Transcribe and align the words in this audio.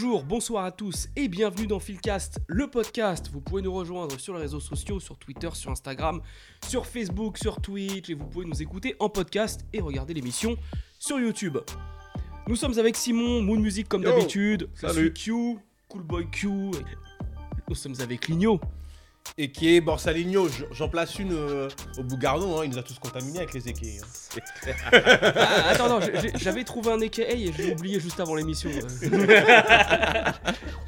Bonjour, 0.00 0.22
bonsoir 0.22 0.64
à 0.64 0.70
tous 0.70 1.08
et 1.16 1.26
bienvenue 1.26 1.66
dans 1.66 1.80
Philcast, 1.80 2.38
le 2.46 2.70
podcast. 2.70 3.30
Vous 3.32 3.40
pouvez 3.40 3.62
nous 3.62 3.72
rejoindre 3.72 4.16
sur 4.20 4.32
les 4.34 4.42
réseaux 4.42 4.60
sociaux, 4.60 5.00
sur 5.00 5.18
Twitter, 5.18 5.48
sur 5.54 5.72
Instagram, 5.72 6.20
sur 6.68 6.86
Facebook, 6.86 7.36
sur 7.36 7.60
Twitch 7.60 8.08
et 8.08 8.14
vous 8.14 8.26
pouvez 8.26 8.46
nous 8.46 8.62
écouter 8.62 8.94
en 9.00 9.08
podcast 9.08 9.66
et 9.72 9.80
regarder 9.80 10.14
l'émission 10.14 10.56
sur 11.00 11.18
YouTube. 11.18 11.58
Nous 12.46 12.54
sommes 12.54 12.78
avec 12.78 12.94
Simon, 12.94 13.42
Moon 13.42 13.58
Music 13.58 13.88
comme 13.88 14.04
d'habitude. 14.04 14.68
Salut. 14.76 15.12
Q, 15.12 15.58
Cool 15.88 16.02
Boy 16.04 16.30
Q. 16.30 16.48
Nous 17.68 17.74
sommes 17.74 18.00
avec 18.00 18.28
Ligno. 18.28 18.60
Et 19.36 19.52
qui 19.52 19.74
est 19.74 19.80
Borsalino, 19.80 20.48
j'en 20.72 20.88
place 20.88 21.18
une 21.18 21.32
euh, 21.32 21.68
au 21.98 22.02
Bougarnon, 22.02 22.60
hein, 22.60 22.64
il 22.64 22.70
nous 22.70 22.78
a 22.78 22.82
tous 22.82 22.98
contaminés 22.98 23.38
avec 23.38 23.54
les 23.54 23.68
équilles. 23.68 24.00
hein. 24.02 24.40
Ah, 25.36 25.70
attends, 25.70 25.88
non, 25.88 26.00
j'avais 26.36 26.64
trouvé 26.64 26.90
un 26.92 27.00
AKA 27.00 27.30
et 27.32 27.52
je 27.52 27.62
l'ai 27.62 27.72
oublié 27.72 28.00
juste 28.00 28.18
avant 28.20 28.34
l'émission. 28.34 28.70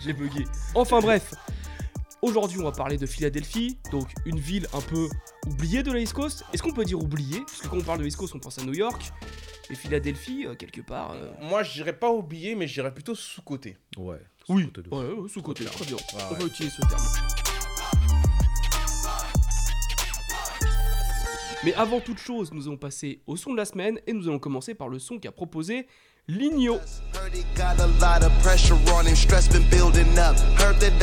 j'ai 0.00 0.12
bugué. 0.12 0.44
Enfin 0.74 1.00
bref, 1.00 1.32
aujourd'hui 2.22 2.58
on 2.60 2.64
va 2.64 2.72
parler 2.72 2.96
de 2.96 3.06
Philadelphie, 3.06 3.78
donc 3.92 4.08
une 4.26 4.38
ville 4.40 4.66
un 4.74 4.80
peu 4.80 5.08
oubliée 5.46 5.82
de 5.82 5.92
la 5.92 6.00
East 6.00 6.12
Coast. 6.14 6.44
Est-ce 6.52 6.62
qu'on 6.62 6.72
peut 6.72 6.84
dire 6.84 6.98
oubliée? 7.00 7.40
Parce 7.46 7.58
que 7.62 7.68
quand 7.68 7.76
on 7.78 7.82
parle 7.82 8.00
de 8.00 8.06
East 8.06 8.16
Coast, 8.16 8.34
on 8.34 8.40
pense 8.40 8.58
à 8.58 8.62
New 8.64 8.74
York. 8.74 9.12
Et 9.70 9.76
Philadelphie, 9.76 10.46
euh, 10.46 10.56
quelque 10.56 10.80
part. 10.80 11.12
euh, 11.12 11.30
Moi, 11.42 11.62
je 11.62 11.72
dirais 11.74 11.92
pas 11.92 12.10
oublié, 12.10 12.56
mais 12.56 12.66
je 12.66 12.74
dirais 12.74 12.92
plutôt 12.92 13.14
sous-côté. 13.14 13.76
Ouais. 13.96 14.16
Oui, 14.48 14.62
sous-côté 14.64 14.82
de 14.90 14.94
ouais, 14.96 15.14
fou. 15.14 15.22
ouais, 15.22 15.28
sous-côté, 15.28 15.64
très 15.66 15.84
bien. 15.84 15.94
Ouais, 15.94 16.02
On 16.28 16.32
ouais. 16.34 16.38
va 16.40 16.46
utiliser 16.46 16.74
ce 16.74 16.80
terme. 16.88 17.02
Mais 21.62 21.74
avant 21.74 22.00
toute 22.00 22.18
chose, 22.18 22.52
nous 22.52 22.68
allons 22.68 22.78
passer 22.78 23.20
au 23.26 23.36
son 23.36 23.52
de 23.52 23.58
la 23.58 23.66
semaine 23.66 24.00
et 24.06 24.14
nous 24.14 24.28
allons 24.28 24.38
commencer 24.38 24.74
par 24.74 24.88
le 24.88 24.98
son 24.98 25.18
qu'a 25.18 25.30
proposé 25.30 25.86
Ligno. 26.26 26.74
Heard 26.74 27.32
that. 30.80 31.00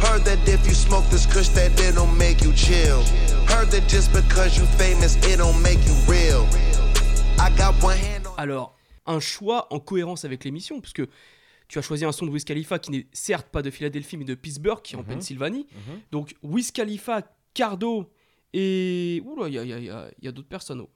Heard 0.00 0.24
that 0.24 0.38
if 0.48 0.66
you 0.66 0.74
smoke 0.74 1.04
this 1.10 1.26
kush, 1.26 1.48
that 1.50 1.66
it 1.78 1.94
don't 1.94 2.16
make 2.16 2.42
you 2.42 2.52
chill. 2.54 3.02
Heard 3.46 3.70
that 3.70 3.86
just 3.88 4.10
because 4.12 4.56
you 4.56 4.64
famous, 4.78 5.16
it 5.16 5.36
don't 5.38 5.60
make 5.60 5.78
you 5.86 5.92
real. 6.08 6.46
I 7.38 7.50
got 7.58 7.74
one 7.82 7.98
hand 7.98 8.26
on. 8.26 8.34
Alors, 8.38 8.76
un 9.04 9.20
choix 9.20 9.66
en 9.70 9.80
cohérence 9.80 10.24
avec 10.24 10.44
l'émission, 10.44 10.80
puisque 10.80 11.02
tu 11.68 11.78
as 11.78 11.82
choisi 11.82 12.04
un 12.06 12.12
son 12.12 12.24
de 12.24 12.30
Wiz 12.30 12.44
Khalifa 12.44 12.78
qui 12.78 12.90
n'est 12.90 13.06
certes 13.12 13.48
pas 13.48 13.60
de 13.60 13.70
Philadelphie, 13.70 14.16
mais 14.16 14.24
de 14.24 14.34
Pittsburgh, 14.34 14.80
qui 14.82 14.94
est 14.94 14.98
en 14.98 15.04
Pennsylvanie. 15.04 15.66
Donc, 16.10 16.34
Wiz 16.42 16.70
Khalifa, 16.72 17.22
Cardo 17.54 18.10
et. 18.52 19.22
Oula, 19.24 19.48
il 19.48 19.54
y 19.54 19.58
a, 19.58 19.62
il 19.64 19.68
y 19.68 19.72
a- 19.72 19.78
il 19.78 19.84
y 19.84 19.90
a- 19.90 20.10
il 20.18 20.24
y 20.24 20.28
a 20.28 20.32
d'autres 20.32 20.48
personnes. 20.48 20.80
oh. 20.80 20.90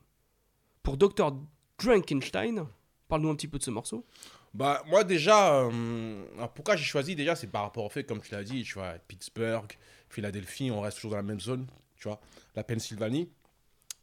Pour 0.82 0.96
Dr. 0.96 1.32
Drankenstein, 1.78 2.66
parle-nous 3.08 3.30
un 3.30 3.34
petit 3.36 3.48
peu 3.48 3.58
de 3.58 3.62
ce 3.62 3.70
morceau. 3.70 4.04
Bah, 4.52 4.82
moi, 4.86 5.02
déjà, 5.02 5.62
euh, 5.64 6.24
pourquoi 6.54 6.76
j'ai 6.76 6.84
choisi 6.84 7.16
déjà, 7.16 7.34
c'est 7.34 7.48
par 7.48 7.62
rapport 7.62 7.84
au 7.84 7.88
fait, 7.88 8.04
comme 8.04 8.20
tu 8.20 8.32
l'as 8.32 8.44
dit, 8.44 8.62
tu 8.62 8.74
vois, 8.74 8.94
Pittsburgh, 9.08 9.70
Philadelphie, 10.08 10.70
on 10.70 10.80
reste 10.80 10.96
toujours 10.98 11.12
dans 11.12 11.16
la 11.16 11.22
même 11.24 11.40
zone, 11.40 11.66
tu 11.96 12.06
vois, 12.08 12.20
la 12.54 12.62
Pennsylvanie. 12.62 13.28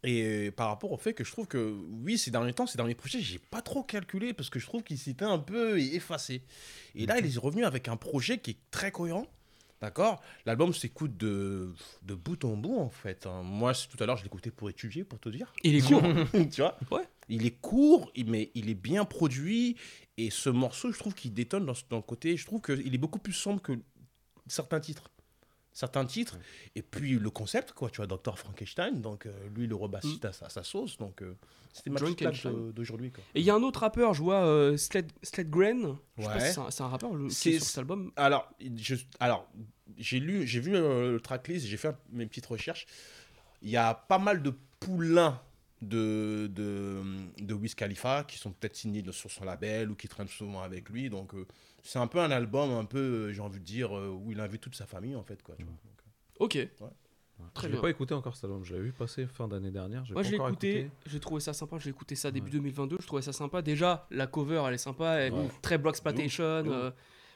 Et 0.03 0.49
par 0.51 0.67
rapport 0.69 0.91
au 0.91 0.97
fait 0.97 1.13
que 1.13 1.23
je 1.23 1.31
trouve 1.31 1.47
que, 1.47 1.77
oui, 2.03 2.17
ces 2.17 2.31
derniers 2.31 2.53
temps, 2.53 2.65
ces 2.65 2.75
derniers 2.77 2.95
projets, 2.95 3.21
j'ai 3.21 3.37
pas 3.37 3.61
trop 3.61 3.83
calculé 3.83 4.33
parce 4.33 4.49
que 4.49 4.59
je 4.59 4.65
trouve 4.65 4.81
qu'il 4.83 4.97
s'était 4.97 5.23
un 5.25 5.37
peu 5.37 5.79
effacé. 5.79 6.41
Et 6.95 7.05
là, 7.05 7.19
il 7.19 7.25
est 7.25 7.37
revenu 7.39 7.63
avec 7.63 7.87
un 7.87 7.95
projet 7.97 8.39
qui 8.39 8.51
est 8.51 8.57
très 8.71 8.91
cohérent. 8.91 9.27
D'accord? 9.81 10.21
L'album 10.45 10.73
s'écoute 10.73 11.17
de, 11.17 11.73
de 12.03 12.13
bout 12.13 12.45
en 12.45 12.55
bout, 12.55 12.77
en 12.79 12.89
fait. 12.91 13.25
hein. 13.25 13.41
Moi, 13.41 13.73
tout 13.73 14.01
à 14.01 14.05
l'heure, 14.05 14.17
je 14.17 14.23
l'écoutais 14.23 14.51
pour 14.51 14.69
étudier, 14.69 15.03
pour 15.03 15.19
te 15.19 15.27
dire. 15.29 15.51
Il 15.63 15.75
est 15.75 15.81
court. 15.81 16.03
tu 16.51 16.61
vois? 16.61 16.77
Ouais. 16.91 17.07
Il 17.29 17.45
est 17.47 17.59
court, 17.59 18.11
mais 18.27 18.51
il 18.53 18.69
est 18.69 18.75
bien 18.75 19.05
produit. 19.05 19.75
Et 20.17 20.29
ce 20.29 20.49
morceau, 20.49 20.91
je 20.91 20.99
trouve 20.99 21.15
qu'il 21.15 21.33
détonne 21.33 21.65
dans, 21.65 21.73
dans 21.89 21.97
le 21.97 22.03
côté. 22.03 22.37
Je 22.37 22.45
trouve 22.45 22.61
qu'il 22.61 22.93
est 22.93 22.97
beaucoup 22.99 23.19
plus 23.19 23.33
sombre 23.33 23.61
que 23.61 23.73
certains 24.47 24.79
titres. 24.79 25.09
Certains 25.73 26.05
titres. 26.05 26.37
Et 26.75 26.81
puis 26.81 27.17
le 27.17 27.29
concept, 27.29 27.71
quoi. 27.71 27.89
Tu 27.89 27.97
vois, 28.03 28.05
Dr. 28.07 28.37
Frankenstein. 28.37 29.01
Donc, 29.01 29.25
euh, 29.25 29.31
lui, 29.55 29.65
le 29.67 29.75
rebassiste 29.75 30.25
à, 30.25 30.33
sa- 30.33 30.47
à 30.47 30.49
sa 30.49 30.63
sauce. 30.63 30.97
Donc, 30.97 31.21
euh, 31.21 31.33
c'était 31.71 31.89
ma 31.89 31.97
petite 32.01 32.47
d'aujourd'hui. 32.75 33.13
Et 33.33 33.39
il 33.39 33.45
y 33.45 33.49
a 33.49 33.55
un 33.55 33.63
autre 33.63 33.79
rappeur, 33.79 34.13
je 34.13 34.21
vois 34.21 34.43
euh, 34.45 34.75
Sled, 34.75 35.09
Sledgren. 35.23 35.95
Je 36.17 36.23
sais 36.23 36.27
pas 36.27 36.33
Ouais. 36.35 36.49
si 36.51 36.59
c'est 36.71 36.81
un- 36.83 36.87
rappeur 36.89 37.13
le, 37.15 37.29
qui 37.29 37.33
C'est- 37.35 37.49
est 37.51 37.59
sur 37.59 37.67
cet 37.67 37.77
album. 37.77 38.11
Alors, 38.17 38.51
je, 38.75 38.95
alors 39.21 39.47
j'ai 39.97 40.19
lu, 40.19 40.45
j'ai 40.47 40.59
vu 40.59 40.75
euh, 40.75 41.11
le 41.13 41.19
tracklist, 41.19 41.65
j'ai 41.67 41.77
fait 41.77 41.95
mes 42.11 42.25
petites 42.25 42.45
recherches. 42.45 42.85
Il 43.61 43.69
y 43.69 43.77
a 43.77 43.93
pas 43.93 44.17
mal 44.19 44.41
de 44.41 44.53
poulains 44.79 45.39
de, 45.81 46.47
de, 46.53 47.01
de 47.39 47.53
Wiz 47.53 47.73
Khalifa 47.75 48.23
qui 48.27 48.37
sont 48.37 48.51
peut-être 48.51 48.75
signés 48.75 49.01
de- 49.01 49.11
sur 49.11 49.31
son 49.31 49.45
label 49.45 49.89
ou 49.91 49.95
qui 49.95 50.07
traînent 50.07 50.27
souvent 50.27 50.61
avec 50.61 50.89
lui. 50.89 51.09
Donc, 51.09 51.33
euh, 51.33 51.45
c'est 51.83 51.99
un 51.99 52.07
peu 52.07 52.19
un 52.19 52.29
album, 52.31 52.71
un 52.71 52.85
peu, 52.85 52.99
euh, 52.99 53.33
j'ai 53.33 53.41
envie 53.41 53.59
de 53.59 53.65
dire, 53.65 53.91
où 53.91 54.31
il 54.31 54.39
invite 54.39 54.61
toute 54.61 54.75
sa 54.75 54.85
famille, 54.85 55.15
en 55.15 55.23
fait. 55.23 55.41
Quoi, 55.41 55.55
tu 55.55 55.63
vois. 55.63 55.71
Donc, 55.73 55.79
Ok. 56.39 56.57
Très 57.55 57.67
je 57.69 57.73
l'ai 57.73 57.81
pas 57.81 57.89
écouté 57.89 58.13
encore 58.13 58.35
cet 58.35 58.43
album, 58.45 58.63
je 58.63 58.73
l'avais 58.73 58.85
vu 58.85 58.91
passer 58.91 59.25
fin 59.25 59.47
d'année 59.47 59.71
dernière. 59.71 60.05
j'ai 60.05 60.13
Moi 60.13 60.21
je 60.21 60.29
l'ai 60.29 60.35
écouté, 60.35 60.91
j'ai 61.07 61.19
trouvé 61.19 61.41
ça 61.41 61.53
sympa, 61.53 61.77
j'ai 61.79 61.89
écouté 61.89 62.13
ça 62.15 62.29
début 62.29 62.45
Ouais. 62.51 62.51
2022, 62.57 62.97
je 62.99 63.07
trouvais 63.07 63.23
ça 63.23 63.33
sympa. 63.33 63.63
Déjà, 63.63 64.05
la 64.11 64.27
cover 64.27 64.63
elle 64.67 64.75
est 64.75 64.77
sympa, 64.77 65.15
elle 65.15 65.33
est 65.33 65.35
Ouais. 65.35 65.47
très 65.63 65.79
Block 65.79 65.93
Exploitation. 65.95 66.43
Euh, 66.43 66.91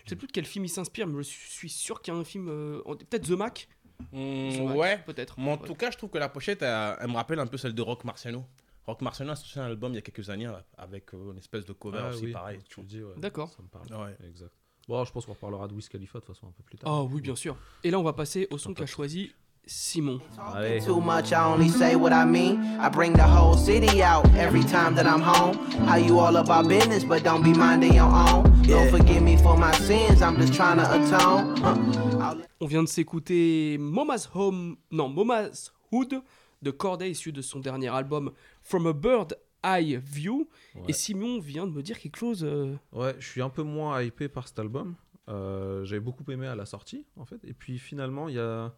je 0.06 0.10
sais 0.12 0.16
plus 0.16 0.28
de 0.28 0.32
quel 0.32 0.46
film 0.46 0.64
il 0.66 0.70
s'inspire, 0.70 1.08
mais 1.08 1.22
je 1.24 1.30
suis 1.30 1.70
sûr 1.70 2.02
qu'il 2.02 2.14
y 2.14 2.18
a 2.18 2.20
un 2.20 2.24
film. 2.24 2.48
euh, 2.50 2.82
Peut-être 3.10 3.28
The 3.28 3.32
Mac 3.32 3.68
The 4.12 4.14
Mac, 4.62 4.76
ouais, 4.78 4.98
Peut-être. 5.06 5.40
mais 5.40 5.52
en 5.52 5.58
Ouais. 5.60 5.68
tout 5.68 5.76
cas, 5.76 5.92
je 5.92 5.98
trouve 5.98 6.10
que 6.10 6.18
la 6.18 6.30
pochette, 6.30 6.62
elle, 6.62 6.96
elle 7.00 7.08
me 7.08 7.16
rappelle 7.16 7.40
un 7.40 7.48
peu 7.48 7.58
celle 7.58 7.74
de 7.74 7.82
Rock 7.82 8.04
Marciano. 8.04 8.46
Rock 8.88 9.02
Marciano 9.02 9.32
a 9.32 9.36
sorti 9.36 9.58
un 9.60 9.64
album 9.66 9.94
il 9.94 9.96
y 9.96 9.98
a 9.98 10.02
quelques 10.02 10.30
années 10.30 10.48
avec 10.78 11.14
euh, 11.14 11.32
une 11.32 11.38
espèce 11.40 11.66
de 11.66 11.74
cover 11.74 12.00
Ah 12.04 12.10
aussi, 12.10 12.26
oui, 12.26 12.32
pareil. 12.32 12.60
Tu 12.70 12.80
le 12.82 12.86
dis, 12.86 13.02
ouais. 13.02 13.14
D'accord. 13.18 13.50
Ça 13.50 13.64
me 13.64 13.68
parle. 13.68 13.88
Ouais. 14.06 14.16
Exact. 14.28 14.52
Bon, 14.88 15.04
je 15.04 15.12
pense 15.12 15.26
qu'on 15.26 15.34
reparlera 15.34 15.68
de 15.68 15.74
Wiz 15.74 15.90
Khalifa 15.90 16.20
de 16.20 16.26
toute 16.26 16.36
façon 16.36 16.48
un 16.48 16.52
peu 16.52 16.62
plus 16.62 16.78
tard. 16.78 16.92
Ah 16.94 17.04
oui, 17.04 17.20
bien 17.22 17.36
sûr. 17.36 17.58
Et 17.84 17.90
là, 17.90 17.98
on 18.00 18.04
va 18.04 18.14
passer 18.14 18.48
au 18.52 18.58
son 18.60 18.74
qu'a 18.76 18.86
choisi 18.86 19.32
Simon. 19.68 20.20
Allez. 20.38 20.80
Too 20.86 21.00
much, 21.02 21.32
I 21.34 21.44
only 21.46 21.70
say 21.70 21.96
what 21.96 22.14
I 22.14 22.24
mean. 22.26 22.60
I 22.80 22.90
bring 22.90 23.14
the 23.14 23.24
whole 23.24 23.58
city 23.58 24.04
out 24.04 24.26
every 24.36 24.64
time 24.64 24.94
that 24.96 25.06
I'm 25.08 25.22
home. 25.22 25.56
How 25.88 25.96
you 25.98 26.20
all 26.20 26.36
about 26.38 26.68
business, 26.68 27.04
but 27.04 27.24
don't 27.24 27.42
be 27.44 27.54
minding 27.54 27.94
your 27.94 28.06
own. 28.06 28.44
Don't 28.64 28.90
forgive 28.92 29.22
me 29.24 29.38
for 29.38 29.58
my 29.58 29.72
sins, 29.74 30.22
I'm 30.22 30.38
just 30.38 30.54
trying 30.54 30.78
to 30.78 30.86
atone. 30.86 31.56
Uh, 31.64 32.36
On 32.62 32.68
vient 32.68 32.84
de 32.84 32.88
s'écouter 32.88 33.78
Mama's 33.80 34.30
Home, 34.36 34.78
non, 34.92 35.10
Mama's 35.10 35.72
Hood 35.92 36.22
de 36.62 36.72
Corday, 36.72 37.12
issu 37.12 37.32
de 37.32 37.42
son 37.42 37.60
dernier 37.60 37.90
album 37.90 38.32
From 38.62 38.88
a 38.88 38.94
Bird 38.94 39.36
Eye 39.64 39.98
View. 39.98 40.48
Ouais. 40.76 40.82
Et 40.90 40.94
Simon 40.94 41.40
vient 41.40 41.66
de 41.68 41.72
me 41.72 41.82
dire 41.82 42.00
quelque 42.00 42.18
chose. 42.18 42.44
euh, 42.44 42.76
Ouais, 42.94 43.16
je 43.20 43.28
suis 43.28 43.42
un 43.42 43.50
peu 43.50 43.64
moins 43.64 44.02
hypé 44.02 44.28
par 44.30 44.48
cet 44.48 44.60
album. 44.60 44.96
Euh, 45.28 45.84
J'avais 45.86 46.00
beaucoup 46.00 46.24
aimé 46.32 46.46
à 46.48 46.56
la 46.56 46.66
sortie, 46.68 47.04
en 47.18 47.26
fait. 47.26 47.40
Et 47.44 47.54
puis 47.54 47.80
finalement, 47.80 48.30
il 48.30 48.36
y 48.36 48.40
a. 48.40 48.72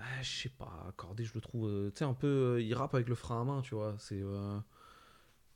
Ah, 0.00 0.22
je 0.22 0.28
sais 0.42 0.48
pas, 0.48 0.70
accordé, 0.88 1.24
je 1.24 1.32
le 1.34 1.40
trouve. 1.40 1.68
euh, 1.68 1.90
tu 1.90 1.98
sais, 1.98 2.04
un 2.04 2.14
peu. 2.14 2.26
euh, 2.56 2.62
il 2.62 2.72
rappe 2.74 2.94
avec 2.94 3.08
le 3.08 3.14
frein 3.14 3.42
à 3.42 3.44
main, 3.44 3.60
tu 3.62 3.74
vois. 3.74 3.94
C'est. 3.98 4.20
euh, 4.20 4.58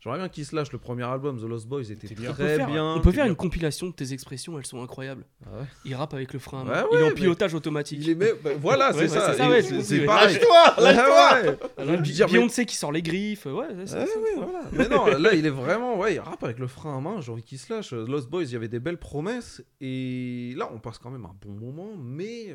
J'aimerais 0.00 0.18
bien 0.18 0.28
qu'il 0.28 0.44
se 0.44 0.54
lâche. 0.54 0.70
Le 0.70 0.76
premier 0.78 1.04
album, 1.04 1.38
The 1.40 1.44
Lost 1.44 1.66
Boys, 1.66 1.84
était 1.90 2.14
bien. 2.14 2.30
très 2.34 2.56
faire, 2.56 2.66
bien. 2.66 2.84
on 2.96 3.00
peut 3.00 3.10
faire 3.10 3.24
bien. 3.24 3.30
une 3.30 3.36
compilation 3.36 3.86
de 3.86 3.92
tes 3.92 4.12
expressions, 4.12 4.58
elles 4.58 4.66
sont 4.66 4.82
incroyables. 4.82 5.24
Ah 5.46 5.60
ouais. 5.60 5.66
Il 5.86 5.94
rappe 5.94 6.12
avec 6.12 6.34
le 6.34 6.38
frein 6.38 6.60
à 6.60 6.64
main. 6.64 6.82
Ouais, 6.82 6.88
il 6.92 6.98
est 6.98 7.02
en 7.04 7.08
mais- 7.08 7.14
pilotage 7.14 7.54
automatique. 7.54 8.00
Il 8.02 8.10
est 8.10 8.14
mais- 8.14 8.34
bah, 8.44 8.50
voilà, 8.60 8.92
c'est 8.92 8.98
ouais, 8.98 9.08
ça. 9.08 9.32
c'est 9.32 9.38
pareil. 10.04 10.34
Lâche-toi, 10.34 10.74
lâche-toi 10.82 11.32
Ouais, 11.42 11.48
ouais. 11.48 11.58
Alors, 11.78 11.92
Je 11.94 11.96
veux 11.96 12.02
dire, 12.02 12.26
mais- 12.26 12.32
Beyoncé 12.34 12.66
qui 12.66 12.76
sort 12.76 12.92
les 12.92 13.00
griffes, 13.00 13.46
ouais, 13.46 13.66
c'est 13.78 13.86
ça. 13.86 14.00
Ouais, 14.00 14.06
c'est 14.12 14.18
ouais, 14.18 14.34
ça. 14.34 14.40
voilà. 14.44 14.60
Mais 14.72 14.88
non, 14.88 15.06
là, 15.06 15.32
il 15.32 15.46
est 15.46 15.50
vraiment. 15.50 15.96
Ouais, 15.98 16.16
il 16.16 16.20
rappe 16.20 16.44
avec 16.44 16.58
le 16.58 16.66
frein 16.66 16.98
à 16.98 17.00
main. 17.00 17.22
J'ai 17.22 17.32
envie 17.32 17.42
qu'il 17.42 17.58
se 17.58 17.72
lâche. 17.72 17.92
Lost 17.94 18.28
Boys, 18.28 18.42
il 18.44 18.52
y 18.52 18.56
avait 18.56 18.68
des 18.68 18.80
belles 18.80 18.98
promesses. 18.98 19.64
Et 19.80 20.52
là, 20.58 20.68
on 20.74 20.80
passe 20.80 20.98
quand 20.98 21.10
même 21.10 21.24
un 21.24 21.34
bon 21.40 21.52
moment. 21.52 21.96
Mais. 21.96 22.54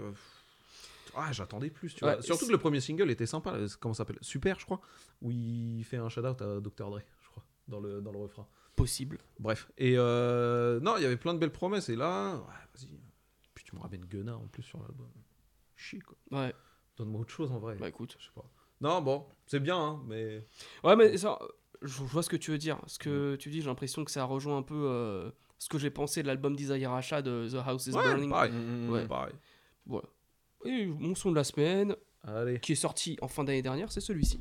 Ah, 1.16 1.32
j'attendais 1.32 1.70
plus, 1.70 1.94
tu 1.96 2.04
Ouais, 2.06 2.14
vois. 2.14 2.22
Surtout 2.22 2.46
que 2.48 2.52
le 2.52 2.58
premier 2.58 2.80
single 2.80 3.10
était 3.10 3.26
sympa. 3.26 3.54
euh, 3.54 3.68
Comment 3.80 3.94
ça 3.94 4.00
s'appelle 4.00 4.18
Super, 4.22 4.60
je 4.60 4.66
crois. 4.66 4.82
Où 5.22 5.32
il 5.32 5.84
fait 5.84 5.98
un 5.98 6.10
shout-out 6.10 6.42
à 6.42 6.60
Dr. 6.60 6.90
Dre, 6.90 7.00
je 7.22 7.30
crois, 7.30 7.44
dans 7.68 7.80
le, 7.80 8.02
dans 8.02 8.12
le 8.12 8.20
refrain. 8.20 8.48
Possible. 8.76 9.18
Bref. 9.40 9.70
Et 9.78 9.96
euh, 9.98 10.80
non, 10.80 10.96
il 10.98 11.04
y 11.04 11.06
avait 11.06 11.18
plein 11.18 11.34
de 11.34 11.40
belles 11.40 11.52
promesses. 11.52 11.90
Et 11.90 11.96
là, 11.96 12.36
ouais, 12.36 12.42
vas-y. 12.76 13.00
Puis 13.54 13.64
tu 13.66 13.76
me 13.76 13.82
ramènes 13.82 14.06
Gunna 14.06 14.38
en 14.38 14.48
plus 14.48 14.64
sur 14.64 14.80
l'album. 14.82 15.10
Chier, 15.76 16.00
quoi. 16.00 16.16
Ouais, 16.32 16.54
Donne-moi 16.98 17.22
autre 17.22 17.32
chose 17.32 17.52
en 17.52 17.60
vrai. 17.60 17.76
bah 17.76 17.90
écoute. 17.90 18.16
Je 18.20 18.26
sais 18.26 18.32
pas. 18.36 18.46
Non, 18.82 19.02
bon, 19.02 19.26
c'est 19.48 19.60
bien, 19.60 19.78
hein, 19.78 20.02
mais. 20.08 20.46
Ouais, 20.84 20.96
mais 20.96 21.18
ça, 21.18 21.38
je 21.82 22.02
vois 22.04 22.24
ce 22.24 22.30
que 22.30 22.38
tu 22.38 22.52
veux 22.52 22.58
dire. 22.58 22.80
Ce 22.88 22.98
que 23.00 23.36
tu 23.36 23.50
dis, 23.50 23.62
j'ai 23.62 23.68
l'impression 23.68 24.06
que 24.06 24.12
ça 24.12 24.24
rejoint 24.24 24.58
un 24.58 24.62
peu 24.64 24.76
euh, 24.88 25.30
ce 25.58 25.68
que 25.68 25.78
j'ai 25.78 25.90
pensé 25.90 26.22
de 26.24 26.28
l'album 26.28 26.56
d'Isaiah 26.56 26.90
Racha 26.90 27.22
de 27.22 27.50
The 27.52 27.56
House 27.66 27.88
is 27.88 27.96
Ouais, 27.96 28.04
Burning. 28.04 28.30
pareil. 28.30 28.52
Mm, 28.54 28.90
Ouais. 28.90 29.08
Pareil. 29.08 29.34
Voilà. 29.86 30.08
Et 30.66 30.86
mon 30.86 31.16
son 31.16 31.32
de 31.32 31.36
la 31.36 31.44
semaine, 31.44 31.96
Allez. 32.28 32.60
qui 32.60 32.74
est 32.74 32.76
sorti 32.76 33.18
en 33.22 33.28
fin 33.28 33.44
d'année 33.44 33.62
dernière, 33.62 33.92
c'est 33.92 34.02
celui-ci. 34.02 34.40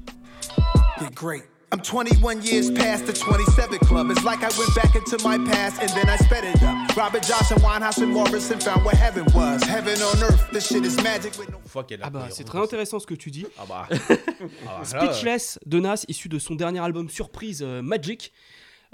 I'm 1.71 1.83
21 1.83 2.41
years 2.43 2.71
past 2.71 3.05
the 3.05 3.13
27 3.13 3.79
club. 3.81 4.11
It's 4.11 4.25
like 4.25 4.43
I 4.43 4.49
went 4.59 4.75
back 4.75 4.97
into 4.97 5.23
my 5.23 5.37
past 5.39 5.83
and 5.83 5.91
then 5.91 6.09
I 6.09 6.17
sped 6.17 6.45
it 6.45 6.63
up. 6.63 6.97
Robert 6.97 7.23
Josh 7.23 7.53
and 7.53 7.61
Winehouse 7.61 7.99
and 7.99 8.11
Morrison 8.11 8.59
found 8.59 8.87
where 8.87 8.95
heaven 8.97 9.27
was. 9.35 9.63
Heaven 9.65 10.01
on 10.01 10.23
earth, 10.23 10.51
this 10.51 10.67
shit 10.67 10.87
is 10.87 10.97
magic 11.03 11.39
with 11.39 11.51
no 11.51 11.59
Une 11.59 11.69
fois 11.69 11.85
qu'il 11.85 11.99
y 11.99 12.01
a 12.01 12.05
la 12.05 12.07
Ah 12.07 12.11
bah, 12.11 12.29
c'est 12.31 12.45
très 12.45 12.59
intéressant 12.59 12.99
ce 12.99 13.07
que 13.07 13.15
tu 13.15 13.31
dis. 13.31 13.47
Ah 13.59 13.67
bah. 13.69 13.87
ah 13.91 13.97
bah, 14.09 14.19
là, 14.67 14.85
Speechless 14.85 15.59
de 15.67 15.79
Nas, 15.79 16.05
issu 16.09 16.31
de 16.31 16.39
son 16.39 16.55
dernier 16.55 16.81
album 16.81 17.11
surprise 17.11 17.63
euh, 17.63 17.83
Magic. 17.83 18.33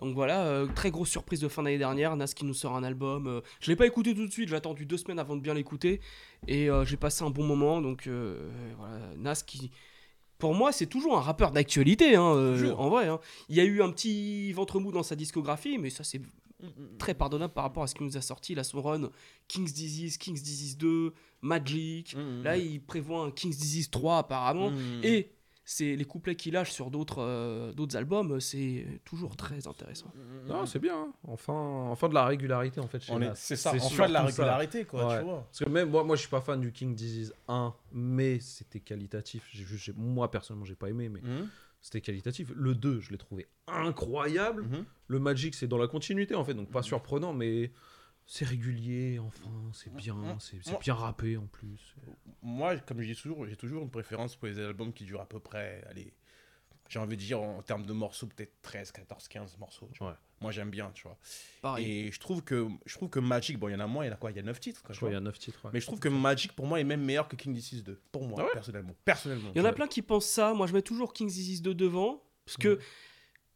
Donc 0.00 0.14
voilà, 0.14 0.44
euh, 0.46 0.66
très 0.74 0.90
grosse 0.90 1.08
surprise 1.10 1.40
de 1.40 1.48
fin 1.48 1.62
d'année 1.62 1.78
dernière, 1.78 2.16
Nas 2.16 2.26
qui 2.26 2.44
nous 2.44 2.54
sort 2.54 2.74
un 2.76 2.82
album. 2.82 3.26
euh, 3.28 3.40
je 3.60 3.70
l'ai 3.70 3.76
pas 3.76 3.86
écouté 3.86 4.14
tout 4.14 4.26
de 4.26 4.32
suite, 4.32 4.48
j'ai 4.48 4.56
attendu 4.56 4.86
deux 4.86 4.96
semaines 4.98 5.18
avant 5.20 5.36
de 5.36 5.40
bien 5.40 5.54
l'écouter. 5.54 6.00
Et 6.48 6.68
euh, 6.68 6.84
j'ai 6.84 6.96
passé 6.96 7.22
un 7.24 7.30
bon 7.30 7.44
moment, 7.44 7.80
donc 7.80 8.06
euh, 8.06 8.50
voilà, 8.78 8.98
Nas 9.16 9.42
qui... 9.46 9.70
Pour 10.38 10.52
moi, 10.52 10.72
c'est 10.72 10.86
toujours 10.86 11.16
un 11.16 11.20
rappeur 11.20 11.52
d'actualité, 11.52 12.16
hein, 12.16 12.22
en 12.76 12.88
vrai. 12.90 13.06
hein. 13.08 13.20
Il 13.48 13.54
y 13.56 13.60
a 13.60 13.64
eu 13.64 13.82
un 13.82 13.90
petit 13.90 14.52
ventre 14.52 14.80
mou 14.80 14.90
dans 14.90 15.04
sa 15.04 15.14
discographie, 15.14 15.78
mais 15.78 15.90
ça 15.90 16.02
c'est 16.02 16.20
très 16.98 17.14
pardonnable 17.14 17.52
par 17.54 17.62
rapport 17.64 17.82
à 17.84 17.86
ce 17.86 17.94
qu'il 17.94 18.04
nous 18.04 18.16
a 18.16 18.20
sorti. 18.20 18.54
Là, 18.54 18.64
son 18.64 18.82
run, 18.82 19.10
King's 19.48 19.72
Disease, 19.72 20.16
King's 20.18 20.42
Disease 20.42 20.76
2, 20.76 21.12
Magic. 21.40 22.16
Mm, 22.16 22.42
Là, 22.42 22.56
il 22.56 22.80
prévoit 22.82 23.22
un 23.22 23.30
King's 23.30 23.56
Disease 23.56 23.90
3 23.90 24.18
apparemment. 24.18 24.70
Mm. 24.70 25.04
Et 25.04 25.30
c'est 25.66 25.96
les 25.96 26.04
couplets 26.04 26.34
qu'il 26.36 26.52
lâche 26.54 26.70
sur 26.72 26.90
d'autres 26.90 27.22
euh, 27.22 27.72
d'autres 27.72 27.96
albums, 27.96 28.38
c'est 28.40 29.00
toujours 29.04 29.36
très 29.36 29.66
intéressant. 29.66 30.12
Non, 30.46 30.66
c'est 30.66 30.78
bien. 30.78 30.94
hein. 30.94 31.12
Enfin, 31.26 31.52
enfin 31.90 32.08
de 32.08 32.14
la 32.14 32.26
régularité 32.26 32.80
en 32.80 32.86
fait. 32.86 33.00
Chez 33.00 33.12
On 33.12 33.20
est- 33.22 33.26
Nas. 33.28 33.34
C'est 33.34 33.56
ça, 33.56 33.70
en 33.70 33.78
fait 33.78 34.06
de 34.08 34.12
la 34.12 34.20
ça. 34.20 34.26
régularité, 34.26 34.84
quoi, 34.84 35.06
Ouais. 35.08 35.18
tu 35.18 35.24
vois. 35.24 35.44
Parce 35.50 35.58
que 35.60 35.68
même 35.70 35.88
moi, 35.90 36.04
moi, 36.04 36.16
je 36.16 36.20
suis 36.20 36.30
pas 36.30 36.40
fan 36.42 36.60
du 36.60 36.70
King 36.72 36.94
Disease 36.94 37.32
1, 37.48 37.74
mais 37.92 38.40
c'était 38.40 38.80
qualitatif. 38.80 39.48
J'ai 39.52 39.64
juste- 39.64 39.84
j'ai- 39.84 39.92
moi 39.96 40.30
personnellement, 40.30 40.66
j'ai 40.66 40.74
pas 40.74 40.90
aimé, 40.90 41.08
mais 41.08 41.20
Mhm. 41.22 41.48
c'était 41.80 42.00
qualitatif. 42.02 42.52
Le 42.54 42.74
2, 42.74 43.00
je 43.00 43.10
l'ai 43.10 43.18
trouvé 43.18 43.46
incroyable. 43.66 44.62
Mhm. 44.64 44.84
Le 45.08 45.18
Magic, 45.18 45.54
c'est 45.54 45.66
dans 45.68 45.78
la 45.78 45.86
continuité 45.88 46.34
en 46.34 46.44
fait, 46.44 46.54
donc 46.54 46.70
pas 46.70 46.82
surprenant, 46.82 47.32
mais 47.32 47.70
c'est 48.26 48.44
régulier. 48.44 49.18
Enfin, 49.18 49.50
c'est 49.72 49.94
bien, 49.94 50.16
c'est 50.40 50.60
bien 50.80 50.94
rappé 50.94 51.36
en 51.36 51.46
plus. 51.46 51.94
Moi, 52.42 52.76
comme 52.78 53.00
je 53.02 53.08
dis 53.12 53.16
toujours, 53.20 53.46
j'ai 53.46 53.56
toujours 53.56 53.82
une 53.82 53.90
préférence 53.90 54.36
pour 54.36 54.46
les 54.48 54.58
albums 54.58 54.92
qui 54.92 55.04
durent 55.04 55.20
à 55.22 55.28
peu 55.28 55.40
près, 55.40 55.82
allez, 55.90 56.12
j'ai 56.88 56.98
envie 56.98 57.16
de 57.16 57.22
dire 57.22 57.40
en 57.40 57.62
termes 57.62 57.86
de 57.86 57.92
morceaux, 57.92 58.26
peut-être 58.26 58.52
13, 58.62 58.92
14, 58.92 59.28
15 59.28 59.58
morceaux. 59.58 59.88
tu 59.92 59.98
vois. 59.98 60.10
Ouais. 60.10 60.16
Moi, 60.40 60.52
j'aime 60.52 60.68
bien, 60.70 60.90
tu 60.92 61.04
vois. 61.04 61.16
Pareil. 61.62 61.90
Et 62.08 62.12
je 62.12 62.20
trouve 62.20 62.42
que, 62.42 62.68
je 62.84 62.94
trouve 62.94 63.08
que 63.08 63.18
Magic, 63.20 63.58
bon, 63.58 63.68
il 63.68 63.72
y 63.72 63.74
en 63.74 63.80
a 63.80 63.86
moins, 63.86 64.04
il 64.04 64.08
y 64.08 64.10
en 64.10 64.14
a 64.14 64.16
quoi 64.18 64.30
Il 64.30 64.36
y 64.36 64.40
a 64.40 64.42
9 64.42 64.60
titres, 64.60 64.82
quoi, 64.82 64.92
Je 64.92 64.98
crois 64.98 65.08
qu'il 65.08 65.14
vois. 65.16 65.22
y 65.22 65.24
a 65.24 65.24
9 65.24 65.38
titres. 65.38 65.64
ouais. 65.64 65.70
Mais 65.72 65.80
je 65.80 65.86
trouve 65.86 66.00
que 66.00 66.08
Magic, 66.10 66.52
pour 66.52 66.66
moi, 66.66 66.78
est 66.80 66.84
même 66.84 67.02
meilleur 67.02 67.28
que 67.28 67.36
King 67.36 67.54
Disease 67.54 67.82
2. 67.82 67.98
Pour 68.12 68.26
moi, 68.26 68.40
Ah 68.42 68.44
ouais 68.44 68.50
personnellement. 68.52 68.94
Personnellement. 69.06 69.50
Il 69.54 69.58
y 69.58 69.60
en 69.62 69.64
a 69.64 69.72
plein 69.72 69.86
qui 69.86 70.02
pensent 70.02 70.26
ça. 70.28 70.52
Moi, 70.52 70.66
je 70.66 70.74
mets 70.74 70.82
toujours 70.82 71.14
King's 71.14 71.32
Disease 71.32 71.62
2 71.62 71.74
devant. 71.74 72.22
Parce 72.44 72.58
que 72.58 72.78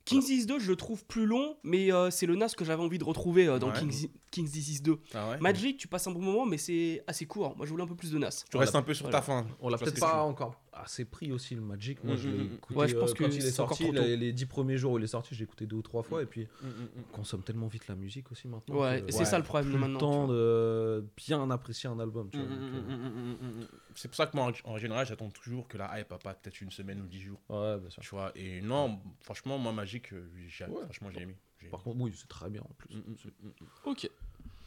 King's 0.08 0.26
Disease 0.26 0.46
2, 0.46 0.58
je 0.58 0.68
le 0.68 0.76
trouve 0.76 1.04
plus 1.04 1.26
long, 1.26 1.56
mais 1.62 1.92
euh, 1.92 2.10
c'est 2.10 2.26
le 2.26 2.34
Nas 2.36 2.48
que 2.56 2.64
j'avais 2.64 2.82
envie 2.82 2.98
de 2.98 3.04
retrouver 3.04 3.46
euh, 3.46 3.58
dans 3.58 3.68
Ouais. 3.68 3.78
King's, 3.78 4.08
King's 4.30 4.50
Disease 4.50 4.82
2. 4.82 4.98
Ah 5.14 5.30
ouais 5.30 5.38
Magic, 5.38 5.76
tu 5.78 5.88
passes 5.88 6.06
un 6.06 6.10
bon 6.12 6.20
moment, 6.20 6.46
mais 6.46 6.58
c'est 6.58 7.02
assez 7.06 7.26
court. 7.26 7.56
Moi, 7.56 7.66
je 7.66 7.70
voulais 7.70 7.82
un 7.84 7.86
peu 7.86 7.94
plus 7.96 8.10
de 8.12 8.18
Nas. 8.18 8.44
Tu 8.50 8.56
restes 8.56 8.74
un 8.74 8.82
peu 8.82 8.94
sur 8.94 9.04
Voilà. 9.04 9.18
ta 9.18 9.22
fin. 9.24 9.46
On 9.60 9.68
l'a 9.68 9.78
peut-être 9.78 10.00
pas 10.00 10.22
encore 10.22 10.54
assez 10.82 11.04
pris 11.04 11.32
aussi 11.32 11.54
le 11.54 11.60
Magic. 11.60 12.02
Moi, 12.04 12.14
Mm, 12.14 12.18
je 12.18 12.28
l'ai 12.28 12.36
mm, 12.38 12.40
mm. 12.50 12.54
écouté 12.54 12.78
Ouais, 12.78 12.88
je 12.88 12.96
pense 12.96 13.10
euh, 13.10 13.14
que 13.14 13.24
quand 13.24 13.30
il 13.30 13.46
est 13.46 13.50
sorti, 13.50 13.90
les, 13.92 14.32
10 14.32 14.46
premiers 14.46 14.76
jours 14.78 14.92
où 14.92 14.98
il 14.98 15.04
est 15.04 15.08
sorti, 15.08 15.34
je 15.34 15.40
l'ai 15.40 15.44
écouté 15.44 15.66
deux 15.66 15.76
ou 15.76 15.82
trois 15.82 16.02
fois. 16.02 16.22
Et 16.22 16.26
puis, 16.26 16.46
Mm, 16.62 16.66
mm, 16.66 16.70
mm. 16.82 16.88
on 16.98 17.02
consomme 17.16 17.42
tellement 17.42 17.66
vite 17.68 17.88
la 17.88 17.94
musique 17.94 18.30
aussi 18.32 18.48
maintenant. 18.48 18.76
Ouais, 18.76 19.04
c'est 19.08 19.18
ouais, 19.18 19.24
ça 19.24 19.38
le 19.38 19.44
problème 19.44 19.70
plus 19.70 19.78
maintenant. 19.78 19.98
temps 19.98 20.28
de 20.28 21.04
bien 21.16 21.50
apprécier 21.50 21.88
un 21.88 21.98
album. 21.98 22.28
Mm, 22.32 22.38
mm, 22.38 22.42
mm, 22.42 22.46
mm, 22.46 23.08
mm, 23.08 23.36
mm, 23.40 23.60
mm. 23.62 23.66
C'est 23.94 24.08
pour 24.08 24.16
ça 24.16 24.26
que 24.26 24.36
moi, 24.36 24.52
en 24.64 24.70
en 24.72 24.78
général, 24.78 25.06
j'attends 25.06 25.30
toujours 25.30 25.66
que 25.68 25.78
la 25.78 25.98
hype 26.00 26.12
a 26.12 26.18
pas 26.18 26.34
peut-être 26.34 26.60
une 26.60 26.70
semaine 26.70 27.00
ou 27.00 27.06
10 27.06 27.20
jours. 27.20 27.40
Ouais, 27.48 27.78
bien 27.78 27.90
sûr. 27.90 28.02
Tu 28.02 28.10
vois. 28.10 28.32
Et 28.36 28.60
non, 28.60 29.00
franchement, 29.22 29.58
moi, 29.58 29.72
Magic, 29.72 30.12
euh, 30.12 30.28
j'ai- 30.48 30.64
Ouais. 30.66 30.82
franchement, 30.84 31.10
j'ai 31.12 31.22
aimé. 31.22 31.36
J'ai 31.60 31.68
Par 31.68 31.80
aimé. 31.80 31.84
contre, 31.92 32.04
oui, 32.04 32.12
c'est 32.14 32.28
très 32.28 32.48
bien 32.50 32.60
en 32.62 32.72
plus. 32.78 32.94
Mm, 32.94 32.98
mm, 33.00 33.16
mm, 33.42 33.46
mm. 33.48 33.66
Ok. 33.90 34.10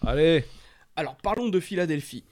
Allez 0.02 0.44
Alors, 0.96 1.16
parlons 1.18 1.48
de 1.50 1.60
Philadelphie. 1.60 2.24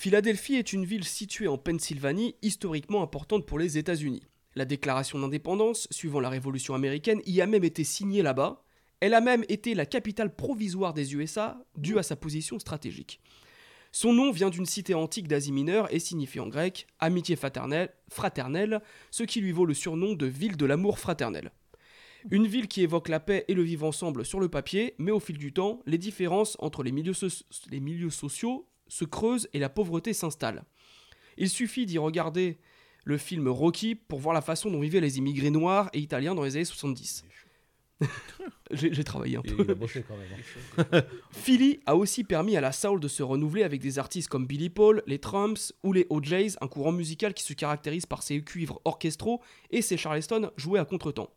Philadelphie 0.00 0.54
est 0.54 0.72
une 0.72 0.86
ville 0.86 1.04
située 1.04 1.46
en 1.46 1.58
Pennsylvanie, 1.58 2.34
historiquement 2.40 3.02
importante 3.02 3.44
pour 3.44 3.58
les 3.58 3.76
États-Unis. 3.76 4.22
La 4.54 4.64
déclaration 4.64 5.18
d'indépendance, 5.18 5.88
suivant 5.90 6.20
la 6.20 6.30
Révolution 6.30 6.74
américaine, 6.74 7.20
y 7.26 7.42
a 7.42 7.46
même 7.46 7.64
été 7.64 7.84
signée 7.84 8.22
là-bas. 8.22 8.64
Elle 9.00 9.12
a 9.12 9.20
même 9.20 9.44
été 9.50 9.74
la 9.74 9.84
capitale 9.84 10.34
provisoire 10.34 10.94
des 10.94 11.14
USA, 11.14 11.62
due 11.76 11.98
à 11.98 12.02
sa 12.02 12.16
position 12.16 12.58
stratégique. 12.58 13.20
Son 13.92 14.14
nom 14.14 14.30
vient 14.30 14.48
d'une 14.48 14.64
cité 14.64 14.94
antique 14.94 15.28
d'Asie 15.28 15.52
mineure 15.52 15.92
et 15.92 15.98
signifie 15.98 16.40
en 16.40 16.48
grec 16.48 16.86
amitié 16.98 17.36
fraternelle, 17.36 18.80
ce 19.10 19.22
qui 19.24 19.42
lui 19.42 19.52
vaut 19.52 19.66
le 19.66 19.74
surnom 19.74 20.14
de 20.14 20.24
ville 20.24 20.56
de 20.56 20.64
l'amour 20.64 20.98
fraternel. 20.98 21.52
Une 22.30 22.46
ville 22.46 22.68
qui 22.68 22.80
évoque 22.80 23.10
la 23.10 23.20
paix 23.20 23.44
et 23.48 23.54
le 23.54 23.62
vivre 23.62 23.86
ensemble 23.86 24.24
sur 24.24 24.40
le 24.40 24.48
papier, 24.48 24.94
mais 24.96 25.10
au 25.10 25.20
fil 25.20 25.36
du 25.36 25.52
temps, 25.52 25.82
les 25.84 25.98
différences 25.98 26.56
entre 26.58 26.82
les 26.82 26.90
milieux 26.92 28.10
sociaux 28.10 28.69
se 28.90 29.06
creusent 29.06 29.48
et 29.54 29.58
la 29.58 29.70
pauvreté 29.70 30.12
s'installe. 30.12 30.64
Il 31.38 31.48
suffit 31.48 31.86
d'y 31.86 31.96
regarder 31.96 32.58
le 33.04 33.16
film 33.16 33.48
Rocky 33.48 33.94
pour 33.94 34.18
voir 34.18 34.34
la 34.34 34.42
façon 34.42 34.70
dont 34.70 34.80
vivaient 34.80 35.00
les 35.00 35.16
immigrés 35.16 35.50
noirs 35.50 35.88
et 35.94 36.00
italiens 36.00 36.34
dans 36.34 36.42
les 36.42 36.56
années 36.56 36.64
70. 36.66 37.24
J'ai 38.70 39.04
travaillé 39.04 39.36
un 39.36 39.42
peu. 39.42 39.56
il 39.58 39.70
a 39.70 39.74
bossé 39.74 40.04
quand 40.06 40.16
même. 40.16 40.28
hein. 40.92 41.02
Philly 41.32 41.80
a 41.86 41.96
aussi 41.96 42.24
permis 42.24 42.56
à 42.56 42.60
la 42.60 42.72
soul 42.72 43.00
de 43.00 43.08
se 43.08 43.22
renouveler 43.22 43.62
avec 43.62 43.80
des 43.80 43.98
artistes 43.98 44.28
comme 44.28 44.46
Billy 44.46 44.70
Paul, 44.70 45.02
les 45.06 45.18
Trumps 45.18 45.72
ou 45.82 45.92
les 45.92 46.06
OJs, 46.08 46.56
un 46.60 46.68
courant 46.68 46.92
musical 46.92 47.34
qui 47.34 47.44
se 47.44 47.52
caractérise 47.52 48.06
par 48.06 48.22
ses 48.22 48.42
cuivres 48.42 48.80
orchestraux 48.84 49.42
et 49.70 49.82
ses 49.82 49.96
charleston 49.96 50.50
joués 50.56 50.80
à 50.80 50.84
contretemps. 50.84 51.30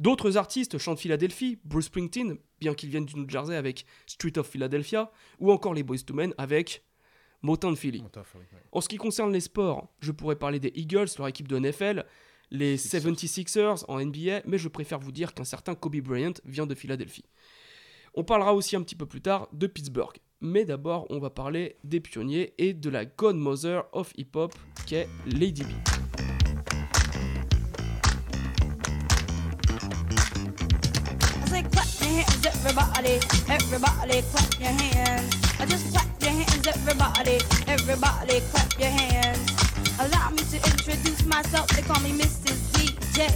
D'autres 0.00 0.36
artistes 0.36 0.78
chantent 0.78 0.98
Philadelphie, 0.98 1.58
Bruce 1.64 1.86
Springsteen, 1.86 2.36
bien 2.60 2.74
qu'il 2.74 2.90
vienne 2.90 3.06
du 3.06 3.14
New 3.16 3.28
Jersey 3.28 3.54
avec 3.56 3.86
Street 4.06 4.36
of 4.36 4.48
Philadelphia, 4.48 5.12
ou 5.38 5.52
encore 5.52 5.74
les 5.74 5.82
Boys 5.82 5.98
to 6.04 6.12
Men 6.14 6.34
avec 6.38 6.82
Philly. 7.76 8.02
T'as 8.12 8.22
fait, 8.22 8.38
ouais. 8.38 8.44
En 8.70 8.80
ce 8.80 8.88
qui 8.88 8.96
concerne 8.96 9.32
les 9.32 9.40
sports, 9.40 9.88
je 10.00 10.12
pourrais 10.12 10.36
parler 10.36 10.60
des 10.60 10.72
Eagles, 10.74 11.08
leur 11.18 11.28
équipe 11.28 11.48
de 11.48 11.58
NFL, 11.58 12.04
les 12.50 12.76
76ers 12.76 13.84
en 13.88 13.98
NBA, 14.04 14.42
mais 14.46 14.58
je 14.58 14.68
préfère 14.68 14.98
vous 14.98 15.12
dire 15.12 15.34
qu'un 15.34 15.44
certain 15.44 15.74
Kobe 15.74 15.96
Bryant 15.96 16.34
vient 16.44 16.66
de 16.66 16.74
Philadelphie. 16.74 17.24
On 18.14 18.24
parlera 18.24 18.54
aussi 18.54 18.76
un 18.76 18.82
petit 18.82 18.94
peu 18.94 19.06
plus 19.06 19.22
tard 19.22 19.48
de 19.52 19.66
Pittsburgh. 19.66 20.18
Mais 20.40 20.64
d'abord, 20.64 21.06
on 21.08 21.18
va 21.18 21.30
parler 21.30 21.76
des 21.84 22.00
pionniers 22.00 22.52
et 22.58 22.74
de 22.74 22.90
la 22.90 23.04
godmother 23.04 23.84
of 23.92 24.12
hip-hop 24.16 24.52
qu'est 24.86 25.08
Lady 25.24 25.62
B. 25.62 25.68
I 31.40 31.48
say 31.48 31.62
clap 31.62 31.86
your 32.00 32.10
hands, 32.10 32.44
everybody, 32.44 33.20
everybody 33.48 34.22
clap 34.30 34.60
your 34.60 34.70
hands. 34.70 35.51
I 35.62 35.64
just 35.64 35.94
clap 35.94 36.10
your 36.18 36.32
hands, 36.32 36.66
everybody, 36.66 37.38
everybody 37.70 38.40
clap 38.50 38.66
your 38.80 38.90
hands. 38.90 39.46
Allow 39.94 40.30
me 40.30 40.42
to 40.50 40.56
introduce 40.58 41.24
myself, 41.24 41.68
they 41.68 41.82
call 41.82 42.02
me 42.02 42.10
Mrs. 42.18 42.58
DJ. 42.74 43.30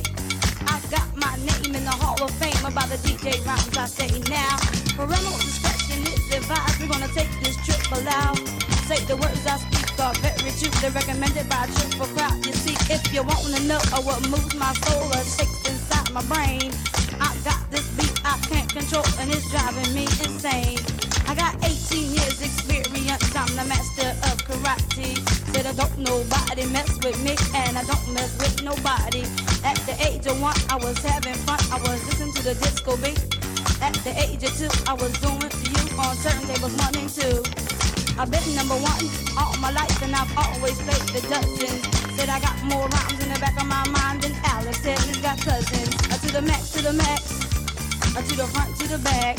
I 0.67 0.83
got 0.91 1.07
my 1.15 1.31
name 1.47 1.77
in 1.77 1.85
the 1.85 1.95
Hall 2.03 2.19
of 2.21 2.33
Fame 2.43 2.67
about 2.67 2.91
the 2.91 2.99
DJ 3.07 3.39
rhymes 3.47 3.79
I 3.79 3.87
say 3.87 4.11
now. 4.27 4.59
Parental 4.99 5.39
discretion 5.39 6.03
is 6.03 6.27
advised, 6.35 6.83
we're 6.83 6.91
gonna 6.91 7.07
take 7.15 7.31
this 7.47 7.55
trip 7.63 7.79
aloud. 7.95 8.43
Say 8.91 8.99
the 9.07 9.15
words 9.15 9.47
I 9.47 9.63
speak 9.63 9.95
are 10.03 10.15
very 10.19 10.51
true, 10.59 10.75
they're 10.83 10.91
recommended 10.91 11.49
by 11.49 11.63
a 11.63 11.71
triple 11.79 12.11
crowd. 12.11 12.45
You 12.45 12.55
see, 12.59 12.75
if 12.91 13.07
you 13.15 13.23
wanna 13.23 13.63
know 13.71 13.79
what 14.03 14.19
moves 14.27 14.57
my 14.59 14.75
soul 14.83 15.15
or 15.15 15.23
shakes 15.23 15.63
inside 15.71 16.11
my 16.11 16.27
brain, 16.27 16.75
I 17.23 17.31
got 17.47 17.63
this 17.71 17.87
beat 17.95 18.19
I 18.27 18.35
can't 18.51 18.67
control 18.67 19.07
and 19.23 19.31
it's 19.31 19.47
driving 19.55 19.95
me 19.95 20.11
insane. 20.27 21.06
I 21.29 21.35
got 21.35 21.59
18 21.65 22.15
years 22.15 22.41
experience, 22.41 23.35
I'm 23.35 23.51
the 23.59 23.67
master 23.67 24.15
of 24.31 24.39
karate. 24.47 25.19
Said 25.53 25.67
I 25.67 25.73
don't 25.75 25.99
nobody 25.99 26.67
mess 26.71 26.91
with 27.03 27.19
me 27.23 27.35
and 27.55 27.77
I 27.77 27.83
don't 27.83 28.15
mess 28.15 28.31
with 28.39 28.63
nobody. 28.63 29.27
At 29.67 29.75
the 29.91 29.97
age 30.07 30.27
of 30.27 30.41
one, 30.41 30.55
I 30.71 30.77
was 30.77 30.99
having 31.03 31.35
fun, 31.43 31.59
I 31.75 31.83
was 31.83 31.99
listening 32.07 32.33
to 32.35 32.43
the 32.43 32.55
disco 32.55 32.97
beat. 33.03 33.19
At 33.83 33.95
the 34.07 34.15
age 34.23 34.43
of 34.47 34.55
two, 34.55 34.71
I 34.87 34.95
was 34.95 35.13
doing 35.19 35.51
to 35.51 35.67
you 35.67 35.83
on 35.99 36.15
certain 36.23 36.47
turntables 36.47 36.79
one 36.79 36.95
and 36.95 37.11
two. 37.11 37.67
I've 38.19 38.31
been 38.31 38.47
number 38.55 38.79
one 38.79 39.03
all 39.37 39.57
my 39.59 39.71
life 39.75 39.99
and 40.03 40.15
I've 40.15 40.31
always 40.39 40.79
played 40.87 41.11
the 41.11 41.27
dozens. 41.27 41.83
Said 42.15 42.31
I 42.31 42.39
got 42.39 42.57
more 42.65 42.87
rhymes 42.87 43.19
in 43.19 43.35
the 43.35 43.39
back 43.43 43.61
of 43.61 43.67
my 43.67 43.83
mind 43.91 44.23
than 44.23 44.33
Alex 44.47 44.79
said 44.79 44.99
he's 45.01 45.19
got 45.19 45.43
cousins. 45.43 45.91
Uh, 46.07 46.17
to 46.23 46.29
the 46.33 46.43
max, 46.43 46.71
to 46.71 46.83
the 46.83 46.93
max, 46.95 47.35
uh, 48.15 48.23
to 48.23 48.35
the 48.37 48.47
front, 48.47 48.79
to 48.79 48.89
the 48.89 48.99
back. 48.99 49.37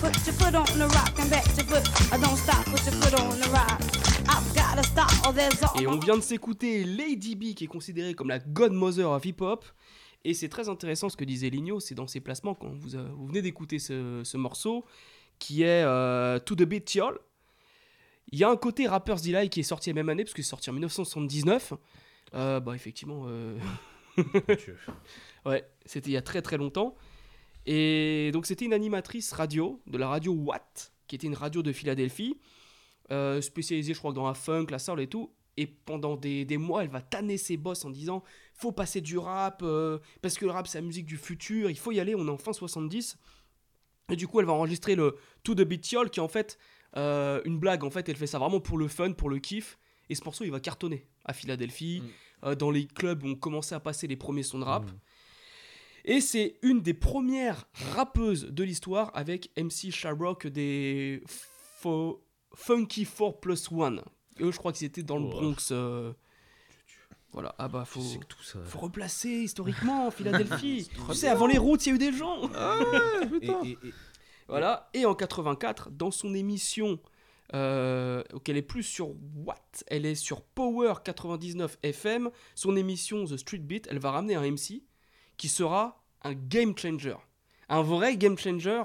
Put 0.00 0.16
your 0.26 0.34
foot 0.34 0.54
on 0.54 0.64
the 0.78 0.88
rock 0.94 1.18
and 1.18 1.28
back 1.28 1.44
your 1.56 1.66
foot. 1.66 1.84
Don't 2.20 2.36
stop, 2.36 2.64
put 2.64 2.84
your 2.86 2.94
foot 2.94 3.20
on 3.20 3.38
the 3.38 3.48
rock. 3.50 3.80
I've 4.28 4.54
got 4.54 4.76
to 4.76 4.82
stop, 4.82 5.34
there's 5.34 5.62
all 5.62 5.80
Et 5.80 5.86
on 5.86 5.98
vient 5.98 6.16
de 6.16 6.22
s'écouter 6.22 6.84
Lady 6.84 7.36
B, 7.36 7.54
qui 7.54 7.64
est 7.64 7.66
considérée 7.66 8.14
comme 8.14 8.28
la 8.28 8.38
godmother 8.38 9.10
of 9.10 9.24
hip-hop. 9.24 9.64
Et 10.24 10.32
c'est 10.32 10.48
très 10.48 10.68
intéressant 10.68 11.08
ce 11.08 11.16
que 11.16 11.24
disait 11.24 11.50
Ligno, 11.50 11.80
c'est 11.80 11.94
dans 11.94 12.06
ses 12.06 12.20
placements, 12.20 12.54
quand 12.54 12.68
vous, 12.68 12.96
euh, 12.96 13.08
vous 13.14 13.26
venez 13.26 13.42
d'écouter 13.42 13.78
ce, 13.78 14.22
ce 14.24 14.36
morceau, 14.36 14.84
qui 15.38 15.62
est 15.62 15.84
euh, 15.84 16.38
To 16.38 16.54
the 16.54 16.62
Beat 16.62 16.94
Y'all. 16.94 17.18
Il 18.32 18.38
y 18.38 18.44
a 18.44 18.48
un 18.48 18.56
côté 18.56 18.86
Rapper's 18.86 19.22
Delight 19.22 19.52
qui 19.52 19.60
est 19.60 19.64
sorti 19.64 19.90
la 19.90 19.94
même 19.94 20.08
année, 20.08 20.24
parce 20.24 20.34
que 20.34 20.42
c'est 20.42 20.48
sorti 20.48 20.70
en 20.70 20.74
1979. 20.74 21.74
Euh, 22.34 22.60
bah 22.60 22.74
effectivement, 22.74 23.24
euh, 23.26 23.58
ouais, 25.46 25.64
c'était 25.84 26.10
il 26.10 26.14
y 26.14 26.16
a 26.16 26.22
très 26.22 26.42
très 26.42 26.56
longtemps. 26.56 26.94
Et 27.66 28.30
donc 28.32 28.46
c'était 28.46 28.64
une 28.64 28.72
animatrice 28.72 29.32
radio, 29.32 29.80
de 29.86 29.98
la 29.98 30.08
radio 30.08 30.32
Watt, 30.32 30.92
qui 31.06 31.16
était 31.16 31.26
une 31.26 31.34
radio 31.34 31.62
de 31.62 31.72
Philadelphie, 31.72 32.38
euh, 33.10 33.40
spécialisée 33.40 33.94
je 33.94 33.98
crois 33.98 34.12
dans 34.12 34.26
la 34.26 34.34
funk, 34.34 34.66
la 34.70 34.78
soul 34.78 35.00
et 35.00 35.06
tout. 35.06 35.32
Et 35.56 35.66
pendant 35.66 36.16
des, 36.16 36.44
des 36.44 36.56
mois, 36.56 36.84
elle 36.84 36.88
va 36.90 37.02
tanner 37.02 37.36
ses 37.36 37.56
boss 37.56 37.84
en 37.84 37.90
disant 37.90 38.22
faut 38.54 38.72
passer 38.72 39.00
du 39.00 39.18
rap, 39.18 39.62
euh, 39.62 39.98
parce 40.22 40.38
que 40.38 40.44
le 40.46 40.52
rap 40.52 40.66
c'est 40.66 40.78
la 40.78 40.86
musique 40.86 41.06
du 41.06 41.16
futur, 41.16 41.68
il 41.70 41.76
faut 41.78 41.92
y 41.92 42.00
aller, 42.00 42.14
on 42.14 42.26
est 42.26 42.30
en 42.30 42.38
fin 42.38 42.52
70. 42.52 43.18
Et 44.10 44.16
du 44.16 44.26
coup, 44.26 44.40
elle 44.40 44.46
va 44.46 44.52
enregistrer 44.54 44.94
le 44.96 45.16
To 45.44 45.54
The 45.54 45.60
Beat 45.62 45.92
Yol, 45.92 46.10
qui 46.10 46.18
est 46.18 46.22
en 46.22 46.28
fait 46.28 46.58
euh, 46.96 47.40
une 47.44 47.58
blague. 47.58 47.84
En 47.84 47.90
fait, 47.90 48.08
elle 48.08 48.16
fait 48.16 48.26
ça 48.26 48.38
vraiment 48.40 48.58
pour 48.60 48.76
le 48.78 48.88
fun, 48.88 49.12
pour 49.12 49.30
le 49.30 49.38
kiff. 49.38 49.78
Et 50.08 50.16
ce 50.16 50.24
morceau, 50.24 50.42
il 50.44 50.50
va 50.50 50.58
cartonner 50.58 51.06
à 51.24 51.32
Philadelphie, 51.32 52.02
Mm. 52.02 52.46
euh, 52.46 52.54
dans 52.56 52.70
les 52.72 52.86
clubs 52.86 53.22
où 53.22 53.28
on 53.28 53.34
commençait 53.36 53.76
à 53.76 53.80
passer 53.80 54.08
les 54.08 54.16
premiers 54.16 54.42
sons 54.42 54.58
de 54.58 54.64
rap. 54.64 54.84
Mm. 54.84 54.94
Et 56.10 56.20
c'est 56.20 56.56
une 56.62 56.80
des 56.82 56.94
premières 56.94 57.66
rappeuses 57.94 58.46
de 58.46 58.64
l'histoire 58.64 59.10
avec 59.14 59.50
MC 59.56 59.90
Sharrock 59.92 60.46
des 60.48 61.22
Fo- 61.82 62.20
Funky 62.54 63.06
4 63.06 63.38
Plus 63.40 63.68
1. 63.70 63.96
Et 64.38 64.42
eux, 64.42 64.50
je 64.50 64.56
crois 64.58 64.72
qu'ils 64.72 64.86
étaient 64.86 65.02
dans 65.04 65.18
le 65.18 65.26
Oh. 65.26 65.30
Bronx. 65.30 65.56
euh, 65.70 66.12
Voilà, 67.32 67.54
ah 67.58 67.68
bah 67.68 67.84
faut, 67.84 68.00
tout 68.28 68.42
ça. 68.42 68.58
faut 68.64 68.80
replacer 68.80 69.28
historiquement 69.30 70.10
Philadelphie. 70.10 70.90
tu 71.08 71.14
sais, 71.14 71.28
avant 71.28 71.46
les 71.46 71.58
routes, 71.58 71.86
il 71.86 71.90
y 71.90 71.92
a 71.92 71.94
eu 71.94 71.98
des 71.98 72.12
gens. 72.12 72.50
Et, 73.42 73.46
et- 73.46 73.70
et- 73.70 73.78
Voilà, 74.48 74.90
et 74.94 75.06
en 75.06 75.14
84, 75.14 75.90
dans 75.92 76.10
son 76.10 76.34
émission, 76.34 76.98
euh, 77.54 78.24
donc 78.32 78.48
elle 78.48 78.56
est 78.56 78.62
plus 78.62 78.82
sur 78.82 79.10
What 79.46 79.54
Elle 79.86 80.06
est 80.06 80.16
sur 80.16 80.42
Power 80.42 80.94
99 81.04 81.78
FM. 81.84 82.30
Son 82.56 82.74
émission 82.74 83.24
The 83.26 83.36
Street 83.36 83.58
Beat, 83.58 83.86
elle 83.88 84.00
va 84.00 84.10
ramener 84.10 84.34
un 84.34 84.42
MC 84.42 84.82
qui 85.36 85.48
sera 85.48 85.99
un 86.22 86.34
game 86.34 86.76
changer. 86.76 87.16
Un 87.68 87.82
vrai 87.82 88.16
game 88.16 88.36
changer, 88.36 88.82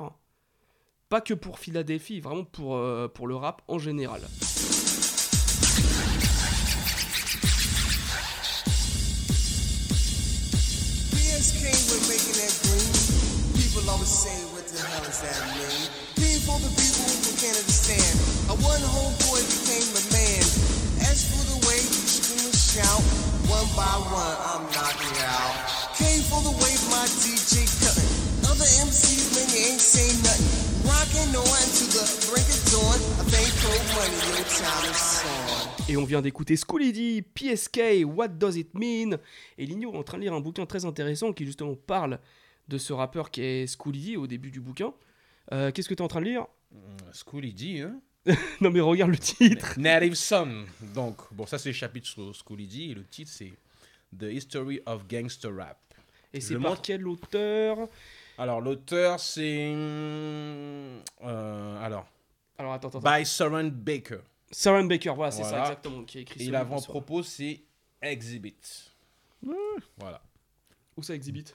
pas 1.10 1.22
que 1.22 1.34
pour 1.34 1.60
Philadelphie, 1.60 2.20
vraiment 2.20 2.44
pour, 2.44 2.76
euh, 2.76 3.08
pour 3.08 3.28
le 3.28 3.36
rap 3.36 3.62
en 3.68 3.80
général. 3.80 4.22
For 26.36 26.44
the 26.44 26.52
way 26.52 26.76
my 26.92 27.08
DJ 27.24 27.64
cutting. 27.80 28.12
Other 28.44 28.68
MCs 28.84 29.32
when 29.36 29.48
you 29.56 29.72
ain't 29.72 29.80
saying 29.80 30.20
nothing. 30.20 30.84
Rocking 30.84 31.32
on 31.32 31.64
to 31.80 31.86
the 31.96 32.04
brink 32.28 32.44
of 32.52 32.60
dawn. 32.76 33.00
I 33.24 33.48
cold 33.64 33.86
money, 33.96 34.20
your 34.36 34.44
time 34.44 34.84
is 34.92 35.24
on. 35.24 35.88
Et 35.88 35.96
on 35.96 36.04
vient 36.04 36.22
d'écouter 36.22 36.58
Schooly 36.58 36.92
D, 36.92 37.22
PSK, 37.22 38.04
What 38.06 38.30
Does 38.38 38.58
It 38.58 38.74
Mean? 38.74 39.18
Et 39.58 39.66
Ligno 39.66 39.94
est 39.94 39.98
en 39.98 40.04
train 40.04 40.18
de 40.18 40.24
lire 40.24 40.34
un 40.34 40.42
bouquin 40.42 40.66
très 40.66 40.84
intéressant 40.84 41.32
qui 41.32 41.46
justement 41.46 41.76
parle 41.76 42.20
de 42.68 42.78
ce 42.78 42.92
rappeur 42.92 43.32
qui 43.32 43.42
est 43.42 43.68
Schooly 43.68 44.02
D 44.02 44.18
au 44.18 44.28
début 44.28 44.52
du 44.52 44.60
bouquin. 44.60 44.94
Euh, 45.54 45.72
Qu'est-ce 45.72 45.88
que 45.88 45.94
tu 45.94 46.02
es 46.02 46.06
en 46.06 46.10
train 46.10 46.20
de 46.20 46.26
lire? 46.26 46.48
Schooly 47.14 47.54
D, 47.54 47.80
hein 47.80 48.02
Non 48.60 48.72
mais 48.72 48.82
regarde 48.82 49.12
le 49.12 49.18
titre 49.20 49.80
Native 49.80 50.16
Son. 50.16 50.66
Donc, 50.94 51.16
bon, 51.32 51.46
ça 51.46 51.58
c'est 51.58 51.70
le 51.70 51.74
chapitre 51.76 52.08
sur 52.08 52.36
Schooly 52.36 52.68
D 52.68 52.78
et 52.92 52.94
le 52.94 53.06
titre 53.06 53.32
c'est 53.34 53.54
The 54.20 54.24
History 54.24 54.82
of 54.86 55.08
Gangster 55.08 55.56
Rap. 55.56 55.78
Et 56.36 56.42
c'est 56.42 56.58
par 56.60 56.82
quel 56.82 57.08
auteur? 57.08 57.78
Alors, 58.38 58.60
l'auteur 58.62 59.20
c'est. 59.20 59.72
hum, 59.74 61.02
euh, 61.24 61.84
alors, 61.86 62.06
Alors 62.58 62.74
attends, 62.74 62.90
attends. 62.90 63.00
by 63.00 63.26
Soren 63.26 63.70
Baker. 63.70 64.20
Sarah 64.52 64.84
Baker, 64.84 65.14
voilà, 65.16 65.32
c'est 65.32 65.44
ça 65.44 65.60
exactement 65.62 66.04
qui 66.04 66.20
a 66.20 66.22
écrit 66.22 66.48
Et 66.48 66.52
l'avant-propos 66.52 67.24
c'est 67.24 67.62
Exhibit. 68.02 68.56
Voilà. 69.98 70.22
Où 70.96 71.04
ça 71.04 71.14
Exhibit? 71.16 71.46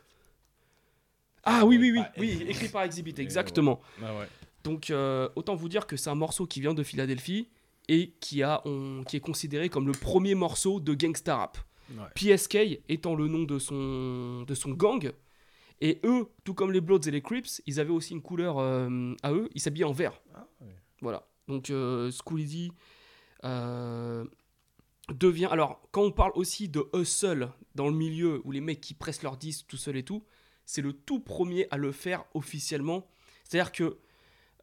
Ah 1.45 1.65
oui, 1.65 1.79
oui, 1.79 1.93
oui, 1.93 2.03
oui, 2.19 2.31
Exhibit. 2.33 2.51
écrit 2.51 2.69
par 2.69 2.83
Exhibit, 2.83 3.15
exactement. 3.19 3.81
Ah 4.03 4.15
ouais. 4.19 4.27
Donc 4.65 4.91
euh, 4.91 5.29
autant 5.37 5.55
vous 5.55 5.69
dire 5.69 5.87
que 5.87 5.97
c'est 5.97 6.11
un 6.11 6.15
morceau 6.15 6.47
qui 6.47 6.61
vient 6.61 6.75
de 6.75 6.83
Philadelphie 6.83 7.49
et 7.89 8.11
qui, 8.21 8.43
a, 8.43 8.61
on- 8.67 9.03
qui 9.07 9.17
est 9.17 9.21
considéré 9.21 9.69
comme 9.71 9.87
le 9.87 9.93
premier 9.93 10.35
morceau 10.35 10.81
de 10.81 10.93
gangsta 10.95 11.37
rap. 11.37 11.59
Ouais. 11.91 12.37
PSK 12.37 12.83
étant 12.89 13.15
le 13.15 13.29
nom 13.29 13.43
de 13.43 13.59
son, 13.59 14.43
de 14.43 14.55
son 14.55 14.71
gang. 14.71 15.13
Et 15.81 16.01
eux, 16.05 16.29
tout 16.45 16.55
comme 16.55 16.73
les 16.73 16.81
Bloods 16.81 17.07
et 17.07 17.11
les 17.11 17.23
Crips, 17.23 17.63
ils 17.67 17.81
avaient 17.81 17.91
aussi 17.91 18.13
une 18.13 18.23
couleur 18.23 18.59
euh, 18.59 19.15
à 19.23 19.33
eux, 19.33 19.49
ils 19.55 19.61
s'habillaient 19.61 19.85
en 19.85 19.93
vert. 19.93 20.21
Ah, 20.35 20.47
ouais. 20.61 20.75
Voilà. 21.01 21.27
Donc 21.49 21.71
euh, 21.71 22.11
euh, 23.45 24.25
devient... 25.11 25.49
Alors, 25.51 25.81
quand 25.91 26.03
on 26.03 26.13
parle 26.13 26.33
aussi 26.35 26.69
de 26.69 26.87
hustle 26.95 27.51
dans 27.75 27.89
le 27.89 27.95
milieu, 27.95 28.43
où 28.45 28.53
les 28.53 28.61
mecs 28.61 28.81
qui 28.81 28.95
pressent 28.95 29.23
leurs 29.23 29.39
disques 29.39 29.67
tout 29.69 29.79
seuls 29.79 29.97
et 29.97 30.05
tout, 30.05 30.25
c'est 30.67 30.83
le 30.83 30.93
tout 30.93 31.21
premier 31.21 31.67
à 31.71 31.79
le 31.79 31.93
faire 31.93 32.25
officiellement. 32.35 33.09
C'est-à-dire 33.45 33.73
que 33.73 33.99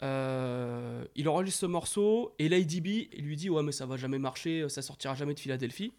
euh, 0.04 1.04
il 1.16 1.28
enregistre 1.28 1.62
ce 1.62 1.66
morceau 1.66 2.36
et 2.38 2.48
l'ADB 2.50 3.10
lui 3.18 3.36
dit 3.36 3.50
ouais 3.50 3.64
mais 3.64 3.72
ça 3.72 3.88
va 3.88 3.98
jamais 3.98 4.20
marcher, 4.20 4.70
ça 4.70 4.84
sortira 4.84 5.16
jamais 5.16 5.34
de 5.34 5.40
Philadelphie. 5.40 5.92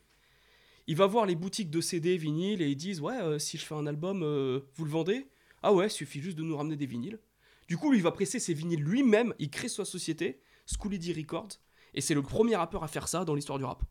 Il 0.89 0.97
va 0.97 1.07
voir 1.07 1.27
les 1.27 1.37
boutiques 1.37 1.71
de 1.71 1.81
CD, 1.81 2.17
vinyles 2.17 2.63
et 2.63 2.71
ils 2.71 2.77
disent 2.77 3.01
ouais 3.01 3.21
euh, 3.21 3.39
si 3.39 3.59
je 3.59 3.65
fais 3.65 3.75
un 3.75 3.87
album, 3.87 4.23
euh, 4.23 4.61
vous 4.75 4.85
le 4.85 4.91
vendez? 4.91 5.29
Ah 5.63 5.73
ouais, 5.73 5.89
suffit 5.89 6.21
juste 6.21 6.37
de 6.37 6.43
nous 6.43 6.57
ramener 6.57 6.77
des 6.77 6.87
vinyles. 6.87 7.21
Du 7.69 7.77
coup 7.77 7.91
lui 7.91 7.99
il 7.99 8.03
va 8.03 8.11
presser 8.11 8.41
ses 8.41 8.55
vinyles 8.55 8.83
lui-même, 8.83 9.35
il 9.39 9.51
crée 9.51 9.69
sa 9.69 9.85
société, 9.85 10.41
Schooly 10.67 10.99
D 10.99 11.13
Records, 11.13 11.61
et 11.93 12.01
c'est 12.01 12.15
le 12.15 12.23
premier 12.23 12.57
rappeur 12.57 12.83
à 12.83 12.89
faire 12.89 13.07
ça 13.07 13.25
dans 13.25 13.35
l'histoire 13.35 13.59
du 13.59 13.65
rap. 13.65 13.83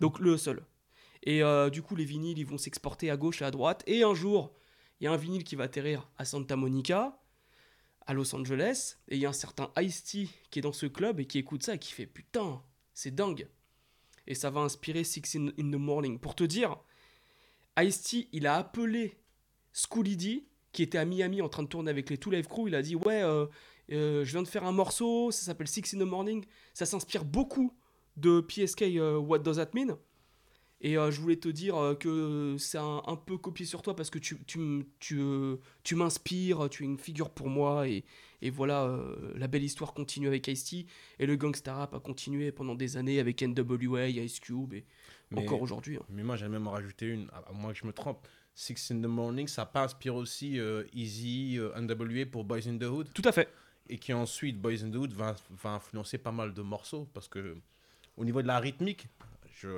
Donc 0.00 0.18
le 0.18 0.36
seul. 0.36 0.66
Et 1.22 1.44
euh, 1.44 1.70
du 1.70 1.80
coup 1.80 1.94
les 1.94 2.04
vinyles 2.04 2.38
ils 2.38 2.46
vont 2.46 2.58
s'exporter 2.58 3.08
à 3.08 3.16
gauche 3.16 3.40
et 3.40 3.44
à 3.44 3.52
droite 3.52 3.84
et 3.86 4.02
un 4.02 4.14
jour 4.14 4.52
il 5.00 5.04
y 5.04 5.06
a 5.06 5.12
un 5.12 5.16
vinyle 5.16 5.44
qui 5.44 5.54
va 5.56 5.64
atterrir 5.64 6.10
à 6.18 6.24
Santa 6.24 6.56
Monica, 6.56 7.22
à 8.06 8.14
Los 8.14 8.34
Angeles, 8.34 8.96
et 9.08 9.16
il 9.16 9.22
y 9.22 9.26
a 9.26 9.30
un 9.30 9.32
certain 9.32 9.70
Ice-T 9.78 10.28
qui 10.50 10.58
est 10.58 10.62
dans 10.62 10.72
ce 10.72 10.86
club 10.86 11.20
et 11.20 11.26
qui 11.26 11.38
écoute 11.38 11.62
ça 11.62 11.76
et 11.76 11.78
qui 11.78 11.92
fait 11.92 12.06
putain, 12.06 12.62
c'est 12.92 13.14
dingue. 13.14 13.48
Et 14.30 14.36
ça 14.36 14.48
va 14.48 14.60
inspirer 14.60 15.02
Six 15.02 15.34
in, 15.34 15.48
the 15.48 15.74
Morning. 15.74 16.20
Pour 16.20 16.36
te 16.36 16.44
dire, 16.44 16.76
Ice-T, 17.76 18.28
il 18.32 18.46
a 18.46 18.54
appelé 18.54 19.18
Schooly 19.72 20.16
D, 20.16 20.46
qui 20.70 20.84
était 20.84 20.98
à 20.98 21.04
Miami 21.04 21.42
en 21.42 21.48
train 21.48 21.64
de 21.64 21.68
tourner 21.68 21.90
avec 21.90 22.08
les 22.10 22.16
Two 22.16 22.30
Live 22.30 22.46
Crew. 22.46 22.68
Il 22.68 22.76
a 22.76 22.82
dit 22.82 22.94
Ouais, 22.94 23.24
euh, 23.24 23.46
euh, 23.90 24.24
je 24.24 24.30
viens 24.30 24.44
de 24.44 24.46
faire 24.46 24.62
un 24.62 24.70
morceau, 24.70 25.32
ça 25.32 25.44
s'appelle 25.44 25.66
Six 25.66 25.94
in 25.94 25.98
the 25.98 26.08
Morning. 26.08 26.44
Ça 26.74 26.86
s'inspire 26.86 27.24
beaucoup 27.24 27.76
de 28.16 28.40
PSK 28.40 28.82
euh, 28.82 29.18
What 29.18 29.40
Does 29.40 29.56
That 29.56 29.70
Mean? 29.74 29.98
Et 30.82 30.96
euh, 30.96 31.10
je 31.10 31.20
voulais 31.20 31.36
te 31.36 31.48
dire 31.48 31.76
euh, 31.76 31.94
que 31.94 32.56
c'est 32.58 32.78
un, 32.78 33.02
un 33.06 33.16
peu 33.16 33.36
copié 33.36 33.66
sur 33.66 33.82
toi 33.82 33.94
parce 33.94 34.08
que 34.10 34.18
tu, 34.18 34.38
tu, 34.46 34.86
tu, 34.98 35.18
euh, 35.20 35.56
tu 35.82 35.94
m'inspires, 35.94 36.68
tu 36.70 36.84
es 36.84 36.86
une 36.86 36.98
figure 36.98 37.30
pour 37.30 37.48
moi. 37.48 37.86
Et, 37.88 38.04
et 38.42 38.48
voilà, 38.50 38.98
la 39.34 39.46
belle 39.48 39.62
histoire 39.64 39.92
continue 39.92 40.26
avec 40.26 40.48
Ice-T. 40.48 40.86
Et 41.18 41.26
le 41.26 41.36
gangsta 41.36 41.74
rap 41.74 41.94
a 41.94 42.00
continué 42.00 42.50
pendant 42.52 42.74
des 42.74 42.96
années 42.96 43.20
avec 43.20 43.42
NWA, 43.42 44.08
Ice 44.08 44.40
Cube 44.40 44.72
et 44.72 44.84
Mais- 45.30 45.42
encore 45.42 45.60
aujourd'hui. 45.60 45.96
hein. 45.98 46.02
Mais 46.08 46.22
moi, 46.22 46.36
j'ai 46.36 46.48
même 46.48 46.66
en 46.66 46.70
rajouté 46.72 47.06
une, 47.08 47.28
à 47.32 47.52
moins 47.52 47.72
que 47.72 47.78
je 47.78 47.86
me 47.86 47.92
trompe. 47.92 48.26
Six 48.54 48.90
in 48.90 48.96
the 49.00 49.06
Morning, 49.06 49.46
ça 49.46 49.64
pas 49.66 49.84
inspiré 49.84 50.16
aussi 50.16 50.58
Easy, 50.92 51.58
NWA 51.76 52.26
pour 52.30 52.44
Boys 52.44 52.66
in 52.66 52.76
the 52.78 52.84
Hood 52.84 53.08
Tout 53.14 53.22
à 53.24 53.32
fait. 53.32 53.48
Et 53.88 53.96
qui 53.98 54.12
ensuite, 54.12 54.60
Boys 54.60 54.82
in 54.84 54.90
the 54.90 54.96
Hood 54.96 55.12
va, 55.12 55.36
va 55.62 55.70
influencer 55.70 56.18
pas 56.18 56.32
mal 56.32 56.52
de 56.52 56.62
morceaux 56.62 57.08
parce 57.14 57.28
que 57.28 57.56
au 58.16 58.24
niveau 58.24 58.42
de 58.42 58.46
la 58.46 58.58
rythmique, 58.58 59.06
je, 59.60 59.68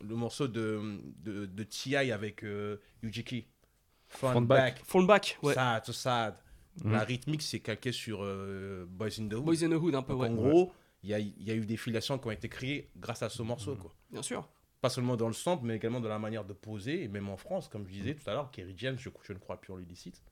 le 0.00 0.14
morceau 0.16 0.48
de, 0.48 0.80
de, 1.22 1.46
de 1.46 1.62
T.I. 1.62 2.10
avec 2.12 2.42
euh, 2.44 2.76
Ujiki, 3.02 3.46
Front, 4.08 4.30
Front 4.32 4.42
Back, 4.42 4.82
Back. 4.92 5.06
Back, 5.06 5.38
ouais. 5.42 5.54
Sad 5.54 5.84
to 5.84 5.92
Sad, 5.92 6.34
Mhm. 6.84 6.92
la 6.92 7.00
rythmique 7.04 7.42
c'est 7.42 7.58
calqué 7.60 7.90
sur 7.92 8.20
euh, 8.22 8.86
Boys 8.88 9.08
in 9.20 9.28
the 9.28 9.34
Hood. 9.34 9.44
Boys 9.44 9.64
in 9.64 9.70
the 9.70 9.74
Hood, 9.74 9.94
un 9.94 10.02
peu, 10.02 10.12
Donc 10.12 10.22
ouais. 10.22 10.28
en 10.28 10.34
gros, 10.34 10.72
il 11.02 11.10
y 11.10 11.14
a, 11.14 11.18
il 11.18 11.42
y 11.42 11.50
a 11.50 11.54
eu 11.54 11.66
des 11.66 11.76
filiations 11.76 12.16
qui 12.18 12.28
ont 12.28 12.30
été 12.30 12.48
créées 12.48 12.90
grâce 12.96 13.22
à 13.22 13.28
ce 13.28 13.42
morceau. 13.42 13.74
Quoi. 13.74 13.92
Bien 14.10 14.22
sûr. 14.22 14.48
Pas 14.80 14.88
seulement 14.88 15.16
dans 15.16 15.26
le 15.26 15.34
sample, 15.34 15.66
mais 15.66 15.76
également 15.76 16.00
dans 16.00 16.08
la 16.08 16.18
manière 16.20 16.44
de 16.44 16.52
poser, 16.54 17.02
et 17.02 17.08
même 17.08 17.28
en 17.28 17.36
France, 17.36 17.68
comme 17.68 17.86
je 17.86 17.92
disais 17.92 18.14
tout 18.14 18.28
à 18.30 18.34
l'heure, 18.34 18.50
Kerry 18.50 18.72
James, 18.76 18.96
je, 18.98 19.10
je 19.22 19.32
ne 19.32 19.38
crois 19.38 19.60
plus 19.60 19.72
en 19.72 19.76
l'illicite. 19.76 20.22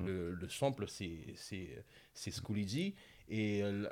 Le, 0.00 0.32
le 0.32 0.48
sample, 0.48 0.86
c'est 0.88 1.34
c'est 1.36 1.84
c'est 2.14 2.30
Schooly 2.30 2.64
D, 2.64 2.94
et 3.28 3.62
euh, 3.62 3.86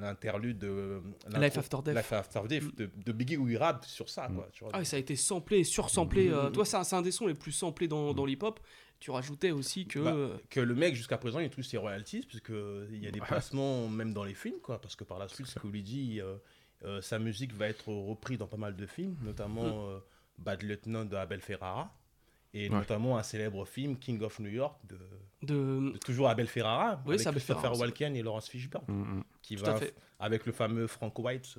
l'interlude 0.00 0.58
de 0.58 1.00
l'intro- 1.26 1.40
Life 1.42 1.58
After 1.58 1.76
Death. 1.84 1.94
Life 1.96 2.12
After 2.12 2.40
Death 2.48 2.74
de, 2.76 2.90
de 2.96 3.12
Biggie 3.12 3.36
où 3.36 3.48
il 3.48 3.56
rappe 3.56 3.84
sur 3.84 4.08
ça. 4.08 4.28
Quoi, 4.28 4.48
tu 4.52 4.64
vois. 4.64 4.72
Ah, 4.74 4.84
ça 4.84 4.96
a 4.96 5.00
été 5.00 5.16
samplé, 5.16 5.64
sursamplé. 5.64 6.28
euh, 6.30 6.46
Mhm. 6.46 6.52
toi, 6.52 6.64
c'est 6.64 6.76
un, 6.76 6.84
c'est 6.84 6.96
un 6.96 7.02
des 7.02 7.12
sons 7.12 7.26
les 7.26 7.34
plus 7.34 7.52
samplés 7.52 7.88
dans, 7.88 8.12
dans 8.14 8.24
l'hip-hop. 8.26 8.60
Tu 8.98 9.10
rajoutais 9.10 9.50
aussi 9.50 9.86
que. 9.86 9.98
Bah, 10.00 10.12
euh, 10.14 10.36
que 10.50 10.60
le 10.60 10.74
mec 10.74 10.94
jusqu'à 10.94 11.16
présent 11.16 11.38
il 11.40 11.48
touche 11.48 11.68
ses 11.68 11.78
royalties 11.78 12.20
puisque 12.28 12.50
il 12.90 13.02
y 13.02 13.06
a 13.06 13.10
des 13.10 13.20
placements 13.20 13.88
même 13.88 14.12
dans 14.12 14.24
les 14.24 14.34
films 14.34 14.60
quoi 14.62 14.78
parce 14.78 14.94
que 14.94 15.04
par 15.04 15.18
la 15.18 15.26
suite 15.26 15.46
Schooly 15.46 15.82
D 15.82 16.20
euh, 16.20 16.36
euh, 16.84 17.00
sa 17.00 17.18
musique 17.18 17.54
va 17.54 17.66
être 17.68 17.88
reprise 17.88 18.36
dans 18.36 18.46
pas 18.46 18.58
mal 18.58 18.76
de 18.76 18.84
films 18.84 19.16
notamment 19.22 19.62
Mm. 19.64 19.88
euh, 19.88 19.98
Bad 20.36 20.62
Lieutenant 20.62 21.06
de 21.06 21.16
Abel 21.16 21.40
Ferrara 21.40 21.98
et 22.52 22.68
Ouais. 22.68 22.76
notamment 22.76 23.16
un 23.18 23.22
célèbre 23.22 23.64
film 23.64 23.96
King 23.96 24.20
of 24.22 24.38
New 24.40 24.50
York 24.50 24.78
de, 24.88 24.98
de... 25.42 25.92
de 25.92 25.98
toujours 25.98 26.28
Abel 26.28 26.46
Ferrara 26.48 27.00
Oui, 27.06 27.14
avec 27.14 27.28
Christopher. 27.28 27.78
Walken 27.78 28.16
et 28.16 28.22
Laurence 28.22 28.48
Fishburne 28.48 28.84
Mhm. 28.88 29.22
qui 29.42 29.56
Tout 29.56 29.66
à 29.66 29.74
va 29.74 29.80
avec 30.18 30.46
le 30.46 30.52
fameux 30.52 30.86
Frank 30.86 31.18
White 31.18 31.56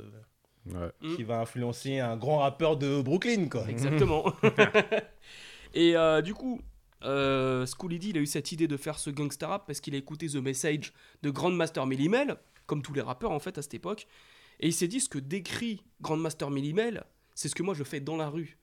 Ouais. 0.68 0.92
Mm. 1.02 1.16
qui 1.16 1.24
va 1.24 1.40
influencer 1.40 1.98
un 2.00 2.16
grand 2.18 2.38
rappeur 2.38 2.78
de 2.78 3.02
Brooklyn, 3.02 3.48
quoi. 3.50 3.68
Exactement. 3.68 4.32
et 5.74 5.96
euh, 5.96 6.22
du 6.22 6.34
coup, 6.36 6.62
euh, 7.04 7.66
Schooly 7.66 7.98
D, 8.00 8.08
il 8.10 8.18
a 8.18 8.22
eu 8.22 8.26
cette 8.28 8.52
idée 8.52 8.68
de 8.68 8.78
faire 8.78 9.00
ce 9.00 9.10
gangsta 9.10 9.48
rap 9.48 9.66
parce 9.66 9.80
qu'il 9.82 9.96
a 9.96 9.98
écouté 9.98 10.28
The 10.28 10.36
Message 10.36 10.94
de 11.24 11.30
Grandmaster 11.32 11.86
Millimel, 11.88 12.36
comme 12.68 12.82
tous 12.84 12.94
les 12.94 13.02
rappeurs 13.02 13.32
en 13.32 13.40
fait 13.40 13.58
à 13.58 13.62
cette 13.62 13.74
époque. 13.74 14.08
Et 14.60 14.68
il 14.68 14.74
s'est 14.74 14.88
dit 14.88 15.00
ce 15.00 15.10
que 15.10 15.18
décrit 15.18 15.84
Grandmaster 16.02 16.52
Millimel, 16.52 17.04
c'est 17.34 17.48
ce 17.50 17.56
que 17.56 17.64
moi 17.64 17.74
je 17.74 17.84
fais 17.84 18.00
dans 18.00 18.18
la 18.18 18.30
rue. 18.30 18.58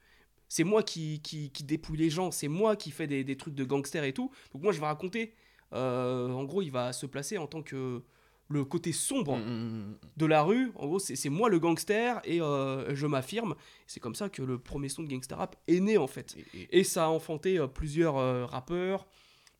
C'est 0.48 0.64
moi 0.64 0.82
qui, 0.82 1.20
qui, 1.20 1.50
qui 1.50 1.62
dépouille 1.64 1.98
les 1.98 2.10
gens, 2.10 2.30
c'est 2.30 2.48
moi 2.48 2.74
qui 2.76 2.90
fais 2.90 3.06
des, 3.06 3.22
des 3.24 3.36
trucs 3.36 3.54
de 3.54 3.64
gangster 3.64 4.02
et 4.04 4.12
tout. 4.14 4.30
Donc 4.52 4.62
moi 4.62 4.72
je 4.72 4.80
vais 4.80 4.86
raconter. 4.86 5.34
euh, 5.74 6.30
en 6.30 6.44
gros, 6.44 6.62
il 6.62 6.70
va 6.70 6.92
se 6.94 7.04
placer 7.06 7.36
en 7.38 7.46
tant 7.46 7.62
que 7.62 8.02
le 8.50 8.64
côté 8.64 8.92
sombre 8.92 9.36
Mm, 9.36 9.98
de 10.16 10.24
la 10.26 10.40
rue. 10.42 10.72
En 10.76 10.86
gros, 10.86 10.98
c'est 10.98 11.28
moi 11.28 11.50
le 11.50 11.58
gangster 11.58 12.18
et 12.24 12.40
euh, 12.40 12.94
je 12.94 13.06
m'affirme. 13.06 13.54
C'est 13.86 14.00
comme 14.00 14.14
ça 14.14 14.30
que 14.30 14.40
le 14.42 14.58
premier 14.58 14.88
son 14.88 15.02
de 15.02 15.08
gangsta 15.08 15.36
rap 15.36 15.56
est 15.66 15.80
né 15.80 15.98
en 15.98 16.06
fait. 16.06 16.34
Et- 16.54 16.62
et- 16.62 16.78
Et 16.80 16.84
ça 16.84 17.04
a 17.04 17.08
enfanté 17.08 17.58
euh, 17.58 17.66
plusieurs 17.66 18.16
euh, 18.16 18.46
rappeurs, 18.46 19.06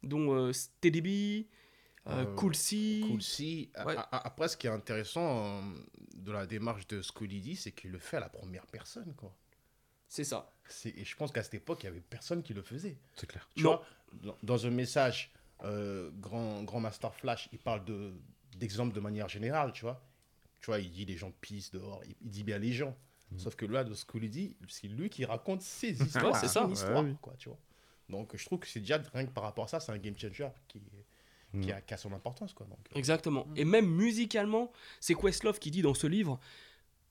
dont 0.03 0.51
Steady 0.55 1.03
B, 1.03 1.47
Cool 2.37 2.55
C. 2.55 3.01
Cool 3.07 3.21
Ouais. 3.85 3.95
a- 3.97 4.27
Après, 4.27 4.49
ce 4.49 4.57
qui 4.57 4.67
est 4.67 4.71
intéressant 4.71 5.63
de 6.17 6.33
la 6.33 6.47
démarche 6.47 6.87
de 6.87 7.03
Scully 7.03 7.43
D, 7.43 7.55
c'est 7.57 7.73
qu'il 7.73 7.91
le 7.91 7.99
fait 7.99 8.17
à 8.17 8.21
la 8.21 8.31
première 8.31 8.67
personne, 8.67 9.13
quoi. 9.15 9.35
C'est 10.09 10.25
ça. 10.25 10.51
C'est- 10.69 10.97
Et 10.97 11.05
je 11.05 11.17
pense 11.17 11.33
qu'à 11.33 11.43
cette 11.43 11.55
époque, 11.55 11.83
il 11.83 11.87
y 11.87 11.89
avait 11.89 12.01
personne 12.01 12.43
qui 12.43 12.55
le 12.55 12.63
faisait. 12.63 12.97
C'est 13.15 13.27
clair. 13.27 13.49
Tu 13.57 13.63
Non. 13.63 13.71
vois, 13.77 13.85
dans, 14.23 14.37
dans 14.43 14.67
un 14.67 14.71
message, 14.71 15.31
euh, 15.65 16.11
grand, 16.21 16.63
grand 16.63 16.81
Master 16.81 17.15
Flash, 17.15 17.49
il 17.53 17.59
parle 17.59 17.85
de 17.85 18.13
d'exemples 18.57 18.93
de 18.95 19.01
manière 19.01 19.29
générale, 19.29 19.73
tu 19.73 19.83
vois. 19.83 20.03
Tu 20.61 20.67
vois, 20.67 20.81
il 20.81 20.91
dit 20.91 21.05
les 21.05 21.17
gens 21.17 21.31
pissent 21.41 21.71
dehors, 21.71 22.03
il, 22.05 22.17
il 22.23 22.31
dit 22.31 22.43
bien 22.45 22.59
les 22.59 22.73
gens. 22.73 22.97
Sauf 23.37 23.55
que 23.57 23.67
là, 23.67 23.85
de 23.85 23.93
ce 23.95 24.05
qu'il 24.07 24.29
dit, 24.31 24.57
c'est 24.69 24.89
lui 24.89 25.11
qui 25.11 25.25
raconte 25.27 25.61
ses 25.63 25.91
histoires, 26.03 26.35
c'est 26.37 26.49
son 26.49 26.67
ça. 26.67 26.73
histoire, 26.73 27.05
Ouais, 27.05 27.11
oui. 27.11 27.17
quoi, 27.21 27.35
tu 27.39 27.51
vois. 27.51 27.59
Donc, 28.09 28.35
je 28.35 28.45
trouve 28.47 28.59
que 28.59 28.67
c'est 28.67 28.81
déjà, 28.81 28.97
rien 29.13 29.27
que 29.27 29.31
par 29.33 29.45
rapport 29.45 29.67
à 29.67 29.69
ça, 29.69 29.81
c'est 29.81 29.93
un 29.93 29.99
game 29.99 30.17
changer 30.19 30.49
qui, 30.67 30.81
qui, 31.61 31.71
a, 31.71 31.81
qui 31.83 31.93
a 31.93 31.97
son 31.99 32.11
importance, 32.15 32.55
quoi. 32.55 32.67
Donc, 32.67 32.79
euh, 32.91 32.99
Exactement. 32.99 33.47
Et 33.55 33.67
même 33.67 33.87
musicalement, 33.87 34.73
c'est 34.99 35.15
Questlove 35.15 35.59
qui 35.59 35.71
dit 35.71 35.83
dans 35.83 35.93
ce 35.95 36.07
livre. 36.07 36.41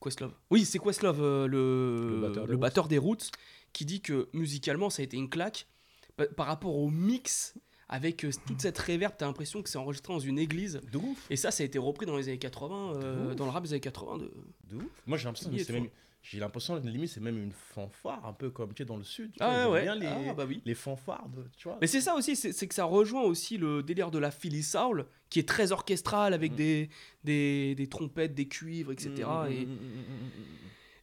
Questlove. 0.02 0.34
Oui, 0.52 0.66
c'est 0.66 0.80
Questlove, 0.80 1.22
euh, 1.22 1.48
le, 1.48 2.16
Le 2.16 2.22
batteur 2.22 2.44
des 2.46 2.50
le 2.52 2.56
Roots. 2.56 2.62
batteur 2.62 2.88
des 2.88 2.98
Roots, 2.98 3.32
qui 3.74 3.86
dit 3.86 4.02
que 4.02 4.30
musicalement, 4.34 4.90
ça 4.90 5.02
a 5.02 5.06
été 5.06 5.18
une 5.18 5.30
claque. 5.30 5.68
Pa- 6.16 6.28
Par 6.28 6.48
rapport 6.48 6.76
au 6.76 6.90
mix, 6.90 7.56
avec 7.90 8.26
euh, 8.26 8.32
toute 8.46 8.62
cette 8.62 8.78
réverb, 8.78 9.14
t'as 9.18 9.26
l'impression 9.28 9.62
que 9.64 9.70
c'est 9.70 9.78
enregistré 9.78 10.14
dans 10.14 10.20
une 10.20 10.40
église. 10.40 10.82
de 10.92 10.98
ouf. 10.98 11.26
Et 11.30 11.36
ça, 11.36 11.52
ça 11.52 11.64
a 11.64 11.66
été 11.66 11.80
repris 11.80 12.06
dans 12.06 12.18
les 12.18 12.28
années 12.30 12.38
80, 12.40 12.94
euh, 12.96 13.34
dans 13.36 13.46
le 13.46 13.52
rap 13.52 13.64
des 13.64 13.74
années 13.74 13.80
80. 13.80 14.18
De... 14.18 14.32
De 14.66 14.76
ouf. 14.78 14.84
Moi, 15.06 15.18
j'ai 15.18 15.26
l'impression 15.26 15.50
que 15.52 15.58
c'est 15.64 15.74
même, 15.74 15.88
j'ai 16.22 16.40
l'impression, 16.40 16.76
limite, 16.76 17.10
c'est 17.10 17.22
même 17.22 17.42
une 17.42 17.54
fanfare, 17.54 18.26
un 18.26 18.34
peu 18.34 18.50
comme 18.50 18.74
tu 18.74 18.82
es 18.84 18.86
dans 18.86 18.98
le 18.98 19.04
sud. 19.04 19.32
tu 19.32 19.38
Ah 19.40 19.70
ouais, 19.70 19.84
bien 19.84 19.96
les, 19.96 20.06
ah 20.08 20.34
bah 20.34 20.46
oui. 20.48 20.62
les 20.66 20.74
fanfares, 20.76 21.30
de, 21.30 21.46
tu 21.56 21.70
vois. 21.70 21.78
Mais 21.80 21.88
c'est 21.88 22.02
ça 22.02 22.16
aussi, 22.16 22.36
c'est 22.36 22.52
c'est 22.52 22.68
que 22.68 22.76
ça 22.76 22.84
rejoint 22.84 23.22
aussi 23.24 23.58
le 23.58 23.82
délire 23.84 24.12
de 24.12 24.18
la 24.20 24.32
Philly 24.32 24.64
Soul, 24.64 25.06
qui 25.30 25.40
est 25.40 25.48
très 25.48 25.72
orchestral 25.72 26.34
avec 26.34 26.54
Mm. 26.54 26.56
des, 26.56 26.90
des, 27.24 27.76
des 27.76 27.88
trompettes, 27.88 28.34
des 28.34 28.48
cuivres, 28.48 28.92
etc. 28.92 29.10
Mm, 29.16 29.52
et, 29.52 29.66
mm, 29.66 29.78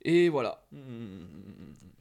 et 0.06 0.28
voilà. 0.28 0.66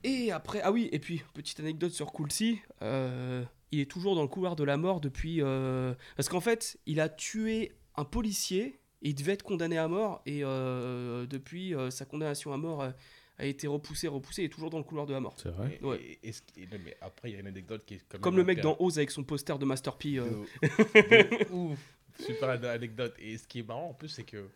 Et 0.04 0.32
après, 0.32 0.62
ah 0.64 0.72
oui, 0.72 0.90
et 0.92 1.00
puis, 1.00 1.22
petite 1.34 1.60
anecdote 1.60 1.92
sur 1.92 2.12
Coolsey, 2.12 2.58
euh, 2.82 3.44
il 3.72 3.80
est 3.80 3.90
toujours 3.90 4.16
dans 4.16 4.22
le 4.22 4.28
couloir 4.28 4.56
de 4.56 4.64
la 4.64 4.76
mort 4.78 5.00
depuis. 5.02 5.42
euh, 5.42 5.94
parce 6.18 6.28
qu'en 6.30 6.42
fait, 6.42 6.78
il 6.86 7.00
a 7.00 7.08
tué 7.10 7.72
un 7.96 8.04
policier, 8.06 8.80
et 9.02 9.10
il 9.10 9.16
devait 9.16 9.34
être 9.34 9.44
condamné 9.44 9.78
à 9.78 9.88
mort, 9.88 10.22
et 10.26 10.44
euh, 10.44 11.26
depuis, 11.26 11.74
euh, 11.76 11.90
sa 11.90 12.06
condamnation 12.06 12.52
à 12.54 12.58
mort 12.58 12.82
euh, 12.82 12.92
a 13.38 13.46
été 13.46 13.66
repoussée, 13.68 14.08
repoussée, 14.08 14.44
il 14.44 14.46
est 14.46 14.50
toujours 14.50 14.70
dans 14.70 14.78
le 14.78 14.84
couloir 14.84 15.06
de 15.06 15.14
la 15.14 15.20
mort. 15.22 15.36
C'est 15.42 15.50
vrai. 15.50 15.80
Et- 15.82 15.86
Ouais. 15.86 16.00
et- 16.24 16.30
et 16.30 16.34
et- 16.64 16.68
mais 16.84 16.96
après, 17.02 17.30
il 17.32 17.34
y 17.34 17.38
a 17.38 17.40
une 17.40 17.48
anecdote 17.48 17.84
qui 17.86 17.96
est 17.96 18.02
quand 18.10 18.18
même 18.18 18.22
Comme 18.22 18.38
le 18.38 18.44
mec 18.44 18.60
dans 18.62 18.76
Oz 18.80 18.98
avec 18.98 19.12
son 19.12 19.24
poster 19.24 19.58
de 19.58 19.66
Master 19.66 19.96
P. 19.98 20.18
euh, 20.20 20.26
de- 20.62 21.46
de 21.46 21.52
ouf. 21.52 21.80
Super 22.20 22.50
ane- 22.50 22.66
anecdote. 22.66 23.16
Et 23.20 23.38
ce 23.38 23.48
qui 23.48 23.60
est 23.60 23.64
marrant 23.64 23.90
en 23.90 23.94
plus, 23.94 24.10
c'est 24.10 24.24
que 24.24 24.50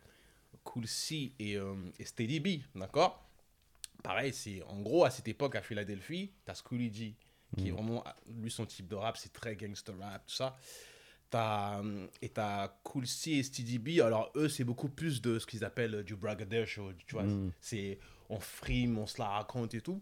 Cool 0.64 0.86
C 0.86 1.32
et, 1.38 1.56
euh, 1.56 1.74
et 1.98 2.04
Steady 2.04 2.40
B, 2.40 2.48
d'accord? 2.74 3.24
Pareil, 4.02 4.32
c'est 4.32 4.62
en 4.62 4.80
gros 4.80 5.04
à 5.04 5.10
cette 5.10 5.28
époque 5.28 5.56
à 5.56 5.62
Philadelphie, 5.62 6.30
t'as 6.44 6.54
Schooly 6.54 6.92
G, 6.94 7.14
qui 7.56 7.68
est 7.68 7.70
vraiment, 7.70 8.04
lui, 8.28 8.50
son 8.50 8.66
type 8.66 8.86
de 8.86 8.94
rap, 8.94 9.16
c'est 9.16 9.32
très 9.32 9.56
gangster 9.56 9.98
rap, 9.98 10.26
tout 10.26 10.34
ça. 10.34 10.56
T'as, 11.30 11.82
euh, 11.82 12.06
et 12.22 12.28
t'as 12.28 12.68
Cool 12.84 13.06
C 13.06 13.32
et 13.32 13.42
Steady 13.42 13.78
B, 13.78 14.00
alors 14.00 14.30
eux, 14.36 14.48
c'est 14.48 14.64
beaucoup 14.64 14.88
plus 14.88 15.20
de 15.20 15.38
ce 15.38 15.46
qu'ils 15.46 15.64
appellent 15.64 16.02
du 16.02 16.16
braggadocio, 16.16 16.92
tu 17.06 17.14
vois. 17.14 17.24
Mm. 17.24 17.52
C'est 17.60 17.98
on 18.28 18.40
frime, 18.40 18.98
on 18.98 19.06
se 19.06 19.18
la 19.18 19.28
raconte 19.28 19.74
et 19.74 19.80
tout. 19.80 20.00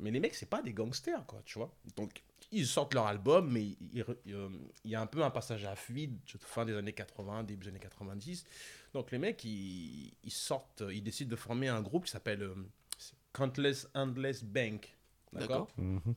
Mais 0.00 0.10
les 0.10 0.20
mecs, 0.20 0.34
c'est 0.34 0.48
pas 0.48 0.62
des 0.62 0.72
gangsters, 0.72 1.24
quoi, 1.26 1.42
tu 1.44 1.58
vois. 1.58 1.72
Donc, 1.96 2.22
ils 2.50 2.66
sortent 2.66 2.94
leur 2.94 3.06
album, 3.06 3.50
mais 3.50 3.62
il, 3.64 3.78
il- 4.24 4.34
euh, 4.34 4.48
il 4.84 4.90
y 4.90 4.94
a 4.94 5.00
un 5.00 5.06
peu 5.06 5.22
un 5.22 5.30
passage 5.30 5.64
à 5.64 5.74
vide, 5.90 6.18
fin 6.40 6.64
des 6.64 6.74
années 6.76 6.92
80, 6.92 7.44
début 7.44 7.64
des 7.64 7.70
années 7.70 7.78
90. 7.80 8.44
Donc, 8.94 9.10
les 9.10 9.18
mecs, 9.18 9.44
ils, 9.44 10.12
ils 10.24 10.32
sortent, 10.32 10.82
ils 10.90 11.02
décident 11.02 11.30
de 11.30 11.36
former 11.36 11.68
un 11.68 11.82
groupe 11.82 12.04
qui 12.06 12.10
s'appelle 12.10 12.42
euh, 12.42 12.54
Countless 13.32 13.88
Endless 13.94 14.42
Bank. 14.44 14.96
D'accord? 15.32 15.68
Mhm. 15.76 16.14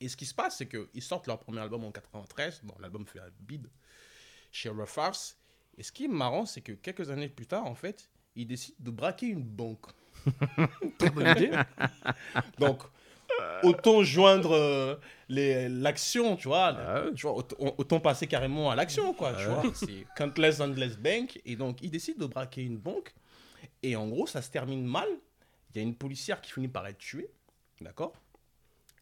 Et 0.00 0.08
ce 0.08 0.16
qui 0.16 0.26
se 0.26 0.34
passe, 0.34 0.58
c'est 0.58 0.66
qu'ils 0.68 1.02
sortent 1.02 1.26
leur 1.26 1.38
premier 1.38 1.60
album 1.60 1.84
en 1.84 1.90
93. 1.92 2.60
Bon, 2.64 2.74
l'album 2.80 3.06
fait 3.06 3.20
un 3.20 3.30
bide 3.40 3.68
chez 4.52 4.70
House. 4.96 5.36
Et 5.78 5.82
ce 5.82 5.92
qui 5.92 6.04
est 6.04 6.08
marrant, 6.08 6.46
c'est 6.46 6.60
que 6.62 6.72
quelques 6.72 7.10
années 7.10 7.28
plus 7.28 7.46
tard, 7.46 7.66
en 7.66 7.74
fait, 7.74 8.10
ils 8.34 8.46
décident 8.46 8.76
de 8.80 8.90
braquer 8.90 9.26
une 9.26 9.42
banque. 9.44 9.86
très 10.98 11.10
bonne 11.10 11.28
idée. 11.36 11.50
Donc, 12.58 12.82
autant 13.62 14.02
joindre 14.02 14.52
euh, 14.52 14.96
les- 15.28 15.68
l'action, 15.68 16.36
tu 16.36 16.48
vois. 16.48 16.68
Ah. 16.78 17.04
Tu 17.14 17.22
vois, 17.22 17.34
autant, 17.36 17.56
autant 17.78 18.00
passer 18.00 18.26
carrément 18.26 18.70
à 18.70 18.76
l'action, 18.76 19.12
quoi. 19.14 19.32
Tu 19.34 19.44
Ah 19.46 19.48
vois, 19.60 19.72
c'est 19.74 20.06
Countless 20.16 20.60
Endless 20.60 20.96
Bank. 20.96 21.40
Et 21.44 21.56
donc, 21.56 21.82
ils 21.82 21.90
décident 21.90 22.26
de 22.26 22.30
braquer 22.32 22.62
une 22.62 22.78
banque. 22.78 23.14
Et 23.82 23.96
en 23.96 24.08
gros, 24.08 24.26
ça 24.26 24.42
se 24.42 24.50
termine 24.50 24.84
mal. 24.84 25.08
Il 25.74 25.78
y 25.78 25.80
a 25.80 25.82
une 25.82 25.94
policière 25.96 26.40
qui 26.40 26.52
finit 26.52 26.68
par 26.68 26.86
être 26.86 26.98
tuée. 26.98 27.30
D'accord? 27.80 28.14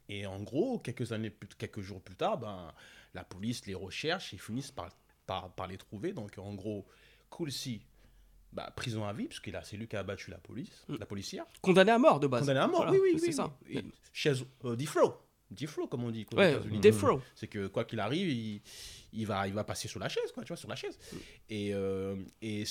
Et 0.09 0.25
en 0.25 0.39
gros, 0.41 0.79
quelques 0.79 1.11
années 1.11 1.29
plus, 1.29 1.49
quelques 1.57 1.81
jours 1.81 2.01
plus 2.01 2.15
tard, 2.15 2.37
ben, 2.37 2.71
la 3.13 3.23
police 3.23 3.65
les 3.65 3.73
recherche 3.73 4.33
et 4.33 4.37
finissent 4.37 4.71
par, 4.71 4.89
par, 5.25 5.49
par 5.51 5.67
les 5.67 5.77
trouver. 5.77 6.13
Donc, 6.13 6.37
en 6.37 6.53
gros, 6.53 6.85
Cool 7.29 7.51
C, 7.51 7.81
bah, 8.55 8.71
prison 8.75 9.05
à 9.05 9.13
vie, 9.13 9.25
parce 9.27 9.39
que 9.41 9.51
là, 9.51 9.61
c'est 9.63 9.77
lui 9.77 9.87
qui 9.87 9.95
a 9.95 9.99
abattu 9.99 10.31
la 10.31 10.37
police, 10.37 10.85
Mm. 10.87 10.95
la 10.99 11.05
policière. 11.05 11.45
Condamné 11.61 11.91
à 11.91 11.99
mort 11.99 12.19
de 12.19 12.27
base. 12.27 12.41
Condamné 12.41 12.59
à 12.61 12.67
mort, 12.67 12.83
Voilà, 12.83 12.91
oui, 12.93 12.99
oui, 13.03 13.19
c'est 13.19 13.27
oui, 13.27 13.33
ça. 13.33 13.57
oui. 13.67 13.77
Et 13.77 13.83
Chez 14.13 14.33
euh. 14.63 14.75
D-Flow, 15.51 15.87
comme 15.87 16.03
on 16.03 16.09
dit. 16.11 16.25
Ouais, 16.35 16.55
Row. 16.55 17.21
C'est 17.35 17.47
que 17.47 17.67
quoi 17.67 17.85
qu'il 17.85 17.99
arrive, 17.99 18.29
il, 18.29 18.61
il 19.13 19.27
va, 19.27 19.47
il 19.47 19.53
va 19.53 19.63
passer 19.63 19.87
sur 19.87 19.99
la 19.99 20.09
chaise, 20.09 20.31
quoi, 20.33 20.43
tu 20.43 20.47
vois, 20.47 20.57
sur 20.57 20.67
la 20.69 20.75
chaise. 20.75 20.97
Et, 21.49 21.73
euh, 21.73 22.15
et 22.41 22.63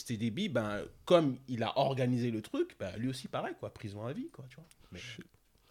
ben, 0.48 0.82
comme 1.04 1.36
il 1.48 1.62
a 1.62 1.78
organisé 1.78 2.30
le 2.30 2.42
truc, 2.42 2.76
ben, 2.78 2.96
lui 2.96 3.08
aussi 3.08 3.28
pareil, 3.28 3.54
quoi, 3.60 3.72
prison 3.72 4.04
à 4.04 4.12
vie, 4.12 4.28
quoi, 4.30 4.44
tu 4.48 4.56
vois. 4.56 4.66
Mais, 4.90 5.00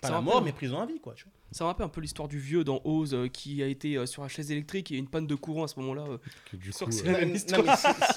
pas 0.04 0.08
Ça 0.10 0.14
la 0.16 0.22
mort, 0.22 0.42
mais 0.44 0.52
prison 0.52 0.80
à 0.80 0.86
vie, 0.86 1.00
quoi, 1.00 1.14
tu 1.16 1.24
vois. 1.26 1.34
Ça 1.52 1.64
me 1.64 1.68
rappelle 1.68 1.86
un 1.86 1.90
peu 1.90 2.02
l'histoire 2.02 2.28
du 2.28 2.40
vieux 2.40 2.64
dans 2.64 2.82
Oz 2.84 3.14
euh, 3.14 3.28
qui 3.28 3.62
a 3.64 3.68
été 3.68 3.96
euh, 3.98 4.06
sur 4.06 4.22
la 4.24 4.28
chaise 4.28 4.52
électrique 4.52 4.92
et 4.92 4.98
une 4.98 5.08
panne 5.08 5.28
de 5.28 5.36
courant 5.36 5.64
à 5.64 5.68
ce 5.68 5.80
moment-là. 5.80 6.04
euh. 6.10 6.18
Que 6.52 6.58
du 6.58 6.72
Sûr 6.72 6.86
coup, 6.88 6.92
que 6.92 6.96
c'est 6.98 7.08
euh, 7.08 7.12
la 7.12 7.20
même 7.20 7.30
Non, 7.30 7.36
histoire. 7.36 7.64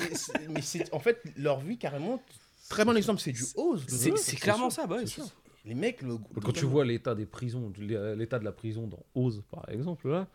mais 0.01 0.14
c'est- 0.14 0.49
mais 0.79 0.92
en 0.92 0.99
fait, 1.01 1.22
leur 1.37 1.61
vie, 1.61 1.77
carrément, 1.79 2.22
très 2.68 2.85
bon 2.85 2.96
exemple, 2.96 3.20
c'est 3.20 3.33
du 3.33 3.44
ose. 3.57 3.85
le 3.90 4.16
C'est 4.16 4.37
clairement 4.37 4.70
ça, 4.70 4.87
bah 4.87 4.99
c'est. 5.07 5.22
Les 5.64 5.75
mecs, 5.75 6.01
le. 6.03 6.16
Quand 6.42 6.53
tu 6.53 6.64
vois 6.64 6.85
l'état 6.85 7.14
des 7.14 7.27
prisons, 7.27 7.72
l'état 7.79 8.38
de 8.38 8.44
la 8.44 8.53
prison 8.53 8.87
dans 8.87 9.05
Oz, 9.14 9.42
par 9.51 9.68
exemple, 9.68 10.09
là, 10.09 10.29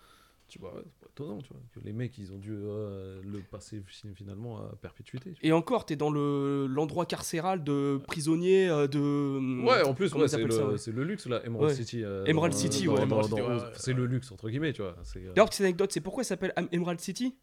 tu 0.47 0.59
vois, 0.59 0.73
étonnant, 1.23 1.41
tu 1.41 1.53
vois, 1.53 1.61
que 1.73 1.79
les 1.85 1.93
mecs, 1.93 2.17
ils 2.17 2.31
ont 2.33 2.37
dû 2.37 2.51
euh, 2.53 3.21
le 3.23 3.39
passer 3.39 3.81
fi- 3.87 4.13
finalement 4.15 4.57
à 4.57 4.75
perpétuité. 4.81 5.33
Et 5.41 5.51
encore, 5.51 5.85
t'es 5.85 5.95
dans 5.95 6.09
le- 6.09 6.67
l'endroit 6.67 7.05
carcéral 7.05 7.63
de 7.63 7.99
prisonniers 8.07 8.67
euh, 8.69 8.87
de. 8.87 9.63
Ouais, 9.65 9.83
en 9.83 9.93
plus, 9.93 10.13
ouais, 10.13 10.27
c'est 10.27 10.43
le, 10.43 10.51
ça, 10.51 10.65
ouais. 10.67 10.77
c'est 10.77 10.91
le 10.91 11.03
luxe, 11.03 11.27
là, 11.27 11.41
Emerald 11.45 11.69
Ouais. 11.71 11.75
City. 11.75 12.03
euh, 12.03 12.25
Emerald 12.25 12.53
dans- 12.53 12.57
City, 12.59 12.85
dans- 12.87 12.97
ouais. 13.57 13.57
C'est 13.73 13.93
le 13.93 14.05
luxe, 14.05 14.31
entre 14.31 14.49
guillemets, 14.49 14.73
tu 14.73 14.81
vois. 14.81 14.95
euh, 15.15 15.19
D'ailleurs, 15.33 15.49
petite 15.49 15.61
anecdote, 15.61 15.91
c'est 15.91 16.01
pourquoi 16.01 16.23
ça 16.23 16.29
s'appelle 16.29 16.53
Emerald 16.71 16.99
City? 16.99 17.35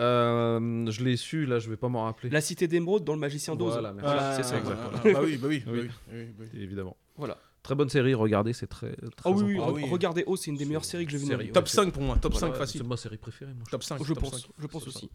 Euh, 0.00 0.90
je 0.90 1.04
l'ai 1.04 1.16
su, 1.16 1.44
là, 1.46 1.58
je 1.58 1.68
vais 1.70 1.76
pas 1.76 1.88
m'en 1.88 2.04
rappeler. 2.04 2.30
La 2.30 2.40
cité 2.40 2.66
d'émeraude 2.66 3.04
dans 3.04 3.12
le 3.12 3.20
magicien 3.20 3.54
d'Oz. 3.54 3.72
Voilà, 3.74 3.94
Ah, 4.02 4.34
c'est 4.36 4.42
ça. 4.42 4.58
exactement. 4.58 4.90
ah, 4.94 5.00
bah 5.12 5.20
oui, 5.22 5.36
bah 5.36 5.48
oui, 5.48 5.62
bah 5.66 5.72
Oui. 5.72 5.80
oui, 5.82 5.88
oui, 6.12 6.24
bah 6.38 6.44
oui. 6.52 6.60
Évidemment. 6.62 6.96
Voilà. 7.16 7.36
Très 7.62 7.74
bonne 7.76 7.88
série, 7.88 8.12
regardez, 8.14 8.52
c'est 8.52 8.66
très. 8.66 8.90
très 9.16 9.30
Ah 9.30 9.30
oui, 9.30 9.42
oui, 9.44 9.58
Ah 9.62 9.70
oui. 9.70 9.88
regardez 9.88 10.24
Oz, 10.26 10.40
c'est 10.40 10.50
une 10.50 10.56
des 10.56 10.64
meilleures 10.64 10.84
séries 10.84 11.04
que 11.06 11.12
j'ai 11.12 11.18
vues 11.18 11.28
de 11.28 11.36
ma 11.36 11.42
vie. 11.44 11.52
Top 11.52 11.68
c'est- 11.68 11.76
5 11.76 11.92
pour 11.92 12.02
moi, 12.02 12.16
top 12.16 12.32
Voilà, 12.32 12.48
5 12.48 12.58
facile. 12.58 12.80
C'est 12.82 12.86
ma 12.88 12.96
série 12.96 13.18
préférée, 13.18 13.52
moi. 13.54 13.62
je 13.66 13.70
Top 13.70 13.84
5, 13.84 14.02
Je 14.04 14.12
top 14.14 14.22
pense, 14.22 14.40
5. 14.42 14.50
je 14.58 14.66
pense 14.66 14.88
aussi. 14.88 15.10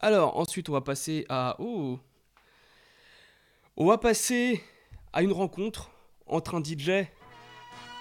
Alors, 0.00 0.36
ensuite, 0.38 0.68
on 0.68 0.72
va 0.72 0.80
passer 0.82 1.26
à. 1.28 1.56
Oh 1.58 1.98
On 3.76 3.86
va 3.86 3.98
passer 3.98 4.62
à 5.12 5.22
une 5.22 5.32
rencontre 5.32 5.90
entre 6.26 6.54
un 6.54 6.62
DJ 6.62 7.08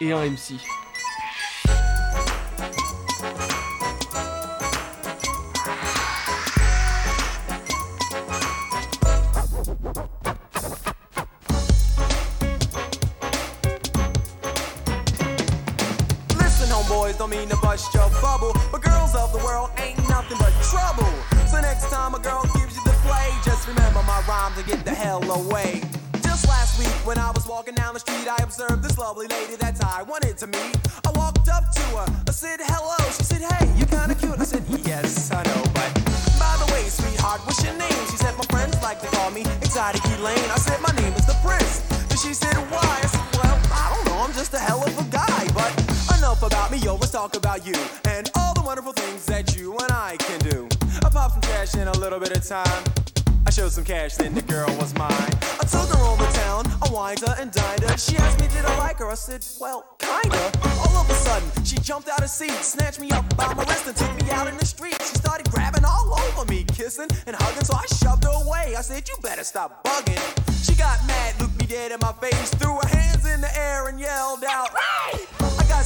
et 0.02 0.12
un 0.12 0.24
MC. 0.24 0.54
Bust 17.74 17.94
your 17.96 18.10
bubble. 18.22 18.54
But 18.72 18.84
girls 18.84 19.16
of 19.16 19.32
the 19.32 19.40
world 19.40 19.72
ain't 19.78 19.98
nothing 20.08 20.38
but 20.38 20.54
trouble. 20.70 21.10
So 21.50 21.60
next 21.60 21.90
time 21.90 22.14
a 22.14 22.20
girl 22.20 22.44
gives 22.54 22.76
you 22.78 22.84
the 22.84 22.96
play, 23.02 23.30
just 23.44 23.68
remember 23.68 24.02
my 24.04 24.22
rhymes 24.28 24.58
and 24.58 24.68
get 24.68 24.86
the 24.86 24.94
hell 24.94 25.24
away. 25.32 25.82
Just 26.22 26.48
last 26.48 26.78
week 26.78 26.94
when 27.04 27.18
I 27.18 27.32
was 27.32 27.48
walking 27.48 27.74
down 27.74 27.96
the 27.96 28.00
street, 28.00 28.28
I 28.28 28.38
observed 28.44 28.84
this 28.84 28.98
lovely 29.00 29.28
lady 29.28 29.56
that 29.56 29.84
I 29.84 30.04
wanted 30.04 30.38
to 30.38 30.48
meet. 30.48 30.76
I 31.08 31.10
walked 31.16 31.50
up 31.50 31.66
to 31.74 31.86
her, 31.98 32.08
I 32.28 32.32
said 32.32 32.60
hello. 32.62 32.98
She 33.18 33.24
said, 33.24 33.42
Hey, 33.42 33.66
you're 33.78 33.88
kinda 33.88 34.14
cute. 34.14 34.40
I 34.40 34.46
said, 34.46 34.64
Yes, 34.86 35.32
I 35.32 35.42
know, 35.42 35.64
but 35.74 35.92
by 36.38 36.54
the 36.62 36.70
way, 36.74 36.84
sweetheart, 36.86 37.42
what's 37.46 37.64
your 37.64 37.74
name? 37.74 38.04
She 38.12 38.18
said, 38.18 38.38
My 38.38 38.46
friends 38.54 38.78
like 38.84 39.02
to 39.02 39.08
call 39.08 39.32
me 39.32 39.42
Exotic 39.66 40.06
Elaine. 40.14 40.50
I 40.58 40.60
said, 40.62 40.80
My 40.82 40.94
name 41.02 41.14
is 41.14 41.26
the 41.26 41.38
Prince. 41.42 41.93
Talk 47.24 47.38
about 47.38 47.66
you 47.66 47.74
and 48.10 48.30
all 48.36 48.54
the 48.54 48.62
wonderful 48.62 48.92
things 48.92 49.26
that 49.26 49.56
you 49.56 49.72
and 49.78 49.92
I 49.94 50.18
can 50.20 50.40
do. 50.40 50.68
I 51.06 51.10
popped 51.10 51.32
some 51.32 51.42
cash 51.42 51.74
in 51.76 51.88
a 51.88 51.98
little 51.98 52.20
bit 52.20 52.36
of 52.36 52.46
time. 52.46 52.84
I 53.48 53.50
showed 53.50 53.72
some 53.72 53.86
cash, 53.86 54.16
then 54.16 54.34
the 54.34 54.42
girl 54.42 54.68
was 54.76 54.94
mine. 54.96 55.32
I 55.62 55.64
took 55.64 55.88
her 55.96 56.04
over 56.04 56.26
town, 56.34 56.66
I 56.84 56.92
wined 56.92 57.22
her 57.22 57.34
and 57.40 57.50
dined 57.50 57.80
her. 57.84 57.98
She 57.98 58.18
asked 58.18 58.42
me, 58.42 58.48
did 58.50 58.66
I 58.66 58.78
like 58.78 58.98
her? 58.98 59.10
I 59.10 59.14
said, 59.14 59.46
well, 59.58 59.86
kinda. 60.00 60.52
All 60.84 60.98
of 60.98 61.10
a 61.10 61.14
sudden, 61.14 61.64
she 61.64 61.78
jumped 61.78 62.10
out 62.10 62.22
of 62.22 62.30
seat, 62.30 62.60
snatched 62.60 63.00
me 63.00 63.10
up 63.12 63.24
by 63.38 63.54
my 63.54 63.64
wrist 63.64 63.88
and 63.88 63.96
took 63.96 64.14
me 64.22 64.30
out 64.32 64.48
in 64.48 64.58
the 64.58 64.66
street. 64.66 65.00
She 65.00 65.16
started 65.16 65.50
grabbing 65.50 65.86
all 65.86 66.20
over 66.28 66.44
me, 66.52 66.66
kissing 66.76 67.08
and 67.26 67.38
hugging, 67.38 67.64
so 67.64 67.74
I 67.74 67.86
shoved 68.04 68.26
her 68.26 68.36
away. 68.44 68.76
I 68.76 68.82
said, 68.82 69.08
you 69.08 69.16
better 69.22 69.46
stop 69.46 69.86
bugging. 69.86 70.20
She 70.66 70.76
got 70.76 71.00
mad, 71.08 71.40
looked 71.40 71.58
me 71.58 71.68
dead 71.68 71.94
in 71.94 72.00
my 72.02 72.12
face, 72.20 72.50
threw 72.56 72.76
her 72.76 72.88
hands 72.90 73.26
in 73.26 73.40
the 73.40 73.58
air 73.58 73.88
and 73.88 73.98
yelled 73.98 74.44
out, 74.44 74.72
hey! 74.76 75.26
I 75.40 75.64
got 75.70 75.86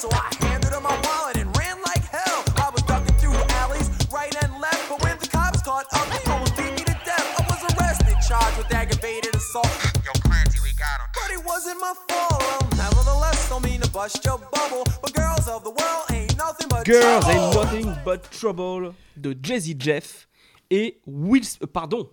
so 0.00 0.08
I 0.12 0.32
handed 0.40 0.72
her 0.72 0.80
my 0.80 0.96
wallet 1.04 1.36
and 1.36 1.54
ran 1.58 1.76
like 1.82 2.02
hell. 2.08 2.44
I 2.56 2.70
was 2.72 2.82
ducking 2.84 3.14
through 3.16 3.36
alleys, 3.60 3.90
right 4.10 4.34
and 4.42 4.52
left, 4.60 4.88
but 4.88 5.02
when 5.02 5.18
the 5.18 5.28
cops 5.28 5.60
caught 5.62 5.86
up, 5.92 6.06
they 6.08 6.30
almost 6.32 6.56
beat 6.56 6.72
me 6.72 6.84
to 6.88 6.96
death. 7.04 7.26
I 7.38 7.42
was 7.44 7.60
arrested, 7.76 8.16
charged 8.26 8.56
with 8.56 8.72
aggravated 8.72 9.34
assault. 9.34 9.68
Yo, 10.04 10.12
Clancy, 10.24 10.58
we 10.62 10.72
got 10.80 11.00
him. 11.00 11.08
But 11.12 11.30
it 11.36 11.44
wasn't 11.44 11.80
my 11.80 11.92
fault. 12.08 12.40
Well, 12.40 12.68
nevertheless, 12.76 13.48
don't 13.50 13.62
mean 13.64 13.82
to 13.82 13.90
bust 13.90 14.24
your 14.24 14.38
bubble. 14.38 14.84
But 15.02 15.12
girls 15.12 15.46
of 15.48 15.64
the 15.64 15.70
world 15.70 16.04
ain't 16.10 16.34
nothing 16.38 16.68
but 16.68 16.86
Girls 16.86 17.24
trouble. 17.24 17.38
Ain't 17.38 17.54
Nothing 17.54 17.96
But 18.04 18.30
Trouble 18.30 18.94
de 19.20 19.34
Jazzy 19.34 19.74
Jeff 19.78 20.26
et 20.70 20.98
Will. 21.06 21.42
euh, 21.62 21.66
pardon. 21.66 22.08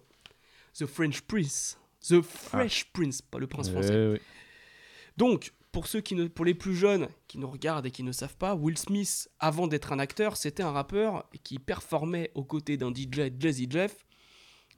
The 0.78 0.86
French 0.88 1.22
Prince. 1.22 1.78
The 2.10 2.22
Fresh 2.22 2.92
Prince, 2.92 3.22
pas 3.22 3.40
le 3.40 3.48
prince 3.48 3.70
français. 3.70 3.94
Eh 3.94 4.08
oui. 4.14 4.20
Donc, 5.18 5.52
pour 5.72 5.88
ceux 5.88 6.02
qui 6.02 6.16
ne, 6.16 6.28
pour 6.28 6.46
les 6.46 6.54
plus 6.56 6.76
jeunes 6.76 7.08
qui 7.28 7.38
nous 7.38 7.50
regardent 7.50 7.86
et 7.86 7.92
qui 7.92 8.04
ne 8.04 8.12
savent 8.12 8.38
pas, 8.38 8.56
Will 8.56 8.78
Smith, 8.78 9.30
avant 9.40 9.68
d'être 9.68 9.92
un 9.92 10.00
acteur, 10.00 10.38
c'était 10.38 10.64
un 10.64 10.72
rappeur 10.72 11.30
qui 11.44 11.60
performait 11.60 12.32
aux 12.36 12.44
côtés 12.44 12.78
d'un 12.78 12.92
DJ 12.94 13.32
Jazzy 13.40 13.68
Jeff. 13.70 14.06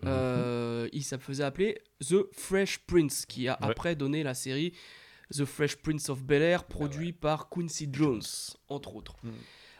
Euh, 0.06 0.88
il 0.94 1.04
se 1.04 1.18
faisait 1.18 1.44
appeler 1.44 1.82
The 2.02 2.26
Fresh 2.32 2.80
Prince, 2.80 3.26
qui 3.26 3.48
a 3.48 3.58
Ouais. 3.62 3.70
après 3.70 3.96
donné 3.96 4.24
la 4.24 4.34
série 4.34 4.74
The 5.36 5.46
Fresh 5.46 5.76
Prince 5.78 6.10
of 6.10 6.24
Bel 6.24 6.42
Air, 6.42 6.64
produit 6.64 7.12
par 7.14 7.50
Quincy 7.50 7.90
Jones, 7.92 8.22
entre 8.70 8.96
autres. 8.96 9.16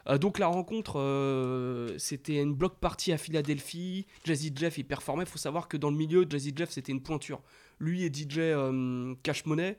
Euh, 0.08 0.16
donc 0.18 0.38
la 0.38 0.46
rencontre, 0.46 0.98
euh, 0.98 1.96
c'était 1.98 2.36
une 2.40 2.54
block 2.54 2.78
party 2.78 3.12
à 3.12 3.18
Philadelphie. 3.18 4.06
Jazzy 4.24 4.52
Jeff, 4.54 4.78
il 4.78 4.84
performait. 4.84 5.24
Il 5.24 5.28
faut 5.28 5.38
savoir 5.38 5.68
que 5.68 5.76
dans 5.76 5.90
le 5.90 5.96
milieu, 5.96 6.24
Jazzy 6.28 6.52
Jeff, 6.54 6.70
c'était 6.70 6.92
une 6.92 7.02
pointure. 7.02 7.42
Lui 7.78 8.04
et 8.04 8.08
DJ 8.12 8.38
euh, 8.38 9.14
Cash 9.22 9.46
Money, 9.46 9.78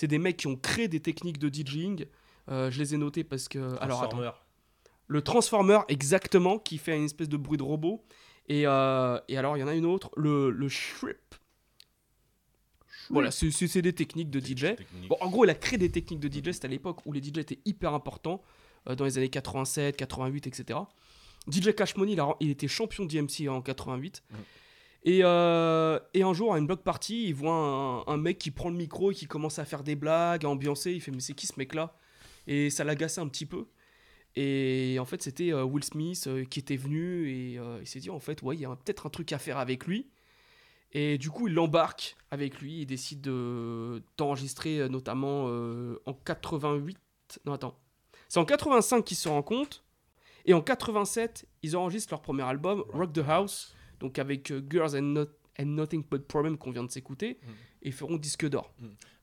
c'est 0.00 0.06
des 0.08 0.18
mecs 0.18 0.38
qui 0.38 0.46
ont 0.46 0.56
créé 0.56 0.88
des 0.88 1.00
techniques 1.00 1.38
de 1.38 1.48
DJing. 1.52 2.06
Euh, 2.48 2.70
je 2.70 2.78
les 2.78 2.94
ai 2.94 2.96
notés 2.96 3.22
parce 3.22 3.48
que... 3.48 3.58
Alors, 3.80 4.02
attends. 4.02 4.16
Transformer. 4.16 4.30
Le 5.08 5.22
Transformer, 5.22 5.78
exactement, 5.88 6.58
qui 6.58 6.78
fait 6.78 6.96
une 6.96 7.04
espèce 7.04 7.28
de 7.28 7.36
bruit 7.36 7.58
de 7.58 7.62
robot. 7.62 8.02
Et, 8.48 8.62
euh, 8.66 9.18
et 9.28 9.36
alors, 9.36 9.56
il 9.56 9.60
y 9.60 9.62
en 9.62 9.68
a 9.68 9.74
une 9.74 9.84
autre, 9.84 10.10
le, 10.16 10.50
le 10.50 10.68
Shrip. 10.68 11.34
Voilà, 13.10 13.30
c'est 13.30 13.82
des 13.82 13.92
techniques 13.92 14.30
de 14.30 14.40
DJ. 14.40 14.76
Technique. 14.76 15.08
Bon, 15.08 15.16
en 15.20 15.28
gros, 15.28 15.44
il 15.44 15.50
a 15.50 15.54
créé 15.54 15.78
des 15.78 15.90
techniques 15.90 16.20
de 16.20 16.28
DJ. 16.28 16.52
C'était 16.52 16.66
à 16.66 16.70
l'époque 16.70 17.04
où 17.06 17.12
les 17.12 17.20
DJ 17.22 17.38
étaient 17.38 17.58
hyper 17.64 17.92
importants, 17.92 18.40
euh, 18.88 18.94
dans 18.94 19.04
les 19.04 19.18
années 19.18 19.28
87, 19.28 19.96
88, 19.96 20.46
etc. 20.46 20.78
DJ 21.50 21.74
Cash 21.74 21.96
Money, 21.96 22.12
il, 22.12 22.20
a- 22.20 22.36
il 22.40 22.50
était 22.50 22.68
champion 22.68 23.04
d'IMC 23.04 23.48
en 23.48 23.60
88. 23.62 24.22
Et, 25.02 25.20
euh, 25.22 25.98
et 26.12 26.22
un 26.22 26.32
jour, 26.32 26.52
à 26.52 26.58
une 26.58 26.66
block 26.66 26.82
party, 26.82 27.28
il 27.28 27.34
voit 27.34 28.04
un, 28.06 28.16
mec 28.16 28.38
qui 28.38 28.50
prend 28.50 28.68
le 28.68 28.76
micro 28.76 29.10
et 29.10 29.14
qui 29.14 29.26
commence 29.26 29.58
à 29.58 29.64
faire 29.64 29.82
des 29.82 29.96
blagues, 29.96 30.44
à 30.44 30.48
ambiancer. 30.48 30.92
Il 30.92 31.00
fait 31.00 31.10
Mais 31.10 31.20
c'est 31.20 31.32
qui 31.32 31.46
ce 31.46 31.54
mec-là? 31.56 31.96
Et 32.46 32.70
ça 32.70 32.84
l'agaçait 32.84 33.20
un 33.20 33.28
petit 33.28 33.46
peu. 33.46 33.66
Et 34.36 34.98
en 35.00 35.04
fait, 35.04 35.22
c'était 35.22 35.52
euh, 35.52 35.64
Will 35.64 35.82
Smith 35.84 36.24
euh, 36.26 36.44
qui 36.44 36.60
était 36.60 36.76
venu 36.76 37.28
et 37.28 37.58
il 37.80 37.86
s'est 37.86 38.00
dit 38.00 38.10
En 38.10 38.20
fait, 38.20 38.42
ouais, 38.42 38.56
il 38.56 38.60
y 38.60 38.64
a 38.64 38.76
peut-être 38.76 39.06
un 39.06 39.10
truc 39.10 39.32
à 39.32 39.38
faire 39.38 39.58
avec 39.58 39.86
lui. 39.86 40.10
Et 40.92 41.18
du 41.18 41.30
coup, 41.30 41.48
il 41.48 41.54
l'embarque 41.54 42.16
avec 42.30 42.60
lui. 42.60 42.80
Il 42.80 42.86
décide 42.86 43.20
de- 43.20 44.02
d'enregistrer 44.16 44.88
notamment 44.88 45.44
en 46.06 46.14
88. 46.14 46.98
Non, 47.46 47.52
attends. 47.52 47.78
C'est 48.28 48.38
en 48.38 48.44
85 48.44 49.04
qu'ils 49.04 49.16
se 49.16 49.40
compte. 49.40 49.84
Et 50.46 50.54
en 50.54 50.62
87, 50.62 51.46
ils 51.62 51.76
enregistrent 51.76 52.12
leur 52.12 52.22
premier 52.22 52.42
album, 52.42 52.84
Rock 52.88 53.12
the 53.12 53.22
House. 53.26 53.74
Donc 54.00 54.18
avec 54.18 54.50
euh, 54.50 54.62
Girls 54.68 54.96
and, 54.96 55.02
Not- 55.02 55.28
and 55.58 55.66
Nothing 55.66 56.04
But 56.10 56.26
Problem 56.26 56.56
qu'on 56.58 56.70
vient 56.72 56.84
de 56.84 56.90
s'écouter. 56.90 57.38
Et 57.82 57.88
ils 57.88 57.92
feront 57.94 58.16
disque 58.16 58.46
d'or. 58.48 58.74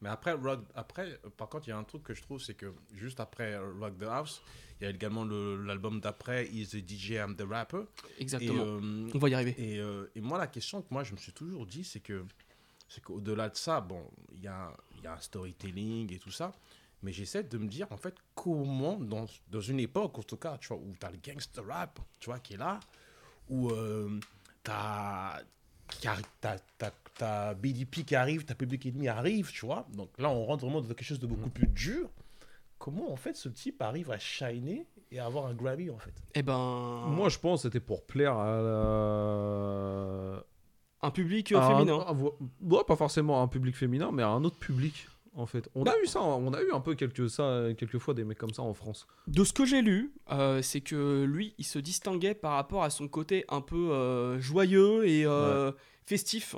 Mais 0.01 0.09
après, 0.09 0.31
Rock, 0.33 0.61
après, 0.73 1.19
euh, 1.25 1.29
par 1.35 1.47
contre, 1.49 1.67
il 1.67 1.71
y 1.71 1.73
a 1.73 1.77
un 1.77 1.83
truc 1.83 2.03
que 2.03 2.13
je 2.15 2.21
trouve, 2.23 2.39
c'est 2.41 2.55
que 2.55 2.73
juste 2.93 3.19
après 3.19 3.53
euh, 3.53 3.71
Rock 3.79 3.97
the 3.99 4.03
House, 4.03 4.41
il 4.79 4.83
y 4.85 4.87
a 4.87 4.89
également 4.91 5.25
le- 5.25 5.63
l'album 5.63 5.99
d'après, 5.99 6.47
Is 6.47 6.67
the 6.69 6.87
DJ 6.87 7.11
I'm 7.17 7.35
the 7.35 7.43
Rapper. 7.47 7.81
Exactement. 8.19 8.63
Et, 8.63 8.67
euh, 8.67 9.09
On 9.13 9.17
va 9.19 9.29
y 9.29 9.33
arriver. 9.35 9.55
Et, 9.57 9.77
et 10.15 10.21
moi, 10.21 10.37
la 10.37 10.47
question 10.47 10.81
que 10.81 10.87
moi, 10.91 11.03
je 11.03 11.11
me 11.13 11.17
suis 11.17 11.33
toujours 11.33 11.65
dit, 11.67 11.83
c'est 11.83 11.99
que 11.99 12.23
c'est 12.89 13.03
qu'au-delà 13.03 13.49
de 13.49 13.57
ça, 13.57 13.81
bon, 13.81 14.01
il 14.33 14.41
y 14.41 14.47
a, 14.47 14.71
y 15.03 15.07
a 15.07 15.13
un 15.13 15.19
storytelling 15.19 16.11
et 16.13 16.19
tout 16.19 16.31
ça, 16.31 16.51
mais 17.03 17.11
j'essaie 17.11 17.43
de 17.43 17.57
me 17.57 17.67
dire, 17.67 17.85
en 17.91 17.97
fait, 17.97 18.15
comment, 18.33 18.97
dans, 18.97 19.25
dans 19.51 19.61
une 19.61 19.79
époque, 19.79 20.17
en 20.17 20.23
tout 20.23 20.37
cas, 20.37 20.57
tu 20.57 20.69
vois, 20.69 20.77
où 20.77 20.93
tu 20.99 21.05
as 21.05 21.11
le 21.11 21.17
gangster 21.23 21.65
rap, 21.65 21.99
tu 22.19 22.27
vois, 22.29 22.39
qui 22.39 22.53
est 22.53 22.57
là, 22.57 22.79
où 23.49 23.69
euh. 23.71 24.19
T'as, 24.67 25.41
t'as, 26.41 26.91
t'as 27.15 27.53
BDP 27.53 28.03
qui 28.05 28.15
arrive, 28.15 28.43
t'as 28.43 28.53
Public 28.55 28.85
Enemy 28.85 29.07
arrive, 29.07 29.51
tu 29.51 29.65
vois. 29.65 29.87
Donc 29.93 30.09
là, 30.17 30.29
on 30.29 30.43
rentre 30.45 30.65
vraiment 30.65 30.81
dans 30.81 30.87
quelque 30.87 31.03
chose 31.03 31.19
de 31.19 31.27
beaucoup 31.27 31.49
plus 31.49 31.67
dur. 31.67 32.09
Comment, 32.77 33.11
en 33.11 33.15
fait, 33.15 33.35
ce 33.35 33.49
type 33.49 33.81
arrive 33.81 34.11
à 34.11 34.19
shiner 34.19 34.85
et 35.11 35.19
à 35.19 35.25
avoir 35.25 35.45
un 35.45 35.53
Grammy, 35.53 35.89
en 35.89 35.97
fait? 35.97 36.13
Eh 36.35 36.43
ben. 36.43 37.05
Moi, 37.07 37.29
je 37.29 37.39
pense 37.39 37.63
que 37.63 37.69
c'était 37.69 37.79
pour 37.79 38.05
plaire 38.05 38.37
à 38.37 38.61
la... 38.61 40.43
Un 41.01 41.11
public 41.11 41.51
euh, 41.51 41.59
à 41.59 41.67
féminin. 41.67 42.05
ouais, 42.61 42.83
pas 42.85 42.95
forcément 42.95 43.39
à 43.39 43.43
un 43.43 43.47
public 43.47 43.75
féminin, 43.75 44.09
mais 44.11 44.23
à 44.23 44.29
un 44.29 44.43
autre 44.43 44.57
public, 44.57 45.07
en 45.37 45.45
fait. 45.45 45.69
On 45.75 45.83
a 45.85 45.93
eu 46.03 46.05
ça, 46.07 46.21
on 46.21 46.51
a 46.53 46.61
eu 46.61 46.71
un 46.73 46.79
peu 46.81 46.95
quelques, 46.95 47.29
ça, 47.29 47.67
quelques 47.77 47.97
fois 47.99 48.13
des 48.13 48.23
mecs 48.23 48.37
comme 48.37 48.53
ça 48.53 48.63
en 48.63 48.73
France. 48.73 49.07
De 49.27 49.43
ce 49.43 49.53
que 49.53 49.65
j'ai 49.65 49.81
lu, 49.81 50.11
euh, 50.31 50.61
c'est 50.61 50.81
que 50.81 51.23
lui, 51.23 51.53
il 51.57 51.65
se 51.65 51.79
distinguait 51.79 52.33
par 52.33 52.53
rapport 52.53 52.83
à 52.83 52.89
son 52.89 53.07
côté 53.07 53.45
un 53.49 53.61
peu 53.61 53.91
euh, 53.91 54.39
joyeux 54.39 55.07
et 55.07 55.25
euh, 55.25 55.71
festif. 56.05 56.55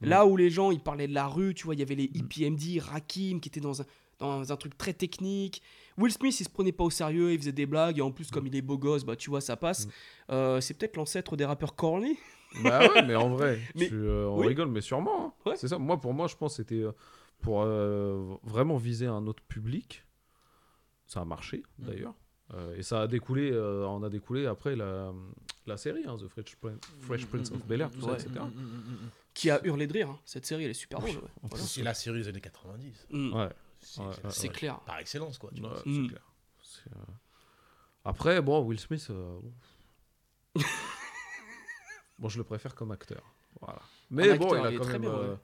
Mm. 0.00 0.06
Là 0.08 0.26
où 0.26 0.36
les 0.36 0.50
gens, 0.50 0.70
ils 0.70 0.80
parlaient 0.80 1.08
de 1.08 1.14
la 1.14 1.28
rue, 1.28 1.54
tu 1.54 1.64
vois, 1.64 1.74
il 1.74 1.80
y 1.80 1.82
avait 1.82 1.94
les 1.94 2.10
EPMD, 2.14 2.80
Rakim, 2.80 3.38
qui 3.40 3.48
étaient 3.48 3.60
dans 3.60 3.82
un, 3.82 3.84
dans 4.18 4.52
un 4.52 4.56
truc 4.56 4.76
très 4.76 4.92
technique. 4.94 5.62
Will 5.98 6.10
Smith, 6.12 6.40
il 6.40 6.44
se 6.44 6.50
prenait 6.50 6.72
pas 6.72 6.84
au 6.84 6.90
sérieux, 6.90 7.32
il 7.32 7.38
faisait 7.38 7.52
des 7.52 7.66
blagues, 7.66 7.98
et 7.98 8.02
en 8.02 8.10
plus, 8.10 8.30
comme 8.30 8.46
il 8.46 8.56
est 8.56 8.62
beau 8.62 8.78
gosse, 8.78 9.04
bah, 9.04 9.14
tu 9.14 9.30
vois, 9.30 9.40
ça 9.40 9.56
passe. 9.56 9.86
Mm. 9.86 9.90
Euh, 10.30 10.60
c'est 10.60 10.74
peut-être 10.74 10.96
l'ancêtre 10.96 11.36
des 11.36 11.44
rappeurs 11.44 11.74
corny. 11.76 12.16
Bah 12.62 12.80
ouais, 12.86 13.02
mais 13.06 13.14
en 13.14 13.30
vrai, 13.30 13.58
Mais- 13.74 13.88
tu, 13.88 13.94
euh, 13.94 14.26
on 14.28 14.40
oui. 14.40 14.48
rigole, 14.48 14.68
mais 14.68 14.80
sûrement. 14.82 15.26
hein. 15.46 15.50
Ouais. 15.50 15.56
C'est 15.56 15.68
ça. 15.68 15.78
Moi, 15.78 15.98
pour 15.98 16.12
moi, 16.12 16.26
je 16.26 16.36
pense 16.36 16.52
que 16.52 16.62
c'était 16.62 16.82
euh, 16.82 16.92
pour 17.42 17.62
euh, 17.62 18.34
vraiment 18.42 18.76
viser 18.78 19.06
un 19.06 19.26
autre 19.26 19.42
public. 19.42 20.04
Ça 21.06 21.20
a 21.20 21.24
marché, 21.26 21.62
Mm. 21.78 21.84
d'ailleurs. 21.84 22.14
Euh, 22.54 22.76
et 22.76 22.82
ça 22.82 23.02
a 23.02 23.06
découlé, 23.06 23.50
euh, 23.52 23.86
on 23.86 24.02
a 24.02 24.08
découlé 24.10 24.46
après 24.46 24.76
la, 24.76 25.12
la 25.66 25.76
série, 25.76 26.04
hein, 26.06 26.16
The 26.18 26.28
Fresh, 26.28 26.56
Prin- 26.56 26.78
Fresh 27.00 27.26
Prince 27.26 27.50
of 27.50 27.64
Bel 27.66 27.80
Air, 27.80 27.90
tout 27.90 28.04
Ouais. 28.04 28.18
ça, 28.18 28.26
etc. 28.26 28.44
qui 29.34 29.50
a 29.50 29.64
hurlé 29.66 29.86
de 29.86 29.92
rire. 29.92 30.10
hein. 30.10 30.18
Cette 30.24 30.44
série, 30.46 30.64
elle 30.64 30.70
est 30.70 30.74
super 30.74 30.98
drôle. 31.00 31.10
ouais. 31.16 31.22
Voilà. 31.42 31.64
C'est 31.64 31.82
la 31.82 31.94
série 31.94 32.18
des 32.22 32.28
années 32.28 32.40
90. 32.40 33.06
Mm. 33.10 33.32
Ouais, 33.34 33.48
C'est 34.30 34.48
clair. 34.50 34.80
par 34.80 34.98
excellence, 34.98 35.38
quoi. 35.38 35.50
Tu 35.54 35.62
ouais, 35.62 35.68
vois. 35.68 35.80
c'est 35.82 35.90
Mm. 35.90 36.08
clair. 36.08 36.22
Euh, 36.88 36.98
Après, 38.04 38.42
bon, 38.42 38.60
Will 38.64 38.78
Smith, 38.80 39.06
euh, 39.10 39.38
bon. 39.40 39.52
bon, 42.18 42.28
je 42.28 42.38
le 42.38 42.44
préfère 42.44 42.74
comme 42.74 42.90
acteur. 42.92 43.22
Voilà. 43.60 43.80
Mais 44.10 44.36
bon, 44.36 44.46
acteur, 44.52 44.70
il 44.70 44.76
a 44.76 44.78
quand 44.78 44.86
même. 44.88 45.00
bien, 45.02 45.10
ouais. 45.10 45.16
euh, 45.16 45.36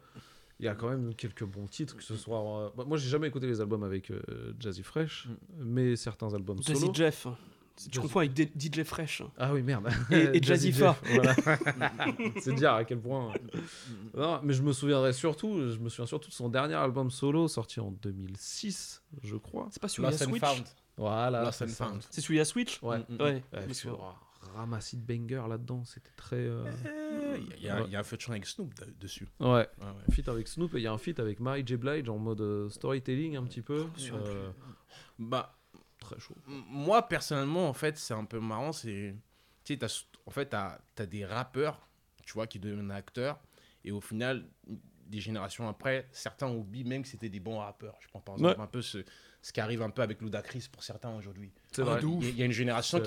Il 0.61 0.66
y 0.66 0.68
a 0.68 0.75
quand 0.75 0.88
même 0.88 1.14
quelques 1.14 1.44
bons 1.44 1.66
titres, 1.66 1.97
que 1.97 2.03
ce 2.03 2.16
soit. 2.16 2.38
euh, 2.64 2.68
bah, 2.77 2.85
moi, 2.87 2.97
j'ai 2.97 3.09
jamais 3.09 3.29
écouté 3.29 3.47
les 3.47 3.61
albums 3.61 3.85
avec 3.85 4.11
euh, 4.11 4.21
Jazzy 4.59 4.83
Fresh, 4.83 5.29
mais 5.57 5.94
certains 5.97 6.35
albums 6.35 6.61
Jazzy 6.62 6.81
solo. 6.81 6.92
Jeff. 6.94 7.27
Tu 7.77 7.88
Jazzy- 7.90 8.01
confonds 8.03 8.18
avec 8.18 8.33
D- 8.33 8.51
DJ 8.59 8.83
Fresh. 8.83 9.23
Ah 9.38 9.53
oui, 9.55 9.62
merde. 9.62 9.88
Et- 10.11 10.37
et 10.38 10.42
Jazzy 10.42 10.73
Fa. 10.73 10.97
Voilà. 11.14 11.37
C'est 12.40 12.53
dire 12.55 12.73
à 12.73 12.85
quel 12.85 12.99
point. 12.99 13.33
Non, 14.16 14.40
mais 14.42 14.53
je 14.53 14.62
me 14.62 14.73
souviendrai 14.73 15.12
surtout, 15.12 15.61
je 15.71 15.79
me 15.79 15.88
souviens 15.88 16.07
surtout 16.07 16.29
de 16.29 16.35
son 16.35 16.49
dernier 16.49 16.75
album 16.75 17.09
solo 17.12 17.47
sorti 17.47 17.79
en 17.79 17.92
2006, 17.92 19.03
je 19.23 19.37
crois. 19.37 19.68
C'est 19.71 19.81
pas 19.81 19.87
and 19.87 20.18
Switch 20.18 20.40
Found. 20.44 20.64
Voilà, 20.97 21.53
c'est 21.53 21.66
and 21.66 21.68
ça. 21.68 21.85
Found. 21.87 22.03
C'est 22.11 22.21
celui 22.21 22.40
à 22.40 22.44
Switch 22.44 22.83
Ouais. 22.83 22.99
Mm, 22.99 23.14
mm, 23.14 23.21
Ouais. 23.23 23.42
Ouais, 23.53 23.66
ramassis 24.54 24.96
de 24.96 25.02
bangers 25.02 25.44
là-dedans, 25.48 25.84
c'était 25.84 26.11
très. 26.16 26.37
euh, 26.37 26.64
Il 27.56 27.62
y, 27.62 27.68
a- 27.68 27.76
Ouais. 27.80 27.82
il 27.87 27.92
y 27.92 27.96
a 27.96 28.00
un 28.00 28.04
featuring 28.04 28.37
avec 28.37 28.46
Snoop 28.46 28.74
de- 28.74 28.90
dessus. 29.00 29.28
Ouais. 29.40 29.46
Ouais, 29.48 29.66
ouais. 29.80 30.14
Feat 30.14 30.28
avec 30.28 30.48
Snoop 30.48 30.74
et 30.74 30.78
il 30.78 30.82
y 30.82 30.87
a 30.87 30.92
un 30.92 30.98
feat 30.98 31.20
avec 31.20 31.40
Mary 31.40 31.62
J. 31.66 31.76
Blige 31.76 32.08
en 32.08 32.18
mode 32.18 32.40
euh, 32.40 32.68
storytelling 32.68 33.37
un 33.37 33.44
petit 33.44 33.62
peu. 33.62 33.87
Sur- 33.96 34.16
Euh, 34.16 34.50
Bah, 35.18 35.56
très 36.00 36.18
chaud. 36.18 36.34
moi, 36.46 37.06
personnellement, 37.08 37.68
en 37.68 37.72
fait, 37.72 37.96
c'est 37.98 38.14
un 38.14 38.24
peu 38.24 38.40
marrant. 38.40 38.72
C'est. 38.72 39.14
Tu 39.64 39.74
sais, 39.74 39.78
t'as- 39.78 40.04
en 40.26 40.30
fait, 40.30 40.46
t'as 40.46 40.78
as 40.98 41.06
des 41.06 41.24
rappeurs, 41.24 41.87
tu 42.24 42.32
vois, 42.32 42.46
qui 42.46 42.58
deviennent 42.58 42.90
acteurs. 42.90 43.38
Et 43.84 43.92
au 43.92 44.00
final, 44.00 44.44
des 45.06 45.20
générations 45.20 45.68
après, 45.68 46.08
certains 46.12 46.50
oublient 46.50 46.84
même 46.84 47.02
que 47.02 47.08
c'était 47.08 47.28
des 47.30 47.40
bons 47.40 47.58
rappeurs. 47.58 47.96
Je 48.00 48.08
prends 48.08 48.20
par 48.20 48.34
exemple 48.37 48.61
un 48.61 48.66
peu 48.66 48.82
ce, 48.82 48.98
ce 49.42 49.53
qui 49.53 49.61
arrive 49.61 49.83
un 49.83 49.90
peu 49.90 50.03
avec 50.03 50.20
Ludacris 50.20 50.66
pour 50.70 50.83
certains 50.83 51.14
aujourd'hui. 51.16 51.51
C'est 51.72 51.83
Ah, 51.83 51.85
vrai. 51.85 52.01
de 52.01 52.07
ouf. 52.07 52.22
Il 52.22 52.27
y 52.27 52.29
a- 52.29 52.33
il 52.33 52.38
y 52.38 52.42
a 52.42 52.46
une 52.46 52.53
génération 52.53 53.01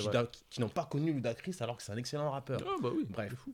qui, 0.49 0.61
n'ont 0.61 0.69
pas 0.69 0.85
connu 0.85 1.13
Ludacris 1.13 1.55
alors 1.59 1.77
que 1.77 1.83
c'est 1.83 1.91
un 1.91 1.97
excellent 1.97 2.31
rappeur. 2.31 2.59
Ah 2.65 2.75
bah 2.81 2.89
oui. 2.95 3.05
Bref. 3.09 3.33
fou. 3.35 3.53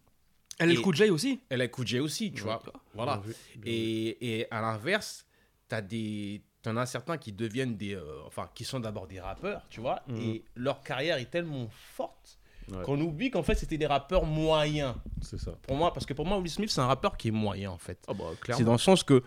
Elle 0.60 0.70
est 0.70 0.74
Et- 0.74 0.76
le 0.78 0.82
coup 0.82 0.92
de 0.92 0.98
J 0.98 1.10
aussi. 1.10 1.40
Elle 1.50 1.62
a 1.62 1.68
J 1.84 2.00
aussi, 2.00 2.32
tu 2.32 2.42
vois. 2.42 2.62
Voilà. 2.94 3.18
Bien. 3.58 3.72
Et, 3.72 4.40
et 4.40 4.52
à 4.52 4.62
l'inverse, 4.62 5.26
t'as 5.68 5.82
des, 5.82 6.42
t'en 6.63 6.76
as 6.78 6.86
certains 6.88 7.18
qui 7.18 7.32
deviennent 7.32 7.78
des, 7.78 7.94
euh, 7.96 8.24
enfin, 8.26 8.50
qui 8.56 8.63
sont 8.63 8.80
d'abord 8.80 9.08
des 9.08 9.20
rappeurs, 9.20 9.62
tu 9.70 9.82
vois, 9.82 10.02
Mhm. 10.08 10.18
et 10.22 10.44
leur 10.56 10.82
carrière 10.82 11.18
est 11.18 11.30
tellement 11.30 11.68
forte 11.70 12.40
Ouais. 12.72 12.82
qu'on 12.84 13.00
oublie 13.00 13.30
qu'en 13.32 13.44
fait 13.44 13.56
c'était 13.56 13.78
des 13.78 13.86
rappeurs 13.86 14.26
moyens. 14.26 14.96
C'est 15.22 15.40
ça. 15.40 15.52
Pour 15.68 15.78
moi, 15.78 15.94
parce 15.94 16.06
que 16.06 16.13
pour 16.13 16.26
moi, 16.26 16.38
Will 16.40 16.50
Smith 16.50 16.70
c'est 16.72 16.82
un 16.82 16.88
rappeur 16.88 17.16
qui 17.18 17.30
est 17.30 17.32
moyen 17.32 17.72
en 17.72 17.78
fait. 17.78 18.04
Ah 18.10 18.13
bah 18.13 18.26
C'est 18.50 18.63
dans 18.66 18.72
le 18.74 18.78
sens 18.78 19.04
que, 19.04 19.24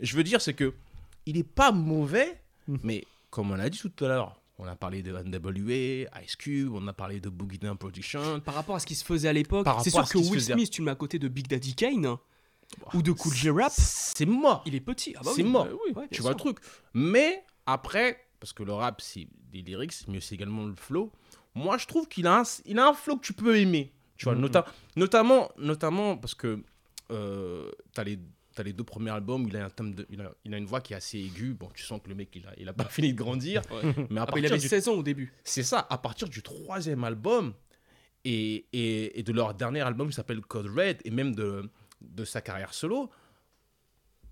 je 0.00 0.14
veux 0.16 0.24
dire, 0.24 0.40
c'est 0.42 0.52
que 0.54 0.74
il 1.26 1.38
est 1.38 1.42
pas 1.48 1.70
mauvais, 1.72 2.41
Mhm. 2.68 2.78
mais 2.82 3.04
comme 3.30 3.50
on 3.50 3.58
a 3.58 3.68
dit 3.68 3.78
tout 3.78 4.04
à 4.04 4.08
l'heure, 4.08 4.40
on 4.58 4.66
a 4.66 4.76
parlé 4.76 5.02
de 5.02 5.12
NWA, 5.12 6.08
Ice 6.24 6.36
Cube, 6.36 6.72
on 6.72 6.86
a 6.86 6.92
parlé 6.92 7.20
de 7.20 7.28
Boogie 7.28 7.58
Down 7.58 7.76
Production. 7.76 8.40
Par 8.40 8.54
rapport 8.54 8.76
à 8.76 8.80
ce 8.80 8.86
qui 8.86 8.94
se 8.94 9.04
faisait 9.04 9.28
à 9.28 9.32
l'époque, 9.32 9.66
c'est 9.82 9.90
sûr 9.90 10.08
que 10.08 10.18
Will. 10.18 10.40
Smith, 10.40 10.70
tu 10.70 10.80
le 10.82 10.84
mets 10.86 10.90
à 10.92 10.94
côté 10.96 11.18
de 11.18 11.28
Big 11.28 11.48
Daddy 11.48 11.74
Kane 11.74 12.16
ou 12.94 13.02
de 13.02 13.12
Cool 13.12 13.34
J 13.34 13.50
Rap, 13.50 13.72
C'est 13.74 14.26
mort. 14.26 14.62
il 14.66 14.74
est 14.74 14.80
petit. 14.80 15.14
Ah 15.16 15.20
bah 15.24 15.32
C'est 15.34 15.42
oui. 15.42 15.48
mort. 15.50 15.64
Ouais, 15.66 15.72
oui, 15.72 15.92
ouais, 15.94 16.02
bien 16.02 16.08
tu 16.10 16.22
vois 16.22 16.30
le 16.32 16.36
truc. 16.36 16.58
Mais 16.94 17.42
après, 17.66 18.18
parce 18.40 18.52
que 18.52 18.62
le 18.62 18.72
rap, 18.72 19.00
c'est 19.00 19.26
des 19.50 19.62
lyrics, 19.62 19.94
mais 20.08 20.20
c'est 20.20 20.34
également 20.34 20.64
le 20.66 20.74
flow. 20.74 21.10
Moi, 21.54 21.76
je 21.78 21.86
trouve 21.86 22.06
qu'il 22.08 22.26
a, 22.26 22.40
un, 22.40 22.42
il 22.64 22.78
a 22.78 22.88
un 22.88 22.94
flow 22.94 23.16
que 23.16 23.26
tu 23.26 23.32
peux 23.34 23.58
aimer. 23.58 23.92
Tu 24.16 24.24
vois, 24.24 24.34
nota- 24.34 24.64
notamment, 24.96 25.50
notamment 25.58 26.16
parce 26.16 26.34
que 26.34 26.62
euh, 27.10 27.70
t'as 27.92 28.04
les, 28.04 28.18
t'as 28.54 28.62
les 28.62 28.72
deux 28.72 28.84
premiers 28.84 29.10
albums, 29.10 29.46
il 29.48 29.56
a, 29.56 29.64
un 29.66 29.70
thème 29.70 29.94
de, 29.94 30.06
il, 30.10 30.20
a, 30.20 30.32
il 30.44 30.54
a 30.54 30.58
une 30.58 30.66
voix 30.66 30.80
qui 30.80 30.92
est 30.92 30.96
assez 30.96 31.18
aiguë. 31.18 31.54
Bon, 31.54 31.68
tu 31.74 31.82
sens 31.84 32.00
que 32.02 32.08
le 32.08 32.14
mec, 32.14 32.30
il 32.34 32.46
a, 32.46 32.52
il 32.58 32.68
a 32.68 32.72
pas 32.72 32.84
fini 32.90 33.12
de 33.12 33.18
grandir. 33.18 33.62
Mais 34.10 34.20
à 34.20 34.26
bah, 34.26 34.34
il 34.36 34.46
avait 34.46 34.58
du 34.58 34.68
16 34.68 34.88
ans 34.88 34.94
au 34.94 35.02
début. 35.02 35.32
c'est 35.44 35.62
ça, 35.62 35.86
à 35.90 35.98
partir 35.98 36.28
du 36.28 36.42
troisième 36.42 37.04
album 37.04 37.54
et, 38.24 38.66
et, 38.72 39.18
et 39.18 39.22
de 39.22 39.32
leur 39.32 39.54
dernier 39.54 39.80
album 39.80 40.08
qui 40.08 40.14
s'appelle 40.14 40.40
Code 40.40 40.66
Red 40.66 40.98
et 41.04 41.10
même 41.10 41.34
de, 41.34 41.68
de 42.00 42.24
sa 42.24 42.40
carrière 42.40 42.74
solo, 42.74 43.10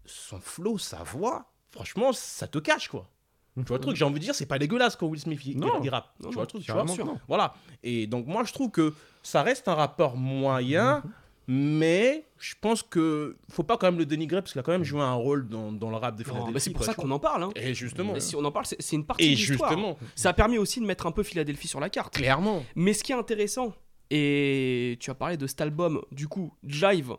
son 0.04 0.40
flow, 0.40 0.78
sa 0.78 1.02
voix, 1.02 1.52
franchement, 1.70 2.12
ça 2.12 2.46
te 2.46 2.58
cache 2.58 2.88
quoi. 2.88 3.10
Tu 3.56 3.62
vois 3.64 3.78
le 3.78 3.82
truc, 3.82 3.96
j'ai 3.96 4.04
envie 4.04 4.20
de 4.20 4.24
dire, 4.24 4.34
c'est 4.34 4.46
pas 4.46 4.58
dégueulasse 4.58 4.96
quand 4.96 5.06
Will 5.06 5.20
Smith 5.20 5.40
il, 5.44 5.58
Non. 5.58 5.82
il 5.82 5.90
rappe. 5.90 6.14
Non, 6.20 6.28
tu 6.28 6.34
vois 6.34 6.44
le 6.44 6.46
truc, 6.46 6.62
tu 6.62 6.72
vois 6.72 6.86
sûr. 6.86 7.16
Voilà. 7.28 7.54
Et 7.82 8.06
donc, 8.06 8.26
moi, 8.26 8.44
je 8.44 8.52
trouve 8.52 8.70
que 8.70 8.94
ça 9.22 9.42
reste 9.42 9.68
un 9.68 9.74
rappeur 9.74 10.16
moyen, 10.16 11.02
mais 11.52 12.24
je 12.38 12.54
pense 12.60 12.84
que 12.84 13.36
faut 13.48 13.64
pas 13.64 13.76
quand 13.76 13.88
même 13.88 13.98
le 13.98 14.06
dénigrer 14.06 14.40
parce 14.40 14.52
qu'il 14.52 14.60
a 14.60 14.62
quand 14.62 14.70
même 14.70 14.84
joué 14.84 15.00
un 15.00 15.14
rôle 15.14 15.48
dans, 15.48 15.72
dans 15.72 15.90
le 15.90 15.96
rap 15.96 16.14
des 16.14 16.22
Non, 16.22 16.28
Philadelphie. 16.30 16.52
bah, 16.54 16.60
c'est 16.60 16.70
pour 16.70 16.78
quoi, 16.84 16.86
ça 16.86 16.94
qu'on 16.94 17.10
en 17.10 17.18
parle. 17.18 17.42
hein. 17.42 17.50
Et 17.56 17.74
justement. 17.74 18.12
Mais 18.12 18.20
si 18.20 18.36
on 18.36 18.44
en 18.44 18.52
parle, 18.52 18.66
c'est 18.66 18.80
c'est 18.80 18.94
une 18.94 19.04
partie 19.04 19.24
Et 19.24 19.30
de 19.32 19.34
l'histoire. 19.34 19.70
justement, 19.70 19.98
Ça 20.14 20.30
a 20.30 20.32
permis 20.32 20.58
aussi 20.58 20.80
de 20.80 20.86
mettre 20.86 21.06
un 21.08 21.10
peu 21.12 21.24
Philadelphie 21.24 21.66
sur 21.66 21.80
la 21.80 21.90
carte. 21.90 22.14
clairement. 22.14 22.62
Mais 22.76 22.92
ce 22.92 23.02
qui 23.02 23.10
est 23.10 23.16
intéressant, 23.16 23.74
et 24.10 24.96
tu 25.00 25.10
as 25.10 25.14
parlé 25.16 25.36
de 25.36 25.46
cet 25.48 25.60
album, 25.60 26.00
du 26.12 26.28
coup, 26.28 26.54
Jive. 26.64 27.14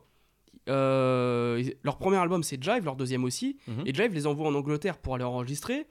euh, 0.70 1.62
leur 1.84 1.98
premier 1.98 2.18
album 2.18 2.42
c'est 2.44 2.62
Jive, 2.64 2.86
leur 2.86 2.96
deuxième 2.96 3.24
aussi. 3.26 3.58
Mhm. 3.68 3.84
Et 3.86 3.94
Jive 3.94 4.14
les 4.14 4.28
envoie 4.28 4.48
en 4.48 4.56
Angleterre 4.56 4.98
pour 4.98 5.16
aller 5.16 5.24
enregistrer 5.26 5.88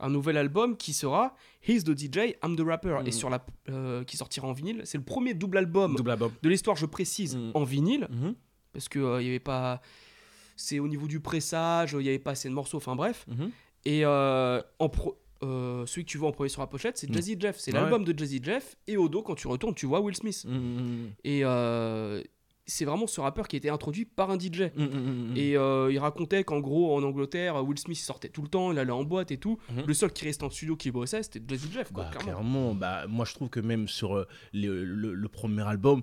un 0.00 0.10
nouvel 0.10 0.36
album 0.36 0.76
qui 0.76 0.92
sera 0.92 1.34
He's 1.66 1.84
the 1.84 1.96
DJ, 1.96 2.36
I'm 2.42 2.56
the 2.56 2.60
Rapper. 2.66 2.98
Et 3.02 3.06
Mhm. 3.06 3.12
sur 3.12 3.30
la, 3.30 3.44
euh, 3.68 4.02
qui 4.04 4.16
sortira 4.16 4.46
en 4.48 4.52
vinyle. 4.52 4.82
C'est 4.84 4.98
le 4.98 5.04
premier 5.04 5.34
double 5.34 5.58
album 5.58 5.94
Double 5.96 6.10
album. 6.12 6.32
de 6.42 6.48
l'histoire, 6.48 6.76
je 6.76 6.86
précise, 6.86 7.36
Mhm. 7.36 7.50
en 7.54 7.64
vinyle. 7.64 8.08
Mhm. 8.10 8.34
Parce 8.72 8.88
qu'il 8.88 9.02
n'y 9.02 9.28
avait 9.28 9.38
pas. 9.40 9.80
C'est 10.56 10.78
au 10.78 10.88
niveau 10.88 11.06
du 11.06 11.20
pressage, 11.20 11.92
il 11.92 11.98
n'y 12.00 12.08
avait 12.08 12.18
pas 12.18 12.32
assez 12.32 12.48
de 12.48 12.54
morceaux, 12.54 12.76
enfin 12.76 12.94
bref. 12.96 13.26
Et 13.84 14.04
euh, 14.04 14.60
en 14.78 14.88
pro- 14.90 15.18
euh, 15.42 15.86
celui 15.86 16.04
que 16.04 16.10
tu 16.10 16.18
vois 16.18 16.28
en 16.28 16.32
premier 16.32 16.50
sur 16.50 16.60
la 16.60 16.66
pochette, 16.66 16.98
c'est. 16.98 17.10
Jazzy 17.12 17.36
Jeff. 17.40 17.56
C'est 17.58 17.72
Ouais. 17.72 17.80
l'album 17.80 18.04
de 18.04 18.16
Jazzy 18.16 18.40
Jeff. 18.42 18.76
Et 18.86 18.96
au 18.98 19.08
dos, 19.08 19.22
quand 19.22 19.34
tu 19.34 19.48
retournes, 19.48 19.74
tu 19.74 19.86
vois 19.86 20.00
Will 20.00 20.14
Smith. 20.14 20.46
Et 21.24 21.40
euh, 21.44 22.22
c'est 22.70 22.84
vraiment 22.84 23.06
ce 23.06 23.20
rappeur 23.20 23.46
qui 23.48 23.56
a 23.56 23.58
été 23.58 23.68
introduit 23.68 24.04
par 24.04 24.30
un 24.30 24.38
DJ. 24.38 24.70
Mhm. 24.76 25.34
Et 25.36 25.56
euh, 25.56 25.90
il 25.92 25.98
racontait 25.98 26.44
qu'en 26.44 26.60
gros, 26.60 26.94
en 26.96 27.02
Angleterre, 27.02 27.62
Will 27.64 27.78
Smith 27.78 27.98
sortait 27.98 28.28
tout 28.28 28.42
le 28.42 28.48
temps, 28.48 28.72
il 28.72 28.78
allait 28.78 28.90
en 28.92 29.04
boîte 29.04 29.30
et 29.30 29.36
tout. 29.38 29.58
Mhm. 29.70 29.84
Le 29.86 29.94
seul 29.94 30.12
qui 30.12 30.24
restait 30.24 30.44
en 30.44 30.50
studio 30.50 30.76
qui 30.76 30.90
bossait, 30.90 31.22
c'était 31.22 31.42
Jazzy 31.46 31.70
Jeff. 31.72 31.92
Quoi, 31.92 32.04
Bah, 32.04 32.10
clairement. 32.10 32.32
clairement, 32.40 32.74
bah, 32.74 33.06
moi 33.08 33.24
je 33.24 33.34
trouve 33.34 33.50
que 33.50 33.60
même 33.60 33.88
sur 33.88 34.16
euh, 34.16 34.26
le, 34.52 34.84
le- 34.84 35.14
le 35.14 35.28
premier 35.28 35.62
album, 35.68 36.02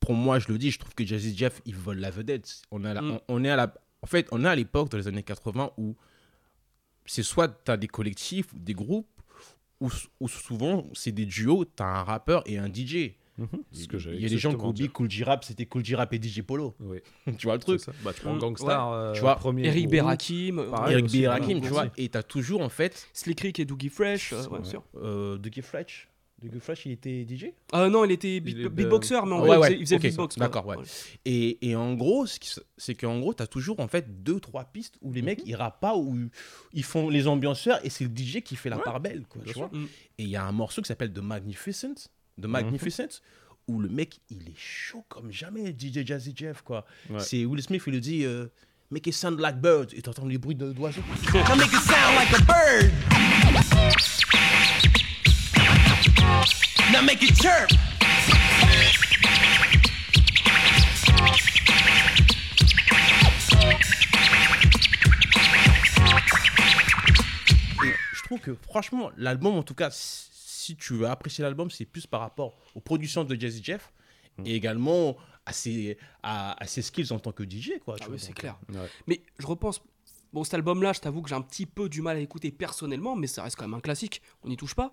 pour 0.00 0.14
moi 0.14 0.38
je 0.38 0.48
le 0.52 0.58
dis, 0.58 0.70
je 0.70 0.78
trouve 0.78 0.94
que 0.94 1.04
Jazzy 1.04 1.36
Jeff 1.36 1.60
il 1.66 1.74
vole 1.76 1.98
la 1.98 2.10
vedette. 2.10 2.62
On, 2.70 2.78
la- 2.78 3.00
Mm. 3.02 3.10
on, 3.10 3.20
on 3.28 3.44
est 3.44 3.50
à 3.50 3.56
la, 3.56 3.74
en 4.02 4.06
fait, 4.06 4.26
on 4.32 4.44
est 4.44 4.48
à 4.48 4.54
l'époque 4.54 4.90
dans 4.90 4.98
les 4.98 5.08
années 5.08 5.22
80 5.22 5.70
où 5.78 5.96
c'est 7.06 7.22
soit 7.22 7.48
tu 7.64 7.70
as 7.70 7.76
des 7.76 7.88
collectifs 7.88 8.52
ou 8.54 8.58
des 8.58 8.72
groupes, 8.74 9.08
ou, 9.80 9.90
ou 10.20 10.28
souvent 10.28 10.86
c'est 10.94 11.12
des 11.12 11.26
duos, 11.26 11.64
tu 11.64 11.82
as 11.82 11.86
un 11.86 12.02
rappeur 12.04 12.42
et 12.46 12.58
un 12.58 12.68
DJ. 12.72 13.12
Mhm, 13.36 13.48
que 13.88 13.96
Il 14.14 14.20
y 14.20 14.26
a 14.26 14.28
des 14.28 14.38
gens 14.38 14.50
qui 14.50 14.54
exactement 14.54 14.68
oublient. 14.68 14.88
Cool 14.90 15.10
J 15.10 15.24
Rap, 15.24 15.44
c'était 15.44 15.66
Cool 15.66 15.84
J 15.84 15.96
Rap 15.96 16.12
et 16.12 16.22
DJ 16.22 16.42
Polo. 16.42 16.74
Oui, 16.80 16.98
tu 17.38 17.46
vois 17.46 17.54
le 17.54 17.60
truc. 17.60 17.80
Bah, 18.04 18.12
tu 18.14 18.20
prends 18.22 18.36
Gangstar, 18.38 18.92
euh, 18.92 19.12
Tu 19.12 19.20
vois, 19.20 19.34
premier 19.36 19.66
Eric 19.66 19.82
groupe. 19.86 19.92
Berakim, 19.92 20.66
Pareil. 20.70 20.92
Eric 20.92 21.04
aussi, 21.06 21.18
B. 21.18 21.20
voilà, 21.24 21.40
Rakim, 21.40 21.60
tu 21.60 21.68
vois, 21.68 21.86
et 21.96 22.08
tu 22.08 22.16
as 22.18 22.22
toujours 22.22 22.60
en 22.62 22.68
fait 22.68 23.08
Slick 23.12 23.40
Rick 23.40 23.58
et 23.60 23.64
Doogie 23.64 23.88
Fresh. 23.88 24.32
euh, 24.32 24.46
ouais, 24.48 24.62
sûr. 24.64 24.84
euh, 24.96 25.36
Dougie 25.38 25.62
Fresh. 25.62 26.08
Dougie 26.42 26.60
Fresh, 26.60 26.84
il 26.86 26.92
était 26.92 27.24
DJ 27.26 27.46
Euh, 27.74 27.88
non, 27.88 28.04
il 28.04 28.12
était 28.12 28.38
beat- 28.38 28.68
beatboxer, 28.68 29.20
mais 29.24 29.32
en 29.32 29.46
Ouais, 29.46 29.56
il 29.56 29.62
faisait, 29.62 29.74
il 29.78 29.80
faisait 29.80 29.94
ok, 29.96 30.02
le 30.02 30.08
beatbox. 30.10 30.36
d'accord, 30.38 30.66
ouais. 30.66 30.76
Et, 31.24 31.70
et 31.70 31.74
en 31.74 31.94
gros, 31.94 32.26
c'est 32.76 32.94
qu'en 32.94 33.18
gros, 33.18 33.32
tu 33.34 33.42
as 33.42 33.46
toujours 33.46 33.80
en 33.80 33.88
fait 33.88 34.22
deux, 34.22 34.38
trois 34.40 34.64
pistes 34.64 34.96
où 35.00 35.12
les 35.12 35.22
mecs 35.22 35.40
ils 35.46 35.56
rappent 35.56 35.80
pas, 35.80 35.96
où 35.96 36.18
ils 36.74 36.82
font 36.84 37.08
les 37.08 37.26
ambianceurs 37.28 37.84
et 37.84 37.88
c'est 37.88 38.04
le 38.04 38.10
DJ 38.14 38.42
qui 38.42 38.56
fait 38.56 38.68
la 38.68 38.76
Ouais, 38.76 38.82
part 38.84 39.00
belle. 39.00 39.24
Quoi, 39.28 39.42
tu 39.46 39.54
vois. 39.54 39.70
Et 40.18 40.24
il 40.24 40.28
y 40.28 40.36
a 40.36 40.44
un 40.44 40.52
morceau 40.52 40.82
qui 40.82 40.88
s'appelle 40.88 41.12
The 41.12 41.18
Magnificent, 41.20 41.94
The 42.40 42.46
Magnificent 42.46 43.20
où 43.66 43.80
le 43.80 43.88
mec 43.88 44.20
il 44.28 44.48
est 44.48 44.56
chaud 44.58 45.04
comme 45.08 45.30
jamais, 45.32 45.70
DJ 45.72 46.04
Jazzy 46.04 46.34
Jeff. 46.36 46.60
quoi. 46.62 46.84
Ouais. 47.08 47.20
C'est 47.20 47.44
Will 47.46 47.62
Smith, 47.62 47.82
il 47.86 47.92
le 47.94 48.00
dit 48.00 48.24
euh, 48.24 48.46
Make 48.90 49.06
it 49.06 49.14
sound 49.14 49.40
like 49.40 49.56
birds. 49.60 49.88
Et 49.94 50.02
t'entends 50.02 50.26
les 50.26 50.36
bruits 50.38 50.54
de- 50.54 50.72
d'oiseaux. 50.72 51.00
Make 51.32 51.72
it 51.72 51.80
sound 51.80 52.14
like 52.16 52.32
a 52.32 52.42
bird. 52.44 52.92
Now 56.92 57.02
make 57.02 57.22
it 57.22 57.34
chirp. 57.40 57.70
Et 67.84 67.92
je 68.14 68.22
trouve 68.22 68.40
que 68.40 68.54
franchement, 68.54 69.10
l'album, 69.16 69.54
en 69.56 69.62
tout 69.62 69.74
cas, 69.74 69.90
si 70.64 70.76
tu 70.76 70.94
veux 70.94 71.06
apprécier 71.08 71.42
l'album, 71.42 71.70
c'est 71.70 71.84
plus 71.84 72.06
par 72.06 72.20
rapport 72.20 72.56
aux 72.74 72.80
productions 72.80 73.24
de 73.24 73.34
Jazzy 73.38 73.62
Jeff 73.62 73.92
et 74.44 74.54
également 74.56 75.16
à 75.46 75.52
ses, 75.52 75.96
à, 76.22 76.60
à 76.62 76.66
ses 76.66 76.82
skills 76.82 77.12
en 77.12 77.18
tant 77.20 77.32
que 77.32 77.44
DJ. 77.44 77.72
Quoi, 77.84 77.96
tu 77.96 78.02
Ah 78.04 78.06
vois, 78.06 78.14
oui, 78.16 78.20
c'est 78.20 78.32
clair. 78.32 78.58
Ouais. 78.70 78.88
Mais 79.06 79.22
je 79.38 79.46
repense. 79.46 79.80
Bon, 80.32 80.42
cet 80.42 80.54
album-là, 80.54 80.92
je 80.92 81.00
t'avoue 81.00 81.22
que 81.22 81.28
j'ai 81.28 81.34
un 81.36 81.42
petit 81.42 81.66
peu 81.66 81.88
du 81.88 82.02
mal 82.02 82.16
à 82.16 82.20
écouter 82.20 82.50
personnellement, 82.50 83.14
mais 83.14 83.28
ça 83.28 83.44
reste 83.44 83.54
quand 83.56 83.64
même 83.68 83.74
un 83.74 83.80
classique, 83.80 84.20
on 84.42 84.48
n'y 84.48 84.56
touche 84.56 84.74
pas. 84.74 84.92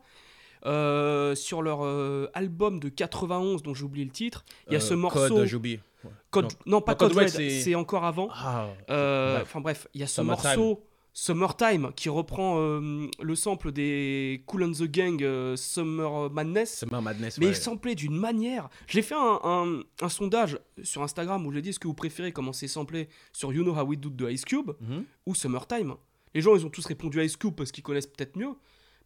Euh, 0.68 1.34
sur 1.34 1.64
leur 1.64 1.84
euh, 1.84 2.30
album 2.36 2.80
de 2.80 2.90
91, 2.90 3.64
dont 3.64 3.74
j'ai 3.74 3.84
oublié 3.84 4.06
le 4.06 4.12
titre, 4.12 4.46
il 4.68 4.74
y 4.74 4.76
a 4.76 4.78
euh, 4.78 4.82
ce 4.82 4.94
morceau. 4.94 5.28
Code, 5.28 5.46
j'ai 5.48 5.56
oublié. 5.56 5.82
Ouais. 6.04 6.12
Code- 6.30 6.46
Non. 6.46 6.78
non, 6.78 6.82
pas 6.82 6.92
Non, 6.92 6.98
Code 7.00 7.08
Code 7.14 7.18
Red, 7.18 7.28
Red, 7.30 7.36
c'est- 7.36 7.62
c'est 7.62 7.74
encore 7.76 8.06
avant. 8.06 8.30
Ah, 8.32 8.68
Euh, 8.92 9.34
bref. 9.38 9.44
Enfin 9.48 9.62
bref, 9.62 9.88
il 9.96 10.02
y 10.02 10.04
a 10.04 10.08
ce 10.08 10.22
morceau 10.22 10.84
Summertime, 11.14 11.92
qui 11.96 12.08
reprend 12.08 12.58
euh, 12.60 13.08
le 13.22 13.36
sample 13.36 13.72
des 13.72 14.44
Cool 14.46 14.64
and 14.64 14.72
the 14.72 14.84
Gang 14.84 15.22
euh, 15.22 15.58
Summer 15.58 16.30
Madness. 16.30 16.80
Summer 16.80 17.02
Madness, 17.02 17.38
Mais 17.38 17.48
ouais. 17.48 17.52
il 17.52 17.56
samplait 17.56 17.96
d'une 17.96 18.16
manière. 18.16 18.70
J'ai 18.88 19.02
fait 19.02 19.16
un, 19.18 19.82
sondage 20.08 20.58
sur 20.84 21.04
Instagram 21.04 21.46
où 21.46 21.52
je 21.52 21.56
j'ai 21.56 21.62
dit 21.62 21.74
ce 21.74 21.80
que 21.80 21.88
vous 21.88 21.94
préférez, 21.94 22.32
comment 22.32 22.54
c'est 22.54 22.70
samplé 22.70 23.10
sur 23.34 23.52
You 23.52 23.64
Know 23.64 23.78
How 23.78 23.86
We 23.86 24.00
Do 24.00 24.10
de 24.10 24.30
Ice 24.30 24.46
Cube 24.46 24.72
mhm. 24.80 25.04
ou 25.26 25.36
Summertime. 25.36 25.96
Les 26.34 26.42
gens, 26.42 26.56
ils 26.56 26.66
ont 26.66 26.70
tous 26.70 26.86
répondu 26.86 27.22
Ice 27.24 27.36
Cube 27.36 27.56
parce 27.56 27.74
qu'ils 27.74 27.84
connaissent 27.84 28.08
peut-être 28.08 28.38
mieux. 28.38 28.54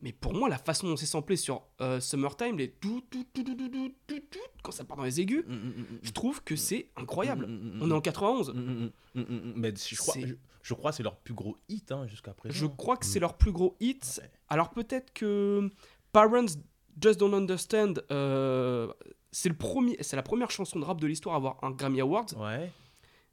Mais 0.02 0.12
pour 0.12 0.34
moi, 0.34 0.48
la 0.48 0.60
façon 0.60 0.88
dont 0.88 0.98
c'est 0.98 1.08
samplé 1.08 1.36
sur 1.38 1.64
euh, 1.82 2.00
Summertime, 2.00 2.58
les 2.58 2.70
tout, 2.70 3.02
tout, 3.10 3.26
tout, 3.34 3.44
tout, 3.44 3.56
tout, 3.56 3.70
tout, 4.08 4.20
tout, 4.30 4.40
quand 4.62 4.72
ça 4.72 4.84
part 4.84 4.98
dans 4.98 5.04
les 5.04 5.22
aigus, 5.22 5.44
mm, 5.48 5.54
mm, 5.54 5.56
mm, 5.56 5.86
je 6.04 6.12
trouve 6.12 6.44
que 6.44 6.56
c'est 6.56 6.90
incroyable. 6.96 7.48
On 7.82 7.90
est 7.90 7.94
en 7.94 8.02
91. 8.02 8.54
Mais 9.16 9.74
si 9.76 9.96
je 9.96 10.00
crois 10.00 10.16
je 10.68 10.74
crois 10.74 10.90
que 10.90 10.98
c'est 10.98 11.04
leur 11.04 11.18
plus 11.18 11.36
gros 11.36 11.56
hit 11.70 11.92
hein, 11.92 12.08
jusqu'à 12.08 12.34
présent. 12.34 12.56
Je 12.56 12.66
crois 12.66 12.98
que 12.98 13.06
c'est 13.06 13.20
leur 13.20 13.38
plus 13.38 13.52
gros 13.52 13.76
hit. 13.80 14.20
Ouais. 14.22 14.32
Alors 14.50 14.72
peut-être 14.72 15.14
que 15.14 15.70
Parents 16.12 16.46
Just 17.00 17.20
Don't 17.20 17.36
Understand, 17.36 17.94
euh, 18.12 18.92
c'est 19.32 19.50
le 19.50 19.56
premier, 19.56 19.96
c'est 20.02 20.16
la 20.16 20.24
première 20.24 20.50
chanson 20.50 20.80
de 20.80 20.86
rap 20.86 21.00
de 21.00 21.06
l'histoire 21.06 21.36
à 21.36 21.38
avoir 21.38 21.64
un 21.64 21.70
Grammy 21.70 22.02
Award. 22.02 22.34
Ouais. 22.38 22.72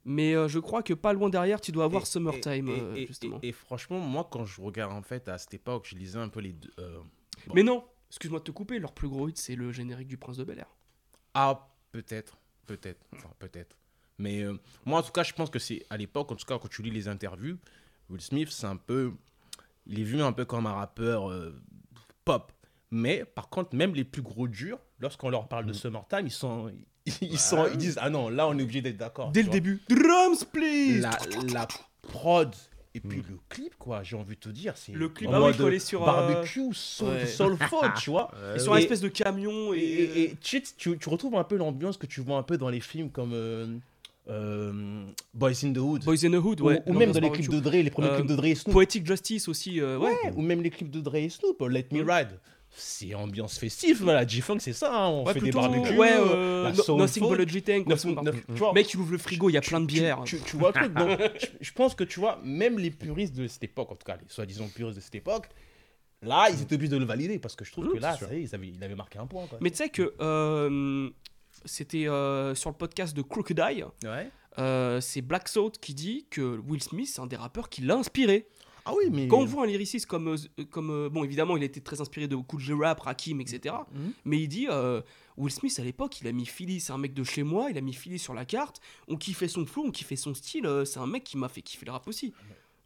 Mais 0.05 0.35
euh, 0.35 0.47
je 0.47 0.59
crois 0.59 0.83
que 0.83 0.93
pas 0.93 1.13
loin 1.13 1.29
derrière, 1.29 1.59
tu 1.61 1.71
dois 1.71 1.85
avoir 1.85 2.03
Et- 2.03 2.05
Summertime, 2.05 2.67
et- 2.67 2.79
euh, 2.81 2.95
et- 2.95 3.07
justement. 3.07 3.39
Et, 3.41 3.47
et 3.47 3.51
franchement, 3.51 3.99
moi, 3.99 4.27
quand 4.29 4.45
je 4.45 4.61
regarde 4.61 4.91
en 4.93 5.01
fait 5.01 5.27
à 5.27 5.37
cette 5.39 5.53
époque, 5.55 5.87
je 5.89 5.95
lisais 5.95 6.19
un 6.19 6.29
peu 6.29 6.41
les 6.41 6.53
deux. 6.53 6.71
euh, 6.79 6.99
bon. 7.47 7.53
Mais 7.55 7.63
non, 7.63 7.83
excuse-moi 8.09 8.39
de 8.41 8.43
te 8.43 8.51
couper, 8.51 8.77
leur 8.79 8.91
plus 8.93 9.07
gros 9.09 9.27
hit, 9.29 9.37
c'est 9.37 9.55
le 9.55 9.71
générique 9.71 10.07
du 10.09 10.17
Prince 10.17 10.37
de 10.37 10.43
Bel 10.43 10.59
Air. 10.59 10.75
Ah, 11.33 11.69
peut-être, 11.93 12.37
peut-être, 12.67 13.07
enfin 13.15 13.29
peut-être. 13.39 13.77
Mais 14.19 14.41
euh, 14.43 14.53
moi, 14.85 14.99
en 14.99 15.03
tout 15.03 15.11
cas, 15.11 15.23
je 15.23 15.33
pense 15.33 15.49
que 15.49 15.59
c'est 15.59 15.85
à 15.89 15.97
l'époque, 15.97 16.31
en 16.31 16.35
tout 16.35 16.45
cas, 16.45 16.57
quand 16.59 16.67
tu 16.69 16.81
lis 16.83 16.91
les 16.91 17.07
interviews, 17.07 17.57
Will 18.09 18.21
Smith, 18.21 18.49
c'est 18.51 18.67
un 18.67 18.75
peu, 18.75 19.11
il 19.87 19.99
est 19.99 20.03
vu 20.03 20.21
un 20.21 20.31
peu 20.33 20.45
comme 20.45 20.65
un 20.67 20.73
rappeur 20.73 21.29
euh, 21.31 21.55
pop. 22.25 22.51
Mais 22.91 23.25
par 23.25 23.49
contre, 23.49 23.75
même 23.75 23.95
les 23.95 24.03
plus 24.03 24.21
gros 24.21 24.47
durs, 24.47 24.77
lorsqu'on 24.99 25.29
leur 25.29 25.47
parle 25.47 25.65
Mm. 25.65 25.67
de 25.69 25.73
Summertime, 25.73 26.27
ils 26.27 26.31
sont, 26.31 26.71
ils 27.21 27.39
sont, 27.39 27.67
ils 27.71 27.77
disent, 27.77 27.97
ah 28.01 28.09
non, 28.09 28.29
là, 28.29 28.47
on 28.47 28.57
est 28.57 28.61
obligé 28.63 28.81
d'être 28.81 28.97
d'accord. 28.97 29.31
Dès 29.31 29.41
le 29.41 29.47
vois. 29.47 29.53
début, 29.53 29.81
drums 29.89 30.43
please 30.45 31.01
la, 31.01 31.17
la 31.51 31.67
prod 32.03 32.53
et 32.95 32.99
puis 32.99 33.23
le 33.27 33.39
clip 33.49 33.73
quoi 33.79 34.03
j'ai 34.03 34.15
envie 34.15 34.35
de 34.35 34.39
te 34.39 34.49
dire 34.49 34.77
c'est 34.77 34.91
Le 34.91 35.09
clip, 35.09 35.27
en 35.27 35.33
ah 35.33 35.39
oui, 35.39 35.45
mode 35.47 35.57
collé 35.57 35.79
sur, 35.79 36.03
euh, 36.03 36.05
barbecue 36.05 36.71
soul, 36.73 37.07
ouais. 37.09 37.25
soulful 37.25 37.91
tu 37.99 38.11
vois 38.11 38.29
Ils 38.53 38.61
sont 38.61 38.71
un 38.73 38.77
Et- 38.77 38.81
espèce 38.83 39.01
de 39.01 39.07
camion 39.07 39.73
et, 39.73 39.79
et, 39.79 40.03
et- 40.03 40.23
et 40.31 40.35
tu, 40.35 40.57
sais, 40.63 40.73
tu, 40.77 40.95
tu 40.99 41.09
retrouves 41.09 41.33
un 41.35 41.43
peu 41.43 41.55
l'ambiance 41.57 41.97
que 41.97 42.05
tu 42.05 42.21
vois 42.21 42.37
un 42.37 42.43
peu 42.43 42.55
dans 42.55 42.69
les 42.69 42.81
films 42.81 43.09
comme 43.09 43.31
euh, 43.33 43.65
euh, 44.29 45.03
Boys 45.33 45.51
in 45.63 45.73
the 45.73 45.77
Hood 45.77 46.03
Boys 46.05 46.25
in 46.25 46.31
the 46.31 46.35
Hood, 46.43 46.61
ou, 46.61 46.65
ouais. 46.65 46.81
ou 46.85 46.93
même 46.93 47.11
dans 47.11 47.19
les 47.19 47.31
clips 47.31 47.49
de 47.49 47.59
Dre 47.59 47.71
les 47.73 47.89
premiers 47.89 48.07
Euh, 48.09 48.15
clips 48.15 48.27
de 48.27 48.35
Dre 48.35 48.45
et 48.45 48.55
Snoop 48.55 48.73
Poetic 48.73 49.05
Justice 49.05 49.47
aussi, 49.47 49.79
euh, 49.81 49.97
ouais. 49.97 50.07
Ouais, 50.23 50.31
ou 50.35 50.41
même 50.41 50.61
les 50.61 50.69
clips 50.69 50.89
de 50.91 51.01
Dre 51.01 51.15
et 51.15 51.29
Snoop 51.29 51.59
Let 51.69 51.87
Me 51.91 52.03
Mm. 52.03 52.09
Ride 52.09 52.39
c'est 52.75 53.13
ambiance 53.13 53.59
festive 53.59 54.01
voilà 54.01 54.25
G-Funk 54.25 54.57
c'est 54.59 54.73
ça 54.73 54.91
hein, 54.95 55.07
on 55.09 55.25
Ouais, 55.25 55.33
fait 55.33 55.39
plutôt, 55.41 55.59
des 55.59 55.67
barbecues 55.67 55.95
ouais, 55.99 56.11
euh, 56.13 56.65
euh, 56.65 56.71
no- 56.87 56.97
Nothing 56.97 57.29
but 57.29 57.39
a 57.41 57.45
G-Tank, 57.45 57.85
tu 57.85 58.07
Mec, 58.73 58.93
il 58.93 58.99
ouvre 58.99 59.11
le 59.11 59.17
frigo, 59.19 59.49
il 59.49 59.53
y 59.53 59.57
a 59.57 59.61
plein 59.61 59.79
de 59.79 59.85
tu- 59.85 59.93
bières. 59.99 60.23
Tu, 60.25 60.39
tu 60.39 60.55
vois 60.57 60.69
le 60.69 60.73
truc. 60.73 60.93
Donc, 60.95 61.19
je, 61.39 61.45
je 61.61 61.71
pense 61.73 61.93
que 61.93 62.03
tu 62.03 62.19
vois, 62.19 62.39
même 62.43 62.79
les 62.79 62.89
puristes 62.89 63.35
de 63.35 63.45
cette 63.45 63.63
époque, 63.63 63.91
en 63.91 63.95
tout 63.95 64.05
cas 64.07 64.15
les 64.17 64.27
soi-disant 64.27 64.67
puristes 64.73 64.95
de 64.97 65.01
cette 65.03 65.13
époque, 65.13 65.49
là, 66.23 66.47
ils 66.49 66.63
étaient 66.63 66.73
obligés 66.73 66.89
de 66.93 66.97
le 66.97 67.05
valider 67.05 67.37
parce 67.37 67.55
que 67.55 67.63
je 67.63 67.71
trouve 67.71 67.85
Mmh, 67.85 67.93
que 67.93 67.99
là, 67.99 68.17
ça 68.17 68.33
y 68.33 68.37
est, 68.37 68.41
ils 68.41 68.55
avaient, 68.55 68.69
il 68.69 68.83
avait 68.83 68.95
marqué 68.95 69.19
un 69.19 69.27
point. 69.27 69.45
Quoi. 69.45 69.59
Mais 69.61 69.69
tu 69.69 69.77
sais 69.77 69.89
que 69.89 70.15
euh, 70.19 71.09
c'était 71.65 72.07
euh, 72.07 72.55
sur 72.55 72.69
le 72.69 72.75
podcast 72.75 73.15
de 73.15 73.21
Crocodile, 73.21 73.87
ouais. 74.03 74.29
euh, 74.59 75.01
c'est 75.01 75.21
Black 75.21 75.51
Thought 75.51 75.77
qui 75.79 75.93
dit 75.93 76.25
que 76.29 76.57
Will 76.67 76.81
Smith, 76.81 77.09
c'est 77.13 77.21
un 77.21 77.27
des 77.27 77.35
rappeurs 77.35 77.69
qui 77.69 77.81
l'a 77.81 77.95
inspiré. 77.95 78.47
Ah 78.85 78.91
oui, 78.97 79.05
mais. 79.09 79.29
Quand 79.29 79.37
on 79.39 79.45
voit 79.45 79.63
un 79.63 79.67
lyriciste 79.67 80.07
comme, 80.07 80.27
euh, 80.27 80.65
comme 80.69 81.07
bon, 81.07 81.23
évidemment, 81.23 81.55
il 81.55 81.63
était 81.63 81.79
très 81.79 82.01
inspiré 82.01 82.27
de 82.27 82.35
Cool 82.35 82.59
J 82.59 82.73
Rap, 82.73 82.99
Rakim, 82.99 83.39
etc. 83.39 83.75
Mhm. 83.93 84.11
Mais 84.25 84.41
il 84.41 84.47
dit, 84.49 84.67
euh, 84.69 85.01
Will 85.37 85.53
Smith 85.53 85.77
à 85.79 85.83
l'époque, 85.83 86.19
il 86.19 86.27
a 86.27 86.33
mis 86.33 86.45
Philly, 86.45 86.81
c'est 86.81 86.91
un 86.91 86.97
mec 86.97 87.13
de 87.13 87.23
chez 87.23 87.43
moi, 87.43 87.67
il 87.71 87.77
a 87.77 87.81
mis 87.81 87.93
Philly 87.93 88.19
sur 88.19 88.33
la 88.33 88.43
carte. 88.43 88.81
On 89.07 89.15
kiffait 89.15 89.47
son 89.47 89.65
flow, 89.65 89.83
on 89.85 89.91
kiffait 89.91 90.17
son 90.17 90.33
style. 90.33 90.67
c'est 90.85 90.99
un 90.99 91.07
mec 91.07 91.23
qui 91.23 91.37
m'a 91.37 91.47
fait 91.47 91.61
kiffer 91.61 91.85
le 91.85 91.93
rap 91.93 92.05
aussi. 92.09 92.33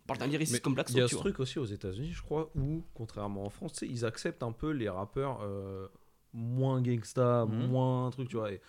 On 0.04 0.08
parle 0.08 0.20
d'un 0.20 0.28
lyriciste 0.28 0.62
comme 0.62 0.74
Black 0.76 0.90
Il 0.92 0.98
y 0.98 1.02
a 1.02 1.08
ce 1.08 1.16
vois. 1.16 1.24
truc 1.24 1.40
aussi 1.42 1.60
aux 1.60 1.66
États-Unis, 1.66 2.14
je 2.14 2.22
crois, 2.22 2.50
où, 2.56 2.84
contrairement 2.94 3.44
en 3.46 3.50
France, 3.50 3.80
ils 3.82 4.06
acceptent 4.06 4.44
un 4.44 4.54
peu 4.54 4.70
les 4.70 4.88
rappeurs 4.88 5.40
euh, 5.42 5.88
moins 6.38 6.82
gangsta, 6.82 7.46
Mhm. 7.46 7.68
moins 7.68 8.10
truc, 8.12 8.30
tu 8.30 8.38
vois. 8.38 8.52
Et 8.52 8.62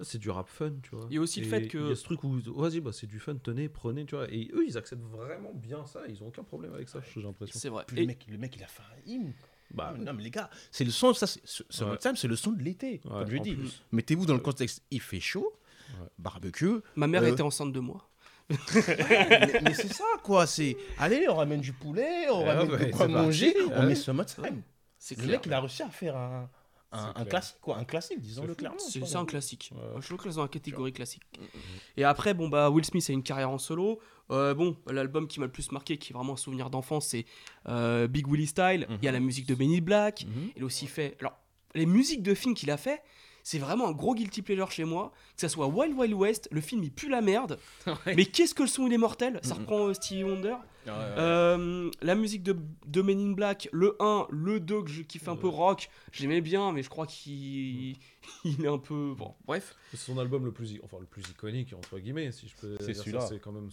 c'est 0.00 0.18
du 0.18 0.30
rap 0.30 0.48
fun, 0.48 0.72
tu 0.82 0.94
vois. 0.94 1.06
Il 1.10 1.14
y 1.14 1.18
a 1.18 1.20
aussi 1.20 1.40
le 1.40 1.46
fait 1.46 1.68
que- 1.68 1.78
Il 1.78 1.88
y 1.88 1.92
a 1.92 1.96
ce 1.96 2.04
truc 2.04 2.22
où, 2.24 2.38
vas-y, 2.56 2.80
bah, 2.80 2.90
c'est 2.92 3.06
du 3.06 3.18
fun, 3.20 3.36
tenez, 3.36 3.68
prenez, 3.68 4.04
tu 4.04 4.14
vois. 4.16 4.26
Et 4.30 4.50
eux, 4.52 4.64
ils 4.66 4.76
acceptent 4.76 5.02
vraiment 5.04 5.52
bien 5.54 5.84
ça, 5.86 6.00
ils 6.08 6.22
ont 6.22 6.28
aucun 6.28 6.42
problème 6.42 6.74
avec 6.74 6.88
ça, 6.88 7.00
j'ai 7.14 7.22
l'impression. 7.22 7.58
C'est 7.58 7.68
vrai. 7.68 7.84
Puis 7.86 7.96
Et- 7.98 8.00
le, 8.02 8.06
mec, 8.08 8.26
le 8.28 8.38
mec, 8.38 8.54
il 8.56 8.62
a 8.64 8.66
fait 8.66 8.82
un 8.82 9.10
hymne. 9.10 9.32
Bah, 9.72 9.94
non, 9.98 10.12
mais 10.12 10.22
les 10.22 10.30
gars, 10.30 10.50
c'est 10.70 10.84
le 10.84 10.90
son, 10.90 11.14
ça, 11.14 11.26
c'est, 11.26 11.40
ce, 11.44 11.62
ce 11.70 11.84
Ouais. 11.84 11.96
time, 11.96 12.14
c'est 12.16 12.28
le 12.28 12.36
son 12.36 12.52
de 12.52 12.62
l'été, 12.62 13.00
Ouais, 13.04 13.10
comme 13.10 13.30
je 13.30 13.38
dis. 13.38 13.56
Mettez-vous 13.92 14.26
dans 14.26 14.34
le 14.34 14.40
contexte, 14.40 14.82
il 14.90 15.00
fait 15.00 15.20
chaud, 15.20 15.50
Ouais. 16.00 16.08
barbecue. 16.18 16.80
Ma 16.96 17.06
mère 17.06 17.22
Euh, 17.22 17.32
était 17.32 17.42
enceinte 17.42 17.72
de 17.72 17.80
moi. 17.80 18.08
mais, 18.50 19.60
mais 19.62 19.74
c'est 19.74 19.92
ça, 19.92 20.04
quoi. 20.22 20.46
C'est, 20.46 20.76
allez, 20.98 21.26
on 21.28 21.36
ramène 21.36 21.60
du 21.60 21.72
poulet, 21.72 22.28
on 22.30 22.40
Ouais, 22.42 22.52
ramène 22.52 22.70
ouais, 22.72 22.86
de 22.86 22.90
quoi 22.92 23.08
manger, 23.08 23.54
on 23.70 23.80
Ouais. 23.80 23.86
met 23.86 23.94
Summertime. 23.94 24.62
C'est 24.98 25.18
Le 25.18 25.26
mec, 25.26 25.42
il 25.46 25.52
a 25.52 25.60
réussi 25.60 25.82
à 25.82 25.88
faire 25.88 26.16
un, 26.16 26.50
un, 26.92 27.24
classique, 27.24 27.58
quoi. 27.60 27.78
Un 27.78 27.84
classique, 27.84 28.20
disons-le 28.20 28.54
clairement. 28.54 28.78
C'est 28.78 29.16
un 29.16 29.24
classique. 29.24 29.72
Ouais. 29.74 30.00
Je 30.00 30.12
le 30.12 30.18
classe 30.18 30.36
dans 30.36 30.42
la 30.42 30.48
catégorie 30.48 30.92
classique. 30.92 31.22
Et 31.96 32.04
après, 32.04 32.34
bon, 32.34 32.48
bah, 32.48 32.70
Will 32.70 32.84
Smith 32.84 33.04
a 33.08 33.12
une 33.12 33.22
carrière 33.22 33.50
en 33.50 33.58
solo. 33.58 34.00
Euh, 34.30 34.54
bon, 34.54 34.76
l'album 34.90 35.26
qui 35.26 35.40
m'a 35.40 35.46
le 35.46 35.52
plus 35.52 35.72
marqué, 35.72 35.98
qui 35.98 36.12
est 36.12 36.14
vraiment 36.14 36.34
un 36.34 36.36
souvenir 36.36 36.70
d'enfance, 36.70 37.08
c'est 37.08 37.26
euh, 37.68 38.06
Big 38.06 38.26
Willie 38.28 38.46
Style. 38.46 38.86
Il 39.00 39.04
y 39.04 39.08
a 39.08 39.12
la 39.12 39.20
musique 39.20 39.46
de 39.46 39.54
Benny 39.54 39.80
Black. 39.80 40.26
Mhm. 40.26 40.50
Il 40.56 40.62
a 40.62 40.66
aussi 40.66 40.86
fait. 40.86 41.16
Alors, 41.20 41.38
les 41.74 41.86
musiques 41.86 42.22
de 42.22 42.34
films 42.34 42.54
qu'il 42.54 42.70
a 42.70 42.76
fait, 42.76 43.02
c'est 43.42 43.58
vraiment 43.58 43.88
un 43.88 43.92
gros 43.92 44.14
guilty 44.14 44.42
pleasure 44.42 44.70
chez 44.70 44.84
moi. 44.84 45.12
Que 45.34 45.40
ça 45.40 45.48
soit 45.48 45.66
Wild 45.66 45.96
Wild 45.96 46.14
West, 46.14 46.48
le 46.50 46.60
film 46.60 46.82
il 46.82 46.92
pue 46.92 47.08
la 47.08 47.20
merde. 47.20 47.58
Mais 48.06 48.24
qu'est-ce 48.26 48.54
que 48.54 48.62
le 48.62 48.68
son 48.68 48.86
il 48.86 48.92
est 48.92 48.98
mortel? 48.98 49.40
Ça 49.42 49.54
reprend 49.54 49.88
euh, 49.88 49.94
Stevie 49.94 50.24
Wonder. 50.24 50.56
Ouais, 50.84 50.90
ouais. 50.90 50.94
Euh, 51.18 51.90
la 52.00 52.14
musique 52.16 52.42
de, 52.42 52.56
de 52.86 53.02
Men 53.02 53.20
in 53.20 53.32
Black, 53.32 53.68
le 53.72 53.96
1, 54.00 54.26
le 54.30 54.58
2 54.58 54.82
que 54.82 54.90
je 54.90 55.02
kiffe 55.02 55.28
un 55.28 55.36
peu 55.36 55.46
rock, 55.46 55.88
j'aimais 56.10 56.40
bien, 56.40 56.72
mais 56.72 56.82
je 56.82 56.88
crois 56.90 57.06
qu'il 57.06 57.96
il 58.44 58.64
est 58.64 58.68
un 58.68 58.78
peu. 58.78 59.14
Bon, 59.16 59.34
bref. 59.46 59.76
C'est 59.92 59.96
son 59.96 60.18
album 60.18 60.44
le 60.44 60.52
plus, 60.52 60.80
enfin, 60.82 60.96
le 61.00 61.06
plus 61.06 61.22
iconique, 61.30 61.72
entre 61.72 61.98
guillemets, 61.98 62.32
si 62.32 62.48
je 62.48 62.56
peux 62.56 62.76
C'est 62.80 62.86
dire 62.86 62.96
ça, 62.96 63.02
celui-là. 63.02 63.26
C'est 63.28 63.38
quand 63.38 63.52
même. 63.52 63.70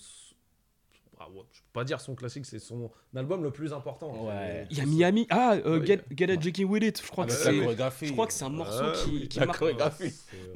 Ah 1.22 1.30
ouais, 1.30 1.42
je 1.52 1.60
peux 1.60 1.68
pas 1.74 1.84
dire 1.84 2.00
son 2.00 2.16
classique, 2.16 2.46
c'est 2.46 2.60
son 2.60 2.90
album 3.14 3.44
le 3.44 3.52
plus 3.52 3.74
important. 3.74 4.26
Ouais. 4.28 4.66
Il 4.72 4.78
y 4.78 4.82
a 4.82 4.86
Miami. 4.86 5.28
Ah, 5.30 5.56
euh, 5.66 5.80
Ouais, 5.82 5.86
Get, 5.86 6.02
Get 6.16 6.64
With 6.64 6.82
It. 6.84 7.02
Je 7.06 7.12
crois 7.12 7.26
Ah 7.26 7.28
que 7.28 7.34
bah, 7.76 7.92
c'est. 7.92 8.06
Je 8.08 8.12
crois 8.14 8.26
que 8.26 8.32
c'est 8.34 8.46
un 8.46 8.50
morceau 8.50 8.86
Ouais, 8.86 8.94
qui, 9.20 9.28
qui 9.28 9.40
la 9.40 9.46
marque. 9.48 9.60
chorégraphie. 9.60 10.14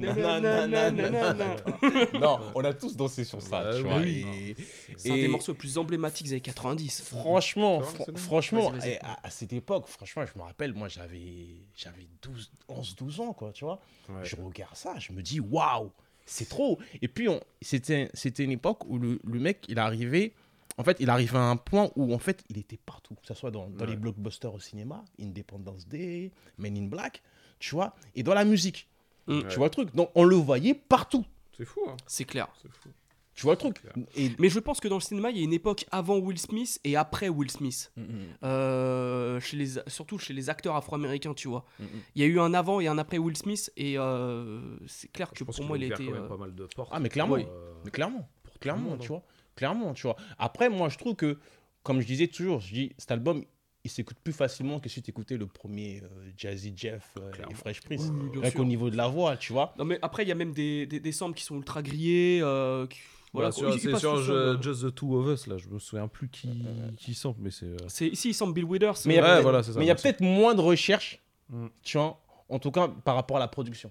Non, 2.20 2.38
on 2.54 2.64
a 2.64 2.72
tous 2.72 2.96
dansé 2.96 3.24
sur 3.24 3.42
ça, 3.42 3.68
Ouais, 3.70 3.76
tu 3.76 3.82
vois. 3.82 3.98
oui. 3.98 4.24
Et, 4.48 4.56
C'est 4.96 5.10
un 5.10 5.16
des 5.16 5.28
morceaux 5.28 5.52
les 5.52 5.58
plus 5.58 5.76
emblématiques 5.78 6.26
des 6.28 6.32
années 6.32 6.40
90. 6.40 7.02
franchement, 7.02 7.80
bon. 7.80 8.16
franchement, 8.16 8.72
et 8.84 8.98
à, 9.00 9.18
à 9.22 9.30
cette 9.30 9.52
époque, 9.52 9.86
franchement, 9.86 10.24
je 10.24 10.38
me 10.38 10.44
rappelle, 10.44 10.72
moi, 10.72 10.88
j'avais, 10.88 11.46
j'avais 11.74 12.06
12, 12.22 12.52
11, 12.68 12.96
12 12.96 13.20
ans, 13.20 13.32
quoi, 13.32 13.52
tu 13.52 13.64
vois. 13.64 13.80
Ouais. 14.08 14.24
Je 14.24 14.36
regarde 14.36 14.74
ça, 14.76 14.98
je 14.98 15.12
me 15.12 15.22
dis, 15.22 15.40
waouh, 15.40 15.90
c'est 16.26 16.48
trop. 16.48 16.78
Et 17.02 17.08
puis, 17.08 17.28
on- 17.28 17.40
c'était, 17.60 18.10
c'était 18.14 18.44
une 18.44 18.52
époque 18.52 18.84
où 18.86 18.98
le, 18.98 19.18
le 19.24 19.38
mec, 19.40 19.64
il 19.68 19.78
arrivait, 19.78 20.32
en 20.78 20.84
fait, 20.84 20.96
il 21.00 21.08
arrivait 21.10 21.38
à 21.38 21.42
un 21.50 21.56
point 21.56 21.90
où, 21.96 22.12
en 22.14 22.18
fait, 22.18 22.44
il 22.48 22.58
était 22.58 22.76
partout, 22.78 23.14
que 23.14 23.26
ce 23.26 23.34
soit 23.34 23.50
dans, 23.50 23.68
dans 23.68 23.84
Ouais. 23.84 23.90
les 23.92 23.96
blockbusters 23.96 24.52
au 24.54 24.58
cinéma, 24.60 25.04
Independence 25.20 25.86
Day, 25.86 26.32
Men 26.58 26.76
in 26.76 26.86
Black, 26.86 27.22
tu 27.58 27.74
vois, 27.74 27.94
et 28.14 28.22
dans 28.22 28.34
la 28.34 28.44
musique. 28.44 28.88
Mm. 29.26 29.42
Tu 29.48 29.56
vois 29.56 29.66
le 29.66 29.70
truc 29.70 29.94
Donc, 29.94 30.10
on 30.14 30.24
le 30.24 30.36
voyait 30.36 30.74
partout. 30.74 31.24
C'est 31.56 31.64
fou, 31.64 31.80
hein. 31.88 31.96
C'est 32.06 32.24
clair. 32.24 32.48
C'est 32.60 32.70
fou. 32.72 32.88
Tu 33.36 33.42
vois 33.42 33.54
le 33.54 33.58
truc. 33.58 33.82
Et, 34.14 34.30
Mais 34.38 34.48
je 34.48 34.60
pense 34.60 34.78
que 34.78 34.86
dans 34.86 34.94
le 34.94 35.00
cinéma, 35.00 35.30
il 35.30 35.38
y 35.38 35.40
a 35.40 35.42
une 35.42 35.52
époque 35.52 35.86
avant 35.90 36.18
Will 36.18 36.38
Smith 36.38 36.78
et 36.84 36.94
après 36.96 37.28
Will 37.28 37.50
Smith. 37.50 37.90
Mm, 37.96 38.02
mm, 38.02 38.06
Euh, 38.44 39.40
chez 39.40 39.56
les, 39.56 39.66
surtout 39.88 40.18
chez 40.18 40.32
les 40.34 40.50
acteurs 40.50 40.76
afro-américains, 40.76 41.34
tu 41.34 41.48
vois. 41.48 41.64
mm. 41.80 41.84
Il 42.14 42.22
y 42.22 42.24
a 42.24 42.28
eu 42.28 42.38
un 42.38 42.54
avant 42.54 42.78
et 42.80 42.86
un 42.86 42.96
après 42.98 43.18
Will 43.18 43.36
Smith, 43.36 43.72
et 43.76 43.98
euh, 43.98 44.76
c'est 44.86 45.10
clair 45.10 45.30
que 45.30 45.36
Je 45.38 45.42
pense 45.44 45.56
pour 45.56 45.66
moi, 45.66 45.78
il 45.78 45.84
a 45.84 45.86
ouvert 45.86 46.00
été. 46.00 46.06
quand 46.06 46.14
même 46.14 46.24
euh, 46.24 46.28
pas 46.28 46.36
mal 46.36 46.54
de 46.54 46.66
portes. 46.76 46.90
Ah, 46.92 47.00
mais 47.00 47.08
clairement. 47.08 47.34
Euh, 47.36 47.72
Mais 47.84 47.90
clairement, 47.90 48.28
pour 48.44 48.58
clairement, 48.60 48.90
monde, 48.90 48.98
tu 49.00 49.06
hein. 49.06 49.08
vois. 49.16 49.22
Clairement, 49.56 49.94
tu 49.94 50.02
vois. 50.02 50.16
Après, 50.38 50.68
moi, 50.68 50.88
je 50.88 50.98
trouve 50.98 51.14
que, 51.14 51.38
comme 51.82 52.00
je 52.00 52.06
disais 52.06 52.26
toujours, 52.28 52.60
je 52.60 52.72
dis, 52.74 52.92
cet 52.98 53.10
album, 53.12 53.44
il 53.84 53.90
s'écoute 53.90 54.16
plus 54.24 54.32
facilement 54.32 54.80
que 54.80 54.88
si 54.88 55.02
tu 55.02 55.10
écoutais 55.10 55.36
le 55.36 55.46
premier 55.46 56.00
euh, 56.02 56.30
Jazzy 56.36 56.72
Jeff 56.74 57.16
euh, 57.18 57.30
et. 57.50 57.54
Fresh 57.54 57.82
Prince. 57.82 58.10
Oui, 58.12 58.40
Rien 58.40 58.50
qu'au 58.50 58.64
niveau 58.64 58.88
de 58.90 58.96
la 58.96 59.08
voix, 59.08 59.36
tu 59.36 59.52
vois. 59.52 59.74
Non, 59.78 59.84
mais 59.84 59.98
après, 60.02 60.22
il 60.24 60.28
y 60.28 60.32
a 60.32 60.34
même 60.34 60.52
des, 60.52 60.86
des, 60.86 61.00
des 61.00 61.12
samples 61.12 61.36
qui 61.36 61.44
sont 61.44 61.56
ultra 61.56 61.82
grillés. 61.82 62.40
euh, 62.42 62.86
qui- 62.86 62.98
voilà, 63.34 63.50
sur- 63.52 63.72
c'est 63.78 63.96
sur. 63.98 64.62
Just 64.62 64.82
the 64.84 64.94
Two 64.94 65.16
of 65.18 65.26
Us, 65.26 65.46
là, 65.48 65.58
je 65.58 65.68
me 65.68 65.78
souviens 65.80 66.06
plus 66.08 66.28
qui, 66.28 66.48
qui 66.96 67.14
sample, 67.14 67.40
mais 67.42 67.50
c'est. 67.50 67.66
C'est 67.88 68.06
ici, 68.06 68.30
il 68.30 68.34
semble 68.34 68.54
Bill 68.54 68.64
Withers. 68.64 68.92
Mais 69.06 69.14
il 69.14 69.16
y 69.16 69.20
a 69.20 69.34
Ouais, 69.36 69.42
voilà, 69.42 69.60
y 69.60 69.94
peut-être 69.94 70.20
moins 70.20 70.54
de 70.54 70.60
recherche, 70.60 71.20
Mm. 71.50 71.66
tu 71.82 71.98
vois, 71.98 72.22
en 72.48 72.58
tout 72.58 72.70
cas 72.70 72.88
par 72.88 73.16
rapport 73.16 73.36
à 73.36 73.40
la 73.40 73.48
production. 73.48 73.90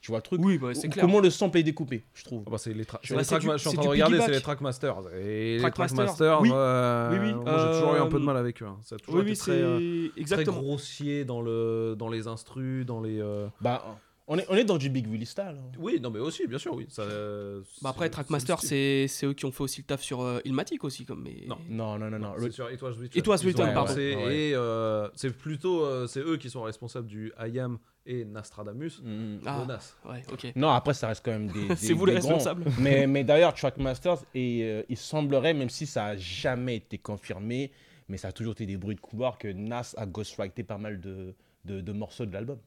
Tu 0.00 0.12
vois 0.12 0.18
le 0.18 0.22
truc 0.22 0.40
Oui, 0.44 0.58
bah, 0.58 0.68
c'est 0.74 0.88
clair. 0.88 1.04
Comment 1.04 1.18
le 1.20 1.28
sample 1.28 1.58
est 1.58 1.62
découpé, 1.64 2.04
je 2.14 2.22
trouve. 2.24 2.44
Ah 2.46 2.50
bah, 2.50 2.58
c'est 2.58 2.72
les, 2.72 2.84
tra- 2.84 3.00
les 3.02 3.24
track- 3.24 3.42
je 3.52 3.56
suis 3.58 3.68
en 3.68 3.72
train 3.72 3.82
de 3.82 3.88
regarder, 3.88 4.20
c'est 4.20 4.30
les 4.30 4.40
Trackmasters. 4.40 4.96
Et 5.20 5.58
les 5.58 5.70
Trackmasters, 5.72 6.40
oui. 6.40 6.50
euh, 6.52 7.10
Oui, 7.12 7.18
oui, 7.18 7.34
moi 7.34 7.58
j'ai 7.58 7.70
toujours 7.80 7.96
eu 7.96 7.98
un 7.98 8.06
peu 8.06 8.16
euh, 8.16 8.20
de 8.20 8.24
mal 8.24 8.36
avec 8.36 8.62
eux. 8.62 8.66
hein. 8.66 8.78
Ça 8.82 8.94
a 8.94 8.98
toujours 8.98 9.16
Oui, 9.16 9.22
été 9.22 9.30
oui, 9.32 9.36
très, 9.36 9.52
c'est 9.52 9.60
euh, 9.62 10.08
très 10.36 10.44
grossier 10.44 11.24
dans, 11.24 11.40
le, 11.42 11.96
dans 11.98 12.08
les 12.08 12.28
instrus, 12.28 12.86
dans 12.86 13.00
les. 13.00 13.20
euh, 13.20 13.48
Bah, 13.60 13.98
on 14.28 14.38
est, 14.38 14.46
on 14.48 14.54
est 14.54 14.64
dans 14.64 14.78
du 14.78 14.88
Big 14.90 15.08
Willie 15.10 15.26
style. 15.26 15.42
hein. 15.58 15.70
Oui, 15.78 15.98
non, 16.00 16.10
mais 16.10 16.20
aussi, 16.20 16.46
bien 16.46 16.58
sûr, 16.58 16.74
oui. 16.74 16.86
Ça, 16.88 17.02
euh, 17.02 17.62
Bah 17.82 17.90
après, 17.90 18.06
c'est- 18.06 18.10
Trackmaster, 18.10 18.60
c'est 18.60 18.66
c'est 18.68 19.08
c'est 19.08 19.26
eux 19.26 19.32
qui 19.34 19.44
ont 19.46 19.50
fait 19.52 19.62
aussi 19.64 19.80
le 19.80 19.86
taf 19.86 20.02
sur 20.02 20.20
euh, 20.22 20.40
Ilmatic 20.44 20.84
aussi. 20.84 21.04
Comme, 21.04 21.22
mais... 21.22 21.44
Non. 21.46 21.58
Non, 21.68 21.98
non, 21.98 22.10
non, 22.10 22.18
non. 22.18 22.34
C'est 22.38 22.52
sur 22.52 22.70
It 22.70 22.80
Was 22.82 22.90
Written. 22.92 23.18
It 23.18 23.26
Was 23.26 23.36
Written, 23.38 23.72
pardon. 23.74 23.96
Et 23.96 24.52
euh, 24.54 25.08
c'est 25.14 25.36
plutôt 25.36 25.84
euh, 25.84 26.06
c'est 26.06 26.20
eux 26.20 26.36
qui 26.36 26.50
sont 26.50 26.62
responsables 26.62 27.06
du 27.08 27.32
I 27.38 27.58
Am 27.58 27.78
et 28.06 28.24
Nostradamus. 28.24 29.00
Mm. 29.02 29.38
Ah. 29.46 29.60
de 29.62 29.66
Nas. 29.66 29.94
Ouais, 30.04 30.22
ok. 30.32 30.52
Non, 30.56 30.68
après, 30.70 30.94
ça 30.94 31.08
reste 31.08 31.24
quand 31.24 31.32
même 31.32 31.48
des. 31.48 31.66
C'est 31.76 31.88
des- 31.88 31.92
vous 31.94 32.06
les 32.06 32.14
responsables. 32.14 32.64
mais, 32.80 33.06
mais 33.06 33.24
d'ailleurs, 33.24 33.54
Trackmasters, 33.54 34.24
et, 34.34 34.62
euh, 34.64 34.82
il 34.88 34.96
semblerait, 34.96 35.54
même 35.54 35.68
si 35.70 35.86
ça 35.86 36.04
a 36.06 36.16
jamais 36.16 36.76
été 36.76 36.98
confirmé, 36.98 37.70
mais 38.08 38.16
ça 38.16 38.28
a 38.28 38.32
toujours 38.32 38.52
été 38.52 38.64
des 38.66 38.76
bruits 38.76 38.94
de 38.96 39.00
couloir 39.00 39.36
que 39.38 39.48
Nas 39.48 39.92
a 39.96 40.06
ghostwrité 40.06 40.62
pas 40.64 40.78
mal 40.78 41.00
de, 41.00 41.34
de, 41.64 41.80
de 41.80 41.92
morceaux 41.92 42.24
de 42.26 42.32
l'album. 42.32 42.58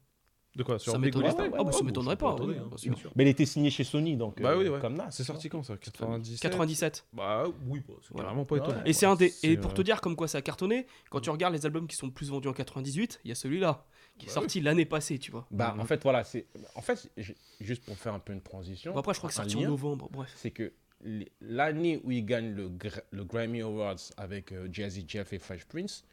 De 0.56 0.64
quoi 0.64 0.78
Sur 0.80 0.92
Ça 0.92 0.98
m'étonnerait 1.00 1.34
pas. 1.34 1.48
Ah, 1.58 1.64
bah, 1.64 1.72
ça 1.72 1.82
m'étonnerait 1.84 2.18
pas, 2.18 2.36
oui, 2.36 2.56
hein, 2.60 2.70
bien 2.84 2.96
sûr. 2.96 3.12
Mais 3.16 3.24
il 3.24 3.30
était 3.30 3.46
signé 3.46 3.70
chez 3.70 3.86
Sony, 3.86 4.18
donc 4.18 4.42
Bah 4.42 4.50
euh, 4.50 4.58
oui, 4.60 4.68
ouais. 4.68 4.80
comme 4.82 4.96
Nas. 4.96 5.10
C'est 5.10 5.24
sorti 5.24 5.48
quand 5.48 5.64
ça 5.64 5.78
97 5.78 6.42
97. 6.42 7.06
Bah 7.14 7.46
oui, 7.68 7.82
bah, 7.88 7.94
c'est 8.02 8.10
Voilà. 8.12 8.26
carrément 8.28 8.44
pas 8.46 8.58
étonnant. 8.58 8.84
Et 8.86 8.92
c'est 8.92 9.06
un 9.06 9.16
des. 9.16 9.34
Et 9.44 9.56
pour 9.56 9.72
euh, 9.72 9.76
te 9.76 9.82
dire 9.82 10.02
comme 10.02 10.16
quoi 10.18 10.28
ça 10.28 10.40
a 10.40 10.42
cartonné, 10.42 10.88
quand 11.10 11.22
tu 11.22 11.30
regardes 11.30 11.54
les 11.54 11.66
albums 11.66 11.88
qui 11.88 11.96
sont 11.96 12.08
le 12.08 12.12
plus 12.12 12.30
vendus 12.30 12.50
en 12.50 12.54
98, 12.54 13.22
il 13.24 13.30
y 13.30 13.32
a 13.32 13.36
celui-là 13.36 13.86
qui 14.18 14.26
est 14.26 14.28
Bah 14.28 14.34
sorti 14.34 14.60
l'année 14.60 14.86
passée, 14.86 15.18
tu 15.20 15.32
vois. 15.32 15.48
Bah, 15.52 15.74
en 15.80 15.86
fait, 15.86 16.04
voilà, 16.04 16.26
c'est. 16.26 16.46
En 16.76 16.82
fait, 16.82 17.10
j'ai- 17.16 17.38
juste 17.62 17.86
pour 17.86 17.96
faire 17.98 18.14
un 18.14 18.20
peu 18.20 18.34
une 18.34 18.42
transition. 18.42 18.92
Bon, 18.92 19.00
après, 19.00 19.14
je 19.14 19.20
crois 19.20 19.30
que 19.30 19.34
c'est 19.34 19.40
un 19.42 19.44
sorti 19.46 19.58
en 19.58 19.62
lien, 19.62 19.68
novembre. 19.70 20.10
Bref. 20.12 20.32
C'est 20.36 20.52
que 20.52 20.74
les- 21.04 21.32
l'année 21.40 22.02
où 22.04 22.12
il 22.12 22.26
gagne 22.26 22.54
le, 22.54 22.68
Gra- 22.70 23.04
le 23.12 23.24
Grammy 23.24 23.62
Awards 23.62 23.96
avec 24.18 24.52
euh, 24.52 24.68
Jazzy 24.70 25.06
Jeff 25.08 25.32
et 25.32 25.40
Fresh 25.40 25.64
Prince, 25.66 26.04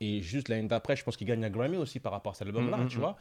et 0.00 0.20
juste 0.20 0.48
l'année 0.50 0.68
d'après, 0.68 0.94
je 0.96 1.02
pense 1.02 1.16
qu'il 1.16 1.26
gagne 1.26 1.42
un 1.44 1.50
Grammy 1.50 1.78
aussi 1.78 1.98
par 1.98 2.12
rapport 2.12 2.32
à 2.32 2.34
cet 2.34 2.46
album-là, 2.46 2.76
Mhm, 2.76 2.88
tu 2.88 2.96
mhm. 2.96 3.00
vois. 3.00 3.16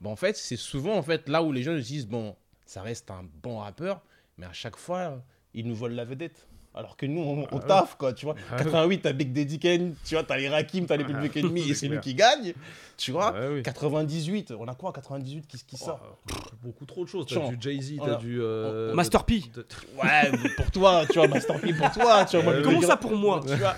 Bon, 0.00 0.10
en 0.12 0.16
fait, 0.16 0.36
c'est 0.36 0.56
souvent 0.56 0.96
en 0.96 1.02
fait 1.02 1.28
là 1.28 1.42
où 1.42 1.52
les 1.52 1.62
gens 1.62 1.76
se 1.76 1.86
disent 1.86 2.06
bon, 2.06 2.34
ça 2.66 2.82
reste 2.82 3.10
un 3.10 3.24
bon 3.42 3.58
rappeur, 3.58 4.00
mais 4.38 4.46
à 4.46 4.52
chaque 4.52 4.76
fois, 4.76 5.22
il 5.54 5.66
nous 5.66 5.74
vole 5.74 5.92
la 5.92 6.04
vedette. 6.04 6.46
Alors 6.72 6.96
que 6.96 7.04
nous, 7.04 7.20
on, 7.20 7.48
on 7.50 7.58
ouais. 7.58 7.66
taffe, 7.66 7.96
quoi, 7.96 8.12
tu 8.12 8.26
vois. 8.26 8.36
Ah 8.48 8.58
ouais. 8.58 8.62
88, 8.64 8.98
t'as 9.02 9.12
Big 9.12 9.32
Daddy 9.32 9.58
Kane, 9.58 9.96
tu 10.04 10.14
vois, 10.14 10.22
t'as 10.22 10.36
les 10.36 10.48
Rakim, 10.48 10.86
t'as 10.86 10.96
les 10.96 11.02
Public 11.02 11.36
Enemy, 11.36 11.68
et 11.68 11.74
C'est 11.74 11.88
lui 11.88 11.98
qui 11.98 12.14
gagne, 12.14 12.54
tu 12.96 13.10
vois. 13.10 13.32
Ouais, 13.32 13.48
oui. 13.56 13.62
98, 13.64 14.52
on 14.56 14.68
a 14.68 14.74
quoi 14.76 14.90
en 14.90 14.92
98 14.92 15.48
Qu'est-ce 15.48 15.64
qui 15.64 15.76
sort? 15.76 16.00
Oh, 16.00 16.16
pff, 16.28 16.38
beaucoup 16.62 16.86
trop 16.86 17.02
de 17.04 17.08
choses. 17.10 17.26
T'as 17.26 17.48
du 17.48 17.56
Jay-Z, 17.60 17.94
t'as 18.04 18.14
du. 18.14 18.40
euh, 18.40 18.94
Master 18.94 19.24
P. 19.24 19.42
de- 19.52 19.66
Ouais, 20.00 20.30
pour 20.56 20.70
toi, 20.70 21.02
tu 21.10 21.14
vois, 21.18 21.26
Master 21.26 21.60
P 21.60 21.72
pour 21.74 21.90
toi, 21.90 22.24
tu 22.24 22.36
vois. 22.40 22.44
moi, 22.54 22.62
Comment 22.62 22.78
dire- 22.78 22.88
ça 22.88 22.96
pour 22.96 23.16
moi 23.16 23.40
Tu 23.44 23.56
vois, 23.56 23.76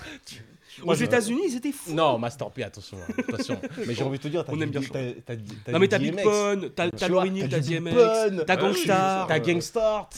Aux 0.83 0.93
États-Unis, 0.93 1.41
ils 1.47 1.55
étaient 1.57 1.71
fous. 1.71 1.93
Non, 1.93 2.17
Master 2.17 2.49
P, 2.51 2.63
attention, 2.63 2.97
hein, 2.97 3.13
attention. 3.29 3.59
Mais 3.87 3.93
j'ai 3.93 4.03
envie 4.03 4.17
de 4.17 4.23
te 4.23 4.27
dire, 4.27 4.43
t'as 4.45 4.51
On 4.53 4.59
aime 4.61 4.69
bien 4.71 4.81
t'as- 4.81 4.87
chanter. 4.87 5.23
t'as- 5.25 5.35
t'as 5.65 5.71
Non, 5.71 5.79
mais 5.79 5.87
t'as 5.87 5.99
Big 5.99 6.15
Pun, 6.15 6.69
t'as 6.75 6.89
tu 6.89 6.97
t'as 6.97 7.59
DMX, 7.59 8.45
t'as 8.45 8.55
Gangstar, 8.55 9.27
T'as. 9.27 9.39
Gangstar. 9.39 10.09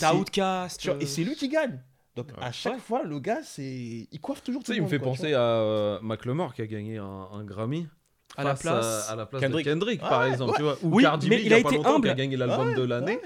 t'as 0.00 0.14
Outcast. 0.14 0.84
vois, 0.86 0.94
euh, 0.94 1.00
Et 1.00 1.06
c'est 1.06 1.22
lui 1.24 1.34
qui 1.36 1.48
gagne. 1.48 1.78
Donc 2.16 2.26
Ouais. 2.28 2.42
à 2.42 2.50
chaque 2.52 2.74
Ouais. 2.74 2.78
fois, 2.80 3.02
le 3.04 3.18
gars, 3.20 3.40
c'est 3.44 4.08
il 4.10 4.20
coiffe 4.20 4.42
toujours 4.42 4.62
Tu 4.62 4.66
tout 4.66 4.72
sais, 4.72 4.78
il 4.78 4.82
me 4.82 4.88
fait 4.88 4.98
quoi, 4.98 5.08
penser 5.08 5.32
à 5.32 5.40
euh, 5.40 5.98
Macklemore 6.02 6.54
qui 6.54 6.62
a 6.62 6.66
gagné 6.66 6.98
un, 6.98 7.28
un 7.32 7.44
Grammy. 7.44 7.86
À 8.36 8.44
la 8.44 8.54
place. 8.54 9.08
à, 9.10 9.16
la 9.16 9.26
place 9.26 9.42
Kendrick. 9.42 9.66
de 9.66 9.70
Kendrick, 9.70 10.00
par 10.00 10.20
ouais, 10.22 10.30
exemple, 10.30 10.52
ouais. 10.52 10.56
tu 10.56 10.62
vois. 10.62 10.76
Ou 10.82 10.94
Oui, 10.96 11.02
Cardi 11.02 11.26
B, 11.26 11.30
mais 11.30 11.40
il 11.40 11.46
il 11.46 11.52
a 11.54 11.58
été 11.58 11.76
longtemps, 11.76 11.82
qui 11.82 11.86
a 12.08 12.10
humble. 12.10 12.14
gagné 12.14 12.36
l'album 12.36 12.68
Ouais, 12.68 12.74
de 12.74 12.82
l'année. 12.82 13.18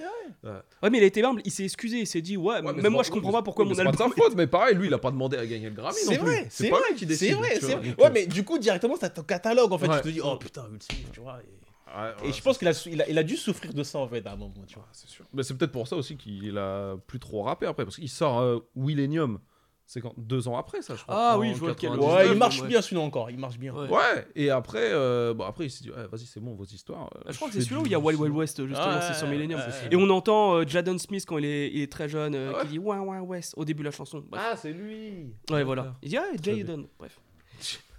ouais, 0.44 0.50
Ouais, 0.82 0.90
mais 0.90 0.98
il 0.98 1.04
a 1.04 1.06
été 1.06 1.24
humble, 1.24 1.40
il 1.44 1.50
s'est 1.50 1.64
excusé, 1.64 1.98
il 2.00 2.06
s'est 2.06 2.20
dit 2.20 2.36
Ouais, 2.36 2.60
même 2.60 2.80
c'est 2.80 2.88
moi 2.90 3.02
je 3.02 3.10
comprends 3.10 3.32
pas 3.32 3.42
pourquoi 3.42 3.64
mon 3.64 3.74
c'est 3.74 3.80
album. 3.80 3.96
sa 3.96 4.08
faute, 4.08 4.34
mais 4.36 4.46
pareil, 4.46 4.74
lui, 4.76 4.88
il 4.88 4.94
a 4.94 4.98
pas 4.98 5.10
demandé 5.10 5.36
à 5.38 5.46
gagner 5.46 5.68
le 5.70 5.74
Grammy 5.74 5.94
C'est 5.96 6.16
non 6.18 6.24
plus. 6.24 6.32
vrai, 6.32 6.46
C'est 6.50 6.68
pas 6.68 6.78
vrai, 6.78 6.88
lui 6.90 6.96
qui 6.98 7.06
décide. 7.06 7.28
C'est 7.28 7.34
vrai, 7.34 7.48
c'est 7.60 7.74
vrai. 7.76 7.94
Ouais, 7.98 8.06
euh, 8.06 8.10
mais 8.12 8.26
du 8.26 8.44
coup, 8.44 8.58
directement, 8.58 8.96
t'as 8.98 9.08
ton 9.10 9.22
catalogue 9.22 9.72
en 9.72 9.78
fait. 9.78 9.88
Tu 9.88 10.00
te 10.02 10.08
dis, 10.08 10.20
oh 10.22 10.36
putain, 10.36 10.64
Will 10.70 10.82
Smith, 10.82 11.06
tu 11.12 11.20
vois. 11.20 11.38
Et, 11.40 11.98
ouais, 11.98 12.10
et 12.22 12.26
ouais, 12.26 12.32
je 12.32 12.42
pense 12.42 12.58
qu'il 12.58 12.68
a, 12.68 12.72
il 12.90 13.00
a, 13.02 13.08
il 13.08 13.18
a 13.18 13.22
dû 13.22 13.36
souffrir 13.36 13.72
de 13.72 13.82
ça 13.82 13.98
en 13.98 14.08
fait 14.08 14.26
à 14.26 14.32
un 14.32 14.36
moment, 14.36 14.52
tu 14.66 14.74
vois. 14.74 14.88
c'est 14.92 15.08
sûr. 15.08 15.24
Mais 15.32 15.42
c'est 15.42 15.54
peut-être 15.54 15.72
pour 15.72 15.88
ça 15.88 15.96
aussi 15.96 16.16
qu'il 16.16 16.58
a 16.58 16.96
plus 17.06 17.18
trop 17.20 17.42
rappé 17.42 17.66
après, 17.66 17.84
parce 17.84 17.96
qu'il 17.96 18.08
sort 18.10 18.40
euh, 18.40 18.58
Willenium. 18.76 19.38
C'est 19.86 20.00
quand 20.00 20.14
deux 20.16 20.48
ans 20.48 20.56
après 20.56 20.80
ça, 20.80 20.94
je 20.96 21.02
crois. 21.02 21.14
Ah 21.16 21.38
oui, 21.38 21.50
je 21.52 21.58
vois 21.58 21.68
lequel. 21.68 21.90
99. 21.90 22.16
Ouais, 22.16 22.32
il 22.32 22.38
marche 22.38 22.60
ouais. 22.62 22.68
bien 22.68 22.80
celui-là 22.80 23.02
encore, 23.02 23.30
il 23.30 23.38
marche 23.38 23.58
bien. 23.58 23.74
Ouais. 23.74 23.88
Ouais, 23.90 24.26
et 24.34 24.48
après, 24.48 24.80
euh, 24.92 25.34
bon, 25.34 25.44
après 25.44 25.66
il 25.66 25.70
s'est 25.70 25.84
dit, 25.84 25.90
vas-y, 25.90 26.24
c'est 26.24 26.40
bon, 26.40 26.54
vos 26.54 26.64
histoires. 26.64 27.10
euh, 27.16 27.30
Je 27.30 27.36
crois 27.36 27.48
que 27.48 27.54
c'est 27.54 27.60
celui-là 27.60 27.82
où 27.82 27.86
il 27.86 27.92
y 27.92 27.94
a 27.94 27.98
Wild 27.98 28.18
Wild 28.18 28.34
West, 28.34 28.66
justement, 28.66 28.88
Ouais, 28.88 29.00
c'est 29.02 29.12
sur 29.14 29.28
Millennium. 29.28 29.60
ouais, 29.60 29.66
ouais. 29.66 29.88
Et 29.90 29.96
on 29.96 30.08
entend 30.08 30.54
euh, 30.54 30.64
Jadon 30.66 30.96
Smith 30.96 31.24
quand 31.28 31.36
il 31.36 31.44
est, 31.44 31.70
il 31.70 31.82
est 31.82 31.92
très 31.92 32.08
jeune, 32.08 32.34
euh, 32.34 32.52
Ah 32.54 32.58
ouais 32.60 32.62
qui 32.64 32.68
dit 32.72 32.78
Ouais, 32.78 32.96
ouais, 32.96 33.18
West 33.18 33.52
au 33.58 33.64
début 33.66 33.80
de 33.82 33.88
la 33.88 33.90
chanson. 33.90 34.24
Bref. 34.26 34.42
Ah, 34.42 34.56
c'est 34.56 34.72
lui 34.72 35.34
ouais, 35.50 35.62
voilà. 35.64 35.94
Il 36.02 36.08
dit 36.08 36.16
Ah, 36.16 36.24
Jadon. 36.42 36.88
Bref. 36.98 37.20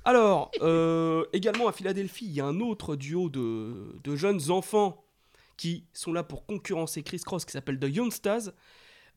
Alors, 0.04 0.52
euh, 0.62 1.24
également 1.34 1.68
à 1.68 1.72
Philadelphie, 1.72 2.26
il 2.26 2.34
y 2.34 2.42
a 2.42 2.46
un 2.46 2.60
autre 2.60 2.96
duo 2.96 3.30
de, 3.30 3.96
de 4.04 4.16
jeunes 4.16 4.52
enfants 4.52 5.04
qui 5.58 5.86
sont 5.94 6.14
là 6.14 6.24
pour 6.24 6.46
concurrencer 6.46 7.02
Chris 7.02 7.22
Cross 7.26 7.46
qui 7.46 7.52
s'appelle 7.52 7.80
The 7.80 7.88
Youngsters. 7.96 8.52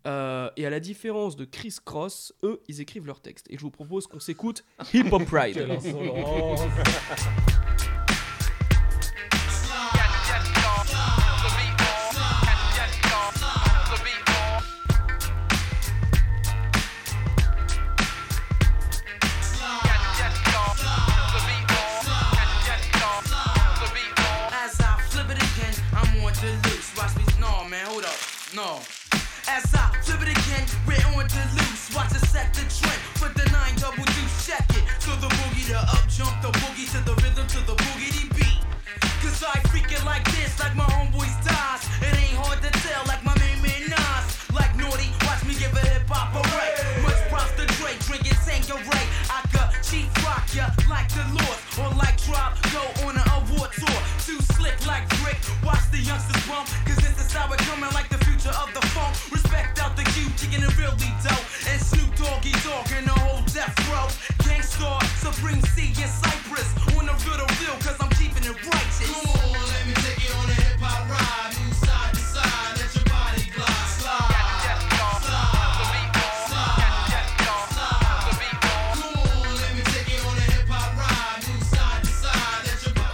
Euh, 0.06 0.50
et 0.56 0.66
à 0.66 0.70
la 0.70 0.80
différence 0.80 1.36
de 1.36 1.44
Chris 1.44 1.76
Cross, 1.84 2.32
eux, 2.42 2.60
ils 2.68 2.80
écrivent 2.80 3.06
leurs 3.06 3.20
textes. 3.20 3.46
Et 3.50 3.56
je 3.56 3.62
vous 3.62 3.70
propose 3.70 4.06
qu'on 4.06 4.20
s'écoute 4.20 4.64
Hip 4.94 5.12
Hop 5.12 5.24
Pride. 5.24 5.66
No 28.54 28.97
As 29.48 29.64
I 29.72 29.88
flip 30.04 30.20
it 30.20 30.36
again, 30.36 30.68
we're 30.86 31.00
on 31.16 31.24
the 31.24 31.44
loose. 31.56 31.88
Watch 31.96 32.12
us 32.12 32.28
set 32.28 32.52
the 32.52 32.68
trend. 32.68 33.00
Put 33.16 33.32
the 33.32 33.48
nine 33.50 33.72
double 33.80 34.04
deuce, 34.04 34.44
check 34.44 34.68
it. 34.76 34.84
To 35.08 35.10
the 35.24 35.28
boogie, 35.40 35.72
the 35.72 35.80
up 35.80 36.04
jump, 36.06 36.36
the 36.44 36.52
boogie 36.60 36.84
to 36.92 37.00
the 37.00 37.16
rhythm, 37.24 37.46
to 37.48 37.60
the 37.64 37.72
boogity 37.72 38.28
beat. 38.36 38.60
Cause 39.24 39.42
I 39.42 39.56
freak 39.72 39.90
it 39.90 40.04
like 40.04 40.24
this, 40.36 40.52
like 40.60 40.76
my 40.76 40.84
homeboys 40.84 41.32
dies. 41.48 41.80
It 42.04 42.12
ain't 42.12 42.36
hard 42.36 42.60
to 42.60 42.70
tell, 42.84 43.02
like 43.08 43.24
my 43.24 43.32
main 43.40 43.56
man 43.64 43.88
Nas. 43.88 44.26
Like 44.52 44.76
naughty, 44.76 45.08
watch 45.24 45.40
me 45.48 45.56
give 45.56 45.72
a 45.72 45.80
hip 45.80 46.04
hop 46.12 46.36
a 46.36 46.44
ray. 46.52 46.76
Much 47.00 47.20
props 47.32 47.56
to 47.56 47.64
Dre, 47.80 47.96
drinking 48.04 48.36
Tanqueray. 48.44 49.06
I 49.32 49.40
could 49.48 49.72
cheap 49.80 50.12
rock 50.28 50.44
ya 50.52 50.68
like 50.92 51.08
the 51.16 51.24
Lord, 51.32 51.58
or 51.80 51.88
like 51.96 52.20
drop, 52.28 52.52
go 52.68 52.84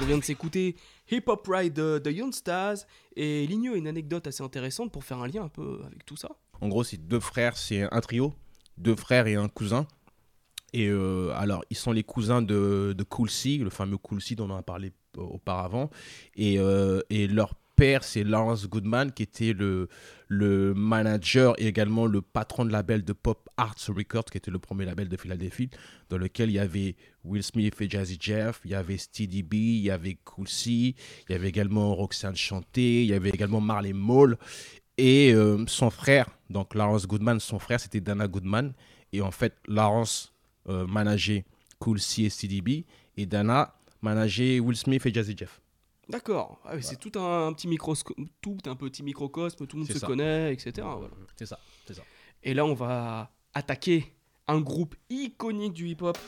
On 0.05 0.07
vient 0.07 0.19
de 0.19 0.25
s'écouter 0.25 0.77
Hip 1.11 1.23
Hop 1.29 1.49
Ride 1.51 1.73
de, 1.73 1.99
de 1.99 2.11
Youngstars 2.11 2.77
et 3.17 3.47
Ligno 3.47 3.73
a 3.73 3.77
une 3.79 3.89
anecdote 3.89 4.27
assez 4.27 4.43
intéressante 4.43 4.93
pour 4.93 5.03
faire 5.03 5.17
un 5.21 5.29
lien 5.29 5.45
un 5.45 5.49
peu 5.49 5.81
avec 5.87 6.05
tout 6.05 6.17
ça. 6.17 6.29
En 6.61 6.69
gros, 6.69 6.85
c'est 6.85 6.99
deux 6.99 7.21
frères, 7.21 7.57
c'est 7.57 7.89
un 7.91 8.01
trio, 8.03 8.35
deux 8.77 8.97
frères 8.97 9.27
et 9.27 9.37
un 9.37 9.49
cousin. 9.49 9.87
Et 10.75 10.89
euh, 10.89 11.33
alors, 11.35 11.65
ils 11.71 11.77
sont 11.79 11.91
les 11.91 12.03
cousins 12.03 12.43
de, 12.43 12.95
de 12.95 13.03
Cool 13.03 13.31
C, 13.31 13.57
le 13.57 13.71
fameux 13.71 13.97
Cool 13.97 14.21
C 14.21 14.35
dont 14.35 14.51
on 14.51 14.57
a 14.57 14.63
parlé 14.63 14.93
auparavant. 15.17 15.89
Et, 16.37 16.59
euh, 16.59 17.01
et 17.09 17.27
leur 17.27 17.55
père, 17.77 18.05
c'est 18.05 18.25
Lawrence 18.25 18.69
Goodman, 18.69 19.13
qui 19.13 19.23
était 19.23 19.53
le, 19.53 19.89
le 20.29 20.75
manager 20.75 21.55
et 21.59 21.67
également 21.67 22.07
le 22.07 22.23
patron 22.23 22.65
de 22.65 22.73
label 22.73 23.05
de 23.05 23.13
Pop 23.13 23.49
Arts 23.57 23.77
Records, 23.89 24.25
qui 24.27 24.39
était 24.39 24.51
le 24.51 24.59
premier 24.59 24.85
label 24.85 25.09
de 25.09 25.17
Philadelphie, 25.17 25.71
dans 26.11 26.19
lequel 26.19 26.51
il 26.51 26.55
y 26.55 26.59
avait 26.59 26.97
Will 27.25 27.43
Smith 27.43 27.81
et 27.81 27.89
Jazzy 27.89 28.17
Jeff, 28.21 28.61
il 28.65 28.73
y 28.73 28.75
avait 28.75 28.97
Steady 28.97 29.43
B, 29.43 29.55
il 29.55 29.83
y 29.83 29.91
avait 29.91 30.19
Cool 30.25 30.49
C, 30.49 30.71
il 30.71 30.97
y 31.31 31.35
avait 31.35 31.49
également 31.49 31.95
Roxanne 31.95 32.37
Chanté, 32.37 33.03
il 33.03 33.09
y 33.09 33.15
avait 33.15 33.31
également 33.31 33.61
Marley 33.61 33.93
Mole. 33.93 34.37
Et 34.97 35.33
euh, 35.35 35.65
son 35.67 35.91
frère, 35.91 36.27
donc 36.51 36.75
Lawrence 36.75 37.07
Goodman, 37.07 37.41
son 37.41 37.59
frère, 37.59 37.81
c'était 37.81 38.01
Dana 38.01 38.29
Goodman. 38.29 38.73
Et 39.13 39.21
en 39.21 39.31
fait, 39.31 39.55
Lawrence 39.67 40.33
euh, 40.69 40.87
manageait 40.87 41.45
Cool 41.79 42.01
C 42.01 42.23
et 42.23 42.31
CDB. 42.31 42.85
Et 43.17 43.27
Dana 43.27 43.75
manageait 44.03 44.61
Will 44.61 44.77
Smith 44.77 45.05
et 45.07 45.13
Jazzy 45.13 45.37
Jeff. 45.37 45.61
D'accord, 46.09 46.61
Ah 46.65 46.81
c'est 46.81 46.99
tout 46.99 47.19
un, 47.19 47.53
petit 47.53 47.67
microscope, 47.67 48.17
tout 48.41 48.59
un 48.67 48.77
petit 48.77 49.03
microcosme, 49.03 49.67
tout 49.67 49.77
le 49.77 49.83
monde 49.83 49.91
se 49.91 49.99
ça. 49.99 50.07
connaît, 50.07 50.53
etc. 50.53 50.73
Voilà. 50.79 51.15
C'est 51.37 51.47
ça, 51.47 51.59
c'est 51.87 51.95
ça. 51.95 52.03
Et 52.43 52.53
là, 52.53 52.67
on 52.67 52.75
va 52.75 53.31
attaquer 53.55 54.13
un 54.47 54.61
groupe 54.61 54.95
iconique 55.09 55.73
du 55.73 55.89
hip-hop. 55.89 56.19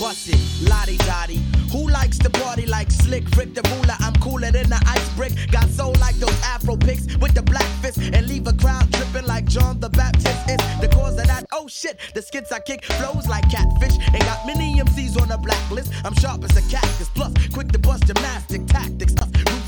Bust 0.00 0.30
it, 0.30 0.40
lottie 0.66 0.96
dottie. 0.96 1.42
Who 1.70 1.86
likes 1.86 2.16
to 2.20 2.30
party 2.30 2.64
like 2.64 2.90
slick 2.90 3.22
Rick 3.36 3.52
the 3.52 3.60
ruler? 3.68 3.96
I'm 4.00 4.14
cooler 4.14 4.50
than 4.50 4.70
the 4.70 4.82
ice 4.86 5.06
brick. 5.14 5.32
Got 5.52 5.68
soul 5.68 5.94
like 6.00 6.14
those 6.16 6.40
Afro 6.42 6.74
pics 6.78 7.04
with 7.18 7.34
the 7.34 7.42
black 7.42 7.66
fist 7.82 7.98
and 7.98 8.26
leave 8.26 8.46
a 8.46 8.54
crowd 8.54 8.90
tripping 8.94 9.26
like 9.26 9.44
John 9.44 9.78
the 9.78 9.90
Baptist. 9.90 10.48
It's 10.48 10.64
the 10.80 10.88
cause 10.88 11.18
of 11.18 11.26
that. 11.26 11.44
Oh 11.52 11.68
shit, 11.68 11.98
the 12.14 12.22
skits 12.22 12.50
I 12.50 12.60
kick 12.60 12.82
flows 12.82 13.28
like 13.28 13.44
catfish. 13.50 13.98
And 14.14 14.20
got 14.20 14.46
many 14.46 14.80
MCs 14.80 15.20
on 15.20 15.28
the 15.28 15.36
blacklist. 15.36 15.92
I'm 16.02 16.14
sharp 16.14 16.44
as 16.44 16.56
a 16.56 16.62
cactus, 16.70 17.10
plus 17.10 17.34
quick 17.48 17.68
to 17.72 17.78
bust 17.78 18.06
gymnastic 18.06 18.66
tactics. 18.68 19.14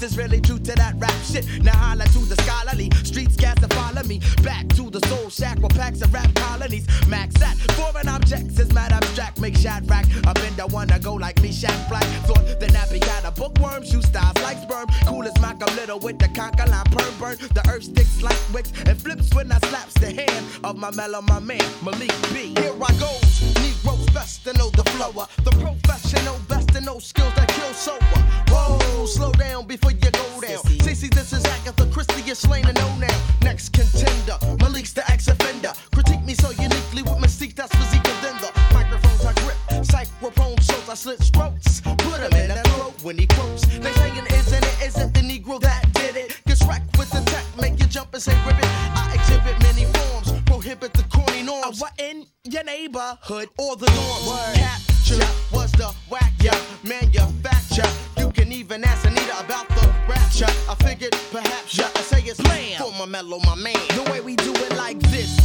Is 0.03 0.17
really 0.17 0.41
true 0.41 0.59
to 0.59 0.73
that 0.73 0.95
rap 0.99 1.15
shit. 1.23 1.47
Now 1.63 1.77
holla 1.77 2.05
to 2.05 2.19
the 2.25 2.37
scholarly 2.43 2.91
streets, 3.05 3.37
gas 3.37 3.59
to 3.61 3.69
follow 3.69 4.03
me. 4.05 4.21
Back 4.43 4.69
to 4.71 4.91
the 4.91 5.01
soul 5.09 5.31
shack 5.31 5.59
where 5.59 5.69
packs 5.69 6.03
of 6.03 6.13
rap 6.13 6.35
colonies. 6.35 6.87
Max 7.09 7.41
at 7.43 7.57
foreign 7.73 8.09
objects 8.09 8.59
is 8.59 8.73
mad 8.73 8.93
abstract. 8.93 9.41
Make 9.41 9.57
shot 9.57 9.83
rack. 9.87 10.07
Up 10.27 10.39
in 10.39 10.55
the 10.57 10.67
one 10.69 10.89
to 10.89 10.99
go 10.99 11.15
like 11.15 11.41
me, 11.43 11.51
Shaq 11.51 11.89
Black. 11.89 12.05
Thought 12.27 12.61
the 12.61 12.67
nappy 12.67 13.01
got 13.01 13.25
a 13.25 13.31
bookworm, 13.31 13.85
shoe 13.85 14.03
styles 14.03 14.39
like 14.43 14.59
sperm. 14.59 14.87
Cool 15.07 15.25
as 15.25 15.39
Malcolm 15.41 15.75
Little 15.77 15.99
with 16.01 16.19
the 16.19 16.29
conker 16.29 16.67
perm 16.93 17.15
burn. 17.19 17.37
The 17.55 17.63
earth 17.69 17.85
sticks 17.85 18.23
like 18.23 18.39
wicks 18.53 18.73
and 18.87 19.01
flips 19.01 19.33
when 19.35 19.51
I 19.51 19.59
slaps 19.59 19.95
the 19.95 20.11
hand 20.13 20.47
of 20.65 20.77
my 20.77 20.91
mellow, 20.93 21.23
my 21.23 21.41
man, 21.41 21.65
Malik 21.83 22.13
B. 22.33 22.55
Here 22.61 22.75
I 22.75 22.93
go, 22.99 23.13
Negroes 23.61 24.07
best 24.11 24.45
to 24.45 24.53
know 24.55 24.71
the 24.71 24.85
flower. 24.93 25.27
The 25.45 25.53
professional 25.53 26.39
best 26.49 26.69
to 26.71 26.81
know 26.81 26.99
skills 26.99 27.35
that 27.35 27.49
kill 27.49 27.73
sober. 27.73 28.21
Whoa, 28.49 29.07
slow 29.07 29.33
down 29.33 29.67
before 29.67 29.92
you 30.01 30.11
go 30.11 30.41
down. 30.41 30.63
This 30.79 31.33
is 31.33 31.45
Agatha 31.45 31.87
Christie, 31.87 32.23
you're 32.23 32.35
slain 32.35 32.65
and 32.67 32.77
know 32.79 32.97
now. 32.97 33.21
Next 33.43 33.73
contender, 33.73 34.39
Malik's 34.61 34.93
the 34.93 35.09
ex 35.11 35.29
offender. 35.29 35.73
Critique 35.93 36.25
me 36.25 36.35
so 36.35 36.51
uniquely 36.51 37.03
with 37.03 37.19
mystique 37.19 37.55
that's 37.55 37.75
physique 37.75 38.07
and 38.07 38.25
then 38.25 38.37
the 38.41 38.51
microphones 38.73 39.25
I 39.25 39.33
grip. 39.43 39.57
Psychrophone 39.85 40.61
shows 40.63 40.89
I 40.89 40.95
slit 40.95 41.19
throats. 41.35 41.81
Put 41.81 42.21
him 42.21 42.33
in 42.33 42.49
the 42.49 42.63
throat 42.75 42.95
when 43.03 43.19
he 43.19 43.27
quotes. 43.27 43.67
They 43.67 43.93
saying 43.93 44.27
isn't 44.27 44.65
it, 44.65 44.83
isn't 44.87 45.15
the 45.15 45.21
Negro 45.21 45.61
that 45.61 45.93
did 45.95 46.17
it? 46.17 46.41
Gets 46.47 46.65
wrecked 46.67 46.97
with 46.99 47.11
the 47.11 47.21
tech, 47.31 47.45
make 47.61 47.79
you 47.81 47.87
jump 47.87 48.15
and 48.15 48.23
say 48.23 48.37
ribbit. 48.47 48.65
I 48.65 49.15
exhibit 49.15 49.61
many 49.63 49.85
forms, 49.93 50.33
prohibit 50.47 50.93
the 50.93 51.05
corny 51.05 51.43
norms. 51.43 51.65
I 51.65 51.69
was 51.69 51.93
in 51.99 52.27
your 52.45 52.65
neighborhood 52.65 53.49
or 53.59 53.77
the 53.77 53.87
norm. 53.87 54.92
Capture 55.03 55.27
was 55.53 55.73
the 55.73 55.93
whack 56.09 56.33
ya 56.41 56.53
manufacture. 56.85 57.89
You 58.19 58.31
can 58.31 58.53
even 58.53 58.85
ask 58.85 59.05
Anita 59.05 59.41
about 59.41 59.69
the 59.69 59.89
rapture. 60.09 60.47
I 60.69 60.75
figured 60.87 61.13
perhaps 61.33 61.77
ya 61.77 61.87
I 61.97 62.03
say 62.03 62.23
it's 62.23 62.41
for 62.79 62.93
my 62.93 63.07
mellow, 63.07 63.41
my 63.41 63.57
man. 63.57 63.75
The 63.97 64.09
way 64.13 64.21
we 64.21 64.37
do 64.37 64.53
it 64.53 64.77
like 64.77 65.01
this, 65.11 65.37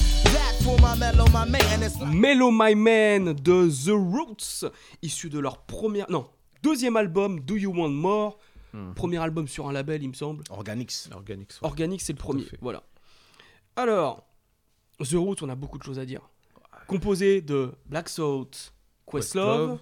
my 0.80 0.96
mellow, 0.96 1.26
my 1.34 1.46
man. 1.46 1.82
It's 1.82 2.00
Mellow 2.00 2.52
My 2.52 2.76
Man 2.76 3.34
de 3.34 3.70
The 3.70 3.94
Roots, 3.94 4.66
issu 5.02 5.30
de 5.30 5.40
leur 5.40 5.58
premier, 5.66 6.06
non, 6.10 6.28
deuxième 6.62 6.96
album 6.96 7.40
Do 7.40 7.56
You 7.56 7.74
Want 7.76 7.90
More, 7.90 8.38
premier 8.96 9.18
album 9.18 9.48
sur 9.48 9.68
un 9.68 9.72
label 9.74 10.04
il 10.04 10.10
me 10.10 10.14
semble. 10.14 10.44
Organix. 10.52 11.10
Organix. 11.16 11.62
ouais. 11.62 11.68
Organic 11.68 12.02
c'est 12.02 12.14
le 12.14 12.20
premier, 12.20 12.46
voilà. 12.62 12.84
Alors, 13.76 14.28
The 15.00 15.14
Roots 15.16 15.42
on 15.42 15.50
a 15.50 15.56
beaucoup 15.56 15.80
de 15.80 15.84
choses 15.84 15.98
à 15.98 16.06
dire. 16.06 16.22
Composé 16.88 17.42
de 17.42 17.74
Black 17.88 18.08
Salt, 18.08 18.72
Questlove, 19.08 19.80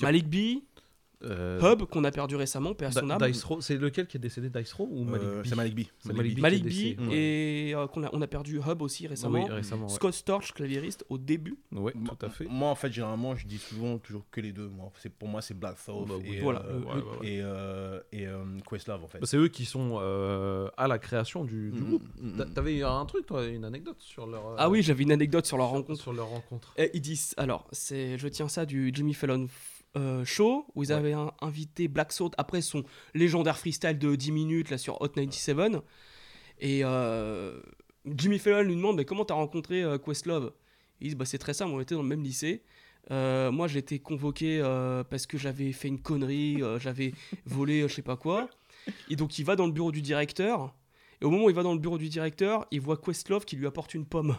Malik 0.00 0.26
B, 0.28 0.62
Euh, 1.22 1.60
Hub 1.60 1.84
qu'on 1.84 2.02
a 2.04 2.10
perdu 2.10 2.34
récemment, 2.36 2.72
paix 2.74 2.86
à 2.86 2.90
son 2.92 3.06
Da- 3.06 3.16
âme. 3.16 3.30
Dice 3.30 3.44
Row, 3.44 3.60
c'est 3.60 3.76
lequel 3.76 4.06
qui 4.06 4.16
est 4.16 4.20
décédé 4.20 4.48
Dice 4.48 4.72
Row 4.72 4.88
ou 4.90 5.04
Malik 5.04 5.26
Euh, 5.28 5.42
B 5.42 5.46
C'est 5.46 5.54
Malik 5.54 5.74
B. 5.74 5.80
Malik 6.06 6.36
B. 6.36 6.40
Malik 6.40 6.98
et 7.12 7.72
euh, 7.74 7.86
qu'on 7.88 8.04
a, 8.04 8.10
on 8.14 8.22
a 8.22 8.26
perdu 8.26 8.58
Hub 8.66 8.80
aussi 8.80 9.06
récemment. 9.06 9.44
Oui, 9.44 9.50
récemment. 9.50 9.86
ouais. 9.86 9.92
Scott 9.92 10.14
Storch, 10.14 10.52
claviériste, 10.54 11.04
au 11.10 11.18
début. 11.18 11.58
Moi- 11.70 11.92
tout 11.92 12.24
à 12.24 12.30
fait. 12.30 12.46
Moi, 12.48 12.70
en 12.70 12.74
fait, 12.74 12.90
généralement, 12.90 13.34
je 13.36 13.46
dis 13.46 13.58
souvent 13.58 13.98
toujours 13.98 14.24
que 14.30 14.40
les 14.40 14.52
deux. 14.52 14.68
Moi, 14.68 14.90
c'est 14.98 15.12
pour 15.12 15.28
moi, 15.28 15.42
c'est 15.42 15.52
Black 15.58 15.76
Thought 15.84 16.08
Bah 16.08 16.14
oui. 16.22 16.36
et, 16.36 16.40
Voilà. 16.40 16.62
euh, 16.64 16.80
Ouais, 16.80 16.86
ouais, 16.86 17.02
ouais. 17.20 17.28
et, 17.28 17.40
euh, 17.42 18.00
et 18.12 18.26
euh, 18.26 18.42
Questlove, 18.68 19.04
en 19.04 19.08
fait. 19.08 19.18
Bah, 19.18 19.26
c'est 19.26 19.36
eux 19.36 19.48
qui 19.48 19.66
sont 19.66 19.98
euh, 20.00 20.68
à 20.78 20.88
la 20.88 20.98
création 20.98 21.44
du, 21.44 21.70
du 21.70 21.80
Mm, 21.82 21.88
groupe. 21.88 22.02
mm, 22.18 22.28
mm, 22.32 22.36
T'a-. 22.38 22.44
T'avais 22.46 22.82
un 22.82 23.04
truc, 23.04 23.26
toi, 23.26 23.44
une 23.46 23.64
anecdote 23.66 24.00
sur 24.00 24.26
leur. 24.26 24.46
euh, 24.52 24.56
Ah 24.58 24.70
oui, 24.70 24.82
j'avais 24.82 25.02
une 25.02 25.12
anecdote 25.12 25.44
sur 25.44 25.58
leur 25.58 25.68
rencontre. 25.68 26.00
Sur 26.00 26.14
leur 26.14 26.28
rencontre. 26.28 26.72
Et 26.78 26.90
ils 26.94 27.00
disent, 27.02 27.34
alors, 27.36 27.66
c'est, 27.72 28.16
je 28.16 28.26
tiens 28.28 28.48
ça 28.48 28.64
du 28.64 28.90
Jimmy 28.94 29.12
Fallon 29.12 29.46
euh, 29.96 30.24
Show, 30.24 30.66
où 30.74 30.82
ils 30.82 30.88
Ouais. 30.90 30.94
avaient 30.94 31.12
un- 31.12 31.32
invité 31.40 31.88
Black 31.88 32.12
Salt 32.12 32.30
après 32.38 32.60
son 32.62 32.84
légendaire 33.14 33.58
freestyle 33.58 33.98
de 33.98 34.14
10 34.14 34.32
minutes 34.32 34.70
là 34.70 34.78
sur 34.78 35.00
Hot 35.00 35.08
97. 35.08 35.56
Et 36.60 36.80
euh, 36.84 37.60
Jimmy 38.06 38.38
Fallon 38.38 38.62
lui 38.62 38.76
demande, 38.76 38.96
mais 38.96 39.04
comment 39.04 39.24
t'as 39.24 39.34
rencontré 39.34 39.82
euh, 39.82 39.98
Questlove? 39.98 40.52
Il 41.00 41.08
dit, 41.10 41.14
bah, 41.14 41.24
c'est 41.24 41.38
très 41.38 41.54
simple, 41.54 41.72
on 41.72 41.80
était 41.80 41.94
dans 41.94 42.02
le 42.02 42.08
même 42.08 42.22
lycée. 42.22 42.62
Moi, 43.10 43.66
j'ai 43.66 43.78
été 43.80 43.98
convoqué 43.98 44.60
parce 45.10 45.26
que 45.26 45.38
j'avais 45.38 45.72
fait 45.72 45.88
une 45.88 46.00
connerie, 46.00 46.62
j'avais 46.78 47.12
volé 47.46 47.88
je 47.88 47.94
sais 47.94 48.02
pas 48.02 48.16
quoi. 48.16 48.48
Et 49.08 49.16
donc, 49.16 49.38
il 49.38 49.44
va 49.44 49.56
dans 49.56 49.66
le 49.66 49.72
bureau 49.72 49.90
du 49.90 50.02
directeur. 50.02 50.74
Et 51.20 51.24
au 51.24 51.30
moment 51.30 51.44
où 51.46 51.50
il 51.50 51.56
va 51.56 51.62
dans 51.62 51.72
le 51.72 51.78
bureau 51.80 51.98
du 51.98 52.08
directeur, 52.08 52.66
il 52.70 52.80
voit 52.80 52.96
Questlove 52.98 53.44
qui 53.46 53.56
lui 53.56 53.66
apporte 53.66 53.94
une 53.94 54.06
pomme. 54.06 54.36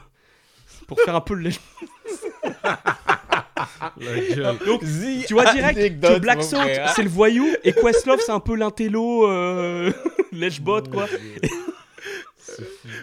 Pour 0.87 0.99
faire 1.01 1.15
un 1.15 1.21
peu 1.21 1.33
le 1.33 1.49
gueule. 1.49 2.53
Donc, 4.65 4.81
tu 5.27 5.33
vois 5.33 5.53
direct 5.53 5.99
que 5.99 6.19
Black 6.19 6.43
Salt, 6.43 6.91
c'est 6.95 7.03
le 7.03 7.09
voyou, 7.09 7.47
et 7.63 7.73
Questlove, 7.73 8.19
c'est 8.25 8.31
un 8.31 8.39
peu 8.39 8.55
l'intello 8.55 9.27
euh, 9.27 9.91
quoi. 10.91 11.07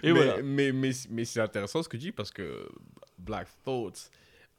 Et 0.03 0.13
mais, 0.13 0.13
voilà. 0.13 0.43
mais, 0.43 0.73
mais, 0.73 0.91
mais 1.11 1.25
c'est 1.25 1.41
intéressant 1.41 1.83
ce 1.83 1.89
que 1.89 1.97
tu 1.97 2.05
dis 2.05 2.13
parce 2.13 2.31
que 2.31 2.69
Black 3.19 3.49
Thoughts, 3.65 4.11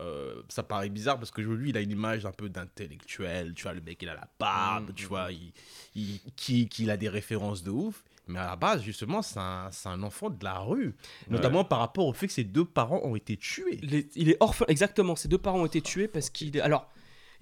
euh, 0.01 0.41
ça 0.47 0.63
paraît 0.63 0.89
bizarre 0.89 1.17
parce 1.17 1.31
que 1.31 1.41
lui, 1.41 1.69
il 1.69 1.77
a 1.77 1.81
une 1.81 1.91
image 1.91 2.25
un 2.25 2.31
peu 2.31 2.49
d'intellectuel. 2.49 3.53
Tu 3.53 3.63
vois, 3.63 3.73
le 3.73 3.81
mec, 3.81 4.01
il 4.01 4.09
a 4.09 4.15
la 4.15 4.27
barbe, 4.39 4.93
tu 4.95 5.05
vois, 5.05 5.31
il, 5.31 5.51
il, 5.95 6.19
qui, 6.35 6.67
qui 6.67 6.89
a 6.89 6.97
des 6.97 7.09
références 7.09 7.63
de 7.63 7.71
ouf. 7.71 8.03
Mais 8.29 8.39
à 8.39 8.45
la 8.45 8.55
base, 8.55 8.83
justement, 8.83 9.21
c'est 9.21 9.39
un, 9.39 9.69
un 9.85 10.03
enfant 10.03 10.29
de 10.29 10.43
la 10.43 10.59
rue. 10.59 10.95
Notamment 11.29 11.63
par 11.63 11.79
rapport 11.79 12.05
au 12.05 12.13
fait 12.13 12.27
que 12.27 12.33
ses 12.33 12.43
deux 12.43 12.65
parents 12.65 13.01
ont 13.03 13.15
été 13.15 13.35
tués. 13.35 13.79
Il 13.81 13.95
est, 13.95 14.15
il 14.15 14.29
est 14.29 14.37
orphelin, 14.39 14.67
exactement. 14.69 15.15
Ses 15.15 15.27
deux 15.27 15.37
parents 15.39 15.61
ont 15.61 15.65
été 15.65 15.81
tués 15.81 16.07
parce 16.07 16.29
qu'il. 16.29 16.61
Alors, 16.61 16.87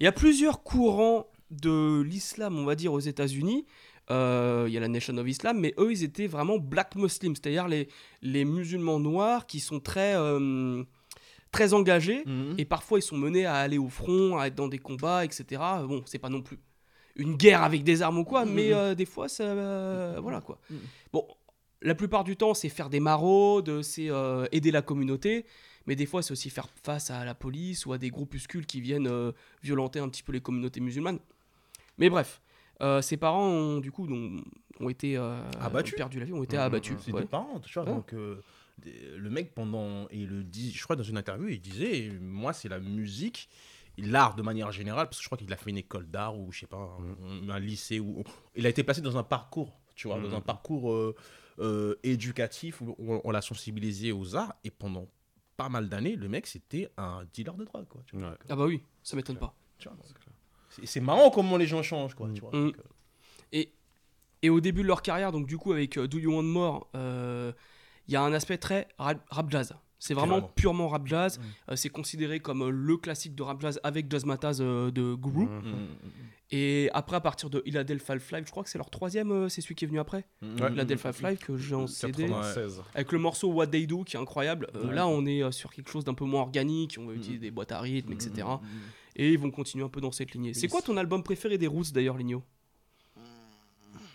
il 0.00 0.04
y 0.04 0.06
a 0.06 0.12
plusieurs 0.12 0.62
courants 0.62 1.26
de 1.50 2.00
l'islam, 2.00 2.58
on 2.58 2.64
va 2.64 2.74
dire, 2.74 2.92
aux 2.92 3.00
États-Unis. 3.00 3.66
Euh, 4.10 4.64
Il 4.68 4.72
y 4.72 4.78
a 4.78 4.80
la 4.80 4.88
Nation 4.88 5.16
of 5.18 5.28
Islam, 5.28 5.58
mais 5.60 5.74
eux, 5.78 5.92
ils 5.92 6.02
étaient 6.02 6.26
vraiment 6.26 6.58
black 6.58 6.96
muslims, 6.96 7.36
c'est-à-dire 7.36 7.68
les, 7.68 7.88
les 8.22 8.46
musulmans 8.46 8.98
noirs 8.98 9.46
qui 9.46 9.60
sont 9.60 9.80
très, 9.80 10.14
euh, 10.16 10.82
très 11.52 11.74
engagés. 11.74 12.22
Mhm. 12.24 12.54
Et 12.56 12.64
parfois, 12.64 12.98
ils 12.98 13.02
sont 13.02 13.18
menés 13.18 13.44
à 13.44 13.56
aller 13.56 13.76
au 13.76 13.88
front, 13.88 14.38
à 14.38 14.46
être 14.46 14.54
dans 14.54 14.68
des 14.68 14.78
combats, 14.78 15.24
etc. 15.26 15.60
Bon, 15.86 16.02
c'est 16.06 16.18
pas 16.18 16.30
non 16.30 16.40
plus 16.40 16.58
une 17.18 17.36
guerre 17.36 17.62
avec 17.62 17.84
des 17.84 18.00
armes 18.02 18.18
ou 18.18 18.24
quoi, 18.24 18.44
mais 18.46 18.72
euh, 18.72 18.94
des 18.94 19.04
fois, 19.06 19.28
ça. 19.28 19.42
euh, 19.44 20.18
voilà 20.22 20.40
quoi. 20.40 20.58
Bon, 21.12 21.26
la 21.82 21.94
plupart 21.94 22.24
du 22.24 22.36
temps, 22.36 22.54
c'est 22.54 22.68
faire 22.68 22.88
des 22.90 23.00
maraudes, 23.00 23.82
c'est 23.82 24.10
euh, 24.10 24.46
aider 24.52 24.70
la 24.70 24.82
communauté, 24.82 25.44
mais 25.86 25.96
des 25.96 26.06
fois, 26.06 26.22
c'est 26.22 26.32
aussi 26.32 26.48
faire 26.50 26.68
face 26.82 27.10
à 27.10 27.24
la 27.24 27.34
police 27.34 27.86
ou 27.86 27.92
à 27.92 27.98
des 27.98 28.10
groupuscules 28.10 28.66
qui 28.66 28.80
viennent 28.80 29.10
violenter 29.62 29.98
un 29.98 30.08
petit 30.08 30.22
peu 30.22 30.32
les 30.32 30.40
communautés 30.40 30.80
musulmanes. 30.80 31.18
Mais 31.98 32.08
bref, 32.10 32.40
ses 33.02 33.16
parents 33.16 33.46
ont 33.48 33.78
du 33.80 33.90
coup 33.90 34.06
ont, 34.08 34.36
ont 34.80 34.88
été 34.88 35.16
Abattus. 35.60 35.94
ont 35.94 35.96
perdu 35.96 36.20
la 36.20 36.24
vie, 36.26 36.32
ont 36.32 36.42
été 36.44 36.56
abattus. 36.56 36.96
C'est 37.04 37.12
ouais. 37.12 37.22
deux 37.22 37.26
parents, 37.26 37.58
tu 37.60 37.72
vois. 37.74 37.84
Donc, 37.84 38.14
des- 38.78 39.16
le 39.16 39.30
mec, 39.30 39.54
pendant. 39.54 40.06
Il 40.12 40.28
le 40.28 40.44
dit, 40.44 40.72
je 40.72 40.82
crois, 40.84 40.94
dans 40.94 41.02
une 41.02 41.16
interview, 41.16 41.48
il 41.48 41.60
disait 41.60 42.12
Moi, 42.20 42.52
c'est 42.52 42.68
la 42.68 42.78
musique, 42.78 43.48
l'art 43.98 44.34
de 44.34 44.42
manière 44.42 44.70
générale, 44.72 45.06
parce 45.06 45.18
que 45.18 45.22
je 45.22 45.28
crois 45.28 45.38
qu'il 45.38 45.52
a 45.52 45.56
fait 45.56 45.70
une 45.70 45.78
école 45.78 46.06
d'art 46.08 46.38
ou 46.38 46.50
je 46.52 46.60
sais 46.60 46.66
pas, 46.66 46.96
un, 47.22 47.48
un 47.48 47.58
lycée. 47.58 48.00
Où, 48.00 48.22
il 48.54 48.64
a 48.66 48.68
été 48.68 48.82
placé 48.84 49.00
dans 49.00 49.16
un 49.16 49.22
parcours, 49.22 49.78
tu 49.94 50.08
vois, 50.08 50.18
dans 50.20 50.34
un 50.34 50.40
parcours 50.40 50.92
euh, 50.92 51.14
euh, 51.58 51.96
éducatif 52.02 52.80
où 52.80 52.94
on, 52.98 53.20
on 53.24 53.30
l'a 53.30 53.42
sensibilisé 53.42 54.12
aux 54.12 54.36
arts. 54.36 54.54
Et 54.64 54.70
pendant 54.70 55.08
pas 55.56 55.68
mal 55.68 55.88
d'années, 55.88 56.14
le 56.16 56.28
mec, 56.28 56.46
c'était 56.46 56.88
un 56.96 57.24
dealer 57.34 57.54
de 57.56 57.64
drogue, 57.64 57.88
quoi. 57.88 58.02
tu 58.06 58.16
vois. 58.16 58.30
Ouais. 58.30 58.36
Ah 58.48 58.56
bah 58.56 58.66
oui, 58.66 58.82
ça 59.02 59.16
m'étonne 59.16 59.38
pas. 59.38 59.54
C'est- 60.84 61.00
marrant 61.00 61.30
comment 61.30 61.56
les 61.56 61.66
gens 61.66 61.82
changent, 61.82 62.14
quoi. 62.14 62.28
Tu 62.32 62.40
vois, 62.40 62.50
Mm. 62.50 62.66
donc, 62.66 62.78
euh, 62.78 62.82
Et, 63.52 63.72
et 64.42 64.50
au 64.50 64.60
début 64.60 64.82
de 64.82 64.86
leur 64.86 65.02
carrière, 65.02 65.32
donc 65.32 65.46
du 65.48 65.56
coup 65.58 65.72
avec 65.72 65.96
euh, 65.98 66.06
Do 66.06 66.18
You 66.18 66.32
Want 66.36 66.42
More, 66.44 66.88
euh, 66.94 67.52
il 68.06 68.12
y 68.14 68.16
a 68.16 68.22
un 68.22 68.32
aspect 68.32 68.58
très 68.58 68.86
rap, 68.98 69.24
rap 69.30 69.50
jazz. 69.50 69.74
C'est 70.00 70.14
vraiment 70.14 70.34
Clairement. 70.36 70.52
purement 70.54 70.88
rap 70.88 71.06
jazz. 71.06 71.40
Euh, 71.70 71.76
c'est 71.76 71.88
considéré 71.88 72.38
comme 72.40 72.62
euh, 72.62 72.70
le 72.70 72.96
classique 72.96 73.34
de 73.34 73.42
rap 73.42 73.60
jazz 73.60 73.80
avec 73.82 74.10
Jazz 74.10 74.24
Mataz 74.24 74.58
euh, 74.60 74.90
de 74.92 75.14
Guru. 75.14 75.46
Mhm. 75.46 75.60
mm, 75.72 75.86
Et 76.52 76.88
après, 76.94 77.16
à 77.16 77.20
partir 77.20 77.50
de 77.50 77.60
Philadelphia 77.64 78.18
Five, 78.20 78.44
je 78.46 78.50
crois 78.50 78.62
que 78.62 78.70
c'est 78.70 78.78
leur 78.78 78.90
troisième, 78.90 79.30
euh, 79.32 79.48
c'est 79.48 79.60
celui 79.60 79.74
qui 79.74 79.84
est 79.84 79.88
venu 79.88 79.98
après. 79.98 80.24
mm, 80.40 80.46
Ouais. 80.60 80.68
mm, 80.68 80.72
Philadelphia 80.72 81.12
Five 81.12 81.38
que 81.38 81.56
j'ai 81.56 81.74
en 81.74 81.86
CD. 81.88 82.26
96. 82.28 82.82
Avec 82.94 83.10
le 83.12 83.18
morceau 83.18 83.48
What 83.52 83.66
They 83.68 83.86
Do 83.88 84.04
qui 84.04 84.16
est 84.16 84.20
incroyable. 84.20 84.68
Euh, 84.76 84.86
Ouais. 84.88 84.94
Là, 84.94 85.08
on 85.08 85.26
est 85.26 85.50
sur 85.52 85.72
quelque 85.72 85.90
chose 85.90 86.04
d'un 86.04 86.14
peu 86.14 86.24
moins 86.24 86.42
organique. 86.42 86.96
On 87.00 87.06
va 87.06 87.14
utiliser 87.14 87.40
des 87.40 87.50
boîtes 87.50 87.72
à 87.72 87.80
rythme, 87.80 88.12
etc. 88.12 88.46
Et 89.16 89.32
ils 89.32 89.38
vont 89.38 89.50
continuer 89.50 89.84
un 89.84 89.88
peu 89.88 90.00
dans 90.00 90.12
cette 90.12 90.30
lignée. 90.32 90.54
C'est 90.54 90.68
quoi 90.68 90.80
ton 90.80 90.96
album 90.96 91.24
préféré 91.24 91.58
des 91.58 91.66
Roots 91.66 91.90
d'ailleurs, 91.92 92.16
Ligno? 92.16 92.42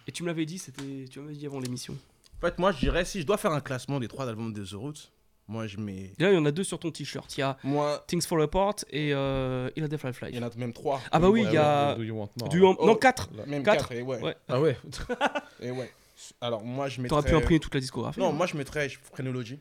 Et 0.08 0.12
tu 0.12 0.24
me 0.24 0.28
l'avais 0.28 0.46
dit, 0.46 0.58
c'était, 0.60 1.06
tu 1.10 1.20
m'avais 1.20 1.34
dit 1.36 1.46
avant 1.46 1.60
l'émission. 1.60 1.96
En 2.38 2.46
fait, 2.46 2.58
moi, 2.60 2.72
je 2.72 2.80
dirais, 2.80 3.06
si 3.06 3.22
je 3.22 3.26
dois 3.26 3.38
faire 3.38 3.52
un 3.54 3.62
classement 3.62 4.00
des 4.00 4.08
trois 4.08 4.28
albums 4.28 4.52
de 4.52 4.66
The 4.66 4.74
Roots, 4.74 5.12
moi, 5.48 5.68
je 5.68 5.78
mets. 5.78 6.14
Là, 6.20 6.32
il 6.32 6.36
y 6.36 6.38
en 6.38 6.46
a 6.46 6.52
deux 6.52 6.64
sur 6.64 6.80
ton 6.80 6.90
t-shirt. 6.92 7.36
Il 7.38 7.42
y 7.42 7.44
a 7.44 7.58
Moi, 7.64 8.04
Things 8.08 8.22
Fall 8.22 8.42
Apart 8.42 8.76
et 8.90 9.14
euh, 9.14 9.70
il 9.76 9.88
Fly. 10.14 10.34
y 10.34 10.40
en 10.40 10.44
a 10.44 10.50
même 10.58 10.74
trois. 10.74 11.02
Ah 11.12 11.20
bah 11.20 11.30
oui, 11.30 11.42
Ouais, 11.42 11.48
il 11.50 11.54
y 11.54 11.58
a 11.58 11.92
ouais, 11.92 11.98
Do 11.98 12.04
You 12.04 12.16
Want 12.16 12.30
More. 12.40 12.50
du 12.50 12.62
non 12.62 12.76
Oh. 12.80 12.96
quatre. 12.96 13.30
Même 13.48 13.64
Quatre. 13.64 13.90
quatre, 13.90 13.92
et 13.92 14.02
ouais. 14.02 14.22
Ouais. 14.22 14.36
Ah 14.48 14.60
ouais. 14.62 14.78
Et 15.62 15.72
ouais. 15.72 15.92
Alors, 16.40 16.64
moi, 16.64 16.88
je 16.88 17.02
mettrais. 17.02 17.18
T'aurais 17.22 17.30
pu 17.30 17.36
imprimer 17.36 17.60
toute 17.60 17.74
la 17.74 17.82
discographie. 17.82 18.20
Non, 18.20 18.30
hein. 18.30 18.32
moi, 18.34 18.46
je 18.46 18.56
mettrais 18.56 18.88
Phrenology. 18.90 19.60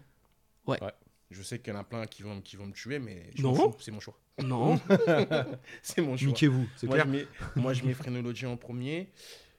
Ouais. 0.67 0.83
Ouais. 0.83 0.93
Je 1.31 1.43
sais 1.43 1.59
qu'il 1.59 1.73
y 1.73 1.77
en 1.77 1.81
a 1.81 1.85
plein 1.85 2.07
qui 2.07 2.23
vont, 2.23 2.41
qui 2.41 2.57
vont 2.57 2.67
me 2.67 2.73
tuer, 2.73 2.99
mais 2.99 3.31
je 3.35 3.43
Non. 3.43 3.75
c'est 3.81 3.91
mon 3.91 4.01
choix. 4.01 4.15
Non. 4.43 4.79
c'est 5.83 6.01
mon 6.03 6.17
choix. 6.17 6.29
Niquez-vous, 6.29 6.67
c'est 6.77 6.87
Moi 6.87 6.97
clair. 6.97 7.07
je, 7.07 7.11
mets, 7.11 7.27
moi, 7.57 7.73
je 7.73 7.85
mets 7.85 7.95
Phrenology 7.95 8.47
en 8.47 8.57
premier. 8.57 9.09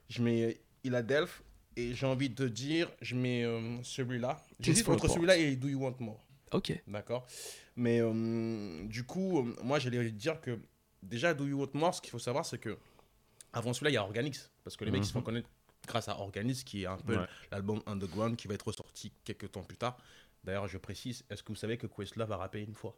Je 0.09 0.21
mets 0.21 0.57
Philadelphia. 0.83 1.43
Et 1.75 1.93
j'ai 1.95 2.05
envie 2.05 2.29
de 2.29 2.47
dire, 2.47 2.91
je 3.01 3.15
mets 3.15 3.43
euh, 3.43 3.81
celui-là. 3.83 4.39
J'hésite 4.59 4.87
entre 4.89 5.07
celui-là 5.07 5.37
et 5.37 5.55
Do 5.55 5.67
You 5.67 5.79
Want 5.79 5.95
More. 5.99 6.23
Ok. 6.51 6.71
D'accord 6.87 7.25
Mais 7.75 7.99
euh, 8.01 8.85
du 8.85 9.03
coup, 9.05 9.39
euh, 9.39 9.55
moi, 9.63 9.79
j'allais 9.79 10.11
dire 10.11 10.39
que 10.39 10.59
déjà, 11.01 11.33
Do 11.33 11.47
You 11.47 11.59
Want 11.61 11.71
More, 11.73 11.95
ce 11.95 12.01
qu'il 12.01 12.11
faut 12.11 12.19
savoir, 12.19 12.45
c'est 12.45 12.59
que 12.59 12.77
avant 13.53 13.73
celui-là, 13.73 13.89
il 13.89 13.93
y 13.93 13.97
a 13.97 14.03
Organix. 14.03 14.51
Parce 14.63 14.77
que 14.77 14.85
les 14.85 14.91
mecs, 14.91 15.01
ils 15.03 15.07
se 15.07 15.11
font 15.13 15.19
Mhm. 15.19 15.25
connaître 15.25 15.49
grâce 15.87 16.07
à 16.07 16.17
Organix, 16.19 16.63
qui 16.63 16.83
est 16.83 16.85
un 16.85 16.97
peu 16.97 17.17
Ouais. 17.17 17.25
l'album 17.51 17.81
Underground 17.87 18.35
qui 18.37 18.47
va 18.47 18.53
être 18.53 18.67
ressorti 18.67 19.11
quelques 19.23 19.51
temps 19.51 19.63
plus 19.63 19.77
tard. 19.77 19.97
D'ailleurs, 20.43 20.67
je 20.67 20.77
précise, 20.77 21.23
est-ce 21.29 21.41
que 21.43 21.49
vous 21.49 21.55
savez 21.57 21.77
que 21.77 21.87
Questlove 21.87 22.31
a 22.31 22.37
rappé 22.37 22.61
une 22.61 22.75
fois? 22.75 22.95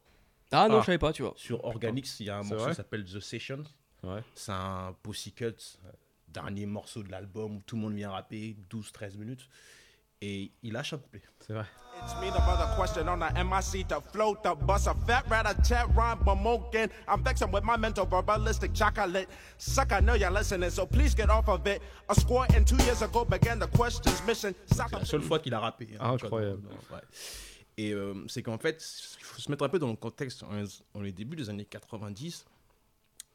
Ah 0.52 0.68
non, 0.68 0.78
Ah. 0.78 0.82
je 0.82 0.86
savais 0.88 0.98
pas, 0.98 1.14
tu 1.14 1.22
vois. 1.24 1.34
Sur 1.38 1.64
Organix, 1.64 2.20
il 2.20 2.26
y 2.28 2.30
a 2.30 2.38
un 2.38 2.44
morceau 2.44 2.70
qui 2.70 2.76
s'appelle 2.76 3.06
The 3.06 3.20
Session. 3.20 3.64
Ouais. 4.04 4.22
C'est 4.36 4.52
un 4.52 4.96
Pussycut, 5.02 5.56
dernier 6.36 6.66
morceau 6.66 7.02
de 7.04 7.10
l'album 7.12 7.58
où 7.58 7.62
tout 7.66 7.76
le 7.78 7.82
monde 7.82 7.96
vient 7.96 8.12
rapper, 8.12 8.56
12-13 8.70 9.18
minutes. 9.18 9.48
Et 10.22 10.52
il 10.64 10.74
lâche 10.74 10.94
un 10.94 10.98
couplet. 10.98 11.22
C'est 11.46 11.54
vrai. 11.54 11.66
It's 12.02 12.14
me, 12.16 12.30
the 12.32 12.42
brother 12.44 12.68
question 12.78 13.08
on 13.08 13.20
the 13.20 13.32
MIC 13.44 13.88
to 13.90 14.02
float 14.14 14.38
the 14.44 14.56
bus. 14.66 14.88
A 14.88 14.94
fat 15.06 15.24
rat, 15.30 15.46
a 15.46 15.54
chat 15.64 15.86
rhyme, 15.96 16.20
Momokin. 16.26 16.90
I'm 17.08 17.22
vexing 17.24 17.52
with 17.52 17.64
my 17.64 17.78
mental 17.78 18.06
verbalistic 18.06 18.74
chocolate. 18.74 19.28
Suck, 19.58 19.92
I 19.92 20.00
know 20.00 20.16
you're 20.16 20.32
listening, 20.32 20.70
so 20.72 20.86
please 20.86 21.14
get 21.16 21.30
off 21.30 21.48
of 21.50 21.66
it. 21.68 21.82
A 22.10 22.16
score 22.16 22.46
in 22.56 22.64
two 22.66 22.78
years 22.86 23.02
ago 23.02 23.26
began 23.26 23.60
the 23.60 23.68
questions 23.68 24.22
mission. 24.26 24.54
C'est 24.68 24.92
la 24.92 25.06
seule 25.06 25.22
fois 25.22 25.40
qu'il 25.40 25.54
a 25.54 25.60
rappé. 25.60 25.90
hein, 25.94 25.98
Ah, 26.00 26.12
incroyable. 26.12 26.64
ouais. 26.92 27.02
Et 27.78 27.92
euh, 27.92 28.14
c'est 28.28 28.42
qu'en 28.42 28.58
fait, 28.58 28.82
il 29.20 29.24
faut 29.26 29.42
se 29.42 29.52
mettre 29.52 29.66
un 29.66 29.70
peu 29.70 29.80
dans 29.80 29.90
le 29.90 29.98
contexte. 29.98 30.44
On 30.50 30.58
est 30.58 30.82
on 30.94 31.04
est 31.04 31.12
début 31.12 31.36
des 31.36 31.50
années 31.50 31.66
90. 31.66 32.46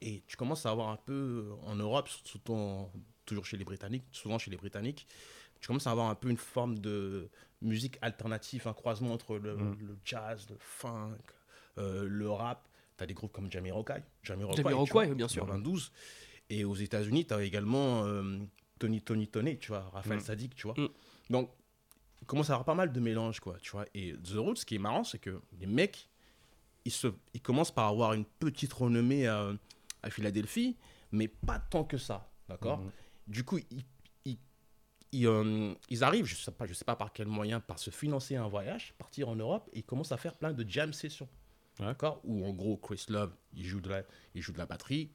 Et 0.03 0.23
tu 0.27 0.37
commences 0.37 0.65
à 0.67 0.71
avoir 0.71 0.89
un 0.89 0.97
peu 0.97 1.13
euh, 1.51 1.67
en 1.67 1.75
Europe, 1.77 2.09
surtout 2.09 2.53
en- 2.55 2.91
toujours 3.27 3.45
chez 3.47 3.57
les 3.57 3.65
Britanniques, 3.65 4.05
souvent 4.13 4.39
chez 4.39 4.51
les 4.51 4.57
Britanniques, 4.57 5.07
tu 5.61 5.67
commences 5.67 5.87
à 5.87 5.91
avoir 5.91 6.09
un 6.09 6.15
peu 6.15 6.31
une 6.31 6.37
forme 6.39 6.79
de 6.79 7.29
musique 7.61 7.99
alternative, 8.01 8.67
un 8.67 8.73
croisement 8.73 9.13
entre 9.13 9.37
le, 9.37 9.55
le 9.57 9.99
jazz, 10.05 10.47
le 10.49 10.57
funk, 10.59 11.19
euh, 11.79 12.07
le 12.09 12.31
rap. 12.31 12.67
Tu 12.97 13.05
as 13.05 13.07
des 13.07 13.13
groupes 13.15 13.33
comme 13.33 13.51
Jamiroquai. 13.53 14.03
Jamiroquai, 14.23 14.63
Jamiroquai, 14.63 14.93
vois, 14.93 15.07
bien 15.15 15.29
sûr. 15.29 15.43
92. 15.45 15.93
Et 16.49 16.65
aux 16.65 16.75
États-Unis, 16.75 17.27
tu 17.27 17.35
as 17.35 17.43
également 17.43 18.05
euh, 18.07 18.39
Tony 18.79 19.03
Tony 19.03 19.29
Tony, 19.29 19.59
tu 19.59 19.69
vois, 19.69 19.91
Raphaël 19.93 20.19
Mm. 20.19 20.23
Sadik, 20.23 20.55
tu 20.55 20.67
vois. 20.67 20.75
Mm. 20.79 20.89
Donc, 21.29 21.51
il 22.23 22.27
commence 22.27 22.49
à 22.51 22.55
avoir 22.55 22.65
pas 22.65 22.75
mal 22.75 22.91
de 22.93 23.01
mélanges, 23.01 23.41
quoi, 23.41 23.57
tu 23.61 23.71
vois. 23.73 23.85
Et 23.95 24.15
The 24.15 24.37
Roots, 24.37 24.57
ce 24.57 24.65
qui 24.67 24.77
est 24.77 24.79
marrant, 24.79 25.05
c'est 25.05 25.19
que 25.19 25.41
les 25.61 25.67
mecs, 25.67 26.09
ils, 26.87 26.91
se, 26.93 27.09
ils 27.35 27.41
commencent 27.43 27.71
par 27.71 27.87
avoir 27.89 28.15
une 28.15 28.25
petite 28.25 28.73
renommée 28.73 29.27
à, 29.27 29.53
à 30.03 30.11
Philadelphie, 30.11 30.77
mais 31.13 31.29
pas 31.29 31.59
tant 31.59 31.85
que 31.85 31.99
ça, 31.99 32.31
d'accord 32.49 32.79
Mhm. 32.81 32.91
Du 33.27 33.45
coup, 33.45 33.59
ils, 33.71 33.85
ils, 34.25 34.39
ils, 35.13 35.27
euh, 35.27 35.75
ils 35.89 36.03
arrivent, 36.05 36.25
je 36.27 36.35
sais 36.35 36.51
pas, 36.51 36.67
je 36.67 36.75
sais 36.75 36.85
pas 36.85 36.97
par 36.97 37.13
quel 37.13 37.27
moyen, 37.29 37.61
par 37.61 37.79
se 37.79 37.91
financer 37.91 38.37
un 38.37 38.49
voyage, 38.49 38.95
partir 38.99 39.29
en 39.29 39.37
Europe, 39.37 39.69
et 39.73 39.79
ils 39.81 39.85
commencent 39.85 40.13
à 40.13 40.17
faire 40.17 40.37
plein 40.37 40.53
de 40.53 40.69
jam 40.69 40.93
sessions, 40.93 41.29
Ouais. 41.79 41.87
d'accord 41.87 42.21
Où 42.25 42.45
en 42.47 42.53
gros, 42.53 42.77
Chris 42.77 43.05
Love, 43.09 43.33
il 43.55 43.65
joue 43.65 43.81
de 43.81 43.89
la, 43.89 44.03
il 44.35 44.43
joue 44.43 44.53
de 44.53 44.59
la 44.59 44.67
batterie, 44.67 45.11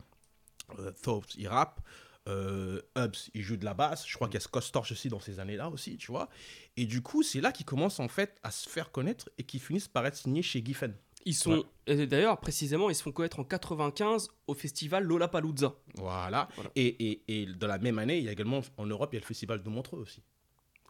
euh, 0.79 0.91
Thorpe, 1.03 1.25
il 1.37 1.47
rappe, 1.47 1.79
euh, 2.27 2.81
Hubs, 2.97 3.15
il 3.35 3.43
joue 3.43 3.55
de 3.55 3.65
la 3.65 3.75
basse. 3.75 4.07
Je 4.07 4.15
crois 4.15 4.27
qu'il 4.27 4.33
y 4.33 4.37
a 4.37 4.41
Scott 4.41 4.63
Storch 4.63 4.91
aussi 4.91 5.09
dans 5.09 5.19
ces 5.19 5.39
années-là 5.39 5.69
aussi, 5.69 5.95
tu 5.97 6.07
vois. 6.11 6.27
Et 6.75 6.87
du 6.87 7.03
coup, 7.03 7.21
c'est 7.21 7.39
là 7.39 7.51
qu'ils 7.51 7.67
commencent 7.67 7.99
en 7.99 8.07
fait 8.07 8.39
à 8.41 8.49
se 8.49 8.67
faire 8.67 8.91
connaître 8.91 9.29
et 9.37 9.43
qu'ils 9.43 9.59
finissent 9.61 9.87
par 9.87 10.07
être 10.07 10.15
signés 10.15 10.41
chez 10.41 10.65
Giffen. 10.65 10.95
Ils 11.25 11.33
sont. 11.33 11.63
D'ailleurs, 11.87 12.39
précisément, 12.39 12.89
ils 12.89 12.95
se 12.95 13.01
font 13.03 13.11
connaître 13.11 13.39
en 13.39 13.43
95 13.43 14.29
au 14.47 14.53
festival 14.53 15.03
Lollapalooza. 15.03 15.73
Voilà. 15.95 16.47
Voilà. 16.55 16.71
Et, 16.75 16.87
et, 17.11 17.41
et 17.41 17.45
dans 17.47 17.67
la 17.67 17.77
même 17.79 17.97
année, 17.99 18.17
il 18.19 18.23
y 18.25 18.29
a 18.29 18.31
également 18.31 18.61
en 18.77 18.85
Europe, 18.85 19.09
il 19.13 19.15
y 19.15 19.17
a 19.17 19.21
le 19.21 19.25
festival 19.25 19.61
de 19.63 19.69
Montreux 19.69 19.99
aussi. 19.99 20.21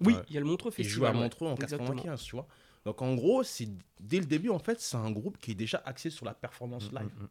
Oui, 0.02 0.14
il 0.28 0.34
y 0.34 0.38
a 0.38 0.42
le 0.42 0.46
Montreux 0.46 0.72
Ils 0.78 0.84
jouent 0.84 1.02
Festival. 1.04 1.12
à 1.12 1.16
ouais. 1.18 1.24
Montreux 1.24 1.48
en 1.48 1.56
Exactement. 1.56 1.88
95, 1.92 2.22
tu 2.24 2.36
vois. 2.36 2.48
Donc 2.86 3.02
en 3.02 3.16
gros, 3.16 3.44
c'est 3.44 3.70
dès 4.00 4.20
le 4.20 4.26
début, 4.26 4.50
en 4.50 4.60
fait, 4.60 4.80
c'est 4.82 4.98
un 4.98 5.10
groupe 5.12 5.38
qui 5.40 5.52
est 5.52 5.56
déjà 5.56 5.82
axé 5.86 6.10
sur 6.10 6.26
la 6.26 6.34
performance 6.34 6.92
live. 6.92 7.10
Mm, 7.18 7.24
mm. 7.24 7.30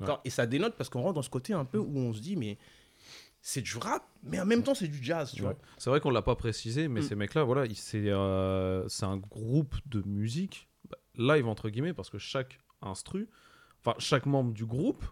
D'accord 0.00 0.20
Et 0.24 0.30
ça 0.30 0.46
dénote 0.46 0.74
parce 0.76 0.88
qu'on 0.90 1.02
rentre 1.02 1.14
dans 1.14 1.22
ce 1.22 1.30
côté 1.30 1.52
un 1.52 1.64
peu 1.64 1.78
où 1.78 1.98
on 1.98 2.12
se 2.12 2.20
dit, 2.20 2.34
mais 2.36 2.58
c'est 3.42 3.62
du 3.62 3.76
rap, 3.78 4.02
mais 4.22 4.38
en 4.40 4.44
même 4.44 4.62
temps, 4.62 4.74
c'est 4.74 4.88
du 4.88 5.02
jazz, 5.02 5.32
tu 5.32 5.42
Ouais. 5.42 5.48
vois. 5.48 5.58
C'est 5.78 5.88
vrai 5.88 6.00
qu'on 6.00 6.10
l'a 6.10 6.20
pas 6.22 6.34
précisé, 6.36 6.88
mais 6.88 7.00
Mm. 7.00 7.04
ces 7.04 7.14
mecs-là, 7.14 7.44
voilà, 7.44 7.64
c'est 7.74 8.08
euh, 8.08 8.86
c'est 8.88 9.06
un 9.06 9.16
groupe 9.16 9.74
de 9.86 10.02
musique 10.06 10.68
live 11.16 11.46
entre 11.48 11.68
guillemets 11.70 11.92
parce 11.94 12.10
que 12.10 12.18
chaque 12.18 12.60
instru, 12.82 13.28
enfin 13.80 13.94
chaque 13.98 14.26
membre 14.26 14.52
du 14.52 14.64
groupe 14.66 15.04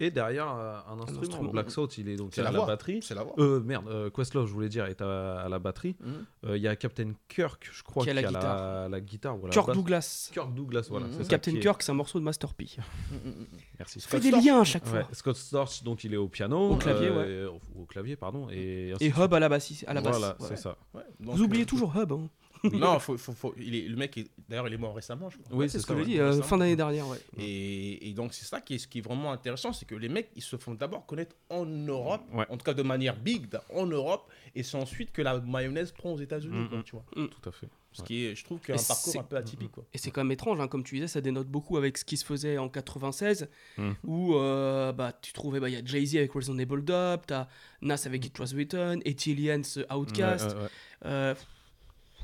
est 0.00 0.10
derrière 0.10 0.48
euh, 0.48 0.78
un 0.88 0.98
instrument. 0.98 1.20
instrument. 1.22 1.50
Black 1.52 1.68
Thought, 1.68 1.96
il 1.98 2.08
est 2.08 2.16
donc 2.16 2.30
C'est 2.34 2.40
à 2.40 2.44
la 2.44 2.50
la, 2.50 2.58
voix. 2.58 2.66
batterie. 2.66 3.00
C'est 3.02 3.14
la 3.14 3.22
voix. 3.22 3.34
Euh, 3.38 3.60
merde, 3.60 3.86
euh, 3.88 4.10
Questlove, 4.10 4.48
je 4.48 4.52
voulais 4.52 4.68
dire, 4.68 4.86
est 4.86 5.00
à, 5.00 5.42
à 5.42 5.48
la 5.48 5.60
batterie. 5.60 5.94
Mhm. 6.00 6.24
Euh, 6.46 6.56
Il 6.56 6.62
y 6.62 6.66
a 6.66 6.74
Captain 6.74 7.12
Kirk, 7.28 7.68
je 7.72 7.84
crois, 7.84 8.02
Qui 8.02 8.10
a 8.10 8.14
la 8.14 8.22
guitare. 8.24 8.88
la 8.88 9.00
guitare. 9.00 9.40
ou 9.40 9.46
la 9.46 9.52
Kirk 9.52 9.66
basse. 9.68 9.76
Douglas. 9.76 10.30
Kirk 10.32 10.54
Douglas, 10.54 10.86
voilà. 10.90 11.06
Mhm. 11.06 11.26
Captain 11.28 11.54
Kirk, 11.60 11.82
c'est 11.82 11.92
un 11.92 11.94
morceau 11.94 12.18
de 12.18 12.24
Master 12.24 12.52
P. 12.54 12.66
Merci. 13.78 14.00
Fais 14.00 14.08
Scott 14.08 14.22
des 14.22 14.30
Storch. 14.30 14.44
liens 14.44 14.60
à 14.60 14.64
chaque 14.64 14.84
Ouais, 14.86 14.90
fois. 15.04 15.08
Scott 15.12 15.36
Storch, 15.36 15.82
donc 15.84 16.02
il 16.02 16.14
est 16.14 16.18
au 16.18 16.28
piano. 16.28 16.70
Au 16.70 16.76
clavier, 16.76 17.08
euh, 17.08 17.50
au, 17.76 17.82
au 17.82 17.86
clavier, 17.86 18.16
pardon. 18.16 18.48
Et. 18.50 18.94
Hub 19.00 19.32
à 19.34 19.38
la 19.38 19.48
basse. 19.48 19.84
À 19.86 19.94
la 19.94 20.00
basse. 20.00 20.18
Voilà, 20.18 20.36
ouais. 20.40 20.46
c'est 20.48 20.56
ça. 20.56 20.76
Ouais, 20.94 21.02
donc, 21.20 21.36
Vous 21.36 21.42
oubliez 21.42 21.66
toujours 21.66 21.92
Hub. 21.96 22.10
Hein. 22.12 22.28
Non, 22.72 22.98
faut, 22.98 23.16
faut, 23.18 23.32
faut- 23.32 23.54
il 23.58 23.74
est, 23.74 23.88
le 23.88 23.96
mec, 23.96 24.16
est- 24.18 24.30
d'ailleurs, 24.48 24.68
il 24.68 24.74
est 24.74 24.78
mort 24.78 24.94
récemment, 24.94 25.28
je 25.30 25.38
crois. 25.38 25.56
Oui, 25.56 25.68
c'est 25.68 25.78
ce 25.80 25.86
que 25.86 25.98
je 25.98 26.04
dis, 26.04 26.18
euh, 26.20 26.40
fin 26.42 26.58
d'année 26.58 26.76
dernière. 26.76 27.08
Ouais. 27.08 27.18
Et, 27.38 28.08
et 28.08 28.12
donc, 28.12 28.32
c'est 28.34 28.44
ça 28.44 28.60
qui 28.60 28.74
est, 28.74 28.78
ce 28.78 28.86
qui 28.88 28.98
est 28.98 29.02
vraiment 29.02 29.32
intéressant, 29.32 29.72
c'est 29.72 29.86
que 29.86 29.94
les 29.94 30.08
mecs, 30.08 30.30
ils 30.36 30.42
se 30.42 30.56
font 30.56 30.74
d'abord 30.74 31.04
connaître 31.06 31.34
en 31.50 31.64
Europe, 31.66 32.22
Ouais. 32.32 32.46
en 32.48 32.56
tout 32.56 32.64
cas 32.64 32.74
de 32.74 32.82
manière 32.82 33.16
big, 33.16 33.46
en 33.74 33.86
Europe, 33.86 34.30
et 34.54 34.62
c'est 34.62 34.76
ensuite 34.76 35.12
que 35.12 35.22
la 35.22 35.40
mayonnaise 35.40 35.92
prend 35.92 36.12
aux 36.12 36.18
États-unis, 36.20 36.56
Mhm. 36.56 36.68
quoi, 36.68 36.82
tu 36.84 36.92
vois. 36.92 37.04
Tout 37.14 37.48
à 37.48 37.52
fait. 37.52 37.68
Ce 37.94 38.02
qui 38.02 38.24
est, 38.24 38.34
je 38.34 38.42
trouve, 38.42 38.58
qu'un 38.60 38.72
parcours 38.76 38.96
c'est- 39.12 39.18
un 39.18 39.22
peu 39.22 39.36
atypique, 39.36 39.70
quoi. 39.72 39.84
Et 39.92 39.98
c'est 39.98 40.10
quand 40.10 40.22
même 40.24 40.32
étrange, 40.32 40.58
hein, 40.60 40.66
comme 40.68 40.82
tu 40.82 40.94
disais, 40.94 41.08
ça 41.08 41.20
dénote 41.20 41.48
beaucoup 41.48 41.76
avec 41.76 41.98
ce 41.98 42.06
qui 42.06 42.16
se 42.16 42.24
faisait 42.24 42.56
en 42.56 42.70
96, 42.70 43.48
Mm. 43.76 43.90
où 44.04 44.34
euh, 44.36 44.92
bah, 44.92 45.12
tu 45.20 45.34
trouvais, 45.34 45.60
bah, 45.60 45.68
il 45.68 45.74
y 45.74 45.76
a 45.76 45.84
Jay-Z 45.84 46.16
avec 46.16 46.32
Reasonable 46.32 46.84
Doubt, 46.84 47.26
t'as 47.26 47.48
Nas 47.82 48.02
avec 48.06 48.24
It 48.24 48.38
Was 48.38 48.54
Written, 48.54 49.02
Eti 49.04 49.32
Aliens, 49.32 49.60
Outcast, 49.94 50.46
Ouais, 50.52 50.54
ouais, 50.56 50.62
ouais. 50.62 50.68
euh, 51.04 51.34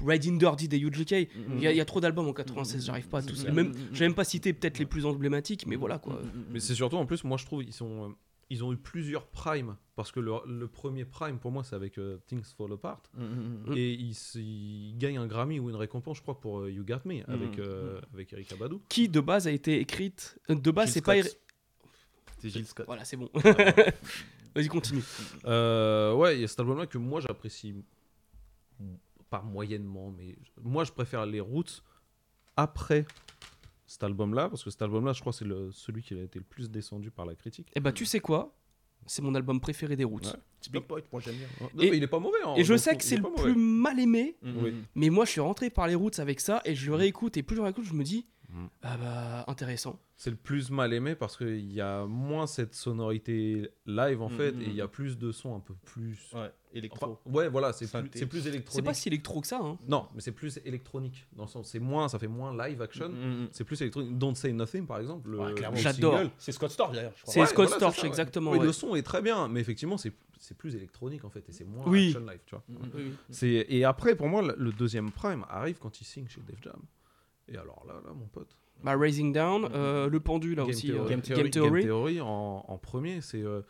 Red 0.06 0.26
in 0.26 0.36
Dirty 0.36 0.68
des 0.68 0.78
UGK. 0.78 1.10
Il 1.12 1.28
Mm. 1.48 1.58
y, 1.60 1.66
a- 1.66 1.72
il 1.72 1.76
y 1.76 1.80
a 1.80 1.84
trop 1.84 2.00
d'albums 2.00 2.28
en 2.28 2.32
96, 2.32 2.84
j'arrive 2.86 3.08
pas 3.08 3.18
à 3.18 3.22
tous. 3.22 3.44
Même, 3.46 3.72
je 3.92 3.98
vais 3.98 4.06
même 4.06 4.14
pas 4.14 4.24
citer 4.24 4.52
peut-être 4.52 4.78
les 4.78 4.86
plus 4.86 5.04
emblématiques, 5.06 5.66
mais 5.66 5.76
voilà 5.76 5.98
quoi. 5.98 6.20
Mais 6.50 6.60
c'est 6.60 6.74
surtout 6.74 6.96
en 6.96 7.06
plus, 7.06 7.24
moi 7.24 7.36
je 7.36 7.44
trouve 7.46 7.62
ils 7.64 7.72
sont, 7.72 8.04
euh, 8.10 8.12
ils 8.50 8.62
ont 8.64 8.72
eu 8.72 8.76
plusieurs 8.76 9.26
primes 9.26 9.76
parce 9.96 10.10
que 10.12 10.20
le, 10.20 10.32
le 10.46 10.68
premier 10.68 11.04
prime 11.04 11.38
pour 11.38 11.50
moi 11.50 11.64
c'est 11.64 11.74
avec 11.76 11.98
euh, 11.98 12.18
Things 12.28 12.44
Fall 12.56 12.72
Apart 12.72 13.02
Mm. 13.16 13.72
et 13.76 13.92
ils, 13.92 14.94
gagnent 14.96 15.18
un 15.18 15.26
Grammy 15.26 15.58
ou 15.60 15.68
une 15.70 15.76
récompense 15.76 16.18
je 16.18 16.22
crois 16.22 16.38
pour 16.40 16.60
euh, 16.60 16.70
You 16.70 16.84
Got 16.84 17.00
Me 17.04 17.28
avec 17.30 17.58
euh, 17.58 18.00
avec 18.14 18.32
Eric 18.32 18.52
Abadou. 18.52 18.80
Qui 18.88 19.08
de 19.08 19.20
base 19.20 19.46
a 19.46 19.50
été 19.50 19.80
écrite. 19.80 20.38
euh, 20.50 20.54
De 20.54 20.70
base, 20.70 20.92
c'est 20.92 21.00
pas. 21.04 21.14
C'est 22.40 22.50
Gilles 22.50 22.66
Scott. 22.66 22.86
Voilà, 22.86 23.04
c'est 23.04 23.16
bon. 23.16 23.28
Vas-y, 24.54 24.68
continue. 24.68 25.02
Euh, 25.44 26.14
ouais, 26.14 26.36
il 26.36 26.40
y 26.40 26.44
a 26.44 26.48
cet 26.48 26.60
album 26.60 26.78
là 26.78 26.86
que 26.86 26.98
moi 26.98 27.20
j'apprécie 27.20 27.74
pas 29.30 29.42
moyennement 29.42 30.10
mais 30.10 30.36
moi 30.62 30.84
je 30.84 30.92
préfère 30.92 31.26
les 31.26 31.40
Roots 31.40 31.82
après 32.56 33.06
cet 33.86 34.02
album 34.04 34.34
là 34.34 34.48
parce 34.48 34.64
que 34.64 34.70
cet 34.70 34.82
album 34.82 35.04
là 35.06 35.12
je 35.12 35.20
crois 35.20 35.32
que 35.32 35.38
c'est 35.38 35.44
le, 35.44 35.70
celui 35.72 36.02
qui 36.02 36.14
a 36.14 36.22
été 36.22 36.38
le 36.38 36.44
plus 36.44 36.70
descendu 36.70 37.10
par 37.10 37.24
la 37.26 37.34
critique. 37.34 37.70
Et 37.74 37.80
bah, 37.80 37.92
tu 37.92 38.04
sais 38.04 38.20
quoi? 38.20 38.54
C'est 39.06 39.22
mon 39.22 39.34
album 39.34 39.60
préféré 39.60 39.96
des 39.96 40.04
Roots. 40.04 40.26
Ouais. 40.72 40.80
Point, 40.80 41.00
moi 41.12 41.20
j'aime 41.24 41.36
bien. 41.36 41.46
Non, 41.60 41.82
Et- 41.82 41.90
mais 41.90 41.96
il 41.96 42.02
est 42.02 42.06
pas 42.08 42.18
mauvais. 42.18 42.38
hein, 42.44 42.54
Et 42.56 42.64
je 42.64 42.76
sais 42.76 42.96
que 42.96 43.02
c'est 43.04 43.14
est 43.14 43.18
le 43.18 43.32
plus 43.32 43.54
mal 43.54 43.98
aimé, 43.98 44.36
Oui. 44.42 44.74
mais 44.94 45.08
moi 45.08 45.24
je 45.24 45.30
suis 45.30 45.40
rentré 45.40 45.70
par 45.70 45.86
les 45.86 45.94
Roots 45.94 46.18
avec 46.18 46.40
ça 46.40 46.60
et 46.64 46.74
je 46.74 46.86
le 46.90 46.96
réécoute 46.96 47.36
et 47.38 47.42
plus 47.42 47.54
je 47.56 47.60
le 47.60 47.64
réécoute, 47.64 47.84
je 47.84 47.94
me 47.94 48.04
dis 48.04 48.26
Mm. 48.50 48.66
ah 48.82 48.96
bah 48.96 49.44
intéressant. 49.46 50.00
C'est 50.16 50.30
le 50.30 50.36
plus 50.36 50.70
mal 50.70 50.94
aimé 50.94 51.14
parce 51.14 51.36
qu'il 51.36 51.70
y 51.70 51.82
a 51.82 52.06
moins 52.06 52.46
cette 52.46 52.74
sonorité 52.74 53.70
live 53.84 54.22
en 54.22 54.30
Mm, 54.30 54.36
fait 54.36 54.48
et 54.56 54.64
il 54.68 54.74
y 54.74 54.80
a 54.80 54.88
plus 54.88 55.18
de 55.18 55.32
sons 55.32 55.54
un 55.54 55.60
peu 55.60 55.74
plus. 55.74 56.30
Ouais, 56.34 56.50
électro. 56.72 57.18
Enfin, 57.24 57.30
ouais, 57.32 57.48
voilà, 57.48 57.72
c'est 57.72 57.86
plus, 57.90 58.10
c'est 58.14 58.26
plus 58.26 58.40
C'est 58.42 58.48
électronique. 58.48 58.84
pas 58.86 58.94
si 58.94 59.08
électro 59.08 59.40
que 59.40 59.46
ça. 59.46 59.60
Hein. 59.62 59.78
Non, 59.88 60.06
mais 60.14 60.20
c'est 60.20 60.32
plus 60.32 60.60
électronique 60.64 61.26
dans 61.34 61.44
le 61.44 61.48
sens, 61.48 61.68
c'est 61.70 61.78
moins, 61.78 62.08
ça 62.08 62.18
fait 62.18 62.28
moins 62.28 62.56
live 62.66 62.80
action. 62.82 63.08
Mm, 63.08 63.42
mm. 63.44 63.48
C'est 63.52 63.64
plus 63.64 63.80
électronique. 63.80 64.16
Don't 64.18 64.34
Say 64.34 64.52
Nothing 64.52 64.86
par 64.86 64.98
exemple. 64.98 65.34
Ouais, 65.34 65.54
J'adore. 65.74 66.20
C'est 66.38 66.52
Scott 66.52 66.70
Storch 66.70 66.92
d'ailleurs. 66.92 67.12
C'est 67.24 67.40
Ouais, 67.40 67.46
Scott 67.46 67.68
voilà, 67.68 67.76
Storch, 67.76 68.02
ouais. 68.02 68.08
exactement. 68.08 68.50
Oui, 68.52 68.58
ouais. 68.58 68.64
le 68.66 68.72
son 68.72 68.94
est 68.94 69.02
très 69.02 69.22
bien, 69.22 69.48
mais 69.48 69.60
effectivement 69.60 69.96
c'est 69.96 70.12
c'est 70.40 70.56
plus 70.56 70.76
électronique 70.76 71.24
en 71.24 71.30
fait 71.30 71.48
et 71.48 71.52
c'est 71.52 71.64
moins 71.64 71.84
Oui. 71.88 72.06
action 72.08 72.20
live, 72.20 72.40
tu 72.46 72.54
vois. 72.54 72.64
Mm. 72.68 73.10
C'est 73.30 73.66
et 73.68 73.84
après 73.84 74.14
pour 74.14 74.28
moi 74.28 74.40
le- 74.42 74.72
deuxième 74.72 75.10
prime 75.10 75.44
arrive 75.48 75.78
quand 75.78 76.00
il 76.00 76.04
signe 76.04 76.28
chez 76.28 76.40
Def 76.46 76.62
Jam. 76.62 76.80
Et 77.48 77.56
alors 77.56 77.84
là, 77.88 77.94
là 78.04 78.12
mon 78.14 78.26
pote. 78.26 78.56
Bah, 78.84 78.96
Raising 78.96 79.32
Down, 79.32 79.68
euh, 79.74 80.08
le 80.08 80.20
pendu 80.20 80.54
là 80.54 80.62
Game 80.62 80.70
aussi. 80.70 80.86
Theory. 80.86 81.00
euh, 81.00 81.08
Game 81.08 81.20
Game 81.22 81.50
Theory. 81.50 81.70
Game 81.80 81.82
Theory 81.82 82.20
en, 82.20 82.64
en 82.68 82.78
premier, 82.78 83.20
c'est 83.20 83.42
euh, 83.42 83.62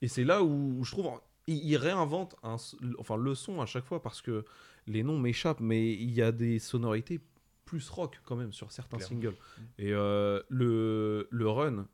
et 0.00 0.06
c'est 0.06 0.22
là 0.22 0.44
où, 0.44 0.78
où 0.78 0.84
je 0.84 0.92
trouve 0.92 1.08
il, 1.46 1.56
il 1.64 1.76
réinvente 1.76 2.36
un, 2.42 2.56
enfin 2.98 3.16
le 3.16 3.34
son 3.34 3.60
à 3.60 3.66
chaque 3.66 3.84
fois 3.84 4.00
parce 4.02 4.22
que 4.22 4.44
les 4.86 5.02
noms 5.02 5.18
m'échappent, 5.18 5.60
mais 5.60 5.92
il 5.92 6.10
y 6.12 6.22
a 6.22 6.32
des 6.32 6.58
sonorités 6.58 7.20
plus 7.64 7.88
rock 7.88 8.20
quand 8.24 8.36
même 8.36 8.52
sur 8.52 8.70
certains 8.72 8.98
singles. 8.98 9.34
Et 9.78 9.92
euh, 9.92 10.42
le, 10.48 11.26
le 11.30 11.48
run, 11.48 11.86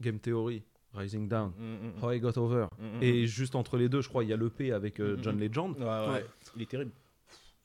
Game 0.00 0.18
Theory, 0.18 0.62
Rising 0.94 1.28
Down, 1.28 1.52
Mm, 1.58 1.62
mm, 1.62 1.92
mm. 1.98 2.04
How 2.04 2.12
I 2.12 2.20
Got 2.20 2.38
Over, 2.38 2.66
Mm, 2.78 2.84
mm, 2.98 3.02
et 3.02 3.26
juste 3.26 3.54
entre 3.54 3.76
les 3.76 3.88
deux, 3.88 4.00
je 4.00 4.08
crois, 4.08 4.24
il 4.24 4.30
y 4.30 4.32
a 4.32 4.36
l'EP 4.36 4.72
avec 4.72 5.00
euh, 5.00 5.16
Mm, 5.16 5.22
John 5.22 5.36
mm. 5.36 5.40
Legend. 5.40 5.76
Ouais, 5.78 5.84
ouais. 5.84 6.08
Ouais. 6.14 6.26
Il 6.56 6.62
est 6.62 6.66
terrible. 6.70 6.92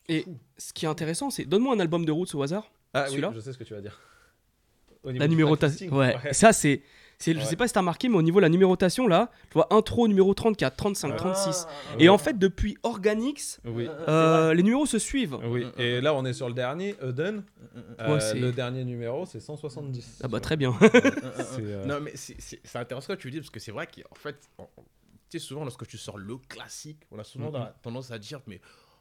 Et 0.08 0.24
ce 0.56 0.72
qui 0.72 0.86
est 0.86 0.88
intéressant, 0.88 1.30
c'est 1.30 1.44
donne-moi 1.44 1.74
un 1.74 1.80
album 1.80 2.04
de 2.04 2.12
Roots 2.12 2.34
au 2.34 2.42
hasard. 2.42 2.70
Ah 2.94 3.04
oui, 3.04 3.10
Celui-là 3.10 3.32
je 3.34 3.40
sais 3.40 3.52
ce 3.52 3.58
que 3.58 3.64
tu 3.64 3.74
vas 3.74 3.80
dire. 3.82 3.98
Au 5.02 5.10
La 5.10 5.28
tracklist, 5.28 5.90
Ouais. 5.92 6.16
Ça, 6.32 6.52
c'est. 6.52 6.82
C'est- 7.18 7.34
Je 7.34 7.38
Ouais. 7.38 7.44
sais 7.44 7.56
pas 7.56 7.66
si 7.68 7.74
t'as 7.74 7.80
remarqué, 7.80 8.08
mais 8.08 8.16
au 8.16 8.22
niveau 8.22 8.38
de 8.38 8.42
la 8.42 8.48
numérotation, 8.48 9.06
là, 9.06 9.30
je 9.48 9.54
vois 9.54 9.66
intro 9.72 10.06
numéro 10.08 10.32
34, 10.34 10.76
35, 10.76 11.16
36. 11.16 11.66
Ah, 11.68 11.94
Et 11.98 12.08
en 12.08 12.18
fait, 12.18 12.38
depuis 12.38 12.76
Organix, 12.82 13.60
Oui. 13.64 13.88
euh, 14.08 14.54
les 14.54 14.62
numéros 14.62 14.86
se 14.86 14.98
suivent. 14.98 15.38
Oui, 15.44 15.66
et 15.78 16.00
là 16.00 16.14
on 16.14 16.24
est 16.24 16.32
sur 16.32 16.48
le 16.48 16.54
dernier, 16.54 16.94
Eden. 17.02 17.44
Euh, 18.00 18.14
Ouais, 18.14 18.20
c'est- 18.20 18.34
le 18.38 18.52
dernier 18.52 18.84
numéro 18.84 19.26
c'est 19.26 19.40
170. 19.40 20.20
Ah 20.22 20.28
bah 20.28 20.40
très 20.40 20.56
bien. 20.56 20.72
C'est, 20.80 21.62
euh, 21.62 21.84
Non, 21.86 22.00
mais 22.00 22.12
c'est- 22.14 22.36
c'est 22.38 22.60
c'est 22.64 22.78
intéressant 22.78 23.08
ce 23.08 23.12
que 23.14 23.18
tu 23.20 23.30
dis 23.30 23.38
parce 23.38 23.50
que 23.50 23.60
c'est 23.60 23.72
vrai 23.72 23.86
qu'en 23.86 24.14
fait, 24.14 24.36
on- 24.58 24.64
tu 25.30 25.38
sais, 25.38 25.44
souvent 25.44 25.62
lorsque 25.64 25.86
tu 25.86 25.98
sors 25.98 26.16
le 26.18 26.36
classique, 26.48 27.00
on 27.10 27.18
a 27.18 27.24
souvent 27.24 27.52
tendance 27.82 28.10
à 28.10 28.18
dire, 28.18 28.40
mais 28.46 28.60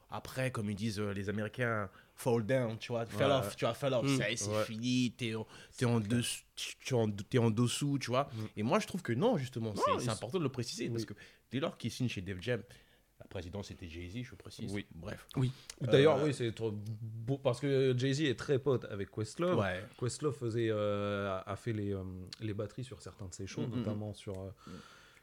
après, 0.09 0.51
comme 0.51 0.69
ils 0.69 0.75
disent 0.75 0.99
euh, 0.99 1.11
les 1.13 1.29
Américains, 1.29 1.89
fall 2.15 2.43
down, 2.45 2.77
tu 2.79 2.91
vois, 2.91 3.05
fell 3.05 3.27
Ouais. 3.27 3.33
off, 3.35 3.55
tu 3.55 3.65
vois, 3.65 3.73
fell 3.73 3.93
off, 3.93 4.05
Mm. 4.05 4.19
c'est 4.35 4.47
Ouais. 4.49 4.63
fini, 4.63 5.11
t'es 5.17 5.35
en, 5.35 5.45
tu 5.77 5.85
en, 6.95 7.11
t'es 7.11 7.37
en 7.37 7.51
dessous, 7.51 7.97
tu 7.99 8.07
vois. 8.09 8.29
Mm. 8.33 8.45
Et 8.57 8.63
moi, 8.63 8.79
je 8.79 8.87
trouve 8.87 9.01
que 9.01 9.13
non, 9.13 9.37
justement, 9.37 9.73
c'est- 9.99 10.09
important 10.09 10.37
de 10.39 10.43
le 10.43 10.49
préciser 10.49 10.89
parce 10.89 11.01
Oui. 11.01 11.07
que 11.07 11.13
dès 11.51 11.59
lors 11.59 11.77
qu'ils 11.77 11.91
signent 11.91 12.09
chez 12.09 12.21
Def 12.21 12.41
Jam, 12.41 12.61
la 13.19 13.25
présidence 13.27 13.67
c'était 13.67 13.87
Jay-Z, 13.89 14.23
je 14.23 14.35
précise. 14.35 14.71
Oui. 14.73 14.85
Bref. 14.93 15.27
D'ailleurs, 15.81 16.17
Euh, 16.17 16.25
oui, 16.25 16.33
c'est 16.33 16.51
trop 16.53 16.71
beau 16.71 17.37
parce 17.39 17.59
que 17.59 17.93
Jay-Z 17.97 18.21
est 18.21 18.35
très 18.39 18.59
pote 18.59 18.85
avec 18.85 19.09
Questlove. 19.11 19.57
Ouais. 19.59 19.83
Questlove 19.99 20.35
faisait, 20.37 20.69
euh, 20.69 21.39
a- 21.45 21.55
fait 21.55 21.73
les, 21.73 21.93
euh, 21.93 22.03
les 22.41 22.53
batteries 22.53 22.83
sur 22.83 23.01
certains 23.01 23.25
de 23.27 23.33
ses 23.33 23.47
shows, 23.47 23.61
Mm, 23.63 23.71
mm, 23.71 23.75
notamment 23.79 24.13
sur. 24.13 24.39
euh, 24.39 24.49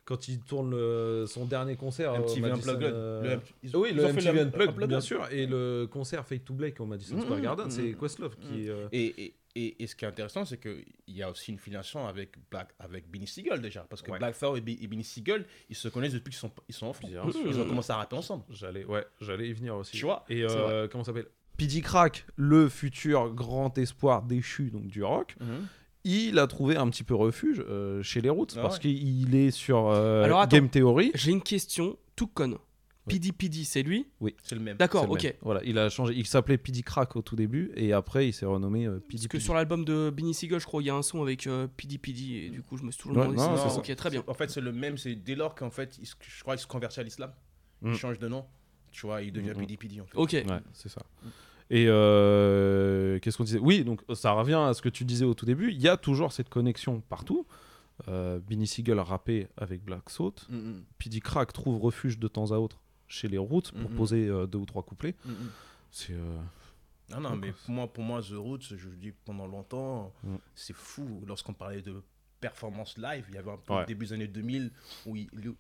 Quand 0.05 0.29
il 0.29 0.41
tourne 0.41 0.71
le- 0.73 1.25
son 1.27 1.47
dernier 1.47 1.77
concert 1.77 2.13
au 2.13 2.17
MTV 2.19 2.41
Madison, 2.43 2.73
Unplugged. 2.73 2.93
euh, 2.93 3.37
ils- 3.63 3.75
oui, 3.77 3.89
ils 3.91 3.97
le 3.97 4.03
MTV 4.05 4.41
Unplugged, 4.41 4.69
Unplugged. 4.71 4.89
bien 4.89 5.01
sûr, 5.01 5.27
et 5.33 5.47
le 5.47 5.87
concert 5.91 6.27
Fake 6.27 6.45
to 6.45 6.53
Black 6.53 6.79
au 6.81 6.85
Madison 6.85 7.19
Square 7.21 7.39
mm, 7.39 7.43
Garden, 7.43 7.71
c'est 7.71 7.83
mm. 7.83 7.97
Questlove 7.97 8.37
qui. 8.37 8.69
euh, 8.69 8.87
Et, 8.93 9.07
et, 9.25 9.35
et, 9.57 9.83
et 9.83 9.87
ce 9.87 9.97
qui 9.97 10.05
est 10.05 10.09
intéressant, 10.09 10.45
c'est 10.45 10.59
qu'il 10.59 10.85
y 11.09 11.23
a 11.23 11.31
aussi 11.31 11.53
une 11.53 11.59
filiation 11.59 12.07
avec, 12.07 12.33
Black, 12.51 12.69
avec 12.79 13.11
Benny 13.11 13.27
Siegel 13.27 13.63
déjà. 13.63 13.87
Parce 13.89 14.03
que 14.03 14.11
Ouais. 14.11 14.19
Black 14.19 14.39
Thor 14.39 14.57
et, 14.59 14.61
Be- 14.61 14.77
et 14.83 14.87
Benny 14.87 15.05
Siegel, 15.05 15.47
ils 15.71 15.77
se 15.77 15.89
connaissent 15.89 16.13
depuis 16.13 16.33
qu'ils 16.33 16.39
sont, 16.41 16.51
ils 16.69 16.75
sont 16.75 16.87
enfants. 16.89 17.09
Ils 17.09 17.59
ont 17.61 17.67
commencé 17.67 17.91
à 17.93 17.97
rapper 17.97 18.17
ensemble. 18.17 18.45
J'allais, 18.51 18.85
ouais, 18.85 19.07
j'allais 19.23 19.49
y 19.49 19.53
venir 19.55 19.75
aussi. 19.77 19.97
Tu 19.97 20.05
vois, 20.05 20.25
Et 20.29 20.43
euh, 20.45 20.87
comment 20.89 21.03
ça 21.03 21.13
s'appelle? 21.13 21.29
P.D. 21.57 21.81
Crack, 21.83 22.27
le 22.37 22.69
futur 22.69 23.33
grand 23.33 23.79
espoir 23.79 24.23
déchu 24.23 24.71
donc 24.71 24.89
du 24.89 25.03
rock, 25.05 25.37
il 26.05 26.39
a 26.39 26.47
trouvé 26.47 26.77
un 26.77 26.89
petit 26.91 27.05
peu 27.05 27.15
refuge 27.15 27.65
euh, 27.69 28.03
chez 28.03 28.21
les 28.21 28.31
Roots 28.31 28.49
Ah 28.57 28.63
parce 28.63 28.75
ouais. 28.77 28.81
qu'il 28.83 29.35
est 29.35 29.51
sur 29.51 29.89
euh, 29.89 30.23
Alors, 30.25 30.41
attends. 30.41 30.57
Game 30.57 30.69
Theory. 30.69 31.11
J'ai 31.15 31.31
une 31.33 31.43
question 31.43 31.97
tout 32.17 32.27
conne. 32.27 32.57
PD 33.07 33.33
PD, 33.33 33.65
c'est 33.65 33.83
lui 33.83 34.07
C'est 34.43 34.55
le 34.55 34.63
même. 34.63 34.79
D'accord, 34.79 35.11
ok. 35.11 35.25
même. 35.25 35.33
Voilà, 35.43 35.61
il 35.65 35.77
a 35.79 35.91
changé. 35.91 36.15
Il 36.17 36.27
s'appelait 36.27 36.57
P.D. 36.57 36.81
Crack 36.83 37.17
au 37.17 37.21
tout 37.23 37.37
début 37.37 37.71
et 37.77 37.93
après 37.93 38.29
il 38.29 38.33
s'est 38.33 38.47
renommé 38.47 38.87
euh, 38.87 38.95
P.D. 38.99 39.17
Parce 39.19 39.27
que 39.27 39.39
sur 39.41 39.53
l'album 39.53 39.85
de 39.85 40.09
Benny 40.09 40.33
Siegel, 40.33 40.59
je 40.59 40.65
crois, 40.65 40.81
il 40.83 40.87
y 40.87 40.91
a 40.91 40.95
un 40.95 41.03
son 41.03 41.21
avec 41.21 41.47
euh, 41.47 41.67
PD 41.77 41.99
PD, 41.99 42.47
et 42.47 42.49
du 42.49 42.63
coup, 42.63 42.79
je 42.79 42.83
me 42.83 42.91
suis 42.91 43.03
toujours 43.03 43.19
Ouais, 43.19 43.25
demandé 43.29 43.43
non, 43.43 43.69
si. 43.69 43.77
Ok, 43.79 43.95
très 43.95 44.09
bien. 44.09 44.25
En 44.27 44.33
fait, 44.33 44.49
c'est 44.51 44.63
le 44.63 44.73
même. 44.73 44.97
C'est 44.97 45.15
dès 45.17 45.35
lors 45.35 45.55
qu'en 45.55 45.69
fait, 45.69 45.99
il 46.01 46.07
je 46.07 46.41
crois 46.43 46.55
qu'il 46.57 46.63
se 46.63 46.67
convertit 46.67 47.01
à 47.01 47.03
l'islam. 47.03 47.31
Mm. 47.83 47.93
Il 47.93 47.99
change 47.99 48.19
de 48.19 48.27
nom. 48.29 48.47
Tu 48.91 49.05
vois, 49.05 49.21
il 49.21 49.33
devient 49.33 49.49
Mm, 49.51 49.61
mm. 49.61 49.67
PDPD 49.67 50.01
en 50.01 50.07
fait. 50.07 50.17
Ok. 50.17 50.33
Ouais, 50.33 50.61
c'est 50.73 50.89
ça. 50.89 51.03
Et 51.71 51.87
euh, 51.89 53.19
qu'est-ce 53.21 53.37
qu'on 53.39 53.45
disait? 53.45 53.59
Oui, 53.59 53.85
donc 53.85 54.03
ça 54.15 54.33
revient 54.33 54.55
à 54.69 54.75
ce 54.75 54.83
que 54.83 54.89
tu 54.89 55.05
disais 55.05 55.25
au 55.25 55.35
tout 55.35 55.47
début. 55.47 55.71
Il 55.71 55.81
y 55.81 55.89
a 55.89 55.97
toujours 55.97 56.33
cette 56.33 56.49
connexion 56.49 57.01
partout. 57.01 57.47
Euh, 58.09 58.41
Benny 58.41 58.67
Siegel 58.67 58.99
a 58.99 59.05
rappé 59.05 59.49
avec 59.57 59.83
Black 59.85 60.11
Salt. 60.11 60.47
Mm, 60.51 60.57
mm, 60.57 60.85
P.D. 60.99 61.21
Crack 61.21 61.53
trouve 61.53 61.81
refuge 61.81 62.19
de 62.19 62.29
temps 62.29 62.51
à 62.53 62.57
autre 62.59 62.81
chez 63.09 63.29
les 63.29 63.39
Roots 63.39 63.71
pour 63.73 63.91
Mhm. 63.91 63.97
poser 63.97 64.29
euh, 64.29 64.47
deux 64.47 64.59
ou 64.59 64.67
trois 64.67 64.83
couplets. 64.83 65.15
mm, 65.25 65.31
mm. 65.31 65.51
C'est 65.91 66.13
euh, 66.13 66.39
Non, 67.11 67.21
non, 67.21 67.37
mais 67.37 67.53
pour 67.53 67.71
moi, 67.71 67.87
pour 67.93 68.03
moi, 68.03 68.21
The 68.23 68.33
Roots, 68.35 68.75
je 68.77 68.89
le 68.89 68.97
dis 68.97 69.13
pendant 69.25 69.47
longtemps, 69.47 70.13
Mm. 70.25 70.37
c'est 70.55 70.75
fou. 70.75 71.23
Lorsqu'on 71.27 71.53
parlait 71.55 71.83
de 71.83 72.03
performance 72.41 72.99
live, 72.99 73.25
il 73.29 73.35
y 73.37 73.39
avait 73.39 73.51
un 73.53 73.57
peu 73.59 73.73
Ouais. 73.75 73.83
au 73.83 73.87
début 73.87 74.07
des 74.07 74.13
années 74.13 74.27
2000 74.27 74.71
où 75.07 75.15
il- 75.17 75.29
le- 75.33 75.55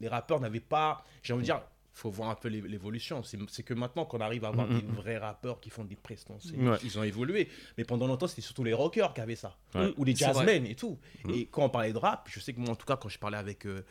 les 0.00 0.08
rappeurs 0.08 0.40
n'avaient 0.40 0.60
pas. 0.60 1.04
J'ai 1.22 1.32
envie 1.32 1.42
de 1.42 1.46
dire, 1.46 1.60
faut 1.96 2.10
voir 2.10 2.28
un 2.30 2.34
peu 2.34 2.48
l'é- 2.48 2.60
l'évolution. 2.60 3.22
C'est 3.22 3.62
que 3.62 3.72
maintenant 3.72 4.04
qu'on 4.04 4.20
arrive 4.20 4.44
à 4.44 4.48
avoir 4.48 4.66
Mm, 4.66 4.80
des 4.80 4.86
vrais 4.86 5.16
rappeurs 5.16 5.60
qui 5.60 5.70
font 5.70 5.84
des 5.84 5.94
prestations, 5.96 6.56
Ouais. 6.58 6.76
ils 6.82 6.98
ont 6.98 7.04
évolué. 7.04 7.48
Mais 7.78 7.84
pendant 7.84 8.06
longtemps, 8.08 8.26
c'était 8.26 8.42
surtout 8.42 8.64
les 8.64 8.72
rockers 8.74 9.14
qui 9.14 9.20
avaient 9.20 9.36
ça. 9.36 9.56
Ouais. 9.74 9.94
Ou 9.96 10.04
les 10.04 10.14
jazzmen 10.14 10.66
et 10.66 10.74
tout. 10.74 10.98
Mm. 11.24 11.30
Et 11.30 11.46
quand 11.46 11.62
on 11.64 11.70
parlait 11.70 11.92
de 11.92 11.98
rap, 11.98 12.28
je 12.30 12.40
sais 12.40 12.52
que 12.52 12.58
moi, 12.60 12.70
en 12.70 12.76
tout 12.76 12.86
cas, 12.86 12.96
quand 12.96 13.08
je 13.08 13.18
parlais 13.18 13.38
avec. 13.38 13.64
euh, 13.66 13.84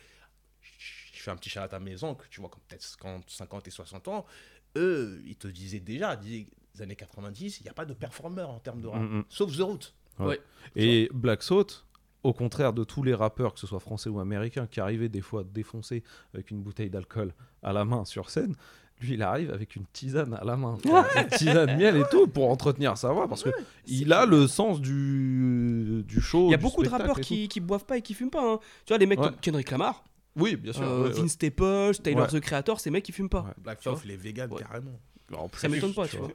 je 0.61 1.21
fais 1.23 1.31
un 1.31 1.35
petit 1.37 1.49
shout 1.49 1.59
à 1.71 1.79
mes 1.79 2.03
oncles, 2.03 2.27
tu 2.29 2.41
vois, 2.41 2.49
comme 2.49 2.61
peut-être 2.67 2.83
50, 2.83 3.29
50 3.29 3.67
et 3.67 3.71
60 3.71 4.07
ans, 4.09 4.25
eux, 4.75 5.21
ils 5.25 5.37
te 5.37 5.47
disaient 5.47 5.79
déjà, 5.79 6.15
disaient, 6.17 6.47
les 6.75 6.81
années 6.81 6.95
90, 6.97 7.59
il 7.59 7.63
n'y 7.63 7.69
a 7.69 7.73
pas 7.73 7.85
de 7.85 7.93
performeur 7.93 8.49
en 8.49 8.59
termes 8.59 8.81
de 8.81 8.87
rap, 8.87 9.01
Mm, 9.01 9.17
mm. 9.19 9.25
sauf 9.29 9.55
The 9.55 9.61
Root. 9.61 9.79
Et 10.75 11.09
Black 11.13 11.43
Salt, 11.43 11.85
au 12.23 12.33
contraire 12.33 12.73
de 12.73 12.83
tous 12.83 13.03
les 13.03 13.13
rappeurs, 13.13 13.53
que 13.53 13.59
ce 13.59 13.67
soit 13.67 13.79
français 13.79 14.09
ou 14.09 14.19
américains, 14.19 14.65
qui 14.67 14.79
arrivaient 14.79 15.09
des 15.09 15.21
fois 15.21 15.43
défoncés 15.43 16.03
avec 16.33 16.51
une 16.51 16.61
bouteille 16.61 16.89
d'alcool 16.89 17.33
à 17.61 17.73
la 17.73 17.83
main 17.85 18.05
sur 18.05 18.29
scène, 18.29 18.55
lui, 19.01 19.15
il 19.15 19.21
arrive 19.23 19.51
avec 19.51 19.75
une 19.75 19.85
tisane 19.91 20.33
à 20.35 20.45
la 20.45 20.55
main. 20.55 20.77
Une 20.85 21.27
tisane 21.37 21.75
miel 21.77 21.97
et 21.97 22.03
tout 22.09 22.27
pour 22.27 22.49
entretenir 22.49 22.97
sa 22.97 23.11
voix 23.11 23.27
parce 23.27 23.43
que 23.43 23.49
il 23.87 24.13
a 24.13 24.25
le 24.25 24.47
sens 24.47 24.79
du, 24.79 26.03
du 26.07 26.21
show. 26.21 26.47
Il 26.47 26.51
y 26.51 26.53
a 26.53 26.57
beaucoup 26.57 26.83
de 26.83 26.89
rappeurs 26.89 27.19
qui, 27.19 27.47
qui 27.47 27.59
boivent 27.59 27.85
pas 27.85 27.97
et 27.97 28.01
qui 28.01 28.13
fument 28.13 28.29
pas. 28.29 28.53
hein. 28.53 28.59
Tu 28.85 28.91
vois, 28.93 28.97
les 28.97 29.05
mecs 29.05 29.19
Ouais. 29.19 29.25
comme 29.27 29.35
Kendrick 29.41 29.69
Lamar, 29.71 30.03
Oui, 30.37 30.55
bien 30.55 30.71
sûr. 30.73 30.83
euh, 30.83 31.03
ouais, 31.03 31.09
ouais. 31.09 31.21
Vince 31.21 31.31
Staples, 31.31 31.95
Taylor 32.01 32.31
Ouais. 32.31 32.39
the 32.39 32.41
Creator, 32.41 32.79
ces 32.79 32.91
mecs 32.91 33.03
qui 33.03 33.11
fument 33.11 33.29
pas. 33.29 33.41
Ouais. 33.41 33.51
Black 33.57 33.79
Tu 33.79 33.89
vois 33.89 33.97
Thought, 33.97 34.07
les 34.07 34.15
véganes, 34.17 34.49
Ouais. 35.33 35.39
Alors, 35.39 35.49
Ça 35.59 35.69
m'étonne 35.69 35.93
pas, 35.93 36.07
tu 36.07 36.17
vois. 36.17 36.27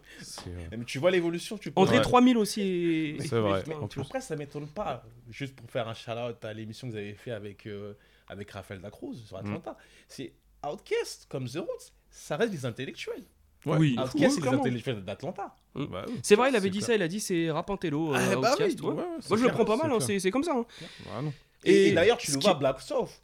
Euh, 0.46 0.50
Mais 0.76 0.84
tu 0.84 0.98
vois 0.98 1.10
l'évolution, 1.10 1.58
tu 1.58 1.70
peux. 1.70 1.80
André 1.80 1.96
Ouais. 1.96 2.02
3000 2.02 2.36
aussi. 2.38 2.60
est- 2.62 3.22
c'est 3.28 3.38
vrai. 3.38 3.62
Mais 3.66 3.74
en 3.74 3.88
plus. 3.88 4.00
après, 4.00 4.20
ça 4.20 4.36
m'étonne 4.36 4.66
pas. 4.68 5.04
Juste 5.30 5.54
pour 5.56 5.70
faire 5.70 5.88
un 5.88 5.94
shout-out 5.94 6.44
à 6.44 6.52
l'émission 6.52 6.86
que 6.88 6.92
vous 6.92 6.98
avez 6.98 7.14
fait 7.14 7.30
avec, 7.32 7.66
euh, 7.66 7.94
avec 8.28 8.50
Raphaël 8.50 8.80
Dacruz 8.80 9.14
sur 9.26 9.36
Atlanta. 9.36 9.76
C'est 10.08 10.32
Outcast, 10.66 11.26
comme 11.28 11.48
The 11.48 11.56
Roots, 11.58 11.92
ça 12.10 12.36
reste 12.36 12.52
des 12.52 12.64
intellectuels. 12.66 13.24
Oui, 13.66 13.96
Outcast, 13.98 14.36
c'est 14.36 14.40
des 14.40 14.48
intellectuels 14.48 15.04
d'Atlanta. 15.04 15.54
Bah 15.74 16.04
oui. 16.08 16.14
C'est 16.22 16.34
vrai, 16.36 16.50
il 16.50 16.56
avait 16.56 16.70
dit 16.70 16.78
clair. 16.78 16.86
ça, 16.86 16.94
il 16.94 17.02
a 17.02 17.08
dit 17.08 17.20
c'est 17.20 17.50
Rapantello. 17.50 18.12
Ah, 18.14 18.18
euh, 18.20 18.36
bah 18.36 18.52
Outcast, 18.52 18.80
ouais. 18.80 18.88
Ouais, 18.88 18.94
ouais, 18.94 19.04
c'est 19.20 19.28
Moi 19.30 19.38
je 19.38 19.44
le 19.44 19.50
prends 19.52 19.64
pas 19.64 19.76
mal, 19.76 19.92
c'est 20.00 20.14
hein, 20.16 20.18
c'est 20.20 20.30
comme 20.30 20.44
ça. 20.44 20.54
hein. 20.56 20.64
Ah. 21.10 21.20
Et, 21.64 21.92
d'ailleurs, 21.92 22.18
tu 22.18 22.32
le 22.32 22.38
vois, 22.40 22.54
Black 22.54 22.80
Soft, 22.80 23.20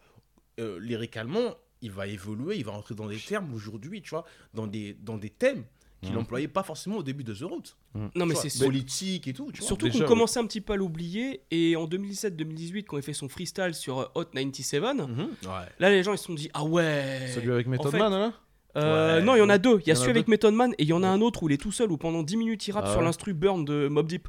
euh, 0.61 0.79
lyricalement, 0.81 1.55
il 1.85 1.91
va 1.93 2.07
évoluer, 2.09 2.57
il 2.57 2.64
va 2.64 2.72
rentrer 2.72 2.95
dans 2.97 3.07
des 3.07 3.18
termes 3.18 3.53
aujourd'hui, 3.55 4.03
tu 4.03 4.11
vois, 4.11 4.24
dans 4.55 4.66
des, 4.66 4.97
dans 5.01 5.16
des 5.18 5.30
thèmes 5.30 5.64
qu'il 6.03 6.12
n'employait 6.12 6.49
pas 6.49 6.62
forcément 6.62 6.97
au 6.99 7.03
début 7.03 7.24
de 7.24 7.32
The 7.32 7.45
Route. 7.45 7.78
Non, 7.95 8.11
Tu 8.14 8.24
mais 8.26 8.35
c'est 8.35 8.59
politique 8.62 9.26
et 9.26 9.32
tout, 9.32 9.51
tu 9.53 9.61
vois. 9.61 9.66
Surtout 9.66 9.89
qu'on 9.89 10.05
commençait 10.05 10.39
un 10.39 10.47
petit 10.47 10.61
peu 10.61 10.74
à 10.74 10.76
l'oublier. 10.76 11.41
Et 11.51 11.76
en 11.76 11.87
2017-2018, 11.87 12.85
quand 12.85 12.97
il 12.99 13.03
fait 13.03 13.14
son 13.14 13.28
freestyle 13.28 13.72
sur 13.74 14.01
euh, 14.01 14.05
Hot 14.14 14.24
97, 14.26 14.82
Mhm. 14.82 15.18
Ouais. 15.45 15.49
là 15.78 15.89
les 15.91 16.03
gens 16.03 16.12
ils 16.12 16.18
se 16.18 16.24
sont 16.24 16.35
dit 16.35 16.51
Ah 16.53 16.64
ouais 16.64 17.30
Celui 17.35 17.51
avec 17.53 17.66
Method 17.66 17.91
fait- 17.91 17.99
Man, 17.99 18.12
là 18.12 18.32
Euh, 18.76 19.18
Ouais. 19.20 19.24
Non, 19.24 19.37
il 19.37 19.39
y 19.39 19.43
en 19.43 19.49
a 19.49 19.57
deux. 19.59 19.78
Il 19.82 19.89
y 19.89 19.93
a 19.93 19.95
celui 19.95 20.11
avec 20.11 20.26
deux. 20.26 20.32
Method 20.32 20.53
Man 20.53 20.72
et 20.78 20.82
il 20.82 20.89
y 20.89 20.93
en 20.93 21.03
a 21.05 21.09
un 21.09 21.20
autre 21.20 21.43
où 21.45 21.49
il 21.49 21.53
est 21.55 21.59
tout 21.62 21.70
seul, 21.72 21.91
où 21.93 21.97
pendant 21.97 22.22
10 22.24 22.37
minutes 22.37 22.66
il 22.66 22.72
rappe 22.72 22.87
Ah 22.89 22.93
sur 22.93 23.01
l'instru 23.03 23.32
Burn 23.32 23.64
de 23.64 23.87
Mob 23.89 24.07
Deep. 24.09 24.28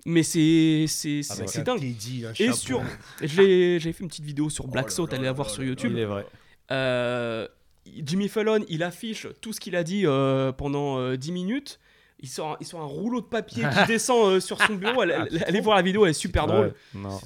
Oh. 0.00 0.10
Mais 0.10 0.22
c'est 0.22 0.86
c'est 0.88 1.20
un 1.58 1.62
dingue. 1.62 1.80
Teddy, 1.80 2.24
un 2.26 2.32
Et 2.38 2.52
sur. 2.52 2.82
J'ai 3.20 3.78
j'avais 3.78 3.92
fait 3.92 4.02
une 4.02 4.08
petite 4.08 4.24
vidéo 4.24 4.48
sur 4.50 4.64
Oh 4.64 4.68
Black 4.68 4.90
Salt, 4.90 5.08
là 5.10 5.16
allez 5.16 5.24
la 5.26 5.32
voir 5.32 5.50
sur 5.50 5.62
YouTube. 5.62 5.92
Il 5.94 5.98
est 5.98 6.04
vrai. 6.06 6.26
Euh, 6.70 7.46
Jimmy 7.86 8.28
Fallon, 8.28 8.64
il 8.68 8.82
affiche 8.82 9.26
tout 9.40 9.52
ce 9.52 9.60
qu'il 9.60 9.74
a 9.76 9.82
dit 9.82 10.06
euh, 10.06 10.52
pendant 10.52 10.98
euh, 10.98 11.16
10 11.16 11.32
minutes. 11.32 11.80
Il 12.20 12.28
sort, 12.28 12.56
il 12.60 12.66
sort 12.66 12.80
un 12.82 12.84
rouleau 12.86 13.20
de 13.20 13.26
papier 13.26 13.64
qui 13.64 13.86
descend 13.88 14.32
euh, 14.34 14.40
sur 14.40 14.60
son 14.62 14.74
bureau. 14.74 15.00
Allez, 15.00 15.14
allez- 15.14 15.42
allez 15.42 15.60
voir 15.60 15.76
la 15.76 15.82
vidéo, 15.82 16.04
elle 16.04 16.10
est 16.10 16.14
super 16.14 16.46
drôle. 16.46 16.74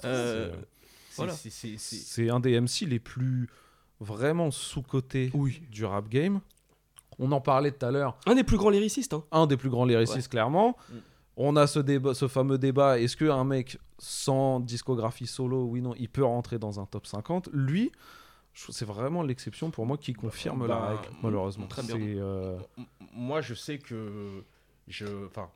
Euh, 0.05 0.51
C'est 1.77 2.31
un 2.31 2.41
des 2.41 2.59
MC 2.61 2.87
les 2.87 2.99
plus 2.99 3.49
vraiment 4.01 4.51
sous-cotés 4.51 5.31
du 5.71 5.85
rap 5.85 6.09
game. 6.09 6.41
On 7.19 7.31
en 7.33 7.41
parlait 7.41 7.71
tout 7.71 7.87
à 7.87 7.91
l'heure. 7.91 8.19
Un 8.27 8.35
des 8.35 8.43
plus 8.45 8.57
grands 8.57 8.71
lyricistes. 8.71 9.13
hein. 9.15 9.25
Un 9.31 9.47
des 9.47 9.57
plus 9.57 9.69
grands 9.71 9.85
lyricistes, 9.85 10.29
clairement. 10.29 10.77
Mm. 10.91 10.95
On 11.37 11.57
a 11.57 11.67
ce, 11.67 11.81
débat, 11.81 12.15
ce 12.15 12.29
fameux 12.29 12.59
débat 12.59 12.99
est-ce 13.01 13.17
qu'un 13.17 13.45
mec 13.45 13.79
sans 13.99 14.61
discographie 14.61 15.27
solo, 15.27 15.65
oui, 15.65 15.81
non, 15.83 15.95
il 15.99 16.09
peut 16.09 16.25
rentrer 16.25 16.59
dans 16.59 16.79
un 16.81 16.87
top 16.87 17.07
50 17.07 17.49
Lui, 17.53 17.91
c'est 18.55 18.85
vraiment 18.85 19.23
l'exception 19.23 19.71
pour 19.73 19.85
moi 19.85 19.99
qui 19.99 20.13
confirme 20.13 20.67
la 20.67 20.75
bah, 20.77 20.89
règle, 20.91 21.17
malheureusement. 21.23 21.67
très 21.67 21.83
bien. 21.83 21.97
Euh, 21.99 22.57
moi, 23.13 23.41
je 23.41 23.55
sais 23.55 23.79
que 23.79 24.45
je. 24.87 25.27
Enfin, 25.27 25.51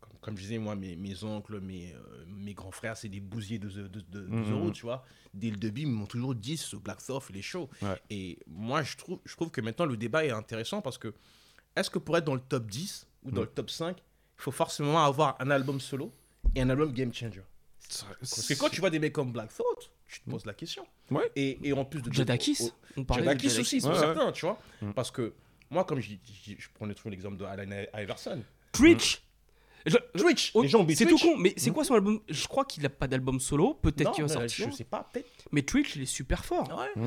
comme, 0.00 0.18
comme 0.20 0.36
je 0.36 0.42
disais, 0.42 0.58
moi, 0.58 0.74
mes, 0.74 0.96
mes 0.96 1.22
oncles, 1.22 1.60
mes, 1.60 1.92
euh, 1.94 2.24
mes 2.26 2.54
grands 2.54 2.72
frères, 2.72 2.96
c'est 2.96 3.08
des 3.08 3.20
bousiers 3.20 3.60
de, 3.60 3.68
de, 3.68 3.86
de, 3.86 4.00
de 4.00 4.20
Mhm. 4.26 4.72
Tu 4.72 4.82
vois. 4.82 5.04
Dès 5.32 5.50
le 5.50 5.56
début, 5.58 5.82
ils 5.82 5.86
m'ont 5.88 6.06
toujours 6.06 6.34
dit 6.34 6.56
ce 6.56 6.74
Black 6.74 7.00
Soft, 7.00 7.30
il 7.30 7.36
est 7.36 7.42
chaud. 7.42 7.68
Ouais. 7.82 8.00
Et 8.10 8.38
moi, 8.48 8.82
je 8.82 8.96
trouve, 8.96 9.20
je 9.24 9.36
trouve 9.36 9.50
que 9.52 9.60
maintenant, 9.60 9.86
le 9.86 9.96
débat 9.96 10.24
est 10.24 10.30
intéressant 10.32 10.80
parce 10.82 10.98
que 10.98 11.14
est-ce 11.76 11.88
que 11.90 12.00
pour 12.00 12.16
être 12.16 12.24
dans 12.24 12.34
le 12.34 12.40
top 12.40 12.66
10 12.66 13.06
ou 13.24 13.30
dans 13.30 13.42
Mm. 13.42 13.44
le 13.44 13.50
top 13.50 13.70
5, 13.70 14.02
il 14.38 14.42
faut 14.42 14.50
forcément 14.52 15.04
avoir 15.04 15.36
un 15.40 15.50
album 15.50 15.80
solo 15.80 16.12
et 16.54 16.62
un 16.62 16.70
album 16.70 16.92
game 16.92 17.12
changer. 17.12 17.42
Parce 18.20 18.46
que 18.48 18.54
quand 18.54 18.68
tu 18.68 18.80
vois 18.80 18.90
des 18.90 18.98
mecs 18.98 19.12
comme 19.12 19.32
Black 19.32 19.54
Thought, 19.54 19.90
tu 20.08 20.20
te 20.20 20.28
poses 20.30 20.44
la 20.44 20.54
question. 20.54 20.86
Ouais. 21.10 21.30
Et, 21.36 21.58
et 21.62 21.72
en 21.72 21.84
plus 21.84 22.02
de 22.02 22.12
Jadakis 22.12 22.70
On 22.96 23.02
de 23.02 23.06
Jadakis 23.14 23.48
Jadakis. 23.48 23.60
aussi, 23.60 23.80
c'est 23.80 23.88
Ouais, 23.88 23.98
certain, 23.98 24.32
tu 24.32 24.44
vois. 24.46 24.58
Mm. 24.82 24.92
Parce 24.92 25.10
que 25.10 25.34
moi, 25.70 25.84
comme 25.84 26.00
je, 26.00 26.10
je, 26.44 26.52
je 26.58 26.68
prenais 26.74 26.94
toujours 26.94 27.10
l'exemple 27.10 27.36
de 27.36 27.44
Allen 27.44 27.86
Iverson. 27.94 28.42
Twitch 28.72 29.22
Je- 29.86 29.96
Twitch, 30.18 30.50
Oh, 30.54 30.62
les 30.62 30.68
gens 30.68 30.80
oublient 30.82 30.96
C'est 30.96 31.06
tout 31.06 31.16
con, 31.18 31.36
mais 31.36 31.54
c'est 31.56 31.70
Mm. 31.70 31.74
quoi 31.74 31.84
son 31.84 31.94
album? 31.94 32.20
Je 32.28 32.46
crois 32.48 32.64
qu'il 32.64 32.84
a 32.84 32.88
pas 32.90 33.06
d'album 33.06 33.38
solo, 33.38 33.74
peut-être 33.74 34.10
qu'il 34.12 34.24
va 34.24 34.28
mais 34.28 34.48
sortir. 34.48 34.70
Je 34.70 34.76
sais 34.76 34.84
pas, 34.84 35.08
peut-être. 35.12 35.28
Mais 35.52 35.62
Twitch, 35.62 35.94
il 35.96 36.02
est 36.02 36.06
super 36.06 36.44
fort. 36.44 36.68
Ouais. 36.96 37.02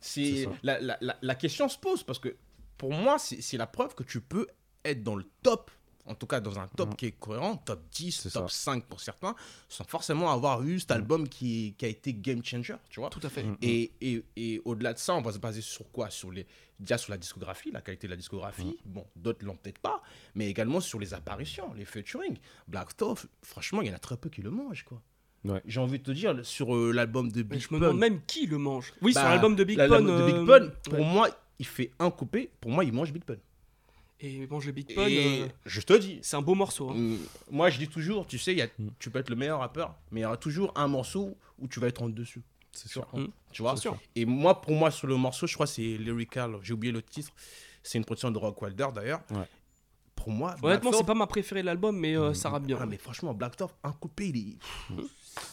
C'est 0.00 0.46
la, 0.62 0.80
la, 0.80 0.96
la, 1.00 1.16
la 1.20 1.34
question 1.34 1.68
se 1.68 1.76
pose 1.78 2.04
parce 2.04 2.20
que 2.20 2.36
pour 2.76 2.92
moi, 2.92 3.18
c'est 3.18 3.42
c'est 3.42 3.56
la 3.56 3.66
preuve 3.66 3.94
que 3.96 4.04
tu 4.04 4.20
peux 4.20 4.46
être 4.84 5.02
dans 5.02 5.16
le 5.16 5.24
top, 5.42 5.70
en 6.08 6.14
tout 6.14 6.26
cas 6.26 6.40
dans 6.40 6.58
un 6.58 6.66
top 6.68 6.88
Mhm. 6.90 6.94
qui 6.96 7.06
est 7.06 7.12
cohérent, 7.12 7.56
top 7.56 7.80
10, 7.92 8.20
C'est 8.22 8.30
top 8.30 8.50
ça. 8.50 8.72
5 8.72 8.84
pour 8.86 9.00
certains, 9.00 9.34
sans 9.68 9.84
forcément 9.84 10.30
avoir 10.32 10.62
eu 10.62 10.80
cet 10.80 10.90
album 10.90 11.28
qui, 11.28 11.74
qui 11.78 11.84
a 11.84 11.88
été 11.88 12.14
game 12.14 12.42
changer, 12.44 12.74
tu 12.88 13.00
vois. 13.00 13.10
Tout 13.10 13.20
à 13.22 13.28
fait. 13.28 13.42
Mm. 13.44 13.56
Et, 13.62 13.92
et, 14.00 14.24
et 14.36 14.60
au-delà 14.64 14.92
de 14.94 14.98
ça, 14.98 15.14
on 15.14 15.20
va 15.22 15.32
se 15.32 15.38
baser 15.38 15.60
sur 15.60 15.90
quoi? 15.92 16.10
Sur 16.10 16.30
les 16.30 16.46
déjà 16.80 16.96
sur 16.96 17.10
la 17.10 17.18
discographie, 17.18 17.70
la 17.72 17.80
qualité 17.80 18.06
de 18.06 18.12
la 18.12 18.16
discographie. 18.16 18.76
Bon, 18.84 19.04
d'autres 19.16 19.44
l'ont 19.44 19.56
peut-être 19.56 19.80
pas, 19.80 20.00
mais 20.36 20.48
également 20.48 20.80
sur 20.80 21.00
les 21.00 21.12
apparitions, 21.12 21.72
les 21.74 21.84
featuring. 21.84 22.36
Black 22.68 22.96
Thought, 22.96 23.26
franchement, 23.42 23.82
il 23.82 23.88
y 23.88 23.90
en 23.90 23.94
a 23.94 23.98
très 23.98 24.16
peu 24.16 24.28
qui 24.28 24.42
le 24.42 24.50
mangent, 24.50 24.84
quoi. 24.84 25.02
Ouais. 25.44 25.60
J'ai 25.66 25.80
envie 25.80 25.98
de 25.98 26.04
te 26.04 26.10
dire 26.10 26.34
sur 26.44 26.74
euh, 26.76 26.90
l'album 26.92 27.30
de 27.30 27.42
Big 27.42 27.60
je 27.60 27.66
me 27.74 27.78
Pun. 27.78 27.86
demande 27.86 27.98
même 27.98 28.20
qui 28.26 28.46
le 28.46 28.58
mange. 28.58 28.92
Oui, 29.02 29.12
sur 29.12 29.22
Bah, 29.22 29.28
l'album 29.30 29.54
de 29.56 29.64
Big 29.64 29.76
Pun. 29.76 30.06
euh, 30.06 30.46
Pun, 30.46 30.68
pour 30.84 30.94
ouais. 31.00 31.04
moi, 31.04 31.28
il 31.60 31.66
fait 31.66 31.92
un 32.00 32.10
coupé. 32.10 32.50
Pour 32.60 32.70
moi, 32.70 32.84
il 32.84 32.92
mange 32.92 33.12
Big 33.12 33.24
Pun. 33.24 33.36
Et 34.20 34.46
mange 34.48 34.66
le 34.66 34.72
Big 34.72 34.92
Pun. 34.94 35.06
Et 35.06 35.42
euh, 35.42 35.46
je 35.64 35.80
te 35.80 35.92
dis, 35.96 36.18
C'est 36.22 36.36
un 36.36 36.42
beau 36.42 36.54
morceau. 36.54 36.90
hein. 36.90 36.94
mm, 36.94 37.18
moi, 37.52 37.70
je 37.70 37.78
dis 37.78 37.88
toujours, 37.88 38.26
tu 38.26 38.38
sais, 38.38 38.52
il 38.52 38.58
y 38.58 38.62
a- 38.62 38.66
Mm. 38.78 38.88
tu 38.98 39.10
peux 39.10 39.18
être 39.20 39.30
le 39.30 39.36
meilleur 39.36 39.60
rappeur, 39.60 39.94
mais 40.10 40.20
il 40.20 40.22
y 40.24 40.26
aura 40.26 40.36
toujours 40.36 40.72
un 40.76 40.88
morceau 40.88 41.36
où 41.58 41.68
tu 41.68 41.78
vas 41.80 41.86
être 41.88 42.02
en 42.02 42.08
dessus. 42.08 42.42
C'est 42.72 42.88
sûr. 42.88 43.06
Mm. 43.12 43.26
Tu 43.52 43.62
vois? 43.62 43.76
C'est 43.76 43.82
sûr. 43.82 43.98
Et 44.16 44.24
moi, 44.24 44.60
pour 44.60 44.72
moi, 44.72 44.90
sur 44.90 45.06
le 45.06 45.16
morceau, 45.16 45.46
je 45.46 45.54
crois 45.54 45.66
que 45.66 45.72
c'est 45.72 45.82
Lyrical. 45.98 46.56
J'ai 46.62 46.72
oublié 46.74 46.92
le 46.92 47.02
titre. 47.02 47.30
C'est 47.82 47.98
une 47.98 48.04
production 48.04 48.30
de 48.30 48.38
Rock 48.38 48.60
Wilder, 48.60 48.88
d'ailleurs. 48.94 49.20
Ouais. 49.30 49.48
Pour 50.16 50.30
moi, 50.30 50.56
Honnêtement, 50.62 50.90
c'est 50.92 51.06
pas 51.06 51.14
ma 51.14 51.28
préférée 51.28 51.60
de 51.60 51.66
l'album, 51.66 51.96
mais 51.96 52.16
euh, 52.16 52.34
ça 52.34 52.50
rappe 52.50 52.64
bien. 52.64 52.76
Ah, 52.80 52.86
mais 52.86 52.96
franchement, 52.98 53.32
Black 53.34 53.56
Thought, 53.56 53.72
un 53.84 53.92
coupé, 53.92 54.28
il 54.30 54.36
est. 54.36 54.56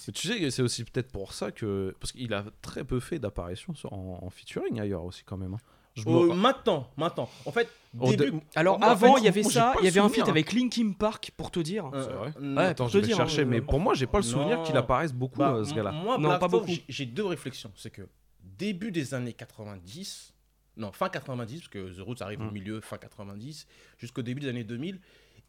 Mais 0.07 0.13
tu 0.13 0.27
sais 0.27 0.39
que 0.39 0.49
c'est 0.49 0.63
aussi 0.63 0.83
peut-être 0.83 1.11
pour 1.11 1.33
ça 1.33 1.51
que. 1.51 1.95
Parce 1.99 2.11
qu'il 2.11 2.33
a 2.33 2.43
très 2.63 2.83
peu 2.83 2.99
fait 2.99 3.19
d'apparitions 3.19 3.75
en 3.91 4.27
featuring 4.31 4.79
ailleurs 4.79 5.03
aussi, 5.05 5.21
quand 5.23 5.37
même. 5.37 5.53
hein. 5.53 5.59
Euh, 6.05 6.33
maintenant, 6.33 6.89
maintenant. 6.97 7.29
En 7.45 7.51
fait, 7.51 7.69
début. 7.93 8.31
dé- 8.31 8.39
Alors 8.55 8.77
Moi, 8.79 8.87
en 8.87 8.91
avant, 8.91 9.13
fait, 9.15 9.21
il 9.21 9.25
y 9.25 9.27
avait 9.29 9.41
moi, 9.43 9.51
ça, 9.51 9.73
il 9.79 9.85
y 9.85 9.87
avait 9.87 9.99
un 10.01 10.09
feat 10.09 10.23
hein. 10.25 10.29
avec 10.29 10.51
Linkin 10.51 10.91
Park, 10.91 11.31
pour 11.37 11.51
te 11.51 11.59
dire. 11.61 11.85
euh, 11.93 12.03
C'est 12.03 12.11
vrai 12.13 12.33
Ouais, 12.55 12.65
Attends, 12.65 12.87
je 12.89 12.97
vais 12.99 13.05
dire, 13.07 13.15
chercher, 13.17 13.41
euh, 13.43 13.45
mais 13.45 13.61
pour 13.61 13.79
moi, 13.79 13.93
j'ai 13.93 14.07
pas 14.07 14.17
le 14.17 14.23
souvenir 14.23 14.61
qu'il 14.63 14.75
apparaisse 14.75 15.13
beaucoup, 15.13 15.39
Bah, 15.39 15.53
euh, 15.53 15.63
ce 15.63 15.73
gars-là. 15.73 15.91
Moi, 15.91 16.17
Non, 16.17 16.37
pas 16.37 16.47
beaucoup. 16.49 16.69
j'ai- 16.89 17.05
deux 17.05 17.25
réflexions. 17.25 17.71
C'est 17.75 17.91
que 17.91 18.01
début 18.43 18.91
des 18.91 19.13
années 19.13 19.33
90, 19.33 20.33
non, 20.77 20.91
fin 20.91 21.07
90, 21.09 21.59
parce 21.59 21.69
que 21.69 21.93
The 21.95 22.01
Roots 22.01 22.21
arrive 22.21 22.41
au 22.41 22.45
Mm. 22.45 22.51
milieu, 22.53 22.81
fin 22.81 22.97
90, 22.97 23.65
jusqu'au 23.97 24.21
début 24.21 24.41
des 24.41 24.49
années 24.49 24.63
2000, 24.65 24.99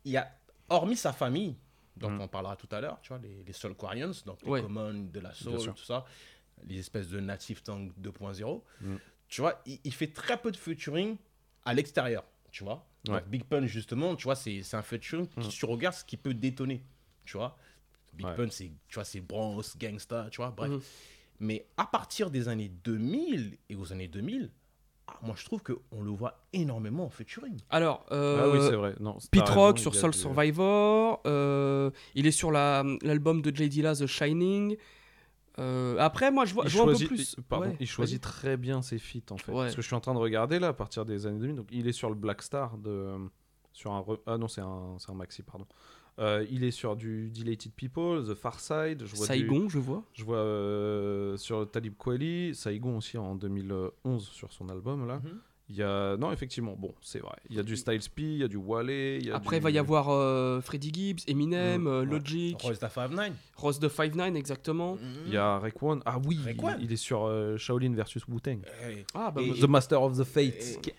il 0.05 0.13
y 0.13 0.17
a, 0.17 0.31
hormis 0.69 0.97
sa 0.97 1.13
famille, 1.13 1.57
dont 1.97 2.11
Mm. 2.11 2.21
on 2.21 2.29
parlera 2.29 2.55
tout 2.55 2.69
à 2.71 2.81
l'heure, 2.81 2.99
tu 3.03 3.09
vois, 3.09 3.19
les, 3.19 3.43
les 3.45 3.53
Soul 3.53 3.75
Quarians, 3.75 4.13
donc 4.25 4.43
les 4.45 4.49
Ouais. 4.51 4.63
Common, 4.63 5.09
de 5.13 5.19
la 5.21 5.33
Soul, 5.35 5.59
tout 5.75 5.85
ça, 5.85 6.05
les 6.69 6.79
espèces 6.79 7.09
de 7.09 7.19
Native 7.21 7.63
Tongue 7.63 7.91
2.0, 7.99 8.63
Mm. 8.81 8.97
Tu 9.29 9.41
vois, 9.41 9.61
il, 9.67 9.79
il 9.85 9.93
fait 9.95 10.09
très 10.13 10.37
peu 10.41 10.51
de 10.51 10.57
featuring 10.57 11.17
à 11.65 11.75
l'extérieur, 11.75 12.25
tu 12.51 12.65
vois. 12.65 12.87
Ouais. 13.09 13.15
Donc, 13.21 13.29
Big 13.29 13.45
Pun, 13.45 13.67
justement, 13.67 14.17
tu 14.17 14.25
vois, 14.25 14.35
c'est 14.37 14.63
c'est 14.63 14.77
un 14.77 14.83
featuring, 14.83 15.27
Mm. 15.37 15.49
tu 15.49 15.65
regardes 15.65 15.95
ce 15.97 16.05
qui 16.05 16.17
peut 16.17 16.35
détonner, 16.35 16.83
tu 17.25 17.37
vois. 17.37 17.57
Big 18.15 18.27
Ouais. 18.27 18.35
Pun, 18.35 18.49
c'est, 18.51 18.71
tu 18.89 18.95
vois, 18.95 19.05
c'est 19.05 19.21
Bronx, 19.21 19.63
Gangsta, 19.79 20.29
tu 20.31 20.39
vois, 20.39 20.51
bref. 20.51 20.71
Mhm. 20.71 20.81
Mais 21.41 21.67
à 21.77 21.85
partir 21.87 22.31
des 22.31 22.49
années 22.49 22.71
2000 22.83 23.59
et 23.69 23.77
aux 23.77 23.93
années 23.93 24.09
2000, 24.09 24.51
ah, 25.09 25.19
moi 25.23 25.35
je 25.37 25.45
trouve 25.45 25.63
qu'on 25.63 26.03
le 26.03 26.11
voit 26.11 26.47
énormément 26.55 27.05
en 27.05 27.11
featuring. 27.11 27.59
Alors, 27.71 28.07
Ah 28.11 28.15
euh, 28.15 28.53
oui, 28.53 28.67
c'est 28.69 28.75
vrai. 28.75 28.95
Non, 29.01 29.19
Pete 29.31 29.49
Rock 29.51 29.79
sur 29.79 29.95
Soul 29.95 30.13
du- 30.13 30.19
Survivor. 30.19 31.21
euh, 31.27 31.91
il 32.15 32.27
est 32.27 32.31
sur 32.33 32.51
la- 32.51 32.83
l'album 33.03 33.43
de 33.43 33.55
J. 33.55 33.69
Dilla, 33.69 33.95
The 33.95 34.07
Shining. 34.07 34.77
Euh, 35.59 35.97
après, 35.99 36.31
moi, 36.31 36.45
je 36.45 36.55
vois, 36.55 36.65
il 36.65 36.71
je 36.71 36.77
vois 36.77 36.93
un 36.93 36.99
peu 36.99 37.07
plus. 37.07 37.35
il- 37.39 37.43
pardon, 37.45 37.67
Ouais, 37.71 37.77
il 37.81 37.87
choisit 37.87 38.21
très 38.23 38.57
bien 38.57 38.83
ses 38.83 38.99
feats 38.99 39.31
en 39.33 39.37
fait. 39.39 39.53
Ouais. 39.53 39.63
Parce 39.65 39.75
que 39.77 39.83
je 39.83 39.87
suis 39.87 39.97
en 39.97 40.01
train 40.01 40.15
de 40.15 40.19
regarder 40.19 40.59
là 40.59 40.69
à 40.69 40.73
partir 40.73 41.05
des 41.05 41.27
années 41.27 41.39
2000. 41.39 41.57
Donc 41.57 41.69
il 41.73 41.89
est 41.89 41.93
sur 41.93 42.09
le 42.11 42.15
Black 42.15 42.43
Star 42.43 42.77
de 42.79 43.15
sur 43.73 43.93
un 43.93 44.05
ah 44.27 44.39
non 44.39 44.49
c'est 44.49 44.61
un 44.63 44.97
un 45.09 45.15
maxi 45.15 45.43
pardon. 45.43 45.67
Euh, 46.19 46.47
il 46.51 46.65
est 46.65 46.71
sur 46.71 46.97
du 46.97 47.29
Dilated 47.31 47.73
People, 47.75 48.25
The 48.27 48.35
Far 48.35 48.59
Side. 48.61 49.05
Je 49.05 49.17
vois 49.17 49.27
du- 49.27 49.33
Saigon, 49.41 49.69
je 49.69 49.79
vois. 49.79 50.03
je 50.15 50.25
vois 50.25 50.39
euh, 50.39 51.37
sur 51.37 51.71
Talib 51.71 51.95
Kweli, 51.99 52.55
Saigon 52.55 52.97
aussi 52.97 53.19
en 53.19 53.35
2011 53.35 54.29
sur 54.29 54.53
son 54.53 54.69
album 54.69 55.07
là. 55.07 55.17
Mhm. 55.19 55.41
Il 55.69 55.75
y 55.77 55.83
a 55.83 56.17
non 56.17 56.31
effectivement 56.31 56.77
bon 56.79 56.95
c'est 57.03 57.19
vrai. 57.19 57.35
Il 57.51 57.57
y 57.57 57.59
a 57.59 57.65
du 57.65 57.77
Styles 57.77 58.09
P, 58.15 58.23
il 58.23 58.37
y 58.39 58.45
a 58.45 58.49
du 58.49 58.57
Wale. 58.57 58.89
il 58.91 59.27
y 59.27 59.31
a 59.33 59.37
Après, 59.37 59.57
il 59.57 59.59
du- 59.59 59.65
va 59.65 59.71
y 59.71 59.79
avoir 59.79 60.11
euh, 60.11 60.61
Freddie 60.61 60.93
Gibbs, 60.95 61.25
Eminem, 61.27 61.83
Mm, 61.83 61.87
euh, 61.89 62.01
ouais. 62.01 62.07
Logic, 62.07 62.57
Royce 62.63 62.79
da 62.79 62.89
59. 62.89 63.33
Ross 63.57 63.81
the 63.81 63.89
5'9 63.89 64.37
exactement. 64.37 64.97
Il 65.27 65.33
y 65.33 65.37
a 65.37 65.59
Raekwon. 65.59 66.01
Ah 66.05 66.19
oui, 66.25 66.39
il, 66.47 66.77
il 66.85 66.93
est 66.93 66.97
sur 66.97 67.25
euh, 67.27 67.57
Shaolin 67.57 67.95
versus 67.95 68.23
Wu-Tang. 68.29 68.59
Hey. 68.83 69.05
Ah, 69.15 69.31
bah, 69.35 69.41
Et- 69.43 69.59
The 69.59 69.65
Master 69.65 70.01
of 70.03 70.17
the 70.19 70.25
Fates, 70.25 70.77
Et- 70.77 70.81
qui 70.83 70.91
est 70.91 70.97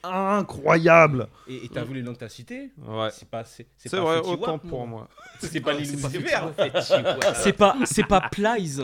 incroyable. 0.51 1.27
Et 1.47 1.65
et 1.65 1.69
t'as 1.69 1.83
vu 1.83 1.93
les 1.93 2.01
noms 2.01 2.13
que 2.13 2.19
t'as 2.19 2.29
cités 2.29 2.71
Ouais. 2.85 3.09
C'est 3.11 3.29
pas 3.29 3.43
c'est 3.45 3.67
c'est 3.77 3.89
C'est 3.89 3.97
pas 3.97 4.03
vrai, 4.03 4.17
Fetty 4.17 4.29
autant 4.31 4.51
Wap, 4.53 4.67
pour 4.67 4.87
moi. 4.87 5.07
C'est 5.39 5.61
pas 5.61 5.73
Wap. 5.73 5.81
c'est 7.35 7.53
pas, 7.53 7.75
c'est 7.85 8.03
pas 8.07 8.21
Plies. 8.31 8.81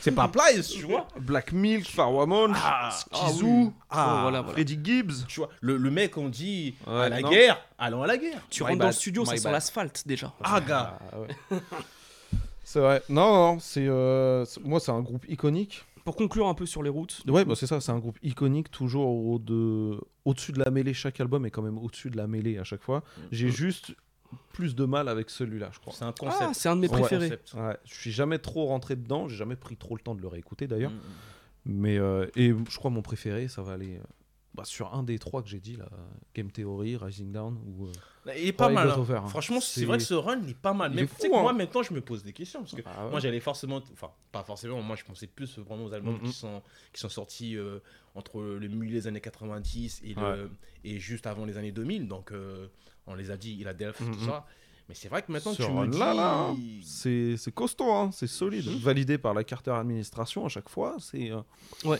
C'est 0.00 0.12
pas 0.12 0.28
Plies, 0.28 0.62
tu 0.72 0.82
vois. 0.86 1.06
Black 1.20 1.52
Milk, 1.52 1.86
Farwamon, 1.86 2.52
Ah, 2.54 2.90
Skizoo, 2.90 3.46
oui. 3.66 3.70
Ah, 3.90 4.30
Oh. 4.46 4.50
Freddie 4.52 4.80
Gibbs. 4.82 5.03
Tu 5.28 5.40
vois, 5.40 5.48
le, 5.60 5.76
le 5.76 5.90
mec 5.90 6.16
on 6.16 6.28
dit 6.28 6.74
à 6.86 7.00
Ouais, 7.00 7.08
la 7.08 7.20
non. 7.20 7.30
guerre, 7.30 7.60
allons 7.78 8.02
à 8.02 8.06
la 8.06 8.16
guerre. 8.16 8.40
Tu 8.50 8.62
My 8.62 8.68
rentres 8.70 8.80
dans 8.80 8.86
le 8.86 8.92
studio, 8.92 9.24
ça 9.24 9.36
sent 9.36 9.50
l'asphalte 9.52 10.02
déjà. 10.06 10.32
Ah 10.42 10.60
gars. 10.60 10.98
Ah, 11.12 11.20
ouais. 11.20 11.58
c'est 12.64 12.80
vrai. 12.80 13.02
Non, 13.08 13.32
non, 13.54 13.58
c'est 13.60 13.86
euh, 13.86 14.44
c'est- 14.44 14.62
moi 14.64 14.80
c'est 14.80 14.92
un 14.92 15.00
groupe 15.00 15.24
iconique. 15.28 15.84
Pour 16.04 16.16
conclure 16.16 16.48
un 16.48 16.54
peu 16.54 16.66
sur 16.66 16.82
les 16.82 16.90
routes. 16.90 17.22
Ouais, 17.26 17.46
bah 17.46 17.54
c'est 17.56 17.66
ça, 17.66 17.80
c'est 17.80 17.90
un 17.92 17.98
groupe 17.98 18.18
iconique, 18.22 18.70
toujours 18.70 19.08
au 19.08 19.38
de... 19.38 19.98
au-dessus 20.26 20.52
de 20.52 20.62
la 20.62 20.70
mêlée. 20.70 20.92
Chaque 20.92 21.18
album 21.18 21.46
est 21.46 21.50
quand 21.50 21.62
même 21.62 21.78
au-dessus 21.78 22.10
de 22.10 22.18
la 22.18 22.26
mêlée 22.26 22.58
à 22.58 22.64
chaque 22.64 22.82
fois. 22.82 23.02
J'ai 23.32 23.48
juste 23.48 23.94
plus 24.52 24.74
de 24.74 24.84
mal 24.84 25.08
avec 25.08 25.30
celui-là, 25.30 25.70
je 25.72 25.78
crois. 25.78 25.94
C'est 25.96 26.04
un 26.04 26.12
concept. 26.12 26.42
Ah, 26.42 26.50
c'est 26.52 26.68
un 26.68 26.76
de 26.76 26.82
mes 26.82 26.88
préférés. 26.88 27.28
concept. 27.30 27.54
Ouais, 27.54 27.76
je 27.86 27.94
suis 27.94 28.12
jamais 28.12 28.38
trop 28.38 28.66
rentré 28.66 28.96
dedans, 28.96 29.28
j'ai 29.28 29.36
jamais 29.36 29.56
pris 29.56 29.76
trop 29.78 29.94
le 29.96 30.02
temps 30.02 30.14
de 30.14 30.20
le 30.20 30.28
réécouter 30.28 30.66
d'ailleurs. 30.66 30.90
Mm. 30.90 31.00
Mais 31.66 31.96
euh, 31.96 32.26
et 32.36 32.52
je 32.68 32.76
crois 32.76 32.90
mon 32.90 33.00
préféré, 33.00 33.48
ça 33.48 33.62
va 33.62 33.72
aller 33.72 33.96
euh, 33.96 34.02
bah, 34.54 34.64
sur 34.64 34.94
un 34.94 35.02
des 35.02 35.18
trois 35.18 35.42
que 35.42 35.48
j'ai 35.48 35.58
dit 35.60 35.76
là, 35.76 35.86
Game 36.34 36.50
Theory, 36.50 36.96
Rising 36.96 37.32
Down 37.32 37.58
ou. 37.66 37.86
euh, 37.86 38.32
Il 38.38 38.46
est 38.46 38.52
pas 38.52 38.68
mal. 38.68 38.88
Hein. 38.90 38.94
Over, 38.98 39.16
hein. 39.24 39.26
Franchement, 39.28 39.60
c'est 39.60 39.84
vrai 39.84 39.98
que 39.98 40.04
ce 40.04 40.14
run 40.14 40.40
il 40.44 40.50
est 40.50 40.54
pas 40.54 40.72
mal. 40.72 40.92
Il 40.92 40.96
Mais 41.00 41.06
fou, 41.06 41.16
hein. 41.34 41.42
moi 41.42 41.52
maintenant 41.52 41.82
je 41.82 41.92
me 41.92 42.00
pose 42.00 42.22
des 42.22 42.32
questions 42.32 42.60
parce 42.60 42.74
que 42.74 42.82
Ah 42.86 43.04
ouais. 43.06 43.10
moi 43.10 43.20
j'allais 43.20 43.40
forcément, 43.40 43.80
enfin 43.92 44.10
pas 44.32 44.44
forcément, 44.44 44.80
moi 44.80 44.94
je 44.96 45.04
pensais 45.04 45.26
plus 45.26 45.58
vraiment 45.58 45.84
aux 45.84 45.92
albums 45.92 46.20
qui 46.20 46.32
sont 46.32 46.62
qui 46.92 47.00
sont 47.00 47.08
sortis 47.08 47.56
euh, 47.56 47.80
entre 48.14 48.40
le 48.42 48.68
milieu 48.68 48.92
des 48.92 49.06
années 49.08 49.20
90 49.20 50.02
et 50.04 50.14
le 50.14 50.22
Ouais. 50.22 50.48
et 50.84 50.98
juste 51.00 51.26
avant 51.26 51.44
les 51.44 51.56
années 51.58 51.72
2000. 51.72 52.06
Donc 52.06 52.30
euh, 52.32 52.68
on 53.06 53.14
les 53.14 53.30
a 53.32 53.36
dit, 53.36 53.56
il 53.60 53.66
a 53.68 53.74
Delph 53.74 53.98
tout 53.98 54.24
ça. 54.24 54.46
Mais 54.88 54.94
c'est 54.94 55.08
vrai 55.08 55.22
que 55.22 55.32
maintenant 55.32 55.54
Ce 55.54 55.62
tu 55.62 55.70
me 55.72 55.86
dis. 55.88 55.98
là, 55.98 56.12
là, 56.12 56.34
hein, 56.50 56.56
c'est 56.84 57.36
costaud, 57.54 57.90
hein, 57.90 58.10
c'est 58.12 58.26
solide, 58.26 58.66
Mhm. 58.66 58.76
validé 58.78 59.16
par 59.18 59.32
la 59.34 59.42
Carter 59.42 59.70
Administration 59.72 60.44
à 60.44 60.48
chaque 60.50 60.68
fois. 60.68 60.96
C'est 61.00 61.30
euh, 61.32 61.40
Ouais. 61.86 61.98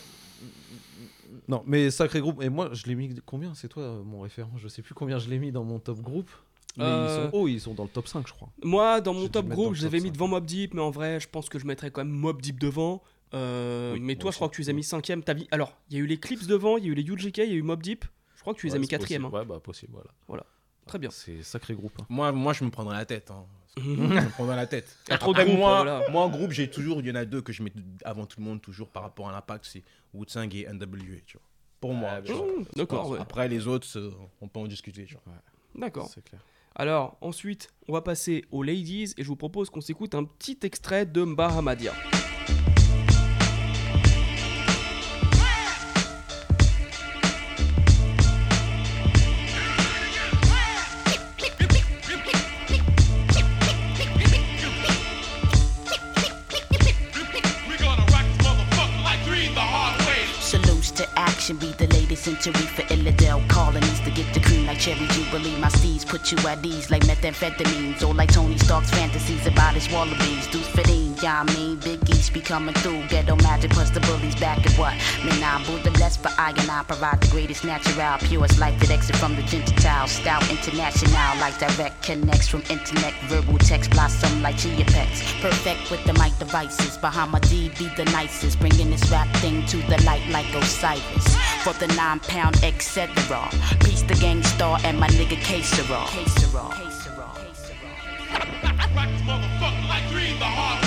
Non, 1.48 1.62
mais 1.66 1.90
sacré 1.90 2.20
groupe. 2.20 2.42
Et 2.42 2.48
moi, 2.48 2.70
je 2.72 2.86
l'ai 2.86 2.94
mis 2.94 3.14
combien? 3.26 3.54
C'est 3.54 3.68
toi 3.68 3.82
euh, 3.82 4.02
mon 4.02 4.20
référent 4.20 4.52
Je 4.56 4.68
sais 4.68 4.82
plus 4.82 4.94
combien 4.94 5.18
je 5.18 5.28
l'ai 5.28 5.38
mis 5.38 5.52
dans 5.52 5.64
mon 5.64 5.78
top 5.78 6.00
groupe. 6.00 6.30
Mais 6.76 6.84
Euh, 6.84 7.04
ils 7.30 7.30
sont 7.32 7.36
hauts, 7.38 7.48
ils 7.48 7.60
sont 7.60 7.74
dans 7.74 7.84
le 7.84 7.88
top 7.88 8.08
5, 8.08 8.26
je 8.26 8.32
crois. 8.32 8.48
Moi, 8.62 9.00
dans 9.00 9.14
mon 9.14 9.28
top 9.28 9.46
groupe, 9.46 9.74
je 9.74 9.80
les 9.82 9.86
avais 9.86 10.00
mis 10.00 10.10
devant 10.10 10.26
Mob 10.28 10.44
Deep, 10.44 10.74
mais 10.74 10.80
en 10.80 10.90
vrai, 10.90 11.20
je 11.20 11.28
pense 11.28 11.48
que 11.48 11.58
je 11.58 11.66
mettrais 11.66 11.90
quand 11.90 12.04
même 12.04 12.12
Mob 12.14 12.40
Deep 12.42 12.58
devant. 12.58 13.02
Euh, 13.32 13.92
Oui, 13.94 14.00
mais 14.00 14.16
toi, 14.16 14.30
je 14.30 14.36
crois 14.36 14.48
que 14.48 14.54
tu 14.56 14.62
les 14.62 14.70
as 14.70 14.72
mis 14.72 14.82
cinquième. 14.84 15.22
T'as 15.22 15.34
vu 15.34 15.44
Alors, 15.50 15.76
il 15.90 15.96
y 15.96 16.00
a 16.00 16.02
eu 16.02 16.06
les 16.06 16.18
clips 16.18 16.46
devant, 16.46 16.76
il 16.76 16.84
y 16.84 16.88
a 16.88 16.90
eu 16.90 16.94
les 16.94 17.02
UGK, 17.04 17.38
il 17.38 17.44
y 17.48 17.52
a 17.52 17.54
eu 17.54 17.62
Mob 17.62 17.82
Deep. 17.82 18.04
Je 18.36 18.40
crois 18.40 18.54
que 18.54 18.58
tu 18.60 18.66
les 18.66 18.74
as 18.74 18.78
mis 18.78 18.86
c'est 18.86 18.90
quatrième. 18.90 19.22
possible. 19.22 19.36
hein. 19.36 19.40
Ouais, 19.40 19.46
bah 19.46 19.60
possible, 19.60 19.92
voilà. 20.26 20.44
Très 20.86 20.98
bien. 20.98 21.10
C'est 21.10 21.42
sacré 21.42 21.74
groupe. 21.74 21.94
hein. 22.00 22.06
Moi, 22.10 22.30
moi, 22.32 22.52
je 22.52 22.62
me 22.64 22.70
prendrais 22.70 22.96
la 22.96 23.06
tête. 23.06 23.30
hein. 23.30 23.46
Je 23.76 23.90
me 23.90 24.30
prendrais 24.30 24.56
la 24.56 24.66
tête. 24.66 24.96
y 25.08 25.12
a 25.12 25.18
trop 25.18 25.32
de 25.32 25.38
Après, 25.38 25.46
groupes, 25.48 25.58
moi, 25.58 25.82
voilà. 25.82 26.08
moi, 26.10 26.22
en 26.22 26.28
groupe, 26.28 26.52
j'ai 26.52 26.70
toujours, 26.70 27.00
il 27.00 27.06
y 27.06 27.10
en 27.10 27.14
a 27.16 27.24
deux 27.24 27.42
que 27.42 27.52
je 27.52 27.62
mets 27.62 27.72
avant 28.04 28.26
tout 28.26 28.40
le 28.40 28.46
monde, 28.46 28.60
toujours 28.62 28.88
par 28.88 29.02
rapport 29.02 29.28
à 29.28 29.32
l'impact, 29.32 29.64
c'est 29.66 29.82
Wu-Tang 30.12 30.54
et 30.54 30.66
NWA, 30.72 31.20
tu 31.26 31.36
vois. 31.38 31.46
Pour 31.80 31.92
moi. 31.94 32.10
Ah. 32.14 32.20
Mmh, 32.20 32.64
D'accord, 32.76 33.10
ouais. 33.10 33.18
Après, 33.20 33.48
les 33.48 33.66
autres, 33.66 33.86
euh, 33.96 34.10
on 34.40 34.48
peut 34.48 34.60
en 34.60 34.66
discuter, 34.66 35.04
tu 35.04 35.14
vois. 35.24 35.34
D'accord. 35.74 36.08
C'est 36.14 36.24
clair. 36.24 36.40
Alors, 36.76 37.16
ensuite, 37.20 37.68
on 37.88 37.92
va 37.92 38.00
passer 38.00 38.44
aux 38.50 38.62
ladies 38.62 39.12
et 39.16 39.22
je 39.22 39.28
vous 39.28 39.36
propose 39.36 39.70
qu'on 39.70 39.80
s'écoute 39.80 40.14
un 40.14 40.24
petit 40.24 40.58
extrait 40.62 41.06
de 41.06 41.22
Bahamadia. 41.24 41.92
Connection 61.46 61.56
be 61.58 61.86
the 61.86 61.93
century 62.24 62.66
for 62.76 62.82
Illidale. 62.94 63.46
Colonies 63.48 64.00
to 64.00 64.10
get 64.10 64.32
the 64.32 64.40
cream 64.40 64.64
like 64.66 64.78
cherry 64.78 65.06
jubilee. 65.08 65.56
My 65.58 65.68
seeds 65.68 66.04
put 66.06 66.32
you 66.32 66.38
at 66.48 66.64
ease 66.64 66.90
like 66.90 67.02
methamphetamines 67.02 68.02
or 68.02 68.14
like 68.14 68.32
Tony 68.32 68.56
Stark's 68.56 68.90
fantasies 68.90 69.46
about 69.46 69.74
his 69.74 69.90
wallabies. 69.92 70.46
Deuce 70.46 70.66
fitting, 70.68 71.14
I 71.22 71.44
mean, 71.54 71.76
Big 71.80 72.00
East 72.08 72.32
be 72.32 72.40
coming 72.40 72.74
through. 72.76 73.06
Ghetto 73.08 73.36
magic 73.36 73.72
plus 73.72 73.90
the 73.90 74.00
bullies 74.00 74.36
back 74.36 74.58
at 74.64 74.72
what? 74.78 74.94
Man, 75.24 75.42
I'm 75.44 75.62
the 75.82 75.90
less 76.00 76.16
for 76.16 76.30
I 76.38 76.50
and 76.50 76.70
I 76.70 76.82
provide 76.84 77.20
the 77.20 77.28
greatest 77.28 77.62
natural, 77.64 78.16
purest 78.26 78.58
life 78.58 78.78
that 78.80 78.90
exit 78.90 79.16
from 79.16 79.36
the 79.36 79.42
gentile. 79.42 80.08
Style 80.08 80.42
international, 80.50 81.40
like 81.40 81.58
direct 81.58 82.02
connects 82.02 82.48
from 82.48 82.62
internet, 82.70 83.12
verbal 83.28 83.58
text 83.58 83.90
blossom 83.90 84.40
like 84.40 84.56
chia 84.56 84.84
pets. 84.86 85.22
Perfect 85.42 85.90
with 85.90 86.02
the 86.04 86.14
mic 86.14 86.32
devices. 86.38 86.98
My 87.04 87.38
D 87.40 87.70
be 87.78 87.88
the 87.96 88.04
nicest, 88.06 88.58
bringing 88.60 88.90
this 88.90 89.10
rap 89.10 89.28
thing 89.36 89.66
to 89.66 89.76
the 89.88 90.02
light 90.04 90.26
like 90.30 90.46
Osiris. 90.54 91.36
For 91.62 91.74
the 91.74 91.86
nine 91.96 92.13
pound 92.20 92.62
etc. 92.62 93.08
Peace 93.80 94.02
the 94.02 94.14
gang 94.14 94.42
star 94.42 94.78
and 94.84 94.98
my 94.98 95.08
nigga 95.08 95.36
K-Sera. 95.42 96.04
K-Sera. 96.08 96.64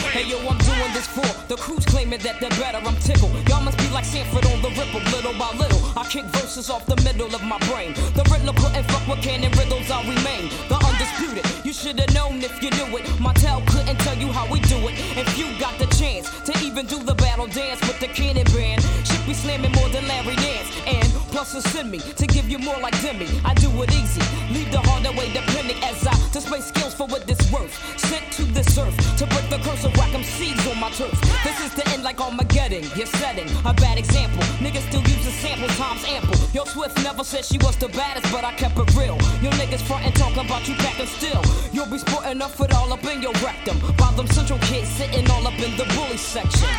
Hey 0.18 0.26
yo, 0.26 0.40
I'm 0.50 0.58
doing 0.58 0.94
this 0.98 1.06
for 1.06 1.30
the 1.48 1.56
crews 1.56 1.86
claiming 1.86 2.18
that 2.26 2.40
they're 2.40 2.50
better. 2.58 2.82
I'm 2.82 2.96
tickled. 3.06 3.38
Y'all 3.48 3.62
must 3.62 3.78
be 3.78 3.88
like 3.90 4.04
Sanford 4.04 4.48
on 4.50 4.64
the 4.64 4.70
ripple, 4.70 5.00
little 5.14 5.38
by 5.38 5.54
little. 5.62 5.78
I 5.96 6.10
kick 6.10 6.26
verses 6.34 6.72
off 6.72 6.88
the 6.88 6.96
middle 7.06 7.30
of 7.36 7.44
my 7.44 7.60
brain. 7.70 7.94
The 8.18 8.26
Riddler 8.26 8.58
couldn't 8.58 8.86
fuck 8.90 9.08
with 9.08 9.22
cannon 9.22 9.52
riddles. 9.52 9.92
I 9.92 10.02
remain 10.02 10.50
the 10.74 10.78
undisputed. 10.90 11.46
You 11.64 11.72
should 11.72 12.00
have 12.00 12.12
known 12.16 12.42
if 12.42 12.64
you 12.64 12.72
knew 12.72 12.98
it. 12.98 13.06
My 13.20 13.32
couldn't 13.68 14.00
tell 14.00 14.18
you 14.18 14.32
how 14.32 14.52
we 14.52 14.60
do 14.62 14.78
it. 14.88 14.96
If 15.16 15.38
you 15.38 15.46
got 15.60 15.78
the 15.78 15.86
chance 15.96 16.30
to 16.46 16.54
even 16.66 16.86
do 16.88 17.04
the 17.04 17.14
battle 17.14 17.48
dance 17.48 17.80
with 17.82 18.00
the 18.00 18.08
cannon 18.08 18.46
band, 18.56 18.82
should 19.06 19.26
be 19.26 19.34
slamming 19.34 19.72
more 19.74 19.90
than 19.90 20.08
Larry 20.08 20.36
Dance. 20.36 20.70
And 20.88 21.27
plus, 21.38 21.54
to 21.54 21.62
send 21.70 21.92
me 21.92 22.00
to 22.00 22.26
give 22.26 22.50
you 22.50 22.58
more 22.58 22.80
like 22.80 23.00
Demi. 23.02 23.28
I 23.46 23.54
do 23.54 23.70
it 23.84 23.92
easy. 23.94 24.22
Leave 24.52 24.72
the 24.72 24.82
harder 24.90 25.12
way 25.12 25.30
depending 25.32 25.78
as 25.84 26.02
I 26.08 26.16
display 26.34 26.62
skills 26.62 26.96
for 26.96 27.06
what 27.06 27.28
this 27.28 27.40
worth. 27.52 27.74
Sent 28.00 28.26
to 28.38 28.44
this 28.58 28.76
earth 28.78 28.98
to 29.20 29.26
break 29.28 29.48
the 29.54 29.60
curse 29.62 29.84
of 29.86 29.96
whack 29.98 30.10
seeds 30.26 30.66
on 30.66 30.80
my 30.80 30.90
turf. 30.98 31.14
This 31.44 31.60
is 31.62 31.76
the 31.76 31.88
end 31.94 32.02
like 32.02 32.20
Armageddon. 32.20 32.84
You're 32.98 33.14
setting 33.22 33.48
a 33.66 33.74
bad 33.74 34.00
example. 34.00 34.42
Niggas 34.64 34.90
still 34.90 35.02
use 35.02 35.24
the 35.26 35.36
sample 35.44 35.70
times 35.78 36.04
ample. 36.08 36.38
Yo, 36.54 36.66
Swift 36.66 36.98
never 37.04 37.24
said 37.24 37.46
she 37.46 37.60
was 37.60 37.76
the 37.78 37.90
baddest, 37.90 38.32
but 38.34 38.44
I 38.44 38.54
kept 38.54 38.78
it 38.80 38.90
real. 38.96 39.18
Yo, 39.44 39.52
niggas 39.62 39.84
frontin' 39.86 40.14
talking 40.14 40.44
about 40.44 40.68
you 40.68 40.74
packing 40.76 41.06
still. 41.06 41.44
You'll 41.72 41.92
be 41.92 42.00
sporting 42.00 42.42
up 42.42 42.60
it 42.60 42.74
all 42.74 42.92
up 42.92 43.06
in 43.06 43.22
your 43.22 43.34
rectum. 43.46 43.78
While 44.00 44.14
them 44.14 44.28
central 44.28 44.60
kids 44.70 44.90
sitting 44.90 45.30
all 45.30 45.46
up 45.46 45.60
in 45.60 45.78
the 45.78 45.86
bully 45.94 46.18
section. 46.18 46.70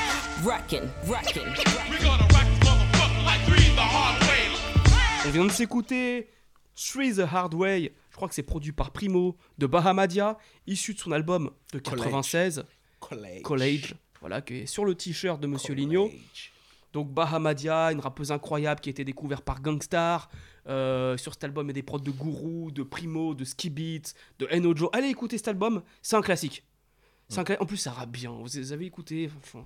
Wrecking, 0.42 0.90
wrecking. 1.06 1.46
We 1.90 1.98
gonna 2.02 2.26
wreck 2.34 2.57
On 5.28 5.30
vient 5.30 5.44
de 5.44 5.50
s'écouter 5.50 6.30
Three 6.74 7.14
the 7.16 7.20
Hard 7.20 7.52
Way. 7.54 7.92
Je 8.10 8.16
crois 8.16 8.28
que 8.28 8.34
c'est 8.34 8.42
produit 8.42 8.72
par 8.72 8.90
Primo 8.92 9.36
de 9.58 9.66
Bahamadia, 9.66 10.38
issu 10.66 10.94
de 10.94 10.98
son 10.98 11.12
album 11.12 11.50
de 11.72 11.78
96, 11.78 12.64
College. 12.98 13.42
College. 13.42 13.94
Voilà, 14.20 14.40
qui 14.40 14.54
est 14.54 14.66
sur 14.66 14.84
le 14.84 14.94
t-shirt 14.94 15.38
de 15.40 15.46
Monsieur 15.46 15.74
Ligno. 15.74 16.10
Donc 16.94 17.12
Bahamadia, 17.12 17.92
une 17.92 18.00
rappeuse 18.00 18.32
incroyable 18.32 18.80
qui 18.80 18.88
a 18.88 18.92
été 18.92 19.04
découverte 19.04 19.44
par 19.44 19.60
Gangstar. 19.60 20.30
Euh, 20.66 21.16
sur 21.18 21.34
cet 21.34 21.44
album, 21.44 21.66
il 21.66 21.68
y 21.68 21.70
a 21.70 21.74
des 21.74 21.82
prods 21.82 21.98
de 22.00 22.10
Guru, 22.10 22.72
de 22.72 22.82
Primo, 22.82 23.34
de 23.34 23.44
Ski 23.44 23.68
Beats, 23.70 24.12
de 24.38 24.48
Enojo. 24.50 24.88
Allez 24.92 25.08
écouter 25.08 25.36
cet 25.36 25.48
album, 25.48 25.82
c'est 26.02 26.16
un 26.16 26.22
classique. 26.22 26.64
Un 27.36 27.42
cla- 27.42 27.58
En 27.60 27.66
plus, 27.66 27.76
ça 27.76 27.92
rappe 27.92 28.10
bien. 28.10 28.30
Vous 28.32 28.72
avez 28.72 28.86
écouté. 28.86 29.30
enfin, 29.42 29.62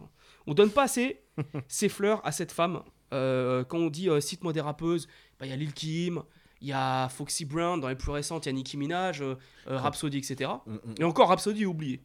on 0.46 0.54
donne 0.54 0.70
pas 0.70 0.82
assez 0.82 1.20
ses 1.68 1.88
fleurs 1.88 2.20
à 2.26 2.32
cette 2.32 2.50
femme. 2.50 2.82
Euh, 3.12 3.64
quand 3.64 3.78
on 3.78 3.88
dit 3.90 4.08
euh, 4.08 4.20
cite-moi 4.20 4.52
des 4.52 4.60
rappeuses, 4.60 5.06
bah, 5.38 5.46
il 5.46 5.50
y 5.50 5.52
a 5.52 5.56
Lil 5.56 5.72
Kim, 5.72 6.22
il 6.60 6.68
y 6.68 6.72
a 6.72 7.08
Foxy 7.08 7.44
Brown, 7.44 7.80
dans 7.80 7.88
les 7.88 7.94
plus 7.96 8.10
récentes, 8.12 8.46
il 8.46 8.48
y 8.48 8.50
a 8.50 8.52
Nicki 8.52 8.76
Minaj, 8.76 9.20
euh, 9.20 9.34
euh, 9.68 9.78
Rhapsody, 9.78 10.18
etc. 10.18 10.50
Et 10.98 11.04
encore 11.04 11.28
Rhapsody 11.28 11.66
oublié. 11.66 12.00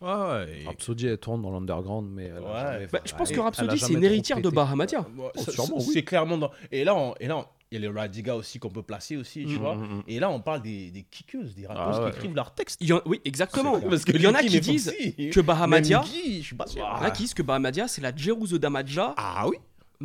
Ouais, 0.00 0.08
ouais. 0.08 0.60
et- 0.62 0.66
Rhapsody, 0.66 1.08
elle 1.08 1.18
tourne 1.18 1.42
dans 1.42 1.50
l'underground, 1.50 2.08
mais 2.10 2.24
elle 2.26 2.38
a 2.38 2.40
Ouais. 2.40 2.72
jamais- 2.72 2.86
Bah, 2.86 3.00
je 3.04 3.14
pense 3.14 3.30
que 3.30 3.38
Rhapsody, 3.40 3.78
c'est 3.78 3.92
une 3.92 4.04
héritière 4.04 4.40
de. 4.40 4.48
Bahamadia. 4.48 5.06
Oh, 5.18 5.30
sûrement, 5.50 5.76
oui. 5.76 5.90
C'est 5.92 6.02
clairement 6.02 6.38
dans. 6.38 6.50
Et 6.72 6.84
là, 6.84 6.94
on- 6.94 7.14
et 7.20 7.26
là, 7.26 7.36
on- 7.36 7.44
il 7.70 7.74
y 7.80 7.84
a 7.84 7.88
les 7.88 7.94
Radiga 8.00 8.34
aussi 8.34 8.58
qu'on 8.58 8.70
peut 8.70 8.82
placer 8.82 9.16
aussi, 9.18 9.44
tu 9.44 9.52
Mhm. 9.54 9.58
vois. 9.58 9.76
Et 10.08 10.18
là, 10.18 10.30
on 10.30 10.40
parle 10.40 10.62
des, 10.62 10.90
des 10.90 11.02
kickeuses, 11.02 11.54
des 11.54 11.66
rappeuses 11.66 11.96
Ah 11.98 12.04
ouais. 12.06 12.10
qui 12.12 12.16
écrivent 12.16 12.34
leurs 12.34 12.54
textes. 12.54 12.80
En- 12.90 13.00
Oui, 13.06 13.20
exactement. 13.26 13.78
Parce 13.78 14.04
que 14.04 14.12
Il 14.12 14.22
y 14.22 14.26
en 14.26 14.34
a 14.34 14.42
qui 14.42 14.58
disent 14.60 14.90
que 15.32 15.40
Bahamadia. 15.40 16.00
même 16.00 16.08
Guy, 16.08 16.40
je 16.40 16.46
suis 16.46 16.56
pas 16.56 16.66
sûr. 16.66 16.80
Il 16.96 17.00
y 17.00 17.04
en 17.04 17.06
a 17.06 17.10
qui 17.10 17.22
disent 17.24 17.34
que 17.34 17.42
Bahamadia, 17.42 17.86
c'est 17.86 18.00
la 18.00 18.16
Jeruzo 18.16 18.56
Damaja 18.58 19.14
Ah 19.18 19.46
oui 19.48 19.56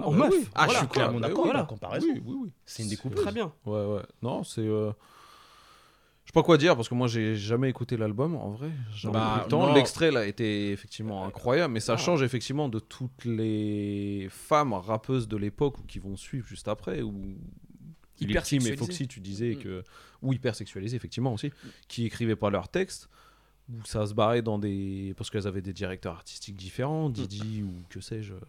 en 0.03 0.11
bah 0.11 0.17
meuf. 0.17 0.33
oui. 0.33 0.47
Ah, 0.55 0.65
Voilà. 0.65 0.73
je 0.73 0.77
suis 0.79 0.87
clairement 0.87 1.19
Bah 1.19 1.27
d'accord 1.27 1.45
voilà. 1.45 1.63
comparaison. 1.63 2.07
Oui, 2.13 2.21
oui, 2.25 2.35
oui. 2.43 2.51
C'est 2.65 2.83
une 2.83 2.89
C'est 2.89 2.95
découpeuse. 2.95 3.21
Très 3.23 3.31
bien. 3.31 3.53
Ouais, 3.65 3.85
ouais. 3.85 4.01
Non, 4.21 4.43
c'est. 4.43 4.61
euh, 4.61 4.91
Je 6.23 6.29
sais 6.31 6.33
pas 6.33 6.43
quoi 6.43 6.57
dire 6.57 6.75
parce 6.75 6.89
que 6.89 6.95
moi 6.95 7.07
j'ai 7.07 7.35
jamais 7.35 7.69
écouté 7.69 7.97
l'album 7.97 8.35
en 8.35 8.49
vrai. 8.49 8.71
Bah, 9.05 9.41
le 9.43 9.49
temps. 9.49 9.73
L'extrait 9.73 10.11
là 10.11 10.25
était 10.25 10.71
effectivement 10.71 11.23
incroyable, 11.25 11.73
mais 11.73 11.79
ça 11.79 11.93
Ah. 11.93 11.97
change 11.97 12.23
effectivement 12.23 12.67
de 12.67 12.79
toutes 12.79 13.25
les 13.25 14.27
femmes 14.31 14.73
rappeuses 14.73 15.27
de 15.27 15.37
l'époque 15.37 15.77
ou 15.77 15.83
qui 15.83 15.99
vont 15.99 16.15
suivre 16.17 16.47
juste 16.47 16.67
après. 16.67 17.01
Ou 17.01 17.37
Hyper 18.19 18.41
et 18.43 18.45
sexualisées. 18.45 18.77
Foxy, 18.77 19.07
tu 19.07 19.19
disais 19.19 19.55
Mm. 19.55 19.59
que. 19.59 19.83
Ou 20.21 20.33
hyper 20.33 20.55
sexualisées, 20.55 20.95
effectivement 20.95 21.33
aussi, 21.33 21.51
qui 21.87 22.05
écrivaient 22.05 22.35
pas 22.37 22.49
leurs 22.49 22.69
textes. 22.69 23.09
Où 23.67 23.83
ça 23.83 24.05
se 24.05 24.13
barrait 24.13 24.43
dans 24.43 24.59
des. 24.59 25.13
Parce 25.17 25.29
qu'elles 25.31 25.47
avaient 25.47 25.61
des 25.61 25.73
directeurs 25.73 26.13
artistiques 26.13 26.55
différents, 26.55 27.09
Didi 27.09 27.63
ou 27.67 27.71
que 27.89 27.99
sais-je 27.99 28.33
euh, 28.33 28.39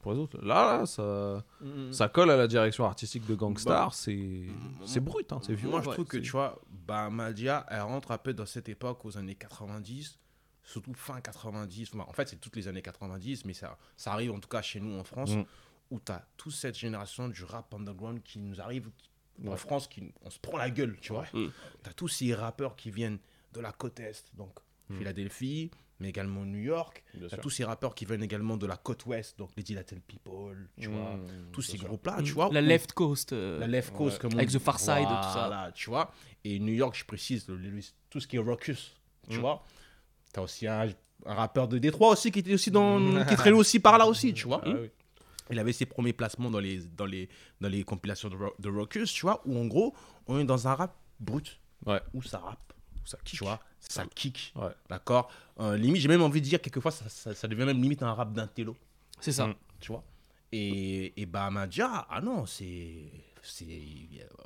pour 0.00 0.12
les 0.12 0.18
autres. 0.18 0.38
Là, 0.44 0.78
là 0.80 0.86
ça, 0.86 1.44
Mm. 1.60 1.92
ça 1.92 2.08
colle 2.08 2.30
à 2.30 2.36
la 2.36 2.48
direction 2.48 2.84
artistique 2.84 3.24
de 3.26 3.34
Gangstar. 3.36 3.88
Bah, 3.90 3.94
c'est 3.94 4.46
c'est 4.84 4.98
brut, 5.00 5.32
hein, 5.32 5.38
c'est 5.42 5.54
vieux. 5.54 5.68
Moi, 5.68 5.80
je 5.80 5.88
Ouais, 5.88 5.94
trouve 5.94 6.06
que, 6.06 6.16
tu 6.18 6.30
vois, 6.32 6.60
Bahamadia, 6.88 7.64
elle 7.70 7.82
rentre 7.82 8.10
un 8.10 8.18
peu 8.18 8.34
dans 8.34 8.46
cette 8.46 8.68
époque 8.68 9.04
aux 9.04 9.16
années 9.16 9.34
90, 9.36 10.18
surtout 10.64 10.92
fin 10.94 11.20
90. 11.20 11.90
Enfin, 11.94 12.04
en 12.08 12.12
fait, 12.12 12.28
c'est 12.28 12.40
toutes 12.40 12.56
les 12.56 12.66
années 12.68 12.82
90, 12.82 13.44
mais 13.44 13.52
ça, 13.54 13.78
ça 13.96 14.12
arrive 14.12 14.32
en 14.32 14.40
tout 14.40 14.48
cas 14.48 14.60
chez 14.62 14.80
nous 14.80 14.98
en 14.98 15.04
France, 15.04 15.30
Mm. 15.36 15.44
où 15.92 16.00
tu 16.04 16.10
as 16.12 16.26
toute 16.36 16.52
cette 16.52 16.76
génération 16.76 17.28
du 17.28 17.44
rap 17.44 17.72
underground 17.72 18.22
qui 18.24 18.38
nous 18.40 18.60
arrive 18.60 18.90
qui- 18.98 19.10
en. 19.48 19.56
France, 19.56 19.86
qui, 19.88 20.12
on 20.22 20.30
se 20.30 20.38
prend 20.40 20.58
la 20.58 20.70
gueule, 20.70 20.96
tu 21.00 21.12
vois. 21.12 21.26
Mm. 21.32 21.46
Tu 21.82 21.90
as 21.90 21.92
tous 21.92 22.08
ces 22.08 22.34
rappeurs 22.34 22.74
qui 22.76 22.90
viennent 22.90 23.18
de 23.54 23.60
la 23.60 23.72
côte 23.72 24.00
Est, 24.00 24.24
donc 24.36 24.58
Mm. 24.90 24.98
Philadelphie, 24.98 25.70
mais 25.98 26.10
également 26.10 26.44
New 26.44 26.58
York. 26.58 27.02
Bien 27.14 27.20
Tu 27.20 27.26
as 27.26 27.36
sûr. 27.36 27.40
tous 27.40 27.48
ces 27.50 27.64
rappeurs 27.64 27.94
qui 27.94 28.04
viennent 28.04 28.22
également 28.22 28.58
de 28.58 28.66
la 28.66 28.76
côte 28.76 29.06
Ouest, 29.06 29.38
donc 29.38 29.48
les 29.56 29.62
Dilated 29.62 30.02
People, 30.02 30.68
tu 30.78 30.88
vois. 30.90 31.14
Mm, 31.16 31.50
Tous 31.52 31.62
ces 31.62 31.78
groupes-là, 31.78 32.20
tu 32.22 32.32
vois. 32.32 32.50
La 32.52 32.60
où- 32.60 32.64
Left 32.64 32.92
Coast. 32.92 33.32
euh, 33.32 33.58
la 33.60 33.66
left 33.66 33.94
coast 33.94 34.16
Ouais. 34.16 34.20
comme 34.20 34.34
on 34.34 34.36
Avec. 34.38 34.50
The 34.50 34.58
Far 34.58 34.78
Side, 34.78 35.06
tout 35.06 35.08
ça. 35.32 35.46
Voilà, 35.46 35.72
tu 35.72 35.88
vois. 35.88 36.12
Et 36.44 36.58
New 36.58 36.74
York, 36.74 36.94
je 36.98 37.04
précise, 37.06 37.48
le- 37.48 37.56
le- 37.56 37.80
tout 38.10 38.20
ce 38.20 38.26
qui 38.26 38.36
est 38.36 38.40
raucus, 38.40 38.94
tu 39.30 39.38
vois. 39.38 39.64
T'as 40.34 40.42
aussi 40.42 40.66
un, 40.66 40.86
un 41.24 41.34
rappeur 41.34 41.66
de 41.66 41.78
Détroit 41.78 42.10
aussi 42.10 42.30
qui 42.30 42.40
était 42.40 42.52
aussi 42.52 42.70
dans, 42.70 42.98
qui 43.34 43.36
traînait 43.36 43.56
aussi 43.56 43.80
par 43.80 43.96
là 43.96 44.06
aussi, 44.06 44.34
tu 44.34 44.46
vois. 44.46 44.60
Ah 44.66 44.68
oui. 44.70 44.90
Il 45.50 45.58
avait 45.58 45.72
ses 45.72 45.86
premiers 45.86 46.12
placements 46.12 46.50
dans 46.50 46.60
les, 46.60 46.80
dans 46.80 47.06
les, 47.06 47.30
dans 47.62 47.68
les 47.70 47.84
compilations 47.84 48.28
de, 48.28 48.36
de 48.58 48.68
raucus, 48.68 49.10
tu 49.10 49.22
vois, 49.22 49.40
où 49.46 49.56
en 49.58 49.64
gros, 49.64 49.94
on 50.26 50.38
est 50.38 50.44
dans 50.44 50.68
un 50.68 50.74
rap 50.74 50.94
brut, 51.20 51.58
Ouais. 51.86 52.00
où 52.12 52.20
ça 52.22 52.38
rappe, 52.38 52.73
Ça 53.04 53.18
tu 53.24 53.36
vois, 53.36 53.60
ça 53.80 54.04
kick, 54.14 54.52
Ouais. 54.56 54.68
d'accord. 54.88 55.30
Euh, 55.60 55.76
limite, 55.76 56.00
j'ai 56.02 56.08
même 56.08 56.22
envie 56.22 56.40
de 56.40 56.46
dire 56.46 56.60
quelquefois, 56.60 56.90
ça, 56.90 57.08
ça, 57.08 57.34
ça 57.34 57.48
devient 57.48 57.64
même 57.64 57.80
limite 57.80 58.02
un 58.02 58.12
rap 58.12 58.32
d'intello 58.32 58.76
C'est 59.20 59.32
ça. 59.32 59.46
Mm. 59.48 59.54
tu 59.80 59.92
vois? 59.92 60.04
Et, 60.52 61.20
et 61.20 61.26
Bahamadia, 61.26 62.06
ah 62.08 62.20
non, 62.20 62.46
c'est. 62.46 63.10
c'est 63.42 63.66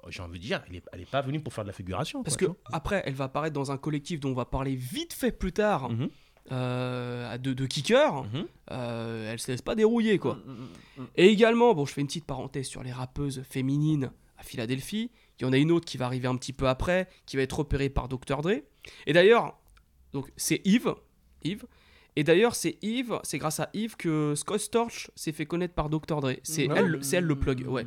J'ai 0.08 0.22
envie 0.22 0.38
de 0.38 0.44
dire, 0.44 0.62
elle 0.68 0.76
est, 0.76 0.84
elle 0.92 1.00
est 1.02 1.10
pas 1.10 1.20
venue 1.20 1.40
pour 1.40 1.52
faire 1.52 1.64
de 1.64 1.68
la 1.68 1.74
figuration. 1.74 2.22
Parce 2.22 2.36
que 2.36 2.46
quoi, 2.46 2.56
tu 2.66 2.74
après, 2.74 3.02
elle 3.04 3.14
va 3.14 3.24
apparaître 3.24 3.54
dans 3.54 3.70
un 3.70 3.76
collectif 3.76 4.18
dont 4.20 4.30
on 4.30 4.34
va 4.34 4.46
parler 4.46 4.74
vite 4.74 5.12
fait 5.12 5.32
plus 5.32 5.52
tard, 5.52 5.90
euh, 6.50 7.36
de, 7.38 7.52
de. 7.52 7.64
Mhm. 7.64 8.46
Euh, 8.70 9.32
elle 9.32 9.38
se 9.38 9.50
laisse 9.50 9.62
pas 9.62 9.74
dérouiller, 9.74 10.18
quoi. 10.18 10.38
Et 11.16 11.26
également, 11.26 11.74
bon, 11.74 11.84
je 11.84 11.92
fais 11.92 12.00
une 12.00 12.06
petite 12.06 12.24
parenthèse 12.24 12.66
sur 12.66 12.82
les 12.82 12.92
rappeuses 12.92 13.42
féminines 13.48 14.10
à 14.38 14.42
Philadelphie. 14.42 15.10
Il 15.40 15.44
y 15.44 15.46
en 15.46 15.52
a 15.52 15.58
une 15.58 15.70
autre 15.70 15.86
qui 15.86 15.96
va 15.96 16.06
arriver 16.06 16.28
un 16.28 16.36
petit 16.36 16.52
peu 16.52 16.68
après, 16.68 17.08
qui 17.26 17.36
va 17.36 17.42
être 17.42 17.58
repérée 17.58 17.88
par 17.90 18.08
Dr. 18.08 18.42
Dre. 18.42 18.62
Et 19.06 19.12
d'ailleurs, 19.12 19.58
donc 20.12 20.30
c'est 20.36 20.60
Yves, 20.64 20.94
Yves. 21.44 21.64
Et 22.16 22.24
d'ailleurs, 22.24 22.56
c'est 22.56 22.78
Yves, 22.82 23.20
c'est 23.22 23.38
grâce 23.38 23.60
à 23.60 23.70
Yves 23.74 23.96
que 23.96 24.34
Scott 24.34 24.58
Storch 24.60 25.10
s'est 25.14 25.32
fait 25.32 25.46
connaître 25.46 25.74
par 25.74 25.88
Dr. 25.88 26.20
Dre. 26.20 26.32
C'est 26.42 26.66
Ah 26.70 26.76
elle, 26.78 26.98
c'est 27.02 27.16
elle 27.18 27.24
le 27.24 27.36
plug, 27.36 27.64
ouais. 27.68 27.86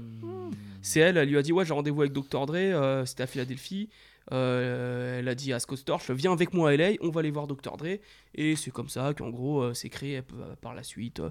C'est 0.81 1.01
elle, 1.01 1.17
elle 1.17 1.29
lui 1.29 1.37
a 1.37 1.41
dit 1.41 1.51
ouais 1.51 1.63
j'ai 1.65 1.73
rendez-vous 1.73 2.01
avec 2.01 2.13
Dr 2.13 2.45
Dre, 2.45 2.55
euh, 2.55 3.05
c'était 3.05 3.23
à 3.23 3.27
Philadelphie. 3.27 3.89
Euh, 4.31 5.19
elle 5.19 5.27
a 5.27 5.35
dit 5.35 5.51
à 5.51 5.59
Scott 5.59 5.79
Storch 5.79 6.09
viens 6.11 6.31
avec 6.31 6.53
moi 6.53 6.69
à 6.69 6.77
LA, 6.77 6.91
on 7.01 7.09
va 7.09 7.19
aller 7.19 7.31
voir 7.31 7.47
Dr 7.47 7.75
Dre. 7.77 7.97
Et 8.35 8.55
c'est 8.55 8.71
comme 8.71 8.89
ça 8.89 9.13
qu'en 9.13 9.29
gros 9.29 9.61
euh, 9.61 9.73
c'est 9.73 9.89
créé 9.89 10.17
euh, 10.19 10.55
par 10.61 10.73
la 10.73 10.83
suite 10.83 11.21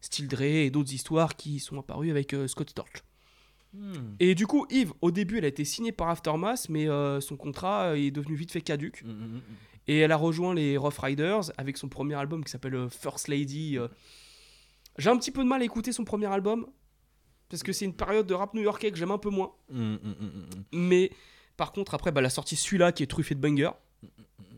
Still 0.00 0.28
Dre 0.28 0.42
et 0.42 0.70
d'autres 0.70 0.92
histoires 0.92 1.36
qui 1.36 1.60
sont 1.60 1.78
apparues 1.78 2.10
avec 2.10 2.34
Scott 2.46 2.70
Storch. 2.70 3.04
Hmm. 3.72 4.16
Et 4.18 4.34
du 4.34 4.46
coup 4.48 4.66
Yves 4.68 4.92
au 5.00 5.12
début 5.12 5.38
elle 5.38 5.44
a 5.44 5.48
été 5.48 5.64
signée 5.64 5.92
par 5.92 6.08
Aftermath 6.08 6.68
mais 6.68 6.88
euh, 6.88 7.20
son 7.20 7.36
contrat 7.36 7.90
euh, 7.90 7.94
est 7.94 8.10
devenu 8.10 8.34
vite 8.34 8.50
fait 8.50 8.60
caduque. 8.60 9.04
Mhm, 9.04 9.12
mhm. 9.12 9.40
Et 9.86 9.98
elle 9.98 10.12
a 10.12 10.16
rejoint 10.16 10.54
les 10.54 10.76
Rough 10.76 10.98
Riders 10.98 11.52
avec 11.56 11.76
son 11.76 11.88
premier 11.88 12.14
album 12.14 12.44
qui 12.44 12.50
s'appelle 12.50 12.74
euh, 12.74 12.88
First 12.88 13.28
Lady. 13.28 13.78
euh. 13.78 13.88
J'ai 14.98 15.10
un 15.10 15.16
petit 15.16 15.30
peu 15.30 15.42
de 15.42 15.48
mal 15.48 15.62
à 15.62 15.64
écouter 15.64 15.92
son 15.92 16.04
premier 16.04 16.26
album. 16.26 16.66
parce 17.48 17.62
que 17.62 17.72
c'est 17.72 17.84
une 17.84 17.94
période 17.94 18.26
de 18.26 18.34
rap 18.34 18.54
new-yorkais 18.54 18.90
que 18.90 18.98
j'aime 18.98 19.10
un 19.10 19.18
peu 19.18 19.30
moins. 19.30 19.52
Mais 20.72 21.10
par 21.56 21.72
contre, 21.72 21.94
après, 21.94 22.10
bah, 22.12 22.20
la 22.20 22.30
sortie 22.30 22.56
celui-là 22.56 22.92
qui 22.92 23.02
est 23.02 23.06
truffé 23.06 23.34
de 23.34 23.40
bangers. 23.40 23.70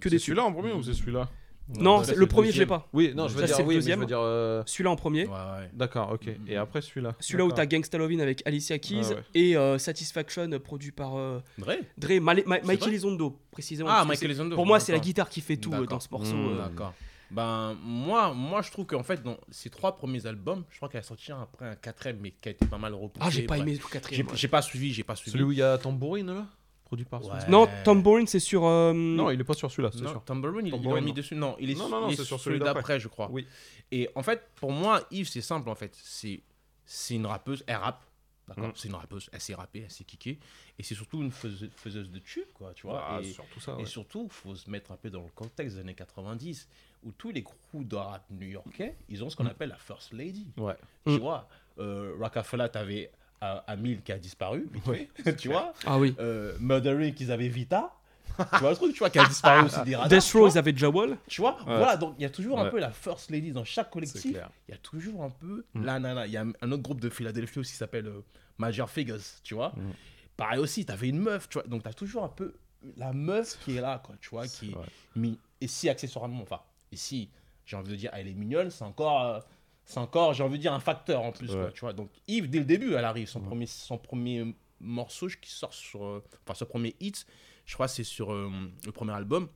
Que 0.00 0.08
des 0.08 0.18
celui-là 0.18 0.44
en 0.44 0.52
premier 0.52 0.72
ou 0.72 0.82
c'est 0.82 0.94
celui-là? 0.94 1.28
Non, 1.68 2.02
le 2.14 2.26
premier, 2.26 2.52
je 2.52 2.58
l'ai 2.58 2.66
pas. 2.66 2.88
Oui, 2.92 3.12
non, 3.14 3.28
je 3.28 3.34
veux 3.34 3.40
Ça, 3.40 3.46
dire, 3.46 3.56
c'est 3.56 3.62
le 3.62 3.68
oui, 3.68 3.74
je 3.74 3.78
deuxième. 3.78 4.00
veux 4.00 4.06
dire. 4.06 4.20
euh, 4.20 4.62
Celui-là 4.66 4.90
en 4.90 4.96
premier. 4.96 5.26
Ouais, 5.26 5.32
ouais. 5.32 5.70
D'accord, 5.72 6.10
ok. 6.12 6.26
Mm, 6.26 6.48
Et 6.48 6.56
après 6.56 6.82
celui-là. 6.82 7.14
Celui-là 7.20 7.44
où 7.46 7.52
t'as 7.52 7.66
Gangsta 7.66 7.96
Lovin' 7.98 8.18
avec 8.20 8.42
Alicia 8.46 8.78
Keys 8.78 9.00
Ah 9.04 9.08
ouais. 9.14 9.22
et 9.34 9.56
euh, 9.56 9.78
Satisfaction 9.78 10.48
produit 10.58 10.90
par 10.92 11.16
euh, 11.16 11.40
Dre 11.58 11.72
Dre, 11.96 12.20
Michael 12.20 12.88
Elizondo 12.88 13.38
précisément. 13.50 13.88
Ah, 13.90 14.04
Michael 14.04 14.30
Elizondo, 14.30 14.54
Pour 14.56 14.66
moi, 14.66 14.80
c'est 14.80 14.92
la 14.92 14.98
guitare 14.98 15.28
qui 15.28 15.40
fait 15.40 15.56
tout 15.56 15.70
dans 15.70 16.00
ce 16.00 16.08
morceau. 16.10 16.34
Mmh, 16.34 16.48
euh. 16.58 16.68
D'accord. 16.68 16.94
Ben, 17.30 17.74
moi, 17.82 18.34
moi, 18.34 18.60
je 18.60 18.70
trouve 18.70 18.84
qu'en 18.84 19.02
fait, 19.02 19.22
dans 19.22 19.38
ces 19.50 19.70
trois 19.70 19.96
premiers 19.96 20.26
albums, 20.26 20.64
je 20.68 20.76
crois 20.76 20.90
qu'elle 20.90 21.00
a 21.00 21.04
sorti 21.04 21.32
un- 21.32 21.40
après 21.40 21.64
un 21.66 21.76
quatrième, 21.76 22.18
mais 22.20 22.32
qui 22.32 22.50
a 22.50 22.52
été 22.52 22.66
pas 22.66 22.76
mal 22.76 22.92
repoussé. 22.92 23.24
Ah, 23.26 23.30
j'ai 23.30 23.42
pas 23.44 23.56
aimé 23.56 23.72
le 23.72 23.88
quatrième. 23.90 24.26
j'ai 24.34 24.48
pas 24.48 24.60
suivi, 24.60 24.92
j'ai 24.92 25.02
pas 25.04 25.16
suivi. 25.16 25.30
Celui 25.30 25.44
où 25.44 25.52
il 25.52 25.58
y 25.58 25.62
a 25.62 25.78
Tambourine 25.78 26.26
là? 26.26 26.46
Produit 26.92 27.06
par 27.06 27.24
Ouais. 27.24 27.48
Non, 27.48 27.66
Tom 27.84 28.02
Bourne, 28.02 28.26
c'est 28.26 28.38
sur. 28.38 28.66
euh, 28.66 28.92
Non, 28.92 29.30
il 29.30 29.40
est 29.40 29.44
pas 29.44 29.54
sur 29.54 29.70
celui-là, 29.70 29.88
c'est 29.92 30.00
sûr. 30.06 30.22
Tambourine, 30.24 30.66
il, 30.66 30.68
il 30.68 30.72
Tambourine, 30.72 30.96
l'a 30.96 31.00
mis 31.00 31.14
dessus. 31.14 31.34
Non, 31.34 31.56
il 31.58 31.70
est, 31.70 31.74
Non, 31.74 31.88
non, 31.88 32.00
non, 32.02 32.08
il 32.08 32.12
est 32.12 32.16
c'est 32.16 32.24
sur 32.24 32.38
celui 32.38 32.58
celui 32.58 32.64
d'après. 32.74 33.00
je 33.00 33.08
crois. 33.08 33.30
Oui. 33.30 33.46
Et 33.90 34.10
en 34.14 34.22
fait, 34.22 34.50
pour 34.56 34.72
moi, 34.72 35.00
Yves, 35.10 35.26
c'est 35.28 35.40
simple 35.40 35.70
en 35.70 35.74
fait. 35.74 35.96
C'est 36.02 36.42
c'est 36.84 37.14
une 37.14 37.24
rappeuse, 37.24 37.64
elle 37.66 37.76
rappe. 37.76 38.04
D'accord 38.46 38.66
Mm. 38.68 38.72
C'est 38.74 38.88
une 38.88 38.94
rappeuse, 38.96 39.30
elle 39.32 39.40
sait 39.40 39.54
rapper, 39.54 39.80
elle 39.84 39.90
sait 39.90 40.04
kicker. 40.04 40.36
Et 40.78 40.82
c'est 40.82 40.94
surtout 40.94 41.22
une 41.22 41.30
faise- 41.30 41.70
faiseuse 41.76 42.10
de 42.10 42.18
tube, 42.18 42.48
quoi, 42.52 42.74
tu 42.74 42.86
vois. 42.86 43.02
Ah, 43.08 43.20
et, 43.22 43.24
surtout 43.32 43.60
ça. 43.60 43.74
et 43.78 43.86
surtout, 43.86 44.28
faut 44.28 44.54
se 44.54 44.68
mettre 44.68 44.92
un 44.92 44.96
peu 44.96 45.08
dans 45.08 45.22
le 45.22 45.30
contexte 45.34 45.76
des 45.76 45.80
années 45.80 45.94
90, 45.94 46.68
où 47.04 47.12
tous 47.12 47.30
les 47.30 47.42
crews 47.42 47.84
de 47.84 47.96
rap 47.96 48.26
new-yorkais, 48.30 48.96
ils 49.08 49.24
ont 49.24 49.30
ce 49.30 49.36
qu'on 49.36 49.46
appelle 49.46 49.70
la 49.70 49.76
First 49.76 50.12
Lady. 50.12 50.46
Ouais. 50.58 50.76
Tu 51.06 51.12
Mm. 51.12 51.16
vois, 51.18 51.48
euh, 51.78 52.14
Rockefeller, 52.20 52.66
t'avais 52.70 53.10
euh, 53.42 53.58
Amil 53.66 54.02
qui 54.02 54.12
a 54.12 54.18
disparu, 54.18 54.68
tu 55.38 55.48
vois. 55.48 55.72
Ah 55.86 55.98
oui. 55.98 56.14
Euh, 56.20 56.56
Murdering, 56.60 57.14
ils 57.18 57.32
avaient 57.32 57.48
Vita. 57.48 57.92
tu 58.38 58.58
vois 58.60 58.70
le 58.70 58.76
truc, 58.76 58.92
tu 58.92 58.98
vois, 59.00 59.10
qui 59.10 59.18
a 59.18 59.24
disparu 59.28 59.66
aussi 59.66 59.82
des 59.82 59.94
radars. 59.96 60.08
Death 60.20 60.32
Row, 60.32 60.48
ils 60.48 60.56
avaient 60.58 60.76
Jawal. 60.76 61.16
Tu 61.28 61.40
vois, 61.40 61.58
voilà, 61.66 61.96
donc 61.96 62.14
il 62.18 62.22
y 62.22 62.24
a 62.24 62.30
toujours 62.30 62.58
un 62.60 62.70
peu 62.70 62.78
la 62.78 62.90
First 62.90 63.30
Lady 63.30 63.52
dans 63.52 63.64
chaque 63.64 63.90
collectif. 63.90 64.36
Il 64.68 64.70
y 64.72 64.74
a 64.74 64.78
toujours 64.78 65.22
un 65.24 65.30
peu 65.30 65.64
Mm. 65.74 65.84
la 65.84 65.98
nana. 65.98 66.26
Il 66.26 66.32
y 66.32 66.36
a 66.36 66.44
un 66.60 66.72
autre 66.72 66.82
groupe 66.82 67.00
de 67.00 67.10
Philadelphie 67.10 67.58
aussi 67.58 67.72
qui 67.72 67.78
s'appelle 67.78 68.06
euh, 68.06 68.20
Major 68.58 68.88
Figures, 68.88 69.18
tu 69.42 69.54
vois. 69.54 69.70
Mm. 69.76 69.90
Pareil 70.36 70.58
aussi, 70.60 70.84
t'avais 70.86 71.08
une 71.08 71.18
meuf, 71.18 71.48
tu 71.48 71.58
vois. 71.58 71.66
Donc 71.68 71.82
t'as 71.82 71.92
toujours 71.92 72.24
un 72.24 72.28
peu 72.28 72.54
la 72.96 73.12
meuf 73.12 73.58
qui 73.64 73.76
est 73.76 73.80
là, 73.80 74.00
quoi, 74.04 74.14
tu 74.20 74.30
vois, 74.30 74.46
qui 74.48 74.70
est 74.70 74.74
vrai. 74.74 74.86
mis. 75.14 75.38
Et 75.60 75.68
si 75.68 75.88
accessoirement, 75.88 76.42
enfin, 76.42 76.60
et 76.90 76.96
si 76.96 77.28
j'ai 77.66 77.76
envie 77.76 77.90
de 77.92 77.96
dire, 77.96 78.10
elle 78.14 78.26
est 78.28 78.34
mignonne, 78.34 78.70
c'est 78.70 78.82
encore. 78.84 79.22
euh, 79.22 79.40
c'est 79.84 79.98
encore, 79.98 80.32
j'ai 80.34 80.42
envie 80.42 80.56
de 80.58 80.62
dire, 80.62 80.72
un 80.72 80.80
facteur 80.80 81.22
en 81.22 81.32
plus, 81.32 81.48
quoi, 81.48 81.70
tu 81.72 81.80
vois. 81.80 81.92
Donc 81.92 82.10
Yves, 82.28 82.48
dès 82.48 82.58
le 82.60 82.64
début, 82.64 82.94
elle 82.94 83.04
arrive, 83.04 83.28
son, 83.28 83.40
premier, 83.40 83.66
son 83.66 83.98
premier 83.98 84.54
morceau 84.80 85.28
qui 85.28 85.50
sort 85.50 85.74
sur. 85.74 86.04
euh, 86.04 86.24
Enfin, 86.46 86.54
son 86.54 86.66
premier 86.66 86.94
hit, 87.00 87.26
je 87.66 87.74
crois, 87.74 87.88
c'est 87.88 88.04
sur 88.04 88.32
euh, 88.32 88.50
le 88.84 88.92
premier 88.92 89.12
album. 89.12 89.48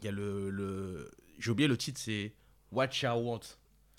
Il 0.00 0.04
y 0.06 0.08
a 0.08 0.12
le. 0.12 0.50
le 0.50 1.10
j'ai 1.38 1.50
oublié 1.50 1.68
le 1.68 1.76
titre, 1.76 2.00
c'est 2.00 2.32
Watch 2.70 3.02
I 3.02 3.06
Want. 3.06 3.40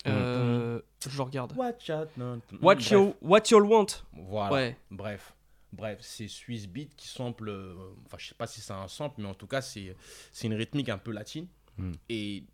Euh, 0.06 0.80
je 1.08 1.16
le 1.16 1.22
regarde. 1.22 1.56
Watch 1.56 1.88
out. 1.90 2.08
non, 2.16 2.40
What 2.60 2.74
bref, 2.76 2.90
you, 2.90 3.14
what 3.22 3.40
you 3.50 3.58
want. 3.66 3.86
Voilà. 4.12 4.52
Ouais. 4.54 4.78
Bref. 4.90 5.34
Bref, 5.72 5.98
c'est 6.02 6.28
Swiss 6.28 6.66
Beat 6.68 6.94
qui 6.94 7.08
sample. 7.08 7.48
euh, 7.48 7.74
Enfin, 8.06 8.16
je 8.18 8.28
sais 8.28 8.34
pas 8.34 8.46
si 8.46 8.60
c'est 8.60 8.72
un 8.72 8.86
sample, 8.88 9.20
mais 9.22 9.28
en 9.28 9.34
tout 9.34 9.46
cas, 9.46 9.60
c'est 9.62 9.96
c'est 10.30 10.46
une 10.46 10.54
rythmique 10.54 10.88
un 10.88 10.98
peu 10.98 11.10
latine. 11.10 11.46
Mm. 11.78 11.92
Et 12.08 12.44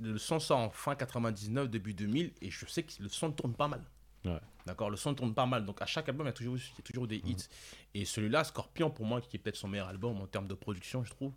le 0.00 0.18
son 0.18 0.38
sort 0.40 0.58
en 0.58 0.70
fin 0.70 0.94
99, 0.94 1.68
début 1.68 1.94
2000, 1.94 2.32
et 2.42 2.50
je 2.50 2.66
sais 2.66 2.82
que 2.82 2.92
le 3.02 3.08
son 3.08 3.30
tourne 3.32 3.54
pas 3.54 3.68
mal. 3.68 3.82
Ouais. 4.24 4.38
D'accord, 4.66 4.88
le 4.90 4.96
son 4.96 5.14
tourne 5.14 5.34
pas 5.34 5.44
mal. 5.46 5.64
Donc 5.66 5.82
à 5.82 5.86
chaque 5.86 6.08
album, 6.08 6.26
il 6.26 6.28
y 6.28 6.30
a 6.30 6.32
toujours, 6.32 6.56
il 6.56 6.60
y 6.60 6.80
a 6.80 6.82
toujours 6.82 7.06
des 7.06 7.16
hits. 7.16 7.46
Et 7.94 8.04
celui-là, 8.06 8.44
Scorpion, 8.44 8.90
pour 8.90 9.04
moi, 9.04 9.20
qui 9.20 9.36
est 9.36 9.38
peut-être 9.38 9.56
son 9.56 9.68
meilleur 9.68 9.88
album 9.88 10.18
en 10.20 10.26
termes 10.26 10.46
de 10.48 10.54
production, 10.54 11.04
je 11.04 11.10
trouve. 11.10 11.32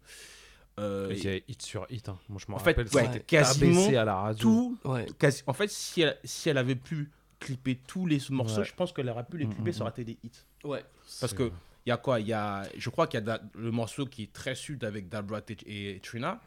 Euh, 0.79 1.11
Il 1.11 1.23
y 1.23 1.27
a 1.27 1.35
hit 1.47 1.61
sur 1.61 1.85
hit. 1.89 2.07
hein. 2.07 2.17
Moi, 2.29 2.39
je 2.45 2.51
En 2.53 2.59
fait, 2.59 2.71
rappelle, 2.77 2.87
ouais, 2.93 3.05
c'était 3.05 3.19
quasiment 3.21 3.87
à 3.87 4.05
la 4.05 4.15
radio. 4.15 4.39
tout, 4.41 4.77
Ouais. 4.85 5.07
quasi- 5.17 5.43
en 5.47 5.53
fait, 5.53 5.69
si 5.69 6.01
elle, 6.01 6.17
si 6.23 6.49
elle 6.49 6.57
avait 6.57 6.75
pu 6.75 7.09
clipper 7.39 7.75
tous 7.87 8.05
les 8.05 8.19
morceaux, 8.29 8.59
Ouais. 8.59 8.65
je 8.65 8.73
pense 8.75 8.93
qu'elle 8.93 9.09
aurait 9.09 9.25
pu 9.25 9.37
les 9.39 9.47
clipper, 9.47 9.71
mm, 9.71 9.73
ça 9.73 9.81
aurait 9.81 9.91
été 9.91 10.03
des 10.05 10.17
hits. 10.23 10.31
Ouais. 10.63 10.83
Parce 11.19 11.33
que 11.33 11.51
il 11.85 11.89
y 11.89 11.91
a 11.91 11.97
quoi? 11.97 12.19
Il 12.19 12.27
y 12.27 12.33
a, 12.33 12.63
je 12.77 12.89
crois 12.89 13.07
qu'il 13.07 13.17
y 13.19 13.23
a 13.23 13.25
da- 13.25 13.41
le 13.55 13.71
morceau 13.71 14.05
qui 14.05 14.23
est 14.23 14.33
très 14.33 14.55
sud 14.55 14.83
avec 14.83 15.09
Dabra 15.09 15.41
et 15.65 15.99
Trina. 16.03 16.39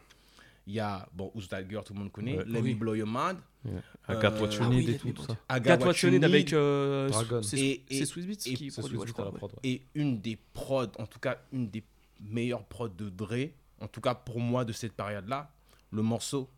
Il 0.66 0.74
y 0.74 0.80
a 0.80 1.08
bon 1.12 1.32
Girl, 1.68 1.82
tout 1.84 1.92
le 1.94 1.98
monde 2.00 2.12
connaît. 2.12 2.36
Ouais. 2.38 2.44
Let 2.46 2.60
Oui. 2.60 2.74
Me 2.74 2.78
Blow 2.78 2.94
Your 2.94 3.08
Mind. 3.08 3.38
I 3.66 4.14
got 4.14 4.40
what 4.40 4.50
you 4.52 4.62
Euh, 4.62 4.68
need 4.68 4.88
ah 4.88 5.02
oui, 5.04 5.10
et 5.10 5.12
tout, 5.12 5.22
ça. 5.22 5.36
I 5.50 5.60
Got 5.60 5.70
What 5.70 5.86
What 5.86 5.92
You 5.92 5.98
You 6.04 6.10
Need 6.10 6.22
Need. 6.22 6.24
avec 6.24 6.52
euh, 6.52 7.10
Et- 7.52 7.82
et- 7.90 8.04
Swiss 8.06 8.26
Beats 8.26 8.46
et- 8.46 8.54
qui 8.54 8.70
produit, 8.70 8.98
crois. 9.12 9.32
prod, 9.32 9.52
ouais. 9.52 9.58
Et 9.64 9.82
une 9.94 10.20
des 10.20 10.38
prods, 10.54 10.86
en 10.98 11.06
tout 11.06 11.18
cas 11.18 11.38
une 11.52 11.68
des 11.68 11.82
meilleures 12.20 12.64
prods 12.64 12.88
de 12.88 13.08
Dre, 13.10 13.50
en 13.80 13.88
tout 13.88 14.00
cas 14.00 14.14
pour 14.14 14.40
moi 14.40 14.64
de 14.64 14.72
cette 14.72 14.92
période-là, 14.94 15.50
le 15.92 16.02
morceau 16.02 16.48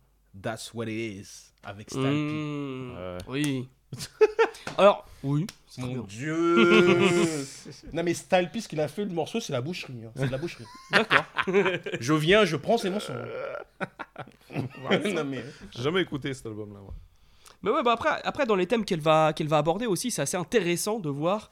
That's 0.41 0.73
What 0.73 0.85
It 0.87 1.21
Is 1.21 1.51
avec 1.63 1.89
P. 1.89 1.97
Mmh. 1.97 3.17
Oui. 3.27 3.67
Alors, 4.77 5.07
oui. 5.23 5.45
Mon 5.77 5.87
bien. 5.87 6.03
Dieu 6.07 7.45
Non 7.93 8.03
mais 8.03 8.13
Styles 8.13 8.49
P, 8.51 8.61
ce 8.61 8.67
qu'il 8.67 8.79
a 8.79 8.87
fait, 8.87 9.05
le 9.05 9.11
morceau, 9.11 9.39
c'est 9.39 9.53
la 9.53 9.61
boucherie. 9.61 10.05
hein. 10.05 10.11
C'est 10.15 10.27
de 10.27 10.31
la 10.31 10.37
boucherie. 10.37 10.65
D'accord. 10.91 11.23
Je 11.99 12.13
viens, 12.13 12.45
je 12.45 12.55
prends, 12.55 12.77
non 15.13 15.23
mais... 15.25 15.43
J'ai 15.71 15.83
jamais 15.83 16.01
écouté 16.01 16.33
cet 16.33 16.45
album-là. 16.45 16.79
Mais 17.61 17.71
ouais, 17.71 17.83
bah 17.83 17.93
après, 17.93 18.09
après 18.23 18.45
dans 18.45 18.55
les 18.55 18.67
thèmes 18.67 18.85
qu'elle 18.85 18.99
va, 18.99 19.33
qu'elle 19.33 19.47
va 19.47 19.57
aborder 19.57 19.85
aussi, 19.85 20.11
c'est 20.11 20.21
assez 20.21 20.37
intéressant 20.37 20.99
de 20.99 21.09
voir 21.09 21.51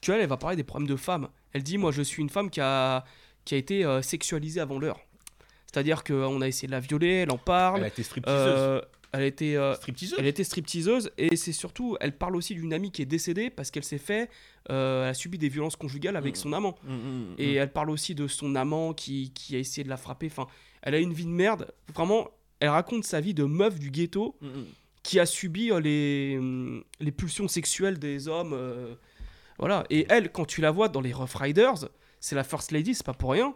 qu'elle, 0.00 0.20
elle 0.20 0.28
va 0.28 0.36
parler 0.36 0.56
des 0.56 0.64
problèmes 0.64 0.88
de 0.88 0.96
femmes. 0.96 1.28
Elle 1.52 1.62
dit, 1.62 1.78
moi, 1.78 1.92
je 1.92 2.02
suis 2.02 2.20
une 2.22 2.28
femme 2.28 2.50
qui 2.50 2.60
a, 2.60 3.04
qui 3.44 3.54
a 3.54 3.58
été 3.58 3.84
euh, 3.84 4.02
sexualisée 4.02 4.60
avant 4.60 4.78
l'heure. 4.78 4.98
C'est-à-dire 5.66 6.04
qu'on 6.04 6.40
a 6.40 6.48
essayé 6.48 6.66
de 6.66 6.72
la 6.72 6.80
violer, 6.80 7.22
elle 7.22 7.30
en 7.30 7.38
parle. 7.38 7.78
Elle 7.78 7.84
a 7.84 7.88
été 7.88 8.02
stripteaseuse. 8.02 8.54
euh, 8.58 8.80
elle 9.14 9.22
été, 9.24 9.56
euh, 9.56 9.74
Stripteaseuse 9.74 10.16
elle 10.18 10.26
était 10.26 10.42
stripteaseuse 10.42 11.10
et 11.18 11.36
c'est 11.36 11.52
surtout, 11.52 11.96
elle 12.00 12.16
parle 12.16 12.34
aussi 12.34 12.54
d'une 12.54 12.72
amie 12.72 12.90
qui 12.90 13.00
est 13.02 13.06
décédée 13.06 13.48
parce 13.48 13.70
qu'elle 13.70 13.84
s'est 13.84 13.98
fait, 13.98 14.28
euh, 14.70 15.04
elle 15.04 15.10
a 15.10 15.14
subi 15.14 15.38
des 15.38 15.48
violences 15.48 15.76
conjugales 15.76 16.16
avec 16.16 16.36
son 16.36 16.52
amant. 16.52 16.74
Et 17.38 17.54
elle 17.54 17.72
parle 17.72 17.90
aussi 17.90 18.14
de 18.14 18.26
son 18.26 18.56
amant 18.56 18.92
qui, 18.92 19.30
qui 19.32 19.54
a 19.54 19.58
essayé 19.60 19.84
de 19.84 19.88
la 19.88 19.96
frapper. 19.96 20.26
Enfin, 20.26 20.48
elle 20.82 20.96
a 20.96 20.98
une 20.98 21.12
vie 21.12 21.26
de 21.26 21.30
merde. 21.30 21.72
Vraiment, 21.94 22.28
elle 22.58 22.70
raconte 22.70 23.04
sa 23.04 23.20
vie 23.20 23.34
de 23.34 23.44
meuf 23.44 23.78
du 23.78 23.90
ghetto 23.90 24.36
qui 25.04 25.20
a 25.20 25.26
subi 25.26 25.70
euh, 25.70 25.80
les, 25.80 26.40
les 26.98 27.12
pulsions 27.12 27.46
sexuelles 27.46 27.98
des 27.98 28.26
hommes. 28.26 28.58
voilà. 29.58 29.84
Et 29.90 30.06
elle, 30.08 30.32
quand 30.32 30.44
tu 30.44 30.60
la 30.60 30.72
vois 30.72 30.88
dans 30.88 31.00
les 31.00 31.12
Rough 31.12 31.34
Riders, 31.36 31.88
c'est 32.24 32.34
la 32.34 32.44
First 32.44 32.72
Lady, 32.72 32.94
c'est 32.94 33.04
pas 33.04 33.12
pour 33.12 33.32
rien. 33.32 33.54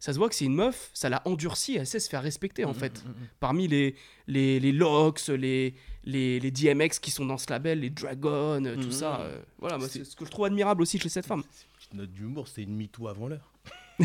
Ça 0.00 0.12
se 0.12 0.18
voit 0.18 0.28
que 0.28 0.34
c'est 0.34 0.44
une 0.44 0.54
meuf, 0.54 0.90
ça 0.92 1.08
l'a 1.08 1.22
endurcie, 1.24 1.76
elle 1.76 1.86
sait 1.86 2.00
se 2.00 2.08
faire 2.08 2.22
respecter 2.22 2.64
en 2.64 2.74
fait. 2.74 3.04
Parmi 3.40 3.68
les, 3.68 3.94
les, 4.26 4.58
les 4.58 4.72
Lox, 4.72 5.28
les, 5.28 5.74
les, 6.04 6.40
les 6.40 6.50
DMX 6.50 6.98
qui 7.00 7.10
sont 7.10 7.24
dans 7.26 7.38
ce 7.38 7.48
label, 7.50 7.80
les 7.80 7.90
Dragon, 7.90 8.64
euh, 8.64 8.74
tout 8.76 8.90
ça. 8.90 9.20
euh, 9.20 9.40
voilà, 9.58 9.78
moi, 9.78 9.88
C'est- 9.88 10.00
c'est 10.00 10.04
ce 10.10 10.16
que 10.16 10.24
je 10.24 10.30
trouve 10.30 10.46
admirable 10.46 10.82
aussi 10.82 10.98
chez 10.98 11.08
cette 11.08 11.26
femme. 11.26 11.42
Petite 11.78 11.94
note 11.94 12.10
d'humour, 12.12 12.48
c'était 12.48 12.62
une 12.62 12.76
MeToo 12.76 13.06
avant 13.08 13.28
l'heure. 13.28 13.52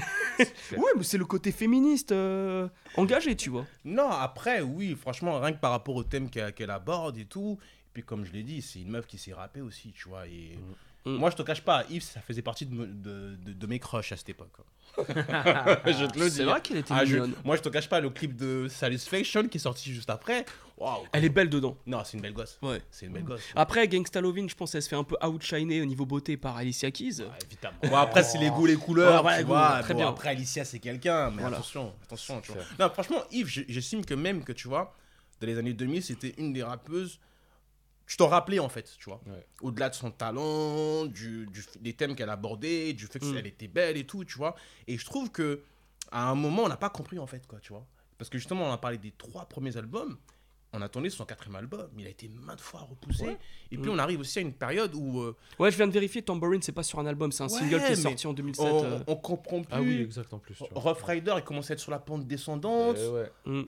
Ouais, 0.72 0.92
mais 0.98 1.04
c'est 1.04 1.18
le 1.20 1.26
côté 1.26 1.52
féministe 1.52 2.12
euh, 2.12 2.68
engagé, 2.98 3.36
tu 3.36 3.50
vois. 3.50 3.66
Non, 3.86 4.10
après, 4.10 4.62
oui, 4.62 4.96
franchement, 4.96 5.40
rien 5.40 5.54
que 5.54 5.60
par 5.60 5.72
rapport 5.72 5.96
au 5.96 6.04
thème 6.04 6.30
qu'elle 6.30 6.72
aborde 6.72 7.18
et 7.18 7.26
tout. 7.26 7.60
Et 7.62 7.90
puis, 7.94 8.04
comme 8.04 8.26
je 8.26 8.32
l'ai 8.32 8.42
dit, 8.44 8.62
c'est 8.64 8.80
une 8.82 8.90
meuf 8.90 9.06
qui 9.06 9.18
sait 9.20 9.34
rapper 9.34 9.62
aussi, 9.62 9.92
tu 9.92 10.10
vois. 10.10 10.26
Et 10.28 10.58
Mm. 11.06 11.16
moi, 11.18 11.30
je 11.30 11.36
te 11.36 11.42
cache 11.42 11.62
pas, 11.62 11.84
Yves, 11.90 12.02
ça 12.04 12.22
faisait 12.22 12.42
partie 12.42 12.66
de, 12.66 12.74
me- 12.74 12.88
de, 12.88 13.36
de- 13.36 13.52
de 13.54 13.68
mes 13.68 13.78
crushs 13.80 14.12
à 14.14 14.18
cette 14.18 14.30
époque. 14.30 14.54
je 14.98 16.06
te 16.06 16.18
le 16.20 16.30
dis. 16.30 16.36
C'est 16.38 16.44
vrai 16.44 16.62
qu'elle 16.62 16.78
était 16.78 16.94
Ah, 16.96 17.04
je- 17.06 17.18
moi, 17.44 17.56
je 17.58 17.62
te 17.62 17.70
cache 17.70 17.90
pas, 17.90 18.00
le 18.00 18.10
clip 18.10 18.36
de 18.36 18.68
Satisfaction 18.70 19.48
qui 19.48 19.58
est 19.58 19.62
sorti 19.62 19.92
juste 19.94 20.10
après. 20.10 20.46
Waouh. 20.78 21.04
Elle 21.12 21.26
est 21.26 21.30
belle 21.30 21.50
dedans. 21.50 21.78
Non, 21.86 22.04
c'est 22.06 22.18
une 22.18 22.22
belle 22.22 22.34
gosse. 22.34 22.58
Ouais. 22.62 22.82
C'est 22.90 23.06
une 23.06 23.14
belle 23.14 23.24
gosse. 23.24 23.42
Après, 23.56 23.88
Gangsta 23.88 24.22
Lovin', 24.22 24.48
je 24.48 24.56
pense 24.56 24.72
qu'elle 24.72 24.82
se 24.82 24.90
fait 24.90 24.96
un 24.96 25.04
peu 25.04 25.16
outshiner 25.26 25.82
au 25.82 25.86
niveau 25.86 26.06
beauté 26.06 26.36
par 26.38 26.58
Alicia 26.58 26.90
Keys. 26.92 27.20
Ouais, 27.22 27.28
évidemment. 27.46 27.78
Bon, 27.84 27.96
après, 27.98 28.24
c'est 28.24 28.38
les 28.38 28.50
goûts, 28.50 28.66
les 28.66 28.76
couleurs. 28.76 29.24
Ouais, 29.24 29.32
ouais, 29.32 29.38
tu 29.40 29.44
goût, 29.46 29.52
vois. 29.54 29.80
très 29.82 29.94
Bon, 29.94 30.00
bien. 30.00 30.10
Après, 30.10 30.30
Alicia, 30.30 30.66
c'est 30.66 30.80
quelqu'un. 30.80 31.30
Mais 31.32 31.42
Voilà. 31.42 31.58
attention, 31.58 31.94
attention. 32.04 32.42
Tu 32.42 32.52
vois. 32.54 32.64
Non, 32.80 32.90
franchement, 32.92 33.22
Yves, 33.32 33.48
j'estime 33.68 34.04
que 34.06 34.14
même 34.14 34.44
que 34.44 34.52
tu 34.54 34.68
vois, 34.68 34.96
dans 35.42 35.48
les 35.48 35.58
années 35.58 35.74
2000, 35.74 36.02
c'était 36.04 36.34
une 36.38 36.54
des 36.54 36.64
rappeuses. 36.64 37.20
Tu 38.06 38.18
t'en 38.18 38.28
rappelais 38.28 38.60
en 38.60 38.70
fait, 38.70 38.96
tu 39.00 39.06
vois. 39.10 39.22
Ouais. 39.26 39.46
Au-delà 39.62 39.90
de 39.90 39.96
son 39.96 40.12
talent, 40.12 41.06
du, 41.06 41.48
du- 41.48 41.66
des 41.80 41.94
thèmes 41.94 42.16
qu'elle 42.16 42.30
abordait, 42.30 42.94
du 42.94 43.08
fait 43.08 43.24
Mm. 43.24 43.34
qu'elle 43.34 43.48
était 43.48 43.68
belle 43.68 43.98
et 43.98 44.06
tout, 44.06 44.26
tu 44.26 44.38
vois. 44.38 44.56
Et 44.88 44.98
je 44.98 45.06
trouve 45.06 45.32
que 45.32 45.62
à 46.12 46.30
un 46.30 46.36
moment, 46.36 46.64
on 46.64 46.68
n'a 46.70 46.78
pas 46.78 46.90
compris 46.90 47.18
en 47.18 47.28
fait, 47.28 47.48
quoi, 47.48 47.60
tu 47.60 47.72
vois. 47.74 47.86
Parce 48.18 48.30
que 48.30 48.38
justement, 48.38 48.70
on 48.70 48.72
a 48.72 48.78
parlé 48.78 48.98
des 48.98 49.12
trois 49.18 49.46
premiers 49.46 49.76
albums. 49.78 50.18
On 50.76 50.82
attendait 50.82 51.12
son 51.12 51.24
quatrième 51.24 51.56
album, 51.56 51.88
il 52.00 52.06
a 52.08 52.10
été 52.10 52.28
maintes 52.28 52.60
fois 52.60 52.80
repoussé. 52.82 53.26
Ouais. 53.26 53.38
Et 53.72 53.78
puis 53.78 53.90
Mm. 53.92 53.94
on 53.94 54.00
arrive 54.00 54.20
aussi 54.20 54.40
à 54.40 54.42
une 54.42 54.54
période 54.54 54.94
où 54.96 55.22
euh, 55.22 55.36
Ouais, 55.60 55.70
je 55.72 55.78
viens 55.78 55.86
de 55.88 55.92
vérifier, 55.94 56.24
Tambourine, 56.24 56.62
c'est 56.64 56.72
pas 56.72 56.82
sur 56.84 56.98
un 57.00 57.06
album, 57.06 57.32
c'est 57.32 57.44
un 57.44 57.48
Ouais, 57.48 57.60
single 57.60 57.80
qui 57.86 57.92
est 57.92 57.96
sorti 57.96 58.26
en 58.28 58.34
2007. 58.34 58.66
on, 58.66 58.84
euh. 58.84 59.00
on 59.08 59.16
comprend 59.16 59.62
plus. 59.62 59.68
Ah 59.72 59.82
oui, 59.82 60.02
exact 60.02 60.34
en 60.34 60.40
plus. 60.40 60.58
Rough 60.74 61.04
Rider, 61.04 61.34
il 61.38 61.44
commence 61.44 61.70
à 61.70 61.74
être 61.76 61.80
sur 61.80 61.92
la 61.92 62.00
pente 62.00 62.26
descendante. 62.28 62.98
Eh 63.00 63.08
ouais. 63.08 63.32
Mm. 63.46 63.64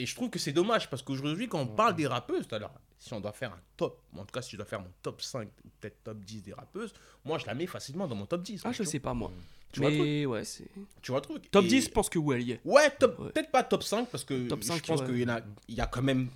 Et 0.00 0.06
je 0.06 0.14
trouve 0.14 0.30
que 0.30 0.38
c'est 0.38 0.52
dommage 0.52 0.88
parce 0.88 1.02
qu'aujourd'hui, 1.02 1.46
quand 1.46 1.60
on 1.60 1.66
parle 1.66 1.94
des 1.94 2.06
rappeuses, 2.06 2.46
alors, 2.52 2.72
si 2.98 3.12
on 3.12 3.20
doit 3.20 3.32
faire 3.32 3.52
un 3.52 3.60
top, 3.76 4.00
en 4.16 4.20
tout 4.24 4.32
cas, 4.32 4.40
si 4.40 4.52
je 4.52 4.56
dois 4.56 4.64
faire 4.64 4.80
mon 4.80 4.90
top 5.02 5.20
5 5.20 5.46
ou 5.64 5.68
peut-être 5.78 6.02
top 6.02 6.18
10 6.24 6.42
des 6.42 6.54
rappeuses, 6.54 6.94
moi, 7.24 7.36
je 7.36 7.44
la 7.44 7.54
mets 7.54 7.66
facilement 7.66 8.06
dans 8.08 8.14
mon 8.14 8.24
top 8.24 8.42
10. 8.42 8.62
Ah, 8.64 8.72
je 8.72 8.82
sais 8.82 8.98
pas 8.98 9.12
moi. 9.12 9.30
Tu 9.72 9.80
vois 9.80 9.90
Mais 9.90 10.24
ouais, 10.24 10.42
c'est. 10.44 10.66
Tu 11.02 11.10
vois 11.12 11.20
le 11.20 11.26
truc? 11.26 11.50
Top 11.50 11.64
Et- 11.64 11.68
10, 11.68 11.84
je 11.84 11.90
pense 11.90 12.08
que 12.08 12.18
ouais, 12.18 12.36
elle 12.36 12.42
y 12.48 12.52
est. 12.52 12.60
Ouais, 12.64 12.90
top- 12.98 13.32
peut-être 13.32 13.50
pas 13.50 13.62
top 13.62 13.82
5 13.82 14.08
parce 14.08 14.24
que 14.24 14.48
Top 14.48 14.64
5, 14.64 14.78
je 14.78 14.82
pense 14.86 15.00
ouais. 15.02 15.06
qu'il 15.06 15.18
y 15.18 15.30
a, 15.30 15.42
il 15.68 15.74
y 15.74 15.80
a 15.82 15.86
quand 15.86 16.02
même, 16.02 16.28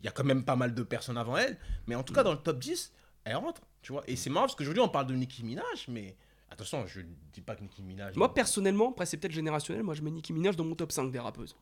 il 0.00 0.04
y 0.06 0.08
a 0.08 0.10
quand 0.10 0.24
même 0.24 0.44
pas 0.44 0.56
mal 0.56 0.74
de 0.74 0.82
personnes 0.82 1.18
avant 1.18 1.36
elle. 1.36 1.58
Mais 1.86 1.94
en 1.96 2.02
tout 2.02 2.14
cas, 2.14 2.22
dans 2.22 2.32
le 2.32 2.38
top 2.38 2.58
10, 2.58 2.92
elle 3.24 3.36
rentre, 3.36 3.60
tu 3.82 3.92
vois. 3.92 4.02
Et 4.06 4.16
c'est 4.16 4.30
marrant 4.30 4.46
parce 4.46 4.56
qu'aujourd'hui, 4.56 4.80
on 4.82 4.88
parle 4.88 5.06
de 5.06 5.14
Nicki 5.14 5.44
Minaj, 5.44 5.86
mais 5.88 6.16
attention, 6.50 6.86
je 6.86 7.02
dis 7.32 7.40
pas 7.42 7.54
que 7.56 7.62
Nicki 7.62 7.82
Minaj. 7.82 8.16
Moi, 8.16 8.32
personnellement, 8.32 8.90
après, 8.90 9.04
c'est 9.06 9.16
peut-être 9.18 9.32
générationnel, 9.34 9.82
moi, 9.82 9.94
je 9.94 10.02
mets 10.02 10.10
Nicki 10.10 10.32
Minaj 10.32 10.56
dans 10.56 10.64
mon 10.64 10.74
top 10.74 10.92
5 10.92 11.10
des 11.12 11.18
rappeuses. 11.18 11.54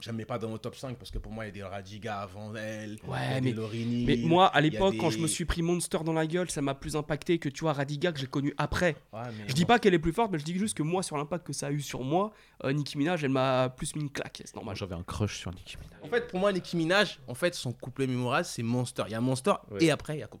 Je 0.00 0.10
la 0.10 0.12
mets 0.12 0.24
pas 0.24 0.38
dans 0.38 0.48
mon 0.48 0.58
top 0.58 0.74
5 0.76 0.98
parce 0.98 1.10
que 1.10 1.18
pour 1.18 1.32
moi, 1.32 1.44
il 1.44 1.48
y 1.48 1.50
a 1.50 1.52
des 1.54 1.62
Radiga 1.62 2.18
avant 2.18 2.54
elle. 2.56 2.98
il 3.02 3.08
y 3.08 3.12
a 3.12 3.12
Ouais, 3.34 3.40
des 3.40 3.50
mais, 3.50 3.52
Lauryn 3.56 4.04
mais 4.06 4.16
moi, 4.16 4.48
à 4.48 4.60
l'époque, 4.60 4.96
quand 4.98 5.08
je 5.08 5.16
des- 5.16 5.22
me 5.22 5.26
suis 5.28 5.44
pris 5.46 5.62
Monster 5.62 5.98
dans 6.04 6.12
la 6.12 6.26
gueule, 6.26 6.50
ça 6.50 6.60
m'a 6.60 6.74
plus 6.74 6.94
impacté 6.96 7.38
que, 7.38 7.48
tu 7.48 7.60
vois, 7.60 7.72
Radiga 7.72 8.12
que 8.12 8.18
j'ai 8.18 8.26
connu 8.26 8.52
après. 8.58 8.96
Ouais, 9.12 9.20
mais 9.38 9.44
je 9.48 9.54
dis 9.54 9.62
bon. 9.62 9.68
pas 9.68 9.78
qu'elle 9.78 9.94
est 9.94 9.98
plus 10.00 10.12
forte, 10.12 10.30
mais 10.32 10.38
je 10.38 10.44
dis 10.44 10.58
juste 10.58 10.76
que 10.76 10.82
moi, 10.82 11.02
sur 11.02 11.16
l'impact 11.16 11.46
que 11.46 11.52
ça 11.52 11.68
a 11.68 11.70
eu 11.70 11.80
sur 11.80 12.02
moi, 12.02 12.32
euh, 12.64 12.72
Nicki 12.72 12.98
Minaj, 12.98 13.22
elle 13.24 13.30
m'a 13.30 13.70
plus 13.70 13.94
mis 13.96 14.02
une 14.02 14.10
claque, 14.10 14.42
c'est 14.44 14.54
normal. 14.56 14.76
J'avais 14.76 14.96
un 14.96 15.02
crush 15.04 15.38
sur 15.38 15.52
Nicki 15.52 15.76
Minaj. 15.78 15.98
En 16.02 16.08
fait, 16.08 16.26
pour 16.28 16.40
moi, 16.40 16.52
Nicki 16.52 16.76
Minaj, 16.76 17.20
en 17.28 17.34
fait, 17.34 17.54
son 17.54 17.72
couplet 17.72 18.06
mémorable, 18.08 18.44
c'est 18.44 18.62
Monster. 18.64 19.04
Il 19.06 19.12
y 19.12 19.14
a 19.14 19.20
Monster 19.20 19.54
et 19.80 19.90
après, 19.90 20.16
il 20.16 20.20
y 20.20 20.24
a 20.24 20.26
quoi 20.26 20.40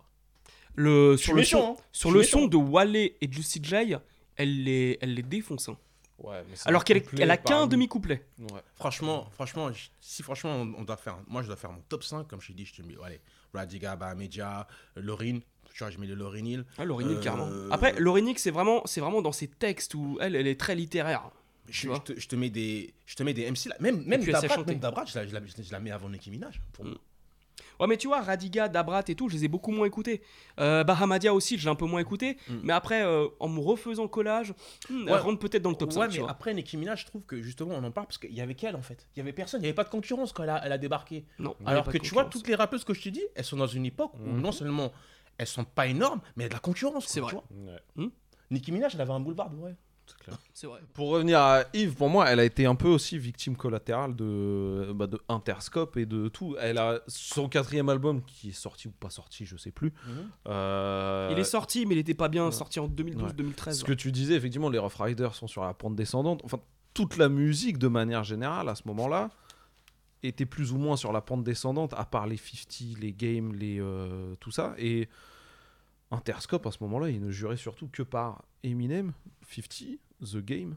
Le, 0.74 1.16
sur 1.16 1.32
le 1.32 1.38
méchant, 1.38 1.76
son, 1.76 1.80
hein. 1.80 1.84
sur 1.92 2.10
le 2.10 2.22
son 2.24 2.46
de 2.48 2.56
Wale 2.56 2.96
et 2.96 3.16
Juicy 3.30 3.60
J, 3.62 3.94
elle 4.36 4.64
les, 4.64 4.98
elle 5.00 5.14
les 5.14 5.22
défonce. 5.22 5.68
hein. 5.68 5.76
Ouais, 6.24 6.42
mais 6.48 6.56
Alors 6.64 6.84
qu'elle 6.84 7.02
elle 7.18 7.30
a 7.30 7.36
qu'un 7.36 7.66
demi-couplet. 7.66 8.26
Ouais. 8.38 8.60
Franchement, 8.76 9.28
franchement, 9.32 9.70
si 10.00 10.22
franchement 10.22 10.50
on, 10.56 10.74
on 10.78 10.84
doit 10.84 10.96
faire, 10.96 11.18
moi 11.26 11.42
je 11.42 11.48
dois 11.48 11.56
faire 11.56 11.70
mon 11.72 11.82
top 11.88 12.02
5, 12.04 12.26
comme 12.26 12.40
je 12.40 12.48
t'ai 12.48 12.54
dit, 12.54 12.64
je 12.64 12.74
te 12.74 12.82
mets, 12.82 12.94
allez, 13.04 13.20
Radiga, 13.52 13.94
Bahamedia, 13.96 14.66
Lauryn, 14.96 15.40
tu 15.72 15.78
vois, 15.78 15.90
je 15.90 15.98
mets 15.98 16.06
le 16.06 16.14
Lauryn 16.14 16.44
Hill. 16.46 16.64
Ah, 16.78 16.84
Lauryn 16.84 17.08
Hill, 17.10 17.16
Euh, 17.18 17.20
carrément. 17.20 17.48
Après, 17.70 17.94
Lauryn 17.98 18.26
Hill, 18.26 18.38
c'est 18.38 18.50
vraiment, 18.50 18.82
c'est 18.86 19.00
vraiment 19.00 19.22
dans 19.22 19.32
ses 19.32 19.48
textes 19.48 19.94
où 19.94 20.18
elle, 20.20 20.34
elle 20.36 20.46
est 20.46 20.58
très 20.58 20.74
littéraire. 20.74 21.30
je, 21.68 21.88
je 21.94 22.00
te, 22.00 22.20
je 22.20 22.28
te 22.28 22.36
mets 22.36 22.50
des, 22.50 22.92
je 23.06 23.14
te 23.16 23.22
mets 23.22 23.32
des 23.34 23.50
MC 23.50 23.66
là, 23.68 23.76
même, 23.80 24.02
même 24.04 24.22
Dabrat, 24.22 24.64
même 24.66 24.78
Dabrat, 24.80 25.04
je 25.06 25.14
la, 25.18 25.26
je 25.26 25.32
la- 25.34 25.40
je 25.46 25.72
la 25.72 25.80
mets 25.80 25.90
avant 25.90 26.08
Nicki 26.08 26.30
Minaj, 26.30 26.60
pour 26.72 26.84
moi. 26.84 26.94
Ouais, 27.80 27.86
mais 27.86 27.96
tu 27.96 28.08
vois, 28.08 28.20
Radiga, 28.20 28.68
Dabrat 28.68 29.04
et 29.08 29.14
tout, 29.14 29.28
je 29.28 29.34
les 29.34 29.44
ai 29.44 29.48
beaucoup 29.48 29.72
moins 29.72 29.86
écoutés. 29.86 30.22
Euh, 30.60 30.84
Bahamadia 30.84 31.34
aussi, 31.34 31.58
je 31.58 31.64
l'ai 31.64 31.70
un 31.70 31.74
peu 31.74 31.86
moins 31.86 32.00
écouté. 32.00 32.36
Mais 32.62 32.72
après, 32.72 33.04
euh, 33.04 33.28
en 33.40 33.48
me 33.48 33.60
refaisant 33.60 34.08
collage, 34.08 34.54
hmm, 34.90 35.08
elle 35.08 35.14
rentre 35.16 35.38
peut-être 35.38 35.62
dans 35.62 35.70
le 35.70 35.76
top 35.76 35.92
5. 35.92 36.00
Ouais, 36.00 36.08
tu 36.08 36.14
mais 36.14 36.20
vois. 36.20 36.30
après 36.30 36.54
Nicki 36.54 36.76
Minaj, 36.76 37.02
je 37.02 37.06
trouve 37.06 37.22
que 37.22 37.40
justement 37.42 37.74
on 37.74 37.84
en 37.84 37.90
parle 37.90 38.06
parce 38.06 38.18
qu'il 38.18 38.32
y 38.32 38.40
avait 38.40 38.54
qu'elle 38.54 38.76
en 38.76 38.82
fait. 38.82 39.06
Il 39.14 39.18
y 39.18 39.22
avait 39.22 39.32
personne, 39.32 39.60
il 39.60 39.64
y 39.64 39.66
avait 39.66 39.74
pas 39.74 39.84
de 39.84 39.88
concurrence 39.88 40.32
quand 40.32 40.42
elle 40.42 40.50
a, 40.50 40.64
elle 40.64 40.72
a 40.72 40.78
débarqué. 40.78 41.24
Non, 41.38 41.56
Alors 41.66 41.88
que 41.88 41.98
tu 41.98 42.12
vois, 42.14 42.24
toutes 42.24 42.48
les 42.48 42.54
rappeuses 42.54 42.84
que 42.84 42.94
je 42.94 43.02
te 43.02 43.08
dis, 43.08 43.22
elles 43.34 43.44
sont 43.44 43.56
dans 43.56 43.66
une 43.66 43.86
époque 43.86 44.12
où 44.24 44.28
non 44.28 44.52
seulement 44.52 44.92
elles 45.38 45.46
sont 45.46 45.64
pas 45.64 45.86
énormes, 45.86 46.20
mais 46.36 46.44
il 46.44 46.46
y 46.46 46.46
a 46.46 46.48
de 46.50 46.54
la 46.54 46.60
concurrence. 46.60 47.06
C'est 47.06 47.20
vrai. 47.20 47.34
Ouais. 47.96 48.08
Nicki 48.50 48.72
Minaj, 48.72 48.94
elle 48.94 49.00
avait 49.00 49.12
un 49.12 49.20
boulevard, 49.20 49.50
ouais. 49.58 49.74
C'est 50.54 50.66
vrai. 50.66 50.80
Pour 50.92 51.10
revenir 51.10 51.40
à 51.40 51.64
Yves, 51.72 51.94
pour 51.94 52.08
moi, 52.08 52.30
elle 52.30 52.40
a 52.40 52.44
été 52.44 52.66
un 52.66 52.74
peu 52.74 52.88
aussi 52.88 53.18
victime 53.18 53.56
collatérale 53.56 54.14
de, 54.14 54.92
bah, 54.94 55.06
de 55.06 55.20
Interscope 55.28 55.96
et 55.96 56.06
de 56.06 56.28
tout. 56.28 56.56
Elle 56.60 56.78
a 56.78 57.00
son 57.06 57.48
quatrième 57.48 57.88
album 57.88 58.22
qui 58.22 58.50
est 58.50 58.52
sorti 58.52 58.88
ou 58.88 58.92
pas 58.92 59.10
sorti, 59.10 59.44
je 59.44 59.56
sais 59.56 59.72
plus. 59.72 59.92
Mhm. 60.06 60.30
Euh, 60.48 61.28
Il 61.32 61.38
est 61.38 61.44
sorti, 61.44 61.86
mais 61.86 61.94
il 61.94 61.98
était 61.98 62.14
pas 62.14 62.28
bien 62.28 62.46
ouais. 62.46 62.52
sorti 62.52 62.80
en 62.80 62.88
2012-2013. 62.88 63.72
Ce 63.72 63.84
que 63.84 63.92
tu 63.92 64.12
disais, 64.12 64.34
effectivement, 64.34 64.70
les 64.70 64.78
Rough 64.78 64.96
Riders 64.98 65.34
sont 65.34 65.48
sur 65.48 65.62
la 65.64 65.74
pente 65.74 65.96
descendante. 65.96 66.40
Enfin, 66.44 66.60
toute 66.94 67.16
la 67.16 67.28
musique, 67.28 67.78
de 67.78 67.88
manière 67.88 68.24
générale, 68.24 68.68
à 68.68 68.74
ce 68.74 68.82
moment-là, 68.86 69.30
était 70.22 70.46
plus 70.46 70.72
ou 70.72 70.78
moins 70.78 70.96
sur 70.96 71.12
la 71.12 71.20
pente 71.20 71.44
descendante, 71.44 71.92
à 71.96 72.04
part 72.04 72.26
les 72.26 72.36
50, 72.36 72.98
les 73.00 73.12
games, 73.12 73.52
les, 73.52 73.80
euh, 73.80 74.34
tout 74.40 74.50
ça. 74.50 74.74
Et 74.78 75.08
Interscope, 76.10 76.66
à 76.66 76.70
ce 76.70 76.78
moment-là, 76.82 77.08
il 77.10 77.20
ne 77.20 77.30
jurait 77.30 77.56
surtout 77.56 77.88
que 77.88 78.02
par 78.02 78.44
Eminem, 78.62 79.12
50, 79.48 79.98
The 80.20 80.36
Game. 80.38 80.76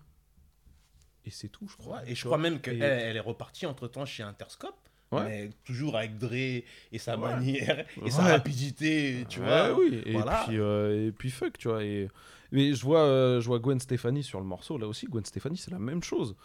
Et 1.26 1.30
c'est 1.30 1.49
tout, 1.49 1.68
je 1.68 1.76
crois. 1.76 1.98
Ouais, 1.98 2.12
et 2.12 2.16
je 2.16 2.24
crois 2.26 2.38
même 2.38 2.60
qu'elle 2.60 2.82
elle 2.82 3.16
est 3.18 3.20
repartie 3.22 3.66
entre 3.66 3.88
temps 3.88 4.06
chez 4.06 4.24
Interscope. 4.24 4.76
Ouais. 5.12 5.24
Mais 5.24 5.49
toujours 5.64 5.95
avec 5.95 6.18
Dre 6.18 6.34
et 6.34 6.66
sa 6.98 7.18
Ouais. 7.18 7.30
manière 7.36 7.86
et 8.06 8.12
sa 8.12 8.24
rapidité, 8.24 9.26
tu 9.30 9.40
vois. 9.40 9.74
oui. 9.78 10.02
Et, 10.06 10.12
Voilà. 10.14 10.44
puis, 10.48 10.58
euh, 10.60 11.08
et 11.08 11.12
puis 11.14 11.32
fuck, 11.32 11.58
tu 11.58 11.70
vois. 11.70 11.84
Et... 11.84 12.10
Mais 12.52 12.74
je 12.74 12.84
vois, 12.84 13.04
euh, 13.04 13.40
je 13.41 13.48
vois 13.48 13.60
Gwen 13.60 13.80
Stefani 13.80 14.22
sur 14.24 14.40
le 14.40 14.45
morceau, 14.45 14.78
là 14.78 14.86
aussi. 14.88 15.06
Gwen 15.06 15.24
Stefani, 15.24 15.56
c'est 15.58 15.72
la 15.72 15.80
même 15.80 16.04
chose. 16.04 16.36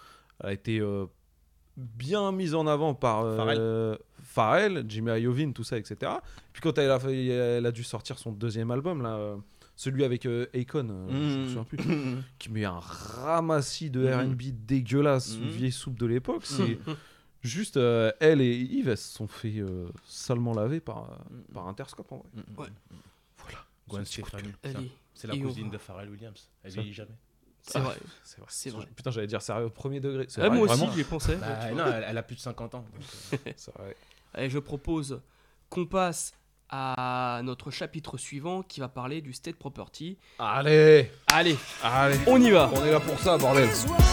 Elle 0.40 0.46
a 0.48 0.52
été 0.52 0.78
euh, 0.80 1.06
bien 1.76 2.32
mise 2.32 2.54
en 2.54 2.66
avant 2.66 2.94
par 2.94 3.22
euh, 3.24 3.96
Pharrell, 4.22 4.84
Jimmy 4.88 5.12
Iovine, 5.20 5.52
tout 5.52 5.64
ça, 5.64 5.78
etc. 5.78 6.12
Puis 6.52 6.60
quand 6.62 6.76
elle 6.78 6.90
a, 6.90 6.98
fait- 7.00 7.26
elle 7.26 7.66
a 7.66 7.72
dû 7.72 7.82
sortir 7.84 8.18
son 8.18 8.32
deuxième 8.32 8.70
album, 8.70 9.02
là, 9.02 9.16
euh, 9.16 9.36
celui 9.76 10.04
avec 10.04 10.26
euh, 10.26 10.46
Akon, 10.54 10.88
euh, 10.90 11.08
je 11.10 11.38
me 11.38 11.46
souviens 11.46 11.64
plus, 11.64 11.78
qui 12.38 12.50
met 12.50 12.64
un 12.64 12.78
ramassis 12.78 13.90
de 13.90 14.00
Mhm. 14.00 14.32
R&B 14.32 14.42
dégueulasse, 14.66 15.36
Mhm. 15.38 15.48
vieille 15.48 15.72
soupe 15.72 15.98
de 15.98 16.06
l'époque. 16.06 16.42
C'est 16.44 16.78
Mhm. 16.86 16.96
juste 17.40 17.76
euh, 17.78 18.12
elle 18.20 18.40
et 18.40 18.54
Yves, 18.54 18.88
elles 18.90 18.98
se 18.98 19.12
sont 19.14 19.26
fait 19.28 19.58
euh, 19.58 19.88
salement 20.06 20.52
laver 20.52 20.80
par, 20.80 21.18
par 21.52 21.66
Interscope 21.68 22.12
en 22.12 22.16
vrai. 22.18 22.44
Ouais. 22.58 22.68
Voilà. 23.38 23.58
Gwen 23.88 24.04
Stefani, 24.04 24.48
c'est- 24.62 24.76
c'est 25.14 25.26
la 25.28 25.36
cousine 25.36 25.70
de 25.70 25.78
Pharrell 25.78 26.10
Williams. 26.10 26.48
Elle 26.62 26.72
vieillit 26.72 26.92
jamais. 26.92 27.16
C'est 27.62 27.78
vrai. 27.78 27.94
C'est 28.24 28.38
vrai. 28.38 28.46
C'est 28.50 28.70
vrai. 28.70 28.86
Putain, 28.96 29.10
j'allais 29.10 29.26
dire 29.26 29.40
sérieux, 29.42 29.68
premier 29.70 30.00
degré. 30.00 30.26
C'est 30.28 30.40
Ah, 30.42 30.48
vrai, 30.48 30.56
moi 30.58 30.66
aussi, 30.66 30.76
vraiment 30.78 30.92
j'y 30.94 31.00
ai 31.00 31.04
pensé. 31.04 31.36
Bah, 31.36 31.70
non, 31.72 31.86
elle, 31.86 32.04
elle 32.08 32.18
a 32.18 32.22
plus 32.22 32.36
de 32.36 32.40
50 32.40 32.74
ans. 32.74 32.84
euh, 33.32 33.36
C'est 33.56 33.72
vrai. 33.74 33.96
Et 34.38 34.50
je 34.50 34.58
propose 34.58 35.20
qu'on 35.68 35.86
passe 35.86 36.32
à 36.74 37.42
notre 37.44 37.70
chapitre 37.70 38.16
suivant 38.16 38.62
qui 38.62 38.80
va 38.80 38.88
parler 38.88 39.20
du 39.20 39.34
state 39.34 39.56
property. 39.56 40.16
Allez 40.38 41.10
Allez, 41.30 41.56
Allez 41.82 42.18
on 42.26 42.40
y 42.40 42.50
va. 42.50 42.70
On 42.74 42.82
est 42.84 42.90
là 42.92 42.98
pour 43.00 43.18
ça, 43.20 43.36
bordel 43.36 43.68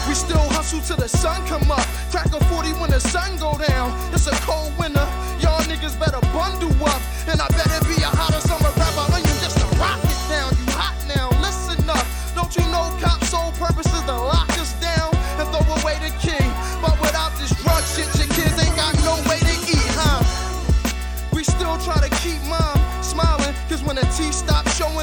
We 0.06 0.14
still 0.14 0.36
hustle 0.50 0.80
till 0.82 0.96
the 1.02 1.08
sun 1.08 1.40
come 1.48 1.70
up. 1.70 1.80
Crack 2.10 2.26
a 2.26 2.44
40 2.44 2.72
when 2.74 2.90
the 2.90 3.00
sun 3.00 3.36
go 3.38 3.56
down. 3.66 3.90
It's 4.12 4.26
a 4.28 4.36
cold 4.44 4.72
winter. 4.78 5.06
Y'all 5.40 5.62
niggas 5.64 5.98
better 5.98 6.20
bundle 6.34 6.70
up. 6.86 7.00
And 7.32 7.40
I 7.40 7.48
better 7.48 7.80
be 7.88 8.02
a 8.02 8.08
hotter 8.12 8.40
summer 8.46 8.69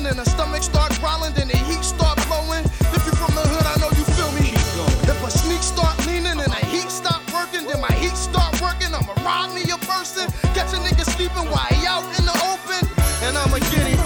and 0.07 0.19
the 0.19 0.25
stomach 0.25 0.63
start 0.63 0.95
growling, 0.99 1.33
then 1.33 1.47
the 1.47 1.59
heat 1.67 1.83
start 1.83 2.15
blowing. 2.27 2.63
If 2.95 3.03
you 3.03 3.13
from 3.19 3.35
the 3.35 3.43
hood, 3.43 3.67
I 3.67 3.75
know 3.83 3.91
you 3.91 4.07
feel 4.15 4.31
me. 4.39 4.55
If 5.03 5.19
a 5.19 5.29
sneak 5.31 5.59
start 5.59 5.99
leaning 6.07 6.39
and 6.39 6.51
the 6.51 6.63
heat 6.71 6.87
stop 6.87 7.19
working, 7.35 7.67
then 7.67 7.81
my 7.83 7.91
heat 7.99 8.15
start 8.15 8.55
working. 8.63 8.95
I'ma 8.95 9.11
rob 9.27 9.51
me 9.51 9.67
a 9.67 9.77
person. 9.83 10.31
Catch 10.55 10.71
a 10.71 10.79
nigga 10.79 11.03
sleeping 11.03 11.51
while 11.51 11.67
he 11.67 11.83
out 11.83 12.07
in 12.15 12.23
the 12.23 12.35
open. 12.47 12.81
And 13.27 13.35
I'ma 13.35 13.59
get 13.67 13.83
him. 13.83 13.99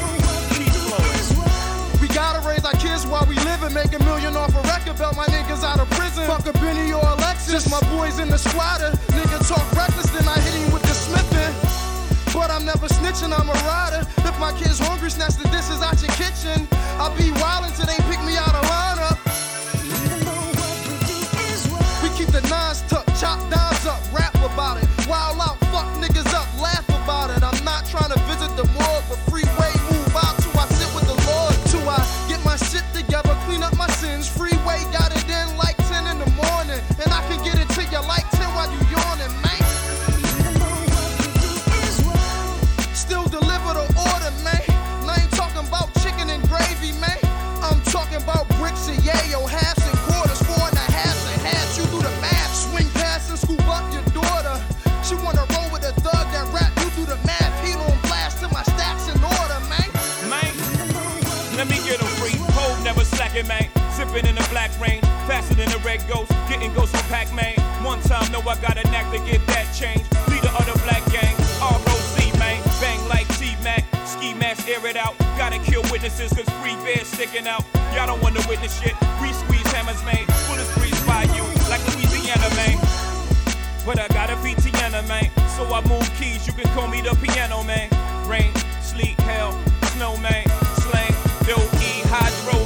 We 2.01 2.09
gotta 2.09 2.41
raise 2.49 2.65
our 2.65 2.77
kids 2.81 3.05
while 3.05 3.25
we 3.29 3.37
live 3.45 3.61
and 3.61 3.73
make 3.73 3.93
a 3.93 4.01
million 4.01 4.33
off 4.35 4.57
a 4.57 4.61
record 4.65 4.97
belt. 4.97 5.13
My 5.15 5.29
niggas 5.29 5.61
out 5.61 5.79
of 5.79 5.89
prison. 5.93 6.25
Fuck 6.25 6.49
a 6.49 6.53
Benny 6.57 6.93
or 6.93 7.05
a 7.05 7.15
Lexus. 7.21 7.69
My 7.69 7.81
boys 7.93 8.17
in 8.17 8.29
the 8.29 8.41
squatter. 8.41 8.89
Nigga 9.13 9.37
talk 9.45 9.65
reckless, 9.77 10.09
then 10.09 10.25
I 10.25 10.39
hit 10.41 10.55
him 10.65 10.73
with 10.73 10.81
the 10.81 10.95
smithing. 10.97 11.53
But 12.33 12.49
I'm 12.49 12.65
never 12.65 12.87
snitching, 12.87 13.37
I'm 13.37 13.49
a 13.49 13.57
rider. 13.67 13.90
Kid's 14.57 14.79
hungry, 14.79 15.09
snatch 15.09 15.35
the 15.35 15.47
dishes 15.49 15.81
out 15.81 16.01
your 16.01 16.11
kitchen. 16.13 16.67
I'll 16.99 17.15
be 17.17 17.31
wild 17.41 17.65
until 17.65 17.85
they 17.85 17.97
So 85.55 85.73
I 85.73 85.81
move 85.87 86.09
keys, 86.19 86.47
you 86.47 86.53
can 86.53 86.65
call 86.73 86.87
me 86.87 87.01
the 87.01 87.15
piano, 87.21 87.63
man. 87.63 87.89
Rain, 88.27 88.51
hell, 89.19 89.51
snow. 89.93 90.15
Slang, 90.15 91.13
E, 91.79 92.01
hydro. 92.09 92.57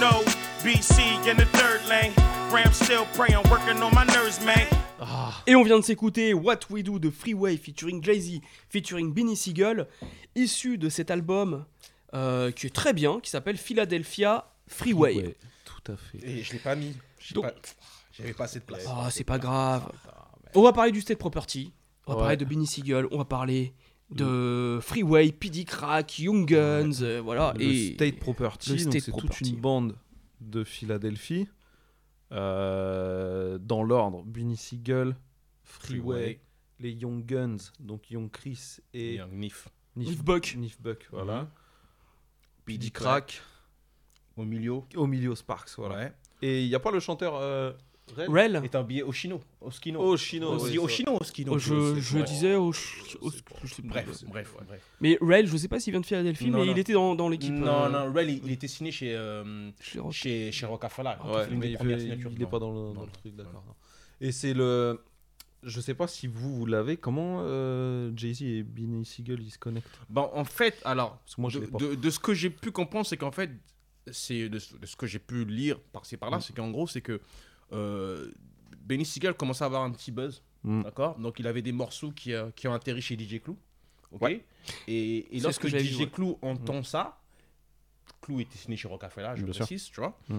No, 0.00 0.24
BC 0.62 1.26
in 1.28 1.36
the 1.36 1.46
third 1.52 1.86
lane. 1.88 2.12
Man. 4.44 4.66
Et 5.46 5.54
on 5.54 5.62
vient 5.64 5.78
de 5.78 5.84
s'écouter 5.84 6.34
What 6.34 6.60
We 6.70 6.82
Do 6.82 6.98
de 6.98 7.10
Freeway 7.10 7.56
featuring 7.56 8.02
Jay-Z, 8.02 8.40
featuring 8.68 9.12
Benny 9.12 9.36
Siegel, 9.36 9.86
issu 10.34 10.78
de 10.78 10.88
cet 10.88 11.10
album 11.10 11.64
euh, 12.14 12.50
qui 12.52 12.66
est 12.66 12.74
très 12.74 12.92
bien, 12.92 13.20
qui 13.20 13.30
s'appelle 13.30 13.56
Philadelphia 13.56 14.50
Freeway. 14.68 15.16
Ouais, 15.16 15.36
tout 15.64 15.92
à 15.92 15.96
fait. 15.96 16.18
Et 16.26 16.42
je 16.42 16.52
l'ai 16.52 16.58
pas 16.58 16.74
mis. 16.76 16.94
Donc- 17.32 17.44
pas- 17.44 17.54
J'avais 18.12 18.32
pas 18.32 18.44
assez 18.44 18.60
de 18.60 18.64
place. 18.64 18.84
Ah, 18.88 19.08
c'est 19.10 19.24
pas 19.24 19.38
grave. 19.38 19.90
On 20.54 20.62
va 20.62 20.72
parler 20.72 20.92
du 20.92 21.00
State 21.00 21.18
Property, 21.18 21.72
on 22.06 22.12
va 22.12 22.16
Ouais. 22.16 22.22
parler 22.22 22.36
de 22.36 22.44
Benny 22.44 22.66
Siegel, 22.66 23.06
on 23.10 23.18
va 23.18 23.24
parler 23.24 23.74
de 24.10 24.78
Freeway, 24.80 25.32
PD 25.32 25.64
Crack, 25.64 26.18
Young 26.20 26.46
Guns, 26.46 27.02
euh, 27.02 27.20
voilà. 27.20 27.52
Le 27.56 27.62
et 27.62 27.94
State 27.94 28.20
Property, 28.20 28.78
c'est 28.78 29.10
toute 29.10 29.40
une 29.40 29.56
bande 29.56 29.96
de 30.40 30.62
Philadelphie. 30.62 31.48
euh, 32.32 33.58
dans 33.58 33.82
l'ordre, 33.82 34.22
Bunny 34.24 34.56
Siegel, 34.56 35.16
Freeway, 35.62 36.00
Freeway. 36.00 36.40
les 36.80 36.90
Young 36.92 37.24
Guns, 37.24 37.56
donc 37.80 38.10
Young 38.10 38.30
Chris 38.30 38.76
et 38.92 39.16
Young 39.16 39.32
Nif. 39.32 39.68
Nif 39.96 40.22
Buck. 40.24 40.54
Nif 40.56 40.80
Buck, 40.80 41.06
voilà. 41.12 41.42
Mhm. 41.42 41.48
P.D. 42.64 42.90
Crack, 42.90 43.42
Au 44.36 44.44
milieu. 44.44 44.80
Emilio 44.96 45.34
Sparks, 45.34 45.70
voilà. 45.76 45.96
Ouais. 45.96 46.12
Et 46.42 46.62
il 46.64 46.68
n'y 46.68 46.74
a 46.74 46.80
pas 46.80 46.90
le 46.90 47.00
chanteur 47.00 47.34
euh, 47.36 47.72
Rel 48.16 48.28
Rel 48.30 48.68
t'as 48.70 48.82
oublié 48.82 49.02
Oshino. 49.02 49.40
Oskino. 49.60 50.00
Oshino. 50.00 50.52
Oshino, 50.82 51.16
Oskino. 51.20 51.52
Oh, 51.54 51.58
je, 51.58 51.94
je 52.00 52.18
disais 52.18 52.54
au, 52.54 52.70
au- 53.20 53.30
plus. 53.30 53.80
Bref, 53.82 54.24
bref, 54.26 54.54
bref. 54.66 54.82
Mais 55.00 55.16
Rel, 55.20 55.46
je 55.46 55.56
sais 55.56 55.68
pas 55.68 55.80
s'il 55.80 55.92
vient 55.92 56.00
de 56.00 56.06
Philadelphie, 56.06 56.50
Non, 56.50 56.58
mais 56.60 56.66
non. 56.66 56.72
il 56.72 56.78
était 56.78 56.92
dans, 56.92 57.14
dans 57.14 57.28
l'équipe. 57.28 57.52
Non, 57.52 57.84
euh, 57.84 57.88
non, 57.88 58.12
Rel, 58.12 58.30
il, 58.30 58.40
il 58.44 58.52
était 58.52 58.68
signé 58.68 58.90
chez, 58.90 59.14
euh, 59.14 59.70
chez 59.80 60.00
Rock. 60.00 60.12
chez. 60.12 60.50
Ouais, 61.24 61.46
mais 61.50 61.70
il, 61.70 61.74
est 61.74 62.16
Non. 62.44 62.50
pas 62.50 62.58
dans 62.58 62.72
le, 62.72 62.94
dans 62.94 63.06
truc, 63.06 63.34
d'accord. 63.36 63.64
Et 64.20 64.32
c'est 64.32 64.52
le. 64.54 65.00
Je 65.64 65.80
sais 65.80 65.94
pas 65.94 66.06
si 66.06 66.26
vous, 66.26 66.54
vous 66.56 66.66
l'avez. 66.66 66.96
Comment 66.96 67.38
euh, 67.42 68.10
Jay-Z 68.16 68.42
et 68.42 68.62
Benny 68.62 69.04
Siegel 69.04 69.40
ils 69.42 69.50
se 69.50 69.58
connectent? 69.58 69.88
Bon, 70.10 70.30
en 70.34 70.44
fait, 70.44 70.80
alors, 70.84 71.20
moi 71.38 71.50
de, 71.50 72.10
ce 72.10 72.18
que 72.18 72.34
j'ai 72.34 72.50
pu 72.50 72.70
comprendre, 72.70 73.06
c'est 73.06 73.16
qu'en 73.16 73.30
fait, 73.32 73.50
c'est 74.10 74.48
de, 74.48 74.58
ce- 74.58 74.76
de 74.76 74.84
ce 74.86 74.96
que 74.96 75.06
j'ai 75.06 75.18
pu 75.18 75.44
lire 75.44 75.78
par-ci 75.92 76.16
par-là, 76.16 76.38
Mm. 76.38 76.40
c'est 76.42 76.54
qu'en 76.54 76.70
gros, 76.70 76.86
c'est 76.86 77.00
que 77.00 77.20
euh, 77.72 78.30
Benny 78.84 79.04
Siegel 79.06 79.34
commençait 79.34 79.64
à 79.64 79.66
avoir 79.66 79.82
un 79.82 79.90
petit 79.90 80.12
buzz, 80.12 80.42
Mm. 80.64 80.82
d'accord? 80.82 81.18
Donc, 81.18 81.38
il 81.40 81.46
avait 81.46 81.62
des 81.62 81.72
morceaux 81.72 82.10
qui, 82.12 82.32
euh, 82.34 82.50
qui 82.54 82.68
ont 82.68 82.74
atterri 82.74 83.00
chez 83.02 83.16
DJ 83.18 83.40
Clou, 83.42 83.56
ok? 84.12 84.20
Ouais. 84.22 84.44
Et, 84.88 85.26
lorsque 85.40 85.66
DJ 85.68 85.74
vu, 85.96 85.96
ouais. 86.04 86.10
Clou 86.10 86.38
entend 86.42 86.82
ça, 86.82 87.18
Clou 88.20 88.40
était 88.40 88.56
signé 88.58 88.76
chez 88.76 88.88
Rockefeller, 88.88 89.32
je 89.36 89.44
précise, 89.44 89.84
tu 89.90 90.00
vois? 90.00 90.18
Mm. 90.28 90.38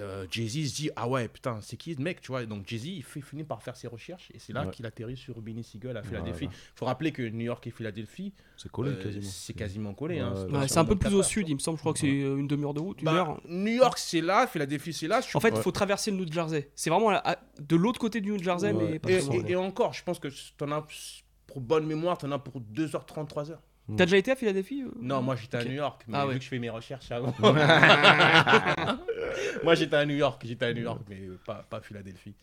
Euh, 0.00 0.26
Jay-Z 0.30 0.68
se 0.70 0.74
dit 0.76 0.90
ah 0.96 1.08
ouais 1.08 1.28
putain 1.28 1.58
c'est 1.60 1.76
qui 1.76 1.94
ce 1.94 2.00
mec 2.00 2.20
tu 2.20 2.28
vois 2.28 2.44
donc 2.46 2.66
Jay-Z 2.66 2.86
il 2.86 3.02
fait 3.02 3.20
finit 3.20 3.44
par 3.44 3.62
faire 3.62 3.76
ses 3.76 3.88
recherches 3.88 4.30
et 4.34 4.38
c'est 4.38 4.52
là 4.52 4.64
Ouais. 4.64 4.70
qu'il 4.70 4.86
atterrit 4.86 5.16
sur 5.16 5.40
Benny 5.40 5.62
Siegel 5.64 5.96
à 5.96 6.02
Philadelphie 6.02 6.46
Voilà. 6.46 6.58
faut 6.74 6.84
rappeler 6.86 7.12
que 7.12 7.22
New 7.22 7.44
York 7.44 7.66
et 7.66 7.70
Philadelphie 7.70 8.32
C'est 8.56 8.70
collé 8.70 8.90
euh, 8.90 9.02
quasiment. 9.02 9.24
c'est 9.28 9.54
quasiment 9.54 9.94
collé 9.94 10.18
hein. 10.18 10.34
C'est 10.68 10.78
un 10.78 10.84
peu 10.84 10.94
24 10.94 10.98
plus 10.98 11.14
au 11.14 11.18
heures, 11.18 11.24
sud, 11.24 11.46
tu 11.46 11.52
il 11.52 11.54
me 11.54 11.60
semble. 11.60 11.76
Je 11.78 11.82
crois 11.82 11.92
que 11.92 11.98
c'est 12.00 12.06
euh, 12.22 12.36
une 12.36 12.46
demi-heure 12.48 12.74
de 12.74 12.80
route, 12.80 13.00
une. 13.00 13.06
Bah, 13.06 13.12
heure. 13.14 13.40
New 13.48 13.72
York 13.72 13.98
c'est 13.98 14.20
là 14.20 14.46
Philadelphie 14.46 14.92
c'est 14.92 15.08
là 15.08 15.20
je 15.20 15.36
En 15.36 15.40
fait, 15.40 15.50
il 15.54 15.60
faut 15.62 15.72
traverser 15.72 16.10
le 16.10 16.16
New 16.18 16.32
Jersey. 16.32 16.70
C'est 16.74 16.90
vraiment 16.90 17.10
à- 17.10 17.32
à- 17.32 17.38
de 17.60 17.76
l'autre 17.76 17.98
côté 18.00 18.20
du 18.20 18.30
New 18.32 18.42
Jersey, 18.42 18.72
Ouais. 18.72 18.90
mais 18.92 18.98
pas 18.98 19.10
et, 19.10 19.14
et- 19.16 19.50
et 19.52 19.56
encore 19.56 19.92
je 19.94 20.02
pense 20.04 20.18
que 20.18 20.28
t'en 20.56 20.70
as 20.72 20.86
pour 21.46 21.60
bonne 21.60 21.86
mémoire 21.86 22.18
t'en 22.18 22.30
as 22.32 22.38
pour 22.38 22.60
2h30 22.60 23.26
3h 23.28 23.58
T'as 23.96 24.04
déjà 24.04 24.16
été 24.18 24.30
à 24.32 24.36
Philadelphie 24.36 24.82
euh 24.82 24.90
non 25.00 25.22
moi 25.22 25.34
j'étais 25.36 25.56
à 25.56 25.64
New 25.64 25.72
York 25.72 26.04
mais 26.08 26.18
Ah 26.18 26.24
vu 26.26 26.32
ouais. 26.32 26.38
que 26.38 26.44
je 26.44 26.48
fais 26.48 26.58
mes 26.58 26.68
recherches 26.70 27.10
avant. 27.10 27.34
Moi 29.64 29.74
j'étais 29.74 29.96
à 29.96 30.04
New 30.06 30.14
York 30.16 30.42
j'étais 30.44 30.66
à 30.66 30.72
New 30.74 30.82
York 30.82 31.00
mais 31.08 31.22
pas, 31.44 31.64
pas 31.68 31.80
Philadelphie. 31.80 32.34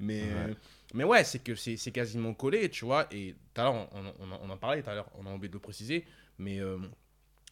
Mais 0.00 0.22
euh, 0.24 0.54
mais 0.92 1.04
ouais 1.04 1.24
c'est 1.24 1.38
que 1.38 1.54
c'est 1.54 1.76
c'est 1.76 1.92
quasiment 1.92 2.34
collé 2.34 2.68
tu 2.68 2.84
vois. 2.84 3.06
Et 3.12 3.34
tout 3.54 3.60
à 3.60 3.64
l'heure 3.64 3.74
on, 3.74 3.88
on, 3.92 4.12
on 4.20 4.32
en- 4.32 4.40
on 4.44 4.50
en 4.50 4.56
parlait 4.56 4.82
tout 4.82 4.90
à 4.90 4.94
l'heure 4.94 5.08
on 5.18 5.26
a 5.26 5.32
oublié 5.34 5.48
de 5.48 5.54
le 5.54 5.60
préciser 5.60 6.04
mais 6.38 6.58
euh, 6.60 6.78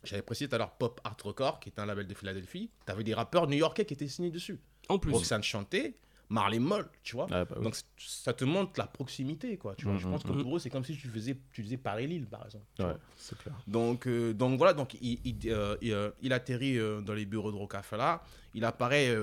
j'avais 0.02 0.22
précisé 0.22 0.48
tout 0.48 0.54
à 0.56 0.58
l'heure 0.58 0.72
Pop 0.72 1.00
Art 1.04 1.16
Record 1.22 1.60
qui 1.60 1.68
est 1.68 1.78
un 1.78 1.86
label 1.86 2.06
de 2.06 2.14
Philadelphie 2.14 2.70
t'avais 2.86 3.04
des 3.04 3.14
rappeurs 3.14 3.46
new-yorkais 3.46 3.84
qui 3.84 3.94
étaient 3.94 4.08
signés 4.08 4.30
dessus. 4.30 4.58
En 4.88 4.98
plus. 4.98 5.12
Roxane 5.12 5.42
Chanté 5.44 5.96
Marley 6.32 6.58
Moll 6.58 6.88
tu 7.02 7.14
vois 7.16 7.26
Ah, 7.30 7.44
bah 7.44 7.54
oui. 7.58 7.64
donc 7.64 7.76
ça 7.98 8.32
te 8.32 8.44
montre 8.44 8.72
la 8.78 8.86
proximité 8.86 9.56
quoi 9.58 9.74
tu 9.76 9.84
vois 9.86 9.98
je 9.98 10.06
Mhm, 10.06 10.12
pense 10.12 10.22
que 10.24 10.32
mhm. 10.32 10.42
pour 10.42 10.56
eux 10.56 10.58
c'est 10.58 10.70
comme 10.70 10.84
si 10.84 10.96
tu 10.96 11.08
faisais 11.08 11.36
tu 11.52 11.62
faisais 11.62 11.76
Paris 11.76 12.06
Lille 12.06 12.26
par 12.26 12.44
exemple 12.46 12.64
Ouais, 12.80 12.96
c'est 13.16 13.36
clair. 13.38 13.54
Donc, 13.66 14.06
euh, 14.06 14.32
donc 14.32 14.56
voilà, 14.58 14.72
donc 14.72 14.94
il, 15.00 15.18
il, 15.24 15.36
euh, 15.50 15.76
il, 15.82 15.92
euh, 15.92 16.10
il 16.22 16.32
atterrit 16.32 16.78
dans 17.06 17.12
les 17.14 17.26
bureaux 17.26 17.52
de 17.52 17.56
Rockefeller. 17.56 18.16
Il 18.54 18.64
apparaît 18.64 19.14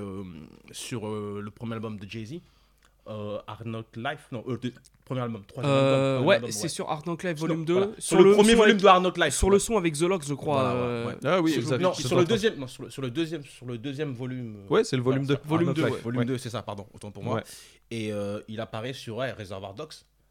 sur 0.71 1.01
le 1.07 1.49
premier 1.51 1.73
album 1.75 1.97
de 1.99 2.07
Jay-Z, 2.07 2.39
euh, 3.07 3.39
Life. 3.95 4.27
Non, 4.31 4.43
euh, 4.47 4.57
premier 5.09 5.21
album, 5.21 5.43
troisième. 5.45 5.73
Euh, 5.75 6.21
ouais, 6.21 6.35
album, 6.35 6.51
c'est 6.51 6.67
sur 6.67 6.89
Art 6.89 7.01
Knock 7.03 7.23
Live 7.23 7.37
Sur- 7.37 7.47
Volume 7.47 7.65
2. 7.65 7.73
voilà, 7.73 7.91
Sur, 7.97 8.21
le, 8.21 8.31
premier 8.33 8.51
son 8.51 8.57
volume 8.57 8.71
avec- 8.73 8.81
de 8.83 8.87
Hard 8.87 9.03
Knock 9.03 9.17
Life. 9.17 9.33
Sur 9.35 9.49
le 9.49 9.59
son 9.59 9.77
avec 9.77 9.93
The 9.95 10.01
Locks, 10.03 10.23
je 10.25 10.33
crois. 10.33 10.61
Voilà, 10.63 10.73
ouais, 10.75 10.81
euh, 10.87 11.07
ouais. 11.07 11.15
Ah 11.25 11.41
oui, 11.41 11.51
Sur- 11.51 11.61
exact. 11.61 11.81
non, 11.81 11.93
sur 11.93 12.17
le 12.17 12.25
deuxième, 12.25 12.55
non, 12.57 12.67
sur 12.67 12.83
le, 12.83 12.89
sur 12.89 13.01
le 13.01 13.09
deuxième, 13.09 13.43
sur 13.43 13.65
le 13.65 13.77
deuxième 13.77 14.13
volume. 14.13 14.55
euh, 14.65 14.73
Ouais, 14.73 14.83
c'est 14.83 14.95
le 14.95 15.01
volume 15.01 15.23
voilà, 15.23 15.41
2. 15.43 15.47
Volume 15.49 15.67
Hard 15.69 15.75
2, 15.77 15.81
Knock 15.83 15.91
Life, 15.93 16.03
volume 16.03 16.19
ouais. 16.19 16.25
2, 16.25 16.37
c'est 16.37 16.49
ça, 16.49 16.61
pardon, 16.61 16.85
autant 16.93 17.11
pour 17.11 17.23
moi. 17.23 17.35
Ouais. 17.35 17.43
Et 17.91 18.13
euh, 18.13 18.39
il 18.47 18.59
apparaît 18.61 18.93
sur 18.93 19.17
ouais, 19.17 19.31
Reservoir 19.31 19.73
Dogs. 19.73 19.89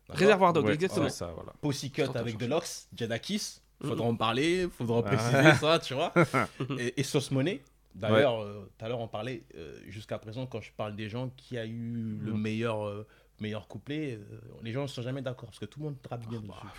d'accord 0.09 0.20
Réservoir 0.20 0.52
Dog, 0.52 0.64
Ouais, 0.66 0.74
exactement. 0.74 1.09
c'est 1.09 1.16
ça, 1.16 1.32
voilà. 1.34 1.52
Pussycut 1.60 2.02
avec. 2.14 2.38
The 2.38 2.48
Locks, 2.48 2.86
Jadakis, 2.94 3.60
faudra 3.84 4.06
en 4.06 4.14
parler, 4.16 4.68
faudra 4.76 5.02
Ah. 5.05 5.10
préciser 5.10 5.55
ça, 5.60 5.78
tu 5.80 5.94
vois. 5.94 6.12
et, 6.96 7.02
Sauce 7.02 7.30
Money. 7.30 7.60
D'ailleurs, 7.94 8.44
tout 8.78 8.84
à 8.84 8.88
l'heure 8.88 9.00
on 9.00 9.09
parlait, 9.09 9.42
jusqu'à 9.88 10.18
présent, 10.18 10.46
quand 10.46 10.60
je 10.60 10.70
parle 10.76 10.94
des 10.94 11.09
gens 11.09 11.30
qui 11.36 11.59
a 11.59 11.66
eu 11.66 12.18
le 12.22 12.32
Mhm. 12.32 12.40
meilleur, 12.40 12.86
euh, 12.86 13.05
meilleur 13.40 13.69
couplet, 13.69 14.19
euh, 14.20 14.39
les 14.62 14.73
gens 14.73 14.82
ne 14.82 14.86
sont 14.86 15.02
jamais 15.02 15.23
d'accord 15.23 15.48
parce 15.48 15.59
que 15.59 15.65
tout 15.66 15.78
le 15.81 15.86
monde 15.86 15.97
trappe 16.02 16.23
Ah, 16.27 16.31
bien 16.31 16.40
bah. 16.40 16.55
dessus. 16.62 16.74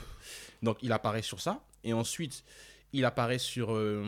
Donc 0.64 0.77
il 0.81 0.91
apparaît 0.91 1.22
sur 1.22 1.40
ça. 1.41 1.60
Et 1.84 1.94
ensuite, 1.94 2.44
il 2.94 3.06
apparaît 3.06 3.38
sur 3.40 3.73
euh, 3.73 4.03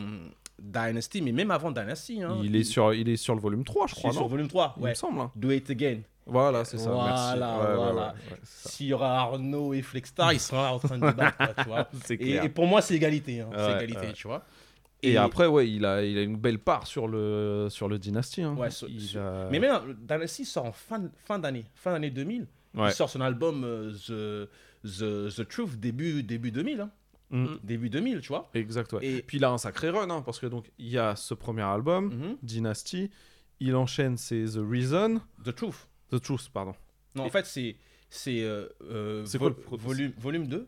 Dynasty, 0.59 1.21
mais 1.21 1.31
même 1.31 1.51
avant 1.51 1.71
Dynasty. 1.71 2.21
Hein, 2.21 2.39
Il 2.43 2.55
est 2.55 2.63
sur, 2.63 2.93
il 2.93 3.07
est 3.09 3.15
sur 3.17 3.33
le 3.35 3.41
volume 3.41 3.63
3, 3.63 3.87
je 3.87 3.93
il 3.93 3.97
est 3.97 3.99
crois, 4.01 4.11
sur 4.11 4.21
non 4.21 4.27
volume 4.27 4.47
3. 4.47 4.73
Il 4.77 4.83
Ouais. 4.83 4.89
me 4.89 4.95
semble. 4.95 5.19
hein. 5.19 5.31
Do 5.35 5.51
It 5.51 5.69
Again. 5.69 6.01
Voilà, 6.25 6.63
c'est 6.65 6.77
ça. 6.77 6.91
merci. 6.93 7.37
Voilà, 7.37 7.57
ouais, 7.57 7.75
voilà. 7.75 8.13
ouais. 8.13 8.37
S'il 8.43 8.87
y 8.87 8.93
aura 8.93 9.19
Arnaud 9.21 9.73
et 9.73 9.81
Flexstar, 9.81 10.31
ils 10.33 10.39
seront 10.39 10.61
là 10.61 10.73
en 10.73 10.79
train 10.79 10.97
de 10.99 11.05
débattre, 11.07 11.55
tu 11.57 11.63
vois. 11.67 11.89
Et, 12.11 12.17
clair. 12.17 12.43
et 12.43 12.49
pour 12.49 12.67
moi, 12.67 12.81
c'est 12.81 12.93
égalité. 12.95 13.41
hein, 13.41 13.49
c'est 13.55 13.71
égalité, 13.83 14.07
ouais. 14.07 14.13
tu 14.13 14.27
vois. 14.27 14.45
Et, 15.03 15.17
après, 15.17 15.47
ouais, 15.47 15.69
il 15.69 15.83
a, 15.85 16.03
il 16.03 16.17
a 16.17 16.21
une 16.21 16.37
belle 16.37 16.59
part 16.59 16.85
sur 16.87 17.07
le, 17.07 17.67
sur 17.69 17.87
le 17.87 17.97
Dynasty. 17.97 18.43
hein. 18.43 18.55
Ouais, 18.55 18.69
sur- 18.69 18.87
Il 18.89 19.01
sur- 19.01 19.21
a- 19.21 19.49
Mais 19.49 19.59
même 19.59 19.95
Dynasty 19.99 20.45
sort 20.45 20.65
en 20.65 20.71
fin, 20.71 21.09
fin 21.25 21.39
d'année, 21.39 21.65
fin 21.75 21.91
d'année 21.91 22.11
2000. 22.11 22.47
Ouais. 22.75 22.89
Il 22.89 22.93
sort 22.93 23.09
son 23.09 23.21
album 23.21 23.63
euh, 23.63 23.91
The, 23.91 24.49
The, 24.87 25.35
The 25.35 25.47
Truth 25.47 25.79
début, 25.79 26.21
début 26.23 26.51
2000. 26.51 26.81
hein. 26.81 26.91
Mm. 27.31 27.45
Début 27.63 27.89
2000, 27.89 28.19
tu 28.21 28.27
vois. 28.27 28.49
Exact, 28.53 28.91
ouais. 28.93 29.05
Et- 29.05 29.21
Puis 29.21 29.37
il 29.37 29.43
a 29.45 29.49
un 29.51 29.57
sacré 29.57 29.89
run, 29.89 30.09
hein, 30.09 30.21
parce 30.21 30.37
que 30.39 30.45
donc 30.47 30.69
il 30.77 30.89
y 30.89 30.97
a 30.97 31.15
ce 31.15 31.33
premier 31.33 31.61
album, 31.63 32.07
Mhm. 32.13 32.37
Dynasty. 32.43 33.09
Il 33.59 33.75
enchaîne, 33.75 34.17
c'est 34.17 34.43
The 34.45 34.59
Reason. 34.61 35.21
The 35.43 35.55
Truth. 35.55 35.87
The 36.11 36.19
Truth, 36.21 36.49
pardon. 36.53 36.73
Non, 37.15 37.23
en 37.23 37.29
fait, 37.29 37.45
c'est 37.45 37.75
c'est 38.09 38.41
euh, 38.43 38.67
euh, 38.83 39.23
vol- 39.39 39.55
volume, 39.71 40.11
volume 40.17 40.47
2, 40.47 40.67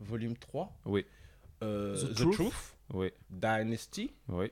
volume 0.00 0.36
3, 0.36 0.74
Oui, 0.86 1.04
euh, 1.62 1.94
The 1.96 2.14
The, 2.14 2.14
Truth. 2.22 2.34
Truth, 2.34 2.76
oui, 2.94 3.10
Dynasty 3.30 4.08
The 4.28 4.32
oui. 4.32 4.50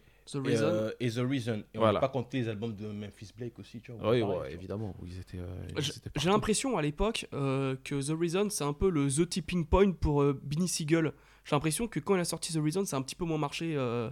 Reason. 0.50 0.64
euh, 0.64 0.90
et 1.00 1.10
The 1.10 1.18
Reason. 1.18 1.58
Et 1.72 1.78
on 1.78 1.80
Voilà. 1.80 1.94
n'a 1.94 2.00
pas 2.00 2.08
compté 2.08 2.38
les 2.40 2.48
albums 2.48 2.74
de 2.74 2.86
Memphis 2.88 3.30
Blake 3.36 3.58
aussi, 3.58 3.80
tu 3.80 3.92
vois. 3.92 4.10
Oui, 4.10 4.22
ouais, 4.22 4.52
évidemment. 4.52 4.94
où 5.00 5.06
Ils 5.06 5.18
étaient, 5.20 5.38
euh, 5.38 5.80
J'ai 6.16 6.28
l'impression 6.30 6.76
à 6.76 6.82
l'époque 6.82 7.26
euh, 7.32 7.76
que 7.84 7.94
The 8.04 8.18
Reason 8.18 8.48
c'est 8.50 8.64
un 8.64 8.72
peu 8.72 8.90
le 8.90 9.08
The 9.08 9.28
Tipping 9.28 9.64
Point 9.66 9.92
pour 9.92 10.22
euh, 10.22 10.38
Benny 10.42 10.66
Siegel. 10.68 11.12
J'ai 11.44 11.54
l'impression 11.54 11.86
que 11.86 12.00
quand 12.00 12.16
il 12.16 12.20
a 12.20 12.24
sorti 12.24 12.52
The 12.52 12.60
Reason, 12.60 12.84
c'est 12.86 12.96
un 12.96 13.02
petit 13.02 13.14
peu 13.14 13.24
moins 13.24 13.38
marché 13.38 13.74
euh, 13.76 14.10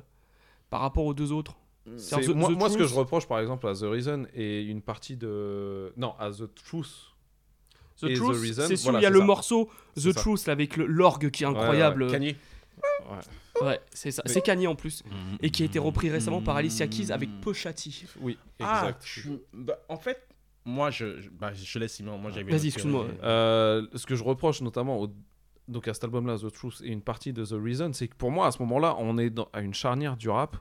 par 0.71 0.81
rapport 0.83 1.05
aux 1.05 1.15
deux 1.15 1.33
autres. 1.33 1.57
The- 1.85 2.29
moi, 2.29 2.49
The 2.49 2.53
moi, 2.53 2.71
ce 2.71 2.79
que 2.79 2.83
Truth- 2.85 2.89
je 2.91 2.95
reproche 2.95 3.27
par 3.27 3.41
exemple 3.41 3.67
à 3.67 3.75
The 3.75 3.83
Reason 3.83 4.27
et 4.35 4.63
une 4.63 4.81
partie 4.83 5.17
de. 5.17 5.93
Non, 5.97 6.15
à 6.21 6.31
The 6.31 6.55
Truth. 6.55 7.11
The 8.01 8.05
et 8.05 8.15
The 8.15 8.17
Truth, 8.19 8.41
Reason, 8.41 8.65
c'est 8.69 8.77
sûr, 8.77 8.85
voilà, 8.93 9.01
il 9.01 9.03
y 9.03 9.07
a 9.07 9.11
le 9.11 9.19
ça. 9.19 9.25
morceau 9.25 9.69
The. 9.97 10.15
Truth 10.15 10.49
avec 10.49 10.77
le- 10.77 10.87
l'orgue 10.87 11.31
qui 11.31 11.43
est 11.45 11.47
ouais, 11.47 11.53
incroyable. 11.57 12.11
Kanye. 12.11 12.37
Ouais. 13.11 13.67
Ouais, 13.67 13.81
c'est 13.93 14.11
ça. 14.11 14.23
Mais- 14.27 14.33
C'est 14.33 14.41
Kanye 14.43 14.67
en 14.67 14.75
plus. 14.75 15.03
Et 15.41 15.51
qui 15.51 15.63
a 15.63 15.67
été 15.67 15.79
repris 15.79 16.11
récemment 16.11 16.41
par 16.43 16.57
Alicia 16.57 16.87
Keys 16.87 17.13
avec 17.13 17.29
Pochati. 17.41 18.05
Oui, 18.21 18.39
Ah, 18.61 18.89
exact. 18.99 19.29
bah, 19.53 19.79
en 19.89 19.97
fait, 19.97 20.27
moi, 20.65 20.91
je, 20.91 21.21
je, 21.21 21.29
bah, 21.31 21.53
je 21.55 21.79
laisse 21.79 21.93
Simon. 21.95 22.19
Moi, 22.19 22.31
j'avais 22.33 22.51
Vas-y, 22.51 22.67
excuse-moi. 22.69 23.05
euh, 23.23 23.83
Euh, 23.85 23.87
ce 23.95 24.07
que 24.07 24.15
je 24.17 24.25
reproche 24.25 24.61
notamment 24.63 25.01
au- 25.01 25.13
donc 25.69 25.87
à 25.89 25.95
cet 25.95 26.05
album-là, 26.05 26.37
The 26.39 26.51
Truth, 26.53 26.81
et 26.83 26.89
une 26.89 27.01
partie 27.03 27.33
de 27.33 27.45
The 27.45 27.55
Reason, 27.63 27.93
c'est 27.93 28.09
que 28.09 28.17
pour 28.17 28.31
moi, 28.31 28.47
à 28.47 28.51
ce 28.51 28.59
moment-là, 28.61 28.97
on 28.99 29.17
est 29.19 29.31
dans, 29.31 29.49
à 29.53 29.61
une 29.61 29.75
charnière 29.75 30.17
du 30.17 30.29
rap 30.29 30.57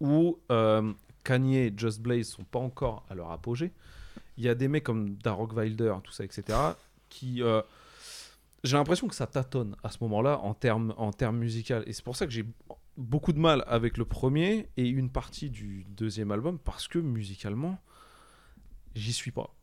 où 0.00 0.38
euh, 0.52 0.92
Kanye 1.24 1.56
et 1.58 1.74
Just 1.76 2.00
Blaze 2.00 2.28
sont 2.28 2.44
pas 2.44 2.58
encore 2.60 3.04
à 3.10 3.14
leur 3.14 3.30
apogée. 3.30 3.72
Il 4.36 4.44
y 4.44 4.48
a 4.48 4.54
des 4.54 4.68
mecs 4.68 4.84
comme 4.84 5.16
Darok 5.16 5.52
Wilder, 5.56 5.94
tout 6.04 6.12
ça, 6.12 6.24
etc., 6.24 6.56
qui. 7.08 7.42
euh, 7.42 7.60
j'ai 8.64 8.76
l'impression 8.76 9.06
que 9.08 9.14
ça 9.14 9.26
tâtonne 9.26 9.76
à 9.82 9.90
ce 9.90 9.98
moment-là 10.02 10.38
en 10.40 10.54
termes 10.54 10.94
en 10.96 11.12
termes 11.12 11.38
musicaux. 11.38 11.80
Et 11.86 11.92
c'est 11.92 12.04
pour 12.04 12.16
ça 12.16 12.26
que 12.26 12.32
j'ai 12.32 12.44
beaucoup 12.96 13.32
de 13.32 13.38
mal 13.38 13.62
avec 13.66 13.96
le 13.96 14.04
premier 14.04 14.68
et 14.76 14.88
une 14.88 15.10
partie 15.10 15.50
du 15.50 15.84
deuxième 15.90 16.30
album 16.32 16.58
parce 16.58 16.88
que 16.88 16.98
musicalement, 16.98 17.78
j'y 18.94 19.12
suis 19.12 19.30
pas. 19.30 19.54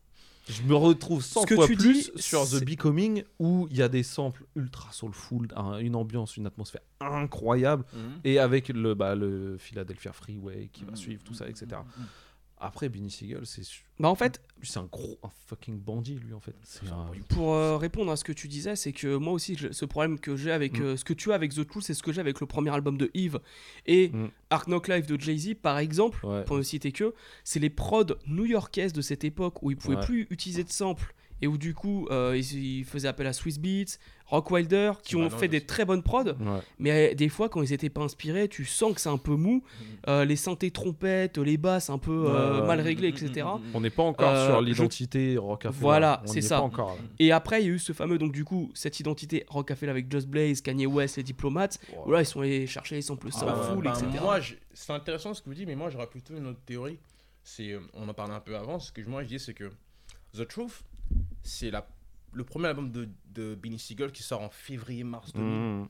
Je 0.48 0.62
me 0.62 0.76
retrouve 0.76 1.22
100 1.24 1.42
Ce 1.42 1.46
que 1.46 1.54
fois 1.56 1.66
tu 1.66 1.74
plus 1.76 1.92
dis, 1.92 2.10
sur 2.22 2.48
The 2.48 2.64
Becoming 2.64 3.24
où 3.40 3.66
il 3.68 3.76
y 3.78 3.82
a 3.82 3.88
des 3.88 4.04
samples 4.04 4.44
ultra 4.54 4.92
soulful, 4.92 5.48
un- 5.56 5.78
une 5.78 5.96
ambiance, 5.96 6.36
une 6.36 6.46
atmosphère 6.46 6.82
incroyable 7.00 7.84
Mhm. 7.92 8.20
et 8.22 8.38
avec 8.38 8.68
le, 8.68 8.94
bah, 8.94 9.16
le 9.16 9.58
Philadelphia 9.58 10.12
Freeway 10.12 10.68
qui 10.72 10.84
va 10.84 10.92
Mhm. 10.92 10.96
suivre, 10.96 11.24
tout 11.24 11.34
ça, 11.34 11.48
etc. 11.48 11.80
Après, 12.58 12.88
Benny 12.88 13.10
Siegel, 13.10 13.44
c'est 13.44 13.62
Bah 14.00 14.08
en 14.08 14.14
fait, 14.14 14.40
c'est 14.62 14.78
un 14.78 14.88
gros, 14.90 15.18
un 15.22 15.28
fucking 15.46 15.78
bandit, 15.78 16.14
lui, 16.14 16.32
en 16.32 16.40
fait. 16.40 16.54
C'est 16.64 16.88
un- 16.88 17.10
pour 17.28 17.52
euh, 17.54 17.76
répondre 17.76 18.10
à 18.10 18.16
ce 18.16 18.24
que 18.24 18.32
tu 18.32 18.48
disais, 18.48 18.76
c'est 18.76 18.92
que 18.92 19.16
moi 19.16 19.34
aussi, 19.34 19.56
je- 19.56 19.72
ce 19.72 19.84
problème 19.84 20.18
que 20.18 20.36
j'ai 20.36 20.50
avec 20.52 20.78
Mm. 20.78 20.82
euh, 20.82 20.96
ce 20.96 21.04
que 21.04 21.12
tu 21.12 21.32
as 21.32 21.34
avec 21.34 21.54
The 21.54 21.66
Truth, 21.66 21.84
c'est 21.84 21.92
ce 21.94 22.02
que 22.02 22.12
j'ai 22.12 22.20
avec 22.20 22.40
le 22.40 22.46
premier 22.46 22.70
album 22.70 22.96
de 22.96 23.10
Eve 23.14 23.40
et 23.86 24.08
Mm. 24.08 24.28
Ark 24.50 24.68
Knock 24.68 24.88
Live 24.88 25.06
de 25.06 25.20
Jay-Z, 25.20 25.54
par 25.60 25.78
exemple, 25.78 26.24
Ouais. 26.26 26.44
pour 26.44 26.56
ne 26.56 26.62
citer 26.62 26.92
que, 26.92 27.14
c'est 27.44 27.58
les 27.60 27.70
prods 27.70 28.04
new-yorkaises 28.26 28.94
de 28.94 29.02
cette 29.02 29.24
époque 29.24 29.62
où 29.62 29.70
ils 29.70 29.76
pouvaient 29.76 29.96
Ouais. 29.96 30.04
plus 30.06 30.26
utiliser 30.30 30.64
de 30.64 30.70
samples 30.70 31.14
et 31.42 31.46
où 31.46 31.58
du 31.58 31.74
coup 31.74 32.06
euh, 32.10 32.34
ils, 32.36 32.78
ils 32.80 32.84
faisaient 32.84 33.08
appel 33.08 33.26
à 33.26 33.32
Swiss 33.32 33.58
Beats, 33.58 33.98
Rock 34.26 34.50
Wilder, 34.50 34.92
qui 35.04 35.14
ont 35.14 35.30
fait 35.30 35.46
des 35.46 35.60
très 35.60 35.84
bonnes 35.84 36.02
prods, 36.02 36.24
Ouais. 36.24 36.60
mais 36.80 37.12
euh, 37.12 37.14
des 37.14 37.28
fois 37.28 37.48
quand 37.48 37.62
ils 37.62 37.72
étaient 37.72 37.90
pas 37.90 38.00
inspirés, 38.02 38.48
tu 38.48 38.64
sens 38.64 38.92
que 38.94 39.00
c'est 39.00 39.08
un 39.08 39.18
peu 39.18 39.36
mou, 39.36 39.62
Euh, 40.08 40.24
les 40.24 40.36
synthés 40.36 40.70
trompettes, 40.70 41.38
les 41.38 41.56
basses 41.56 41.90
un 41.90 41.98
peu 41.98 42.26
euh, 42.28 42.64
mal 42.66 42.80
réglées, 42.80 43.08
etc. 43.08 43.46
On 43.74 43.80
n'est 43.80 43.90
pas 43.90 44.02
encore 44.04 44.28
Euh, 44.28 44.46
sur 44.48 44.60
je- 44.60 44.64
l'identité 44.64 45.36
Rockefeller. 45.36 45.78
Voilà, 45.80 46.22
On 46.24 46.26
c'est 46.28 46.40
ça. 46.40 46.58
Pas 46.58 46.62
encore, 46.62 46.90
là. 46.90 47.00
Et 47.18 47.32
après, 47.32 47.62
il 47.62 47.66
y 47.66 47.70
a 47.70 47.72
eu 47.74 47.78
ce 47.78 47.92
fameux, 47.92 48.18
donc 48.18 48.32
du 48.32 48.44
coup, 48.44 48.70
cette 48.74 48.98
identité 49.00 49.44
Rockefeller 49.48 49.90
avec 49.90 50.10
Just 50.10 50.28
Blaze, 50.28 50.60
Kanye 50.60 50.86
West, 50.86 51.16
les 51.16 51.22
diplomates, 51.22 51.78
où 52.04 52.10
là, 52.12 52.20
ils 52.22 52.26
sont 52.26 52.40
allés 52.40 52.66
chercher 52.66 52.94
les 52.96 53.02
samples 53.02 53.28
Ah, 53.32 53.38
soulful, 53.38 53.84
bah, 53.84 53.94
etc. 53.98 54.18
Moi, 54.22 54.40
je- 54.40 54.54
c'est 54.74 54.92
intéressant 54.92 55.34
ce 55.34 55.42
que 55.42 55.48
vous 55.48 55.54
dites, 55.54 55.66
mais 55.66 55.74
moi, 55.76 55.90
j'aurais 55.90 56.06
plutôt 56.08 56.36
une 56.36 56.46
autre 56.46 56.60
théorie. 56.66 56.98
C'est, 57.44 57.76
on 57.94 58.08
en 58.08 58.14
parlait 58.14 58.34
un 58.34 58.40
peu 58.40 58.56
avant. 58.56 58.78
Ce 58.80 58.90
que 58.92 59.00
moi, 59.08 59.22
je 59.22 59.28
dis, 59.28 59.38
c'est 59.40 59.54
que 59.54 59.70
The 60.36 60.46
Truth, 60.48 60.82
c'est 61.46 61.70
la, 61.70 61.86
le 62.32 62.44
premier 62.44 62.68
album 62.68 62.90
de, 62.92 63.08
de 63.26 63.54
Benny 63.54 63.78
Siegel 63.78 64.12
qui 64.12 64.22
sort 64.22 64.42
en 64.42 64.50
février-mars 64.50 65.32
2000. 65.32 65.48
Mhm. 65.50 65.88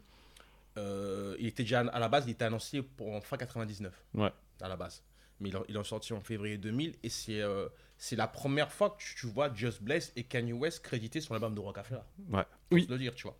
Euh, 0.78 1.34
il 1.38 1.46
était 1.46 1.62
déjà 1.62 1.80
à 1.80 1.98
la 1.98 2.08
base, 2.08 2.24
il 2.26 2.30
était 2.32 2.44
annoncé 2.44 2.82
pour 2.82 3.12
en 3.14 3.20
fin 3.20 3.36
99 3.36 3.92
Ouais. 4.14 4.30
à 4.60 4.68
la 4.68 4.76
base. 4.76 5.02
Mais 5.40 5.48
il, 5.48 5.56
en- 5.56 5.64
il 5.68 5.76
est 5.76 5.84
sorti 5.84 6.12
en 6.12 6.20
février 6.20 6.58
2000 6.58 6.96
et 7.02 7.08
c'est 7.08 7.40
euh, 7.40 7.68
c'est 7.98 8.16
la 8.16 8.28
première 8.28 8.70
fois 8.70 8.90
que 8.90 9.02
tu, 9.02 9.14
tu 9.14 9.26
vois 9.26 9.52
Just 9.54 9.82
Blaze 9.82 10.12
et 10.16 10.24
Kanye 10.24 10.52
West 10.52 10.82
crédités 10.82 11.20
sur 11.22 11.32
l'album 11.34 11.54
de 11.54 11.60
Rockefeller. 11.60 12.00
Ouais. 12.28 12.44
Faut 12.70 12.78
se 12.78 12.88
le 12.90 12.98
dire, 12.98 13.14
tu 13.14 13.22
vois. 13.22 13.36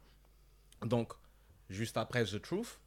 Donc, 0.87 1.13
juste 1.69 1.97
après 1.99 2.25
The 2.25 2.41
Truth, 2.41 2.81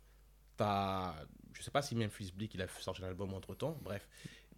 t'as. 0.58 1.14
Je 1.54 1.62
sais 1.64 1.72
pas 1.72 1.82
si 1.82 1.96
Memphis 1.96 2.32
Bleak 2.36 2.54
il 2.56 2.62
a 2.62 2.68
sorti 2.68 3.04
un 3.04 3.08
album 3.08 3.34
entre 3.34 3.54
temps, 3.56 3.78
bref. 3.84 4.08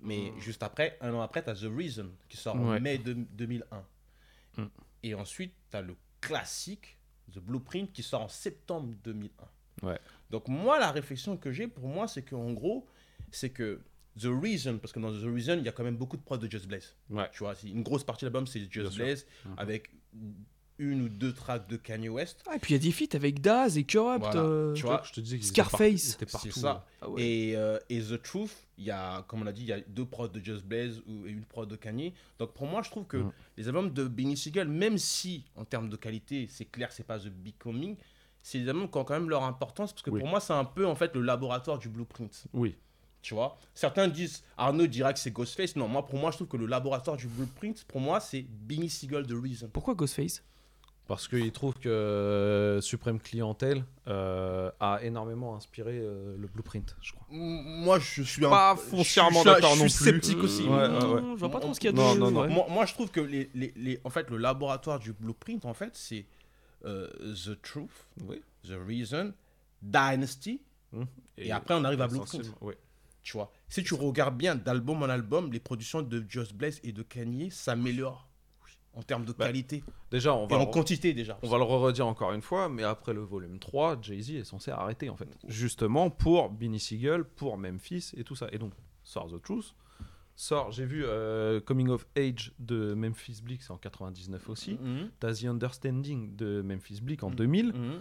Mais 0.01 0.31
juste 0.39 0.63
après, 0.63 0.97
un 1.01 1.13
an 1.13 1.21
après, 1.21 1.41
t'as 1.43 1.53
The 1.55 1.67
Reason 1.75 2.09
qui 2.29 2.37
sort 2.37 2.55
en 2.55 2.79
mai 2.79 2.97
de- 2.97 3.13
2001. 3.13 3.83
Mm. 4.57 4.63
Et 5.03 5.13
ensuite, 5.15 5.53
t'as 5.69 5.81
le 5.81 5.95
classique 6.19 6.97
The 7.33 7.39
Blueprint 7.39 7.91
qui 7.91 8.03
sort 8.03 8.21
en 8.21 8.27
septembre 8.27 8.93
2001. 9.03 9.87
Ouais. 9.87 9.99
Donc, 10.29 10.47
moi, 10.47 10.79
la 10.79 10.91
réflexion 10.91 11.37
que 11.37 11.51
j'ai 11.51 11.67
pour 11.67 11.87
moi, 11.87 12.07
c'est 12.07 12.21
qu'en 12.23 12.51
gros, 12.53 12.87
c'est 13.31 13.49
que 13.49 13.81
The 14.19 14.25
Reason, 14.25 14.77
parce 14.77 14.91
que 14.91 14.99
dans 14.99 15.11
The 15.11 15.23
Reason, 15.23 15.57
il 15.57 15.63
y 15.63 15.69
a 15.69 15.71
quand 15.71 15.83
même 15.83 15.95
beaucoup 15.97 16.17
de 16.17 16.21
prods 16.21 16.37
de 16.37 16.51
Just 16.51 16.67
Blaze. 16.67 16.95
Ouais. 17.09 17.29
Tu 17.31 17.39
vois, 17.39 17.55
une 17.63 17.81
grosse 17.83 18.03
partie 18.03 18.25
de 18.25 18.27
l'album, 18.27 18.45
c'est 18.45 18.69
Just. 18.71 18.95
Blaze, 18.97 19.25
Mhm. 19.45 19.53
avec 19.57 19.89
une 20.81 21.01
ou 21.03 21.09
deux 21.09 21.31
tracks 21.31 21.67
de 21.69 21.77
Kanye 21.77 22.09
West. 22.09 22.43
Ah, 22.49 22.55
et 22.55 22.59
puis 22.59 22.73
il 22.73 22.77
y 22.77 22.79
a 22.79 22.83
des 22.83 22.91
feats 22.91 23.15
avec 23.15 23.39
Daz 23.39 23.77
et 23.77 23.83
Corrupt, 23.83 24.23
Voilà. 24.25 24.41
euh, 24.41 24.73
tu 24.73 24.81
vois, 24.83 25.01
je 25.05 25.11
te 25.13 25.19
disais 25.21 25.37
qu'ils 25.37 25.45
étaient 25.47 25.53
Scarface. 25.61 26.17
c'est 26.19 26.25
partout, 26.31 26.51
ça. 26.51 26.85
Ah 27.01 27.09
ouais. 27.09 27.21
Et, 27.23 27.55
euh, 27.55 27.77
et 27.89 28.01
The 28.01 28.21
Truth, 28.21 28.51
il 28.77 28.85
y 28.85 28.91
a, 28.91 29.21
comme 29.27 29.43
on 29.43 29.47
a 29.47 29.51
dit, 29.51 29.61
il 29.61 29.67
y 29.67 29.73
a 29.73 29.79
deux 29.81 30.05
prods 30.05 30.27
de 30.29 30.43
Just 30.43 30.65
Blaze 30.65 31.01
et 31.25 31.29
une 31.29 31.43
prod 31.45 31.69
de 31.69 31.75
Kanye. 31.75 32.13
Donc 32.39 32.53
pour 32.53 32.65
moi, 32.67 32.81
je 32.81 32.89
trouve 32.89 33.05
que 33.05 33.17
Mm. 33.17 33.31
les 33.57 33.67
albums 33.67 33.93
de 33.93 34.05
Benny 34.07 34.35
Siegel, 34.35 34.67
même 34.67 34.97
si 34.97 35.45
en 35.55 35.63
termes 35.65 35.87
de 35.89 35.95
qualité, 35.95 36.47
c'est 36.49 36.65
clair, 36.65 36.91
c'est 36.91 37.05
pas 37.05 37.19
The 37.19 37.27
Becoming, 37.29 37.95
c'est 38.41 38.59
des 38.59 38.67
albums 38.69 38.89
qui 38.89 38.97
ont 38.97 39.03
quand 39.03 39.13
même 39.13 39.29
leur 39.29 39.43
importance 39.43 39.91
parce 39.93 40.01
que 40.01 40.09
Oui. 40.09 40.19
pour 40.19 40.29
moi, 40.29 40.39
c'est 40.39 40.53
un 40.53 40.65
peu 40.65 40.87
en 40.87 40.95
fait 40.95 41.13
le 41.15 41.21
laboratoire 41.21 41.77
du 41.77 41.89
Blueprint. 41.89 42.45
Oui. 42.53 42.75
Tu 43.21 43.35
vois? 43.35 43.59
Certains 43.75 44.07
disent, 44.07 44.41
Arnaud 44.57 44.87
dira 44.87 45.13
que 45.13 45.19
c'est 45.19 45.29
Ghostface. 45.29 45.75
Non, 45.75 45.87
moi, 45.87 46.03
pour 46.07 46.17
moi, 46.17 46.31
je 46.31 46.37
trouve 46.37 46.47
que 46.47 46.57
le 46.57 46.65
laboratoire 46.65 47.17
du 47.17 47.27
Blueprint, 47.27 47.83
pour 47.83 48.01
moi, 48.01 48.19
c'est 48.19 48.41
Benny 48.49 48.89
Siegel 48.89 49.27
The 49.27 49.33
Reason. 49.39 49.69
Pourquoi 49.71 49.93
Ghostface? 49.93 50.41
Parce 51.11 51.27
qu'il 51.27 51.51
trouve 51.51 51.73
que 51.73 51.89
euh, 51.89 52.79
Supreme 52.79 53.19
Clientèle 53.19 53.83
euh, 54.07 54.71
a 54.79 54.99
énormément 55.03 55.55
inspiré 55.55 55.91
euh, 55.99 56.37
le 56.37 56.47
Blueprint, 56.47 56.95
je 57.01 57.11
crois. 57.11 57.25
Moi, 57.29 57.99
je 57.99 58.21
suis 58.23 58.45
un- 58.45 58.49
pas 58.49 58.75
je- 58.77 58.81
foncièrement 58.89 59.31
je 59.43 59.49
suis- 59.49 59.49
d'accord 59.49 59.75
je 59.75 59.81
non 59.83 59.87
suis 59.89 59.97
plus. 60.05 60.11
sceptique 60.11 60.37
aussi. 60.43 60.63
Ouais, 60.63 60.69
ouais, 60.87 61.03
ouais. 61.05 61.21
Je 61.35 61.39
vois 61.39 61.49
pas 61.51 61.59
trop 61.59 61.73
ce 61.73 61.79
qu'il 61.81 61.89
y 61.89 61.93
a 61.93 61.95
Non, 61.95 62.15
de- 62.15 62.19
non, 62.19 62.31
non. 62.31 62.41
ouais. 62.43 62.47
Moi, 62.47 62.65
moi, 62.69 62.85
je 62.85 62.93
trouve 62.93 63.11
que 63.11 63.19
les, 63.19 63.49
les, 63.53 63.73
les- 63.75 63.99
en 64.05 64.09
fait, 64.09 64.29
le 64.29 64.37
laboratoire 64.37 64.99
du 64.99 65.11
Blueprint, 65.13 65.65
en 65.65 65.73
fait, 65.73 65.91
c'est 65.95 66.25
euh, 66.85 67.07
The 67.35 67.61
Truth, 67.61 67.89
Oui. 68.27 68.41
The 68.63 68.73
Reason, 68.87 69.33
Dynasty, 69.81 70.61
Hum. 70.93 71.05
et, 71.37 71.51
après 71.51 71.73
on 71.73 71.83
arrive 71.83 72.01
à 72.01 72.07
Blueprint. 72.07 72.51
oui. 72.61 72.73
Tu 73.23 73.33
vois, 73.33 73.51
si 73.69 73.83
tu 73.83 73.93
regardes 73.93 74.35
bien 74.37 74.55
d'album 74.55 75.03
en 75.03 75.09
album, 75.09 75.51
les 75.51 75.59
productions 75.59 76.01
de 76.01 76.25
Just 76.27 76.53
Blaze 76.55 76.79
et 76.83 76.91
de 76.91 77.03
Kanye 77.03 77.51
s'améliorent 77.51 78.27
en 78.93 79.03
termes 79.03 79.25
de 79.25 79.31
Bah, 79.33 79.45
qualité 79.45 79.83
Déjà, 80.11 80.33
on 80.35 80.47
et 80.47 80.51
va, 80.51 80.59
en 80.59 80.65
quantité 80.65 81.13
déjà. 81.13 81.37
on 81.43 81.47
va 81.49 81.57
le 81.57 81.63
redire 81.63 82.07
encore 82.07 82.33
une 82.33 82.41
fois, 82.41 82.67
mais 82.69 82.83
après 82.83 83.13
le 83.13 83.21
volume 83.21 83.57
3, 83.59 83.99
Jay-Z 84.01 84.31
est 84.31 84.43
censé 84.43 84.71
arrêter, 84.71 85.09
en 85.09 85.15
fait. 85.15 85.27
Justement 85.47 86.09
pour 86.09 86.49
Benny 86.49 86.79
Siegel, 86.79 87.23
pour 87.23 87.57
Memphis 87.57 88.11
et 88.17 88.23
tout 88.23 88.35
ça. 88.35 88.47
Et 88.51 88.57
donc, 88.57 88.73
sort 89.03 89.29
The 89.31 89.41
Truth. 89.41 89.73
Sort, 90.35 90.71
j'ai 90.71 90.85
vu 90.85 91.03
euh, 91.05 91.59
Coming 91.61 91.89
of 91.89 92.07
Age 92.17 92.51
de 92.59 92.93
Memphis 92.93 93.41
Bleak, 93.43 93.61
c'est 93.63 93.71
en 93.71 93.77
99 93.77 94.49
aussi. 94.49 94.77
Mhm. 94.81 95.09
T'as 95.19 95.33
The 95.33 95.45
Understanding 95.45 96.35
de 96.35 96.61
Memphis 96.61 96.99
Bleak 97.01 97.23
en 97.23 97.29
Mhm. 97.29 97.35
2000. 97.35 97.67
Mhm. 97.73 97.99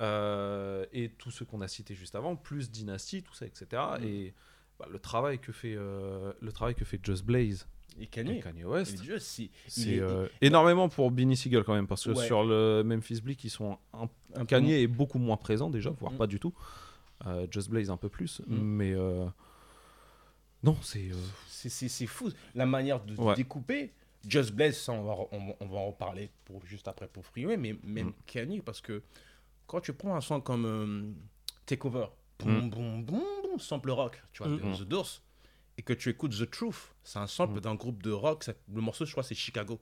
Euh, 0.00 0.86
et 0.92 1.10
tous 1.10 1.30
ceux 1.30 1.44
qu'on 1.44 1.60
a 1.60 1.68
cités 1.68 1.94
juste 1.94 2.14
avant, 2.14 2.34
plus 2.34 2.70
Dynasty, 2.70 3.22
tout 3.22 3.34
ça, 3.34 3.46
etc. 3.46 3.66
Mm. 4.00 4.04
Et 4.04 4.34
bah, 4.78 4.86
le 4.90 4.98
travail 4.98 5.38
que 5.38 5.52
fait 5.52 5.74
euh, 5.76 6.32
le 6.40 6.50
travail 6.50 6.74
que 6.74 6.84
fait 6.84 6.98
Just 7.04 7.24
Blaze 7.24 7.68
Et 8.00 8.06
Kanye. 8.06 8.38
et 8.38 8.40
Kanye 8.40 8.64
West, 8.64 9.02
Et 9.04 9.18
c'est 9.68 9.90
est- 9.90 10.00
euh, 10.00 10.26
énormément 10.40 10.88
pour 10.88 11.10
Benny 11.10 11.36
Siegel 11.36 11.62
quand 11.64 11.74
même, 11.74 11.86
parce 11.86 12.04
que 12.04 12.10
Ouais. 12.10 12.26
sur 12.26 12.44
le 12.44 12.82
Memphis 12.84 13.20
Bleak, 13.20 13.44
ils 13.44 13.50
sont 13.50 13.78
un- 13.92 14.08
Un 14.34 14.40
peu 14.40 14.44
Kanye 14.46 14.82
est 14.82 14.86
beaucoup 14.86 15.18
moins 15.18 15.36
présent 15.36 15.68
déjà, 15.70 15.90
voire 15.90 16.12
Mm. 16.12 16.16
pas 16.16 16.26
du 16.26 16.38
tout. 16.40 16.54
Euh, 17.26 17.46
Just 17.50 17.68
Blaze 17.70 17.90
un 17.90 17.96
peu 17.96 18.08
plus, 18.08 18.40
Mm. 18.46 18.56
mais 18.56 18.92
euh, 18.94 19.26
non, 20.62 20.76
c'est 20.82 21.10
C'est- 21.48 21.68
C'est 21.68 21.88
c'est 21.88 22.06
fou. 22.06 22.28
La 22.56 22.66
manière 22.66 23.04
de 23.04 23.14
Ouais. 23.14 23.34
découper. 23.36 23.92
Just 24.28 24.52
Blaze, 24.52 24.76
ça, 24.80 24.92
on 24.92 25.04
va, 25.04 25.14
on, 25.30 25.38
va- 25.46 25.54
on 25.60 25.66
va 25.66 25.76
en 25.78 25.86
reparler 25.88 26.28
pour, 26.44 26.64
juste 26.66 26.88
après 26.88 27.06
pour 27.06 27.24
Freeway, 27.24 27.56
mais 27.56 27.76
même 27.84 28.08
Mm. 28.08 28.14
Kanye, 28.26 28.60
parce 28.60 28.80
que 28.80 29.00
quand 29.68 29.80
tu 29.80 29.92
prends 29.92 30.16
un 30.16 30.20
son 30.20 30.40
comme 30.40 31.14
Takeover, 31.66 32.06
boum, 32.40 32.66
Mm. 32.66 32.70
boum, 32.70 33.04
boum, 33.04 33.22
boum, 33.42 33.58
sample 33.60 33.90
rock, 33.92 34.20
tu 34.32 34.42
vois, 34.42 34.50
de 34.56 34.58
The 34.76 34.82
Doors, 34.88 35.20
et 35.78 35.82
que 35.82 35.92
tu 35.92 36.08
écoutes 36.10 36.32
The 36.38 36.50
Truth, 36.50 36.94
c'est 37.02 37.18
un 37.18 37.26
sample 37.26 37.54
Mm. 37.58 37.60
d'un 37.60 37.74
groupe 37.74 38.02
de 38.02 38.10
rock, 38.10 38.50
le 38.72 38.80
morceau, 38.80 39.04
je 39.04 39.12
crois, 39.12 39.22
c'est 39.22 39.34
Chicago. 39.34 39.80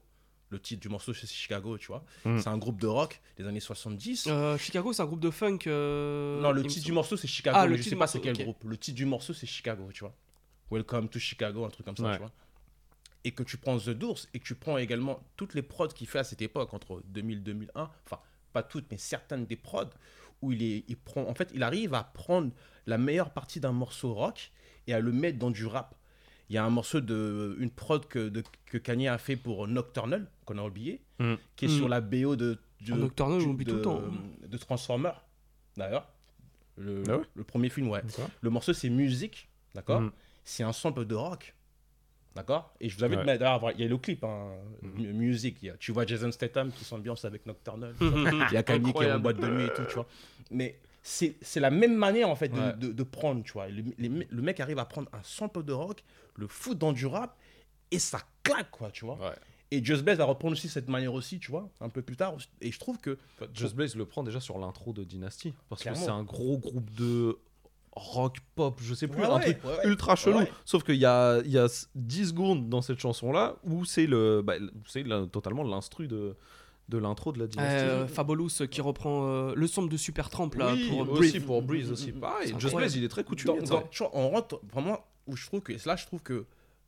Le 0.49 0.59
titre 0.59 0.81
du 0.81 0.89
morceau, 0.89 1.13
c'est 1.13 1.27
Chicago, 1.27 1.77
tu 1.77 1.87
vois. 1.87 2.03
Mm. 2.25 2.39
C'est 2.39 2.49
un 2.49 2.57
groupe 2.57 2.79
de 2.81 2.87
rock 2.87 3.21
des 3.37 3.45
années 3.47 3.59
70. 3.61 4.27
Euh, 4.27 4.57
Chicago, 4.57 4.91
c'est 4.93 5.01
un 5.01 5.05
groupe 5.05 5.19
de 5.21 5.29
funk. 5.29 5.59
euh, 5.67 6.41
Non, 6.41 6.51
le 6.51 6.63
titre 6.65 6.85
du 6.85 6.91
morceau 6.91 7.15
c'est 7.17 7.27
Chicago, 7.27 7.57
Ah, 7.59 7.65
le 7.67 7.75
je 7.77 7.81
titre 7.83 7.91
sais 7.91 7.99
pas 7.99 8.07
c'est 8.07 8.19
quel 8.21 8.37
groupe. 8.37 8.63
Le 8.65 8.77
titre 8.77 8.95
du 8.97 9.05
morceau 9.05 9.33
c'est 9.33 9.47
Chicago, 9.47 9.89
tu 9.93 10.01
vois. 10.01 10.15
Welcome 10.69 11.07
to 11.09 11.19
Chicago, 11.19 11.63
un 11.65 11.69
truc 11.69 11.85
comme 11.85 11.95
ça, 11.97 12.03
Ouais. 12.03 12.13
tu 12.13 12.19
vois. 12.19 12.31
Et 13.23 13.31
que 13.31 13.43
tu 13.43 13.57
prends 13.57 13.77
The 13.77 13.89
Doors 13.91 14.19
et 14.33 14.39
que 14.39 14.45
tu 14.45 14.55
prends 14.55 14.77
également 14.77 15.21
toutes 15.37 15.53
les 15.53 15.61
prods 15.61 15.89
qu'il 15.89 16.07
fait 16.07 16.19
à 16.19 16.23
cette 16.23 16.41
époque, 16.41 16.73
entre 16.73 17.01
2000 17.05 17.37
et 17.37 17.41
2001, 17.41 17.89
enfin, 18.05 18.19
pas 18.51 18.63
toutes, 18.63 18.85
mais 18.91 18.97
certaines 18.97 19.45
des 19.45 19.55
prods, 19.57 19.89
où 20.41 20.51
il, 20.51 20.63
est, 20.63 20.83
il 20.87 20.97
prend, 20.97 21.27
en 21.27 21.35
fait, 21.35 21.51
il 21.53 21.61
arrive 21.63 21.93
à 21.93 22.03
prendre 22.03 22.51
la 22.87 22.97
meilleure 22.97 23.31
partie 23.31 23.59
d'un 23.59 23.71
morceau 23.73 24.13
rock 24.13 24.51
et 24.91 24.93
à 24.93 24.99
le 24.99 25.11
mettre 25.11 25.39
dans 25.39 25.51
du 25.51 25.65
rap. 25.65 25.95
Il 26.49 26.55
y 26.55 26.57
a 26.57 26.65
un 26.65 26.69
morceau 26.69 26.99
de 26.99 27.55
une 27.59 27.71
prod 27.71 28.05
que, 28.07 28.27
de- 28.29 28.43
que 28.65 28.77
Kanye 28.77 29.07
a 29.07 29.17
fait 29.17 29.37
pour 29.37 29.67
Nocturnal, 29.67 30.29
qu'on 30.45 30.57
a 30.57 30.63
oublié, 30.63 31.01
Mm. 31.19 31.35
qui 31.55 31.65
est 31.65 31.67
Mm. 31.69 31.77
sur 31.77 31.87
la 31.89 32.01
BO 32.01 32.35
de, 32.35 32.57
de, 32.81 32.93
Nocturnal, 32.93 33.41
oublie 33.41 33.63
de, 33.65 33.71
tout 33.71 33.77
le 33.77 33.81
temps. 33.83 34.01
de 34.45 34.57
Transformer, 34.57 35.11
d'ailleurs. 35.77 36.07
Le, 36.77 37.03
Ah 37.09 37.17
ouais 37.17 37.23
le 37.35 37.43
premier 37.43 37.69
film, 37.69 37.87
ouais. 37.89 38.01
Le 38.41 38.49
morceau, 38.49 38.73
c'est 38.73 38.89
musique, 38.89 39.49
d'accord 39.75 40.01
Mm. 40.01 40.11
C'est 40.43 40.63
un 40.63 40.73
sample 40.73 41.05
de 41.05 41.15
rock. 41.15 41.53
D'accord 42.35 42.73
Et 42.79 42.87
je 42.89 42.97
vous 42.97 43.03
invite 43.03 43.19
Ouais. 43.19 43.25
d'ailleurs. 43.37 43.71
Il 43.75 43.81
y 43.81 43.83
a 43.83 43.87
le 43.87 43.97
clip, 43.97 44.23
hein, 44.23 44.51
mu- 44.81 45.13
musique. 45.13 45.59
tu 45.79 45.91
vois 45.91 46.05
Jason 46.05 46.31
Statham 46.31 46.71
qui 46.71 46.83
s'ambiance 46.85 47.23
avec 47.25 47.45
Nocturnal. 47.45 47.93
il 48.01 48.53
y 48.53 48.57
a 48.57 48.63
Kanye 48.63 48.91
qui 48.93 49.03
est 49.03 49.11
en 49.11 49.19
boîte 49.19 49.37
de 49.39 49.47
nuit 49.47 49.65
et 49.65 49.73
tout, 49.73 49.83
tu 49.87 49.95
vois. 49.95 50.07
Mais 50.49 50.79
c'est 51.03 51.35
la 51.59 51.71
même 51.71 51.95
manière, 51.95 52.29
en 52.29 52.35
fait, 52.35 52.49
de, 52.49 52.59
Ouais. 52.59 52.73
de- 52.73 52.91
de 52.91 53.03
prendre, 53.03 53.43
tu 53.43 53.53
vois. 53.53 53.67
Le, 53.67 53.83
les 53.97 54.09
me- 54.09 54.25
le 54.29 54.41
mec 54.41 54.59
arrive 54.59 54.79
à 54.79 54.85
prendre 54.85 55.09
un 55.13 55.23
sample 55.23 55.63
de 55.63 55.73
rock, 55.73 56.03
le 56.35 56.47
fout 56.47 56.77
dans 56.77 56.93
du 56.93 57.05
rap, 57.07 57.37
et 57.91 57.99
ça 57.99 58.19
claque, 58.43 58.71
quoi, 58.71 58.91
tu 58.91 59.05
vois. 59.05 59.15
Ouais. 59.15 59.35
Et 59.71 59.83
Just 59.83 60.03
Blaze 60.03 60.17
va 60.17 60.25
reprendre 60.25 60.53
aussi 60.53 60.67
cette 60.69 60.89
manière 60.89 61.13
aussi, 61.13 61.39
tu 61.39 61.49
vois, 61.49 61.69
un 61.79 61.89
peu 61.89 62.01
plus 62.01 62.17
tard. 62.17 62.35
Et 62.59 62.71
je 62.71 62.79
trouve 62.79 62.97
que. 62.97 63.17
Just 63.53 63.73
Blaze 63.75 63.95
le 63.95 64.05
prend 64.05 64.21
déjà 64.23 64.39
sur 64.41 64.57
l'intro 64.59 64.91
de 64.93 65.03
Dynasty. 65.03 65.53
Parce 65.69 65.81
Clairement. 65.81 65.99
que 65.99 66.05
c'est 66.05 66.11
un 66.11 66.23
gros 66.23 66.57
groupe 66.57 66.91
de 66.93 67.37
rock, 67.93 68.37
pop, 68.55 68.79
je 68.81 68.93
sais 68.93 69.07
plus, 69.07 69.21
Ouais, 69.21 69.27
un 69.27 69.35
ouais, 69.37 69.53
truc 69.53 69.63
ouais, 69.65 69.87
ultra 69.87 70.15
chelou. 70.15 70.39
Sauf 70.65 70.83
qu'il 70.83 70.95
y 70.95 71.05
a, 71.05 71.41
y 71.45 71.57
a 71.57 71.67
10 71.95 72.29
secondes 72.29 72.69
dans 72.69 72.81
cette 72.81 72.99
chanson-là 72.99 73.55
où 73.63 73.83
c'est 73.85 74.07
le, 74.07 74.41
bah, 74.41 74.53
c'est 74.87 75.03
totalement 75.31 75.63
l'instru 75.63 76.07
de, 76.07 76.35
de 76.91 76.97
l'intro 76.99 77.31
de 77.31 77.39
la. 77.39 77.61
Euh, 77.63 78.07
Fabulous 78.07 78.49
qui 78.69 78.81
reprend 78.81 79.27
euh, 79.27 79.53
le 79.55 79.65
son 79.65 79.83
de 79.87 79.97
Supertramp 79.97 80.49
là 80.57 80.73
oui, 80.73 80.89
pour 80.89 81.09
aussi 81.11 81.31
Breathe. 81.31 81.45
pour 81.45 81.61
Breeze 81.63 81.91
aussi. 81.91 82.11
Pareil, 82.11 82.53
Just. 82.59 82.75
Blaze, 82.75 82.95
il 82.95 83.03
est 83.03 83.07
très 83.09 83.23
coutumier. 83.23 83.59
Dans- 83.61 83.79
dans- 83.79 83.87
tu 83.89 84.03
vois, 84.03 84.11
on 84.13 84.29
rentre 84.29 84.61
vraiment 84.71 85.03
où 85.25 85.35
je 85.35 85.45
trouve 85.47 85.61
que 85.61 85.73
là, 85.87 85.95
je 85.95 86.05
trouve 86.05 86.21
que 86.21 86.45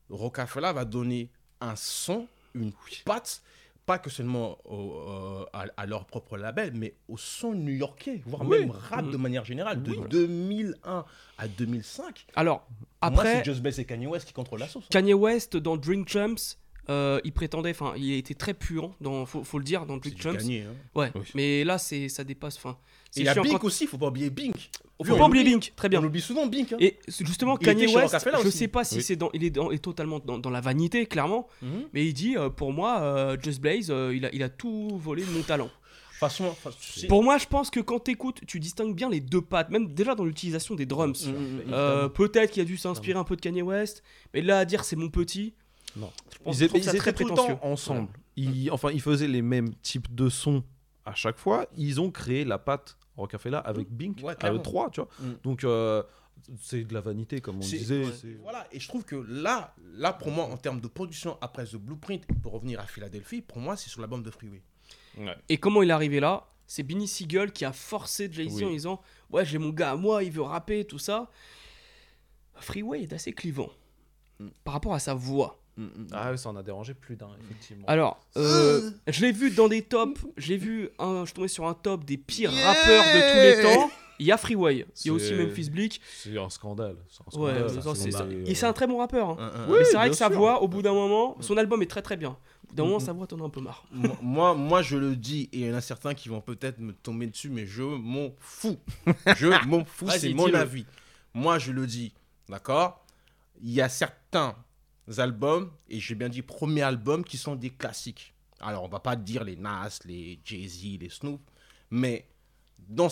Rocafella 0.09 0.73
va 0.73 0.85
donner 0.85 1.29
un 1.61 1.75
son, 1.75 2.27
une 2.53 2.71
patte, 3.05 3.41
pas 3.85 3.97
que 3.99 4.09
seulement 4.09 4.57
au- 4.65 4.93
euh, 5.09 5.45
à, 5.53 5.65
à 5.77 5.85
leur 5.85 6.05
propre 6.05 6.37
label, 6.37 6.71
mais 6.75 6.93
au 7.07 7.17
son 7.17 7.53
new-yorkais, 7.53 8.21
voire 8.25 8.41
Oui. 8.47 8.59
même 8.59 8.71
rap 8.71 9.09
de 9.09 9.17
manière 9.17 9.43
générale, 9.45 9.81
de 9.83 9.91
Oui. 9.91 9.97
2001 10.09 11.05
à 11.37 11.47
2005. 11.47 12.25
Alors 12.35 12.59
Pour 12.61 13.11
moi, 13.11 13.21
après 13.21 13.35
c'est 13.37 13.45
Just 13.45 13.61
Blaze 13.61 13.79
et 13.79 13.85
Kanye 13.85 14.07
West 14.07 14.25
qui 14.27 14.33
contrôlent 14.33 14.59
la 14.59 14.67
sauce. 14.67 14.83
hein. 14.83 14.87
Kanye 14.91 15.13
West 15.13 15.57
dans 15.57 15.77
Drink 15.77 16.07
Champs 16.09 16.35
euh, 16.89 17.19
il 17.23 17.31
prétendait, 17.31 17.71
enfin, 17.71 17.93
il 17.97 18.13
était 18.13 18.33
très 18.33 18.53
puant, 18.53 18.93
dans, 18.99 19.25
faut, 19.25 19.43
faut 19.43 19.57
le 19.57 19.63
dire, 19.63 19.85
dans 19.85 19.97
du 19.97 20.13
Champs. 20.17 20.33
Kanye, 20.33 20.61
hein. 20.67 20.73
Ouais, 20.95 21.11
Oui. 21.15 21.21
mais 21.35 21.63
là, 21.63 21.77
c'est, 21.77 22.09
ça 22.09 22.23
dépasse. 22.23 22.57
Enfin, 22.57 22.77
Et 23.15 23.21
il 23.21 23.25
y 23.25 23.29
a 23.29 23.33
Bink 23.35 23.59
quand- 23.59 23.63
aussi, 23.67 23.87
faut 23.87 23.97
pas 23.97 24.07
oublier 24.07 24.29
Bink. 24.29 24.69
Faut 25.05 25.15
pas 25.17 25.25
oublier. 25.27 25.43
Bink, 25.45 25.73
très 25.75 25.89
bien. 25.89 26.01
On 26.01 26.05
oublie 26.05 26.21
souvent 26.21 26.45
Bink. 26.47 26.73
hein. 26.73 26.77
Et 26.79 26.97
justement, 27.07 27.57
Il 27.59 27.65
Kanye 27.65 27.87
West, 27.87 28.15
je 28.25 28.47
aussi. 28.47 28.57
sais 28.57 28.67
pas 28.67 28.83
si 28.83 28.95
Oui. 28.97 29.03
c'est 29.03 29.15
dans, 29.15 29.29
il 29.33 29.43
est, 29.43 29.49
dans- 29.49 29.71
est 29.71 29.79
totalement 29.83 30.19
dans, 30.19 30.37
dans 30.37 30.49
la 30.49 30.61
vanité, 30.61 31.05
clairement, 31.05 31.47
Mhm. 31.61 31.85
mais 31.93 32.05
il 32.05 32.13
dit, 32.13 32.35
euh, 32.37 32.49
pour 32.49 32.71
moi, 32.73 33.01
euh, 33.01 33.37
Just 33.41 33.61
Blaze, 33.61 33.87
euh, 33.89 34.13
il, 34.15 34.25
a, 34.25 34.33
il 34.33 34.43
a 34.43 34.49
tout 34.49 34.97
volé 34.97 35.23
de 35.23 35.31
mon 35.31 35.41
talent. 35.41 35.69
Façon, 36.19 36.55
Pour 37.09 37.21
moi, 37.21 37.37
je 37.37 37.47
pense 37.47 37.69
que 37.69 37.81
quand 37.81 37.99
t'écoutes, 37.99 38.39
tu 38.47 38.59
distingues 38.59 38.95
bien 38.95 39.09
les 39.09 39.19
deux 39.19 39.41
pattes, 39.41 39.69
même 39.71 39.93
déjà 39.93 40.15
dans 40.15 40.23
l'utilisation 40.23 40.73
des 40.75 40.85
drums. 40.85 41.27
Euh, 41.71 42.07
Peut-être 42.07 42.51
qu'il 42.51 42.61
a 42.61 42.65
dû 42.65 42.77
s'inspirer 42.77 43.17
un 43.19 43.25
peu 43.25 43.35
de 43.35 43.41
Kanye 43.41 43.61
West, 43.61 44.03
mais 44.33 44.41
là, 44.41 44.59
à 44.59 44.65
dire 44.65 44.85
c'est 44.85 44.95
mon 44.95 45.09
petit, 45.09 45.53
Non. 45.95 46.11
je 46.31 46.37
pense 46.39 46.55
Ils 46.55 46.59
je 46.59 46.63
étaient, 46.65 46.67
trouve 46.69 46.79
ils 46.79 46.83
ça 46.83 46.89
étaient 46.91 46.97
très 46.99 47.13
tout 47.13 47.23
le 47.23 47.33
prétentieux. 47.33 47.55
temps 47.55 47.65
ensemble. 47.67 48.09
Ils, 48.35 48.71
enfin, 48.71 48.89
ils 48.91 49.01
faisaient 49.01 49.27
les 49.27 49.41
mêmes 49.41 49.73
types 49.75 50.13
de 50.13 50.29
sons 50.29 50.63
à 51.05 51.13
chaque 51.13 51.37
fois. 51.37 51.67
Ils 51.77 52.01
ont 52.01 52.09
créé 52.11 52.45
la 52.45 52.57
patte 52.57 52.97
Rockefeller 53.15 53.59
avec 53.63 53.89
Bink, 53.91 54.17
Ouais, 54.23 54.31
à 54.31 54.33
eux 54.33 54.35
clairement. 54.37 54.59
trois, 54.61 54.89
tu 54.89 55.01
vois. 55.01 55.09
Mm. 55.19 55.33
Donc, 55.43 55.63
euh, 55.63 56.01
c'est 56.59 56.83
de 56.83 56.93
la 56.93 57.01
vanité, 57.01 57.41
comme 57.41 57.57
on 57.57 57.59
disait. 57.59 58.05
ouais. 58.05 58.37
Voilà, 58.41 58.67
et 58.71 58.79
je 58.79 58.87
trouve 58.87 59.05
que 59.05 59.15
là, 59.15 59.75
là 59.93 60.13
pour 60.13 60.31
moi, 60.31 60.45
en 60.45 60.57
termes 60.57 60.81
de 60.81 60.87
production 60.87 61.37
après 61.41 61.65
The 61.65 61.75
Blueprint, 61.75 62.25
pour 62.41 62.53
revenir 62.53 62.79
à 62.79 62.87
Philadelphie, 62.87 63.41
pour 63.41 63.59
moi, 63.59 63.77
c'est 63.77 63.89
sur 63.89 64.01
l'album 64.01 64.23
de 64.23 64.31
Freeway. 64.31 64.61
Et 65.47 65.57
comment 65.57 65.83
il 65.83 65.89
est 65.89 65.93
arrivé 65.93 66.19
là? 66.19 66.47
C'est 66.65 66.81
Benny 66.81 67.07
Siegel 67.07 67.51
qui 67.51 67.65
a 67.65 67.71
forcé 67.73 68.29
Jay-Z 68.31 68.55
Oui. 68.55 68.65
en 68.65 68.71
disant 68.71 69.01
Ouais, 69.29 69.45
j'ai 69.45 69.59
mon 69.59 69.69
gars 69.69 69.91
à 69.91 69.95
moi, 69.95 70.23
il 70.23 70.31
veut 70.31 70.41
rapper, 70.41 70.85
tout 70.85 70.97
ça. 70.97 71.29
Freeway 72.55 73.03
est 73.03 73.13
assez 73.13 73.33
clivant 73.33 73.69
Mm. 74.39 74.47
par 74.63 74.73
rapport 74.73 74.93
à 74.95 74.99
sa 74.99 75.13
voix. 75.13 75.59
Ah 76.11 76.31
ouais, 76.31 76.37
ça 76.37 76.49
en 76.49 76.55
a 76.55 76.63
dérangé 76.63 76.93
plus 76.93 77.15
d'un, 77.15 77.29
effectivement. 77.43 77.85
Alors, 77.87 78.19
euh, 78.37 78.91
je 79.07 79.21
l'ai 79.21 79.31
vu 79.31 79.49
dans 79.51 79.67
des 79.67 79.81
tops, 79.81 80.21
j'ai 80.37 80.57
vu, 80.57 80.89
un, 80.99 81.21
je 81.21 81.25
suis 81.27 81.33
tombé 81.33 81.47
sur 81.47 81.65
un 81.67 81.73
top 81.73 82.03
des 82.05 82.17
pires 82.17 82.51
rappeurs 82.51 83.03
de 83.13 83.31
tous 83.31 83.39
les 83.39 83.61
temps. 83.63 83.91
Il 84.19 84.27
y 84.27 84.31
a 84.31 84.37
Freeway, 84.37 84.85
il 85.03 85.07
y 85.07 85.09
a 85.09 85.13
aussi 85.13 85.33
Memphis 85.33 85.69
Bleak. 85.71 85.99
C'est 86.21 86.37
un 86.37 86.49
scandale. 86.49 86.95
c'est 87.09 87.21
un 87.37 87.39
Ouais, 87.41 87.53
c'est 88.55 88.65
un 88.67 88.73
très 88.73 88.85
bon 88.87 88.99
rappeur. 88.99 89.29
hein. 89.31 89.51
Un- 89.55 89.83
c'est 89.85 89.97
vrai 89.97 90.09
que 90.09 90.15
sa 90.15 90.29
voix, 90.29 90.61
au 90.61 90.67
bout 90.67 90.81
d'un 90.83 90.93
moment, 90.93 91.35
son 91.41 91.57
album 91.57 91.81
est 91.81 91.87
très 91.89 92.03
très 92.03 92.15
bien. 92.15 92.29
Au 92.29 92.67
bout 92.69 92.75
d'un 92.75 92.83
Mm, 92.83 92.85
moment, 92.85 92.97
mm. 92.97 93.05
sa 93.05 93.13
voix, 93.13 93.27
t'en 93.27 93.39
as 93.41 93.43
un 93.45 93.49
peu 93.49 93.59
marre. 93.61 93.83
moi, 94.21 94.53
moi, 94.53 94.81
je 94.83 94.97
le 94.97 95.15
dis, 95.15 95.49
et 95.51 95.59
il 95.61 95.65
y 95.67 95.71
en 95.71 95.75
a 95.75 95.81
certains 95.81 96.13
qui 96.13 96.29
vont 96.29 96.41
peut-être 96.41 96.79
me 96.79 96.93
tomber 96.93 97.25
dessus, 97.27 97.49
mais 97.49 97.65
je 97.65 97.81
m'en 97.83 98.29
fous. 98.39 98.77
Je 99.35 99.47
m'en 99.67 99.83
fous, 99.83 100.07
c'est 100.11 100.33
mon 100.35 100.53
avis. 100.53 100.85
Moi, 101.33 101.57
je 101.57 101.71
le 101.71 101.87
dis, 101.87 102.13
d'accord? 102.47 103.03
Il 103.63 103.71
y 103.71 103.81
a 103.81 103.89
certains 103.89 104.55
albums, 105.17 105.71
et 105.89 105.99
j'ai 105.99 106.15
bien 106.15 106.29
dit 106.29 106.41
premiers 106.41 106.81
albums, 106.83 107.23
qui 107.23 107.37
sont 107.37 107.55
des 107.55 107.69
classiques. 107.69 108.33
Alors, 108.59 108.83
on 108.83 108.87
va 108.87 108.99
pas 108.99 109.15
dire 109.15 109.43
les 109.43 109.55
Nas, 109.57 109.99
les 110.05 110.39
Jay-Z, 110.45 110.99
les 111.01 111.09
Snoop, 111.09 111.41
mais 111.91 112.25
dans, 112.79 113.09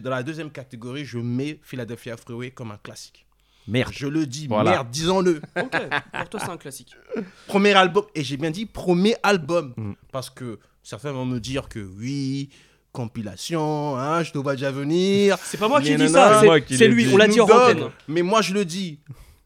dans 0.00 0.10
la 0.10 0.22
deuxième 0.22 0.50
catégorie, 0.50 1.04
je 1.04 1.18
mets 1.18 1.58
Philadelphia 1.62 2.16
Freeway 2.16 2.50
comme 2.52 2.70
un 2.72 2.76
classique. 2.78 3.26
Merde. 3.66 3.92
Je 3.94 4.06
le 4.06 4.26
dis, 4.26 4.46
Voilà. 4.46 4.70
merde, 4.72 4.90
disons-le. 4.90 5.40
Ok, 5.56 5.72
pour 6.12 6.28
toi, 6.28 6.40
c'est 6.40 6.50
un 6.50 6.56
classique. 6.58 6.94
Premier 7.46 7.72
album, 7.72 8.04
et 8.14 8.22
j'ai 8.22 8.36
bien 8.36 8.50
dit 8.50 8.66
premier 8.66 9.16
album, 9.22 9.72
Mm. 9.76 9.92
parce 10.12 10.28
que 10.30 10.58
certains 10.82 11.12
vont 11.12 11.24
me 11.24 11.40
dire 11.40 11.68
que 11.68 11.78
oui, 11.80 12.50
compilation, 12.92 13.96
hein, 13.98 14.22
je 14.22 14.32
te 14.32 14.38
vois 14.38 14.54
déjà 14.54 14.70
venir. 14.70 15.36
C'est 15.42 15.58
pas 15.58 15.68
moi 15.68 15.80
qui 15.80 15.94
dis 15.96 16.08
ça, 16.08 16.42
C'est 16.68 16.88
lui, 16.88 17.08
on 17.12 17.16
l'a 17.16 17.26
dit 17.28 17.40
en 17.40 17.44
antenne. 17.48 17.90
Mais 18.08 18.22
moi 18.22 18.40
je 18.42 18.54
le 18.54 18.64
dis, 18.64 18.98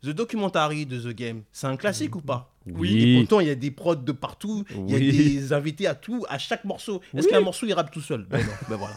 The 0.02 0.10
Documentary 0.10 0.86
de 0.86 0.98
The 1.00 1.14
Game, 1.14 1.42
c'est 1.52 1.66
un 1.66 1.76
classique 1.76 2.14
ou 2.16 2.20
pas? 2.20 2.52
Oui. 2.66 3.16
Et 3.16 3.20
pourtant, 3.20 3.40
il 3.40 3.48
y 3.48 3.50
a 3.50 3.54
des 3.54 3.70
prods 3.70 3.96
de 3.96 4.12
partout, 4.12 4.64
il 4.70 4.90
y 4.90 4.94
a 4.94 4.98
des 4.98 5.52
invités 5.52 5.86
à 5.86 5.94
tout, 5.94 6.24
à 6.28 6.38
chaque 6.38 6.64
morceau. 6.64 7.00
Est-ce 7.16 7.26
Oui. 7.26 7.32
qu'un 7.32 7.40
morceau 7.40 7.66
il 7.66 7.72
rappe 7.72 7.90
tout 7.90 8.00
seul? 8.00 8.24
Ben 8.30 8.38
non, 8.44 8.52
ben 8.68 8.76
voilà. 8.76 8.94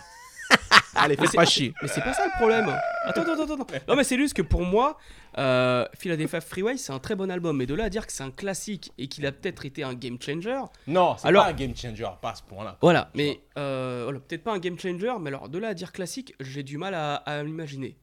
Allez, 0.95 1.15
c'est- 1.25 1.37
pas 1.37 1.45
chier. 1.45 1.73
Mais 1.81 1.87
c'est 1.87 2.01
pas 2.01 2.13
ça 2.13 2.25
le 2.25 2.31
problème. 2.37 2.67
Attends, 3.05 3.21
attends, 3.21 3.43
attends. 3.43 3.53
attends. 3.63 3.73
Non, 3.87 3.95
mais 3.95 4.03
c'est 4.03 4.17
juste 4.17 4.33
que 4.35 4.41
pour 4.41 4.61
moi, 4.63 4.97
euh, 5.37 5.85
Philadelphia 5.97 6.41
Freeway, 6.41 6.77
c'est 6.77 6.91
un 6.91 6.99
très 6.99 7.15
bon 7.15 7.31
album. 7.31 7.57
Mais 7.57 7.65
de 7.65 7.73
là 7.73 7.85
à 7.85 7.89
dire 7.89 8.05
que 8.05 8.11
c'est 8.13 8.23
un 8.23 8.29
classique 8.29 8.91
et 8.97 9.07
qu'il 9.07 9.25
a 9.25 9.31
peut-être 9.31 9.65
été 9.65 9.83
un 9.83 9.93
game 9.95 10.17
changer, 10.21 10.59
Non, 10.87 11.15
c'est 11.17 11.27
Alors- 11.29 11.45
pas 11.45 11.49
un 11.51 11.53
game 11.53 11.75
changer, 11.75 12.05
pas 12.21 12.31
à 12.31 12.35
ce 12.35 12.43
point-là. 12.43 12.77
voilà. 12.81 13.09
Mais 13.15 13.39
euh, 13.57 14.01
voilà, 14.03 14.19
peut-être 14.19 14.43
pas 14.43 14.53
un 14.53 14.59
game 14.59 14.77
changer, 14.77 15.13
mais 15.19 15.29
alors 15.29 15.47
de 15.49 15.57
là 15.57 15.69
à 15.69 15.73
dire 15.73 15.91
classique, 15.93 16.35
j'ai 16.41 16.61
du 16.61 16.77
mal 16.77 16.93
à, 16.93 17.15
à 17.15 17.41
l'imaginer. 17.41 17.95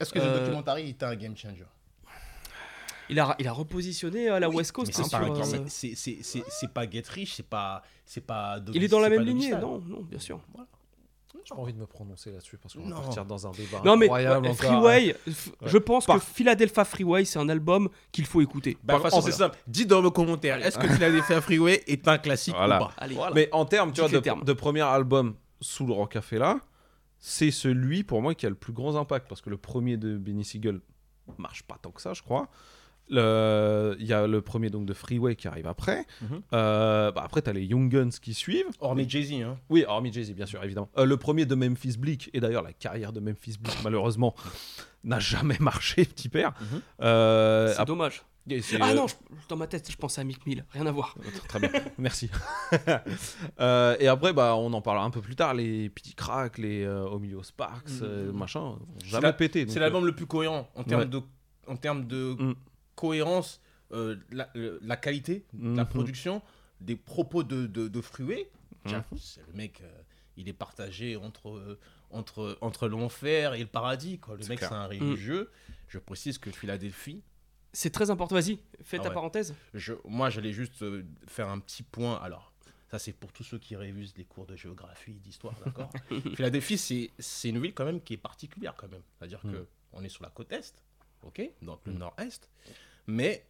Est-ce 0.00 0.12
que 0.12 0.18
The 0.20 0.22
Euh, 0.22 0.40
Documentary 0.40 0.90
était 0.90 1.04
un 1.04 1.16
game 1.16 1.36
changer? 1.36 1.64
Il 3.08 3.18
a, 3.20 3.36
il 3.38 3.46
a 3.48 3.52
repositionné 3.52 4.28
à 4.28 4.40
la 4.40 4.48
Oui, 4.48 4.56
West 4.56 4.72
Coast. 4.72 4.92
c'est 4.92 5.10
pas, 5.10 5.22
euh, 5.22 5.64
c'est- 5.68 6.72
pas 6.72 6.90
Get 6.90 7.04
Rich, 7.08 7.34
c'est 7.34 7.46
pas, 7.48 7.82
c'est 8.04 8.20
pas. 8.20 8.58
Il 8.74 8.82
est 8.82 8.88
dans 8.88 9.00
la 9.00 9.08
même 9.08 9.22
lignée, 9.22 9.50
non, 9.52 9.78
non, 9.80 10.02
bien 10.02 10.18
sûr. 10.18 10.40
J'ai 11.44 11.54
pas 11.54 11.60
envie 11.60 11.72
de 11.74 11.78
me 11.78 11.86
prononcer 11.86 12.32
là-dessus 12.32 12.56
parce 12.58 12.74
qu'on 12.74 12.88
va 12.88 12.96
partir 12.96 13.24
dans 13.24 13.46
un 13.46 13.52
débat 13.52 13.80
Non, 13.84 13.96
mais 13.96 14.06
incroyable 14.06 14.46
ouais, 14.46 14.52
encore. 14.52 14.82
Freeway, 14.82 15.16
je 15.64 15.78
pense 15.78 16.04
Par- 16.06 16.16
que 16.16 16.22
Philadelphia 16.24 16.84
Freeway, 16.84 17.24
c'est 17.24 17.38
un 17.38 17.48
album 17.48 17.88
qu'il 18.10 18.26
faut 18.26 18.40
écouter. 18.40 18.76
Bah, 18.82 18.94
de 18.94 18.98
toute 18.98 19.10
façon, 19.10 19.20
c'est 19.22 19.30
simple. 19.30 19.56
Dis 19.68 19.86
dans 19.86 20.00
le 20.00 20.10
commentaire, 20.10 20.64
est-ce 20.66 20.76
que 20.76 20.88
Philadelphia 20.88 21.40
Freeway 21.40 21.84
est 21.86 22.08
un 22.08 22.18
classique 22.18 22.54
Voilà. 22.56 22.76
ou 22.82 22.86
pas? 22.86 22.92
Allez, 22.98 23.16
Mais 23.34 23.48
en 23.52 23.64
termes, 23.64 23.92
tu 23.92 24.00
vois, 24.00 24.10
de, 24.10 24.18
termes. 24.18 24.42
de 24.42 24.52
premier 24.54 24.80
album 24.80 25.36
sous 25.60 25.86
le 25.86 25.92
Rocafella, 25.92 26.58
c'est 27.18 27.52
celui 27.52 28.02
pour 28.02 28.22
moi 28.22 28.34
qui 28.34 28.46
a 28.46 28.48
le 28.48 28.56
plus 28.56 28.72
grand 28.72 28.96
impact 28.96 29.28
parce 29.28 29.40
que 29.40 29.50
le 29.50 29.56
premier 29.56 29.96
de 29.96 30.16
Benny 30.16 30.44
Siegel 30.44 30.80
marche 31.38 31.62
pas 31.62 31.78
tant 31.80 31.92
que 31.92 32.00
ça, 32.02 32.12
je 32.12 32.22
crois. 32.22 32.48
Il 33.10 34.06
y 34.06 34.12
a 34.12 34.26
le 34.26 34.40
premier 34.42 34.70
donc 34.70 34.86
de 34.86 34.92
Freeway 34.94 35.36
qui 35.36 35.48
arrive 35.48 35.66
après. 35.66 36.06
Mhm. 36.22 36.42
Euh, 36.52 37.12
bah, 37.12 37.22
après, 37.24 37.42
tu 37.42 37.50
as 37.50 37.52
les 37.52 37.64
Young 37.64 37.88
Guns 37.90 38.10
qui 38.20 38.34
suivent. 38.34 38.66
Hormis 38.80 39.08
Jay-Z, 39.08 39.32
hein. 39.42 39.56
Oui, 39.68 39.84
hormis 39.86 40.12
Jay-Z, 40.12 40.32
bien 40.32 40.46
sûr, 40.46 40.62
évidemment. 40.64 40.88
Euh, 40.98 41.04
le 41.04 41.16
premier 41.16 41.46
de 41.46 41.54
Memphis 41.54 41.96
Bleak, 41.98 42.30
et 42.34 42.40
d'ailleurs 42.40 42.62
la 42.62 42.72
carrière 42.72 43.12
de 43.12 43.20
Memphis 43.20 43.56
Bleak, 43.60 43.76
malheureusement, 43.84 44.34
n'a 45.04 45.18
jamais 45.20 45.56
marché, 45.60 46.04
petit 46.04 46.28
père. 46.28 46.52
Mhm. 46.60 46.80
Euh, 47.02 47.72
c'est 47.76 47.84
dommage. 47.84 48.22
Ah 48.48 48.52
euh, 48.90 48.94
non, 48.94 49.08
je- 49.08 49.14
dans 49.48 49.56
ma 49.56 49.66
tête, 49.66 49.90
je 49.90 49.96
pensais 49.96 50.20
à 50.20 50.24
Mick 50.24 50.46
Mill, 50.46 50.64
rien 50.70 50.86
à 50.86 50.92
voir. 50.92 51.16
Très 51.48 51.58
bien, 51.58 51.70
merci. 51.98 52.30
Euh, 53.60 53.96
et 53.98 54.08
après, 54.08 54.32
bah, 54.32 54.54
on 54.56 54.72
en 54.72 54.80
parlera 54.80 55.04
un 55.04 55.10
peu 55.10 55.20
plus 55.20 55.34
tard. 55.36 55.54
Les 55.54 55.88
Petits 55.90 56.14
Crack, 56.14 56.58
les 56.58 56.84
euh, 56.84 57.06
Omeo 57.08 57.42
Sparks, 57.42 58.02
euh, 58.02 58.32
machin, 58.32 58.76
jamais 59.04 59.22
la- 59.28 59.32
pété. 59.32 59.66
C'est 59.68 59.80
l'album 59.80 60.04
le 60.06 60.14
plus 60.14 60.26
cohérent 60.26 60.68
en 60.74 60.84
termes 60.84 61.00
Ouais. 61.02 61.06
de, 61.08 61.20
en 61.66 61.76
termes 61.76 62.06
de 62.06 62.36
Mm. 62.38 62.54
Cohérence, 62.96 63.60
euh, 63.92 64.16
la, 64.32 64.50
la 64.54 64.96
qualité, 64.96 65.44
de 65.52 65.76
la 65.76 65.84
Mhm. 65.84 65.88
production, 65.90 66.42
des 66.80 66.96
propos 66.96 67.44
de, 67.44 67.66
de, 67.68 67.86
de 67.86 68.00
Mhm. 69.12 69.18
c'est 69.18 69.46
le 69.46 69.52
mec, 69.52 69.80
euh, 69.82 70.02
il 70.36 70.48
est 70.48 70.52
partagé 70.52 71.16
entre, 71.16 71.50
euh, 71.50 71.78
entre, 72.10 72.58
entre 72.60 72.88
l'enfer 72.88 73.54
et 73.54 73.60
le 73.60 73.66
paradis. 73.66 74.18
Quoi. 74.18 74.36
Le 74.36 74.46
mec, 74.46 74.58
c'est 74.58 74.66
un 74.66 74.86
religieux. 74.86 75.50
Je 75.88 75.98
précise 75.98 76.38
que 76.38 76.50
Philadelphie, 76.50 77.22
C'est 77.72 77.90
très 77.90 78.10
important. 78.10 78.34
Vas-y, 78.34 78.58
fais 78.82 78.96
Ah 78.98 79.02
ta 79.02 79.08
ouais. 79.08 79.14
parenthèse. 79.14 79.54
Je, 79.74 79.92
moi, 80.04 80.30
j'allais 80.30 80.52
juste 80.52 80.82
faire 81.26 81.48
un 81.48 81.58
petit 81.58 81.82
point. 81.82 82.16
Alors, 82.22 82.52
ça, 82.90 82.98
c'est 82.98 83.12
pour 83.12 83.32
tous 83.32 83.44
ceux 83.44 83.58
qui 83.58 83.76
révisent 83.76 84.14
les 84.16 84.24
cours 84.24 84.46
de 84.46 84.56
géographie, 84.56 85.12
d'histoire, 85.14 85.54
d'accord 85.64 85.90
Philadelphie, 86.36 86.78
c'est, 86.78 87.10
c'est 87.18 87.50
une 87.50 87.60
ville 87.60 87.74
quand 87.74 87.84
même 87.84 88.00
qui 88.00 88.14
est 88.14 88.18
particulière, 88.18 88.74
quand 88.76 88.88
même. 88.90 89.02
C'est-à-dire 89.18 89.42
que 89.42 89.66
on 89.92 90.02
est 90.04 90.08
sur 90.08 90.22
la 90.22 90.30
côte 90.30 90.50
est, 90.52 90.82
ok 91.22 91.42
Donc 91.62 91.80
le 91.86 91.92
nord-est. 91.92 92.48
Mais 93.06 93.44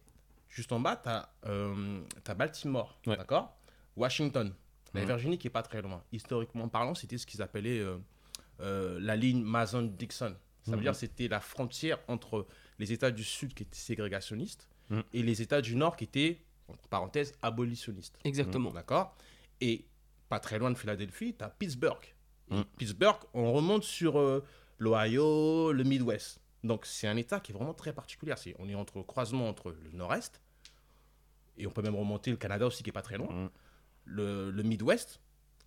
juste 0.49 0.71
en 0.71 0.79
bas, 0.79 0.95
tu 0.95 1.09
as, 1.09 2.35
Baltimore, 2.35 2.99
d'accord? 3.05 3.55
Washington, 3.95 4.53
la 4.93 5.01
Mhm. 5.01 5.07
Virginie 5.07 5.37
qui 5.37 5.47
est 5.47 5.51
pas 5.51 5.63
très 5.63 5.81
loin. 5.81 6.03
Historiquement 6.11 6.67
parlant, 6.67 6.93
c'était 6.95 7.17
ce 7.17 7.25
qu'ils 7.25 7.41
appelaient 7.41 7.79
euh, 7.79 7.97
euh, 8.61 8.99
la 9.01 9.15
ligne 9.15 9.41
Mason-Dixon. 9.43 10.35
Ça 10.63 10.71
veut 10.71 10.77
Mhm. 10.77 10.83
dire 10.83 10.91
que 10.91 10.97
c'était 10.97 11.27
la 11.27 11.39
frontière 11.39 11.99
entre 12.07 12.45
les 12.79 12.91
États 12.91 13.11
du 13.11 13.23
Sud 13.23 13.53
qui 13.53 13.63
étaient 13.63 13.75
ségrégationnistes 13.77 14.67
Mhm. 14.89 15.03
et 15.13 15.23
les 15.23 15.41
États 15.41 15.61
du 15.61 15.75
Nord 15.75 15.95
qui 15.95 16.03
étaient, 16.05 16.41
entre 16.67 16.87
parenthèses, 16.89 17.33
abolitionnistes. 17.41 18.17
Exactement. 18.23 18.71
D'accord? 18.71 19.15
Et 19.61 19.85
pas 20.29 20.39
très 20.39 20.59
loin 20.59 20.69
de 20.71 20.77
Philadelphie, 20.77 21.33
tu 21.37 21.43
as 21.43 21.49
Pittsburgh. 21.49 22.13
Pittsburgh, 22.77 23.17
on 23.33 23.51
remonte 23.51 23.83
sur 23.83 24.17
euh, 24.19 24.43
l'Ohio, 24.77 25.71
le 25.73 25.83
Midwest. 25.83 26.39
Donc 26.63 26.85
c'est 26.85 27.07
un 27.07 27.17
État 27.17 27.39
qui 27.39 27.51
est 27.51 27.55
vraiment 27.55 27.73
très 27.73 27.93
particulier. 27.93 28.33
On 28.59 28.67
est 28.67 28.75
entre 28.75 29.01
croisement 29.01 29.47
entre 29.49 29.71
le 29.71 29.91
Nord-Est, 29.91 30.41
et 31.57 31.67
on 31.67 31.71
peut 31.71 31.81
même 31.81 31.95
remonter 31.95 32.31
le 32.31 32.37
Canada 32.37 32.67
aussi 32.67 32.83
qui 32.83 32.89
est 32.89 32.93
pas 32.93 33.01
très 33.01 33.17
loin, 33.17 33.27
Mm. 33.31 33.49
le, 34.05 34.51
le 34.51 34.63
Midwest, 34.63 35.19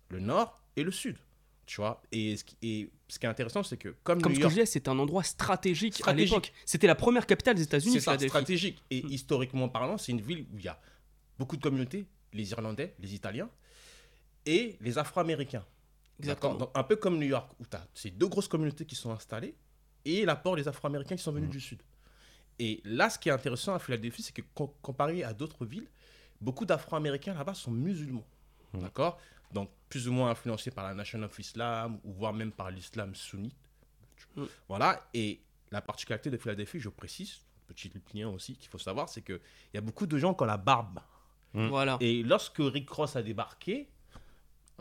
le 0.09 0.19
Nord 0.19 0.61
et 0.75 0.83
le 0.83 0.91
Sud. 0.91 1.17
Tu 1.65 1.77
vois? 1.77 2.01
Et 2.11 2.35
ce, 2.37 2.43
qui, 2.43 2.57
et 2.61 2.89
ce 3.07 3.19
qui 3.19 3.25
est 3.25 3.29
intéressant, 3.29 3.63
c'est 3.63 3.77
que 3.77 3.89
comme, 4.03 4.21
Comme 4.21 4.33
New 4.33 4.39
ce 4.39 4.43
que 4.43 4.49
je 4.49 4.53
disais, 4.55 4.65
c'est 4.65 4.87
un 4.89 4.99
endroit 4.99 5.23
stratégique, 5.23 5.93
Stratégique. 5.95 6.31
à 6.33 6.35
l'époque. 6.35 6.53
C'était 6.65 6.87
la 6.87 6.95
première 6.95 7.25
capitale 7.25 7.55
des 7.55 7.61
États-Unis, 7.63 7.93
c'est 7.93 7.99
ça, 8.01 8.17
stratégique. 8.19 8.83
Et 8.89 8.97
historiquement 8.97 9.69
parlant, 9.69 9.97
c'est 9.97 10.11
une 10.11 10.21
ville 10.21 10.45
où 10.53 10.57
il 10.57 10.65
y 10.65 10.67
a 10.67 10.79
beaucoup 11.37 11.55
de 11.55 11.61
communautés, 11.61 12.05
les 12.33 12.51
Irlandais, 12.51 12.93
les 12.99 13.13
Italiens 13.13 13.49
et 14.45 14.77
les 14.81 14.97
Afro-Américains. 14.97 15.65
Exactement. 16.19 16.55
Donc, 16.55 16.71
un 16.75 16.83
peu 16.83 16.95
comme 16.97 17.17
New 17.17 17.27
York, 17.27 17.51
où 17.59 17.65
tu 17.65 17.75
as 17.77 17.87
ces 17.93 18.11
deux 18.11 18.27
grosses 18.27 18.47
communautés 18.47 18.85
qui 18.85 18.95
sont 18.95 19.11
installées 19.11 19.55
et 20.05 20.25
l'apport 20.25 20.55
des 20.55 20.67
Afro-Américains 20.67 21.15
qui 21.15 21.23
sont 21.23 21.31
venus 21.31 21.49
du 21.49 21.59
Sud. 21.59 21.81
Et 22.59 22.81
là, 22.83 23.09
ce 23.09 23.17
qui 23.17 23.29
est 23.29 23.31
intéressant 23.31 23.73
à 23.73 23.79
Philadelphie, 23.79 24.21
c'est 24.21 24.33
que 24.33 24.41
com- 24.53 24.69
comparé 24.81 25.23
à 25.23 25.33
d'autres 25.33 25.65
villes, 25.65 25.87
beaucoup 26.39 26.65
d'Afro-Américains 26.65 27.33
là-bas 27.33 27.53
sont 27.53 27.71
musulmans. 27.71 28.25
D'accord? 28.73 29.19
Donc, 29.51 29.69
plus 29.89 30.07
ou 30.07 30.13
moins 30.13 30.29
influencés 30.29 30.71
par 30.71 30.85
la 30.85 30.93
Nation 30.93 31.21
of 31.23 31.37
Islam 31.37 31.99
ou 32.03 32.13
voire 32.13 32.33
même 32.33 32.51
par 32.51 32.71
l'islam 32.71 33.15
sunnite. 33.15 33.55
Voilà. 34.69 35.07
Et 35.13 35.41
la 35.71 35.81
particularité 35.81 36.29
de 36.29 36.37
Philadelphie, 36.37 36.79
je 36.79 36.89
précise, 36.89 37.39
petit 37.67 37.91
lien 38.13 38.29
aussi 38.29 38.55
qu'il 38.55 38.69
faut 38.69 38.77
savoir, 38.77 39.09
c'est 39.09 39.21
qu'il 39.21 39.39
y 39.73 39.77
a 39.77 39.81
beaucoup 39.81 40.05
de 40.05 40.17
gens 40.17 40.33
qui 40.33 40.43
ont 40.43 40.45
la 40.45 40.57
barbe. 40.57 40.99
Voilà. 41.53 41.97
Et 41.99 42.23
lorsque 42.23 42.59
Rick 42.59 42.89
Ross 42.89 43.15
a 43.15 43.23
débarqué, 43.23 43.89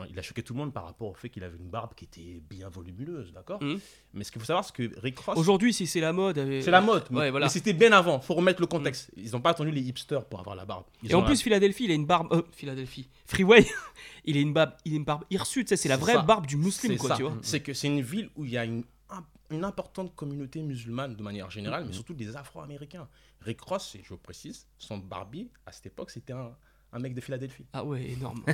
il 0.09 0.19
a 0.19 0.23
choqué 0.23 0.43
tout 0.43 0.55
le 0.55 0.59
monde 0.61 0.73
par 0.73 0.85
rapport 0.85 1.09
au 1.09 1.15
fait 1.15 1.29
qu'il 1.29 1.45
avait 1.45 1.57
une 1.59 1.69
barbe 1.69 1.95
qui 1.95 2.05
était 2.05 2.41
bien 2.49 2.69
volumineuse, 2.69 3.33
d'accord 3.33 3.63
Mhm. 3.63 3.79
Mais 4.15 4.25
ce 4.25 4.33
qu'il 4.33 4.41
faut 4.41 4.47
savoir, 4.47 4.65
c'est 4.65 4.75
que 4.75 4.99
Rick 5.01 5.19
Ross. 5.19 5.37
Aujourd'hui, 5.39 5.73
si 5.75 5.87
c'est 5.87 6.01
la 6.01 6.13
mode. 6.13 6.39
euh, 6.39 6.61
C'est 6.63 6.71
la 6.71 6.81
mode, 6.81 7.05
mais, 7.11 7.19
Ouais, 7.19 7.31
voilà. 7.31 7.47
mais 7.47 7.51
c'était 7.51 7.73
bien 7.73 7.93
avant. 7.93 8.21
faut 8.21 8.35
remettre 8.35 8.61
le 8.61 8.67
contexte. 8.67 9.11
Ils 9.17 9.33
n'ont 9.33 9.41
pas 9.41 9.51
attendu 9.51 9.71
les 9.71 9.83
hipsters 9.83 10.25
pour 10.25 10.41
avoir 10.41 10.57
la 10.57 10.65
barbe. 10.65 10.85
Ils 11.03 11.11
Et 11.11 11.15
en 11.15 11.23
plus, 11.23 11.35
la- 11.35 11.43
Philadelphie, 11.43 11.85
il 11.85 11.91
a 11.91 11.95
une 11.95 12.07
barbe. 12.07 12.33
euh, 12.33 12.43
Philadelphie. 12.53 13.09
Freeway, 13.27 13.67
il 14.25 14.37
a 14.37 14.41
une 14.41 14.53
barbe, 14.53 14.73
il 14.85 14.93
a 14.95 14.97
une 14.97 15.05
barbe 15.05 15.25
hirsute. 15.31 15.75
C'est 15.77 15.89
la 15.89 15.97
vraie 15.97 16.15
ça. 16.15 16.23
barbe 16.23 16.47
du 16.47 16.57
musulman, 16.57 16.97
quoi, 16.97 17.11
ça. 17.11 17.17
tu 17.17 17.23
vois. 17.23 17.37
C'est 17.43 17.61
que 17.61 17.75
c'est 17.75 17.89
une 17.89 18.01
ville 18.01 18.31
où 18.37 18.45
il 18.45 18.53
y 18.53 18.59
a 18.59 18.65
une, 18.65 18.85
un- 19.11 19.25
une 19.51 19.65
importante 19.65 20.15
communauté 20.15 20.61
musulmane 20.63 21.17
de 21.17 21.23
manière 21.23 21.51
générale, 21.51 21.85
mais 21.87 21.93
surtout 21.93 22.15
des 22.15 22.37
Afro-Américains. 22.37 23.09
Rick 23.43 23.61
Ross, 23.63 23.95
et 23.95 24.03
je 24.05 24.15
précise, 24.15 24.67
son 24.79 24.99
barbier, 24.99 25.51
à 25.67 25.73
cette 25.73 25.87
époque, 25.87 26.11
c'était 26.11 26.35
un, 26.35 26.55
un 26.93 26.99
mec 26.99 27.15
de 27.15 27.21
Philadelphie. 27.21 27.65
Ah 27.73 27.85
ouais, 27.85 28.11
énorme. 28.11 28.45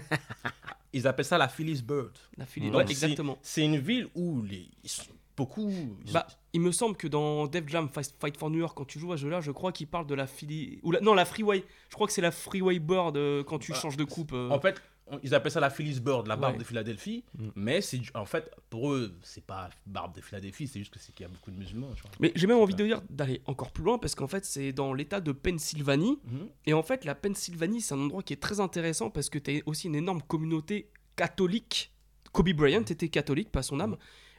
Ils 0.92 1.06
appellent 1.06 1.24
ça 1.24 1.38
la 1.38 1.48
Phyllis 1.48 1.82
Bird. 1.82 2.12
La 2.36 2.44
Donc, 2.44 2.74
ouais, 2.74 2.82
exactement. 2.90 3.38
C'est 3.42 3.64
une 3.64 3.76
ville 3.78 4.08
où 4.14 4.42
les, 4.42 4.68
ils 4.82 4.88
sont 4.90 5.04
beaucoup. 5.36 5.70
ils 6.06 6.12
Bah, 6.12 6.26
il 6.52 6.60
me 6.60 6.72
semble 6.72 6.96
que 6.96 7.06
dans 7.06 7.46
Def 7.46 7.68
Jam 7.68 7.88
Fight 7.90 8.36
for 8.38 8.48
New 8.50 8.58
York, 8.60 8.74
quand 8.76 8.86
tu 8.86 8.98
joues 8.98 9.12
à 9.12 9.16
ce 9.16 9.22
jeu-là, 9.22 9.40
je 9.42 9.50
crois 9.50 9.72
qu'il 9.72 9.86
parle 9.88 10.06
de 10.06 10.14
la 10.14 10.26
Philly. 10.26 10.78
Ou 10.82 10.92
la... 10.92 11.00
Non, 11.00 11.12
la 11.12 11.24
Freeway. 11.26 11.64
Je 11.90 11.94
crois 11.94 12.06
que 12.06 12.12
c'est 12.12 12.22
la 12.22 12.30
Freeway 12.30 12.78
Bird 12.78 13.16
euh, 13.16 13.44
quand 13.44 13.58
tu 13.58 13.72
Bah, 13.72 13.78
changes 13.78 13.96
de 13.98 14.04
coupe. 14.04 14.32
euh. 14.32 14.48
En 14.50 14.60
fait, 14.60 14.80
ils 15.22 15.34
appellent 15.34 15.52
ça 15.52 15.60
la 15.60 15.70
Phyllis 15.70 16.00
Bird, 16.00 16.26
la 16.26 16.36
barbe 16.36 16.54
Ouais. 16.54 16.58
de 16.58 16.64
Philadelphie. 16.64 17.24
Mm. 17.38 17.48
Mais 17.54 17.80
c'est 17.80 18.00
en 18.14 18.24
fait, 18.24 18.50
pour 18.70 18.92
eux, 18.92 19.16
c'est 19.22 19.44
pas 19.44 19.70
barbe 19.86 20.14
de 20.16 20.20
Philadelphie, 20.20 20.66
c'est 20.66 20.78
juste 20.80 20.92
que 20.92 20.98
c'est 20.98 21.14
qu'il 21.14 21.24
y 21.24 21.28
a 21.28 21.32
beaucoup 21.32 21.50
de 21.50 21.56
musulmans. 21.56 21.90
Mais 22.20 22.32
j'ai 22.34 22.46
même 22.46 22.58
envie 22.58 22.74
de 22.74 22.84
dire 22.84 23.00
d'aller 23.10 23.40
encore 23.46 23.70
plus 23.70 23.84
loin 23.84 23.98
parce 23.98 24.14
qu'en 24.14 24.26
fait 24.28 24.44
c'est 24.44 24.72
dans 24.72 24.92
l'état 24.92 25.20
de 25.20 25.32
Pennsylvanie 25.32 26.18
Mhm. 26.24 26.48
et 26.66 26.72
en 26.72 26.82
fait 26.82 27.04
la 27.04 27.14
Pennsylvanie 27.14 27.80
c'est 27.80 27.94
un 27.94 28.00
endroit 28.00 28.22
qui 28.22 28.32
est 28.32 28.42
très 28.42 28.58
intéressant 28.60 29.10
parce 29.10 29.28
que 29.30 29.38
tu 29.38 29.58
as 29.58 29.60
aussi 29.66 29.86
une 29.86 29.94
énorme 29.96 30.22
communauté 30.22 30.90
catholique. 31.14 31.92
Kobe 32.32 32.50
Bryant 32.52 32.82
était 32.82 33.08
catholique, 33.08 33.50
pas 33.50 33.62
son 33.62 33.80
âme, 33.80 33.96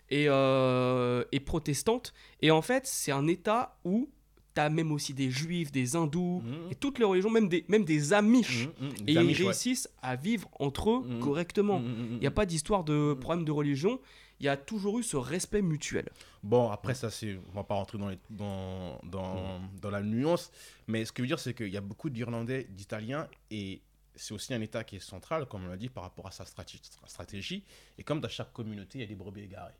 et, 0.10 0.26
euh, 0.30 1.24
et 1.32 1.40
protestante. 1.40 2.14
Et 2.42 2.52
en 2.52 2.62
fait 2.62 2.86
c'est 2.86 3.12
un 3.12 3.28
état 3.28 3.78
où 3.84 4.10
tu 4.58 4.62
as 4.62 4.70
même 4.70 4.92
aussi 4.92 5.14
des 5.14 5.30
juifs, 5.32 5.72
des 5.72 5.96
hindous 5.96 6.44
et 6.72 6.76
toutes 6.76 7.00
les 7.00 7.06
religions, 7.06 7.30
même 7.30 7.48
des, 7.50 7.64
même 7.68 7.86
des 7.86 8.14
amish. 8.14 8.68
Mhm, 8.68 8.90
Et 9.02 9.04
des 9.04 9.12
ils 9.14 9.18
ouais. 9.20 9.34
réussissent 9.46 9.90
à 10.02 10.16
vivre 10.16 10.50
entre 10.60 10.90
eux 10.92 11.20
correctement. 11.22 11.82
Il 11.84 12.20
n'y 12.20 12.28
a 12.28 12.32
pas 12.32 12.46
d'histoire 12.46 12.84
de 12.84 13.14
problème 13.14 13.46
de 13.46 13.52
religion. 13.52 14.00
Il 14.40 14.46
y 14.46 14.50
a 14.50 14.56
toujours 14.58 15.00
eu 15.00 15.04
ce 15.04 15.18
respect 15.18 15.64
mutuel. 15.64 16.08
Bon, 16.44 16.70
après, 16.70 16.94
ça, 16.94 17.10
c'est. 17.10 17.40
On 17.52 17.56
va 17.56 17.64
pas 17.64 17.74
rentrer 17.74 17.98
dans, 17.98 18.08
les- 18.10 18.20
dans, 18.30 19.00
dans, 19.04 19.60
dans 19.82 19.90
la 19.90 20.04
nuance. 20.04 20.52
Mais 20.86 21.06
ce 21.06 21.12
que 21.12 21.18
je 21.18 21.24
veux 21.24 21.28
dire, 21.28 21.40
c'est 21.40 21.56
qu'il 21.56 21.70
y 21.70 21.78
a 21.78 21.82
beaucoup 21.82 22.10
d'Irlandais, 22.12 22.68
d'Italiens, 22.70 23.28
et 23.50 23.82
c'est 24.16 24.36
aussi 24.36 24.54
un 24.54 24.62
État 24.62 24.84
qui 24.84 24.98
est 24.98 25.00
central, 25.00 25.48
comme 25.48 25.66
on 25.66 25.70
l'a 25.70 25.76
dit, 25.78 25.90
par 25.90 26.04
rapport 26.04 26.28
à 26.28 26.32
sa 26.32 26.46
stratégie. 26.46 27.64
Et 27.98 28.04
comme 28.04 28.22
dans 28.22 28.30
chaque 28.30 28.54
communauté, 28.54 29.00
il 29.00 29.02
y 29.02 29.04
a 29.04 29.08
des 29.08 29.16
brebis 29.16 29.42
égarées. 29.42 29.74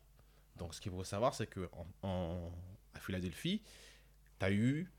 Donc, 0.56 0.74
ce 0.74 0.80
qu'il 0.80 0.90
faut 0.90 1.04
savoir, 1.04 1.34
c'est 1.34 1.46
que 1.46 1.68
en, 2.02 2.08
en- 2.08 2.50
à 2.94 2.98
Philadelphie, 3.00 3.62
as 4.44 4.52
eu. 4.52 4.90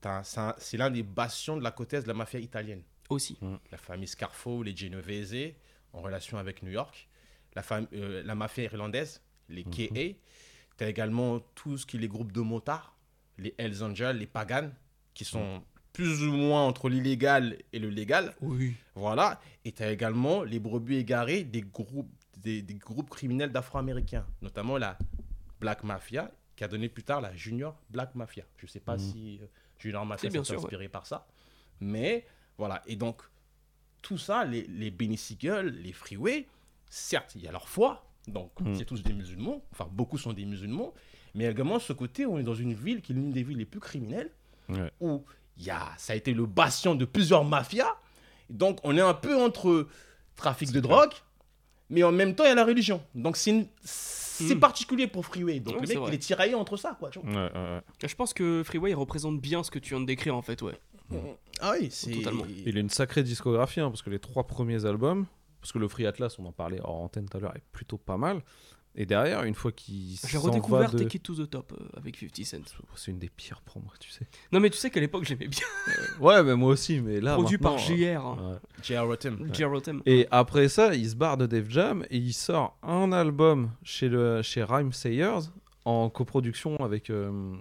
t'as- 0.00 0.22
c'est 0.24 0.40
un- 0.40 0.54
C'est 0.58 0.76
l'un 0.76 0.90
des 0.90 1.02
bastions 1.02 1.56
de 1.56 1.62
la 1.62 1.70
côte 1.70 1.92
est 1.94 2.02
de 2.02 2.08
la 2.08 2.14
mafia 2.14 2.38
italienne. 2.40 2.82
Aussi. 3.08 3.38
La 3.72 3.78
famille 3.78 4.06
Scarfo, 4.08 4.62
les 4.62 4.76
Genovese, 4.76 5.54
en 5.92 6.00
relation 6.00 6.38
avec 6.38 6.62
New 6.62 6.70
York. 6.70 7.08
La, 7.54 7.62
fam- 7.62 7.86
euh, 7.94 8.22
la 8.24 8.34
mafia 8.34 8.64
irlandaise, 8.64 9.22
les 9.48 9.64
KA. 9.64 9.94
Tu 10.76 10.84
as 10.84 10.88
également 10.88 11.40
tout 11.54 11.78
ce 11.78 11.86
qui 11.86 11.96
est 11.96 12.00
les 12.00 12.08
groupes 12.08 12.32
de 12.32 12.40
motards, 12.42 12.94
les 13.38 13.54
Hells 13.58 13.82
Angels, 13.82 14.16
les 14.18 14.26
Pagans, 14.26 14.70
qui 15.14 15.24
sont 15.24 15.62
plus 15.94 16.22
ou 16.24 16.32
moins 16.32 16.66
entre 16.66 16.90
l'illégal 16.90 17.56
et 17.72 17.78
le 17.78 17.88
légal. 17.88 18.34
Oui. 18.42 18.74
Voilà. 18.94 19.40
Et 19.64 19.72
tu 19.72 19.82
as 19.82 19.90
également 19.90 20.42
les 20.42 20.58
brebis 20.60 20.96
égarés 20.96 21.42
des 21.44 21.62
groupes, 21.62 22.10
des, 22.36 22.60
des 22.60 22.74
groupes 22.74 23.08
criminels 23.08 23.50
d'afro-américains, 23.50 24.26
notamment 24.42 24.76
la 24.76 24.98
Black 25.58 25.82
Mafia, 25.84 26.30
qui 26.56 26.64
a 26.64 26.68
donné 26.68 26.88
plus 26.88 27.02
tard 27.04 27.20
la 27.20 27.34
Junior 27.34 27.78
Black 27.90 28.14
Mafia. 28.14 28.44
Je 28.56 28.64
ne 28.66 28.70
sais 28.70 28.80
pas 28.80 28.94
Mhm. 28.94 28.98
si 28.98 29.38
euh, 29.42 29.46
Junior 29.78 30.04
Mafia 30.06 30.30
s'est 30.30 30.38
ouais. 30.38 30.56
inspiré 30.56 30.88
par 30.88 31.06
ça. 31.06 31.26
Mais 31.80 32.26
voilà. 32.58 32.82
Et 32.86 32.96
donc, 32.96 33.22
tout 34.02 34.18
ça, 34.18 34.44
les, 34.44 34.62
les 34.62 34.90
Benny 34.90 35.16
Siegel, 35.18 35.82
les 35.82 35.92
Freeway, 35.92 36.46
certes, 36.88 37.32
il 37.34 37.42
y 37.42 37.48
a 37.48 37.52
leur 37.52 37.68
foi. 37.68 38.06
Donc, 38.26 38.50
Mhm. 38.60 38.74
c'est 38.74 38.84
tous 38.84 39.02
des 39.02 39.12
musulmans. 39.12 39.62
Enfin, 39.72 39.86
beaucoup 39.90 40.18
sont 40.18 40.32
des 40.32 40.44
musulmans. 40.46 40.94
Mais 41.34 41.44
également, 41.44 41.78
ce 41.78 41.92
côté, 41.92 42.24
on 42.24 42.38
est 42.38 42.42
dans 42.42 42.54
une 42.54 42.72
ville 42.72 43.02
qui 43.02 43.12
est 43.12 43.14
l'une 43.14 43.30
des 43.32 43.42
villes 43.42 43.58
les 43.58 43.66
plus 43.66 43.80
criminelles 43.80 44.30
Ouais. 44.70 44.90
où 45.00 45.24
il 45.58 45.64
y 45.64 45.70
a, 45.70 45.92
ça 45.98 46.14
a 46.14 46.16
été 46.16 46.32
le 46.34 46.46
bastion 46.46 46.94
de 46.94 47.04
plusieurs 47.04 47.44
mafias. 47.44 47.94
Donc, 48.50 48.80
on 48.84 48.96
est 48.96 49.00
un 49.02 49.14
peu 49.14 49.36
entre 49.40 49.86
trafic 50.36 50.72
de 50.72 50.80
drogue, 50.80 51.12
mais 51.90 52.02
en 52.02 52.12
même 52.12 52.34
temps, 52.34 52.44
il 52.44 52.48
y 52.48 52.50
a 52.50 52.54
la 52.54 52.64
religion. 52.64 53.02
Donc, 53.14 53.36
c'est 53.36 53.50
une- 53.50 53.66
c'est 53.82 54.54
Mm. 54.54 54.60
particulier 54.60 55.06
pour 55.06 55.24
Freeway. 55.24 55.60
Donc, 55.60 55.76
Ouais, 55.76 55.80
le 55.82 55.88
mec, 55.88 55.98
il 56.08 56.14
est 56.14 56.18
tiraillé 56.18 56.54
entre 56.54 56.76
ça, 56.76 56.94
quoi. 56.98 57.08
tu 57.10 57.18
vois. 57.20 57.28
Ouais, 57.30 57.36
ouais, 57.52 57.58
ouais. 57.76 57.80
Je 58.08 58.14
pense 58.14 58.34
que 58.34 58.62
Freeway 58.64 58.90
il 58.90 58.94
représente 58.94 59.40
bien 59.40 59.62
ce 59.62 59.70
que 59.70 59.78
tu 59.78 59.90
viens 59.94 60.00
de 60.00 60.06
décrire 60.06 60.36
en 60.36 60.42
fait, 60.42 60.60
ouais. 60.62 60.74
Ah 61.60 61.72
oui, 61.80 61.88
c'est. 61.90 62.10
Totalement. 62.10 62.44
Il 62.66 62.76
a 62.76 62.80
une 62.80 62.90
sacrée 62.90 63.22
discographie, 63.22 63.80
hein, 63.80 63.88
parce 63.90 64.02
que 64.02 64.10
les 64.10 64.18
trois 64.18 64.46
premiers 64.46 64.84
albums, 64.84 65.24
parce 65.60 65.72
que 65.72 65.78
le 65.78 65.88
Free 65.88 66.06
Atlas, 66.06 66.38
on 66.38 66.44
en 66.46 66.52
parlait 66.52 66.80
hors 66.82 66.96
antenne 67.02 67.28
tout 67.28 67.36
à 67.38 67.40
l'heure, 67.40 67.56
est 67.56 67.62
plutôt 67.72 67.96
pas 67.96 68.16
mal. 68.16 68.42
Et 68.98 69.04
derrière, 69.04 69.42
une 69.44 69.54
fois 69.54 69.72
qu'il 69.72 70.16
J'ai 70.26 70.38
s'en 70.38 70.40
redécouvert 70.40 70.88
va 70.90 70.96
de... 70.96 70.98
Take 70.98 71.18
It 71.18 71.22
to 71.22 71.34
the 71.34 71.50
Top 71.50 71.72
euh, 71.78 71.98
avec 71.98 72.16
50 72.16 72.46
Cent. 72.46 72.76
C'est 72.94 73.10
une 73.10 73.18
des 73.18 73.28
pires 73.28 73.60
pour 73.60 73.82
moi, 73.82 73.92
tu 74.00 74.10
sais. 74.10 74.26
Non 74.52 74.58
mais 74.60 74.70
tu 74.70 74.78
sais 74.78 74.88
qu'à 74.90 75.00
l'époque 75.00 75.24
j'aimais 75.24 75.48
bien. 75.48 75.66
Ouais, 76.20 76.42
mais 76.42 76.56
moi 76.56 76.70
aussi, 76.72 77.00
mais 77.00 77.20
là. 77.20 77.34
Produit 77.34 77.58
par 77.58 77.76
JR. 77.76 77.92
hein. 78.24 78.38
euh, 78.40 78.52
ouais. 78.54 78.58
J.R. 78.82 79.06
Rotem. 79.06 79.50
J.R. 79.52 79.70
Rotem. 79.70 80.02
Et 80.06 80.26
après 80.30 80.68
ça, 80.68 80.94
il 80.94 81.08
se 81.10 81.14
barre 81.14 81.36
de 81.36 81.46
Def 81.46 81.68
Jam 81.68 82.04
et 82.10 82.16
il 82.16 82.32
sort 82.32 82.78
un 82.82 83.12
album 83.12 83.70
chez, 83.82 84.08
le, 84.08 84.40
chez 84.42 84.64
Rhyme 84.64 84.92
Sayers 84.92 85.50
en 85.84 86.08
coproduction 86.08 86.76
avec 86.78 87.10
euh, 87.10 87.54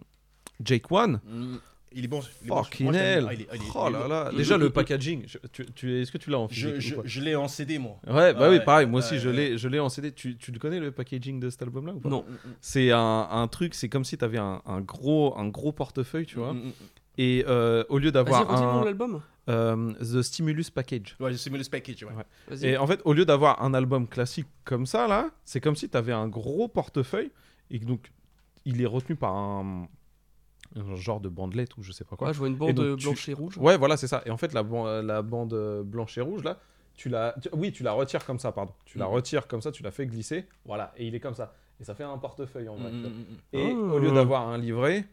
Jake 0.64 0.90
One. 0.92 1.20
Mm. 1.26 1.56
Il 1.98 2.04
est 2.04 2.08
bon. 2.08 2.20
il 2.42 2.48
est 2.48 2.50
bon. 2.50 2.62
Fucking 2.64 2.86
Moi, 2.88 2.96
hell! 2.96 3.26
Ah, 3.30 3.34
il 3.34 3.42
est- 3.42 3.48
il 3.54 3.62
est- 3.62 3.66
Oh 3.74 3.90
là 3.90 4.00
bon. 4.00 4.08
là! 4.10 4.32
Déjà 4.36 4.58
le 4.58 4.70
packaging, 4.70 5.24
je- 5.28 5.38
tu, 5.52 5.66
tu- 5.74 6.02
est-ce 6.02 6.12
que 6.12 6.18
tu 6.18 6.30
l'as 6.30 6.40
en 6.40 6.48
physique 6.50 6.96
Je, 7.06 7.22
l'ai 7.22 7.36
en 7.36 7.48
CD, 7.48 7.80
moi. 7.80 7.98
Ouais, 8.06 8.34
bah 8.34 8.40
Ah 8.42 8.50
oui, 8.50 8.58
ouais, 8.58 8.64
pareil, 8.66 8.86
moi 8.86 9.00
aussi 9.00 9.14
ouais, 9.14 9.20
je 9.20 9.30
ouais. 9.30 9.36
l'ai 9.36 9.58
je 9.58 9.68
l'ai 9.70 9.80
en 9.80 9.90
CD. 9.90 10.12
Tu, 10.12 10.36
tu 10.38 10.52
le 10.52 10.60
connais 10.60 10.80
le 10.80 10.92
packaging 10.92 11.40
de 11.40 11.50
cet 11.50 11.62
album-là 11.64 11.94
ou 11.94 12.00
pas? 12.00 12.10
Non. 12.10 12.26
C'est 12.62 12.92
un, 12.92 13.28
un 13.32 13.48
truc, 13.48 13.74
c'est 13.76 13.88
comme 13.90 14.04
si 14.04 14.18
tu 14.18 14.26
avais 14.26 14.38
un, 14.38 14.62
un 14.66 14.82
gros, 14.82 15.38
un 15.38 15.48
gros 15.48 15.72
portefeuille, 15.72 16.26
tu 16.26 16.38
vois. 16.38 16.54
Mm, 16.54 16.58
mm, 16.58 16.68
mm. 16.68 16.72
Et 17.18 17.46
euh, 17.48 17.86
au 17.88 17.98
lieu 17.98 18.12
d'avoir 18.12 18.52
un. 18.52 18.84
l'album. 18.84 19.22
euh, 19.48 19.94
The 20.02 20.22
Stimulus 20.22 20.70
Package. 20.70 21.16
Ouais, 21.22 21.38
c'est 21.38 21.50
le 21.50 21.64
package, 21.64 22.04
ouais. 22.04 22.58
Et 22.62 22.76
en 22.76 22.86
fait, 22.88 23.00
au 23.06 23.14
lieu 23.14 23.24
d'avoir 23.24 23.64
un 23.64 23.74
album 23.74 24.06
classique 24.06 24.48
comme 24.66 24.86
ça, 24.86 25.08
là, 25.08 25.30
c'est 25.46 25.62
comme 25.62 25.78
si 25.78 25.88
tu 25.88 25.96
avais 25.96 26.12
un 26.12 26.28
gros 26.28 26.68
portefeuille 26.68 27.32
et 27.72 27.80
que 27.80 27.86
donc 27.86 28.12
il 28.66 28.82
est 28.82 28.86
retenu 28.86 29.16
par 29.16 29.34
un, 29.34 29.88
un 30.76 30.96
genre 30.96 31.20
de 31.20 31.30
bandelette 31.30 31.78
ou 31.78 31.84
je 31.84 31.92
sais 31.92 32.04
pas 32.04 32.16
quoi. 32.16 32.28
Ouais, 32.28 32.34
je 32.34 32.40
vois 32.40 32.48
une 32.48 32.56
bande 32.56 32.76
donc, 32.76 32.98
tu- 33.00 33.06
blanche 33.06 33.30
et 33.30 33.34
rouge. 33.34 33.58
Ouais, 33.58 33.78
voilà, 33.78 33.98
c'est 33.98 34.08
ça. 34.08 34.22
Et 34.26 34.30
en 34.32 34.38
fait, 34.38 34.54
la, 34.54 34.64
ban- 34.64 35.02
la 35.02 35.22
bande 35.22 35.84
blanche 35.86 36.18
et 36.18 36.22
rouge, 36.22 36.44
là, 36.44 36.60
tu 36.96 37.10
la. 37.10 37.36
Oui, 37.54 37.72
tu 37.72 37.84
la 37.84 37.92
retires 37.94 38.26
comme 38.26 38.40
ça, 38.40 38.52
pardon. 38.52 38.74
Tu 38.86 38.98
la 38.98 39.06
Mhm. 39.06 39.12
retires 39.14 39.48
comme 39.48 39.62
ça, 39.62 39.72
tu 39.72 39.84
la 39.84 39.92
fais 39.92 40.06
glisser. 40.06 40.46
Voilà, 40.66 40.94
et 40.98 41.06
il 41.08 41.16
est 41.16 41.20
comme 41.20 41.34
ça. 41.36 41.54
Et 41.80 41.84
ça 41.84 41.94
fait 41.96 42.04
un 42.06 42.18
portefeuille 42.18 42.70
en 42.70 42.76
vrai. 42.76 42.92
Mm, 42.92 42.96
mm, 43.02 43.08
mm. 43.08 43.38
Et 43.54 43.72
Ah. 43.74 43.94
au 43.94 44.00
lieu 44.00 44.12
d'avoir 44.14 44.48
un 44.48 44.58
livret, 44.58 45.06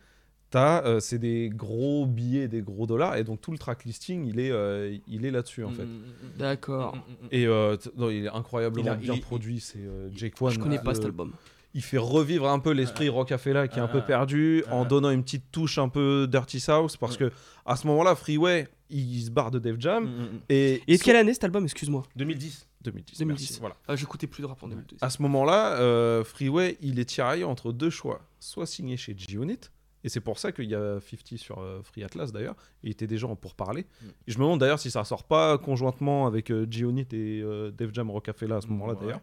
t'as, 0.51 0.85
euh, 0.85 1.01
c'est 1.01 1.19
des 1.19 1.49
gros 1.53 2.07
billets, 2.07 2.47
des 2.47 2.63
gros 2.63 2.87
dollars. 2.87 3.17
Et 3.17 3.25
donc, 3.25 3.41
tout 3.41 3.51
le 3.51 3.59
track 3.59 3.85
listing, 3.85 4.25
il 4.27 4.39
est, 4.39 4.53
euh, 4.53 4.97
il 5.09 5.27
est 5.27 5.31
là-dessus, 5.33 5.65
en 5.65 5.71
fait. 5.71 5.87
Mm, 5.87 5.89
mm, 5.89 6.35
mm, 6.35 6.39
D'accord. 6.39 6.95
mm, 6.95 6.99
mm, 6.99 7.25
mm. 7.25 7.29
Et 7.33 7.47
euh, 7.47 7.77
non, 7.97 8.11
il 8.11 8.27
est 8.27 8.29
incroyablement 8.29 8.85
Il 8.85 8.89
a- 8.89 8.95
bien 8.95 9.15
il 9.15 9.21
produit. 9.21 9.59
C'est 9.61 9.81
Jake 10.15 10.41
One. 10.41 10.53
Je 10.53 10.59
connais 10.61 10.79
pas 10.79 10.95
cet 10.95 11.05
album. 11.07 11.33
Il 11.75 11.83
fait 11.83 11.99
revivre 11.99 12.49
un 12.49 12.59
peu 12.59 12.71
l'esprit 12.73 13.09
Rocafella 13.09 13.67
qui 13.69 13.79
est 13.79 13.83
un 13.83 13.89
peu 13.89 14.03
perdu 14.03 14.63
en 14.71 14.85
donnant 14.85 15.11
une 15.11 15.23
petite 15.23 15.51
touche 15.51 15.79
un 15.79 15.89
peu 15.89 16.29
Dirty 16.31 16.61
South 16.61 16.97
parce 16.99 17.17
que 17.17 17.31
à 17.65 17.77
ce 17.77 17.87
moment-là 17.87 18.15
Freeway 18.15 18.69
il 18.91 19.23
se 19.23 19.31
barre 19.31 19.51
de 19.51 19.59
Def 19.59 19.77
Jam 19.79 20.05
Mm, 20.05 20.09
mm, 20.09 20.23
mm. 20.23 20.41
et 20.51 20.83
Et 20.87 20.99
de 20.99 21.03
quelle 21.03 21.17
année 21.17 21.33
cet 21.33 21.45
album, 21.45 21.65
excuse-moi? 21.65 22.03
2010. 22.17 22.69
2010 22.83 23.19
2010. 23.21 23.25
merci, 23.27 23.61
voilà 23.61 23.77
Ah, 23.89 23.97
J'écoutais 23.97 24.27
plus 24.27 24.43
de 24.43 24.47
rap 24.49 24.63
en 24.63 24.69
2010. 24.69 24.99
à 25.01 25.09
ce 25.09 25.23
moment-là 25.23 25.75
euh, 25.81 26.25
Freeway 26.25 26.77
il 26.81 26.99
est 26.99 27.05
tiraillé 27.07 27.45
entre 27.45 27.73
deux 27.73 27.91
choix 27.91 28.21
soit 28.41 28.67
signé 28.67 28.97
chez 28.97 29.15
G-Unit 29.17 29.59
et 30.05 30.09
c'est 30.09 30.21
pour 30.21 30.39
ça 30.41 30.51
qu'il 30.51 30.65
y 30.69 30.75
a 30.75 30.99
50 31.01 31.39
sur 31.39 31.61
euh, 31.61 31.81
Free 31.85 32.03
Atlas 32.03 32.33
d'ailleurs 32.33 32.57
il 32.83 32.91
était 32.91 33.07
déjà 33.07 33.29
en 33.29 33.37
pourparler 33.37 33.87
Mm. 34.03 34.07
et 34.27 34.33
je 34.33 34.39
me 34.39 34.43
demande 34.43 34.61
d'ailleurs 34.61 34.81
si 34.81 34.91
ça 34.91 35.05
sort 35.05 35.23
pas 35.25 35.57
conjointement 35.59 36.27
avec 36.27 36.51
euh, 36.51 36.67
G-Unit 36.69 37.07
et 37.13 37.41
euh, 37.41 37.71
Def 37.71 37.95
Jam 37.95 38.11
Rocafella 38.11 38.57
à 38.57 38.61
ce 38.61 38.67
moment-là 38.67 38.95
Ouais. 38.95 39.01
d'ailleurs 39.01 39.21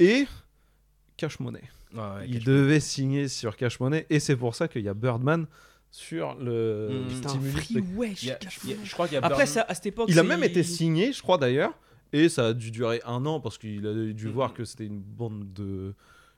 et 0.00 0.26
Cash 1.20 1.38
Money 1.40 1.62
ouais, 1.94 2.00
il 2.26 2.34
Cash 2.34 2.44
devait 2.44 2.80
signer 2.80 3.28
sur 3.28 3.56
Cash 3.56 3.78
Money 3.80 4.06
et 4.10 4.18
c'est 4.20 4.36
pour 4.36 4.54
ça 4.54 4.66
qu'il 4.68 4.82
y 4.82 4.88
a 4.88 4.94
Birdman 4.94 5.46
sur 5.90 6.34
le 6.34 7.04
Mm. 7.08 7.28
Stimulus 7.28 7.70
Money. 7.94 8.14
je 8.84 8.92
crois 8.92 9.06
qu'il 9.08 9.16
y 9.18 9.20
a 9.20 9.24
Après, 9.26 9.46
ça, 9.46 9.64
à 9.68 9.74
cette 9.74 9.86
époque, 9.86 10.06
Il 10.08 10.18
a 10.18 10.22
même 10.22 10.44
été 10.44 10.62
signé, 10.62 11.12
je 11.12 11.20
crois 11.20 11.36
d'ailleurs, 11.36 11.72
et 12.12 12.28
ça 12.28 12.46
a 12.48 12.52
dû 12.52 12.70
durer 12.70 13.00
un 13.04 13.26
an 13.26 13.40
parce 13.40 13.58
qu'il 13.58 13.86
a 13.86 13.92
dû 14.12 14.28
Mm. 14.28 14.30
voir 14.30 14.54
que 14.54 14.64
c'était 14.64 14.86
une 14.86 15.00
bande 15.00 15.52
de 15.52 15.94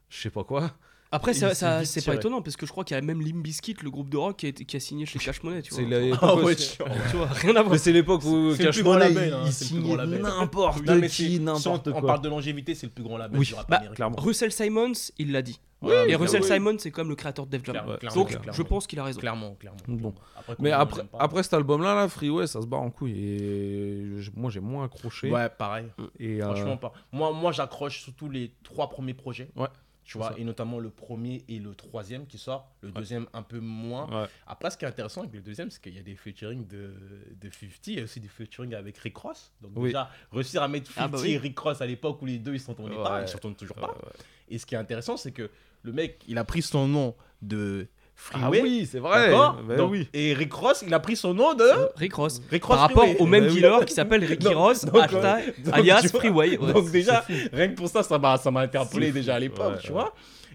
je 0.09 0.21
sais 0.21 0.31
pas 0.31 0.45
quoi. 0.45 0.75
Après, 1.13 1.35
ça, 1.35 1.55
ça- 1.55 1.85
c'est 1.85 2.05
pas 2.05 2.15
étonnant 2.15 2.41
parce 2.43 2.57
que 2.57 2.67
je 2.67 2.73
crois 2.73 2.85
qu'il 2.85 2.95
y 2.97 2.99
a 2.99 3.03
même 3.03 3.21
Limp 3.21 3.43
Bizkit, 3.43 3.77
le 3.83 3.91
groupe 3.91 4.09
de 4.09 4.17
rock, 4.17 4.39
qui 4.39 4.47
a, 4.47 4.49
été- 4.49 4.65
qui 4.65 4.77
a 4.77 4.81
signé 4.81 5.05
chez 5.07 5.19
Cash 5.19 5.43
Money. 5.43 5.61
Tu 5.63 5.75
vois. 5.75 5.83
C'est 5.83 5.89
l'époque 5.89 6.19
Ah 7.55 7.63
ouais, 7.65 7.79
c'est 7.79 7.93
l'époque 7.93 8.25
où 8.25 8.55
Cash 8.57 8.83
Money 8.83 9.09
label, 9.11 9.35
hein, 9.35 9.43
il 9.47 9.53
c'est 9.53 9.65
le 9.65 9.69
plus 9.71 9.77
signait 9.77 9.89
grand 9.89 9.97
label. 9.97 10.23
n'importe 10.23 10.83
qui, 11.09 11.37
on, 11.41 11.45
n'importe 11.45 11.89
on 11.89 11.93
quoi. 11.93 12.07
parle 12.07 12.23
de 12.23 12.29
longévité, 12.29 12.75
c'est 12.75 12.87
le 12.87 12.93
plus 12.93 13.05
grand 13.05 13.19
label 13.19 13.39
Oui, 13.39 13.47
du 13.47 13.55
rap 13.55 13.69
bah, 13.69 13.83
clairement. 13.95 14.17
Russell 14.19 14.51
Simons, 14.53 14.93
il 15.19 15.33
l'a 15.33 15.43
dit. 15.43 15.61
Et 16.07 16.15
Russell 16.15 16.43
oui. 16.43 16.49
Simons, 16.49 16.77
c'est 16.79 16.91
comme 16.93 17.09
le 17.09 17.17
créateur 17.17 17.45
de 17.45 17.51
Def 17.51 17.65
Jam. 17.67 17.77
Donc, 18.15 18.29
clairement. 18.29 18.53
je 18.53 18.63
pense 18.63 18.87
qu'il 18.87 18.99
a 19.01 19.05
raison. 19.05 19.19
Clairement, 19.21 19.55
clairement. 19.57 19.79
Bon. 19.89 20.15
Après, 20.39 20.55
Mais 20.61 20.71
après, 20.71 21.01
on 21.01 21.03
aime 21.03 21.09
pas. 21.09 21.19
après 21.21 21.43
cet 21.43 21.55
album-là, 21.55 21.95
là, 21.95 22.09
Freeway, 22.09 22.47
ça 22.47 22.61
se 22.63 22.67
barre 22.67 22.83
en 22.83 22.91
couille. 22.91 23.19
Et 23.19 24.07
moi, 24.37 24.51
j'ai 24.51 24.61
moins 24.61 24.85
accroché. 24.85 25.31
Ouais, 25.31 25.49
pareil. 25.49 25.87
Et, 26.21 26.41
euh, 26.41 26.45
Franchement, 26.47 26.77
pas. 26.77 26.93
Moi, 27.13 27.33
moi 27.33 27.51
j'accroche 27.53 28.01
surtout 28.03 28.29
les 28.31 28.53
trois 28.63 28.89
premiers 28.91 29.15
projets. 29.15 29.49
Ouais, 29.57 29.67
Tu 30.05 30.19
vois, 30.19 30.31
ça. 30.31 30.35
et 30.39 30.45
notamment 30.45 30.79
le 30.81 30.91
premier 30.91 31.45
et 31.49 31.59
le 31.61 31.75
troisième 31.77 32.27
qui 32.27 32.37
sort. 32.39 32.73
Le 32.81 32.91
deuxième 32.91 33.27
un 33.33 33.43
peu 33.43 33.61
moins. 33.61 34.23
Ouais. 34.23 34.29
Après, 34.47 34.71
ce 34.71 34.77
qui 34.77 34.85
est 34.85 34.89
intéressant 34.89 35.21
avec 35.23 35.33
le 35.33 35.41
deuxième, 35.41 35.71
c'est 35.71 35.81
qu'il 35.81 35.95
y 35.95 35.99
a 35.99 36.03
des 36.03 36.17
featuring 36.17 36.67
de, 36.67 36.95
de 37.41 37.49
50 37.51 37.89
et 37.89 38.03
aussi 38.03 38.19
des 38.21 38.29
featuring 38.29 38.75
avec 38.75 38.99
Rick 38.99 39.17
Ross. 39.17 39.53
Donc, 39.61 39.73
Oui. 39.77 39.91
déjà, 39.91 40.11
réussir 40.33 40.63
à 40.63 40.69
mettre 40.69 40.91
50 40.91 41.05
Ah 41.05 41.09
bah 41.09 41.19
oui. 41.23 41.33
et 41.33 41.39
Rick 41.39 41.59
Ross 41.59 41.81
à 41.81 41.87
l'époque 41.87 42.21
où 42.21 42.27
les 42.27 42.39
deux 42.39 42.55
ils 42.55 42.61
s'entendaient 42.61 42.97
pas, 42.97 43.23
ils 43.23 43.29
s'entendent 43.29 43.57
toujours 43.57 43.77
Ouais, 43.77 43.83
pas. 43.83 43.93
ouais. 43.93 44.13
Et 44.49 44.59
ce 44.59 44.67
qui 44.67 44.75
est 44.75 44.79
intéressant, 44.79 45.17
c'est 45.17 45.33
que 45.33 45.51
le 45.83 45.93
mec, 45.93 46.23
il 46.27 46.37
a 46.39 46.45
pris 46.45 46.63
son 46.63 46.89
nom 46.89 47.15
de 47.41 47.87
Ah 48.35 48.39
Freeway. 48.39 48.61
oui, 48.63 48.89
c'est 48.91 48.99
vrai. 48.99 49.31
Bah 49.31 49.57
Donc, 49.77 49.91
oui. 49.93 50.09
Et 50.15 50.33
Rick 50.35 50.53
Ross, 50.53 50.83
il 50.87 50.93
a 50.95 51.01
pris 51.01 51.17
son 51.17 51.35
nom 51.35 51.55
de. 51.55 51.65
Rick 51.97 52.15
Ross. 52.15 52.41
Rick 52.51 52.65
Ross 52.65 52.77
Par 52.77 52.89
rapport 52.89 53.03
Freeway. 53.05 53.21
au 53.21 53.27
même 53.27 53.45
Bah 53.45 53.51
oui. 53.51 53.57
dealer 53.57 53.85
qui 53.85 53.95
s'appelle 53.95 54.25
Ricky 54.25 54.49
Ross, 54.55 54.85
donc, 54.85 54.97
hashtag. 55.03 55.55
Donc, 55.65 55.75
alias 55.75 56.01
vois, 56.11 56.21
Freeway. 56.21 56.59
Ouais, 56.59 56.73
donc 56.73 56.91
déjà, 56.91 57.25
rien 57.53 57.69
que 57.69 57.75
pour 57.75 57.89
ça, 57.89 58.03
ça 58.03 58.19
m'a, 58.19 58.37
ça 58.39 58.51
m'a 58.51 58.61
interpellé 58.61 59.11
déjà 59.13 59.35
à 59.35 59.39
l'époque, 59.41 59.75
Ouais, 59.75 59.79
tu 59.81 59.89
ouais. 59.89 59.93
vois. 59.93 60.15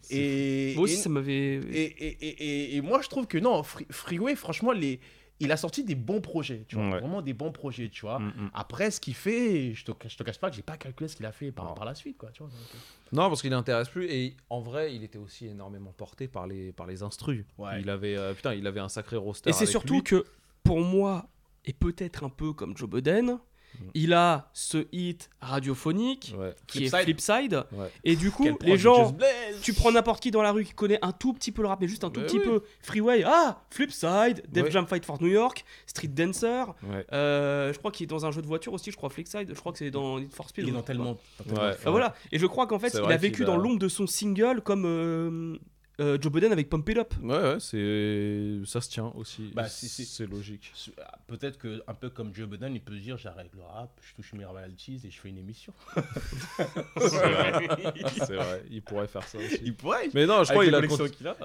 Et, 0.10 0.74
Moi 0.76 0.86
aussi, 0.86 0.94
et- 0.94 0.98
ça 0.98 1.10
m'avait. 1.10 1.34
et, 1.34 1.60
et, 1.84 2.18
et, 2.22 2.28
et- 2.28 2.76
et 2.78 2.82
moi, 2.82 3.02
je 3.04 3.10
trouve 3.10 3.28
que 3.28 3.38
non, 3.38 3.62
Free- 3.64 3.88
Freeway, 3.92 4.36
franchement, 4.36 4.72
les, 4.72 5.00
il 5.40 5.52
a 5.52 5.58
sorti 5.58 5.84
des 5.84 5.96
bons 5.96 6.20
projets, 6.22 6.66
tu 6.68 6.76
vois, 6.76 6.86
Ouais. 6.90 7.00
vraiment 7.00 7.22
des 7.22 7.34
bons 7.34 7.52
projets, 7.52 7.90
tu 7.90 8.02
vois. 8.02 8.20
Mm, 8.20 8.26
mm. 8.36 8.52
Après, 8.54 8.90
ce 8.92 9.00
qu'il 9.00 9.14
fait, 9.14 9.74
je 9.74 9.86
te, 9.86 9.92
je 10.08 10.18
te 10.18 10.24
cache 10.24 10.40
pas 10.40 10.50
que 10.50 10.56
j'ai 10.56 10.62
pas 10.64 10.78
calculé 10.78 11.08
ce 11.08 11.16
qu'il 11.16 11.26
a 11.26 11.32
fait 11.32 11.52
par, 11.52 11.74
par 11.76 11.86
la 11.86 11.94
suite, 11.96 12.18
quoi, 12.18 12.30
tu 12.32 12.42
vois. 12.44 12.52
donc, 12.52 12.60
euh. 12.74 12.78
Non, 13.16 13.28
parce 13.30 13.42
qu'il 13.42 13.52
n'intéresse 13.52 13.90
plus. 13.90 14.06
Et 14.12 14.36
en 14.50 14.60
vrai, 14.62 14.96
il 14.96 15.04
était 15.04 15.20
aussi 15.20 15.46
énormément 15.48 15.94
porté 15.96 16.28
par 16.28 16.48
les, 16.48 16.72
par 16.72 16.88
les 16.88 17.04
instrus. 17.04 17.46
Ouais. 17.58 17.82
Il 17.82 17.90
avait, 17.90 18.18
euh, 18.18 18.34
putain, 18.34 18.54
il 18.54 18.66
avait 18.68 18.80
un 18.80 18.90
sacré 18.90 19.16
roster. 19.16 19.50
Et 19.50 19.54
c'est 19.54 19.66
surtout 19.68 19.96
lui. 19.96 20.04
que, 20.04 20.26
pour 20.64 20.82
moi, 20.82 21.28
et 21.66 21.74
peut-être 21.74 22.24
un 22.24 22.30
peu 22.30 22.54
comme 22.54 22.76
Joe 22.76 22.90
Budden, 22.90 23.38
il 23.94 24.14
a 24.14 24.50
ce 24.54 24.86
hit 24.92 25.30
radiophonique 25.42 26.34
Ouais. 26.38 26.54
qui 26.68 26.86
est 26.86 26.90
Flipside. 27.04 27.64
Ouais. 27.72 27.92
Et 28.04 28.16
du 28.16 28.32
coup, 28.32 28.44
Quel 28.44 28.56
les 28.70 28.78
gens, 28.78 29.16
tu 29.62 29.74
prends 29.74 29.92
n'importe 29.92 30.22
qui 30.22 30.32
dans 30.32 30.42
la 30.42 30.52
rue 30.52 30.64
qui 30.66 30.74
connaît 30.74 31.00
un 31.02 31.12
tout 31.12 31.34
petit 31.34 31.52
peu 31.52 31.62
le 31.62 31.68
rap, 31.68 31.80
mais 31.82 31.88
juste 31.88 32.04
un 32.04 32.10
tout 32.10 32.20
Bah 32.22 32.26
petit 32.26 32.38
oui. 32.40 32.44
peu. 32.46 32.64
Freeway, 32.82 33.24
ah, 33.26 33.62
Flipside, 33.70 34.44
Def 34.50 34.66
Ouais. 34.66 34.72
Jam 34.72 34.88
Fight 34.88 35.06
for 35.06 35.22
New 35.22 35.28
York, 35.30 35.64
Street 35.86 36.08
Dancer. 36.10 36.66
Ouais. 36.84 37.06
euh, 37.14 37.74
je 37.74 37.78
crois 37.80 37.92
qu'il 37.92 38.04
est 38.06 38.08
dans 38.08 38.26
un 38.26 38.32
jeu 38.32 38.42
de 38.42 38.48
voiture 38.48 38.74
aussi, 38.74 38.92
je 38.92 38.98
crois 38.98 39.10
Flipside. 39.10 39.50
Je 39.54 39.60
crois 39.60 39.72
que 39.72 39.78
c'est 39.78 39.92
dans 39.92 40.20
Need 40.20 40.34
for 40.34 40.50
Speed. 40.50 40.66
Il 40.66 40.70
est 40.70 40.74
dans 40.74 40.82
tellement. 40.84 41.18
Bah 41.48 41.72
voilà. 41.86 42.14
Et 42.32 42.40
je 42.40 42.46
crois 42.46 42.68
qu'en 42.68 42.80
fait, 42.80 42.94
il 42.94 43.12
a 43.12 43.18
vécu 43.18 43.46
dans 43.46 43.58
l'ombre 43.58 43.80
de 43.80 43.88
son 43.88 44.08
single 44.08 44.62
comme 44.62 44.86
euh, 44.86 45.58
euh, 46.00 46.18
Joe 46.22 46.32
Budden 46.32 46.52
avec 46.52 46.70
Pump 46.70 46.88
It 46.90 46.98
Up. 46.98 47.14
Ouais, 47.22 47.38
ouais, 47.38 47.60
c'est 47.60 48.60
ça 48.66 48.82
se 48.82 48.90
tient 48.90 49.12
aussi. 49.16 49.52
Bah, 49.54 49.68
c'est 49.68 50.28
logique. 50.28 50.72
Peut-être 51.28 51.58
que, 51.58 51.82
un 51.88 51.94
peu 51.94 52.10
comme 52.10 52.34
Joe 52.36 52.48
Budden, 52.48 52.74
il 52.76 52.82
peut 52.82 52.94
se 52.94 53.00
dire 53.02 53.18
j'arrête 53.18 53.50
le 53.56 53.62
rap, 53.64 53.90
je 54.02 54.14
touche 54.16 54.34
mes 54.34 54.46
royalties 54.46 55.02
et 55.06 55.10
je 55.12 55.20
fais 55.20 55.30
une 55.30 55.38
émission. 55.40 55.74
C'est 56.98 57.08
vrai. 57.08 57.68
c'est 58.26 58.36
vrai. 58.36 58.64
Il 58.70 58.82
pourrait 58.82 59.08
faire 59.08 59.28
ça 59.28 59.38
aussi. 59.38 59.60
Il 59.64 59.76
pourrait. 59.76 60.10
Mais 60.14 60.26
non, 60.26 60.44
je 60.44 60.52
crois 60.52 60.64
qu'il 60.66 60.76
a, 60.76 60.82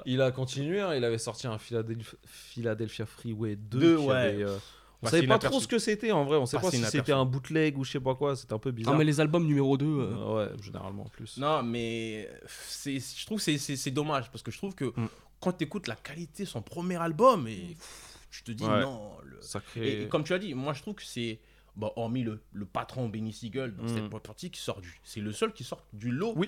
il 0.05 0.21
a 0.21 0.31
continué. 0.31 0.79
hein. 0.81 0.95
Il 0.95 1.03
avait 1.03 1.17
sorti 1.17 1.47
un 1.47 1.57
Philadelphia, 1.57 2.17
Philadelphia 2.25 3.05
Freeway 3.05 3.55
2. 3.55 3.79
Deux, 3.79 3.97
qui 3.97 4.03
ouais. 4.05 4.15
avait, 4.15 4.43
euh, 4.43 4.57
On 5.03 5.07
Passé 5.07 5.17
savait 5.17 5.27
pas 5.27 5.37
trop 5.37 5.59
ce 5.59 5.67
que 5.67 5.79
c'était 5.79 6.11
en 6.13 6.23
vrai. 6.23 6.37
On 6.37 6.45
sait 6.45 6.55
pas 6.57 6.63
Passé 6.63 6.77
si 6.77 6.85
c'était 6.85 7.11
un 7.11 7.25
bootleg 7.25 7.77
ou 7.77 7.83
je 7.83 7.91
sais 7.91 7.99
pas 7.99 8.15
quoi. 8.15 8.35
C'était 8.37 8.53
un 8.53 8.57
peu 8.59 8.71
bizarre. 8.71 8.93
Ah, 8.93 8.97
mais 8.97 9.03
les 9.03 9.19
albums 9.19 9.45
numéro 9.45 9.75
2. 9.77 9.85
Euh, 9.85 10.33
ouais, 10.55 10.61
généralement 10.63 11.03
en 11.03 11.09
plus. 11.09 11.37
Non, 11.37 11.61
mais 11.61 12.29
c'est, 12.47 12.99
je 12.99 13.25
trouve 13.25 13.43
que 13.43 13.57
c'est, 13.57 13.91
dommage 13.91 14.31
parce 14.31 14.41
que 14.43 14.49
je 14.51 14.57
trouve 14.57 14.73
que 14.75 14.85
Mm. 14.85 15.07
quand 15.41 15.51
tu 15.53 15.65
écoutes 15.65 15.87
la 15.87 15.95
qualité 15.97 16.43
de 16.43 16.47
son 16.47 16.61
premier 16.61 16.95
album, 16.95 17.47
et 17.49 17.75
pff, 17.77 18.17
je 18.31 18.43
te 18.43 18.51
dis 18.53 18.63
Ouais. 18.63 18.81
non. 18.81 19.11
le- 19.23 19.41
Ça 19.41 19.59
crée. 19.59 19.87
Et, 19.87 20.01
et 20.03 20.07
comme 20.07 20.23
tu 20.23 20.33
as 20.33 20.39
dit, 20.39 20.53
moi 20.53 20.73
je 20.73 20.81
trouve 20.81 20.95
que 20.95 21.03
c'est. 21.03 21.39
Bon, 21.75 21.91
hormis 21.95 22.21
le, 22.23 22.39
le 22.53 22.65
patron 22.65 23.09
Benny 23.09 23.33
Siegel 23.33 23.75
dans 23.75 23.83
Mm. 23.83 23.95
cette 23.95 24.09
partie 24.21 24.49
qui 24.51 24.61
sort 24.61 24.79
du. 24.79 24.99
C'est 25.03 25.19
le 25.21 25.31
seul 25.33 25.51
qui 25.53 25.63
sort 25.63 25.83
du 25.91 26.11
lot. 26.11 26.33
Oui. 26.37 26.47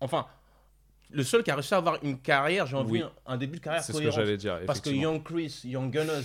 Enfin, 0.00 0.26
le 1.10 1.24
seul 1.24 1.42
qui 1.42 1.50
a 1.50 1.56
réussi 1.56 1.74
à 1.74 1.78
avoir 1.78 1.98
une 2.02 2.18
carrière, 2.18 2.66
j'ai 2.66 2.76
envie, 2.76 3.02
Oui. 3.02 3.04
un, 3.26 3.36
début 3.36 3.58
de 3.58 3.62
carrière 3.64 3.82
C'est 3.84 3.92
ce 3.92 3.98
que 4.00 4.10
j'allais 4.10 4.36
dire. 4.38 4.60
Parce 4.66 4.80
que. 4.80 4.88
Young 4.90 5.22
Chris, 5.22 5.60
Young 5.64 5.92
Gunners, 5.92 6.22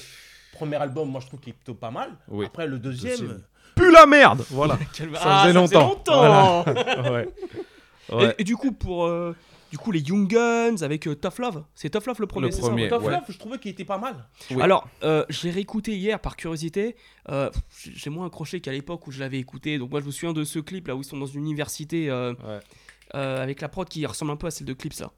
premier 0.53 0.75
album, 0.77 1.09
moi 1.09 1.21
je 1.21 1.27
trouve 1.27 1.39
qu'il 1.39 1.51
est 1.51 1.55
plutôt 1.55 1.75
pas 1.75 1.91
mal. 1.91 2.11
Oui. 2.27 2.45
Après 2.45 2.67
le 2.67 2.79
deuxième. 2.79 3.11
Deuxième. 3.17 3.43
Pue 3.75 3.91
la 3.91 4.05
merde 4.05 4.43
Voilà. 4.49 4.77
Quel- 4.93 5.13
Ça 5.15 5.21
Ah, 5.23 5.41
faisait 5.43 5.53
longtemps. 5.53 5.87
longtemps. 5.89 6.65
ouais. 7.11 7.29
Et- 8.09 8.15
Ouais. 8.15 8.35
Et, 8.37 8.45
du 8.45 8.55
coup, 8.55 8.71
pour 8.71 9.05
euh, 9.05 9.35
du 9.69 9.77
coup, 9.77 9.91
les 9.91 9.99
Young 9.99 10.29
Guns 10.29 10.77
avec 10.81 11.05
euh, 11.09 11.15
Tough 11.15 11.39
Love, 11.39 11.65
c'est 11.75 11.89
Tough 11.89 12.05
Love 12.07 12.21
le 12.21 12.25
premier, 12.27 12.45
Le 12.47 12.51
c'est 12.53 12.61
ça 12.61 12.67
premier, 12.69 12.87
Tough 12.87 13.03
ouais. 13.03 13.11
Love, 13.11 13.23
je 13.27 13.37
trouvais 13.37 13.57
qu'il 13.59 13.69
était 13.71 13.83
pas 13.83 13.97
mal. 13.97 14.15
Oui. 14.49 14.61
Alors, 14.61 14.87
euh, 15.03 15.25
j'ai 15.27 15.49
réécouté 15.51 15.95
hier 15.97 16.17
par 16.21 16.37
curiosité. 16.37 16.95
euh, 17.29 17.49
j'ai- 17.83 17.91
j'ai 17.93 18.09
moins 18.09 18.25
accroché 18.27 18.61
qu'à 18.61 18.71
l'époque 18.71 19.05
où 19.07 19.11
je 19.11 19.19
l'avais 19.19 19.39
écouté. 19.39 19.77
Donc 19.77 19.91
moi, 19.91 19.99
je 19.99 20.05
me 20.05 20.11
souviens 20.11 20.31
de 20.31 20.45
ce 20.45 20.59
clip 20.59 20.87
là 20.87 20.95
où 20.95 21.01
ils 21.01 21.03
sont 21.05 21.17
dans 21.17 21.25
une 21.25 21.41
université 21.41 22.09
euh, 22.09 22.31
Ouais. 22.35 22.59
euh, 23.15 23.43
avec 23.43 23.59
la 23.59 23.67
prod 23.67 23.87
qui 23.89 24.05
ressemble 24.05 24.31
un 24.31 24.37
peu 24.37 24.47
à 24.47 24.51
celle 24.51 24.67
de 24.67 24.73
Clips 24.73 24.99
là. 25.01 25.11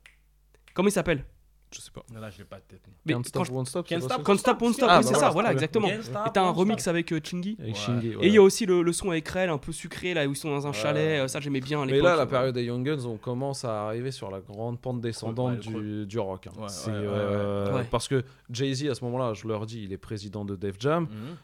Comment 0.73 0.89
il 0.89 0.93
s'appelle? 0.93 1.25
Je 1.71 1.81
sais 1.81 1.91
pas. 1.91 2.01
Non, 2.11 2.19
là, 2.19 2.29
je 2.31 2.39
l'ai 2.39 2.45
pas 2.45 2.55
de 2.57 2.63
tête. 2.63 2.81
non. 2.87 2.93
Mais 3.05 3.13
Can't 3.13 3.19
quand 3.21 3.27
Stop, 3.27 3.45
je- 3.45 3.51
Won't 3.51 3.65
Stop. 3.65 3.87
Can't 3.87 3.99
c'est 4.01 4.07
pas 4.07 4.13
Stop, 4.15 4.25
Can't 4.25 4.37
Stop, 4.39 4.61
Won't 4.61 4.73
Stop, 4.73 4.89
Ah, 4.91 4.97
oui, 4.97 5.03
c'est 5.03 5.13
bah, 5.13 5.19
ça, 5.19 5.29
voilà, 5.29 5.51
exactement. 5.51 5.87
Can't 5.87 6.01
Stop, 6.01 6.21
Et 6.27 6.29
t'as 6.33 6.41
un 6.41 6.49
remix 6.49 6.81
Stop. 6.81 6.91
avec 6.91 7.11
euh, 7.13 7.19
Chingy. 7.23 7.57
Avec 7.59 7.75
Ouais. 7.75 7.79
Shingy, 7.79 8.07
Et 8.21 8.27
il 8.27 8.33
y 8.33 8.37
a 8.37 8.41
aussi 8.41 8.65
le, 8.65 8.81
le 8.81 8.91
son 8.91 9.11
avec 9.11 9.27
Rel, 9.29 9.49
un 9.49 9.59
peu 9.59 9.71
sucré 9.71 10.15
là 10.15 10.25
où 10.27 10.31
ils 10.31 10.35
sont 10.35 10.49
dans 10.49 10.65
un 10.65 10.71
Ouais. 10.71 10.75
chalet. 10.75 11.19
euh, 11.21 11.27
Ça, 11.27 11.39
j'aimais 11.39 11.61
bien 11.61 11.85
Mais 11.85 12.01
là, 12.01 12.15
la 12.15 12.25
période 12.25 12.55
des 12.55 12.63
Young 12.63 12.83
Guns, 12.83 13.05
on 13.05 13.17
commence 13.17 13.65
à 13.65 13.83
arriver 13.85 14.09
sur 14.11 14.31
la 14.31 14.39
grande 14.39 14.79
pente 14.79 14.99
descendante 15.01 15.63
Ouais, 15.67 15.73
du, 15.81 16.05
du 16.07 16.17
rock. 16.19 16.47
hein. 16.47 16.51
Ouais, 16.59 16.69
C'est, 16.69 16.89
ouais, 16.89 16.97
ouais, 16.97 17.03
euh, 17.07 17.75
ouais. 17.75 17.83
Parce 17.91 18.07
que 18.07 18.23
Jay-Z, 18.49 18.87
à 18.89 18.95
ce 18.95 19.03
moment-là, 19.05 19.33
je 19.35 19.47
leur 19.47 19.67
dis, 19.67 19.83
il 19.83 19.93
est 19.93 19.97
président 19.97 20.45
de 20.45 20.55
Def 20.55 20.75
Jam. 20.79 21.03
Mhm. 21.03 21.35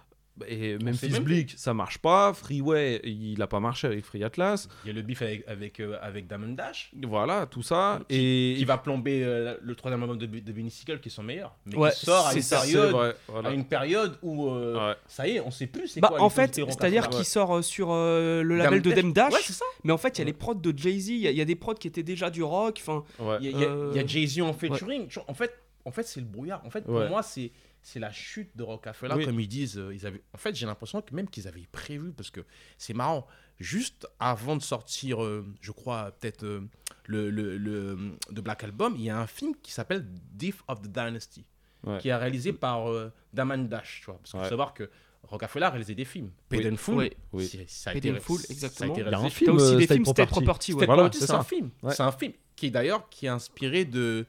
Et 0.47 0.77
sait 0.77 0.83
Memphis 0.83 1.09
même 1.11 1.23
Bleak, 1.23 1.53
ça 1.57 1.73
marche 1.73 1.97
pas. 1.99 2.33
Freeway, 2.33 2.99
il 3.05 3.41
a 3.41 3.47
pas 3.47 3.59
marché 3.61 3.87
avec 3.87 4.03
Free 4.03 4.23
Atlas. 4.23 4.67
Il 4.83 4.87
y 4.87 4.91
a 4.91 4.93
le 4.93 5.01
beef 5.01 5.21
avec, 5.21 5.47
avec, 5.47 5.79
euh, 5.79 5.97
avec 6.01 6.27
Diamond 6.27 6.53
Dash. 6.53 6.91
Voilà, 7.03 7.45
tout 7.45 7.61
ça. 7.63 8.01
Qui, 8.09 8.15
et 8.17 8.55
qui 8.57 8.65
va 8.65 8.77
plomber 8.77 9.23
euh, 9.23 9.55
le 9.61 9.75
troisième 9.75 10.01
album 10.03 10.17
de, 10.17 10.25
de 10.25 10.51
Benny 10.51 10.69
Siegel 10.69 10.99
qui 10.99 11.07
est 11.07 11.11
son 11.11 11.23
meilleur. 11.23 11.55
Mais 11.65 11.77
Ouais, 11.77 11.91
qui 11.91 12.05
sort 12.05 12.27
à 12.27 12.33
une, 12.33 12.41
ça, 12.41 12.57
période, 12.59 12.91
vrai, 12.91 13.15
voilà. 13.29 13.49
à 13.49 13.51
une 13.53 13.65
période 13.65 14.17
où 14.21 14.49
euh, 14.49 14.89
Ouais. 14.89 14.95
ça 15.07 15.27
y 15.27 15.37
est, 15.37 15.39
on 15.39 15.51
sait 15.51 15.67
plus 15.67 15.87
c'est 15.87 16.01
Bah, 16.01 16.09
quoi 16.09 16.21
en 16.21 16.29
fait, 16.29 16.55
c'est-à-dire 16.55 17.07
qu'il 17.09 17.23
sort 17.25 17.55
euh, 17.57 17.61
sur 17.61 17.89
euh, 17.91 18.41
le 18.43 18.57
label 18.57 18.81
de 18.81 18.91
Dem 18.91 19.13
Dash. 19.13 19.31
Ouais, 19.33 19.39
c'est 19.41 19.53
ça. 19.53 19.65
Mais 19.85 19.93
en 19.93 19.97
fait, 19.97 20.17
il 20.17 20.19
y 20.19 20.21
a 20.23 20.25
les 20.25 20.33
prods 20.33 20.53
de 20.55 20.77
Jay-Z, 20.77 21.07
il 21.09 21.17
y, 21.19 21.27
a- 21.27 21.31
il 21.31 21.37
y 21.37 21.41
a 21.41 21.45
des 21.45 21.55
prods 21.55 21.75
qui 21.75 21.87
étaient 21.87 22.03
déjà 22.03 22.29
du 22.29 22.43
rock. 22.43 22.81
Enfin, 22.85 23.03
Il 23.39 23.45
y 23.45 23.47
a, 23.47 23.51
il 23.51 23.59
y 23.59 23.63
a- 23.63 23.67
Euh, 23.69 23.91
il 23.93 23.97
y 24.01 24.03
a 24.03 24.05
Jay-Z 24.05 24.41
en 24.41 24.51
featuring. 24.53 25.07
En 25.27 25.33
fait, 25.33 25.53
en 25.85 25.91
fait, 25.91 26.03
c'est 26.03 26.19
le 26.19 26.25
brouillard. 26.25 26.61
En 26.65 26.69
fait, 26.69 26.81
pour 26.81 26.95
Ouais. 26.95 27.07
moi, 27.09 27.21
c'est 27.23 27.51
c'est 27.87 27.99
la 27.99 28.11
chute 28.11 28.49
de 28.57 28.63
Rockefeller, 28.63 29.13
Oui. 29.15 29.25
comme 29.25 29.39
ils 29.39 29.47
disent. 29.47 29.77
euh, 29.77 29.93
ils 29.93 30.07
avaient... 30.07 30.23
En 30.33 30.39
fait, 30.39 30.55
j'ai 30.55 30.65
l'impression 30.65 31.01
que 31.03 31.13
même 31.13 31.29
qu'ils 31.29 31.47
avaient 31.47 31.67
prévu, 31.71 32.11
parce 32.13 32.31
que 32.31 32.41
c'est 32.79 32.95
marrant. 32.95 33.27
Juste 33.59 34.07
avant 34.19 34.55
de 34.55 34.61
sortir, 34.63 35.23
euh, 35.23 35.45
je 35.61 35.71
crois, 35.71 36.11
peut-être 36.19 36.43
euh, 36.43 36.61
le, 37.05 37.29
le, 37.29 37.57
le 37.57 37.95
The 38.29 38.39
Black 38.41 38.63
Album, 38.63 38.95
il 38.97 39.03
y 39.03 39.09
a 39.11 39.19
un 39.19 39.27
film 39.27 39.53
qui 39.61 39.71
s'appelle 39.71 40.03
Death 40.33 40.57
of 40.67 40.81
the 40.81 40.87
Dynasty, 40.87 41.45
Ouais. 41.83 41.99
qui 41.99 42.07
est 42.09 42.15
réalisé 42.15 42.51
par 42.53 42.89
euh, 42.89 43.11
Daman 43.33 43.67
Dash. 43.67 43.99
Tu 43.99 44.05
vois, 44.07 44.15
parce 44.17 44.31
qu'il 44.31 44.39
faut 44.39 44.49
savoir 44.49 44.73
que 44.73 44.89
Rockefeller 45.21 45.67
réalisait 45.67 45.93
des 45.93 46.05
films. 46.05 46.31
Oui. 46.51 46.63
Paid. 46.63 47.13
Oui. 47.33 47.45
c'est- 47.47 47.69
ça 47.69 47.91
a 47.91 47.93
été 47.93 48.09
exactement. 48.09 48.95
Il 48.97 49.03
y 49.03 49.13
a 49.13 49.19
un 49.19 49.29
film, 49.29 49.55
aussi 49.57 49.73
euh, 49.75 49.77
des 49.77 49.85
films 49.87 50.05
State 50.05 50.29
Property. 50.29 50.43
Property, 50.43 50.73
ouais. 50.73 50.77
State 50.79 50.87
Voilà, 50.87 51.03
Property, 51.03 51.25
c'est 51.27 51.33
un 51.33 51.43
film. 51.43 51.69
Ouais. 51.83 51.93
C'est 51.93 52.01
un 52.03 52.11
film 52.11 52.33
qui 52.55 52.65
est 52.65 52.71
d'ailleurs 52.71 53.07
qui 53.09 53.27
est 53.27 53.29
inspiré 53.29 53.85
de 53.85 54.25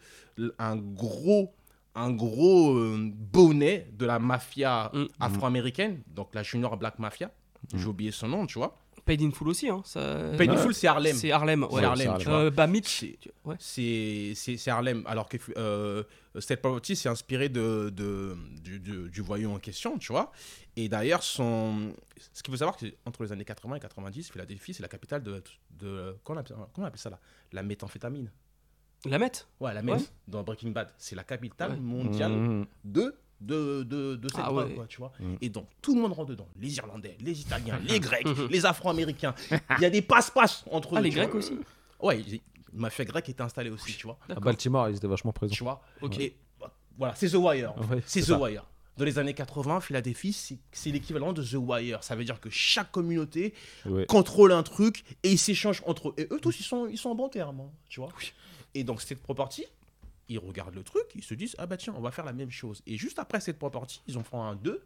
un 0.58 0.76
gros 0.76 1.54
un 1.96 2.12
gros 2.12 2.74
euh, 2.76 3.10
bonnet 3.12 3.88
de 3.92 4.06
la 4.06 4.18
mafia 4.18 4.90
Mm. 4.94 5.06
afro-américaine, 5.18 6.02
donc 6.06 6.34
la 6.34 6.42
Junior 6.42 6.76
Black 6.76 6.98
Mafia. 6.98 7.30
J'ai 7.74 7.86
oublié 7.86 8.12
son 8.12 8.28
nom, 8.28 8.46
tu 8.46 8.58
vois. 8.58 8.78
Paid 9.04 9.22
in 9.22 9.30
Full 9.30 9.48
aussi, 9.48 9.68
hein. 9.68 9.82
Ça... 9.84 10.30
Paid 10.36 10.50
in. 10.50 10.56
Full, 10.56 10.74
c'est 10.74 10.88
Harlem. 10.88 11.14
C'est 11.16 11.30
Harlem, 11.30 11.62
ouais. 11.64 11.68
C'est 11.80 11.84
Harlem, 11.84 12.18
tu 12.18 12.28
Euh, 12.28 12.50
bah, 12.50 12.66
Mitch. 12.66 13.04
C'est- 13.58 14.66
Ouais. 14.66 14.72
Harlem. 14.72 15.04
Alors 15.06 15.28
que 15.28 15.36
euh, 15.56 16.02
State 16.40 16.60
Property, 16.60 16.96
c'est 16.96 17.08
inspiré 17.08 17.48
de, 17.48 17.90
de- 17.94 18.36
du, 18.62 18.80
du- 18.80 19.08
du 19.08 19.20
voyou 19.20 19.52
en 19.52 19.58
question, 19.58 19.96
tu 19.98 20.10
vois. 20.12 20.32
Et 20.76 20.88
d'ailleurs, 20.88 21.22
son... 21.22 21.92
ce 22.32 22.42
qu'il 22.42 22.50
faut 22.52 22.58
savoir, 22.58 22.76
c'est 22.80 22.96
entre 23.06 23.22
les 23.22 23.30
années 23.32 23.44
80 23.44 23.76
et 23.76 23.80
90, 23.80 24.30
Philadelphie, 24.32 24.74
c'est 24.74 24.82
la 24.82 24.88
capitale 24.88 25.22
de. 25.22 25.42
de 25.78 26.16
comment, 26.24 26.38
on 26.38 26.40
appelle, 26.40 26.56
comment 26.74 26.84
on 26.86 26.88
appelle 26.88 27.00
ça 27.00 27.10
là? 27.10 27.20
La 27.52 27.62
méthamphétamine. 27.62 28.30
La 29.04 29.18
mette 29.18 29.46
Ouais, 29.60 29.72
la 29.74 29.80
Ouais. 29.80 29.86
meth 29.98 30.12
dans 30.26 30.42
Breaking 30.42 30.70
Bad. 30.70 30.88
C'est 30.98 31.14
la 31.14 31.24
capitale 31.24 31.72
Ouais. 31.72 31.76
mondiale 31.78 32.32
Mhm. 32.32 32.66
de, 32.84 33.14
de, 33.40 33.82
de, 33.82 34.16
de 34.16 34.28
cette 34.28 34.40
Ah 34.42 34.46
drogue, 34.48 34.68
ouais. 34.68 34.74
quoi, 34.74 34.86
tu 34.86 34.98
vois. 34.98 35.12
Mhm. 35.20 35.36
Et 35.40 35.48
donc, 35.50 35.68
tout 35.82 35.94
le 35.94 36.00
monde 36.00 36.12
rentre 36.12 36.30
dedans. 36.30 36.48
Les 36.58 36.74
Irlandais, 36.76 37.16
les 37.20 37.40
Italiens, 37.40 37.78
les 37.86 38.00
Grecs, 38.00 38.26
les 38.50 38.66
Afro-Américains. 38.66 39.34
Il 39.78 39.82
y 39.82 39.84
a 39.84 39.90
des 39.90 40.02
passe-passe 40.02 40.64
entre 40.70 40.96
Ah, 40.96 41.00
eux. 41.00 41.02
les 41.04 41.10
vois. 41.10 41.24
Grecs 41.24 41.34
aussi 41.34 41.58
Ouais, 42.02 42.22
la 42.26 42.38
mafia 42.72 43.04
grecque 43.04 43.28
était 43.28 43.42
installée 43.42 43.70
aussi, 43.70 43.92
tu 43.96 44.06
vois. 44.06 44.18
À. 44.28 44.34
Baltimore, 44.40 44.88
ils 44.88 44.96
étaient 44.96 45.06
vachement 45.06 45.32
présents. 45.32 45.54
Tu 45.54 45.62
vois. 45.62 45.82
Ok. 46.02 46.18
Et, 46.18 46.36
voilà, 46.98 47.14
c'est 47.14 47.28
The 47.28 47.34
Wire. 47.34 47.72
en 47.76 47.82
fait. 47.82 47.94
Ouais, 47.96 48.02
c'est 48.06 48.20
The 48.22 48.24
ça. 48.24 48.38
Wire. 48.38 48.64
Dans 48.96 49.04
les 49.04 49.18
années 49.18 49.34
80, 49.34 49.82
Philadelphie, 49.82 50.32
c'est 50.72 50.90
l'équivalent 50.90 51.34
de 51.34 51.42
The 51.42 51.56
Wire. 51.58 52.02
Ça 52.02 52.16
veut 52.16 52.24
dire 52.24 52.40
que 52.40 52.48
chaque 52.48 52.90
communauté 52.90 53.52
Ouais. 53.84 54.06
contrôle 54.06 54.52
un 54.52 54.62
truc 54.62 55.04
et 55.22 55.32
ils 55.32 55.38
s'échangent 55.38 55.82
entre 55.84 56.08
eux. 56.08 56.14
Et 56.16 56.26
eux 56.32 56.40
tous, 56.40 56.58
ils 56.58 56.62
sont, 56.62 56.86
ils 56.86 56.96
sont 56.96 57.10
en 57.10 57.14
bon 57.14 57.28
terme, 57.28 57.60
hein, 57.60 57.70
tu 57.90 58.00
vois. 58.00 58.08
Et 58.78 58.84
donc, 58.84 59.00
cette 59.00 59.22
property, 59.22 59.64
ils 60.28 60.38
regardent 60.38 60.74
le 60.74 60.82
truc, 60.82 61.04
ils 61.14 61.22
se 61.24 61.34
disent, 61.34 61.54
ah 61.58 61.66
bah 61.66 61.76
tiens, 61.76 61.94
on 61.96 62.00
va 62.00 62.10
faire 62.10 62.24
la 62.24 62.32
même 62.32 62.50
chose. 62.50 62.82
Et 62.86 62.96
juste 62.96 63.18
après 63.18 63.40
cette 63.40 63.58
property, 63.58 64.02
ils 64.06 64.18
ont 64.18 64.24
fait 64.24 64.36
un 64.36 64.54
2 64.56 64.82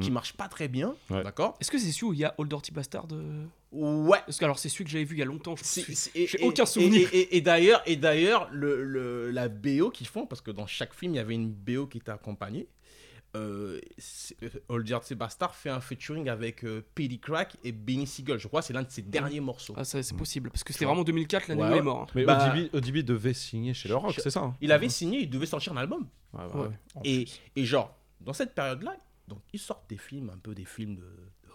qui 0.00 0.10
Mm. 0.10 0.14
marche 0.14 0.32
pas 0.34 0.48
très 0.48 0.68
bien, 0.68 0.94
Ouais. 1.10 1.22
d'accord 1.22 1.56
Est-ce 1.60 1.70
que 1.70 1.76
c'est 1.78 1.92
celui 1.92 2.06
où 2.06 2.12
il 2.14 2.20
y 2.20 2.24
a 2.24 2.34
Old 2.38 2.48
Dirty 2.48 2.72
Bastard 2.72 3.08
euh 3.12 3.44
Ouais. 3.72 4.18
Parce 4.24 4.38
que 4.38 4.44
alors 4.44 4.58
c'est 4.58 4.68
celui 4.70 4.84
que 4.84 4.90
j'avais 4.90 5.04
vu 5.04 5.16
il 5.16 5.18
y 5.18 5.22
a 5.22 5.26
longtemps. 5.26 5.54
Je 5.56 5.64
C'est- 5.64 5.82
suis- 5.82 5.94
c'est- 5.96 6.10
et- 6.16 6.26
J'ai 6.26 6.40
et- 6.42 6.46
aucun 6.46 6.62
et- 6.62 6.66
souvenir. 6.66 7.08
Et, 7.12 7.18
et- 7.18 7.36
et 7.36 7.40
d'ailleurs, 7.42 7.82
et 7.84 7.96
d'ailleurs, 7.96 8.48
le, 8.52 8.84
le- 8.84 9.30
la 9.30 9.48
BO 9.48 9.90
qu'ils 9.90 10.06
font, 10.06 10.24
parce 10.26 10.40
que 10.40 10.50
dans 10.50 10.66
chaque 10.66 10.94
film, 10.94 11.12
il 11.14 11.16
y 11.16 11.20
avait 11.20 11.34
une 11.34 11.50
BO 11.50 11.86
qui 11.88 11.98
était 11.98 12.10
accompagnée. 12.10 12.68
Euh, 13.34 13.80
euh, 14.42 14.48
Old 14.68 14.84
Dirty 14.86 15.14
Bastard 15.14 15.54
fait 15.54 15.70
un 15.70 15.80
featuring 15.80 16.28
avec 16.28 16.64
euh, 16.64 16.84
Petey 16.94 17.16
Crack 17.16 17.56
et 17.64 17.72
Benny 17.72 18.06
Siegel. 18.06 18.38
Je 18.38 18.46
crois 18.46 18.60
que 18.60 18.66
c'est 18.66 18.74
l'un 18.74 18.82
de 18.82 18.90
ses 18.90 19.00
derniers 19.02 19.40
morceaux. 19.40 19.72
Ah, 19.76 19.84
ça, 19.84 20.02
c'est 20.02 20.14
possible. 20.16 20.50
Parce 20.50 20.62
que 20.64 20.72
c'était 20.74 20.84
vraiment 20.84 21.02
2004, 21.04 21.48
l'année 21.48 21.62
Ouais, 21.62 21.68
où 21.68 21.72
il 21.72 21.78
est 21.78 21.82
mort. 21.82 22.02
hein. 22.02 22.06
Mais 22.14 22.24
Bah- 22.24 22.52
ODB, 22.54 22.68
ODB 22.74 22.96
devait 23.02 23.32
signer 23.32 23.72
chez 23.72 23.88
le 23.88 23.96
Rock, 23.96 24.14
c'est 24.18 24.28
ça 24.30 24.40
hein 24.40 24.56
Il 24.60 24.70
avait 24.70 24.90
signé, 24.90 25.20
il 25.20 25.30
devait 25.30 25.46
sortir 25.46 25.72
un 25.72 25.78
album. 25.78 26.02
Ouais, 26.34 26.40
bah 26.46 26.50
Ouais. 26.54 26.66
ouais. 26.66 26.74
En 26.94 27.00
Et, 27.56 27.64
genre, 27.64 27.96
dans 28.20 28.34
cette 28.34 28.54
période-là, 28.54 28.96
donc 29.28 29.40
ils 29.54 29.60
sortent 29.60 29.88
des 29.88 29.96
films, 29.98 30.28
un 30.30 30.36
peu 30.38 30.54
des 30.54 30.66
films 30.66 30.96
de 30.96 31.08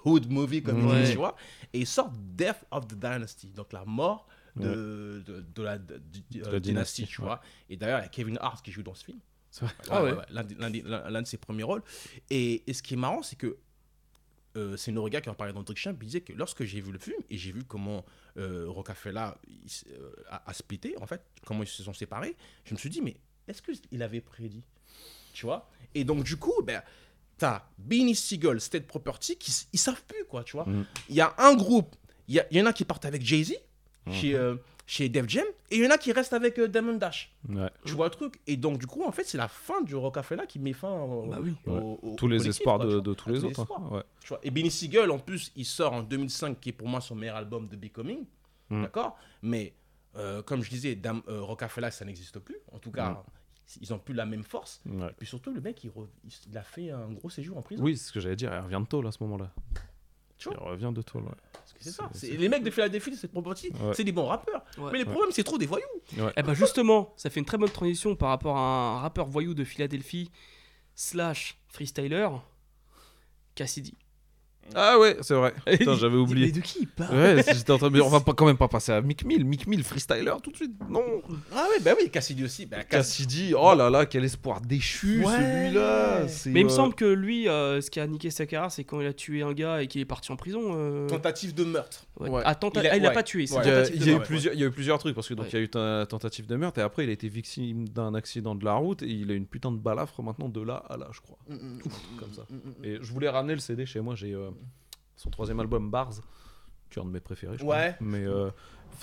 hood 0.04 0.32
movie, 0.32 0.64
comme 0.64 0.80
ils 0.80 0.86
Ouais. 0.88 1.02
disent, 1.02 1.12
tu 1.12 1.18
vois. 1.18 1.36
Et 1.74 1.80
ils 1.82 1.88
sortent 1.88 2.16
Death 2.36 2.66
of 2.72 2.88
the 2.88 2.96
Dynasty, 2.96 3.52
donc 3.52 3.72
la 3.72 3.86
mort 3.86 4.28
de, 4.56 5.22
de, 5.28 5.46
de 5.54 5.62
la, 5.62 5.78
de- 5.78 5.98
de- 6.32 6.40
De 6.40 6.48
euh, 6.48 6.52
la 6.54 6.60
dynastie, 6.60 7.04
dynastie, 7.04 7.06
tu 7.06 7.22
ouais. 7.22 7.28
vois. 7.28 7.42
Et 7.70 7.78
d'ailleurs, 7.78 8.00
il 8.00 8.04
y 8.04 8.06
a 8.06 8.10
Kevin 8.10 8.40
Hart 8.42 8.66
qui 8.66 8.72
joue 8.72 8.82
dans 8.82 8.96
ce 8.96 9.06
film. 9.06 9.20
Ah 9.90 10.04
ouais. 10.04 10.16
L'un 10.30 11.22
de 11.22 11.28
ses 11.28 11.38
premiers 11.38 11.64
rôles. 11.64 11.84
Et, 12.30 12.64
et 12.70 12.74
ce 12.74 12.82
qui 12.84 12.94
est 12.94 12.98
marrant, 12.98 13.22
c'est 13.24 13.36
que 13.36 13.58
euh, 14.56 14.76
c'est 14.78 14.92
Noriga 14.92 15.22
qui 15.22 15.30
en 15.30 15.36
parlait 15.36 15.54
dans 15.54 15.64
Trick 15.64 15.78
Champ, 15.78 15.92
il 16.02 16.06
disait 16.06 16.22
que 16.22 16.34
lorsque 16.34 16.64
j'ai 16.64 16.82
vu 16.82 16.92
le 16.92 16.98
film 17.00 17.18
et 17.30 17.38
j'ai 17.38 17.52
vu 17.52 17.64
comment 17.64 18.04
euh, 18.38 18.68
s- 19.66 19.86
euh, 19.92 20.12
a, 20.30 20.50
a 20.50 20.54
splitté, 20.54 20.96
en 21.00 21.06
fait, 21.06 21.22
comment 21.46 21.62
ils 21.64 21.68
se 21.68 21.84
sont 21.84 21.94
séparés, 21.94 22.36
je 22.66 22.74
me 22.74 22.80
suis 22.80 22.90
dit, 22.90 23.02
mais 23.02 23.18
est-ce 23.48 23.62
qu'il 23.62 24.02
avait 24.02 24.22
prédit? 24.22 24.64
Tu 25.34 25.46
vois? 25.46 25.70
Et 25.94 26.04
donc, 26.04 26.24
du 26.24 26.38
coup, 26.38 26.64
ben, 26.64 26.82
t'as 27.38 27.68
Beanie 27.78 28.16
Siegel, 28.16 28.60
State 28.60 28.88
Property, 28.88 29.38
qui 29.38 29.54
ils 29.74 29.80
savent 29.80 30.04
plus, 30.08 30.26
quoi, 30.26 30.44
tu 30.44 30.54
vois? 30.54 30.66
Mhm. 30.66 30.86
Il 31.10 31.16
y 31.16 31.22
a 31.22 31.36
un 31.38 31.56
groupe, 31.56 31.96
il 32.28 32.44
y, 32.52 32.62
en 32.62 32.66
a 32.66 32.74
qui 32.74 32.84
partent 32.84 33.06
avec 33.06 33.22
Jay-Z, 33.24 33.54
chez, 34.12 34.34
euh, 34.36 34.56
chez 34.90 35.10
Def 35.10 35.28
Jam, 35.28 35.44
et 35.70 35.78
il 35.78 35.84
y 35.84 35.88
en 35.88 35.92
a 35.92 35.98
qui 35.98 36.14
restent 36.14 36.32
avec 36.34 36.58
euh, 36.60 36.68
Damon 36.70 36.94
Dash. 36.96 37.36
Ouais. 37.50 37.70
Tu 37.86 37.92
vois 37.94 38.06
le 38.06 38.12
truc 38.12 38.40
Et 38.48 38.56
donc, 38.56 38.78
du 38.80 38.88
coup, 38.88 39.04
en 39.04 39.12
fait, 39.12 39.26
c'est 39.26 39.38
la 39.38 39.50
fin 39.50 39.82
du 39.82 39.94
Rockefeller 39.96 40.44
qui 40.48 40.60
met 40.60 40.72
fin 40.74 40.90
au, 40.90 41.28
Bah 41.28 41.40
oui. 41.42 41.54
au- 41.66 41.72
Ouais. 41.72 41.98
au- 42.04 42.16
Tous 42.16 42.26
au 42.26 42.30
les 42.30 42.48
espoirs 42.48 42.78
quoi, 42.78 42.86
de, 42.88 43.14
tous 43.14 43.30
les 43.30 43.40
tous 43.40 43.46
autres. 43.48 43.60
espoirs. 43.62 43.82
hein. 43.84 43.96
Ouais. 43.98 44.04
Tu 44.22 44.30
vois. 44.30 44.40
Et 44.44 44.50
Benny 44.50 44.72
Siegel, 44.72 45.12
en 45.12 45.20
plus, 45.20 45.52
il 45.58 45.66
sort 45.66 45.92
en 45.92 46.02
2005, 46.04 46.60
qui 46.62 46.70
est 46.70 46.72
pour 46.72 46.88
moi 46.88 47.02
son 47.02 47.16
meilleur 47.16 47.36
album 47.36 47.68
de 47.68 47.76
Becoming. 47.76 48.24
Mm. 48.70 48.84
D'accord? 48.84 49.18
Mais, 49.42 49.74
euh, 50.16 50.42
comme 50.42 50.64
je 50.64 50.70
disais, 50.70 50.96
Dam, 50.96 51.22
euh, 51.28 51.42
Rockefeller, 51.42 51.92
ça 51.92 52.06
n'existe 52.06 52.40
plus. 52.40 52.56
En 52.72 52.80
tout 52.80 52.92
cas, 52.92 53.24
ils 53.82 53.90
n'ont 53.92 54.00
plus 54.00 54.14
la 54.14 54.26
même 54.26 54.44
force. 54.44 54.82
Ouais. 54.86 55.10
Et 55.10 55.14
puis 55.18 55.28
surtout, 55.28 55.52
le 55.54 55.60
mec, 55.60 55.84
il, 55.84 56.58
a 56.58 56.62
fait 56.64 56.92
un 56.92 57.12
gros 57.12 57.30
séjour 57.30 57.58
en 57.58 57.62
prison. 57.62 57.84
Oui, 57.84 57.98
c'est 57.98 58.08
ce 58.08 58.14
que 58.14 58.22
j'allais 58.22 58.38
dire. 58.38 58.54
Il 58.54 58.60
revient 58.62 58.80
de 58.82 58.88
tôle 58.88 59.06
à 59.06 59.12
ce 59.12 59.22
moment-là. 59.24 59.52
Tu 60.38 60.50
Il 60.52 60.58
revient 60.58 60.92
de 60.94 61.02
tôle, 61.02 61.24
ouais. 61.24 61.30
Parce 61.54 61.74
que 61.74 61.80
c'est 61.84 61.92
ça. 61.92 62.10
Les 62.24 62.48
mecs 62.50 62.64
de 62.64 62.70
Philadelphie, 62.70 63.16
c'est 63.16 63.28
property, 63.28 63.70
Ouais. 63.72 63.94
c'est 63.94 64.04
des 64.04 64.12
bons 64.12 64.26
rappeurs. 64.28 64.64
Ouais. 64.78 64.92
Mais 64.92 65.00
le 65.00 65.06
Ouais. 65.06 65.12
problème, 65.12 65.32
c'est 65.32 65.44
trop 65.44 65.58
des 65.58 65.66
voyous. 65.66 65.86
Eh 66.36 66.44
ben 66.44 66.54
justement, 66.54 67.14
ça 67.18 67.30
fait 67.30 67.40
une 67.40 67.46
très 67.46 67.58
bonne 67.58 67.70
transition 67.72 68.16
par 68.16 68.30
rapport 68.30 68.56
à 68.58 68.60
un 68.98 69.00
rappeur 69.00 69.26
voyou 69.28 69.54
de 69.54 69.64
Philadelphie 69.64 70.30
slash 70.96 71.58
freestyler, 71.70 72.30
Cassidy. 73.56 73.96
Ah 74.76 75.00
ouais, 75.00 75.18
c'est 75.22 75.34
vrai. 75.34 75.54
Putain, 75.78 75.96
j'avais 75.96 76.18
oublié. 76.18 76.48
Mais 76.48 76.52
de 76.52 76.60
qui 76.62 76.80
il 76.82 76.88
parle 76.88 77.16
Ouais, 77.16 77.42
c'est- 77.44 77.56
j'étais 77.56 77.72
en 77.72 77.78
train 77.78 77.88
de 77.88 77.94
me 77.94 77.98
dire, 77.98 78.06
on 78.06 78.10
va 78.10 78.20
pas, 78.20 78.34
quand 78.34 78.46
même 78.46 78.58
pas 78.58 78.68
passer 78.68 78.92
à 78.92 79.02
Mick 79.02 79.26
Mill. 79.26 79.46
Mick 79.46 79.66
Mill, 79.68 79.84
freestyler 79.84 80.34
tout 80.44 80.52
de 80.52 80.56
suite. 80.56 80.74
Non. 80.90 81.04
Ah 81.56 81.66
oui, 81.72 81.84
bah 81.84 81.92
oui, 82.00 82.10
Cassidy 82.10 82.44
aussi. 82.44 82.66
Bah, 82.66 82.78
Cass- 82.84 82.88
Cassidy, 82.90 83.54
oh 83.58 83.74
là 83.76 83.90
là, 83.90 84.06
quel 84.06 84.24
espoir 84.26 84.62
déchu 84.62 85.24
Ouais. 85.24 85.34
celui-là. 85.36 86.28
C'est, 86.28 86.50
Mais 86.52 86.62
il 86.62 86.66
me 86.66 86.70
euh, 86.72 86.74
semble 86.74 86.94
que 86.96 87.06
lui, 87.06 87.48
euh, 87.48 87.82
ce 87.82 87.90
qui 87.90 88.00
a 88.00 88.08
niqué 88.08 88.30
sa 88.30 88.46
carrière, 88.46 88.72
c'est 88.72 88.84
quand 88.84 89.00
il 89.02 89.08
a 89.08 89.14
tué 89.14 89.42
un 89.42 89.54
gars 89.54 89.82
et 89.82 89.88
qu'il 89.88 90.02
est 90.02 90.06
parti 90.06 90.32
en 90.32 90.36
prison. 90.36 90.62
euh, 90.76 91.08
Tentative 91.08 91.54
de 91.54 91.64
meurtre. 91.64 92.06
ouais. 92.20 92.30
Ouais. 92.30 92.42
Ah, 92.46 92.54
tenta- 92.54 92.82
Il 92.82 92.88
a- 92.88 92.92
ah, 92.94 92.98
il 92.98 93.06
a 93.06 93.10
ouais. 93.10 93.14
pas 93.14 93.24
tué, 93.24 93.48
c'est 93.48 93.56
Ouais. 93.56 93.62
Il 93.66 93.68
y 93.68 93.72
a, 93.72 93.88
il 93.90 94.08
y 94.08 94.10
a 94.10 94.18
eu 94.18 94.20
plusieurs, 94.20 94.54
il 94.54 94.60
y 94.60 94.64
a 94.64 94.68
eu 94.68 94.72
plusieurs 94.72 95.00
trucs 95.00 95.16
parce 95.16 95.28
que 95.28 95.34
donc 95.34 95.46
Ouais. 95.46 95.50
il 95.54 95.56
y 95.56 95.62
a 95.62 95.64
eu 95.64 95.70
ta 95.70 96.06
tentative 96.08 96.46
de 96.46 96.56
meurtre 96.56 96.80
et 96.80 96.84
après 96.84 97.04
il 97.06 97.10
a 97.10 97.14
été 97.14 97.28
victime 97.30 97.88
d'un 97.90 98.14
accident 98.16 98.54
de 98.56 98.66
la 98.66 98.74
route 98.74 99.02
et 99.02 99.08
il 99.10 99.32
a 99.32 99.34
une 99.34 99.46
putain 99.48 99.72
de 99.72 99.78
balafre 99.78 100.22
maintenant 100.22 100.50
de 100.50 100.62
là 100.62 100.84
à 100.90 100.98
là 100.98 101.08
je 101.14 101.22
crois 101.22 101.38
comme 101.48 102.34
ça. 102.34 102.44
Et 102.84 102.98
je 103.02 103.12
voulais 103.14 103.30
ramener 103.30 103.54
le 103.54 103.60
CD 103.60 103.86
chez 103.86 104.02
moi 104.02 104.16
j'ai 104.16 104.34
euh, 104.34 104.50
son 105.16 105.30
troisième 105.30 105.60
album 105.60 105.90
Bars 105.90 106.14
qui 106.90 107.00
est 107.00 107.02
un 107.02 107.06
de 107.06 107.12
mes 107.12 107.20
préférés 107.20 107.58
je 107.58 107.64
crois. 107.64 107.76
Ouais. 107.76 107.96
mais 108.00 108.26
euh, 108.26 108.50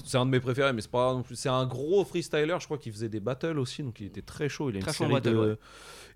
c'est 0.04 0.16
un 0.16 0.24
de 0.26 0.30
mes 0.30 0.40
préférés 0.40 0.72
mais 0.72 0.80
c'est 0.80 0.90
pas 0.90 1.12
non 1.12 1.22
plus 1.22 1.36
c'est 1.36 1.48
un 1.50 1.66
gros 1.66 2.04
freestyler 2.04 2.56
je 2.60 2.64
crois 2.64 2.78
qu'il 2.78 2.92
faisait 2.92 3.08
des 3.10 3.20
battles 3.20 3.58
aussi 3.58 3.82
donc 3.82 4.00
il 4.00 4.06
était 4.06 4.22
très 4.22 4.48
chaud 4.48 4.70
il 4.70 4.76
a 4.76 4.78
une 4.78 4.82
Très 4.84 4.92
chaud 4.92 5.04
en 5.04 5.08
série 5.08 5.20
battle, 5.20 5.34
de 5.34 5.50
ouais. 5.50 5.56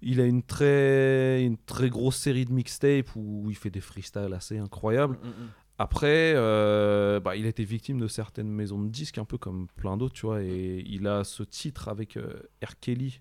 il 0.03 0.21
a 0.21 0.25
une 0.25 0.43
très 0.43 1.43
une 1.45 1.59
très 1.59 1.91
grosse 1.91 2.17
série 2.17 2.45
de 2.47 2.53
mixtapes 2.53 3.15
où 3.17 3.47
il 3.51 3.57
fait 3.57 3.71
des 3.71 3.81
freestyles 3.83 4.33
assez 4.33 4.59
incroyables 4.59 5.19
Mm, 5.23 5.49
après, 5.81 6.33
euh, 6.35 7.21
bah, 7.21 7.37
il 7.37 7.47
a 7.47 7.49
été 7.49 7.63
victime 7.63 8.01
de 8.01 8.09
certaines 8.09 8.51
maisons 8.51 8.83
de 8.83 8.89
disques, 8.89 9.17
un 9.17 9.25
peu 9.25 9.39
comme 9.39 9.69
plein 9.77 9.97
d'autres, 9.97 10.15
tu 10.15 10.27
vois, 10.27 10.43
et 10.43 10.83
il 10.85 11.07
a 11.07 11.23
ce 11.23 11.45
titre 11.45 11.87
avec 11.87 12.17
euh, 12.17 12.41
R. 12.65 12.77
Kelly. 12.81 13.21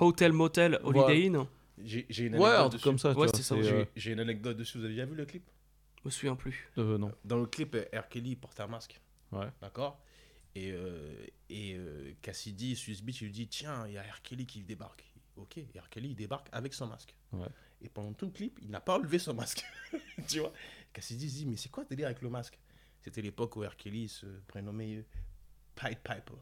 Hotel 0.00 0.32
Motel 0.32 0.80
Holiday 0.82 1.26
Inn. 1.26 1.44
J'ai 1.82 2.06
une 2.24 2.36
Ouais, 2.36 2.44
anecdote 2.50 2.58
un 2.58 2.68
truc 2.68 2.72
dessus. 2.72 2.84
comme 2.84 2.98
ça, 2.98 3.12
tu 3.14 3.20
Ouais, 3.20 3.28
ça, 3.28 3.62
j'ai- 3.62 3.72
euh, 3.72 3.84
J'ai 3.96 4.12
une 4.12 4.20
anecdote 4.20 4.56
dessus. 4.56 4.78
Vous 4.78 4.84
avez 4.84 4.94
déjà 4.94 5.06
vu 5.06 5.14
le 5.14 5.26
clip? 5.26 5.48
Je 6.00 6.02
me 6.06 6.10
souviens 6.10 6.36
plus. 6.36 6.70
euh, 6.78 6.98
non. 6.98 7.12
Dans 7.24 7.38
le 7.38 7.46
clip, 7.46 7.76
R. 7.92 8.08
Kelly 8.08 8.36
porte 8.36 8.58
un 8.60 8.66
masque. 8.66 9.00
Ouais. 9.32 9.48
D'accord? 9.60 10.00
Et, 10.54 10.70
euh, 10.72 11.26
et 11.50 11.74
euh, 11.76 12.12
Cassidy, 12.22 12.76
Swiss 12.76 13.02
Beach, 13.02 13.20
il 13.20 13.24
lui 13.26 13.32
dit 13.32 13.48
Tiens, 13.48 13.86
il 13.86 13.94
y 13.94 13.98
a 13.98 14.02
R. 14.02 14.22
Kelly 14.22 14.46
qui 14.46 14.62
débarque. 14.62 15.04
Ok, 15.36 15.58
R. 15.78 15.88
Kelly 15.90 16.10
il 16.10 16.14
débarque 16.16 16.48
avec 16.52 16.72
son 16.72 16.86
masque. 16.86 17.14
Ouais. 17.32 17.46
Et 17.82 17.90
pendant 17.90 18.14
tout 18.14 18.24
le 18.26 18.32
clip, 18.32 18.58
il 18.62 18.70
n'a 18.70 18.80
pas 18.80 18.96
enlevé 18.96 19.18
son 19.18 19.34
masque. 19.34 19.62
tu 20.28 20.38
vois? 20.40 20.52
Cassidy 20.94 21.28
se 21.28 21.34
dit 21.36 21.46
Mais 21.46 21.56
c'est 21.56 21.68
quoi 21.68 21.82
le 21.82 21.88
délire 21.90 22.06
avec 22.06 22.22
le 22.22 22.30
masque? 22.30 22.58
C'était 23.02 23.20
l'époque 23.20 23.54
où 23.56 23.60
R. 23.60 23.76
Kelly 23.76 24.08
se 24.08 24.24
prénommait 24.46 25.04
Pied 25.74 25.98
Piper. 26.02 26.32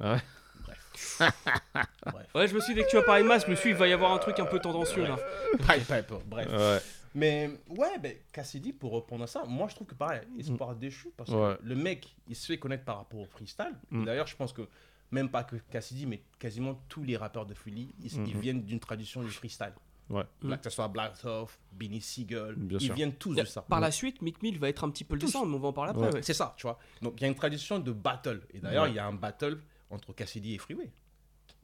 Ah 0.00 0.14
ouais. 0.14 0.20
Bref. 0.64 1.18
Bref. 1.18 2.24
Ouais, 2.34 2.48
je 2.48 2.54
me 2.54 2.60
suis 2.60 2.74
dit 2.74 2.80
dès 2.80 2.86
que 2.86 2.90
tu 2.90 2.96
as 2.98 3.02
parlé 3.02 3.22
de 3.22 3.28
masque, 3.28 3.46
je 3.46 3.50
me 3.52 3.56
suis 3.56 3.70
dit, 3.70 3.74
il 3.74 3.78
va 3.78 3.86
y 3.88 3.92
avoir 3.92 4.12
un 4.12 4.18
truc 4.18 4.38
un 4.40 4.46
peu 4.46 4.58
tendancieux 4.58 5.04
là. 5.04 5.16
Piper. 5.58 6.02
Bref. 6.26 6.48
Ouais. 6.52 6.78
Mais 7.16 7.48
ouais, 7.68 7.98
ben, 8.00 8.16
Cassidy, 8.32 8.72
pour 8.72 8.90
reprendre 8.92 9.22
à 9.24 9.26
ça, 9.28 9.44
moi 9.46 9.68
je 9.68 9.74
trouve 9.76 9.86
que 9.86 9.94
pareil, 9.94 10.22
espoir 10.38 10.74
déchu, 10.74 11.10
parce 11.16 11.30
que 11.30 11.34
Ouais. 11.36 11.56
le 11.62 11.76
mec, 11.76 12.14
il 12.28 12.34
se 12.34 12.46
fait 12.46 12.58
connaître 12.58 12.84
par 12.84 12.96
rapport 12.96 13.20
au 13.20 13.24
freestyle. 13.26 13.72
Mm. 13.90 14.04
D'ailleurs, 14.04 14.26
je 14.26 14.34
pense 14.36 14.52
que 14.52 14.62
même 15.12 15.28
pas 15.28 15.44
que 15.44 15.54
Cassidy, 15.70 16.06
mais 16.06 16.22
quasiment 16.40 16.74
tous 16.88 17.04
les 17.04 17.16
rappeurs 17.16 17.46
de 17.46 17.54
Philly, 17.54 17.94
ils, 18.02 18.18
Mhm. 18.18 18.26
ils 18.26 18.36
viennent 18.36 18.62
d'une 18.62 18.80
tradition 18.80 19.22
du 19.22 19.30
freestyle. 19.30 19.74
Ouais. 20.10 20.24
Là, 20.42 20.58
que 20.58 20.64
ce 20.64 20.70
soit 20.70 20.88
Black 20.88 21.16
Thought, 21.18 21.50
Benny 21.72 22.00
Siegel, 22.00 22.56
Bien 22.56 22.78
ils 22.78 22.86
sûr. 22.86 22.94
viennent 22.94 23.14
tous 23.14 23.34
de 23.34 23.44
ça. 23.44 23.62
Par 23.62 23.80
la 23.80 23.90
suite, 23.92 24.20
Mick 24.20 24.42
Mill 24.42 24.58
va 24.58 24.68
être 24.68 24.82
un 24.84 24.90
petit 24.90 25.04
peu 25.04 25.14
le 25.14 25.20
descendre, 25.20 25.46
mais 25.46 25.56
on 25.56 25.60
va 25.60 25.68
en 25.68 25.72
parler 25.72 25.90
après. 25.92 26.06
Ouais. 26.08 26.14
ouais. 26.14 26.22
C'est 26.22 26.34
ça, 26.34 26.52
tu 26.58 26.66
vois. 26.66 26.78
Donc 27.00 27.14
il 27.18 27.22
y 27.22 27.24
a 27.24 27.28
une 27.28 27.34
tradition 27.36 27.78
de 27.78 27.92
battle. 27.92 28.42
Et 28.52 28.58
d'ailleurs, 28.58 28.84
Ouais. 28.84 28.90
il 28.90 28.96
y 28.96 28.98
a 28.98 29.06
un 29.06 29.14
battle 29.14 29.58
entre 29.94 30.12
Cassidy 30.12 30.54
et 30.54 30.58
Freeway. 30.58 30.90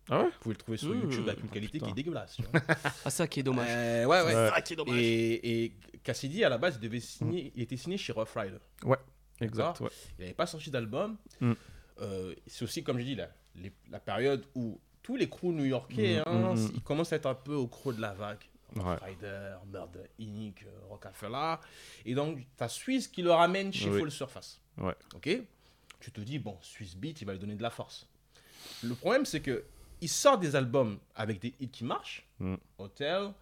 Ah 0.08 0.22
ouais 0.22 0.30
Vous 0.30 0.38
pouvez 0.40 0.54
le 0.54 0.58
trouver 0.58 0.76
sur 0.78 0.88
Mmh. 0.94 1.02
YouTube 1.02 1.28
avec 1.28 1.42
une 1.42 1.50
qualité 1.50 1.78
qui 1.78 1.90
est 1.90 1.92
dégueulasse. 1.94 2.36
tu 2.36 2.42
vois. 2.42 2.60
Ah, 3.04 3.10
ça 3.10 3.28
qui 3.28 3.40
est 3.40 3.42
dommage. 3.42 3.68
Euh, 3.70 4.04
ouais, 4.06 4.20
ouais. 4.22 4.34
Ouais. 4.34 4.50
Ça 4.50 4.60
qui 4.62 4.72
est 4.72 4.76
dommage. 4.76 4.96
Et, 4.98 5.64
et 5.64 5.72
Cassidy, 6.02 6.42
à 6.42 6.48
la 6.48 6.58
base, 6.58 6.76
il 6.76 6.80
devait 6.80 7.00
signer, 7.00 7.52
il 7.54 7.62
était 7.62 7.76
signé 7.76 7.96
chez 7.96 8.12
Rough 8.12 8.28
Rider. 8.34 8.56
Ouais, 8.84 8.96
exact. 9.40 9.56
D'accord 9.56 9.82
Ouais. 9.82 9.90
Il 10.18 10.22
n'avait 10.22 10.34
pas 10.34 10.46
sorti 10.46 10.70
d'album. 10.70 11.16
Mm. 11.40 11.52
Euh, 12.00 12.34
c'est 12.46 12.64
aussi, 12.64 12.82
comme 12.82 12.98
je 12.98 13.04
dis, 13.04 13.14
la, 13.14 13.28
les- 13.56 13.72
la 13.90 14.00
période 14.00 14.44
où 14.54 14.80
tous 15.02 15.16
les 15.16 15.28
crews 15.28 15.52
new-yorkais, 15.52 16.20
Mm, 16.20 16.22
hein, 16.28 16.54
mm, 16.54 16.58
mm. 16.60 16.70
ils 16.76 16.82
commencent 16.82 17.12
à 17.12 17.16
être 17.16 17.26
un 17.26 17.34
peu 17.34 17.54
au 17.54 17.66
creux 17.68 17.94
de 17.94 18.00
la 18.00 18.12
vague. 18.14 18.38
Rough 18.74 18.84
Ouais. 18.86 18.96
Rider, 19.02 19.54
Murder 19.70 20.08
Inc., 20.20 20.62
euh, 20.64 20.70
Rockefeller. 20.88 21.56
Et 22.04 22.14
donc, 22.14 22.38
tu 22.56 22.64
as 22.64 22.68
Suisse 22.68 23.06
qui 23.08 23.22
le 23.22 23.32
ramène 23.32 23.72
chez 23.72 23.90
Oui. 23.90 23.98
Full 23.98 24.10
Surface. 24.10 24.60
Ouais. 24.78 24.94
Ok? 25.14 25.28
Tu 26.00 26.10
te 26.12 26.20
dis, 26.20 26.38
bon, 26.38 26.56
Swiss 26.62 26.96
Beat, 26.96 27.20
il 27.20 27.26
va 27.26 27.32
lui 27.34 27.38
donner 27.40 27.56
de 27.56 27.62
la 27.62 27.70
force. 27.70 28.06
Le 28.82 28.94
problème, 28.94 29.24
c'est 29.24 29.40
que 29.40 29.64
il 30.00 30.08
sort 30.08 30.38
des 30.38 30.56
albums 30.56 30.98
avec 31.14 31.40
des 31.40 31.54
hits 31.60 31.68
qui 31.68 31.84
marchent. 31.84 32.26
Mm. 32.38 32.54
Hotel. 32.78 33.32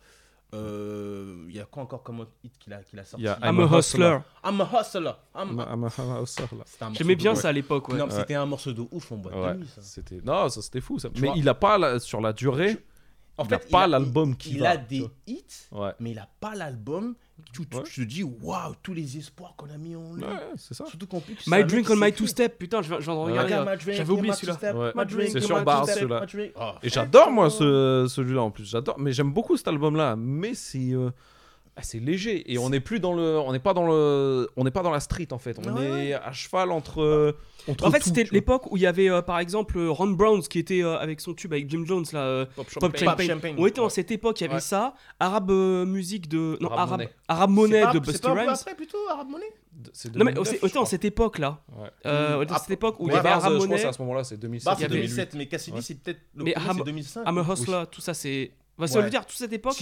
euh, 0.54 1.44
Il 1.48 1.54
y 1.54 1.60
a 1.60 1.64
quoi 1.66 1.82
encore 1.82 2.02
comme 2.02 2.20
autre 2.20 2.32
hit 2.42 2.56
qu'il 2.58 2.72
a, 2.72 2.82
qu'il 2.82 2.98
a 2.98 3.04
sorti? 3.04 3.22
Il 3.22 3.26
y 3.26 3.28
a 3.28 3.38
I'm 3.42 3.60
a 3.60 3.78
hustler. 3.78 4.18
I'm 4.44 4.60
a 4.60 4.64
hustler. 4.80 5.12
I'm- 5.34 5.50
I'm 5.50 5.84
a- 5.84 5.90
I'm 5.98 6.22
hustler, 6.22 6.46
J'aimais 6.94 7.16
bien 7.16 7.34
ça 7.34 7.48
à 7.48 7.52
l'époque. 7.52 7.88
Ouais. 7.88 7.98
Non, 7.98 8.06
mais 8.06 8.12
c'était 8.14 8.34
un 8.34 8.46
morceau 8.46 8.72
de 8.72 8.82
ouf, 8.90 9.10
mon 9.10 9.18
boîte 9.18 9.34
Ouais, 9.34 9.52
de 9.54 9.58
nuit, 9.58 9.68
ça. 9.74 9.82
c'était 9.82 10.20
non, 10.24 10.48
ça 10.48 10.62
c'était 10.62 10.80
fou 10.80 10.98
ça. 10.98 11.10
Tu 11.10 11.20
Mais 11.20 11.28
vois 11.28 11.36
il 11.36 11.48
a 11.48 11.54
pas 11.54 11.76
la- 11.78 11.98
sur 12.00 12.20
la 12.20 12.32
durée. 12.32 12.78
En 13.36 13.44
il 13.44 13.50
fait, 13.50 13.54
a 13.54 13.58
pas 13.58 13.82
a- 13.84 13.86
l'album 13.86 14.36
qui 14.36 14.52
il 14.54 14.60
va. 14.60 14.70
a 14.70 14.76
des 14.76 15.06
hits, 15.26 15.44
Ouais. 15.70 15.92
mais 16.00 16.10
il 16.12 16.18
a 16.18 16.28
pas 16.40 16.54
l'album. 16.56 17.14
Tu, 17.52 17.66
tu- 17.66 17.76
Ouais. 17.76 17.82
tu 17.84 18.04
te 18.06 18.10
dis, 18.10 18.22
waouh, 18.22 18.74
tous 18.82 18.92
les 18.92 19.16
espoirs 19.16 19.54
qu'on 19.56 19.70
a 19.70 19.78
mis 19.78 19.96
en 19.96 20.14
lui. 20.14 20.22
Ouais, 20.22 20.30
c'est 20.56 20.74
ça. 20.74 20.84
Surtout 20.86 21.06
qu'en 21.06 21.20
plus, 21.20 21.36
c'est 21.40 21.52
un 21.52 21.56
My 21.58 21.64
Drink 21.64 21.88
on 21.90 21.96
my 21.96 22.12
two 22.12 22.26
step. 22.26 22.58
Putain, 22.58 22.82
je 22.82 22.88
viens 22.88 22.98
viens 22.98 23.14
de 23.14 23.18
regarder. 23.18 23.92
J'avais 23.94 24.10
oublié 24.10 24.30
my 24.32 24.36
celui-là. 24.36 24.58
C'est 25.32 25.40
sur 25.40 25.56
my 25.58 25.64
celui-là. 25.86 26.26
Oh, 26.60 26.70
Et 26.82 26.88
j'adore 26.88 27.30
moi 27.30 27.50
ce, 27.50 28.06
celui-là 28.08 28.42
en 28.42 28.50
plus. 28.50 28.64
J'adore, 28.70 28.98
mais 28.98 29.12
j'aime 29.12 29.32
beaucoup 29.32 29.56
cet 29.56 29.68
album-là. 29.68 30.14
Mais 30.16 30.54
c'est 30.54 30.92
euh, 31.78 31.80
ah, 31.80 31.82
c'est 31.84 32.00
léger 32.00 32.52
et 32.52 32.58
on 32.58 32.70
n'est 32.70 32.80
plus 32.80 32.98
dans 33.00 33.12
le, 33.14 33.38
on 33.38 33.52
n'est 33.52 33.58
pas 33.60 33.72
dans 33.74 33.86
le, 33.86 34.48
on 34.56 34.64
n'est 34.64 34.70
pas 34.70 34.82
dans 34.82 34.90
la 34.90 35.00
street 35.00 35.28
en 35.32 35.38
fait. 35.38 35.56
On 35.64 35.76
Ouais, 35.76 36.08
est 36.08 36.12
à 36.14 36.32
cheval 36.32 36.72
entre. 36.72 37.36
entre 37.68 37.86
En 37.86 37.90
fait, 37.90 38.02
c'était 38.02 38.24
l'époque 38.32 38.70
où 38.72 38.76
il 38.76 38.82
y 38.82 38.86
avait 38.86 39.08
euh, 39.08 39.22
par 39.22 39.38
exemple 39.38 39.78
euh, 39.78 39.90
Ron 39.90 40.08
Browns 40.08 40.42
qui 40.42 40.58
était 40.58 40.82
euh, 40.82 40.98
avec 40.98 41.20
son 41.20 41.34
tube 41.34 41.52
avec 41.52 41.70
Jim 41.70 41.84
Jones 41.86 42.04
là. 42.12 42.20
euh, 42.20 42.44
Pop 42.46 42.66
Pop 42.66 42.68
Champagne. 42.70 42.90
Champagne. 42.98 43.26
Pop 43.26 43.34
Champagne. 43.36 43.54
On 43.58 43.66
était 43.66 43.76
dans 43.76 43.84
Ouais. 43.84 43.90
cette 43.90 44.10
époque, 44.10 44.40
il 44.40 44.44
y 44.44 44.46
avait 44.46 44.54
Ouais. 44.56 44.60
ça. 44.60 44.94
Arabe 45.20 45.50
euh, 45.50 45.84
musique 45.86 46.28
de. 46.28 46.58
Non, 46.60 46.68
Arabe 46.70 46.78
Arabe, 46.80 47.02
pas- 47.82 47.92
de 47.92 47.98
peu 48.00 48.40
Rhymes. 48.40 48.48
après 48.48 48.74
plutôt, 48.74 48.98
Arabe 49.10 49.28
Money 49.28 49.44
C'est 49.92 50.08
Non, 50.16 50.24
mais 50.24 50.32
2009, 50.32 50.38
on 50.40 50.44
je 50.44 50.50
était 50.56 50.66
dans 50.66 50.70
crois. 50.80 50.86
cette 50.86 51.04
époque 51.04 51.38
là. 51.38 51.60
Euh, 52.06 52.36
cette 52.58 52.70
époque 52.72 52.96
où 52.98 53.08
il 53.08 53.14
y 53.14 53.16
avait 53.16 53.28
Arabe 53.28 53.42
c'est 53.42 53.46
à 53.46 53.92
ce 53.92 53.98
c'est 54.24 54.36
2007. 54.36 54.64
Bah, 54.66 54.72
Il 54.72 54.76
y 54.76 54.78
c'est 54.80 54.84
avait- 54.86 54.94
2007, 54.96 55.34
mais 55.34 55.46
Cassidy, 55.46 55.82
c'est 55.82 56.02
peut-être. 56.02 56.20
Le 56.34 56.44
Mais 56.44 56.52
premier, 56.54 56.70
Ham- 56.70 56.76
c'est 56.78 56.84
2005. 56.84 57.24
I'm 57.28 57.38
a. 57.38 57.52
Hustler, 57.52 57.82
tout 57.90 58.00
ça 58.00 58.14
c'est. 58.14 58.50
Bah, 58.78 58.86
ça 58.86 58.98
veut 58.98 59.04
Ouais. 59.04 59.10
dire 59.10 59.24
toute 59.26 59.36
cette 59.36 59.52
époque. 59.52 59.74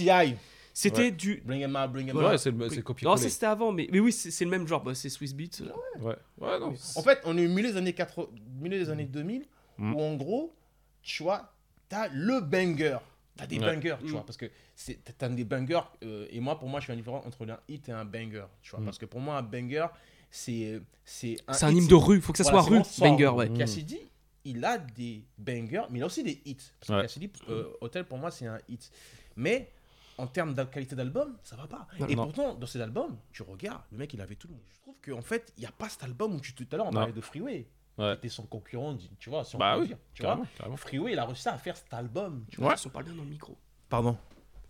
C'était 0.79 1.01
Ouais. 1.05 1.11
du. 1.11 1.41
Bring 1.43 1.61
him 1.63 1.75
out, 1.75 1.91
bring 1.91 2.07
him 2.07 2.13
Voilà. 2.13 2.27
out. 2.27 2.31
Ouais, 2.33 2.37
c'est 2.37 2.51
le- 2.51 2.69
c'est 2.69 3.03
Non, 3.03 3.17
c'était 3.17 3.45
avant, 3.47 3.71
mais, 3.71 3.87
mais 3.91 3.99
oui, 3.99 4.11
c'est 4.11 4.29
c'est 4.29 4.45
le 4.45 4.51
même 4.51 4.67
genre, 4.67 4.83
bah, 4.83 4.93
c'est 4.93 5.09
Swiss 5.09 5.33
Beat. 5.33 5.63
Ouais, 5.99 6.15
ouais, 6.39 6.59
non. 6.59 6.73
En 6.95 7.01
fait, 7.01 7.19
on 7.25 7.35
est 7.37 7.45
au 7.47 7.49
milieu 7.49 7.71
des 7.71 7.77
années, 7.77 7.93
80, 7.93 8.27
milieu 8.59 8.77
des 8.77 8.89
années 8.91 9.05
2000, 9.05 9.45
Mm. 9.79 9.93
où 9.95 10.01
en 10.01 10.15
gros, 10.15 10.53
tu 11.01 11.23
vois, 11.23 11.51
t'as 11.89 12.07
le 12.09 12.41
banger. 12.41 12.97
T'as 13.35 13.47
des 13.47 13.59
Ouais. 13.59 13.65
bangers, 13.75 13.95
tu 13.99 14.05
Mm. 14.05 14.09
vois, 14.09 14.25
parce 14.25 14.37
que 14.37 14.45
c'est- 14.75 14.99
t'as 15.17 15.29
des 15.29 15.43
bangers, 15.45 15.81
euh, 16.03 16.27
et 16.29 16.39
moi, 16.39 16.57
pour 16.59 16.69
moi, 16.69 16.79
je 16.79 16.85
fais 16.87 16.93
une 16.93 16.99
différence 16.99 17.25
entre 17.25 17.47
un 17.49 17.59
hit 17.67 17.87
et 17.89 17.91
un 17.91 18.05
banger, 18.05 18.45
tu 18.61 18.71
vois, 18.71 18.79
Mm. 18.79 18.85
parce 18.85 18.97
que 18.99 19.05
pour 19.05 19.19
moi, 19.19 19.37
un 19.37 19.43
banger, 19.43 19.87
c'est 20.29 20.81
c'est 21.05 21.37
C'est 21.53 21.63
un 21.65 21.69
hit, 21.71 21.77
hymne 21.77 21.87
de 21.87 21.95
rue, 21.95 22.19
faut 22.21 22.33
que 22.33 22.37
ça 22.43 22.51
voilà, 22.51 22.61
soit 22.67 22.77
rue, 22.77 22.83
banger, 22.99 23.27
ouais. 23.29 23.49
Mm. 23.49 23.57
Cassidy, 23.57 23.99
il 24.43 24.63
a 24.65 24.77
des 24.77 25.23
bangers, 25.37 25.83
mais 25.89 25.99
il 25.99 26.03
a 26.03 26.05
aussi 26.05 26.23
des 26.23 26.39
hits. 26.45 26.55
Parce 26.79 26.87
que 26.89 26.93
Ouais. 26.93 27.01
Cassidy, 27.03 27.29
euh, 27.49 27.65
Hotel, 27.81 28.03
pour 28.05 28.17
moi, 28.17 28.29
c'est 28.31 28.45
un 28.47 28.59
hit. 28.69 28.91
Mais 29.35 29.71
en 30.17 30.27
termes 30.27 30.53
de 30.53 30.63
qualité 30.63 30.95
d'album, 30.95 31.37
ça 31.43 31.55
va 31.55 31.67
pas. 31.67 31.87
Non. 31.99 32.07
et 32.07 32.15
Non. 32.15 32.23
pourtant, 32.25 32.53
dans 32.55 32.67
cet 32.67 32.81
album, 32.81 33.17
tu 33.31 33.43
regardes, 33.43 33.81
le 33.91 33.97
mec, 33.97 34.13
il 34.13 34.21
avait 34.21 34.35
tout 34.35 34.47
le 34.47 34.53
monde. 34.53 34.63
Je 34.73 34.79
trouve 34.81 34.95
qu'en 35.05 35.21
fait, 35.21 35.53
il 35.57 35.61
n'y 35.61 35.65
a 35.67 35.71
pas 35.71 35.89
cet 35.89 36.03
album 36.03 36.33
où 36.35 36.39
tu 36.39 36.53
tout 36.53 36.65
à 36.71 36.77
l'heure, 36.77 36.87
on 36.87 36.91
Non. 36.91 36.99
parlait 36.99 37.13
de 37.13 37.21
Freeway. 37.21 37.67
Ouais. 37.97 38.11
Qui 38.13 38.17
était 38.17 38.29
son 38.29 38.43
concurrent, 38.45 38.95
tu 39.19 39.29
vois, 39.31 39.43
si 39.43 39.55
on 39.55 39.59
Bah 39.59 39.73
peut 39.75 39.81
oui, 39.81 39.87
dire. 39.87 39.97
Tu 40.13 40.21
carrément, 40.21 40.43
vois 40.43 40.51
carrément. 40.57 40.77
Freeway, 40.77 41.13
il 41.13 41.19
a 41.19 41.25
réussi 41.25 41.49
à 41.49 41.57
faire 41.57 41.75
cet 41.75 41.91
album. 41.93 42.45
Tu 42.51 42.59
Ouais. 42.61 42.75
On 42.85 42.89
parle 42.89 43.05
bien 43.05 43.15
dans 43.15 43.23
le 43.23 43.29
micro. 43.29 43.57
Pardon. 43.89 44.17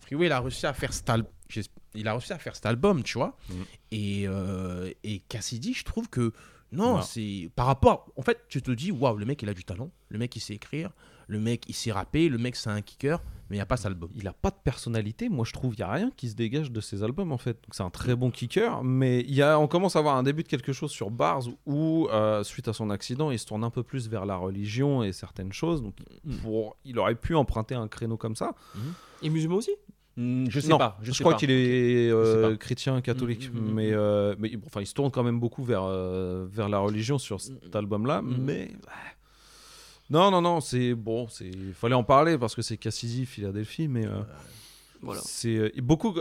Freeway, 0.00 0.26
il 0.26 0.32
a 0.32 0.40
réussi 0.40 0.64
à 0.66 0.72
faire 0.72 0.92
cet 0.94 1.10
album. 1.10 1.30
Il 1.94 2.08
a 2.08 2.12
réussi 2.12 2.32
à 2.32 2.38
faire 2.38 2.54
cet 2.56 2.64
album, 2.66 3.02
tu 3.02 3.18
vois. 3.18 3.36
Mhm. 3.50 3.64
Et, 3.90 4.24
euh, 4.28 4.90
et 5.04 5.20
Cassidy, 5.28 5.74
je 5.74 5.84
trouve 5.84 6.08
que 6.08 6.32
non, 6.72 6.96
Non. 6.96 7.02
c'est 7.02 7.50
par 7.56 7.66
rapport. 7.66 8.10
En 8.16 8.22
fait, 8.22 8.44
tu 8.48 8.62
te 8.62 8.70
dis, 8.70 8.90
waouh, 8.92 9.16
le 9.16 9.26
mec, 9.26 9.42
il 9.42 9.48
a 9.48 9.54
du 9.54 9.64
talent. 9.64 9.90
Le 10.08 10.18
mec, 10.18 10.34
il 10.36 10.40
sait 10.40 10.54
écrire. 10.54 10.90
Le 11.26 11.38
mec, 11.40 11.64
il 11.68 11.74
sait 11.74 11.92
rapper. 11.92 12.28
Le 12.30 12.38
mec, 12.38 12.56
c'est 12.56 12.70
un 12.70 12.80
kicker. 12.80 13.22
Mais 13.50 13.56
il 13.56 13.58
n'y 13.58 13.62
a 13.62 13.66
pas 13.66 13.76
cet 13.78 13.86
album. 13.86 14.10
il 14.14 14.26
a 14.28 14.32
pas 14.32 14.50
de 14.50 14.56
personnalité. 14.62 15.28
Moi, 15.28 15.44
je 15.46 15.52
trouve 15.52 15.74
il 15.74 15.80
y 15.80 15.82
a 15.82 15.90
rien 15.90 16.10
qui 16.16 16.28
se 16.28 16.34
dégage 16.34 16.70
de 16.70 16.80
ses 16.80 17.02
albums 17.02 17.32
en 17.32 17.38
fait. 17.38 17.54
Donc 17.54 17.72
c'est 17.74 17.82
un 17.82 17.90
très 17.90 18.14
bon 18.14 18.30
kicker, 18.30 18.82
mais 18.84 19.22
y 19.22 19.40
a, 19.42 19.58
on 19.58 19.66
commence 19.66 19.96
à 19.96 20.00
avoir 20.00 20.16
un 20.16 20.22
début 20.22 20.42
de 20.42 20.48
quelque 20.48 20.72
chose 20.72 20.90
sur 20.90 21.10
Bars 21.10 21.42
où, 21.66 22.08
euh, 22.12 22.42
suite 22.44 22.68
à 22.68 22.72
son 22.72 22.90
accident, 22.90 23.30
il 23.30 23.38
se 23.38 23.46
tourne 23.46 23.64
un 23.64 23.70
peu 23.70 23.82
plus 23.82 24.08
vers 24.08 24.26
la 24.26 24.36
religion 24.36 25.02
et 25.02 25.12
certaines 25.12 25.52
choses. 25.52 25.82
Donc 25.82 25.94
pour, 26.42 26.76
il 26.84 26.98
aurait 26.98 27.14
pu 27.14 27.34
emprunter 27.34 27.74
un 27.74 27.88
créneau 27.88 28.16
comme 28.16 28.36
ça. 28.36 28.54
Et 29.22 29.30
musulman 29.30 29.56
aussi? 29.56 29.72
Je 30.16 30.58
sais 30.60 30.68
non, 30.68 30.78
pas. 30.78 30.98
Je, 31.00 31.12
je, 31.12 31.16
sais 31.16 31.22
crois 31.22 31.34
qu'il 31.34 31.52
est 31.52 32.10
euh, 32.10 32.56
chrétien, 32.56 33.00
catholique, 33.00 33.52
Mm, 33.54 33.56
mm, 33.58 33.62
mm, 33.70 33.72
mais, 33.74 33.92
euh, 33.92 34.34
mais 34.38 34.56
bon, 34.56 34.66
enfin, 34.66 34.80
il 34.80 34.86
se 34.86 34.92
tourne 34.94 35.12
quand 35.12 35.22
même 35.22 35.38
beaucoup 35.38 35.62
vers, 35.62 35.84
euh, 35.84 36.44
vers 36.50 36.68
la 36.68 36.80
religion 36.80 37.18
sur 37.18 37.40
cet 37.40 37.72
Mm, 37.72 37.76
album-là. 37.78 38.20
mm. 38.22 38.36
Mais 38.40 38.72
non, 40.10 40.30
non, 40.30 40.40
non, 40.40 40.60
c'est 40.60 40.94
bon, 40.94 41.28
c'est 41.28 41.50
fallait 41.74 41.94
en 41.94 42.04
parler 42.04 42.38
parce 42.38 42.54
que 42.54 42.62
c'est 42.62 42.76
Cassidy, 42.78 43.26
Philadelphie, 43.26 43.88
mais 43.88 44.06
euh, 44.06 44.22
Voilà. 45.02 45.20
c'est 45.22 45.56
euh, 45.56 45.70
beaucoup. 45.78 46.14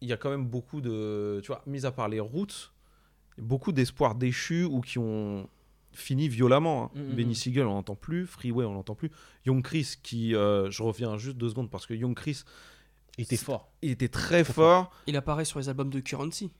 Il 0.00 0.08
y 0.08 0.12
a 0.12 0.16
quand 0.16 0.30
même 0.30 0.46
beaucoup 0.46 0.80
de, 0.80 1.40
tu 1.42 1.48
vois, 1.48 1.62
mis 1.66 1.84
à 1.86 1.90
part 1.92 2.08
les 2.08 2.20
routes, 2.20 2.72
beaucoup 3.38 3.72
d'espoirs 3.72 4.14
déchus 4.14 4.64
ou 4.64 4.80
qui 4.80 4.98
ont 4.98 5.48
fini 5.92 6.28
violemment. 6.28 6.84
hein. 6.84 6.90
Mm, 6.94 7.00
mm, 7.00 7.14
Benny 7.16 7.30
mm. 7.30 7.34
Siegel, 7.34 7.66
on 7.66 7.74
l'entend 7.74 7.94
plus. 7.94 8.26
Freeway, 8.26 8.64
on 8.64 8.74
l'entend 8.74 8.94
plus. 8.94 9.10
Young 9.46 9.62
Chris, 9.62 9.94
qui, 10.02 10.34
euh, 10.34 10.70
je 10.70 10.82
reviens 10.82 11.16
juste 11.16 11.36
deux 11.36 11.48
secondes 11.48 11.70
parce 11.70 11.86
que 11.86 11.94
Young 11.94 12.14
Chris, 12.14 12.42
Il 13.18 13.24
était 13.24 13.36
fort. 13.36 13.70
il 13.82 13.90
était 13.90 14.08
très 14.08 14.44
fort. 14.44 14.90
Il 15.06 15.16
apparaît 15.16 15.46
sur 15.46 15.58
les 15.58 15.68
albums 15.70 15.90
de 15.90 16.00
Currency. 16.00 16.50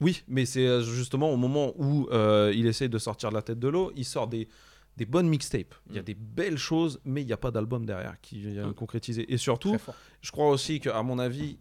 Oui, 0.00 0.22
mais 0.28 0.44
c'est 0.44 0.82
justement 0.82 1.30
au 1.32 1.36
moment 1.36 1.72
où 1.76 2.08
euh, 2.10 2.52
il 2.54 2.66
essaie 2.66 2.88
de 2.88 2.98
sortir 2.98 3.30
de 3.30 3.34
la 3.34 3.42
tête 3.42 3.58
de 3.60 3.68
l'eau, 3.68 3.92
il 3.96 4.04
sort 4.04 4.26
des, 4.28 4.48
des 4.96 5.06
bonnes 5.06 5.28
mixtapes. 5.28 5.74
Il 5.90 5.96
y 5.96 5.98
a 5.98 6.02
Mm. 6.02 6.04
des 6.04 6.14
belles 6.14 6.58
choses, 6.58 7.00
mais 7.04 7.22
il 7.22 7.26
n'y 7.26 7.32
a 7.32 7.36
pas 7.36 7.50
d'album 7.50 7.84
derrière 7.84 8.20
qui 8.20 8.38
vient 8.40 8.72
concrétiser. 8.72 9.32
Et 9.32 9.36
surtout, 9.38 9.76
je 10.20 10.30
crois 10.30 10.48
aussi 10.50 10.78
qu'à 10.80 11.02
mon 11.02 11.18
avis, 11.18 11.58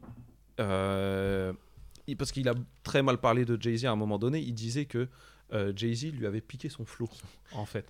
euh, 0.59 1.51
parce 2.17 2.31
qu'il 2.31 2.47
a 2.49 2.53
très 2.83 3.01
mal 3.01 3.17
parlé 3.17 3.45
de 3.45 3.59
Jay-Z 3.59 3.85
à 3.85 3.91
un 3.91 3.95
moment 3.95 4.19
donné, 4.19 4.39
il 4.39 4.53
disait 4.53 4.85
que 4.85 5.07
euh, 5.53 5.71
Jay-Z 5.75 6.11
lui 6.13 6.25
avait 6.27 6.41
piqué 6.41 6.69
son 6.69 6.85
flow, 6.85 7.09
en 7.53 7.65
fait. 7.65 7.85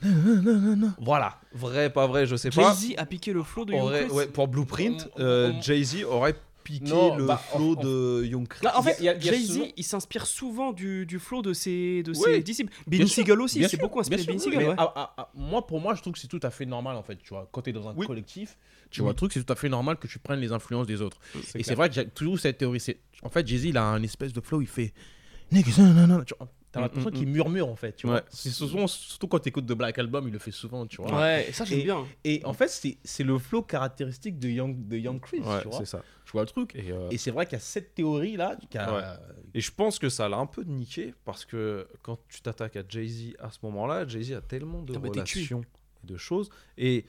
Voilà, 0.98 1.40
vrai, 1.52 1.90
pas 1.92 2.06
vrai, 2.06 2.26
je 2.26 2.34
sais 2.36 2.50
pas. 2.50 2.74
Jay-Z 2.74 2.94
a 2.98 3.06
piqué 3.06 3.32
le 3.32 3.42
flow 3.42 3.64
de 3.64 3.72
Young 3.72 3.82
Aurait- 3.84 4.06
Chris. 4.06 4.14
ouais, 4.16 4.26
pour 4.26 4.48
Blueprint, 4.48 5.08
euh, 5.20 5.52
Jay-Z 5.60 6.04
aurait 6.04 6.34
piqué 6.62 6.90
Non, 6.90 7.16
le 7.16 7.26
bah, 7.26 7.36
flow 7.36 7.76
de 7.76 8.24
Young 8.24 8.46
Chris. 8.48 8.64
Là, 8.64 8.78
en 8.78 8.82
fait, 8.82 8.96
Jay-Z, 9.20 9.46
souvent- 9.54 9.66
il 9.76 9.84
s'inspire 9.84 10.26
souvent 10.26 10.72
du, 10.72 11.06
du 11.06 11.18
flow 11.18 11.42
de 11.42 11.52
ses, 11.52 12.02
de 12.02 12.10
Oui, 12.12 12.18
ses 12.24 12.42
disciples. 12.42 12.72
Benny 12.86 13.08
Siegel 13.08 13.40
aussi, 13.40 13.64
c'est 13.68 13.76
beaucoup 13.80 14.00
inspiré 14.00 14.24
de 14.24 14.32
mais 14.56 14.68
ouais. 14.68 14.74
ah, 14.78 14.92
ah, 14.96 15.14
ah, 15.16 15.30
moi, 15.34 15.66
pour 15.66 15.80
moi, 15.80 15.94
je 15.94 16.00
trouve 16.00 16.12
que 16.12 16.18
c'est 16.18 16.28
tout 16.28 16.40
à 16.42 16.50
fait 16.50 16.66
normal 16.66 16.96
en 16.96 17.02
fait. 17.02 17.16
Tu 17.16 17.30
vois, 17.30 17.48
quand 17.52 17.62
tu 17.62 17.70
es 17.70 17.72
dans 17.72 17.88
un 17.88 17.94
Oui. 17.96 18.06
collectif, 18.06 18.56
tu 18.90 19.00
Oui. 19.00 19.04
vois, 19.04 19.12
le 19.12 19.16
truc, 19.16 19.32
c'est 19.32 19.42
tout 19.44 19.52
à 19.52 19.56
fait 19.56 19.68
normal 19.68 19.96
que 19.96 20.06
tu 20.06 20.18
prennes 20.18 20.40
les 20.40 20.52
influences 20.52 20.86
des 20.86 21.00
autres. 21.02 21.18
Et 21.54 21.62
c'est 21.62 21.74
vrai 21.74 21.88
que 21.88 21.94
j'ai 21.94 22.06
toujours 22.08 22.38
cette 22.38 22.58
théorie. 22.58 22.80
c'est- 22.80 22.98
En 23.22 23.28
fait, 23.28 23.46
Jay-Z, 23.46 23.64
il 23.66 23.76
a 23.76 23.84
un 23.84 24.02
espèce 24.02 24.32
de 24.32 24.40
flow, 24.40 24.60
il 24.60 24.66
fait. 24.68 24.92
Niggas, 25.50 25.74
non, 25.78 25.92
non, 25.92 26.06
non. 26.06 26.24
T'as 26.72 26.80
Mm, 26.80 26.82
l'impression 26.84 27.10
mm, 27.10 27.14
qu'il 27.14 27.26
murmure 27.28 27.68
en 27.68 27.76
fait. 27.76 27.92
Tu 27.94 28.06
vois. 28.06 28.22
C'est 28.30 28.48
souvent, 28.50 28.86
surtout 28.86 29.28
quand 29.28 29.38
tu 29.38 29.50
écoutes 29.50 29.66
de 29.66 29.74
Black 29.74 29.98
Album, 29.98 30.26
il 30.26 30.32
le 30.32 30.38
fait 30.38 30.50
souvent. 30.50 30.86
Tu 30.86 30.96
vois. 31.02 31.20
Ouais, 31.20 31.48
ça 31.52 31.64
j'aime 31.66 31.82
bien. 31.82 32.06
Et 32.24 32.40
en 32.44 32.54
fait, 32.54 32.68
c'est 32.68 32.96
c'est 33.04 33.24
le 33.24 33.38
flow 33.38 33.62
caractéristique 33.62 34.38
de 34.38 34.48
Young, 34.48 34.88
de 34.88 34.96
Young 34.96 35.20
Chris. 35.20 35.40
Ouais, 35.40 35.60
tu 35.62 35.68
vois. 35.68 35.78
c'est 35.78 35.84
ça. 35.84 36.02
Je 36.24 36.32
vois 36.32 36.42
le 36.42 36.46
truc. 36.48 36.74
Et, 36.74 36.90
euh, 36.90 37.10
Et 37.10 37.18
c'est 37.18 37.30
vrai 37.30 37.44
qu'il 37.44 37.54
y 37.54 37.56
a 37.56 37.60
cette 37.60 37.94
théorie 37.94 38.36
là. 38.38 38.56
Qui 38.70 38.78
a... 38.78 38.94
Ouais. 38.94 39.02
Et 39.54 39.60
je 39.60 39.70
pense 39.70 39.98
que 39.98 40.08
ça 40.08 40.28
l'a 40.30 40.38
un 40.38 40.46
peu 40.46 40.62
niqué 40.62 41.12
parce 41.26 41.44
que 41.44 41.86
quand 42.00 42.18
tu 42.28 42.40
t'attaques 42.40 42.76
à 42.76 42.82
Jay-Z 42.88 43.34
à 43.38 43.50
ce 43.50 43.58
moment-là, 43.64 44.06
Jay-Z 44.08 44.32
a 44.32 44.40
tellement 44.40 44.80
de 44.82 44.94
Ah 44.96 44.98
relations 45.06 45.60
et 46.02 46.06
de 46.06 46.16
choses. 46.16 46.48
Et 46.78 47.04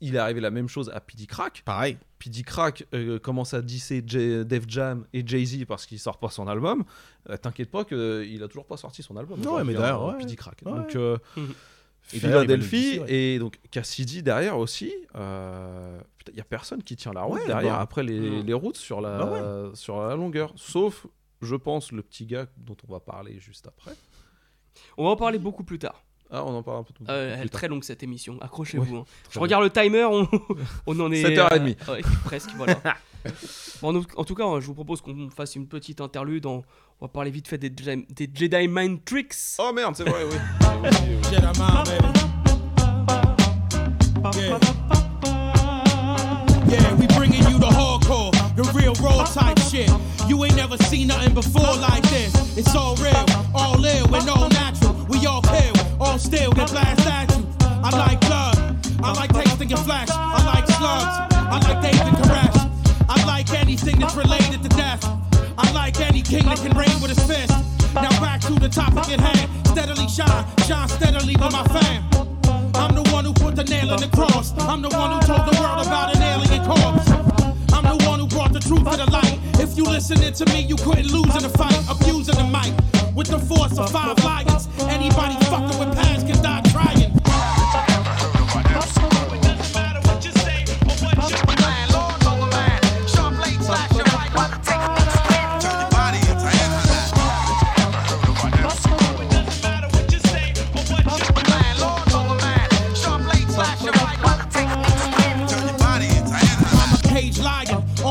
il 0.00 0.14
est 0.14 0.18
arrivé 0.18 0.40
la 0.40 0.50
même 0.50 0.68
chose 0.68 0.90
à 0.94 1.00
P.D. 1.00 1.26
Crack. 1.26 1.62
Pareil. 1.64 1.98
P.D. 2.18 2.42
Crack 2.42 2.86
euh, 2.94 3.18
commence 3.18 3.54
à 3.54 3.62
disser 3.62 4.02
J- 4.06 4.44
Def 4.44 4.64
Jam 4.68 5.04
et 5.12 5.22
Jay-Z 5.26 5.64
parce 5.66 5.86
qu'il 5.86 5.98
sort 5.98 6.18
pas 6.18 6.30
son 6.30 6.48
album. 6.48 6.84
Euh, 7.28 7.36
T'inquiète 7.36 7.70
pas 7.70 7.84
qu'il 7.84 8.42
a 8.42 8.48
toujours 8.48 8.66
pas 8.66 8.76
sorti 8.76 9.02
son 9.02 9.16
album. 9.16 9.38
Ouais, 9.40 9.46
aujourd'hui, 9.46 9.72
mais 9.74 9.78
d'ailleurs, 9.78 10.04
ouais. 10.06 10.18
P.D. 10.18 10.36
Crack. 10.36 10.62
Ouais. 10.64 10.72
Donc. 10.72 10.96
euh. 10.96 11.18
Et 12.14 12.20
Philadelphie 12.20 13.00
et 13.06 13.38
donc 13.38 13.60
Cassidy 13.70 14.22
derrière 14.22 14.56
aussi. 14.56 14.94
euh, 15.16 16.00
il 16.30 16.36
y 16.36 16.40
a 16.40 16.44
personne 16.44 16.82
qui 16.82 16.96
tient 16.96 17.12
la 17.12 17.20
route 17.22 17.38
Ouais, 17.40 17.46
derrière 17.46 17.74
bah. 17.74 17.80
après 17.82 18.02
les, 18.02 18.18
Mm. 18.42 18.46
les 18.46 18.52
routes 18.54 18.78
sur 18.78 19.02
la, 19.02 19.18
Bah 19.18 19.70
sur 19.74 20.00
la 20.00 20.14
longueur. 20.16 20.54
Sauf, 20.56 21.06
je 21.42 21.54
pense, 21.54 21.92
le 21.92 22.00
petit 22.02 22.24
gars 22.24 22.46
dont 22.56 22.78
on 22.88 22.92
va 22.92 23.00
parler 23.00 23.38
juste 23.40 23.66
après. 23.66 23.92
On 24.96 25.04
va 25.04 25.10
en 25.10 25.16
parler 25.16 25.38
beaucoup 25.38 25.64
plus 25.64 25.78
tard. 25.78 26.02
Ah, 26.30 26.44
on 26.44 26.54
en 26.54 26.62
parle 26.62 26.78
un 26.78 26.82
peu 26.82 26.92
tout 26.92 27.04
Euh, 27.08 27.32
plus 27.32 27.40
elle 27.40 27.46
est 27.46 27.50
très 27.50 27.68
longue 27.68 27.82
cette 27.84 28.02
émission, 28.02 28.38
accrochez-vous. 28.40 28.96
Hein. 28.98 29.04
Je 29.30 29.34
bien. 29.34 29.42
regarde 29.42 29.64
le 29.64 29.70
timer, 29.70 30.04
on, 30.04 30.28
on 30.86 31.00
en 31.00 31.10
est. 31.10 31.22
7h30. 31.22 31.76
euh, 31.88 31.92
ouais, 31.94 32.02
presque, 32.24 32.50
voilà. 32.56 32.76
Bon, 33.82 34.02
en, 34.16 34.24
tout 34.24 34.34
cas, 34.34 34.44
je 34.60 34.66
vous 34.66 34.74
propose 34.74 35.00
qu'on 35.00 35.28
fasse 35.30 35.54
une 35.56 35.66
petite 35.66 36.00
interlude. 36.00 36.46
en- 36.46 36.62
on 37.00 37.04
va 37.04 37.08
parler 37.08 37.30
vite 37.30 37.46
fait 37.48 37.58
des, 37.58 37.68
Jedi- 37.70 38.06
des 38.14 38.28
Jedi 38.32 38.68
Mind 38.68 39.04
Tricks. 39.04 39.34
Oh 39.58 39.72
merde, 39.72 39.94
c'est 39.96 40.08
vrai, 40.08 40.24
oui. 40.24 40.36
Jedi 41.30 41.46
mind, 41.58 41.84
baby. 41.86 42.18
Yeah. 44.36 44.58
Yeah, 46.68 46.94
we 46.98 47.06
bringing 47.16 47.42
you 47.50 47.58
the 47.58 47.66
hardcore, 47.70 48.30
the 48.56 48.62
real 48.74 48.94
raw 49.02 49.24
type 49.24 49.58
shit. 49.70 49.90
You 50.28 50.44
ain't 50.44 50.56
never 50.56 50.76
seen 50.84 51.08
nothing 51.08 51.34
before 51.34 51.76
like 51.76 52.02
this. 52.10 52.32
It's 52.56 52.74
all 52.74 52.94
real, 52.96 53.24
all 53.54 53.82
ill, 53.84 54.14
and 54.14 54.28
all 54.28 54.48
natural. 54.48 54.94
We 55.08 55.24
all 55.26 55.42
kill, 55.42 55.72
all 56.00 56.18
still, 56.18 56.52
then 56.52 56.66
blast 56.68 57.06
at 57.06 57.36
you. 57.36 57.46
I 57.60 57.90
like 57.90 58.20
blood, 58.20 58.56
I 59.02 59.12
like 59.14 59.32
tasting 59.32 59.68
your 59.68 59.78
flesh. 59.78 60.08
I 60.10 60.44
like 60.46 60.66
slugs, 60.66 61.34
I 61.34 61.58
like 61.66 61.82
David 61.82 62.14
Koresh. 62.20 63.06
I 63.08 63.24
like 63.24 63.50
anything 63.52 63.98
that's 63.98 64.14
related 64.14 64.62
to 64.62 64.68
death. 64.70 65.04
I 65.56 65.70
like 65.72 66.00
any 66.00 66.22
king 66.22 66.44
that 66.46 66.58
can 66.58 66.76
reign 66.76 67.00
with 67.00 67.10
his 67.10 67.24
fist. 67.26 67.52
Now 67.94 68.10
back 68.20 68.40
to 68.42 68.54
the 68.54 68.68
topic 68.68 69.08
at 69.10 69.20
hand. 69.20 69.66
Steadily 69.66 70.08
shine, 70.08 70.44
shine 70.66 70.88
steadily 70.88 71.34
with 71.36 71.52
my 71.52 71.64
fam. 71.64 72.04
I'm 72.74 72.94
the 72.94 73.08
one 73.12 73.24
who 73.24 73.32
put 73.32 73.56
the 73.56 73.64
nail 73.64 73.92
in 73.92 74.00
the 74.00 74.08
cross. 74.08 74.52
I'm 74.58 74.82
the 74.82 74.90
one 74.90 75.12
who 75.12 75.26
told 75.26 75.46
the 75.52 75.60
world 75.60 75.86
about 75.86 76.14
an 76.14 76.22
alien 76.22 76.64
corpse. 76.64 77.27
The 78.50 78.60
truth 78.60 78.90
to 78.90 78.96
the 78.96 79.10
light. 79.10 79.38
If 79.60 79.76
you 79.76 79.84
listening 79.84 80.32
to 80.32 80.46
me, 80.46 80.60
you 80.62 80.76
couldn't 80.76 81.12
lose 81.12 81.36
in 81.36 81.44
a 81.44 81.50
fight. 81.50 81.78
Abusing 81.88 82.34
the 82.34 82.44
mic 82.44 82.72
with 83.14 83.26
the 83.26 83.38
force 83.38 83.78
of 83.78 83.90
five 83.92 84.18
lions. 84.24 84.68
Anybody 84.88 85.34
fucking 85.46 85.78
with 85.78 85.94
past 85.94 86.26
can 86.26 86.42
die 86.42 86.62
trying. 86.72 87.17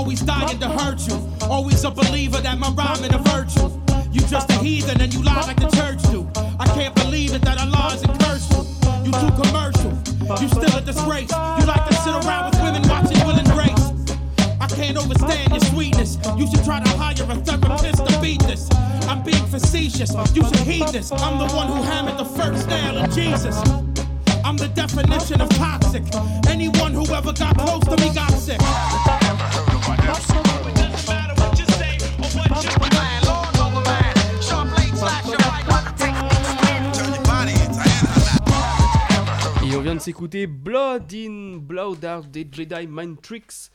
Always 0.07 0.21
dying 0.21 0.57
to 0.57 0.69
hurt 0.69 1.05
you. 1.05 1.19
Always 1.49 1.84
a 1.84 1.91
believer 1.91 2.39
that 2.39 2.57
my 2.57 2.69
rhyming 2.69 3.13
a 3.13 3.17
virtue. 3.27 3.67
You 4.13 4.21
just 4.21 4.49
a 4.49 4.53
heathen 4.63 5.01
and 5.01 5.13
you 5.13 5.21
lie 5.21 5.41
like 5.41 5.59
the 5.59 5.67
church 5.75 6.01
do. 6.13 6.25
I 6.57 6.65
can't 6.67 6.95
believe 6.95 7.34
it 7.34 7.41
that 7.41 7.59
Allah 7.59 7.91
is 7.93 8.01
cursed 8.23 8.49
you. 8.55 8.63
You 9.03 9.11
too 9.11 9.34
commercial, 9.35 9.91
you 10.39 10.47
still 10.47 10.77
a 10.77 10.79
disgrace. 10.79 11.29
You 11.59 11.65
like 11.67 11.85
to 11.89 11.93
sit 11.99 12.15
around 12.23 12.51
with 12.51 12.61
women 12.63 12.88
watching 12.88 13.19
Will 13.27 13.35
and 13.35 13.51
Grace. 13.51 13.91
I 14.61 14.67
can't 14.67 14.95
overstand 14.95 15.51
your 15.51 15.59
sweetness. 15.75 16.15
You 16.38 16.47
should 16.47 16.63
try 16.63 16.79
to 16.79 16.89
hire 16.95 17.27
a 17.27 17.35
therapist 17.43 18.07
to 18.07 18.21
beat 18.21 18.39
this. 18.43 18.71
I'm 19.11 19.23
being 19.23 19.45
facetious. 19.47 20.15
You 20.34 20.43
should 20.47 20.63
heed 20.63 20.88
this. 20.88 21.11
I'm 21.11 21.38
the 21.38 21.53
one 21.53 21.67
who 21.67 21.84
hammered 21.84 22.17
the 22.17 22.23
first 22.39 22.65
nail 22.69 22.97
in 22.97 23.11
Jesus. 23.11 23.59
I'm 24.45 24.55
the 24.55 24.71
definition 24.73 25.41
of 25.41 25.49
toxic. 25.59 26.03
Anyone 26.47 26.93
who 26.93 27.05
ever 27.13 27.34
got 27.34 27.57
close 27.57 27.84
to 27.84 27.97
me 27.97 28.13
got 28.13 28.31
sick. 28.31 29.27
Et 39.63 39.75
on 39.75 39.81
vient 39.81 39.95
de 39.95 39.99
s'écouter 39.99 40.47
Blood 40.47 41.11
in 41.13 41.57
Blood 41.57 42.05
Out 42.05 42.31
des 42.31 42.47
Jedi 42.49 42.88
Mind 42.88 43.19
Tricks. 43.21 43.69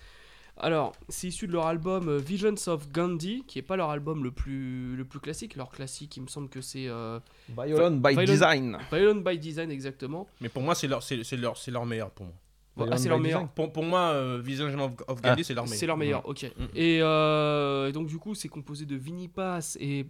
Alors, 0.57 0.93
c'est 1.09 1.29
issu 1.29 1.47
de 1.49 1.53
leur 1.53 1.67
album 1.67 2.09
euh, 2.09 2.19
Visions 2.19 2.55
of 2.69 2.91
Gandhi, 2.93 3.43
qui 3.49 3.59
est 3.59 3.63
pas 3.63 3.77
leur 3.77 3.91
album 3.91 4.23
le 4.23 4.31
plus, 4.31 4.95
le 4.97 5.05
plus 5.05 5.19
classique. 5.19 5.57
Leur 5.57 5.71
classique, 5.71 6.17
il 6.17 6.23
me 6.23 6.29
semble 6.29 6.49
que 6.49 6.61
c'est. 6.61 6.87
euh, 6.89 7.19
Violent 7.49 7.91
by 7.93 8.11
Violent- 8.15 8.25
Design. 8.25 8.79
Violent 8.93 9.21
by 9.21 9.39
Design, 9.39 9.71
exactement. 9.71 10.29
Mais 10.41 10.49
pour 10.49 10.63
moi, 10.63 10.75
c'est 10.75 10.87
leur, 10.87 11.03
c'est, 11.03 11.17
leur, 11.37 11.57
c'est 11.57 11.71
leur 11.71 11.85
meilleur 11.85 12.11
pour 12.11 12.27
moi. 12.27 12.35
Ah, 12.79 12.97
c'est 12.97 13.09
leur 13.09 13.19
meilleur. 13.21 13.47
Pour, 13.49 13.71
pour 13.73 13.85
moi, 13.85 14.01
euh, 14.13 14.41
Vision 14.43 14.67
of, 14.83 14.93
of 15.09 15.21
Gandhi, 15.23 15.45
c'est 15.45 15.55
leur 15.55 15.65
meilleur. 15.65 15.79
C'est 15.79 15.87
leur 15.87 15.97
meilleur, 15.97 16.27
ok. 16.29 16.45
Et 16.75 16.99
euh, 17.03 17.93
donc, 17.93 18.07
du 18.07 18.19
coup, 18.19 18.35
c'est 18.35 18.49
composé 18.49 18.87
de 18.87 18.97
Vinnie 18.97 19.29
Pass 19.29 19.77
et 19.81 20.07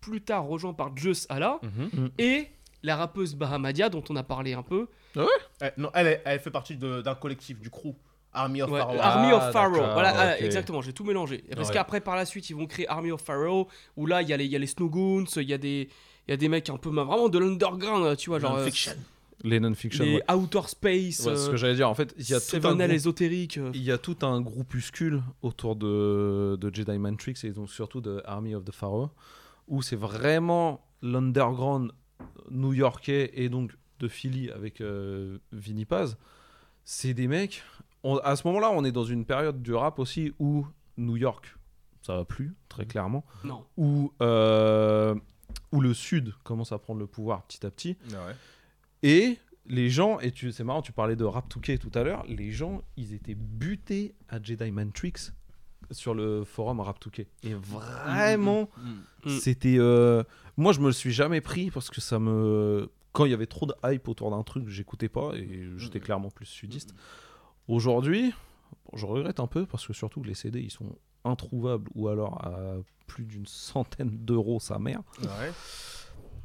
plus 0.00 0.20
tard 0.20 0.44
rejoint 0.46 0.72
par 0.74 0.96
Just 0.96 1.26
Allah 1.30 1.60
Mhm. 1.62 2.10
et 2.18 2.48
la 2.82 2.96
rappeuse 2.96 3.34
Bahamadia, 3.36 3.88
dont 3.88 4.02
on 4.10 4.16
a 4.16 4.24
parlé 4.24 4.52
un 4.54 4.62
peu. 4.64 4.88
Eh, 5.16 5.66
non, 5.76 5.90
elle, 5.94 6.06
est- 6.08 6.22
elle 6.24 6.40
fait 6.40 6.50
partie 6.50 6.76
de- 6.76 7.02
d'un 7.02 7.14
collectif, 7.14 7.60
du 7.60 7.70
crew. 7.70 7.94
Army 8.34 8.62
of 8.62 8.70
Ouais, 8.70 8.80
Pharaoh. 8.80 8.98
Army 8.98 9.28
Ah, 9.30 9.36
of 9.36 9.52
Pharaoh. 9.52 9.92
Voilà, 9.92 10.14
ah, 10.16 10.38
exactement, 10.40 10.80
j'ai 10.80 10.94
tout 10.94 11.04
mélangé. 11.04 11.44
Parce 11.54 11.68
Ouais. 11.68 11.74
qu'après, 11.74 12.00
par 12.00 12.16
la 12.16 12.24
suite, 12.24 12.48
ils 12.50 12.56
vont 12.56 12.66
créer 12.66 12.88
Army 12.88 13.12
of 13.12 13.20
Pharaoh, 13.20 13.68
où 13.96 14.06
là, 14.06 14.22
il 14.22 14.28
y 14.28 14.32
a 14.32 14.36
les, 14.38 14.46
il 14.46 14.50
y 14.50 14.56
a 14.56 14.58
les 14.58 14.66
Snowgoons, 14.66 15.26
il 15.36 15.42
y 15.48 15.52
a 15.52 15.58
des. 15.58 15.88
Il 16.28 16.30
y 16.30 16.34
a 16.34 16.36
des 16.36 16.48
mecs 16.48 16.70
un 16.70 16.76
peu 16.78 16.88
vraiment 16.88 17.28
de 17.28 17.38
l'underground, 17.38 18.16
tu 18.16 18.30
vois, 18.30 18.38
genre 18.38 18.54
euh, 18.54 18.60
Non-fiction. 18.60 18.92
Les 19.44 19.58
non-fiction. 19.60 20.04
les 20.04 20.14
ouais. 20.16 20.32
Outer 20.32 20.62
Space, 20.68 21.24
Ouais, 21.26 21.36
ce 21.36 21.48
que 21.48 21.54
euh, 21.54 21.56
j'allais 21.56 21.74
dire, 21.74 21.88
en 21.90 21.94
fait, 21.94 22.14
il 22.18 22.28
y 22.30 22.34
a 22.34 22.40
tout 22.40 22.66
un 22.66 22.78
ésotérique. 22.78 23.58
euh. 23.58 23.70
Il 23.74 23.82
y 23.82 23.90
a 23.90 23.98
tout 23.98 24.16
un 24.22 24.40
groupuscule 24.40 25.22
autour 25.42 25.76
de, 25.76 26.56
de 26.60 26.74
Jedi 26.74 26.98
Mind 26.98 27.18
Tricks 27.18 27.44
et 27.44 27.50
donc 27.50 27.70
surtout 27.70 28.00
de 28.00 28.22
Army 28.24 28.54
of 28.54 28.64
the 28.64 28.72
Pharaoh 28.72 29.10
où 29.68 29.82
c'est 29.82 29.96
vraiment 29.96 30.84
l'underground 31.02 31.92
new-yorkais 32.50 33.30
et 33.34 33.48
donc 33.48 33.72
de 34.00 34.08
Philly 34.08 34.50
avec 34.50 34.80
euh, 34.80 35.38
Vinny 35.52 35.84
Paz. 35.84 36.16
C'est 36.84 37.14
des 37.14 37.28
mecs. 37.28 37.62
on- 38.02 38.16
à 38.18 38.34
ce 38.36 38.46
moment-là, 38.48 38.70
on 38.72 38.84
est 38.84 38.92
dans 38.92 39.04
une 39.04 39.24
période 39.24 39.62
du 39.62 39.72
rap 39.74 39.98
aussi 39.98 40.32
où 40.38 40.66
New 40.96 41.16
York, 41.16 41.56
ça 42.02 42.16
va 42.16 42.24
plus, 42.24 42.54
très 42.68 42.86
clairement. 42.86 43.24
Non. 43.44 43.64
Où, 43.76 44.12
euh, 44.20 45.14
où 45.70 45.80
le 45.80 45.94
Sud 45.94 46.32
commence 46.44 46.72
à 46.72 46.78
prendre 46.78 46.98
le 47.00 47.06
pouvoir 47.06 47.42
petit 47.44 47.64
à 47.64 47.70
petit. 47.70 47.96
Ouais. 48.10 48.34
Et 49.02 49.38
les 49.66 49.90
gens, 49.90 50.18
et 50.20 50.30
tu- 50.32 50.52
c'est 50.52 50.64
marrant, 50.64 50.82
tu 50.82 50.92
parlais 50.92 51.16
de 51.16 51.24
Rap 51.24 51.48
2K 51.48 51.78
tout 51.78 51.90
à 51.94 52.02
l'heure, 52.02 52.24
les 52.28 52.50
gens, 52.52 52.82
ils 52.96 53.14
étaient 53.14 53.34
butés 53.36 54.14
à 54.28 54.42
Jedi 54.42 54.70
Mind 54.70 54.92
Tricks 54.92 55.32
sur 55.90 56.14
le 56.14 56.44
forum 56.44 56.80
Rap 56.80 56.98
2K. 57.04 57.26
Et 57.42 57.54
vraiment, 57.54 58.68
Mm. 59.24 59.38
c'était. 59.40 59.76
euh, 59.78 60.22
Moi, 60.58 60.72
je 60.74 60.80
me 60.80 60.86
le 60.86 60.92
suis 60.92 61.12
jamais 61.12 61.40
pris 61.40 61.70
parce 61.70 61.88
que 61.90 62.00
ça 62.02 62.18
me. 62.18 62.90
Quand 63.12 63.24
il 63.24 63.30
y 63.30 63.34
avait 63.34 63.46
trop 63.46 63.66
de 63.66 63.74
hype 63.84 64.06
autour 64.08 64.30
d'un 64.30 64.42
truc, 64.42 64.68
j'écoutais 64.68 65.08
pas 65.08 65.32
et 65.34 65.66
j'étais 65.78 66.00
clairement 66.00 66.30
plus 66.30 66.44
sudiste. 66.46 66.94
Aujourd'hui, 67.68 68.32
bon, 68.90 68.96
je 68.98 69.06
regrette 69.06 69.40
un 69.40 69.46
peu 69.46 69.64
parce 69.66 69.86
que 69.86 69.92
surtout 69.92 70.22
les 70.22 70.34
CD, 70.34 70.60
ils 70.60 70.70
sont 70.70 70.96
introuvables 71.24 71.88
ou 71.94 72.08
alors 72.08 72.44
à 72.44 72.76
plus 73.06 73.24
d'une 73.24 73.46
centaine 73.46 74.10
d'euros 74.10 74.60
sa 74.60 74.78
mère. 74.78 75.02
Ouais. 75.22 75.52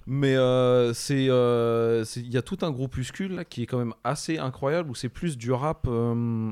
Mais 0.09 0.35
euh, 0.37 0.93
c'est, 0.93 1.29
euh, 1.29 2.03
c'est- 2.05 2.21
il 2.21 2.31
y 2.33 2.37
a 2.37 2.41
tout 2.41 2.57
un 2.61 2.71
groupuscule 2.71 3.35
là, 3.35 3.43
qui 3.45 3.63
est 3.63 3.65
quand 3.65 3.77
même 3.77 3.93
assez 4.05 4.37
incroyable 4.37 4.89
où 4.89 4.95
c'est 4.95 5.09
plus 5.09 5.37
du 5.37 5.51
rap 5.51 5.85
euh, 5.89 6.49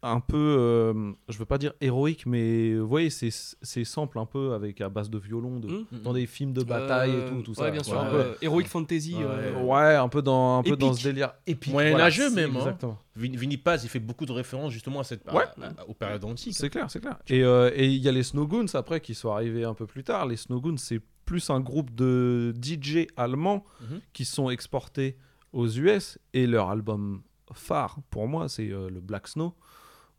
un 0.00 0.20
peu, 0.20 0.36
euh, 0.58 1.12
je 1.28 1.36
veux 1.38 1.44
pas 1.44 1.58
dire 1.58 1.72
héroïque, 1.80 2.24
mais 2.24 2.76
vous 2.76 2.86
voyez, 2.86 3.10
c'est, 3.10 3.30
c'est 3.32 3.84
simple 3.84 4.18
un 4.20 4.26
peu 4.26 4.52
avec 4.54 4.80
à 4.80 4.88
base 4.88 5.10
de 5.10 5.18
violon 5.18 5.58
de, 5.58 5.66
Mhm. 5.68 5.84
dans 6.04 6.12
des 6.14 6.24
films 6.26 6.52
de 6.52 6.62
bataille 6.62 7.10
Euh, 7.10 7.26
et 7.26 7.30
tout, 7.30 7.42
tout 7.42 7.50
ouais, 7.60 7.66
ça. 7.66 7.70
bien 7.72 7.82
sûr. 7.82 7.96
Ouais, 7.96 8.06
euh, 8.14 8.34
Heroic 8.40 8.64
Fantasy. 8.68 9.16
Ouais. 9.16 9.24
euh, 9.24 9.60
ouais, 9.64 9.96
un 9.96 10.08
peu 10.08 10.22
dans, 10.22 10.60
un 10.60 10.62
peu 10.62 10.76
dans 10.76 10.94
ce 10.94 11.02
délire 11.02 11.34
épique. 11.48 11.72
Moyenâgeux 11.72 12.28
voilà, 12.30 12.46
même. 12.46 12.56
hein. 12.56 12.60
Exactement. 12.60 12.98
Vinny 13.16 13.56
Paz, 13.56 13.82
il 13.84 13.88
fait 13.88 13.98
beaucoup 13.98 14.24
de 14.24 14.32
références 14.32 14.72
justement 14.72 15.00
à 15.00 15.04
cette, 15.04 15.24
Ouais. 15.32 15.42
à- 15.60 15.88
aux 15.88 15.94
périodes 15.94 16.24
antiques. 16.24 16.54
C'est 16.56 16.70
clair, 16.70 16.86
c'est 16.88 17.00
clair. 17.00 17.18
Et 17.28 17.42
euh, 17.42 17.70
et 17.74 17.86
il 17.88 18.00
y 18.00 18.08
a 18.08 18.12
les 18.12 18.22
Snowgoons 18.22 18.66
après 18.74 19.00
qui 19.00 19.14
sont 19.14 19.32
arrivés 19.32 19.64
un 19.64 19.74
peu 19.74 19.86
plus 19.86 20.04
tard. 20.04 20.26
Les 20.26 20.36
Snowgoons, 20.36 20.76
c'est 20.76 21.00
plus 21.28 21.50
un 21.50 21.60
groupe 21.60 21.94
de 21.94 22.54
DJ 22.60 23.06
allemands 23.16 23.64
Mhm. 23.82 24.00
qui 24.14 24.24
sont 24.24 24.48
exportés 24.50 25.16
aux 25.52 25.68
US 25.68 26.18
et 26.32 26.46
leur 26.46 26.70
album 26.70 27.22
phare 27.52 27.98
pour 28.10 28.26
moi, 28.28 28.48
c'est 28.48 28.70
euh, 28.70 28.88
le 28.90 29.00
Black 29.00 29.28
Snow 29.28 29.54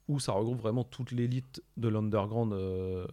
où 0.07 0.19
ça 0.19 0.31
regroupe 0.33 0.59
vraiment 0.59 0.83
toute 0.83 1.11
l'élite 1.11 1.61
de 1.77 1.87
l'underground 1.87 2.51
euh, 2.53 3.05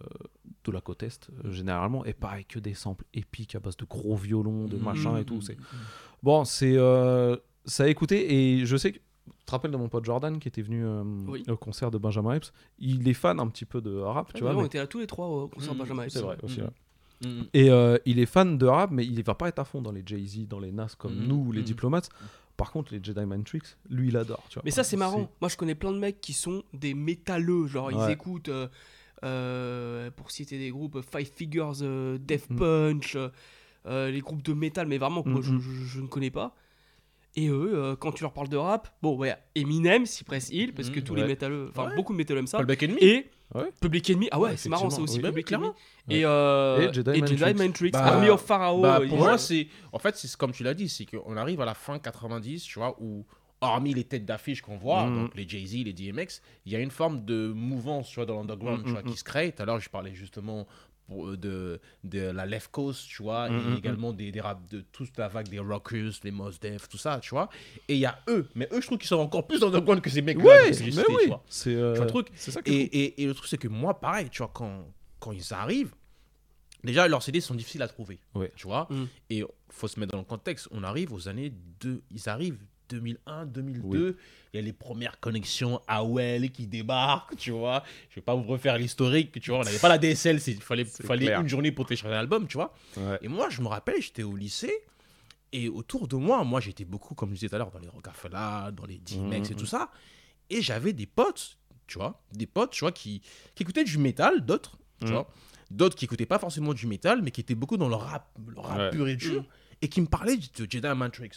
de 0.63 0.71
la 0.71 0.81
côte 0.81 1.03
est 1.03 1.29
euh, 1.45 1.51
généralement 1.51 2.03
et 2.05 2.13
pareil 2.13 2.45
que 2.45 2.57
des 2.59 2.73
samples 2.73 3.05
épiques 3.13 3.55
à 3.55 3.59
base 3.59 3.77
de 3.77 3.85
gros 3.85 4.15
violons, 4.15 4.65
de 4.65 4.77
Mhm. 4.77 4.83
machin 4.83 5.17
et 5.17 5.25
tout. 5.25 5.41
C'est 5.41 5.57
bon, 6.23 6.43
c'est 6.45 6.75
ça 7.65 7.83
a 7.83 7.87
écouté 7.87 8.33
et 8.59 8.65
je 8.65 8.77
sais 8.77 8.91
que 8.93 8.97
tu 9.27 9.45
te 9.45 9.51
rappelles 9.51 9.71
de 9.71 9.77
mon 9.77 9.89
pote 9.89 10.05
Jordan 10.05 10.39
qui 10.39 10.47
était 10.47 10.61
venu 10.61 10.83
euh, 10.85 11.03
Oui. 11.27 11.43
au 11.49 11.55
concert 11.57 11.91
de 11.91 11.97
Benjamin 11.97 12.33
Epps 12.35 12.51
Il 12.79 13.07
est 13.07 13.13
fan 13.13 13.39
un 13.39 13.47
petit 13.47 13.65
peu 13.65 13.81
de 13.81 13.95
rap, 13.97 14.33
tu 14.33 14.43
Ah, 14.45 14.51
vois. 14.53 14.61
On 14.61 14.65
était 14.65 14.77
là 14.79 14.87
tous 14.87 14.99
les 14.99 15.07
trois 15.07 15.27
au 15.27 15.47
concert 15.49 15.73
Mm, 15.75 15.77
Benjamin. 15.79 16.05
C'est 16.09 16.21
vrai 16.21 16.37
aussi. 16.43 16.61
Mhm. 16.61 16.69
Ouais. 17.23 17.29
Mhm. 17.29 17.45
Et 17.53 17.69
euh, 17.69 17.97
il 18.05 18.19
est 18.19 18.25
fan 18.25 18.57
de 18.57 18.65
rap, 18.65 18.91
mais 18.91 19.05
il 19.05 19.21
va 19.23 19.35
pas 19.35 19.47
être 19.47 19.59
à 19.59 19.65
fond 19.65 19.81
dans 19.81 19.91
les 19.91 20.03
Jay-Z, 20.05 20.47
dans 20.47 20.59
les 20.59 20.71
Nas 20.71 20.93
comme 20.97 21.15
Mhm. 21.15 21.27
nous, 21.27 21.51
les 21.51 21.61
diplomates. 21.63 22.09
Par 22.57 22.71
contre, 22.71 22.91
les 22.93 22.99
Jedi 23.03 23.19
Mind 23.25 23.45
Tricks, 23.45 23.77
lui, 23.89 24.07
il 24.07 24.17
adore. 24.17 24.43
Tu 24.49 24.55
vois. 24.55 24.63
Mais 24.65 24.71
ça, 24.71 24.83
c'est 24.83 24.97
marrant. 24.97 25.29
Moi, 25.41 25.49
je 25.49 25.57
connais 25.57 25.75
plein 25.75 25.91
de 25.91 25.99
mecs 25.99 26.19
qui 26.21 26.33
sont 26.33 26.63
des 26.73 26.93
métalleux. 26.95 27.67
Genre, 27.67 27.91
ils 27.91 27.97
Ouais. 27.97 28.13
écoutent, 28.13 28.49
euh, 28.49 28.67
euh, 29.23 30.09
pour 30.11 30.31
citer 30.31 30.57
des 30.57 30.69
groupes, 30.71 30.99
Five 31.01 31.29
Figures, 31.35 31.73
euh, 31.81 32.17
Death. 32.17 32.47
Punch, 32.55 33.15
les 33.85 34.19
groupes 34.21 34.41
de 34.43 34.53
métal, 34.53 34.87
mais 34.87 34.97
vraiment 34.97 35.23
que 35.23 35.29
moi, 35.29 35.41
je, 35.41 35.57
je- 35.57 35.85
je 35.85 36.01
ne 36.01 36.07
connais 36.07 36.31
pas. 36.31 36.55
Et 37.35 37.47
eux, 37.49 37.71
euh, 37.75 37.95
quand 37.95 38.11
tu 38.11 38.23
leur 38.23 38.33
parles 38.33 38.49
de 38.49 38.57
rap, 38.57 38.89
bon, 39.03 39.15
ouais, 39.15 39.35
Eminem, 39.53 40.05
Cypress 40.07 40.49
Hill, 40.49 40.73
parce 40.73 40.89
que 40.89 40.99
tous 40.99 41.13
Ouais. 41.13 41.21
les 41.21 41.27
métalleux, 41.27 41.67
enfin, 41.69 41.89
Ouais. 41.89 41.95
beaucoup 41.95 42.11
de 42.13 42.17
métalleux 42.17 42.39
aiment 42.39 42.47
ça. 42.47 42.57
Public 42.57 42.81
Enemy. 42.83 42.97
Et 43.01 43.29
Ouais. 43.55 43.71
Public 43.79 44.09
Enemy, 44.09 44.27
ah 44.31 44.39
ouais, 44.39 44.57
c'est 44.57 44.67
marrant 44.69 44.89
ça 44.89 44.97
effectivement, 45.01 45.29
aussi, 45.29 45.35
oui. 45.35 45.43
Public. 45.43 45.51
Enemy. 45.53 45.67
Et, 46.09 46.25
euh, 46.25 46.89
Et 46.89 46.93
Jedi 46.93 47.09
Mind 47.11 47.25
Tricks. 47.37 47.59
Mind 47.59 47.73
Tricks, 47.73 47.93
Bah, 47.93 48.05
Army 48.05 48.29
of 48.29 48.41
Pharaoh. 48.41 48.81
Bah, 48.81 48.99
euh, 49.01 49.07
pour 49.07 49.17
moi, 49.17 49.37
c'est. 49.37 49.67
En 49.93 49.99
fait, 49.99 50.15
c'est 50.17 50.35
comme 50.35 50.51
tu 50.51 50.63
l'as 50.63 50.73
dit, 50.73 50.89
c'est 50.89 51.05
qu'on 51.05 51.37
arrive 51.37 51.61
à 51.61 51.65
la 51.65 51.73
fin 51.73 51.97
90, 51.97 52.63
tu 52.63 52.79
vois, 52.79 52.95
où, 52.99 53.25
hormis 53.61 53.93
les 53.93 54.03
têtes 54.03 54.25
d'affiche 54.25 54.61
qu'on 54.61 54.77
voit, 54.77 55.05
Mhm. 55.07 55.15
donc 55.23 55.35
les 55.35 55.47
Jay-Z, 55.47 55.83
les 55.85 55.93
DMX, 55.93 56.41
il 56.67 56.73
y 56.73 56.75
a 56.75 56.79
une 56.79 56.91
forme 56.91 57.25
de 57.25 57.51
mouvance, 57.55 58.07
tu 58.09 58.15
vois, 58.15 58.25
dans 58.27 58.35
l'underground, 58.35 58.83
tu 58.83 58.91
vois, 58.91 59.01
Mhm, 59.01 59.09
qui 59.11 59.17
se 59.17 59.23
crée. 59.23 59.51
Tout 59.51 59.63
à 59.63 59.65
l'heure, 59.65 59.79
je 59.79 59.89
parlais 59.89 60.13
justement 60.13 60.67
de, 61.09 61.79
de 62.03 62.19
la 62.19 62.45
left 62.45 62.69
coast, 62.71 63.07
tu 63.07 63.23
vois, 63.23 63.49
Mhm, 63.49 63.73
et 63.73 63.77
également 63.77 64.13
des, 64.13 64.31
des 64.31 64.41
rap, 64.41 64.59
de 64.69 64.81
toute 64.91 65.17
la 65.17 65.27
vague 65.27 65.47
des 65.47 65.59
rockers, 65.59 66.11
les 66.23 66.31
Mos 66.31 66.51
Def, 66.61 66.87
tout 66.89 66.97
ça, 66.97 67.19
tu 67.21 67.29
vois. 67.29 67.49
Et 67.87 67.93
il 67.95 67.99
y 67.99 68.05
a 68.05 68.19
eux, 68.27 68.47
mais 68.55 68.67
eux, 68.71 68.81
je 68.81 68.85
trouve 68.87 68.97
qu'ils 68.97 69.07
sont 69.07 69.15
encore 69.17 69.47
plus 69.47 69.63
underground 69.63 70.01
que 70.01 70.09
ces 70.09 70.21
mecs-là. 70.21 70.43
Ouais, 70.43 70.71
mais 70.71 70.77
oui. 71.07 71.15
tu 71.21 71.27
vois. 71.27 71.43
C'est 71.47 71.75
euh, 71.75 71.99
le 71.99 72.07
truc 72.07 72.27
c'est 72.35 72.51
ça 72.51 72.59
et, 72.65 72.73
et, 72.73 73.23
et 73.23 73.25
le 73.25 73.33
truc, 73.33 73.47
c'est 73.49 73.57
que 73.57 73.67
moi, 73.67 73.99
pareil, 73.99 74.29
tu 74.29 74.39
vois, 74.39 74.51
quand, 74.53 74.85
quand 75.19 75.31
ils 75.31 75.53
arrivent, 75.53 75.93
déjà, 76.83 77.07
leurs 77.07 77.23
CD 77.23 77.39
sont 77.41 77.55
difficiles 77.55 77.81
à 77.81 77.87
trouver. 77.87 78.19
Ouais. 78.35 78.51
Tu 78.55 78.67
vois 78.67 78.87
Mm. 78.89 79.05
Et 79.29 79.43
faut 79.69 79.87
se 79.87 79.99
mettre 79.99 80.11
dans 80.13 80.17
le 80.19 80.23
contexte. 80.25 80.67
On 80.71 80.83
arrive 80.83 81.13
aux 81.13 81.27
années. 81.27 81.53
De, 81.79 82.01
ils 82.11 82.27
arrivent 82.29 82.59
2001, 82.89 83.45
2002. 83.47 84.17
Il 84.57 84.61
y 84.61 84.63
a 84.63 84.65
les 84.65 84.73
premières 84.73 85.19
connexions 85.19 85.79
AOL 85.87 86.49
qui 86.49 86.65
débarquent, 86.65 87.35
tu 87.37 87.51
vois. 87.51 87.83
Je 88.09 88.15
vais 88.15 88.21
pas 88.23 88.33
vous 88.33 88.41
refaire 88.41 88.75
l'historique, 88.79 89.39
tu 89.39 89.51
vois. 89.51 89.59
On 89.59 89.63
n'avait 89.63 89.77
pas 89.77 89.87
la 89.87 89.99
DSL, 89.99 90.39
il 90.47 90.59
fallait, 90.61 90.83
fallait 90.85 91.25
clair. 91.27 91.41
une 91.41 91.47
journée 91.47 91.71
pour 91.71 91.85
télécharger 91.85 92.15
l'album, 92.15 92.47
tu 92.47 92.57
vois. 92.57 92.73
Ouais. 92.95 93.19
Et 93.21 93.27
moi, 93.27 93.49
je 93.51 93.61
me 93.61 93.67
rappelle, 93.67 94.01
j'étais 94.01 94.23
au 94.23 94.35
lycée. 94.35 94.73
Et 95.51 95.69
autour 95.69 96.07
de 96.07 96.15
moi, 96.15 96.43
moi, 96.43 96.59
j'étais 96.59 96.85
beaucoup, 96.85 97.13
comme 97.13 97.29
je 97.29 97.35
disais 97.35 97.49
tout 97.49 97.55
à 97.55 97.59
l'heure, 97.59 97.69
dans 97.69 97.77
les 97.79 97.87
Rockefeller, 97.87 98.71
dans 98.73 98.85
les 98.87 98.97
D-Mex 98.97 99.49
Mhm. 99.49 99.53
et 99.55 99.59
tout 99.59 99.67
ça. 99.67 99.91
Et 100.49 100.63
j'avais 100.63 100.91
des 100.93 101.05
potes, 101.05 101.59
tu 101.85 101.99
vois, 101.99 102.19
des 102.33 102.47
potes, 102.47 102.71
tu 102.71 102.79
vois, 102.79 102.91
qui, 102.91 103.21
qui 103.53 103.61
écoutaient 103.61 103.83
du 103.83 103.99
métal, 103.99 104.43
d'autres, 104.43 104.77
tu 104.99 105.05
Mhm. 105.05 105.11
vois. 105.11 105.29
D'autres 105.69 105.95
qui 105.95 106.05
écoutaient 106.05 106.25
pas 106.25 106.39
forcément 106.39 106.73
du 106.73 106.87
métal, 106.87 107.21
mais 107.21 107.29
qui 107.29 107.41
étaient 107.41 107.53
beaucoup 107.55 107.77
dans 107.77 107.89
le 107.89 107.95
rap, 107.95 108.27
le 108.47 108.59
rap 108.59 108.77
Ouais. 108.79 108.89
pur 108.89 109.07
et 109.07 109.15
dur, 109.17 109.45
et 109.83 109.87
qui 109.87 110.01
me 110.01 110.07
parlaient 110.07 110.37
de 110.37 110.67
Jedi 110.67 110.87
Matrix. 110.95 111.29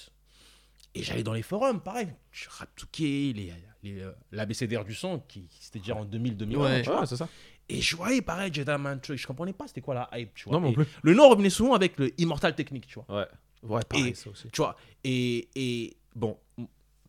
Et 0.94 1.02
j'allais 1.02 1.22
dans 1.22 1.32
les 1.32 1.42
forums, 1.42 1.80
pareil, 1.80 2.08
Raptouké, 2.48 3.32
les, 3.32 3.52
les, 3.82 4.00
euh, 4.00 4.12
l'ABCDR 4.32 4.84
du 4.84 4.94
son, 4.94 5.20
qui 5.20 5.48
c'était 5.60 5.78
déjà 5.78 5.94
en 5.94 6.04
2000-2001, 6.04 6.56
Ouais. 6.56 6.88
Ouais, 6.88 7.06
c'est 7.06 7.16
ça. 7.16 7.28
Et 7.68 7.80
je 7.80 7.94
voyais 7.94 8.20
pareil 8.22 8.52
Jedi 8.52 8.70
Matrix, 8.76 9.16
je 9.16 9.26
comprenais 9.26 9.52
pas 9.52 9.68
c'était 9.68 9.80
quoi 9.80 9.94
la 9.94 10.10
hype, 10.18 10.34
tu 10.34 10.48
vois. 10.48 10.54
Non, 10.58 10.60
non 10.66 10.72
plus. 10.72 10.86
Le 11.02 11.14
nom 11.14 11.28
revenait 11.28 11.50
souvent 11.50 11.74
avec 11.74 11.96
le 11.98 12.10
Immortal 12.20 12.54
Technique, 12.56 12.86
tu 12.88 12.98
vois. 12.98 13.20
Ouais. 13.20 13.26
Ouais, 13.62 13.82
pareil, 13.88 14.08
Et- 14.08 14.14
ça 14.14 14.30
aussi. 14.30 14.48
Tu 14.50 14.56
vois, 14.60 14.74
et, 15.04 15.48
et 15.54 15.96
bon, 16.16 16.36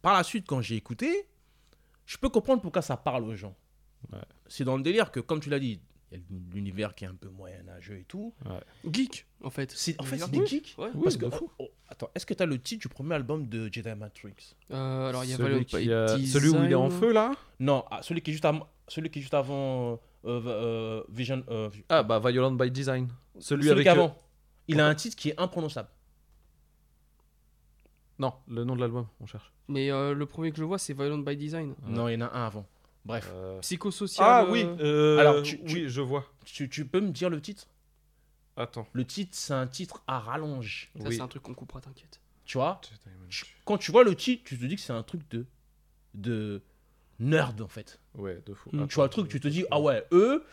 par 0.04 0.14
la 0.14 0.24
suite, 0.24 0.46
quand 0.48 0.62
j'ai 0.62 0.76
écouté, 0.76 1.28
je 2.06 2.18
peux 2.18 2.30
comprendre 2.30 2.62
pourquoi 2.62 2.84
ça 2.84 2.98
parle 2.98 3.24
aux 3.24 3.36
gens. 3.36 3.56
Ouais. 4.12 4.20
C'est 4.48 4.64
dans 4.64 4.78
le 4.78 4.84
délire 4.84 5.12
que, 5.12 5.20
comme 5.20 5.40
tu 5.40 5.50
l'as 5.50 5.60
dit, 5.60 5.80
il 6.12 6.18
y 6.18 6.22
a 6.22 6.24
l'univers 6.54 6.94
qui 6.94 7.06
est 7.06 7.08
un 7.08 7.16
peu 7.16 7.30
moyenâgeux 7.30 7.98
et 7.98 8.04
tout. 8.04 8.34
Geek, 8.92 9.26
en 9.44 9.50
fait. 9.50 9.72
C'est, 9.72 10.00
en 10.00 10.04
fait, 10.04 10.18
c'est 10.20 10.30
des 10.30 10.46
geeks. 10.46 10.76
Ouais. 10.78 10.90
Parce 11.04 11.16
Oui, 11.16 11.22
que, 11.22 11.30
fou. 11.32 11.50
oh, 11.58 11.64
oh, 11.64 11.72
attends, 12.04 12.12
est-ce 12.16 12.26
que 12.26 12.34
tu 12.34 12.44
as 12.44 12.46
le 12.46 12.60
titre 12.60 12.82
du 12.82 12.88
premier 12.90 13.16
album 13.16 13.48
de 13.48 13.70
Jedi 13.72 13.94
Matrix 13.96 14.56
Euh, 14.72 15.10
alors, 15.10 15.24
il 15.24 15.30
y 15.30 15.34
a 15.34 15.38
celui, 15.38 15.66
qui 15.66 15.92
a- 15.92 16.08
celui 16.18 16.50
où 16.50 16.64
il 16.64 16.72
est 16.72 16.76
en 16.76 16.90
feu 16.90 17.12
là 17.12 17.32
Non, 17.60 17.84
ah, 17.92 18.02
celui 18.02 18.22
qui 18.22 18.32
est 18.32 18.34
juste 18.34 18.46
avant, 18.46 18.68
celui 18.88 19.10
qui 19.10 19.20
est 19.20 19.22
juste 19.22 19.34
avant 19.34 19.94
euh, 20.26 20.42
euh, 20.46 21.04
Vision. 21.10 21.44
euh, 21.50 21.70
Ah 21.90 22.04
bah 22.04 22.20
Violent 22.20 22.52
by 22.52 22.70
Design. 22.72 23.08
Celui, 23.40 23.64
celui 23.64 23.72
avec 23.72 23.84
qu'avant. 23.86 24.08
euh, 24.10 24.22
Il 24.68 24.80
a 24.80 24.88
un 24.88 24.96
titre 24.96 25.16
qui 25.16 25.30
est 25.30 25.40
imprononçable. 25.40 25.90
Non, 28.20 28.34
le 28.48 28.64
nom 28.64 28.76
de 28.76 28.82
l'album, 28.82 29.08
on 29.20 29.26
cherche. 29.26 29.52
Mais 29.68 29.92
euh, 29.92 30.14
le 30.14 30.26
premier 30.26 30.52
que 30.52 30.58
je 30.58 30.64
vois, 30.64 30.78
c'est 30.78 30.94
Violent 30.94 31.18
by 31.20 31.36
Design. 31.36 31.74
Non, 31.88 32.08
il 32.08 32.14
y 32.14 32.18
en 32.18 32.22
a 32.22 32.32
un 32.38 32.46
avant. 32.46 32.66
Bref. 33.04 33.28
Euh, 33.34 33.60
Psychosocial. 33.62 34.28
Ah 34.30 34.44
euh, 34.44 34.52
oui, 34.52 34.64
euh, 34.80 35.18
Alors, 35.18 35.42
tu- 35.42 35.60
oui, 35.66 35.86
je 35.88 36.02
vois. 36.02 36.26
Tu, 36.46 36.70
tu 36.70 36.86
peux 36.86 37.00
me 37.00 37.10
dire 37.10 37.32
le 37.32 37.42
titre? 37.42 37.66
Attends. 38.58 38.88
Le 38.94 39.06
titre, 39.06 39.32
c'est 39.34 39.54
un 39.54 39.68
titre 39.68 40.04
à 40.08 40.20
rallonge. 40.20 40.90
Ça, 41.00 41.08
Oui. 41.08 41.16
c'est 41.16 41.22
un 41.22 41.28
truc 41.28 41.44
qu'on 41.44 41.54
coupera, 41.54 41.82
t'inquiète. 41.82 42.20
Tu 42.46 42.58
vois 42.58 42.82
Quand 43.66 43.78
tu 43.78 43.92
vois 43.92 44.04
le 44.04 44.16
titre, 44.16 44.44
tu 44.46 44.58
te 44.58 44.66
dis 44.66 44.76
que 44.76 44.82
c'est 44.82 44.94
un 44.94 45.04
truc 45.04 45.22
de, 45.32 45.46
de 46.14 46.62
nerd, 47.20 47.62
en 47.62 47.68
fait. 47.68 48.00
Ouais, 48.16 48.42
de 48.46 48.54
fou. 48.54 48.70
Mm. 48.74 48.88
Tu 48.88 48.96
vois 48.96 49.06
le 49.06 49.10
truc, 49.10 49.30
tu 49.30 49.40
te 49.40 49.48
dis, 49.48 49.66
ah 49.72 49.80
ouais, 49.80 50.06
eux, 50.12 50.44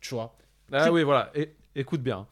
tu 0.00 0.14
vois. 0.14 0.36
Ah 0.72 0.92
oui, 0.92 1.02
voilà. 1.02 1.30
Et, 1.34 1.54
écoute 1.74 2.02
bien. 2.02 2.26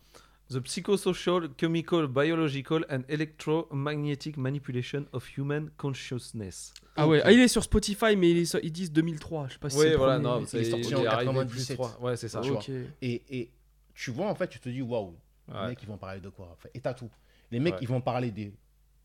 The 0.51 0.61
psychosocial, 0.61 1.49
chemical, 1.59 2.07
biological 2.07 2.85
and 2.91 3.01
electromagnetic 3.09 4.37
manipulation 4.37 5.07
of 5.13 5.27
human 5.39 5.71
consciousness. 5.79 6.75
Ah 6.97 7.09
ouais, 7.09 7.23
ah, 7.25 7.33
il 7.33 7.41
est 7.41 7.49
sur 7.49 7.63
Spotify, 7.65 8.15
mais 8.15 8.31
il 8.31 8.37
est 8.39 8.45
sur- 8.45 8.61
ils 8.63 8.71
disent 8.71 8.93
2003. 8.93 9.49
Je 9.49 9.55
sais 9.55 9.59
pas 9.59 9.71
si 9.71 9.77
c'est 9.79 9.85
Oui, 9.85 9.91
le 9.93 9.97
voilà, 9.97 10.15
premier, 10.21 10.29
non, 10.29 10.41
mais- 10.43 10.47
il 10.53 10.59
est 10.61 10.71
sorti 10.71 10.95
en 10.95 11.05
arrivé 11.07 11.33
97. 11.33 11.49
plus 11.67 11.75
trois. 11.75 11.99
Ouais, 12.01 12.17
c'est 12.17 12.29
ça. 12.29 12.41
Tu 12.43 12.51
vois. 12.51 12.59
Ok. 12.59 12.69
Et, 13.01 13.23
et 13.31 13.51
tu 13.95 14.11
vois, 14.11 14.29
en 14.31 14.35
fait, 14.35 14.49
tu 14.49 14.59
te 14.61 14.69
dis, 14.69 14.83
waouh, 14.83 15.17
les 15.49 15.55
Ouais. 15.55 15.69
mecs, 15.69 15.83
ils 15.83 15.89
vont 15.89 15.99
parler 15.99 16.21
de 16.21 16.29
quoi 16.31 16.49
en 16.53 16.57
fait? 16.57 16.71
Et 16.75 16.81
t'as 16.81 16.95
tout. 16.95 17.11
Les 17.51 17.61
mecs, 17.61 17.75
Ouais. 17.75 17.81
ils 17.83 17.89
vont 17.89 18.01
parler 18.01 18.31
des. 18.31 18.53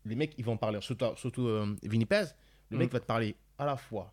Les 0.06 0.14
mecs, 0.16 0.34
ils 0.38 0.44
vont 0.44 0.56
parler, 0.56 0.80
surtout, 0.80 1.14
surtout 1.16 1.46
euh, 1.46 1.76
le 1.82 1.98
Mm. 2.76 2.78
mec 2.78 2.92
va 2.92 3.00
te 3.00 3.04
parler 3.06 3.36
à 3.58 3.66
la 3.66 3.76
fois 3.76 4.12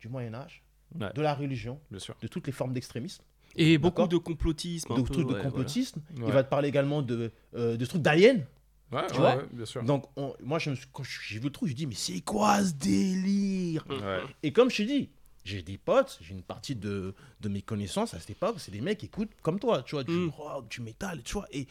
du 0.00 0.08
Moyen-Âge, 0.08 0.62
Ouais. 1.00 1.10
de 1.14 1.22
la 1.22 1.34
religion, 1.34 1.80
Bien 1.90 1.98
sûr. 2.00 2.14
de 2.20 2.28
toutes 2.28 2.46
les 2.46 2.52
formes 2.52 2.72
d'extrémisme, 2.74 3.22
Et 3.56 3.78
beaucoup 3.78 4.06
de 4.06 4.18
complotisme. 4.18 4.94
de 4.94 5.00
peu, 5.00 5.12
trucs 5.12 5.26
de 5.28 5.34
complotisme. 5.40 6.02
voilà. 6.10 6.26
Il 6.28 6.32
va 6.34 6.44
te 6.44 6.50
parler 6.50 6.68
également 6.68 7.00
de, 7.00 7.32
euh, 7.54 7.76
de 7.78 7.84
trucs 7.86 8.02
d'aliens. 8.02 8.40
Ouais, 8.92 9.06
Tu 9.10 9.16
vois? 9.16 9.42
bien 9.50 9.64
sûr. 9.64 9.82
Donc, 9.84 10.04
on- 10.16 10.34
moi, 10.42 10.58
je 10.58 10.68
me 10.68 10.74
suis- 10.74 10.86
quand 10.92 11.02
j'ai 11.02 11.38
vu 11.38 11.46
le 11.46 11.50
truc, 11.52 11.70
je 11.70 11.74
dis, 11.74 11.86
mais 11.86 11.94
c'est 11.94 12.20
quoi 12.20 12.62
ce 12.62 12.74
délire? 12.74 13.86
Et 14.42 14.52
comme 14.52 14.68
je 14.70 14.76
t'ai 14.78 14.84
dit, 14.84 15.10
j'ai 15.44 15.62
des 15.62 15.78
potes, 15.78 16.18
j'ai 16.20 16.32
une 16.32 16.42
partie 16.42 16.74
de, 16.76 17.14
de 17.40 17.48
mes 17.48 17.62
connaissances 17.62 18.14
à 18.14 18.20
cette 18.20 18.30
époque, 18.30 18.56
c'est 18.58 18.70
des 18.70 18.80
mecs 18.80 18.98
qui 18.98 19.06
écoutent 19.06 19.30
comme 19.42 19.58
toi, 19.58 19.82
tu 19.82 19.94
vois, 19.96 20.04
du 20.04 20.12
Mm. 20.12 20.28
rock, 20.30 20.68
du 20.68 20.80
métal, 20.80 21.22
tu 21.22 21.34
vois. 21.34 21.46
Et 21.50 21.66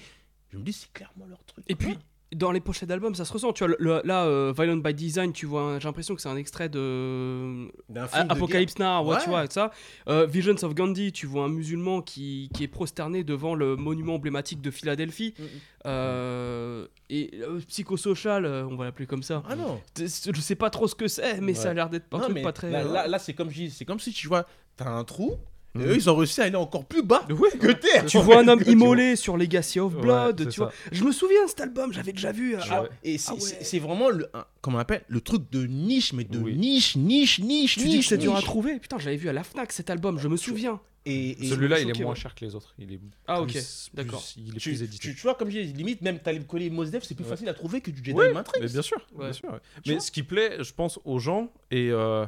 je 0.51 0.57
me 0.57 0.63
dis, 0.63 0.73
c'est 0.73 0.91
clairement 0.91 1.25
leur 1.27 1.43
truc. 1.45 1.63
Et 1.67 1.75
puis, 1.75 1.97
dans 2.35 2.51
les 2.51 2.59
pochettes 2.61 2.87
d'albums, 2.89 3.13
ça 3.15 3.25
se 3.25 3.33
ressent. 3.33 3.51
Tu 3.53 3.65
vois, 3.65 3.75
le- 3.77 4.01
là, 4.05 4.25
euh, 4.25 4.53
Violent 4.55 4.77
by 4.77 4.93
Design, 4.93 5.33
tu 5.33 5.45
vois, 5.45 5.79
j'ai 5.79 5.87
l'impression 5.87 6.15
que 6.15 6.21
c'est 6.21 6.29
un 6.29 6.37
extrait 6.37 6.69
de 6.69 7.67
A- 7.95 8.07
film 8.07 8.27
de 8.27 8.31
Apocalypse 8.33 8.79
Now, 8.79 9.03
ouais, 9.05 9.17
tu 9.21 9.29
vois, 9.29 9.45
ça. 9.49 9.71
Euh, 10.07 10.25
Visions 10.25 10.55
of 10.63 10.73
Gandhi, 10.73 11.11
tu 11.11 11.25
vois 11.27 11.43
un 11.45 11.49
musulman 11.49 12.01
qui, 12.01 12.49
qui 12.53 12.63
est 12.63 12.67
prosterné 12.69 13.23
devant 13.23 13.53
le 13.53 13.75
monument 13.75 14.15
emblématique 14.15 14.61
de 14.61 14.71
Philadelphie. 14.71 15.33
Mm, 15.37 15.43
mm. 15.43 15.47
Euh, 15.87 16.87
et 17.09 17.31
euh, 17.41 17.59
Psychosocial, 17.67 18.45
euh, 18.45 18.65
on 18.69 18.75
va 18.75 18.85
l'appeler 18.85 19.07
comme 19.07 19.23
ça. 19.23 19.43
Ah 19.49 19.55
non. 19.55 19.81
Je 19.97 20.05
sais 20.41 20.55
pas 20.55 20.69
trop 20.69 20.87
ce 20.87 20.95
que 20.95 21.07
c'est, 21.07 21.41
mais 21.41 21.53
ça 21.53 21.71
a 21.71 21.73
l'air 21.73 21.89
d'être 21.89 22.05
un 22.13 22.17
Non, 22.19 22.23
truc 22.25 22.41
pas 22.43 22.53
très. 22.53 22.69
Là, 22.71 22.79
euh, 22.85 22.93
là, 22.93 23.07
là, 23.07 23.19
c'est 23.19 23.33
comme 23.33 23.49
je 23.49 23.55
dis, 23.55 23.69
c'est 23.71 23.85
comme 23.85 23.99
si 23.99 24.11
tu 24.13 24.27
vois, 24.27 24.45
t'as 24.77 24.89
un 24.89 25.03
trou, 25.03 25.35
et 25.75 25.77
Mhm. 25.79 25.85
eux, 25.85 25.95
ils 25.95 26.09
ont 26.09 26.15
réussi 26.15 26.41
à 26.41 26.45
aller 26.45 26.55
encore 26.55 26.85
plus 26.85 27.01
bas 27.03 27.25
que 27.27 27.71
terre. 27.71 28.05
tu 28.05 28.17
vois 28.19 28.39
un 28.39 28.47
homme 28.47 28.61
immolé 28.67 29.15
sur 29.15 29.37
Legacy 29.37 29.79
of 29.79 29.93
Blood, 29.95 30.49
tu 30.49 30.59
vois. 30.59 30.69
ça. 30.71 30.75
Je 30.91 31.03
me 31.03 31.11
souviens 31.11 31.43
de 31.45 31.49
cet 31.49 31.61
album, 31.61 31.93
j'avais 31.93 32.11
déjà 32.13 32.31
vu. 32.31 32.55
euh, 32.55 32.59
Ah. 32.69 32.83
Et 33.03 33.17
c'est 33.17 33.31
Ah 33.31 33.35
ouais. 33.35 33.39
c'est- 33.61 33.79
vraiment 33.79 34.09
le, 34.09 34.27
un- 34.33 34.45
comment 34.61 34.77
on 34.77 34.81
appelle, 34.81 35.03
le 35.07 35.21
truc 35.21 35.49
de 35.51 35.65
niche, 35.65 36.13
mais 36.13 36.23
de 36.25 36.37
Oui. 36.39 36.55
niche, 36.55 36.95
niche, 36.97 37.39
niche, 37.39 37.75
Tu 37.77 37.85
niche. 37.85 37.89
dis 37.89 37.99
que 37.99 38.05
c'est 38.05 38.17
dur 38.17 38.35
à 38.35 38.41
trouver 38.41 38.79
Putain, 38.79 38.97
j'avais 38.99 39.15
vu 39.17 39.29
à 39.29 39.33
la 39.33 39.43
Fnac 39.43 39.71
cet 39.71 39.89
album, 39.89 40.19
je 40.19 40.27
me 40.27 40.37
souviens. 40.37 40.79
Et, 41.03 41.43
et- 41.43 41.49
Celui-là, 41.49 41.79
il 41.79 41.89
est 41.89 41.99
moins 42.03 42.11
ouais. 42.13 42.15
cher 42.19 42.35
que 42.35 42.45
les 42.45 42.53
autres. 42.53 42.75
Il 42.77 42.93
est 42.93 42.99
Ah, 43.25 43.41
ok, 43.41 43.57
d'accord. 43.95 44.23
Il 44.37 44.49
est 44.55 44.59
tu, 44.59 44.69
plus 44.69 44.83
édité. 44.83 44.99
tu, 45.09 45.15
tu 45.15 45.21
vois, 45.23 45.33
comme 45.33 45.49
je 45.49 45.59
dis, 45.59 45.73
limite, 45.73 46.01
même 46.03 46.19
Talib 46.19 46.45
Kweli 46.45 46.67
et 46.67 46.69
Mos 46.69 46.85
Def, 46.85 47.03
c'est 47.03 47.15
plus 47.15 47.23
Ouais. 47.23 47.29
facile 47.31 47.49
à 47.49 47.55
trouver 47.55 47.81
que 47.81 47.89
du 47.89 48.03
Jedi 48.03 48.11
Ouais, 48.13 48.31
Matrix. 48.31 48.59
Mais 48.61 48.67
bien 48.67 48.83
sûr, 48.83 48.97
Ouais. 49.15 49.23
bien 49.25 49.33
sûr. 49.33 49.59
Mais 49.87 49.99
ce 49.99 50.11
qui 50.11 50.21
plaît, 50.21 50.57
je 50.59 50.71
pense, 50.73 50.99
aux 51.03 51.17
gens, 51.17 51.51
et 51.71 51.89
euh, 51.89 52.27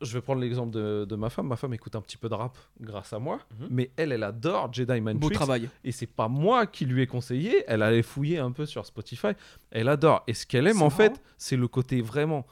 je 0.00 0.12
vais 0.12 0.20
prendre 0.20 0.40
l'exemple 0.40 0.70
de, 0.72 1.04
de 1.08 1.16
ma 1.16 1.28
femme. 1.30 1.48
Ma 1.48 1.56
femme 1.56 1.74
écoute 1.74 1.96
un 1.96 2.00
petit 2.00 2.16
peu 2.16 2.28
de 2.28 2.34
rap 2.34 2.56
grâce 2.80 3.12
à 3.12 3.18
moi, 3.18 3.40
Mhm. 3.58 3.66
mais 3.70 3.90
elle, 3.96 4.12
elle 4.12 4.22
adore 4.22 4.72
Jedi 4.72 5.00
Mind 5.00 5.18
Beau 5.18 5.28
travail. 5.30 5.68
Et 5.84 5.92
c'est 5.92 6.06
pas 6.06 6.28
moi 6.28 6.66
qui 6.66 6.84
lui 6.86 7.02
ai 7.02 7.06
conseillé. 7.06 7.64
Elle 7.66 7.82
allait 7.82 8.02
fouiller 8.02 8.38
un 8.38 8.52
peu 8.52 8.64
sur 8.66 8.86
Spotify. 8.86 9.28
Elle 9.70 9.88
adore. 9.88 10.22
Et 10.26 10.34
ce 10.34 10.46
qu'elle 10.46 10.66
aime, 10.66 10.82
en 10.82 10.90
fait, 10.90 11.20
c'est 11.36 11.56
le 11.56 11.68
côté 11.68 12.00
vraiment 12.00 12.46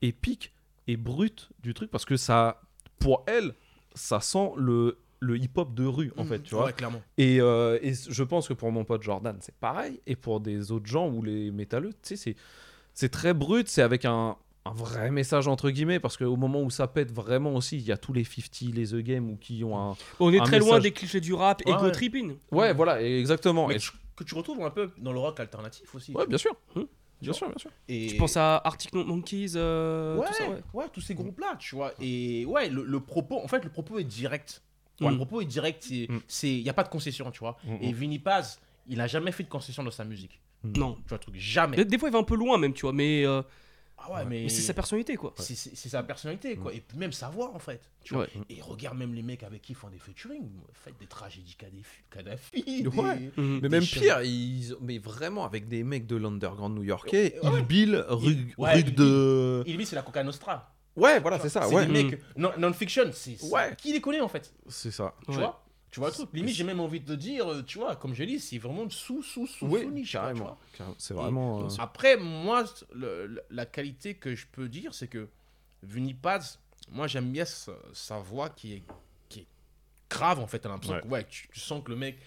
épique 0.00 0.52
et 0.86 0.96
brut 0.96 1.50
du 1.62 1.74
truc, 1.74 1.90
parce 1.90 2.04
que 2.04 2.16
ça, 2.16 2.60
pour 2.98 3.24
elle, 3.26 3.54
ça 3.94 4.20
sent 4.20 4.52
le 4.56 4.98
le 5.24 5.36
hip-hop 5.38 5.72
de 5.72 5.84
rue 5.84 6.12
en 6.16 6.24
Mhm. 6.24 6.28
fait 6.30 6.42
tu 6.42 6.56
vois 6.56 6.64
Ouais, 6.64 6.72
clairement. 6.72 7.00
et, 7.16 7.40
euh, 7.40 7.78
et 7.80 7.92
je 7.94 8.22
pense 8.24 8.48
que 8.48 8.54
pour 8.54 8.72
mon 8.72 8.84
pote 8.84 9.04
Jordan, 9.04 9.36
c'est 9.40 9.54
pareil. 9.54 10.00
Et 10.04 10.16
pour 10.16 10.40
des 10.40 10.72
autres 10.72 10.86
gens 10.86 11.08
ou 11.08 11.22
les 11.22 11.52
métalleux, 11.52 11.92
tu 12.02 12.16
sais, 12.16 12.34
c'est 12.92 13.08
très 13.08 13.32
brut. 13.32 13.68
C'est 13.68 13.82
avec 13.82 14.04
un, 14.04 14.36
un 14.64 14.72
vrai 14.72 15.10
message 15.10 15.48
entre 15.48 15.70
guillemets 15.70 15.98
parce 15.98 16.16
qu'au 16.16 16.36
moment 16.36 16.62
où 16.62 16.70
ça 16.70 16.86
pète 16.86 17.10
vraiment 17.12 17.54
aussi 17.56 17.76
il 17.78 17.82
y 17.82 17.90
a 17.92 17.96
tous 17.96 18.12
les 18.12 18.22
50 18.24 18.74
les 18.74 18.86
The 18.88 18.96
Game 18.96 19.28
ou 19.30 19.36
qui 19.36 19.64
ont 19.64 19.76
un 19.76 19.96
On 20.20 20.32
est 20.32 20.38
un 20.38 20.44
très 20.44 20.58
loin 20.60 20.78
des 20.78 20.92
clichés 20.92 21.20
du 21.20 21.34
rap 21.34 21.62
et 21.66 21.70
Ouais, 21.72 21.76
go 21.78 21.84
ouais. 21.86 21.90
tripping. 21.92 22.36
ouais 22.52 22.72
voilà 22.72 23.02
exactement 23.02 23.66
Mais 23.66 23.76
Et 23.76 23.78
tu- 23.78 23.90
que 24.14 24.22
tu 24.24 24.34
retrouves 24.34 24.62
un 24.64 24.70
peu 24.70 24.90
dans 24.98 25.12
le 25.12 25.18
rock 25.18 25.40
alternatif 25.40 25.92
aussi. 25.94 26.12
Ouais, 26.12 26.26
bien 26.26 26.38
sûr. 26.38 26.54
Hum. 26.76 26.86
bien 27.20 27.32
sûr 27.32 27.48
bien 27.48 27.58
sûr 27.58 27.70
Et... 27.88 28.10
Je 28.10 28.16
pense 28.16 28.36
à 28.36 28.56
Arctic 28.64 28.92
Monkeys, 28.94 29.52
euh, 29.56 30.16
ouais, 30.18 30.26
tout 30.28 30.34
ça, 30.34 30.48
ouais. 30.50 30.62
ouais. 30.74 30.84
tous 30.92 31.00
ces 31.00 31.14
groupes-là, 31.14 31.56
tu 31.58 31.74
vois. 31.74 31.92
Et 32.00 32.44
ouais, 32.46 32.68
le, 32.68 32.84
le 32.84 33.00
propos, 33.00 33.40
en 33.42 33.48
fait, 33.48 33.64
le 33.64 33.70
propos 33.70 33.98
est 33.98 34.04
direct. 34.04 34.62
Ouais, 35.00 35.08
Mm. 35.08 35.10
Le 35.12 35.16
propos 35.16 35.40
est 35.40 35.46
direct, 35.46 35.88
il 35.90 36.08
n'y 36.62 36.68
a 36.68 36.72
pas 36.74 36.84
de 36.84 36.88
concession, 36.90 37.30
tu 37.32 37.40
vois. 37.40 37.56
Mm, 37.64 37.76
Et. 37.80 37.92
Vinny 37.92 38.18
Paz, 38.20 38.60
il 38.86 39.00
a 39.00 39.06
jamais 39.08 39.32
fait 39.32 39.42
de 39.42 39.48
concession 39.48 39.82
dans 39.82 39.90
sa 39.90 40.04
musique. 40.04 40.40
Non. 40.62 40.94
Tu 40.94 41.08
vois, 41.08 41.16
le 41.16 41.22
truc, 41.22 41.34
jamais. 41.36 41.76
Des, 41.78 41.84
des 41.86 41.98
fois, 41.98 42.08
il 42.10 42.12
va 42.12 42.18
un 42.18 42.22
peu 42.22 42.36
loin, 42.36 42.58
même, 42.58 42.72
tu 42.74 42.82
vois, 42.82 42.92
mais, 42.92 43.24
euh, 43.26 43.42
Ah 44.04 44.12
ouais, 44.14 44.24
mais... 44.24 44.42
mais 44.42 44.48
c'est 44.48 44.62
sa 44.62 44.74
personnalité, 44.74 45.16
quoi. 45.16 45.32
C'est 45.38 45.54
c'est- 45.54 45.76
c'est 45.76 45.88
sa 45.88 46.02
personnalité, 46.02 46.56
quoi. 46.56 46.72
Et 46.74 46.82
même 46.96 47.12
sa 47.12 47.28
voix, 47.28 47.52
en 47.54 47.58
fait. 47.58 47.80
Tu 48.02 48.14
vois. 48.14 48.24
Ouais. 48.24 48.30
Et 48.48 48.60
regarde 48.60 48.98
même 48.98 49.14
les 49.14 49.22
mecs 49.22 49.42
avec 49.44 49.62
qui 49.62 49.72
ils 49.72 49.76
font 49.76 49.88
des 49.88 49.98
featuring. 49.98 50.48
Faites 50.72 50.98
des 50.98 51.06
tragédies 51.06 51.56
Kadhafi. 52.10 52.82
Des- 52.82 52.90
mais 53.36 53.60
des 53.60 53.68
même 53.68 53.82
chemins- 53.82 54.00
pire 54.02 54.22
ils... 54.22 54.74
mais 54.80 54.98
vraiment 54.98 55.44
avec 55.44 55.68
des 55.68 55.84
mecs 55.84 56.06
de 56.06 56.16
l'underground 56.16 56.76
new-yorkais 56.76 57.38
Ouais, 57.42 57.48
ouais. 57.50 57.58
Il 57.60 57.66
Bill 57.66 58.04
Rug, 58.08 58.54
Ouais, 58.58 58.72
Rug 58.74 58.88
Il- 58.88 58.94
de 58.94 59.64
c'est 59.84 59.96
la 59.96 60.02
Coca 60.02 60.22
Nostra. 60.24 60.74
ouais 60.96 61.20
voilà 61.20 61.38
c'est 61.38 61.48
ça 61.48 61.62
C'est 61.68 61.74
ouais 61.74 61.86
des 61.86 61.92
mecs 62.04 62.20
non- 62.36 62.52
non-fiction. 62.58 63.04
c'est 63.12 63.36
c'est- 63.36 63.50
Ouais. 63.50 63.74
Qui 63.78 63.92
les 63.92 64.00
connaît, 64.00 64.20
en 64.20 64.28
fait 64.28 64.52
c'est 64.68 64.90
ça 64.90 65.14
Tu 65.24 65.30
Ouais. 65.30 65.36
vois 65.38 65.61
Tu 65.92 66.00
vois 66.00 66.08
le 66.08 66.14
truc 66.14 66.30
Limite, 66.32 66.54
j'ai 66.56 66.64
même 66.64 66.80
envie 66.80 67.00
de 67.00 67.06
te 67.06 67.12
dire, 67.12 67.48
euh, 67.52 67.62
tu 67.62 67.78
vois, 67.78 67.96
comme 67.96 68.14
je 68.14 68.24
dis, 68.24 68.40
c'est 68.40 68.56
vraiment 68.58 68.88
sous, 68.88 69.22
sous, 69.22 69.46
sous, 69.46 69.66
oui 69.66 69.82
sous 69.82 69.90
niche, 69.90 70.12
carrément 70.12 70.58
c'est 70.98 71.12
vraiment 71.14 71.66
euh, 71.66 71.68
Après, 71.78 72.16
moi, 72.16 72.64
le- 72.94 73.26
le- 73.26 73.42
la 73.50 73.66
qualité 73.66 74.14
que 74.14 74.34
je 74.34 74.46
peux 74.50 74.68
dire, 74.70 74.94
c'est 74.94 75.06
que 75.06 75.28
Vunipaz, 75.82 76.58
moi, 76.90 77.06
j'aime 77.08 77.30
bien 77.30 77.44
sa, 77.44 77.72
sa 77.92 78.18
voix 78.18 78.48
qui 78.48 78.72
est, 78.72 78.82
qui 79.28 79.40
est 79.40 79.46
grave, 80.08 80.40
en 80.40 80.46
fait. 80.46 80.60
T'as 80.60 80.70
l'impression 80.70 80.96
Ouais. 80.96 81.02
que, 81.02 81.08
ouais, 81.08 81.24
tu, 81.28 81.46
tu 81.52 81.60
sens 81.60 81.82
que 81.84 81.90
le 81.90 81.96
mec. 81.96 82.18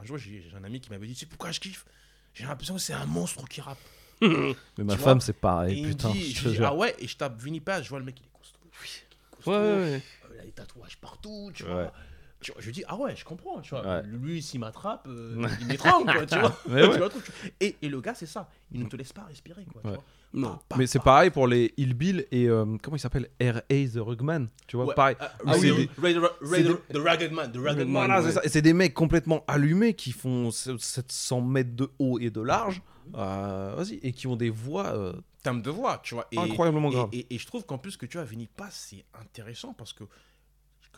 Un 0.00 0.04
jour, 0.04 0.16
j'ai 0.16 0.42
j'ai 0.48 0.56
un 0.56 0.64
ami 0.64 0.80
qui 0.80 0.88
m'avait 0.90 1.06
dit, 1.06 1.12
tu 1.14 1.20
sais 1.20 1.26
pourquoi 1.26 1.50
je 1.50 1.60
kiffe? 1.60 1.84
J'ai 2.32 2.44
l'impression 2.44 2.74
que 2.74 2.80
c'est 2.80 2.92
un 2.94 3.06
monstre 3.06 3.46
qui 3.48 3.60
rappe. 3.60 3.78
mais 4.22 4.54
ma 4.78 4.94
Tu 4.94 4.98
femme 4.98 5.18
vois 5.18 5.20
c'est 5.20 5.32
pareil 5.34 5.82
putain 5.82 6.10
dit, 6.10 6.32
je 6.32 6.48
dis, 6.48 6.58
ah 6.64 6.74
ouais, 6.74 6.94
et 6.98 7.06
je 7.06 7.16
tape 7.16 7.38
Vunipaz, 7.38 7.82
je 7.82 7.88
vois 7.90 7.98
le 7.98 8.04
mec, 8.06 8.18
il 8.20 8.24
est 8.26 8.30
costaud. 8.38 8.58
Il 8.64 8.68
est 8.68 9.36
costaud, 9.36 9.50
Ouais, 9.50 9.56
ouais, 9.58 9.64
ouais. 9.74 10.02
euh, 10.24 10.30
Il 10.34 10.40
a 10.40 10.44
des 10.44 10.52
tatouages 10.52 10.96
partout, 10.98 11.50
tu 11.54 11.64
Ouais. 11.64 11.70
vois. 11.72 11.92
Tu 12.40 12.52
vois, 12.52 12.60
Je 12.60 12.70
dis, 12.70 12.84
ah 12.86 12.96
ouais, 12.96 13.16
je 13.16 13.24
comprends, 13.24 13.60
tu 13.60 13.70
vois. 13.70 13.84
Ouais. 13.84 14.02
Lui, 14.04 14.40
s'il 14.42 14.60
m'attrape, 14.60 15.06
euh, 15.08 15.44
il 15.60 15.66
m'étrangle, 15.66 16.12
quoi, 16.12 16.26
tu 16.26 16.38
vois. 16.38 16.56
Tu 16.66 16.70
ouais. 16.72 16.86
vois 16.98 17.08
vois. 17.08 17.20
et, 17.60 17.76
et 17.82 17.88
le 17.88 18.00
gars, 18.00 18.14
c'est 18.14 18.26
ça. 18.26 18.48
Il 18.70 18.80
ne 18.80 18.88
te 18.88 18.94
laisse 18.96 19.12
pas 19.12 19.24
respirer, 19.24 19.64
quoi. 19.72 19.82
tu 19.82 19.88
vois. 19.88 20.04
Non. 20.34 20.58
Mais 20.76 20.86
c'est 20.86 20.98
pa. 20.98 21.04
pareil 21.06 21.30
pour 21.30 21.46
les 21.48 21.72
Hill 21.78 21.94
Bill 21.94 22.26
et 22.30 22.48
euh, 22.48 22.76
comment 22.82 22.96
il 22.96 23.00
s'appelle? 23.00 23.28
R.A. 23.40 23.60
The 23.88 23.96
Rugman 23.96 24.46
tu 24.66 24.76
vois 24.76 24.84
Ouais, 24.84 24.94
pareil 24.94 25.16
c'est 25.18 25.70
oui, 25.70 25.88
Ray- 25.98 26.18
Ray- 26.18 26.28
Ray- 26.42 26.64
c'est 26.88 26.92
The 26.92 26.98
Ragged 26.98 27.32
Man, 27.32 27.50
The 27.50 27.56
Ragged 27.56 27.88
Man. 27.88 27.92
Voilà, 28.06 28.20
ouais. 28.20 28.26
c'est 28.26 28.32
ça. 28.32 28.44
Et 28.44 28.48
c'est 28.50 28.60
des 28.60 28.74
mecs 28.74 28.92
complètement 28.92 29.42
allumés 29.48 29.94
qui 29.94 30.12
font 30.12 30.50
700 30.50 31.40
mètres 31.40 31.74
de 31.74 31.88
haut 31.98 32.18
et 32.18 32.28
de 32.28 32.42
large. 32.42 32.82
euh, 33.16 33.74
Vas-y. 33.76 33.94
Et 34.02 34.12
qui 34.12 34.26
ont 34.26 34.36
des 34.36 34.50
voix. 34.50 34.88
euh, 34.88 35.14
termes 35.42 35.62
de 35.62 35.70
voix, 35.70 35.98
tu 36.02 36.14
vois. 36.14 36.26
Et, 36.30 36.38
Incroyablement 36.38 36.90
grave. 36.90 37.08
Et, 37.12 37.26
et 37.34 37.38
je 37.38 37.46
trouve 37.46 37.64
qu'en 37.64 37.78
plus 37.78 37.96
que 37.96 38.04
tu 38.04 38.18
as 38.18 38.24
Vinny 38.24 38.48
Paz, 38.54 38.72
c'est 38.74 39.04
intéressant 39.18 39.72
parce 39.72 39.94
que, 39.94 40.04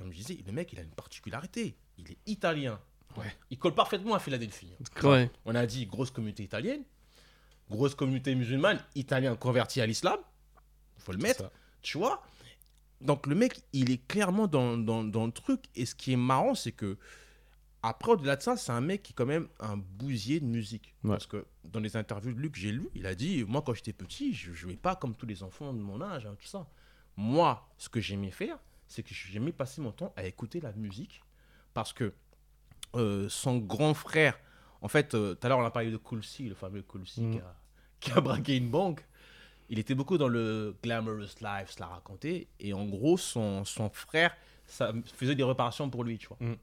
comme 0.01 0.13
je 0.13 0.17
disais, 0.17 0.39
le 0.47 0.53
mec, 0.53 0.73
il 0.73 0.79
a 0.79 0.83
une 0.83 0.91
particularité. 0.91 1.77
Il 1.99 2.11
est 2.11 2.17
italien. 2.25 2.81
Ouais. 3.19 3.37
Il 3.51 3.59
colle 3.59 3.75
parfaitement 3.75 4.15
à 4.15 4.19
Philadelphie. 4.19 4.73
Ouais. 5.03 5.31
On 5.45 5.55
a 5.55 5.67
dit 5.67 5.85
grosse 5.85 6.11
communauté 6.11 6.43
italienne, 6.43 6.85
grosse 7.69 7.95
communauté 7.95 8.35
musulmane, 8.35 8.83
italien 8.95 9.37
converti 9.37 9.79
à 9.83 9.85
l'islam. 9.85 10.19
faut 10.97 11.13
le 11.13 11.19
mettre, 11.19 11.41
ça. 11.41 11.53
tu 11.83 11.99
vois. 11.99 12.23
Donc 13.03 13.27
le 13.27 13.35
mec, 13.35 13.61
il 13.75 13.91
est 13.91 14.07
clairement 14.07 14.47
dans, 14.47 14.79
dans, 14.79 15.05
dans 15.05 15.27
le 15.27 15.33
truc. 15.33 15.65
Et 15.75 15.85
ce 15.85 15.95
qui 15.95 16.13
est 16.15 16.17
marrant, 16.17 16.55
c'est 16.55 16.73
que, 16.73 16.97
après, 17.83 18.13
au-delà 18.13 18.37
de 18.37 18.43
ça, 18.43 18.57
c'est 18.57 18.73
un 18.73 18.81
mec 18.81 19.03
qui 19.03 19.13
est 19.13 19.15
quand 19.15 19.27
même 19.27 19.49
un 19.59 19.77
bousier 19.77 20.41
de 20.41 20.47
musique. 20.47 20.95
Ouais. 21.05 21.11
Parce 21.11 21.27
que 21.27 21.45
dans 21.65 21.81
les 21.81 21.95
interviews 21.99 22.33
de 22.33 22.41
Luc, 22.41 22.57
j'ai 22.57 22.73
lu, 22.73 22.89
il 22.95 23.07
a 23.07 23.15
dit 23.15 23.45
Moi, 23.47 23.61
quand 23.61 23.75
j'étais 23.75 23.93
petit, 23.93 24.33
je 24.33 24.55
jouais 24.55 24.77
pas 24.77 24.97
comme 24.97 25.15
tous 25.15 25.27
les 25.27 25.43
enfants 25.43 25.75
de 25.75 25.79
mon 25.79 26.01
âge, 26.01 26.25
hein, 26.25 26.37
tout 26.39 26.47
ça. 26.49 26.67
Moi, 27.19 27.69
ce 27.77 27.91
que 27.91 28.01
j'aimais 28.01 28.31
faire, 28.31 28.59
c'est 28.91 29.03
que 29.05 29.15
j'aimais 29.15 29.53
passer 29.53 29.81
mon 29.81 29.93
temps 29.93 30.13
à 30.17 30.25
écouter 30.25 30.61
la 30.61 30.73
musique. 30.73 31.23
Parce 31.73 31.93
que 31.93 32.13
euh, 32.97 33.29
son 33.29 33.59
grand 33.59 33.95
frère, 33.95 34.37
en 34.83 34.89
fait, 34.89 35.15
euh, 35.15 35.35
tout 35.37 35.47
à 35.47 35.49
l'heure, 35.49 35.59
on 35.61 35.65
a 35.65 35.71
parlé 35.71 35.93
de 35.93 35.97
Cool 35.97 36.25
C, 36.25 36.43
le 36.43 36.55
fameux 36.57 36.83
Cool 36.83 37.07
C 37.07 37.21
Mhm. 37.21 37.33
qui, 37.35 37.39
a, 37.39 37.55
qui 38.01 38.11
a 38.13 38.21
braqué 38.21 38.57
une 38.57 38.69
banque. 38.69 39.07
Il 39.69 39.79
était 39.79 39.95
beaucoup 39.95 40.19
dans 40.19 40.27
le 40.27 40.77
glamorous 40.83 41.37
life, 41.41 41.71
cela 41.71 41.87
raconté. 41.87 42.49
Et 42.59 42.73
en 42.75 42.85
gros, 42.87 43.17
son, 43.17 43.65
son 43.65 43.89
frère 43.91 44.37
ça 44.67 44.93
faisait 45.17 45.35
des 45.37 45.45
réparations 45.45 45.89
pour 45.91 46.03
lui, 46.05 46.19
tu 46.19 46.27
vois. 46.29 46.37
Mhm. 46.41 46.57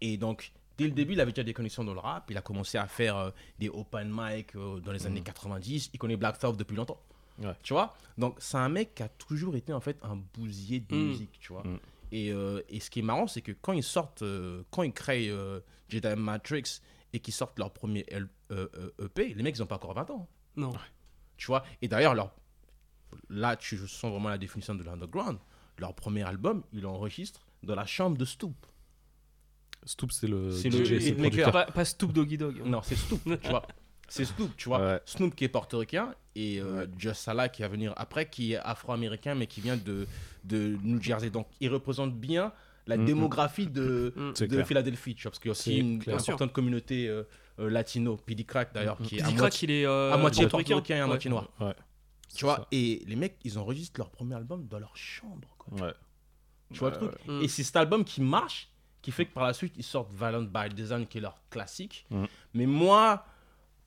Et 0.00 0.16
donc, 0.16 0.52
dès 0.76 0.84
le 0.86 0.92
début, 0.92 1.14
il 1.14 1.20
avait 1.20 1.32
déjà 1.32 1.42
des 1.44 1.54
connexions 1.54 1.82
dans 1.84 1.94
le 1.94 2.00
rap. 2.00 2.30
Il 2.30 2.36
a 2.36 2.42
commencé 2.42 2.78
à 2.78 2.86
faire 2.86 3.16
euh, 3.16 3.30
des 3.58 3.68
open 3.68 4.08
mic 4.12 4.54
euh, 4.54 4.78
dans 4.80 4.92
les 4.92 5.06
années 5.06 5.22
90. 5.22 5.90
Il 5.92 5.98
connaît 5.98 6.16
Black 6.16 6.38
Thought 6.38 6.56
depuis 6.56 6.76
longtemps. 6.76 7.00
Ouais. 7.40 7.54
Tu 7.62 7.72
vois? 7.72 7.94
Donc, 8.16 8.36
c'est 8.38 8.56
un 8.56 8.68
mec 8.68 8.94
qui 8.94 9.02
a 9.02 9.08
toujours 9.08 9.54
été 9.56 9.72
en 9.72 9.80
fait 9.80 9.98
un 10.02 10.16
bousier 10.16 10.80
de 10.80 10.94
Mm. 10.94 11.06
musique, 11.08 11.38
tu 11.40 11.52
vois? 11.52 11.62
Mm. 11.62 11.78
Et, 12.10 12.32
euh, 12.32 12.62
et 12.68 12.80
ce 12.80 12.90
qui 12.90 13.00
est 13.00 13.02
marrant, 13.02 13.26
c'est 13.26 13.42
que 13.42 13.52
quand 13.52 13.72
ils 13.72 13.82
sortent, 13.82 14.22
euh, 14.22 14.62
quand 14.70 14.82
ils 14.82 14.92
créent 14.92 15.28
euh, 15.30 15.60
Jedi 15.88 16.08
Matrix 16.16 16.80
et 17.12 17.20
qu'ils 17.20 17.34
sortent 17.34 17.58
leur 17.58 17.70
premier 17.72 18.04
L- 18.08 18.28
euh, 18.50 18.66
euh, 18.76 19.04
EP, 19.06 19.34
les 19.34 19.42
mecs, 19.42 19.56
ils 19.56 19.60
n'ont 19.60 19.66
pas 19.66 19.76
encore 19.76 19.94
20 19.94 20.10
ans. 20.10 20.28
Non. 20.56 20.72
Tu 21.36 21.46
vois? 21.46 21.64
Et 21.82 21.88
d'ailleurs, 21.88 22.14
leur... 22.14 22.34
là, 23.28 23.56
tu 23.56 23.76
sens 23.86 24.10
vraiment 24.10 24.30
la 24.30 24.38
définition 24.38 24.74
de 24.74 24.82
l'underground. 24.82 25.38
Leur 25.78 25.94
premier 25.94 26.22
album, 26.24 26.64
ils 26.72 26.80
l'enregistrent 26.80 27.46
dans 27.62 27.74
la 27.76 27.86
chambre 27.86 28.16
de 28.18 28.24
Stoop. 28.24 28.56
Stoop, 29.84 30.10
c'est 30.12 30.26
le. 30.26 30.50
C'est 30.50 30.70
DJ, 30.70 30.90
le 31.10 31.14
producteur. 31.16 31.52
Pas, 31.52 31.66
pas 31.66 31.84
Stoop 31.84 32.12
Doggy 32.12 32.36
Dog. 32.36 32.60
Non, 32.64 32.82
c'est 32.82 32.96
Snoop, 32.96 33.20
tu 33.42 33.48
vois. 33.48 33.64
C'est 34.08 34.24
Snoop, 34.24 34.56
tu 34.56 34.68
vois. 34.68 34.80
Ouais. 34.80 35.00
Snoop 35.04 35.34
qui 35.34 35.44
est 35.44 35.48
portoricain 35.48 36.14
et 36.34 36.60
euh, 36.60 36.86
Just 36.96 37.20
Salah 37.22 37.48
qui 37.48 37.62
va 37.62 37.68
venir 37.68 37.92
après, 37.96 38.28
qui 38.28 38.52
est 38.52 38.56
afro-américain 38.56 39.34
mais 39.34 39.46
qui 39.46 39.60
vient 39.60 39.76
de, 39.76 40.06
de 40.44 40.76
New 40.82 41.00
Jersey. 41.02 41.30
Donc, 41.30 41.46
il 41.60 41.68
représente 41.70 42.14
bien 42.14 42.52
la 42.86 42.96
Mhm. 42.96 43.04
démographie 43.04 43.66
de, 43.66 44.14
Mm. 44.16 44.46
De. 44.46 44.62
Philadelphie, 44.64 45.14
tu 45.14 45.24
vois, 45.24 45.30
parce 45.32 45.38
qu'il 45.40 45.48
y 45.48 45.50
a 45.50 45.52
aussi 45.52 45.76
une 45.78 45.98
clair. 45.98 46.16
importante 46.18 46.52
communauté 46.54 47.06
euh, 47.06 47.24
euh, 47.58 47.68
latino, 47.68 48.16
P.D. 48.16 48.44
Crack 48.44 48.72
d'ailleurs, 48.72 48.96
qui 48.98 49.16
est 49.16 49.20
à 49.20 49.24
Dizzy 49.26 49.36
moitié, 49.36 49.50
Crack, 49.50 49.62
il 49.62 49.70
est 49.72 49.86
euh, 49.86 50.12
à 50.12 50.16
moitié 50.16 50.46
portoricain. 50.48 50.96
et 50.96 51.00
à 51.00 51.02
Ouais. 51.02 51.08
moitié 51.08 51.28
noir. 51.30 51.48
Ouais. 51.60 51.74
Tu 52.34 52.44
vois, 52.44 52.66
et 52.72 53.02
les 53.06 53.16
mecs, 53.16 53.36
ils 53.44 53.58
enregistrent 53.58 54.00
leur 54.00 54.10
premier 54.10 54.34
album 54.36 54.66
dans 54.68 54.78
leur 54.78 54.96
chambre. 54.96 55.54
Quoi. 55.58 55.86
Ouais. 55.86 55.94
Tu 56.72 56.78
vois 56.78 56.90
le 56.90 56.96
truc 56.96 57.10
ouais. 57.26 57.44
Et 57.44 57.48
c'est 57.48 57.62
cet 57.62 57.76
album 57.76 58.04
qui 58.04 58.20
marche, 58.22 58.70
qui 59.02 59.10
fait 59.10 59.26
que 59.26 59.32
par 59.34 59.44
la 59.44 59.52
suite, 59.52 59.74
ils 59.76 59.82
sortent 59.82 60.12
Violent 60.12 60.42
by 60.42 60.68
Design, 60.74 61.06
qui 61.06 61.18
est 61.18 61.20
leur 61.22 61.42
classique. 61.50 62.06
Mais 62.54 62.66
moi, 62.66 63.24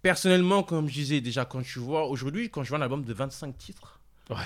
personnellement, 0.02 0.64
comme 0.64 0.88
je 0.88 0.94
disais 0.94 1.22
déjà, 1.22 1.45
quand 1.45 1.61
tu 1.64 1.80
vois, 1.80 2.07
aujourd'hui, 2.07 2.49
quand 2.49 2.64
je 2.64 2.69
vois 2.69 2.78
un 2.80 2.82
album 2.82 3.03
de 3.03 3.14
25 3.14 3.57
titres, 3.57 3.99
Ouais. 4.30 4.38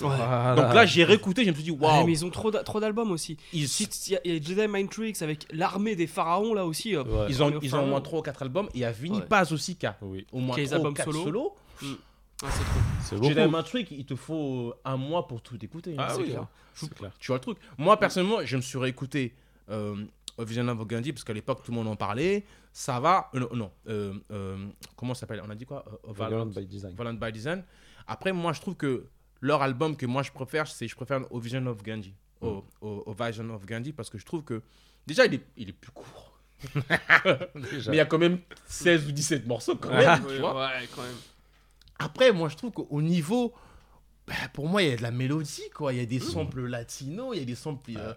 Voilà. 0.00 0.54
donc 0.54 0.72
là, 0.74 0.86
j'ai 0.86 1.02
réécouté, 1.02 1.44
je 1.44 1.50
me 1.50 1.54
suis 1.54 1.64
dit, 1.64 1.70
Ouais, 1.72 1.78
waouh, 1.86 2.06
mais 2.06 2.12
ils 2.12 2.24
ont 2.24 2.30
trop 2.30 2.50
d'a- 2.50 2.62
trop 2.62 2.78
d'albums 2.78 3.10
aussi. 3.10 3.36
ils, 3.52 3.64
Il 3.64 4.12
y, 4.12 4.16
a- 4.16 4.20
il 4.24 4.32
y 4.34 4.36
a 4.36 4.40
Jedi 4.42 4.68
Mind 4.68 4.88
Tricks 4.88 5.20
avec 5.22 5.46
l'armée 5.52 5.96
des 5.96 6.06
pharaons 6.06 6.54
là 6.54 6.64
aussi. 6.64 6.96
Ouais. 6.96 7.04
ils 7.28 7.42
ont, 7.42 7.58
ils 7.60 7.74
ont 7.74 7.78
au 7.80 7.86
moins 7.86 7.90
Pharaoh. 7.94 8.00
3 8.02 8.18
ou 8.20 8.22
4 8.22 8.42
albums, 8.42 8.66
et 8.66 8.70
il 8.76 8.80
y 8.80 8.84
a 8.84 8.92
Vinny 8.92 9.18
Ouais. 9.18 9.26
Paz 9.26 9.52
aussi 9.52 9.74
qui 9.76 9.86
a 9.86 9.96
Oui. 10.02 10.24
au 10.32 10.38
moins 10.38 10.54
Qui 10.54 10.60
a 10.60 10.64
les 10.64 10.68
3 10.68 10.78
ou 10.78 10.80
albums 10.82 10.94
4 10.94 11.12
solo. 11.12 11.24
solos. 11.24 11.56
Ah, 11.82 11.86
c'est 12.42 12.48
trop. 12.48 12.64
C'est 13.02 13.16
Jedi 13.24 13.34
beaucoup. 13.40 13.50
Matrix, 13.50 13.86
il 13.90 14.04
te 14.04 14.14
faut 14.14 14.72
un 14.84 14.96
mois 14.96 15.26
pour 15.26 15.40
tout 15.42 15.58
écouter. 15.64 15.94
hein, 15.98 16.04
Ah 16.06 16.08
c'est 16.14 16.20
oui, 16.20 16.28
clair. 16.28 16.42
hein. 16.42 16.88
clair. 16.96 17.10
Tu 17.18 17.26
vois 17.28 17.36
le 17.38 17.40
truc. 17.40 17.58
Moi, 17.78 17.98
personnellement, 17.98 18.38
je 18.44 18.56
me 18.56 18.62
suis 18.62 18.78
réécouté 18.78 19.34
euh, 19.70 19.96
Vision 20.44 20.66
of 20.68 20.86
Gandhi 20.86 21.12
parce 21.12 21.24
qu'à 21.24 21.32
l'époque, 21.32 21.62
tout 21.64 21.70
le 21.70 21.76
monde 21.76 21.88
en 21.88 21.96
parlait. 21.96 22.44
Ça 22.72 23.00
va. 23.00 23.30
euh, 23.34 23.46
non, 23.54 23.70
euh, 23.88 24.14
euh, 24.30 24.66
comment 24.96 25.14
ça 25.14 25.20
s'appelle? 25.20 25.42
On 25.44 25.50
a 25.50 25.54
dit 25.54 25.64
quoi? 25.66 25.84
Euh, 26.08 26.12
Violent 26.12 26.28
Violent, 26.28 26.46
by 26.46 26.66
Design. 26.66 26.94
Violent 26.94 27.14
by 27.14 27.32
Design. 27.32 27.64
Après, 28.06 28.32
moi, 28.32 28.52
je 28.52 28.60
trouve 28.60 28.74
que 28.76 29.06
leur 29.40 29.62
album 29.62 29.96
que 29.96 30.06
moi 30.06 30.22
je 30.22 30.30
préfère, 30.32 30.66
c'est 30.66 30.88
je 30.88 30.96
préfère 30.96 31.20
Vision 31.32 31.66
of 31.66 31.82
Gandhi. 31.82 32.14
Au, 32.40 32.64
au- 32.80 33.02
au 33.06 33.12
Vision 33.14 33.50
of 33.54 33.66
Gandhi 33.66 33.92
parce 33.92 34.08
que 34.10 34.18
je 34.18 34.24
trouve 34.24 34.44
que. 34.44 34.62
Déjà, 35.06 35.26
il 35.26 35.34
est, 35.34 35.44
il 35.56 35.68
est 35.70 35.72
plus 35.72 35.90
court. 35.90 36.38
Déjà. 37.54 37.90
Mais 37.90 37.96
il 37.96 37.98
y 37.98 38.00
a 38.00 38.06
quand 38.06 38.18
même 38.18 38.38
16 38.66 39.08
ou 39.08 39.12
17 39.12 39.46
morceaux 39.46 39.76
quand 39.76 39.90
même. 39.90 40.20
tu 40.20 40.26
Ouais, 40.26 40.38
vois. 40.38 40.54
ouais, 40.66 40.88
quand 40.94 41.02
même. 41.02 41.14
Après, 41.98 42.32
moi, 42.32 42.48
je 42.48 42.56
trouve 42.56 42.70
qu'au 42.72 43.02
niveau. 43.02 43.52
bah, 44.26 44.34
pour 44.52 44.68
moi, 44.68 44.82
il 44.82 44.90
y 44.90 44.92
a 44.92 44.96
de 44.96 45.02
la 45.02 45.10
mélodie, 45.10 45.68
quoi. 45.74 45.92
Il 45.92 45.98
y 45.98 46.02
a 46.02 46.06
des 46.06 46.20
samples 46.20 46.64
latinos, 46.66 47.34
il 47.34 47.40
y 47.40 47.42
a 47.42 47.46
des 47.46 47.54
samples 47.54 47.92
euh, 47.96 48.14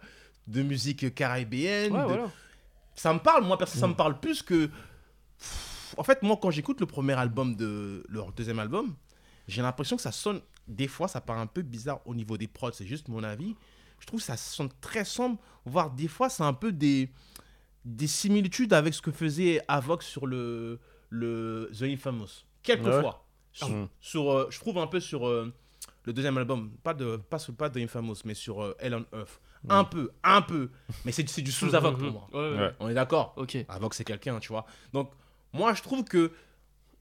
de 0.48 0.62
musique 0.64 1.14
caribéenne. 1.16 1.92
Ouais, 1.94 2.02
de- 2.02 2.06
voilà. 2.08 2.32
Ça 2.96 3.14
me 3.14 3.20
parle, 3.20 3.44
moi, 3.46 3.58
parce 3.58 3.72
que 3.74 3.78
ça 3.78 3.88
me 3.88 3.94
parle 3.96 4.20
plus 4.20 4.42
que. 4.42 4.68
Pff, 4.68 5.96
En 5.98 6.04
fait, 6.04 6.22
moi, 6.24 6.38
quand 6.42 6.52
j'écoute 6.52 6.80
le 6.80 6.86
premier 6.86 7.14
album 7.14 7.56
de 7.56 8.04
leur 8.10 8.32
deuxième 8.34 8.60
album, 8.60 8.96
j'ai 9.48 9.62
l'impression 9.62 9.96
que 9.96 10.02
ça 10.02 10.12
sonne. 10.12 10.42
Des 10.68 10.88
fois, 10.88 11.08
ça 11.08 11.20
paraît 11.22 11.40
un 11.42 11.48
peu 11.48 11.62
bizarre 11.64 12.00
au 12.06 12.14
niveau 12.16 12.38
des 12.38 12.48
prods, 12.48 12.72
c'est 12.74 12.86
juste 12.88 13.08
mon 13.08 13.24
avis. 13.24 13.56
Je 14.00 14.06
trouve 14.08 14.20
que 14.20 14.26
ça 14.26 14.38
sonne 14.38 14.70
très 14.82 15.04
sombre, 15.06 15.38
voire 15.66 15.92
des 15.92 16.08
fois, 16.08 16.30
c'est 16.30 16.44
un 16.44 16.54
peu 16.54 16.72
des, 16.72 17.10
des 17.86 18.08
similitudes 18.08 18.74
avec 18.74 18.94
ce 18.94 19.02
que 19.02 19.12
faisait 19.12 19.62
Avox 19.68 20.06
sur 20.06 20.28
le, 20.28 20.80
le 21.10 21.70
The 21.78 21.84
Infamous. 21.84 22.46
Quelquefois. 22.64 23.26
Sur, 23.52 23.68
sur, 24.00 24.32
euh, 24.32 24.48
je 24.50 24.60
trouve 24.60 24.78
un 24.78 24.88
peu 24.88 25.00
sur, 25.02 25.28
euh, 25.28 25.54
le 26.06 26.14
deuxième 26.14 26.38
album, 26.38 26.72
pas 26.84 26.94
de, 26.94 27.18
pas 27.18 27.38
sur, 27.38 27.54
pas 27.54 27.68
de 27.70 27.80
Infamous, 27.82 28.16
mais 28.24 28.34
sur 28.34 28.64
euh, 28.64 28.76
Hell 28.80 28.96
on 28.96 29.06
Earth. 29.18 29.42
Un 29.70 29.84
peu, 29.84 30.12
un 30.24 30.42
peu. 30.42 30.70
Mais 31.06 31.12
c'est 31.12 31.28
c'est 31.30 31.42
du 31.42 31.52
sous 31.52 31.76
Avoc 31.76 31.98
pour 32.00 32.12
moi. 32.12 32.28
Ouais, 32.34 32.40
ouais. 32.52 32.58
Ouais. 32.60 32.72
On 32.80 32.90
est 32.90 32.94
d'accord 32.94 33.34
Ok. 33.38 33.58
Avoc, 33.70 33.94
c'est 33.94 34.04
quelqu'un, 34.04 34.40
tu 34.40 34.50
vois. 34.50 34.66
Donc, 34.94 35.12
moi, 35.54 35.74
je 35.74 35.82
trouve 35.82 36.04
que. 36.04 36.32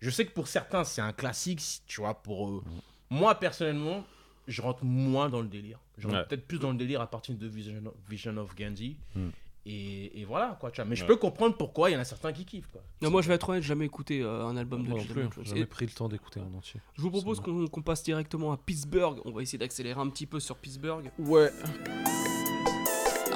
Je 0.00 0.08
sais 0.10 0.24
que 0.26 0.32
pour 0.32 0.48
certains, 0.48 0.84
c'est 0.84 1.00
un 1.02 1.12
classique, 1.12 1.62
tu 1.86 2.00
vois. 2.00 2.14
Pour 2.22 2.48
eux. 2.48 2.62
Moi, 3.10 3.34
personnellement, 3.34 4.04
je 4.46 4.62
rentre 4.62 4.84
moins 4.84 5.28
dans 5.28 5.40
le 5.42 5.48
délire. 5.48 5.78
Je 5.98 6.06
rentre 6.06 6.18
Ouais. 6.20 6.24
peut-être 6.26 6.46
plus 6.46 6.58
dans 6.58 6.70
le 6.70 6.76
délire 6.78 7.00
à 7.00 7.06
partir 7.10 7.34
de 7.36 7.46
Vision 7.46 7.74
of, 7.86 7.94
Vision 8.08 8.36
of 8.38 8.54
Gandhi. 8.54 8.96
Mm. 9.14 9.28
Et, 9.66 10.20
et 10.22 10.24
voilà, 10.24 10.56
quoi, 10.58 10.70
tu 10.70 10.80
vois. 10.80 10.86
Mais 10.88 10.96
je 10.96 11.04
peux 11.04 11.16
comprendre 11.16 11.54
pourquoi 11.54 11.90
il 11.90 11.92
y 11.92 11.96
en 11.96 12.00
a 12.00 12.04
certains 12.04 12.32
qui 12.32 12.46
kiffent, 12.46 12.68
quoi. 12.72 12.80
Non, 13.02 13.10
moi 13.10 13.20
je 13.20 13.28
vais 13.28 13.34
être 13.34 13.46
honnête, 13.50 13.62
j'ai 13.62 13.68
jamais 13.68 13.84
écouté 13.84 14.22
euh, 14.22 14.46
un 14.46 14.56
album 14.56 14.82
de 14.84 14.88
Moi 14.88 15.00
plus, 15.00 15.08
Jones. 15.22 15.30
j'ai 15.36 15.44
jamais 15.44 15.60
Et 15.60 15.66
pris 15.66 15.84
le 15.84 15.92
temps 15.92 16.08
d'écouter 16.08 16.40
en 16.40 16.54
entier. 16.56 16.80
Je 16.96 17.02
vous 17.02 17.10
propose 17.10 17.40
qu'on 17.40 17.66
qu'on 17.68 17.82
passe 17.82 18.02
directement 18.02 18.52
à 18.52 18.56
Pittsburgh. 18.56 19.20
On 19.26 19.32
va 19.32 19.42
essayer 19.42 19.58
d'accélérer 19.58 20.00
un 20.00 20.08
petit 20.08 20.26
peu 20.26 20.40
sur 20.40 20.56
Pittsburgh. 20.56 21.10
Ouais. 21.18 21.50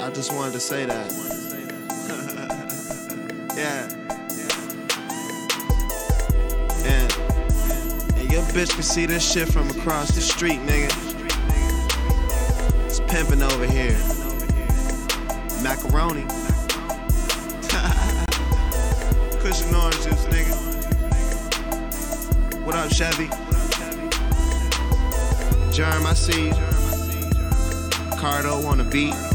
I 0.05 0.11
just 0.11 0.33
wanted 0.35 0.53
to 0.53 0.61
say 0.61 0.85
that. 0.85 1.11
yeah. 3.57 3.89
Yeah. 6.85 7.09
And 8.21 8.31
your 8.31 8.43
bitch 8.53 8.75
can 8.75 8.83
see 8.83 9.07
this 9.07 9.33
shit 9.33 9.49
from 9.49 9.71
across 9.71 10.11
the 10.11 10.21
street, 10.21 10.61
nigga. 10.61 10.93
It's 12.85 13.01
pimping 13.01 13.43
over 13.43 13.65
here. 13.65 13.97
Macaroni. 15.63 16.25
Cushion 19.41 19.75
orange 19.75 20.03
juice, 20.03 20.27
nigga. 20.27 20.55
What 22.63 22.75
up, 22.75 22.93
Chevy? 22.93 23.31
Germ, 25.73 26.05
I 26.05 26.13
see. 26.13 26.51
Cardo 28.21 28.67
on 28.67 28.77
the 28.77 28.85
beat. 28.85 29.34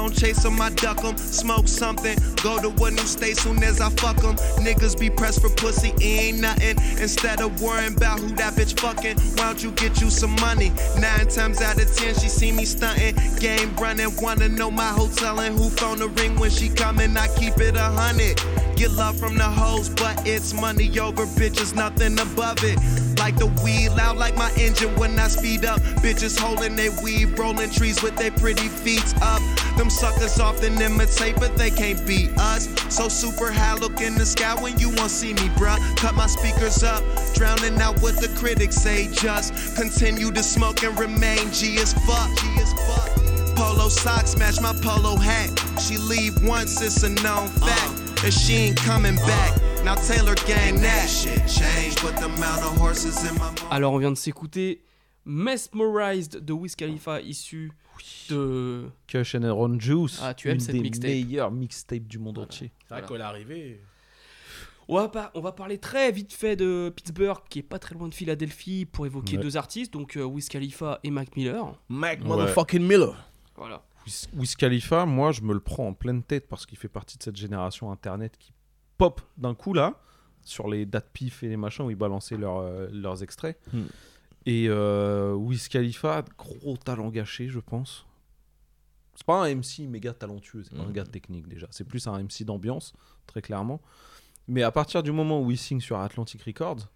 Don't 0.00 0.18
chase 0.18 0.42
them, 0.42 0.60
I 0.60 0.70
duck 0.70 1.02
them. 1.02 1.16
Smoke 1.16 1.68
something, 1.68 2.16
go 2.42 2.58
to 2.58 2.84
a 2.84 2.90
new 2.90 2.98
state 2.98 3.36
soon 3.36 3.62
as 3.62 3.80
I 3.80 3.90
fuck 3.90 4.16
them. 4.16 4.36
Niggas 4.64 4.98
be 4.98 5.10
pressed 5.10 5.42
for 5.42 5.50
pussy, 5.50 5.90
it 5.96 6.02
ain't 6.02 6.40
nothing. 6.40 6.76
Instead 6.98 7.40
of 7.40 7.60
worrying 7.60 7.96
about 7.96 8.18
who 8.18 8.28
that 8.36 8.54
bitch 8.54 8.78
fucking, 8.80 9.18
why 9.36 9.44
don't 9.44 9.62
you 9.62 9.72
get 9.72 10.00
you 10.00 10.08
some 10.08 10.34
money? 10.36 10.72
Nine 10.98 11.28
times 11.28 11.60
out 11.60 11.80
of 11.80 11.94
ten, 11.94 12.14
she 12.14 12.28
see 12.28 12.52
me 12.52 12.64
stunting. 12.64 13.14
Game 13.38 13.74
running, 13.76 14.10
wanna 14.22 14.48
know 14.48 14.70
my 14.70 14.88
hotel 14.88 15.40
and 15.40 15.58
who 15.58 15.68
phone 15.68 15.98
the 15.98 16.08
ring 16.08 16.38
when 16.38 16.50
she 16.50 16.68
coming. 16.70 17.14
I 17.16 17.28
keep 17.36 17.58
it 17.58 17.76
a 17.76 17.80
hundred. 17.82 18.40
Get 18.80 18.92
love 18.92 19.18
from 19.18 19.36
the 19.36 19.44
hoes, 19.44 19.90
but 19.90 20.26
it's 20.26 20.54
money 20.54 20.88
over 20.98 21.26
bitches, 21.26 21.74
nothing 21.74 22.18
above 22.18 22.64
it. 22.64 22.78
Like 23.18 23.36
the 23.36 23.52
weed, 23.62 23.90
loud 23.90 24.16
like 24.16 24.38
my 24.38 24.50
engine 24.56 24.96
when 24.96 25.20
I 25.20 25.28
speed 25.28 25.66
up. 25.66 25.80
Bitches 26.00 26.40
holding 26.40 26.76
they 26.76 26.88
weed, 27.04 27.38
rolling 27.38 27.68
trees 27.68 28.02
with 28.02 28.16
their 28.16 28.30
pretty 28.30 28.68
feet 28.68 29.04
up. 29.20 29.42
Them 29.76 29.90
suckers 29.90 30.40
often 30.40 30.80
imitate, 30.80 31.36
but 31.36 31.58
they 31.58 31.68
can't 31.70 32.06
beat 32.06 32.30
us. 32.38 32.70
So 32.88 33.10
super 33.10 33.52
high, 33.52 33.74
look 33.74 34.00
in 34.00 34.14
the 34.14 34.24
sky 34.24 34.54
when 34.62 34.78
you 34.78 34.88
won't 34.96 35.10
see 35.10 35.34
me, 35.34 35.52
bruh. 35.60 35.76
Cut 35.98 36.14
my 36.14 36.26
speakers 36.26 36.82
up, 36.82 37.04
drowning 37.34 37.78
out 37.82 38.00
what 38.00 38.16
the 38.16 38.28
critics 38.40 38.76
say. 38.76 39.12
Just 39.12 39.76
continue 39.76 40.32
to 40.32 40.42
smoke 40.42 40.82
and 40.84 40.98
remain 40.98 41.52
G 41.52 41.76
as 41.76 41.92
fuck. 41.92 42.30
G 42.38 42.46
as 42.56 42.72
fuck. 42.88 43.56
Polo 43.56 43.90
socks 43.90 44.38
match 44.38 44.58
my 44.62 44.72
polo 44.80 45.16
hat. 45.16 45.50
She 45.78 45.98
leave 45.98 46.42
once, 46.42 46.80
it's 46.80 47.02
a 47.02 47.10
known 47.22 47.46
fact. 47.48 47.99
She 48.28 48.52
ain't 48.54 48.76
coming 48.84 49.16
back. 49.16 49.54
Now 49.84 49.94
Taylor 49.96 50.34
gang 50.46 50.80
that 50.82 51.08
shit 51.08 51.40
changed, 51.48 52.00
but 52.02 52.14
the 52.16 52.26
amount 52.26 52.62
of 52.62 52.76
horses 52.78 53.24
in 53.24 53.34
my 53.34 53.50
Alors, 53.70 53.92
on 53.94 53.98
vient 53.98 54.10
de 54.12 54.16
s'écouter 54.16 54.82
Mesmerized 55.24 56.44
de 56.44 56.52
Wiz 56.52 56.74
Khalifa, 56.76 57.20
issu 57.22 57.72
de. 58.28 58.88
Kush 59.08 59.34
and 59.34 59.42
Aaron 59.44 59.78
Juice. 59.80 60.20
Ah, 60.22 60.34
tu 60.34 60.48
aimes 60.48 60.54
une 60.54 60.60
cette 60.60 60.74
des 60.74 60.80
mixtape. 60.80 61.10
meilleures 61.10 61.50
mixtapes 61.50 62.06
du 62.06 62.18
monde 62.18 62.38
entier. 62.38 62.70
C'est 62.88 62.94
vrai 62.94 63.06
qu'elle 63.06 63.20
est 63.20 63.24
arrivée. 63.24 63.80
On 64.88 64.96
va, 64.96 65.08
pas- 65.08 65.30
on 65.34 65.40
va 65.40 65.52
parler 65.52 65.78
très 65.78 66.10
vite 66.12 66.32
fait 66.32 66.56
de 66.56 66.92
Pittsburgh, 66.94 67.38
qui 67.48 67.60
est 67.60 67.62
pas 67.62 67.78
très 67.78 67.94
loin 67.94 68.08
de 68.08 68.14
Philadelphie, 68.14 68.86
pour 68.86 69.06
évoquer 69.06 69.36
Ouais. 69.36 69.42
deux 69.42 69.56
artistes, 69.56 69.92
donc 69.92 70.16
euh, 70.16 70.24
Wiz 70.24 70.48
Khalifa 70.48 70.98
et 71.04 71.10
Mac 71.10 71.36
Miller. 71.36 71.78
Mac 71.88 72.20
Ouais. 72.20 72.26
motherfucking 72.28 72.82
Miller. 72.86 73.14
Voilà. 73.56 73.82
Wiz- 74.06 74.56
Khalifa, 74.56 75.06
moi, 75.06 75.32
je 75.32 75.42
me 75.42 75.52
le 75.52 75.60
prends 75.60 75.86
en 75.88 75.92
pleine 75.94 76.22
tête 76.22 76.48
parce 76.48 76.66
qu'il 76.66 76.78
fait 76.78 76.88
partie 76.88 77.18
de 77.18 77.22
cette 77.22 77.36
génération 77.36 77.90
internet 77.92 78.36
qui 78.38 78.52
pop 78.98 79.20
d'un 79.36 79.54
coup 79.54 79.72
là, 79.72 80.00
sur 80.42 80.68
les 80.68 80.86
dates 80.86 81.10
pif 81.12 81.42
et 81.42 81.48
les 81.48 81.56
machins 81.56 81.84
où 81.84 81.90
ils 81.90 81.96
balançaient 81.96 82.36
leurs, 82.36 82.58
euh, 82.58 82.88
leurs 82.92 83.22
extraits. 83.22 83.58
Hmm. 83.72 83.84
Et 84.46 84.66
euh, 84.68 85.34
Wiz 85.34 85.68
Khalifa, 85.68 86.24
gros 86.38 86.76
talent 86.76 87.08
gâché, 87.10 87.48
je 87.48 87.60
pense. 87.60 88.06
C'est 89.14 89.26
pas 89.26 89.44
un 89.44 89.54
MC 89.54 89.86
méga 89.86 90.14
talentueux, 90.14 90.62
c'est 90.64 90.74
pas 90.74 90.82
un 90.82 90.86
Hmm. 90.88 90.92
gars 90.92 91.04
technique 91.04 91.46
déjà. 91.46 91.66
C'est 91.70 91.84
plus 91.84 92.06
un 92.06 92.18
MC 92.18 92.44
d'ambiance, 92.44 92.94
très 93.26 93.42
clairement. 93.42 93.80
Mais 94.48 94.62
à 94.62 94.72
partir 94.72 95.02
du 95.02 95.12
moment 95.12 95.40
où 95.42 95.50
il 95.50 95.58
signe 95.58 95.80
sur 95.80 95.98
Atlantic 95.98 96.42
Records 96.42 96.88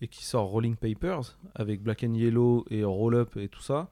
et 0.00 0.08
qu'il 0.08 0.24
sort 0.24 0.46
Rolling 0.46 0.76
Papers 0.76 1.36
avec 1.54 1.82
Black 1.82 2.04
and 2.04 2.14
Yellow 2.14 2.64
et 2.70 2.84
Roll 2.84 3.14
Up 3.16 3.36
et 3.36 3.48
tout 3.48 3.60
ça, 3.60 3.90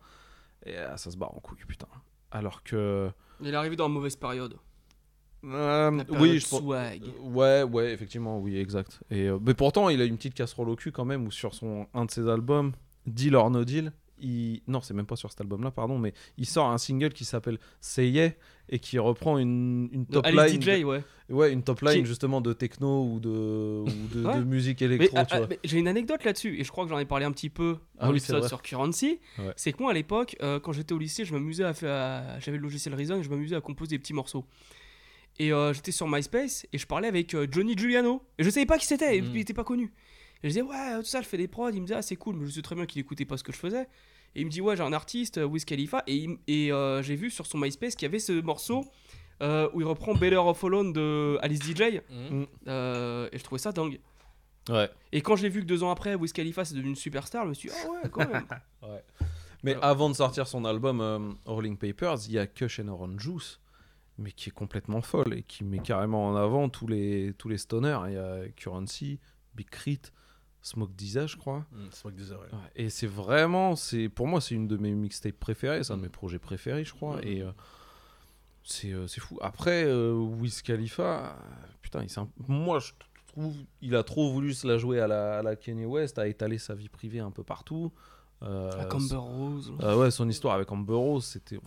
et, 0.64 0.76
euh, 0.78 0.96
ça 0.96 1.10
se 1.10 1.16
barre 1.16 1.34
en 1.36 1.40
couille, 1.40 1.58
putain. 1.68 1.86
Alors 2.36 2.62
que. 2.62 3.10
Il 3.40 3.48
est 3.48 3.54
arrivé 3.54 3.76
dans 3.76 3.88
la 3.88 3.94
mauvaise 3.94 4.16
période. 4.16 4.56
Euh, 5.44 5.90
La 5.90 6.04
période 6.04 6.22
oui, 6.22 6.38
je 6.38 6.46
swag. 6.46 7.02
Ouais, 7.20 7.62
ouais, 7.62 7.92
effectivement, 7.92 8.38
oui, 8.40 8.58
exact. 8.58 9.00
Et, 9.10 9.28
euh, 9.28 9.38
mais 9.40 9.54
pourtant, 9.54 9.88
il 9.88 10.00
a 10.00 10.04
une 10.04 10.16
petite 10.16 10.34
casserole 10.34 10.68
au 10.68 10.76
cul 10.76 10.92
quand 10.92 11.04
même, 11.04 11.26
où 11.26 11.30
sur 11.30 11.54
son, 11.54 11.86
un 11.94 12.04
de 12.04 12.10
ses 12.10 12.28
albums, 12.28 12.72
Deal 13.06 13.36
or 13.36 13.50
No 13.50 13.64
Deal, 13.64 13.92
il... 14.18 14.62
non, 14.66 14.80
c'est 14.80 14.94
même 14.94 15.06
pas 15.06 15.16
sur 15.16 15.30
cet 15.30 15.40
album-là, 15.40 15.70
pardon, 15.70 15.98
mais 15.98 16.14
il 16.36 16.46
sort 16.46 16.68
un 16.70 16.78
single 16.78 17.12
qui 17.12 17.24
s'appelle 17.24 17.58
Say 17.80 18.08
Yeah 18.08 18.30
et 18.68 18.78
qui 18.78 18.98
reprend 18.98 19.38
une, 19.38 19.88
une 19.92 20.06
top 20.06 20.26
Alice 20.26 20.52
line. 20.52 20.62
DJ, 20.62 20.80
de- 20.80 20.84
ouais. 20.84 21.04
Ouais, 21.28 21.52
une 21.52 21.62
top 21.64 21.80
line 21.82 22.04
justement 22.06 22.40
de 22.40 22.52
techno 22.52 23.04
ou 23.04 23.18
de, 23.20 23.28
ou 23.28 23.84
de, 24.14 24.24
Ouais. 24.24 24.38
de 24.38 24.44
musique 24.44 24.80
électro, 24.82 25.16
ah, 25.18 25.26
ah, 25.30 25.40
j'ai 25.64 25.78
une 25.78 25.88
anecdote 25.88 26.22
là-dessus, 26.22 26.56
et 26.60 26.62
je 26.64 26.70
crois 26.70 26.84
que 26.84 26.90
j'en 26.90 26.98
ai 27.00 27.04
parlé 27.04 27.24
un 27.24 27.32
petit 27.32 27.50
peu 27.50 27.78
Ah 27.98 28.06
dans 28.06 28.12
oui, 28.12 28.20
vrai. 28.20 28.46
sur 28.46 28.62
Currency. 28.62 29.18
Ouais. 29.38 29.52
C'est 29.56 29.72
que 29.72 29.82
moi 29.82 29.90
à 29.90 29.94
l'époque, 29.94 30.36
euh, 30.42 30.60
quand 30.60 30.70
j'étais 30.72 30.92
au 30.94 30.98
lycée, 30.98 31.24
je 31.24 31.32
m'amusais 31.32 31.64
à 31.64 31.74
faire. 31.74 31.90
à- 31.92 32.38
J'avais 32.40 32.58
le 32.58 32.62
logiciel 32.62 32.94
Reason 32.94 33.18
et 33.18 33.22
je 33.24 33.28
m'amusais 33.30 33.56
à 33.56 33.60
composer 33.60 33.96
des 33.96 33.98
petits 33.98 34.12
morceaux. 34.14 34.44
Et 35.38 35.52
euh, 35.52 35.72
j'étais 35.72 35.92
sur 35.92 36.08
MySpace 36.08 36.64
et 36.72 36.78
je 36.78 36.86
parlais 36.86 37.08
avec 37.08 37.34
euh, 37.34 37.46
Johnny 37.50 37.76
Giuliano. 37.76 38.22
Et 38.38 38.44
je 38.44 38.50
savais 38.50 38.64
pas 38.66 38.78
qui 38.78 38.86
c'était, 38.86 39.20
Mm. 39.20 39.30
il 39.34 39.40
était 39.40 39.52
pas 39.52 39.64
connu. 39.64 39.92
Et 40.42 40.44
je 40.44 40.48
disais, 40.48 40.62
ouais, 40.62 40.96
tout 40.98 41.04
ça, 41.04 41.20
je 41.22 41.26
fais 41.26 41.36
des 41.38 41.48
prods. 41.48 41.70
Il 41.70 41.80
me 41.80 41.86
disait, 41.86 41.96
ah, 41.98 42.02
c'est 42.02 42.16
cool, 42.16 42.36
mais 42.36 42.46
je 42.46 42.52
sais 42.52 42.62
très 42.62 42.74
bien 42.74 42.86
qu'il 42.86 43.00
écoutait 43.00 43.24
pas 43.24 43.36
ce 43.36 43.42
que 43.44 43.52
je 43.52 43.58
faisais. 43.58 43.86
Et 44.36 44.40
il 44.42 44.46
me 44.46 44.50
dit, 44.50 44.60
ouais, 44.60 44.76
j'ai 44.76 44.82
un 44.82 44.92
artiste, 44.92 45.38
euh, 45.38 45.46
Wiz 45.46 45.64
Khalifa. 45.64 46.04
Et, 46.06 46.28
et 46.46 46.70
euh, 46.70 47.02
j'ai 47.02 47.16
vu 47.16 47.30
sur 47.30 47.46
son 47.46 47.58
MySpace 47.58 47.96
qu'il 47.96 48.06
y 48.06 48.10
avait 48.10 48.18
ce 48.18 48.40
morceau 48.42 48.84
euh, 49.42 49.68
où 49.72 49.80
il 49.80 49.86
reprend 49.86 50.14
Better 50.14 50.36
of 50.36 50.62
Alone 50.64 50.92
de 50.92 51.38
Alice 51.42 51.60
DJ. 51.60 52.00
Mm. 52.10 52.44
Euh, 52.68 53.28
et 53.32 53.38
je 53.38 53.44
trouvais 53.44 53.58
ça 53.58 53.72
dingue. 53.72 54.00
Ouais. 54.68 54.90
Et 55.12 55.20
quand 55.20 55.36
j'ai 55.36 55.48
vu 55.48 55.60
que 55.60 55.66
deux 55.66 55.82
ans 55.82 55.90
après, 55.90 56.14
Wiz 56.14 56.32
Khalifa 56.32 56.64
c'est 56.64 56.74
devenu 56.74 56.90
une 56.90 56.96
superstar, 56.96 57.44
je 57.44 57.50
me 57.50 57.54
suis 57.54 57.68
dit, 57.68 57.74
ah 57.82 57.90
ouais, 57.90 58.10
quand 58.10 58.28
même. 58.28 58.46
Ouais. 58.82 59.02
Mais 59.64 59.74
avant 59.82 60.08
de 60.10 60.14
sortir 60.14 60.46
son 60.46 60.64
album 60.64 61.00
euh, 61.00 61.18
Rolling 61.44 61.76
Papers, 61.76 62.18
il 62.26 62.34
y 62.34 62.38
a 62.38 62.46
Kush 62.46 62.78
and 62.78 62.88
Orange 62.88 63.18
Juice, 63.18 63.58
mais 64.18 64.30
qui 64.30 64.50
est 64.50 64.52
complètement 64.52 65.00
folle 65.00 65.34
et 65.34 65.42
qui 65.42 65.64
met 65.64 65.78
carrément 65.78 66.28
en 66.28 66.36
avant 66.36 66.68
tous 66.68 66.86
les, 66.86 67.34
tous 67.36 67.48
les 67.48 67.58
stoners. 67.58 67.98
Il 68.06 68.12
y 68.12 68.16
a 68.16 68.48
Currency, 68.54 69.18
Big 69.56 69.68
Crit, 69.68 70.02
Smoke 70.66 70.92
Disa, 70.96 71.26
je 71.28 71.36
crois. 71.36 71.64
Mm, 71.72 71.90
Smoke 71.92 72.14
Disa, 72.16 72.34
ouais. 72.34 72.40
Ouais, 72.52 72.58
Et 72.74 72.90
c'est 72.90 73.06
vraiment, 73.06 73.76
c'est 73.76 74.08
pour 74.08 74.26
moi, 74.26 74.40
c'est 74.40 74.54
une 74.56 74.66
de 74.66 74.76
mes 74.76 74.92
mixtapes 74.92 75.38
préférées, 75.38 75.84
c'est 75.84 75.92
un 75.92 75.96
de 75.96 76.00
Mm. 76.00 76.04
mes 76.04 76.08
projets 76.10 76.38
préférés, 76.40 76.84
je 76.84 76.92
crois. 76.92 77.18
Mm. 77.18 77.24
Et 77.24 77.42
euh, 77.42 77.52
c'est 78.64 78.92
euh, 78.92 79.06
c'est 79.06 79.20
fou. 79.20 79.38
Après, 79.40 79.84
euh, 79.84 80.12
Wiz 80.12 80.62
Khalifa, 80.62 81.02
euh, 81.02 81.32
putain, 81.82 82.02
il 82.02 82.18
un- 82.18 82.28
moi 82.48 82.80
je 82.80 82.92
trouve, 83.28 83.54
il 83.80 83.94
a 83.94 84.02
trop 84.02 84.32
voulu 84.32 84.54
se 84.54 84.66
la 84.66 84.76
jouer 84.78 85.00
à 85.00 85.06
la, 85.06 85.38
à 85.38 85.42
la 85.42 85.54
Kanye 85.56 85.84
West, 85.84 86.18
a 86.18 86.26
étalé 86.26 86.58
sa 86.58 86.74
vie 86.74 86.88
privée 86.88 87.20
un 87.20 87.30
peu 87.30 87.44
partout. 87.44 87.92
Euh, 88.42 88.70
Avec 88.72 88.92
Amber 88.92 89.14
Rose. 89.16 89.72
euh, 89.82 89.96
ouais, 89.96 90.10
son 90.10 90.28
histoire 90.28 90.54
avec 90.54 90.70
Amber 90.72 90.92
Rose, 90.94 91.24
c'était. 91.24 91.58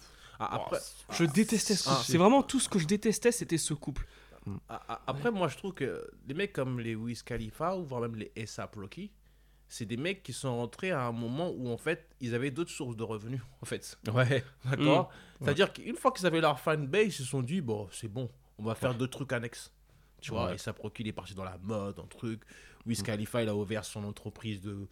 Ah, 0.42 0.56
après, 0.56 0.80
Je 1.12 1.24
détestais 1.26 1.76
ce 1.76 1.90
Ah, 1.90 1.94
couple. 1.96 2.06
C'est 2.06 2.18
vraiment 2.18 2.44
tout 2.44 2.60
ce 2.60 2.70
que 2.70 2.80
je 2.80 2.86
détestais, 2.88 3.32
c'était 3.32 3.58
ce 3.58 3.74
couple. 3.74 4.06
Ah, 4.68 5.02
Après, 5.08 5.32
moi, 5.32 5.48
je 5.48 5.58
trouve 5.58 5.74
que 5.74 6.10
des 6.26 6.34
mecs 6.34 6.54
comme 6.54 6.80
les 6.80 6.96
Wiz 6.96 7.22
Khalifa 7.24 7.76
ou 7.76 7.84
voire 7.84 8.02
même 8.02 8.16
les 8.16 8.32
ASAP 8.42 8.76
Rocky, 8.76 9.12
c'est 9.68 9.86
des 9.86 9.98
mecs 9.98 10.24
qui 10.24 10.34
sont 10.34 10.56
rentrés 10.58 10.90
à 10.92 11.04
un 11.06 11.12
moment 11.12 11.52
où, 11.52 11.70
en 11.70 11.78
fait, 11.78 12.10
ils 12.22 12.34
avaient 12.34 12.50
d'autres 12.50 12.72
sources 12.72 12.96
de 12.96 13.04
revenus, 13.04 13.42
en 13.62 13.66
fait. 13.66 13.98
Ouais. 14.14 14.44
D'accord 14.66 15.12
Mm. 15.42 15.46
C'est-à-dire 15.46 15.72
qu'une 15.72 15.96
fois 15.96 16.12
qu'ils 16.12 16.26
avaient 16.26 16.42
leur 16.42 16.60
fanbase, 16.60 17.06
ils 17.06 17.12
se 17.14 17.24
sont 17.24 17.42
dit, 17.42 17.62
bon, 17.62 17.88
c'est 17.94 18.10
bon, 18.10 18.30
on 18.58 18.64
va 18.64 18.76
faire 18.76 18.94
d'autres 18.94 19.14
trucs 19.18 19.32
annexes. 19.32 19.72
Tu 20.20 20.32
vois, 20.32 20.48
Ouais. 20.48 20.54
ASAP 20.56 20.80
Rocky, 20.80 21.04
il 21.04 21.08
est 21.08 21.14
parti 21.14 21.34
dans 21.34 21.46
la 21.46 21.58
mode, 21.64 21.98
un 21.98 22.08
truc. 22.08 22.42
Wiz 22.86 23.02
Khalifa, 23.04 23.42
il 23.44 23.48
a 23.48 23.56
ouvert 23.56 23.86
son 23.86 24.04
entreprise 24.04 24.60
de, 24.60 24.86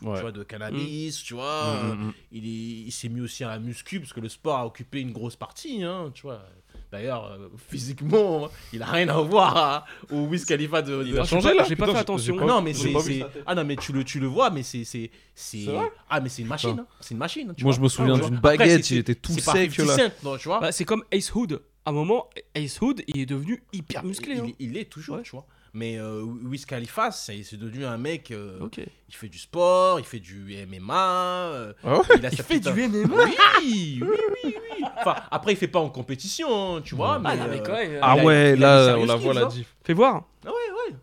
tu 0.00 0.06
Ouais. 0.06 0.20
vois, 0.22 0.32
de 0.32 0.42
cannabis, 0.42 1.22
tu 1.22 1.34
vois. 1.34 1.82
Mm, 1.84 1.98
mm, 1.98 2.06
mm. 2.06 2.12
Il 2.32 2.90
s'est 2.92 3.10
mis 3.10 3.20
aussi 3.20 3.44
à 3.44 3.48
la 3.48 3.58
muscu, 3.58 4.00
parce 4.00 4.14
que 4.14 4.20
le 4.20 4.30
sport 4.30 4.56
a 4.56 4.66
occupé 4.66 5.00
une 5.02 5.12
grosse 5.12 5.36
partie, 5.36 5.82
hein, 5.82 6.10
tu 6.14 6.22
vois. 6.22 6.46
D'ailleurs, 6.92 7.26
euh, 7.26 7.48
physiquement, 7.68 8.48
il 8.72 8.82
a 8.82 8.86
rien 8.86 9.08
à 9.08 9.20
voir 9.20 9.56
à- 9.56 9.84
au 10.10 10.22
Wiz 10.26 10.44
Khalifa 10.44 10.82
de. 10.82 11.04
Il 11.06 11.18
a 11.18 11.24
changé, 11.24 11.54
là 11.54 11.64
J'ai 11.68 11.76
pas 11.76 11.84
Putain, 11.84 11.86
fait 11.86 11.92
j'ai- 11.92 11.98
attention. 12.00 12.34
j'ai 12.34 12.40
pas- 12.40 12.46
non, 12.46 12.60
mais 12.62 12.74
j'ai 12.74 12.88
c'est. 12.88 12.92
pas 12.92 12.98
vu 13.00 13.12
c'est- 13.14 13.20
sa 13.20 13.26
tête. 13.28 13.42
Ah 13.46 13.54
non, 13.54 13.64
mais 13.64 13.76
tu 13.76 13.92
le, 13.92 14.02
tu 14.04 14.18
le 14.18 14.26
vois, 14.26 14.50
mais 14.50 14.62
c'est. 14.64 14.84
c'est, 14.84 15.10
c'est... 15.34 15.58
C'est 15.64 15.70
vrai 15.70 15.92
Ah, 16.08 16.20
mais 16.20 16.28
c'est 16.28 16.42
une 16.42 16.48
machine. 16.48 16.76
Hein. 16.80 16.86
C'est 17.00 17.12
une 17.12 17.18
machine. 17.18 17.54
tu 17.56 17.62
Moi, 17.64 17.72
vois. 17.72 17.76
je 17.78 17.82
me 17.84 17.88
souviens 17.88 18.14
Ah, 18.14 18.16
d'une 18.18 18.24
tu 18.24 18.30
vois. 18.30 18.38
Après, 18.50 18.58
baguette, 18.58 18.84
c'est- 18.84 18.94
il 18.94 18.98
était 18.98 19.14
tout 19.14 19.32
c'est 19.32 19.44
pas 19.44 19.52
sec, 19.52 19.70
50 19.72 19.86
là. 19.86 19.96
Cent, 20.08 20.12
non, 20.30 20.36
tu 20.36 20.48
vois. 20.48 20.60
Bah, 20.60 20.72
c'est 20.72 20.84
comme 20.84 21.04
Ace 21.12 21.32
Hood. 21.34 21.62
À 21.86 21.90
un 21.90 21.92
moment, 21.92 22.28
Ace 22.54 22.80
Hood, 22.82 23.02
il 23.06 23.20
est 23.20 23.26
devenu 23.26 23.62
hyper 23.72 24.04
musclé. 24.04 24.34
il, 24.34 24.40
hein. 24.40 24.52
il 24.58 24.76
est 24.76 24.84
toujours, 24.90 25.22
tu 25.22 25.30
vois. 25.30 25.46
Mais 25.72 25.98
euh, 25.98 26.22
Wiz 26.22 26.64
Khalifa, 26.66 27.10
c'est 27.12 27.42
c'est 27.44 27.56
devenu 27.56 27.84
un 27.84 27.96
mec. 27.96 28.30
euh, 28.32 28.58
Ok. 28.60 28.78
Il 29.08 29.14
fait 29.14 29.28
du 29.28 29.38
sport, 29.38 30.00
il 30.00 30.04
fait 30.04 30.18
du 30.18 30.54
MMA. 30.66 31.48
euh, 31.52 31.72
Ah 31.84 32.00
il, 32.16 32.26
a 32.26 32.30
sa 32.30 32.42
fait 32.42 32.58
petite- 32.60 32.72
du 32.74 32.88
MMA 32.88 33.24
Oui, 33.24 34.00
oui, 34.02 34.08
oui, 34.44 34.56
oui. 34.76 34.84
Enfin, 34.98 35.14
après, 35.30 35.52
il 35.52 35.56
fait 35.56 35.68
pas 35.68 35.78
en 35.80 35.88
compétition, 35.90 36.76
hein, 36.76 36.80
tu 36.82 36.94
vois. 36.94 37.18
Mais, 37.18 37.30
Ah, 37.32 37.46
mais 37.48 37.60
euh, 37.60 37.62
quand 37.62 37.72
même, 37.72 37.98
Ah 38.02 38.12
a- 38.12 38.24
ouais, 38.24 38.52
a 38.52 38.56
là, 38.56 38.96
on 38.98 39.04
la 39.06 39.14
voit 39.16 39.34
la 39.34 39.44
diff. 39.46 39.74
Fais 39.84 39.94
voir. 39.94 40.24
Ah 40.44 40.48
ouais, 40.48 40.52
ouais. 40.92 40.96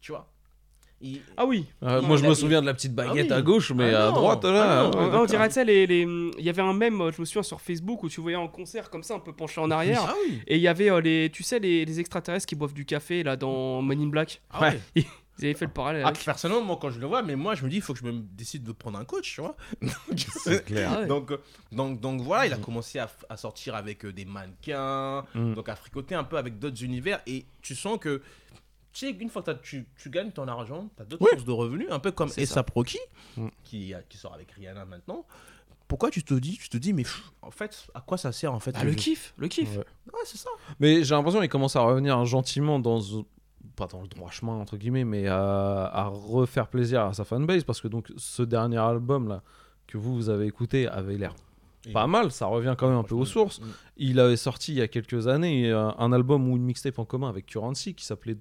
Tu 0.00 0.10
vois. 0.12 0.28
Il- 1.04 1.20
Ah 1.36 1.44
oui. 1.44 1.66
Euh, 1.82 2.00
Non, 2.00 2.08
moi, 2.08 2.16
je 2.16 2.26
me 2.26 2.32
souviens 2.34 2.60
de 2.62 2.66
la 2.66 2.72
petite 2.74 2.94
baguette 2.94 3.26
oui. 3.28 3.32
à 3.32 3.42
gauche, 3.42 3.72
mais 3.72 3.92
Ah 3.92 4.08
à 4.08 4.10
droite, 4.12 4.44
là. 4.44 4.80
Ah 4.80 4.90
non. 4.96 5.10
ouais, 5.10 5.16
on, 5.18 5.24
dirait 5.26 5.50
ça, 5.50 5.62
les, 5.62 5.86
les- 5.86 6.02
il 6.38 6.44
y 6.44 6.48
avait 6.48 6.62
un 6.62 6.72
mème, 6.72 7.10
je 7.14 7.20
me 7.20 7.26
souviens, 7.26 7.42
sur 7.42 7.60
Facebook 7.60 8.02
où 8.02 8.08
tu 8.08 8.20
voyais 8.20 8.36
en 8.36 8.48
concert 8.48 8.88
comme 8.90 9.02
ça, 9.02 9.14
un 9.14 9.18
peu 9.20 9.32
penché 9.34 9.60
en 9.60 9.70
arrière. 9.70 10.04
Ah 10.08 10.14
oui. 10.28 10.40
Et 10.46 10.56
il 10.56 10.62
y 10.62 10.68
avait 10.68 10.90
euh, 10.90 11.00
les, 11.00 11.30
tu 11.30 11.42
sais, 11.42 11.58
les, 11.58 11.84
les 11.84 12.00
extraterrestres 12.00 12.46
qui 12.46 12.54
boivent 12.54 12.74
du 12.74 12.84
café 12.86 13.22
là 13.22 13.36
dans 13.36 13.82
Men 13.82 14.00
in 14.00 14.06
Black. 14.08 14.40
Ah 14.50 14.62
ouais. 14.62 14.80
Ils 15.40 15.46
avaient 15.46 15.54
fait 15.54 15.64
le 15.64 15.72
parallèle. 15.72 16.04
Ah, 16.06 16.12
personnellement, 16.24 16.64
moi, 16.64 16.78
quand 16.80 16.90
je 16.90 17.00
le 17.00 17.06
vois, 17.06 17.20
mais 17.22 17.34
moi, 17.34 17.56
je 17.56 17.64
me 17.64 17.68
dis, 17.68 17.74
il 17.76 17.82
faut 17.82 17.92
que 17.92 17.98
je 17.98 18.04
me 18.04 18.12
décide 18.12 18.62
de 18.62 18.70
prendre 18.70 19.00
un 19.00 19.04
coach, 19.04 19.34
tu 19.34 19.40
vois. 19.40 19.56
Clair. 20.66 20.90
Ah 21.00 21.04
donc, 21.06 21.32
euh, 21.32 21.38
donc, 21.72 22.00
donc 22.00 22.20
voilà, 22.20 22.46
il 22.46 22.52
a 22.52 22.56
commencé 22.56 23.00
à, 23.00 23.36
sortir 23.36 23.74
avec 23.74 24.04
euh, 24.04 24.12
des 24.12 24.24
mannequins, 24.26 25.24
Mm. 25.34 25.54
donc 25.54 25.68
à 25.68 25.74
fricoter 25.74 26.14
un 26.14 26.22
peu 26.24 26.36
avec 26.38 26.60
d'autres 26.60 26.82
univers. 26.84 27.20
Et 27.26 27.46
tu 27.62 27.74
sens 27.74 27.98
que, 28.00 28.22
tu 28.94 29.06
sais, 29.06 29.10
une 29.10 29.28
fois 29.28 29.42
que 29.42 29.50
tu, 29.62 29.86
tu 29.96 30.08
gagnes 30.08 30.30
ton 30.30 30.48
argent, 30.48 30.88
tu 30.96 31.02
as 31.02 31.04
d'autres 31.04 31.22
Oui. 31.24 31.30
sources 31.32 31.44
de 31.44 31.52
revenus, 31.52 31.88
un 31.90 31.98
peu 31.98 32.10
comme 32.12 32.28
C'est 32.30 32.42
Essa 32.42 32.62
Proki, 32.62 32.98
Mm. 33.36 33.48
qui, 33.64 33.92
sort 34.14 34.32
avec 34.32 34.50
Rihanna 34.52 34.86
maintenant. 34.86 35.26
Pourquoi 35.88 36.10
tu 36.10 36.22
te 36.22 36.32
dis, 36.32 36.56
tu 36.56 36.70
te 36.70 36.78
dis, 36.78 36.94
mais 36.94 37.02
pff, 37.02 37.30
en 37.42 37.50
fait, 37.50 37.86
à 37.92 38.00
quoi 38.00 38.16
ça 38.16 38.32
sert 38.32 38.54
en 38.54 38.58
fait 38.60 38.72
Ah, 38.74 38.84
le 38.84 38.90
jeu 38.92 38.96
kiff, 38.96 39.34
le 39.36 39.48
kiff. 39.48 39.70
Ouais. 39.76 39.84
Ouais, 40.12 40.20
c'est 40.24 40.38
ça. 40.38 40.48
Mais 40.80 41.04
j'ai 41.04 41.14
l'impression 41.14 41.40
qu'il 41.40 41.50
commence 41.50 41.76
à 41.76 41.80
revenir 41.82 42.24
gentiment 42.24 42.78
dans 42.78 43.00
pas 43.76 43.86
dans 43.88 44.00
le 44.02 44.06
droit 44.08 44.30
chemin 44.30 44.52
entre 44.54 44.76
guillemets, 44.76 45.04
mais 45.04 45.26
à, 45.26 45.84
à 45.86 46.04
refaire 46.06 46.68
plaisir 46.68 47.02
à 47.02 47.12
sa 47.12 47.24
fanbase 47.24 47.64
parce 47.64 47.80
que 47.80 47.88
donc 47.88 48.12
ce 48.16 48.42
dernier 48.42 48.76
album 48.78 49.26
là 49.28 49.42
que 49.88 49.98
vous 49.98 50.14
vous 50.14 50.28
avez 50.30 50.46
écouté 50.46 50.86
avait 50.86 51.16
l'air 51.16 51.34
pas 51.92 52.06
mal, 52.06 52.30
ça 52.30 52.46
revient 52.46 52.74
quand 52.78 52.88
même 52.88 52.96
un 52.98 53.02
peu 53.02 53.14
aux 53.16 53.24
sources. 53.26 53.60
Mm. 53.60 53.64
Il 53.98 54.20
avait 54.20 54.36
sorti 54.36 54.72
il 54.72 54.78
y 54.78 54.80
a 54.80 54.88
quelques 54.88 55.26
années 55.28 55.70
euh, 55.70 55.90
un 55.98 56.12
album 56.12 56.48
ou 56.48 56.56
une 56.56 56.62
mixtape 56.62 56.98
en 56.98 57.04
commun 57.04 57.28
avec 57.28 57.46
Currency 57.46 57.94
qui 57.94 58.04
s'appelait 58.06 58.36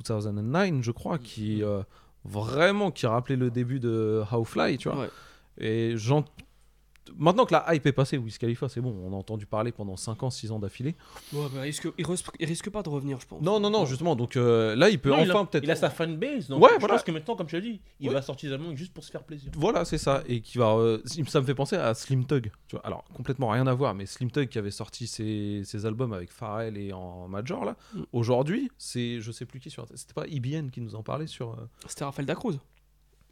2009, 0.00 0.82
je 0.82 0.90
crois, 0.90 1.18
qui 1.18 1.62
euh, 1.62 1.82
vraiment 2.24 2.90
qui 2.90 3.06
rappelait 3.06 3.36
le 3.36 3.50
début 3.50 3.80
de 3.80 4.22
How 4.32 4.44
Fly, 4.44 4.78
tu 4.78 4.88
vois. 4.88 5.00
Ouais. 5.02 5.10
Et 5.58 5.96
j'en- 5.96 6.24
maintenant 7.16 7.44
que 7.46 7.52
la 7.52 7.74
hype 7.74 7.86
est 7.86 7.92
passée, 7.92 8.16
Wiz 8.18 8.38
Khalifa, 8.38 8.68
c'est 8.68 8.80
bon, 8.80 8.94
on 9.04 9.12
a 9.12 9.16
entendu 9.16 9.46
parler 9.46 9.72
pendant 9.72 9.96
5 9.96 10.22
ans, 10.22 10.30
6 10.30 10.52
ans 10.52 10.58
d'affilée. 10.58 10.94
Ouais, 11.32 11.44
bah, 11.52 11.58
il, 11.58 11.60
risque, 11.60 11.88
il, 11.98 12.06
risque, 12.06 12.26
il 12.38 12.46
risque 12.46 12.70
pas 12.70 12.82
de 12.82 12.88
revenir, 12.88 13.20
je 13.20 13.26
pense. 13.26 13.42
Non, 13.42 13.58
non, 13.60 13.70
non, 13.70 13.84
justement, 13.86 14.14
donc 14.16 14.36
euh, 14.36 14.74
là, 14.76 14.88
il 14.90 14.98
peut 15.00 15.10
Non, 15.10 15.18
il 15.22 15.30
a- 15.30 15.34
enfin 15.34 15.44
peut-être. 15.46 15.64
Il 15.64 15.70
a 15.70 15.76
sa 15.76 15.90
fanbase, 15.90 16.48
donc 16.48 16.62
Ouais, 16.62 16.70
je 16.74 16.78
voilà. 16.80 16.94
pense 16.94 17.02
que 17.04 17.10
maintenant, 17.12 17.36
comme 17.36 17.46
tu 17.46 17.54
l'as 17.56 17.60
dit, 17.60 17.80
il 18.00 18.08
Ouais. 18.08 18.14
va 18.14 18.22
sortir 18.22 18.50
des 18.50 18.54
albums 18.54 18.76
juste 18.76 18.92
pour 18.92 19.04
se 19.04 19.10
faire 19.10 19.22
plaisir. 19.24 19.50
Voilà, 19.56 19.84
c'est 19.84 19.98
ça. 19.98 20.22
Et 20.28 20.40
qui 20.40 20.58
va. 20.58 20.74
euh, 20.76 21.00
ça 21.26 21.40
me 21.40 21.46
fait 21.46 21.54
penser 21.54 21.76
à 21.76 21.92
Slim 21.94 22.24
Tug. 22.26 22.50
Tu 22.68 22.76
vois, 22.76 22.84
alors, 22.86 23.04
complètement 23.14 23.48
rien 23.48 23.66
à 23.66 23.74
voir, 23.74 23.94
mais 23.94 24.06
Slim 24.06 24.30
Tug 24.30 24.48
qui 24.48 24.58
avait 24.58 24.70
sorti 24.70 25.06
ses, 25.06 25.62
ses 25.64 25.86
albums 25.86 26.12
avec 26.12 26.30
Pharrell 26.32 26.76
et 26.78 26.92
en 26.92 27.28
Major, 27.28 27.64
là. 27.64 27.76
Mm. 27.94 28.00
Aujourd'hui, 28.12 28.70
c'est. 28.78 29.20
Je 29.20 29.32
sais 29.32 29.44
plus 29.46 29.60
qui 29.60 29.70
sur. 29.70 29.86
C'était 29.94 30.14
pas 30.14 30.26
IBN 30.26 30.68
qui 30.70 30.80
nous 30.80 30.94
en 30.94 31.02
parlait 31.02 31.26
sur. 31.26 31.50
euh, 31.52 31.68
C'était 31.86 32.04
Raphaël 32.04 32.26
Dacruz. 32.26 32.58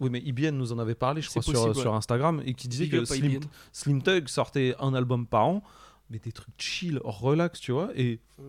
Oui, 0.00 0.08
mais 0.10 0.20
IBN 0.20 0.52
nous 0.56 0.72
en 0.72 0.78
avait 0.78 0.94
parlé, 0.94 1.22
je 1.22 1.28
crois, 1.28 1.42
sur, 1.42 1.52
possible, 1.52 1.74
sur 1.74 1.90
ouais. 1.90 1.96
Instagram, 1.96 2.42
et 2.44 2.54
qui 2.54 2.68
disait 2.68 2.84
Big 2.86 2.92
que 3.00 3.04
Slim. 3.04 3.40
Slim 3.72 4.02
Tug 4.02 4.28
sortait 4.28 4.74
un 4.80 4.94
album 4.94 5.26
par 5.26 5.46
an, 5.46 5.62
mais 6.08 6.18
des 6.18 6.32
trucs 6.32 6.54
chill, 6.58 6.98
relax, 7.04 7.60
tu 7.60 7.72
vois, 7.72 7.90
et 7.94 8.18
Mm. 8.38 8.42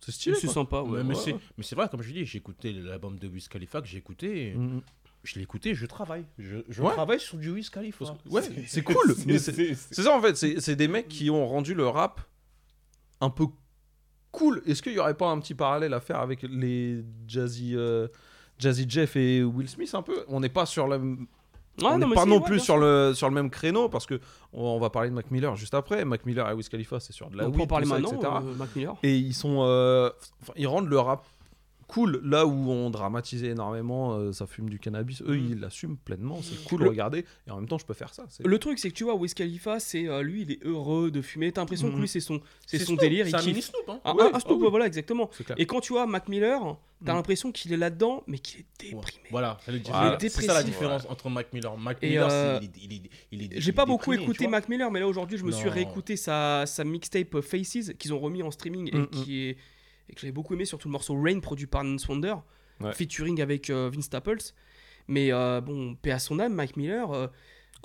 c'est 0.00 0.12
stylé. 0.12 0.36
C'est 0.36 0.46
sympa, 0.48 0.82
ouais. 0.82 1.02
mais 1.02 1.14
ouais, 1.14 1.20
c'est 1.22 1.32
ouais. 1.32 1.40
mais 1.58 1.64
c'est 1.64 1.74
vrai, 1.74 1.88
comme 1.90 2.02
je 2.02 2.12
dis, 2.12 2.24
j'ai 2.26 2.38
écouté 2.38 2.72
l'album 2.72 3.18
de 3.18 3.28
Wiz 3.28 3.48
Khalifa 3.48 3.80
que 3.80 3.88
j'ai 3.88 3.98
écouté. 3.98 4.48
et 4.48 4.54
Mm. 4.54 4.82
Je 5.22 5.34
l'ai 5.34 5.42
écouté, 5.42 5.74
je 5.74 5.84
travaille. 5.84 6.24
Je, 6.38 6.58
je 6.70 6.82
Ouais. 6.82 6.92
travaille 6.94 7.20
sur 7.20 7.36
du 7.36 7.50
Wiz 7.50 7.68
Khalifa. 7.68 8.16
Ouais, 8.30 8.40
c'est 8.66 8.82
cool. 8.82 8.96
c'est- 9.38 9.74
ça 9.92 10.16
en 10.16 10.20
fait, 10.22 10.34
c'est 10.34 10.60
c'est 10.60 10.76
des 10.76 10.88
mecs 10.88 11.08
qui 11.08 11.28
ont 11.28 11.46
rendu 11.46 11.74
le 11.74 11.86
rap 11.86 12.22
un 13.20 13.28
peu 13.28 13.46
cool. 14.32 14.62
Est-ce 14.64 14.82
qu'il 14.82 14.92
y 14.94 14.98
aurait 14.98 15.16
pas 15.16 15.28
un 15.28 15.38
petit 15.40 15.54
parallèle 15.54 15.92
à 15.92 16.00
faire 16.00 16.20
avec 16.20 16.42
les 16.42 17.04
Jazzy, 17.26 17.76
euh, 17.76 18.08
Jazzy 18.60 18.86
Jeff 18.88 19.16
et 19.16 19.42
Will 19.42 19.68
Smith 19.68 19.94
un 19.94 20.02
peu 20.02 20.24
On 20.28 20.40
n'est 20.40 20.48
pas 20.48 20.66
sur 20.66 20.86
la 20.86 20.96
Ah, 20.96 21.92
on 21.94 21.98
non, 21.98 22.10
pas 22.10 22.26
non 22.26 22.40
plus 22.40 22.60
sur 22.60 22.76
le, 22.76 23.12
sur 23.14 23.28
le 23.28 23.34
même 23.34 23.48
créneau 23.50 23.88
parce 23.88 24.06
que 24.06 24.20
on, 24.52 24.62
on 24.62 24.78
va 24.78 24.90
parler 24.90 25.08
de 25.08 25.14
Mac 25.14 25.30
Miller 25.30 25.56
juste 25.56 25.74
après. 25.74 26.04
Mac 26.04 26.26
Miller 26.26 26.48
et 26.50 26.52
Wiz 26.52 26.68
Khalifa, 26.68 27.00
c'est 27.00 27.12
sur 27.12 27.30
de 27.30 27.38
la 27.38 27.46
On 27.48 27.52
peut 27.52 27.62
en 27.62 27.66
parler 27.66 27.86
ça, 27.86 27.94
maintenant, 27.98 28.12
etc. 28.18 28.32
euh, 28.44 28.54
Mac 28.56 28.76
Miller. 28.76 28.94
Et 29.02 29.16
ils 29.16 29.34
sont, 29.34 29.60
euh, 29.62 30.10
ils 30.56 30.66
rendent 30.66 30.88
le 30.88 30.98
rap 30.98 31.24
cool 31.90 32.20
là 32.24 32.46
où 32.46 32.70
on 32.70 32.90
dramatisait 32.90 33.48
énormément, 33.48 34.14
euh, 34.14 34.32
ça 34.32 34.46
fume 34.46 34.68
du 34.70 34.78
cannabis. 34.78 35.22
Eux, 35.22 35.36
ils 35.36 35.58
l'assument 35.60 35.96
pleinement, 36.04 36.40
c'est 36.42 36.62
cool, 36.64 36.82
Le- 36.82 36.88
regardez. 36.88 37.24
Et 37.46 37.50
en 37.50 37.56
même 37.56 37.68
temps, 37.68 37.78
je 37.78 37.84
peux 37.86 37.94
faire 37.94 38.14
ça. 38.14 38.24
c'est- 38.28 38.46
Le 38.46 38.58
truc, 38.58 38.78
c'est 38.78 38.90
que 38.90 38.94
tu 38.94 39.04
vois, 39.04 39.14
Wiz 39.14 39.34
Khalifa, 39.34 39.80
c'est 39.80 40.06
euh, 40.08 40.22
lui, 40.22 40.42
il 40.42 40.52
est 40.52 40.64
heureux 40.64 41.10
de 41.10 41.20
fumer. 41.22 41.50
T'as 41.52 41.60
l'impression 41.62 41.88
que 41.88 41.94
Mhm. 41.94 42.00
lui, 42.00 42.08
c'est 42.08 42.20
son, 42.20 42.40
c'est 42.66 42.78
son 42.78 42.86
Snoop, 42.86 43.00
délire. 43.00 43.24
c'est 43.26 43.32
il 43.32 43.36
un 43.36 43.42
mini 43.42 43.62
Snoop, 43.62 43.82
hein. 43.88 44.00
Ouais, 44.14 44.22
un- 44.24 44.34
un 44.36 44.40
Snoop, 44.40 44.58
ah 44.60 44.64
oui. 44.64 44.70
voilà, 44.70 44.86
exactement. 44.86 45.30
Et 45.56 45.66
quand 45.66 45.80
tu 45.80 45.92
vois 45.92 46.06
Mac 46.06 46.28
Miller, 46.28 46.76
t'as 47.04 47.14
l'impression 47.14 47.50
qu'il 47.52 47.72
est 47.72 47.76
là-dedans, 47.76 48.22
mais 48.26 48.38
qu'il 48.38 48.60
est 48.60 48.66
déprimé. 48.78 49.28
Voilà, 49.30 49.58
c'est 49.64 49.72
le- 49.72 49.80
Voilà. 49.86 50.18
c'est 50.20 50.28
ça 50.28 50.54
la 50.54 50.62
différence 50.62 51.06
entre 51.08 51.28
Mac 51.30 51.52
Miller. 51.52 51.76
Mac 51.76 51.98
Et, 52.02 52.08
Miller, 52.10 52.28
euh, 52.30 52.58
il 52.62 52.64
est- 52.66 52.70
il 52.84 52.92
est- 52.92 52.96
il 53.32 53.42
est- 53.42 53.44
il 53.46 53.56
est 53.56 53.60
J'ai 53.60 53.72
pas 53.72 53.86
beaucoup 53.86 54.10
déprimé, 54.10 54.24
écouté. 54.32 54.46
Mac 54.48 54.68
Miller, 54.68 54.90
mais 54.90 55.00
là 55.00 55.08
aujourd'hui, 55.08 55.38
je 55.38 55.44
me 55.44 55.50
suis 55.52 55.68
réécouté 55.68 56.16
sa, 56.16 56.64
sa 56.66 56.84
mixtape 56.84 57.40
Faces 57.40 57.92
qu'ils 57.98 58.12
ont 58.14 58.18
remis 58.20 58.42
en 58.42 58.50
streaming 58.50 58.90
et, 58.94 58.98
Mm, 58.98 59.06
qui 59.08 59.40
est, 59.48 59.56
et 60.10 60.14
que 60.14 60.20
j'avais 60.20 60.32
beaucoup 60.32 60.54
aimé, 60.54 60.64
surtout 60.64 60.88
le 60.88 60.92
morceau 60.92 61.14
Rain 61.20 61.40
produit 61.40 61.66
par 61.66 61.84
Nance 61.84 62.06
Wonder, 62.08 62.34
Ouais. 62.80 62.92
featuring 62.92 63.40
avec 63.42 63.70
euh, 63.70 63.90
Vince 63.92 64.04
Staples. 64.06 64.38
Mais 65.06 65.32
euh, 65.32 65.60
bon, 65.60 65.94
paix 65.96 66.12
à 66.12 66.18
son 66.18 66.38
âme, 66.38 66.54
Mike 66.54 66.76
Miller. 66.76 67.30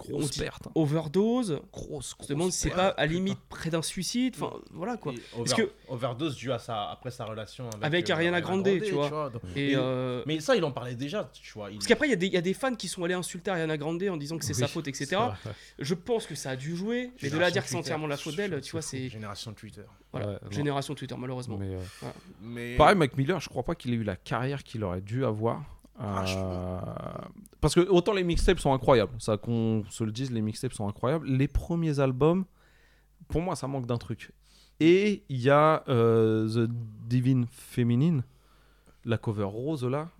On 0.09 0.17
Grosse 0.19 0.31
dit 0.31 0.39
perte. 0.39 0.67
hein. 0.67 0.72
Overdose. 0.76 1.59
Grosse, 1.72 2.15
On 2.19 2.23
se 2.23 2.27
demande 2.30 2.51
si 2.51 2.59
c'est 2.59 2.69
pas 2.72 2.88
à 2.89 3.05
limite 3.05 3.39
près 3.49 3.69
d'un 3.69 3.81
suicide. 3.81 4.35
Enfin, 4.39 4.55
voilà 4.72 4.97
quoi. 4.97 5.13
Over- 5.38 5.55
que- 5.55 5.72
overdose 5.88 6.35
dû 6.35 6.51
à 6.51 6.59
sa 6.59 6.89
après 6.91 7.11
sa 7.11 7.26
relation 7.26 7.67
avec, 7.69 7.84
Avec 7.84 8.09
euh, 8.09 8.13
Ariana 8.13 8.41
Grande, 8.41 8.67
tu 8.84 8.91
vois. 8.91 9.30
donc- 9.30 9.41
Et, 9.55 9.72
Et- 9.72 9.76
euh, 9.76 10.23
Mais 10.26 10.39
ça, 10.39 10.55
il 10.55 10.63
en 10.63 10.72
parlait 10.72 10.95
déjà, 10.95 11.30
tu 11.34 11.53
vois. 11.53 11.69
il- 11.72 11.76
Parce 11.76 11.88
qu'après, 11.88 12.07
il 12.07 12.11
y, 12.11 12.13
a 12.13 12.17
des- 12.17 12.27
il 12.27 12.34
y 12.34 12.38
a 12.38 12.41
des 12.41 12.53
fans 12.53 12.76
qui 12.76 12.88
sont 12.88 13.03
allés 13.03 13.13
insulter 13.13 13.51
Ariana 13.51 13.77
Grande 13.77 14.03
en 14.03 14.17
disant 14.17 14.38
que 14.38 14.45
c'est 14.45 14.53
sa 14.53 14.67
faute, 14.67 14.88
etc. 14.88 15.15
vrai. 15.15 15.34
Je 15.80 15.93
pense 15.93 16.26
que 16.27 16.35
ça 16.35 16.51
a 16.51 16.55
dû 16.55 16.76
jouer. 16.76 17.11
Mais 17.23 17.30
de 17.30 17.38
là 17.38 17.47
à 17.47 17.51
dire 17.51 17.63
que 17.63 17.69
c'est 17.69 17.76
entièrement 17.77 18.07
la 18.07 18.17
faute 18.17 18.35
d'elle, 18.35 18.59
tu 18.61 18.72
vois, 18.72 18.81
c'est. 18.81 19.09
Génération 19.09 19.53
Twitter. 19.53 19.81
Voilà, 20.11 20.27
Ouais, 20.27 20.38
non. 20.43 20.51
génération 20.51 20.95
Twitter, 20.95 21.15
malheureusement. 21.17 21.57
Mais, 21.57 21.76
euh, 21.76 21.80
Voilà. 21.99 22.15
Mais 22.41 22.76
Pareil, 22.77 22.95
Mac 22.95 23.17
Miller, 23.17 23.39
je 23.39 23.49
crois 23.49 23.63
pas 23.63 23.76
qu'il 23.76 23.91
ait 23.93 23.97
eu 23.97 24.03
la 24.03 24.15
carrière 24.15 24.63
qu'il 24.63 24.84
aurait 24.84 25.01
dû 25.01 25.26
avoir. 25.26 25.63
Euh, 26.01 26.77
Parce 27.65 27.73
que 27.73 27.81
autant 27.89 28.13
les 28.13 28.23
mixtapes 28.23 28.59
sont 28.59 28.73
incroyables, 28.73 29.19
ça 29.19 29.37
qu'on 29.37 29.83
se 29.89 30.03
le 30.03 30.11
dise, 30.11 30.31
les 30.31 30.43
mixtapes 30.43 30.73
sont 30.73 30.87
incroyables. 30.87 31.25
Les 31.27 31.47
premiers 31.47 31.99
albums, 31.99 32.45
pour 33.27 33.41
moi, 33.41 33.55
ça 33.55 33.67
manque 33.67 33.87
d'un 33.87 33.97
truc. 33.97 34.31
Et 34.79 35.23
il 35.29 35.41
y 35.41 35.49
a 35.49 35.83
euh, 35.89 36.47
The 36.47 36.69
Divine 37.09 37.47
Feminine, 37.49 38.23
la 39.03 39.17
cover 39.17 39.45
rose 39.45 39.83
là, 39.83 40.11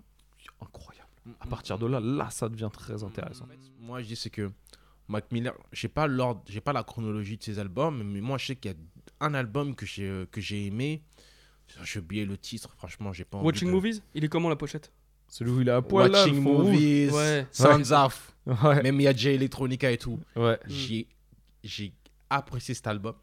incroyable. 0.60 1.08
À 1.40 1.46
partir 1.46 1.78
de 1.78 1.86
là, 1.86 2.00
là, 2.00 2.32
ça 2.32 2.50
devient 2.50 2.72
très 2.74 3.04
intéressant. 3.04 3.46
Moi, 3.80 4.02
je 4.02 4.08
dis 4.08 4.16
c'est 4.16 4.32
que 4.32 4.50
Mac 5.08 5.32
Miller, 5.32 5.54
j'ai 5.72 5.88
pas 5.88 6.08
l'ordre, 6.08 6.42
j'ai 6.48 6.62
pas 6.62 6.74
la 6.74 6.82
chronologie 6.84 7.38
de 7.38 7.44
ses 7.44 7.60
albums, 7.60 8.02
mais 8.04 8.22
moi, 8.22 8.40
je 8.40 8.48
sais 8.48 8.56
qu'il 8.56 8.72
y 8.72 8.74
a 8.74 8.78
un 9.20 9.36
album 9.36 9.76
que 9.76 9.86
j'ai 9.86 10.10
euh, 10.10 10.26
que 10.32 10.42
j'ai 10.42 10.66
aimé. 10.66 11.04
J'ai 11.84 12.00
oublié 12.00 12.26
le 12.26 12.40
titre, 12.40 12.74
franchement, 12.76 13.14
j'ai 13.14 13.24
pas 13.24 13.38
envie 13.38 13.46
Watching 13.46 13.68
de- 13.68 13.74
Movies 13.74 14.02
Il 14.16 14.26
est 14.26 14.30
comment 14.30 14.50
la 14.50 14.56
pochette? 14.56 14.92
Celui 15.28 15.52
où 15.52 15.62
il 15.62 15.68
est 15.68 15.72
à 15.72 15.82
poil 15.82 16.12
là, 16.12 16.24
Watching. 16.24 16.42
Movies, 16.42 17.12
Ouais. 17.12 17.46
Sounds 17.52 17.92
Off. 17.92 18.32
Ouais. 18.46 18.84
Même 18.84 19.00
il 19.00 19.04
y 19.04 19.08
a 19.08 19.14
Jay 19.16 19.36
Electronica 19.36 19.92
et 19.92 19.98
tout. 19.98 20.20
Ouais. 20.36 20.58
J'ai 20.68 21.08
j'ai 21.64 21.94
apprécié 22.30 22.74
cet 22.76 22.88
album. 22.88 23.16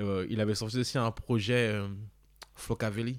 Euh, 0.00 0.26
il 0.30 0.40
avait 0.40 0.54
sorti 0.54 0.78
aussi 0.78 0.96
un 0.98 1.10
projet 1.10 1.68
euh, 1.72 1.88
Flocavelli. 2.54 3.18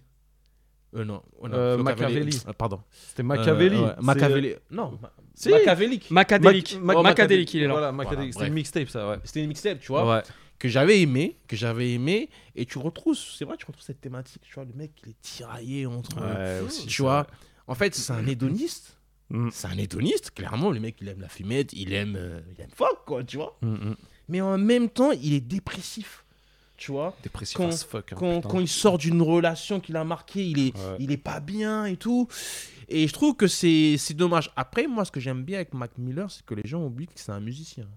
Euh, 0.95 1.03
non, 1.05 1.21
oh 1.39 1.47
non, 1.47 1.55
Euh, 1.55 1.75
Flocavelli. 1.77 2.03
Machiavelli. 2.13 2.41
Euh, 2.47 2.53
pardon. 2.53 2.81
C'était 2.91 3.23
Machiavelli. 3.23 3.75
Euh, 3.75 3.81
ouais, 3.87 3.93
C'est- 3.97 4.01
Machiavelli. 4.03 4.53
Non, 4.71 4.99
Si. 5.33 5.49
Machiavelli. 5.49 6.01
Macadélique. 6.09 6.77
Mac- 6.81 6.95
Mac- 6.97 7.03
Macadélique, 7.03 7.53
il 7.53 7.63
est 7.63 7.67
là. 7.67 7.73
Voilà, 7.73 7.91
Macadélique. 7.91 8.33
Voilà, 8.33 8.33
C'était 8.33 8.47
une 8.47 8.53
mixtape 8.53 8.89
ça, 8.89 9.09
ouais. 9.09 9.17
C'était 9.23 9.41
une 9.41 9.47
mixtape, 9.47 9.79
tu 9.79 9.87
vois. 9.87 10.07
Ouais. 10.17 10.23
que 10.59 10.69
j'avais 10.69 11.01
aimé, 11.01 11.37
que 11.47 11.57
j'avais 11.57 11.91
aimé, 11.91 12.29
et 12.55 12.65
tu 12.65 12.77
retrouves, 12.77 13.17
c'est 13.17 13.43
vrai, 13.43 13.57
tu 13.57 13.65
retrouves 13.65 13.83
cette 13.83 13.99
thématique, 13.99 14.43
tu 14.45 14.53
vois, 14.53 14.63
le 14.63 14.71
mec, 14.73 14.91
il 15.03 15.09
est 15.09 15.21
tiraillé 15.21 15.85
entre, 15.85 16.21
Ouais, 16.21 16.61
aussi, 16.65 16.87
tu 16.87 17.01
vois, 17.01 17.23
vrai. 17.23 17.31
En 17.67 17.75
fait, 17.75 17.95
c'est 17.95 18.13
un 18.13 18.25
hédoniste, 18.27 18.97
Mm. 19.29 19.49
c'est 19.51 19.67
un 19.67 19.77
hédoniste, 19.77 20.31
clairement, 20.31 20.69
le 20.69 20.79
mec, 20.79 20.97
il 21.01 21.07
aime 21.07 21.21
la 21.21 21.29
fumette, 21.29 21.71
il 21.73 21.93
aime, 21.93 22.15
euh, 22.17 22.41
il 22.55 22.61
aime 22.61 22.69
fuck, 22.75 23.05
quoi, 23.05 23.23
tu 23.23 23.37
vois, 23.37 23.57
Mm, 23.61 23.67
mm. 23.73 23.95
mais 24.27 24.41
en 24.41 24.57
même 24.57 24.89
temps, 24.89 25.11
il 25.11 25.33
est 25.33 25.39
dépressif, 25.41 26.25
tu 26.77 26.91
vois. 26.91 27.15
Dépressif 27.23 27.55
Quand, 27.57 27.69
as 27.69 27.83
fuck, 27.85 28.13
hein, 28.13 28.41
quand, 28.43 28.59
il 28.59 28.67
sort 28.67 28.97
d'une 28.97 29.21
relation 29.21 29.79
qu'il 29.79 29.95
a 29.95 30.03
marquée, 30.03 30.45
il 30.45 30.59
est, 30.59 30.77
Ouais. 30.77 30.97
il 30.99 31.11
est 31.11 31.17
pas 31.17 31.39
bien 31.39 31.85
et 31.85 31.95
tout. 31.97 32.27
Et 32.89 33.07
je 33.07 33.13
trouve 33.13 33.35
que 33.35 33.47
c'est 33.47 33.95
c'est 33.97 34.13
dommage. 34.13 34.51
Après, 34.57 34.85
moi, 34.87 35.05
ce 35.05 35.11
que 35.11 35.21
j'aime 35.21 35.43
bien 35.43 35.55
avec 35.57 35.73
Mac 35.73 35.97
Miller, 35.97 36.29
c'est 36.29 36.45
que 36.45 36.53
les 36.53 36.67
gens 36.67 36.83
oublient 36.85 37.07
que 37.07 37.13
c'est 37.15 37.31
un 37.31 37.39
musicien. 37.39 37.87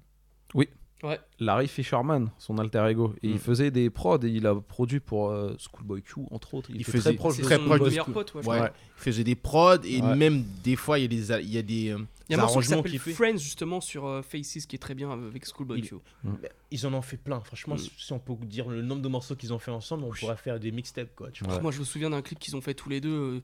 Oui. 0.54 0.68
Ouais. 1.02 1.20
Larry 1.40 1.68
Fisherman, 1.68 2.30
son 2.38 2.56
alter 2.58 2.84
ego. 2.88 3.14
Et 3.22 3.28
Mm. 3.28 3.32
il 3.32 3.38
faisait 3.38 3.70
des 3.70 3.90
prods 3.90 4.18
et 4.24 4.28
il 4.28 4.46
a 4.46 4.54
produit 4.54 4.98
pour 5.00 5.28
euh, 5.30 5.54
Schoolboy 5.58 6.02
Q, 6.02 6.20
entre 6.30 6.54
autres. 6.54 6.70
Il, 6.70 6.76
Il 6.76 6.82
était 6.82 6.92
faisait 6.92 7.10
très 7.10 7.16
proche 7.16 7.40
très 7.40 7.58
proche 7.58 7.80
de 7.80 8.12
pote, 8.12 8.34
ouais, 8.34 8.46
Ouais. 8.46 8.70
Il 8.98 9.02
faisait 9.02 9.24
des 9.24 9.34
prods 9.34 9.76
et 9.84 10.00
Ouais. 10.00 10.16
même 10.16 10.42
des 10.64 10.74
fois, 10.76 10.98
il 10.98 11.02
y 11.02 11.04
a 11.04 11.08
des, 11.08 11.44
il 11.44 11.52
y 11.52 11.58
a 11.58 11.62
des, 11.62 11.90
euh, 11.90 11.98
Il 12.28 12.32
y 12.32 12.34
a 12.34 12.38
un 12.38 12.40
morceau 12.40 12.60
qui 12.60 12.66
arrangements 12.72 12.76
s'appelle 12.78 12.90
qu'il 12.92 13.00
fait. 13.00 13.12
Friends 13.12 13.36
justement 13.36 13.80
sur 13.82 14.06
euh, 14.06 14.22
Faces 14.22 14.64
qui 14.66 14.74
est 14.74 14.78
très 14.78 14.94
bien 14.94 15.10
avec 15.10 15.44
Schoolboy 15.46 15.80
Il- 15.80 15.88
Q. 15.88 15.96
Mais 16.24 16.50
Ils 16.70 16.86
en 16.86 16.94
ont 16.94 17.02
fait 17.02 17.18
plein. 17.18 17.40
Franchement, 17.40 17.74
Mm. 17.74 17.78
si 17.98 18.12
on 18.14 18.18
peut 18.18 18.34
dire 18.46 18.68
le 18.68 18.80
nombre 18.82 19.02
de 19.02 19.08
morceaux 19.08 19.36
qu'ils 19.36 19.52
ont 19.52 19.58
fait 19.58 19.70
ensemble, 19.70 20.04
on 20.04 20.10
pourrait 20.10 20.36
faire 20.36 20.58
des 20.58 20.72
mixtapes, 20.72 21.14
quoi. 21.14 21.30
Tu 21.30 21.44
vois. 21.44 21.60
Moi 21.60 21.72
je 21.72 21.78
me 21.80 21.84
souviens 21.84 22.08
d'un 22.10 22.22
clip 22.22 22.38
qu'ils 22.38 22.56
ont 22.56 22.60
fait 22.62 22.74
tous 22.74 22.88
les 22.88 23.00
deux. 23.02 23.42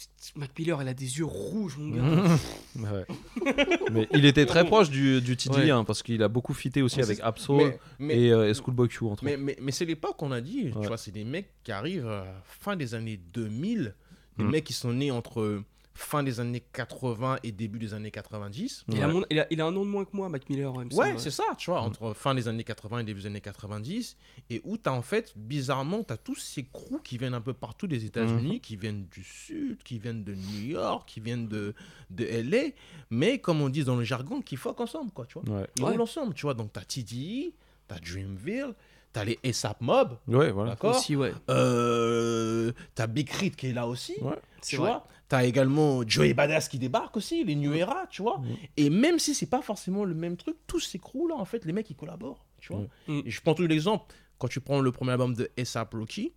Euh, 0.00 0.40
Mac 0.40 0.50
Miller, 0.58 0.80
elle 0.80 0.88
a 0.88 0.94
des 0.94 1.18
yeux 1.18 1.24
rouges, 1.24 1.76
mon 1.78 1.96
gars. 1.96 2.38
Ouais. 2.76 3.06
Mais 3.92 4.08
il 4.12 4.24
était 4.24 4.46
très 4.46 4.64
proche 4.64 4.90
du, 4.90 5.20
du 5.20 5.36
TD, 5.36 5.56
Ouais. 5.56 5.70
hein, 5.70 5.84
parce 5.84 6.02
qu'il 6.02 6.22
a 6.22 6.28
beaucoup 6.28 6.54
fité 6.54 6.82
aussi 6.82 6.98
Mais 6.98 7.04
avec 7.04 7.20
Absol 7.20 7.56
mais- 7.58 7.78
mais- 7.98 8.20
et, 8.20 8.32
euh, 8.32 8.48
et 8.50 8.54
Schoolboy 8.54 8.88
Q, 8.88 9.04
entre 9.06 9.24
Mais, 9.24 9.36
mais, 9.36 9.56
mais 9.60 9.72
c'est 9.72 9.84
l'époque 9.84 10.16
qu'on 10.16 10.32
a 10.32 10.40
dit, 10.40 10.70
tu 10.80 10.86
vois, 10.86 10.96
c'est 10.98 11.10
des 11.12 11.24
mecs 11.24 11.50
qui 11.64 11.72
arrivent 11.72 12.06
à 12.08 12.26
fin 12.44 12.76
des 12.76 12.94
années 12.94 13.18
2000, 13.32 13.94
des 14.38 14.44
Mm. 14.44 14.50
mecs 14.50 14.64
qui 14.64 14.72
sont 14.72 14.92
nés 14.92 15.10
entre 15.10 15.62
fin 16.00 16.22
des 16.22 16.38
années 16.38 16.62
80 16.72 17.38
et 17.42 17.50
début 17.50 17.78
des 17.80 17.92
années 17.92 18.12
90. 18.12 18.84
Il, 18.88 19.02
a 19.02 19.08
mon- 19.08 19.24
il 19.30 19.40
a, 19.40 19.46
il 19.50 19.60
a 19.60 19.66
un 19.66 19.74
an 19.76 19.80
de 19.82 19.86
moins 19.88 20.04
que 20.04 20.10
moi, 20.16 20.28
Mac 20.28 20.48
Miller. 20.48 20.72
Ouais, 20.74 21.14
c'est 21.18 21.32
ça, 21.32 21.42
tu 21.58 21.70
vois, 21.70 21.80
entre 21.80 22.14
fin 22.14 22.34
des 22.36 22.46
années 22.46 22.62
80 22.62 23.00
et 23.00 23.04
début 23.04 23.20
des 23.22 23.26
années 23.26 23.40
90, 23.40 24.16
et 24.48 24.60
où 24.64 24.78
tu 24.78 24.88
as 24.88 24.92
en 24.92 25.02
fait, 25.02 25.32
bizarrement, 25.36 26.04
tu 26.04 26.12
as 26.12 26.16
tous 26.16 26.36
ces 26.36 26.64
crews 26.72 27.00
qui 27.02 27.18
viennent 27.18 27.34
un 27.34 27.40
peu 27.40 27.52
partout 27.52 27.88
des 27.88 28.04
États-Unis, 28.04 28.60
qui 28.60 28.76
viennent 28.76 29.06
du 29.10 29.24
Sud, 29.24 29.82
qui 29.82 29.98
viennent 29.98 30.22
de 30.22 30.34
New 30.34 30.68
York, 30.70 31.08
qui 31.08 31.18
viennent 31.20 31.48
de, 31.48 31.74
de 32.10 32.24
LA, 32.24 32.70
mais 33.10 33.38
comme 33.40 33.60
on 33.60 33.68
dit 33.68 33.82
dans 33.82 33.96
le 33.96 34.04
jargon, 34.04 34.40
qui 34.40 34.54
fuck 34.56 34.80
ensemble, 34.80 35.10
quoi, 35.10 35.26
tu 35.26 35.38
vois. 35.40 35.58
Ouais. 35.60 35.66
Ils 35.78 35.82
Ouais. 35.84 35.90
roulent 35.90 36.02
ensemble, 36.02 36.32
tu 36.34 36.42
vois. 36.42 36.54
Donc, 36.54 36.72
tu 36.72 36.78
as 36.78 36.84
TDE, 36.84 37.52
tu 37.88 37.94
as 37.94 37.98
Dreamville, 37.98 38.74
tu 39.12 39.18
as 39.20 39.24
les 39.24 39.38
ASAP 39.44 39.80
Mob, 39.80 40.16
Ouais, 40.28 40.52
voilà. 40.52 40.70
d'accord 40.70 40.96
Aussi, 40.96 41.16
ouais. 41.16 41.32
euh, 41.50 42.72
T'as 42.94 43.06
Big 43.06 43.26
Crit 43.28 43.50
qui 43.50 43.68
est 43.68 43.72
là 43.72 43.86
aussi, 43.86 44.14
Ouais. 44.22 44.38
C'est 44.60 44.70
tu 44.70 44.76
vrai. 44.76 44.90
vois. 44.90 45.06
T'as 45.28 45.44
également 45.44 46.02
Joey 46.08 46.32
Badass 46.32 46.68
qui 46.68 46.78
débarque 46.78 47.16
aussi, 47.18 47.44
les 47.44 47.54
New 47.54 47.74
Era, 47.74 48.06
tu 48.08 48.22
vois. 48.22 48.40
Et 48.78 48.88
même 48.88 49.18
si 49.18 49.34
c'est 49.34 49.46
pas 49.50 49.60
forcément 49.60 50.04
le 50.04 50.14
même 50.14 50.36
truc, 50.36 50.56
tous 50.66 50.80
ces 50.80 50.98
là, 51.28 51.34
en 51.34 51.44
fait, 51.44 51.64
les 51.66 51.72
mecs 51.72 51.90
ils 51.90 51.96
collaborent, 51.96 52.46
tu 52.58 52.72
vois. 52.72 52.82
Mm. 53.06 53.20
Et 53.26 53.30
je 53.30 53.40
prends 53.42 53.54
tout 53.54 53.66
l'exemple. 53.66 54.14
Quand 54.38 54.48
tu 54.48 54.60
prends 54.60 54.80
le 54.80 54.90
premier 54.92 55.12
album 55.12 55.34
de 55.34 55.50
S.A.P. 55.56 55.96
Rocky, 55.98 56.32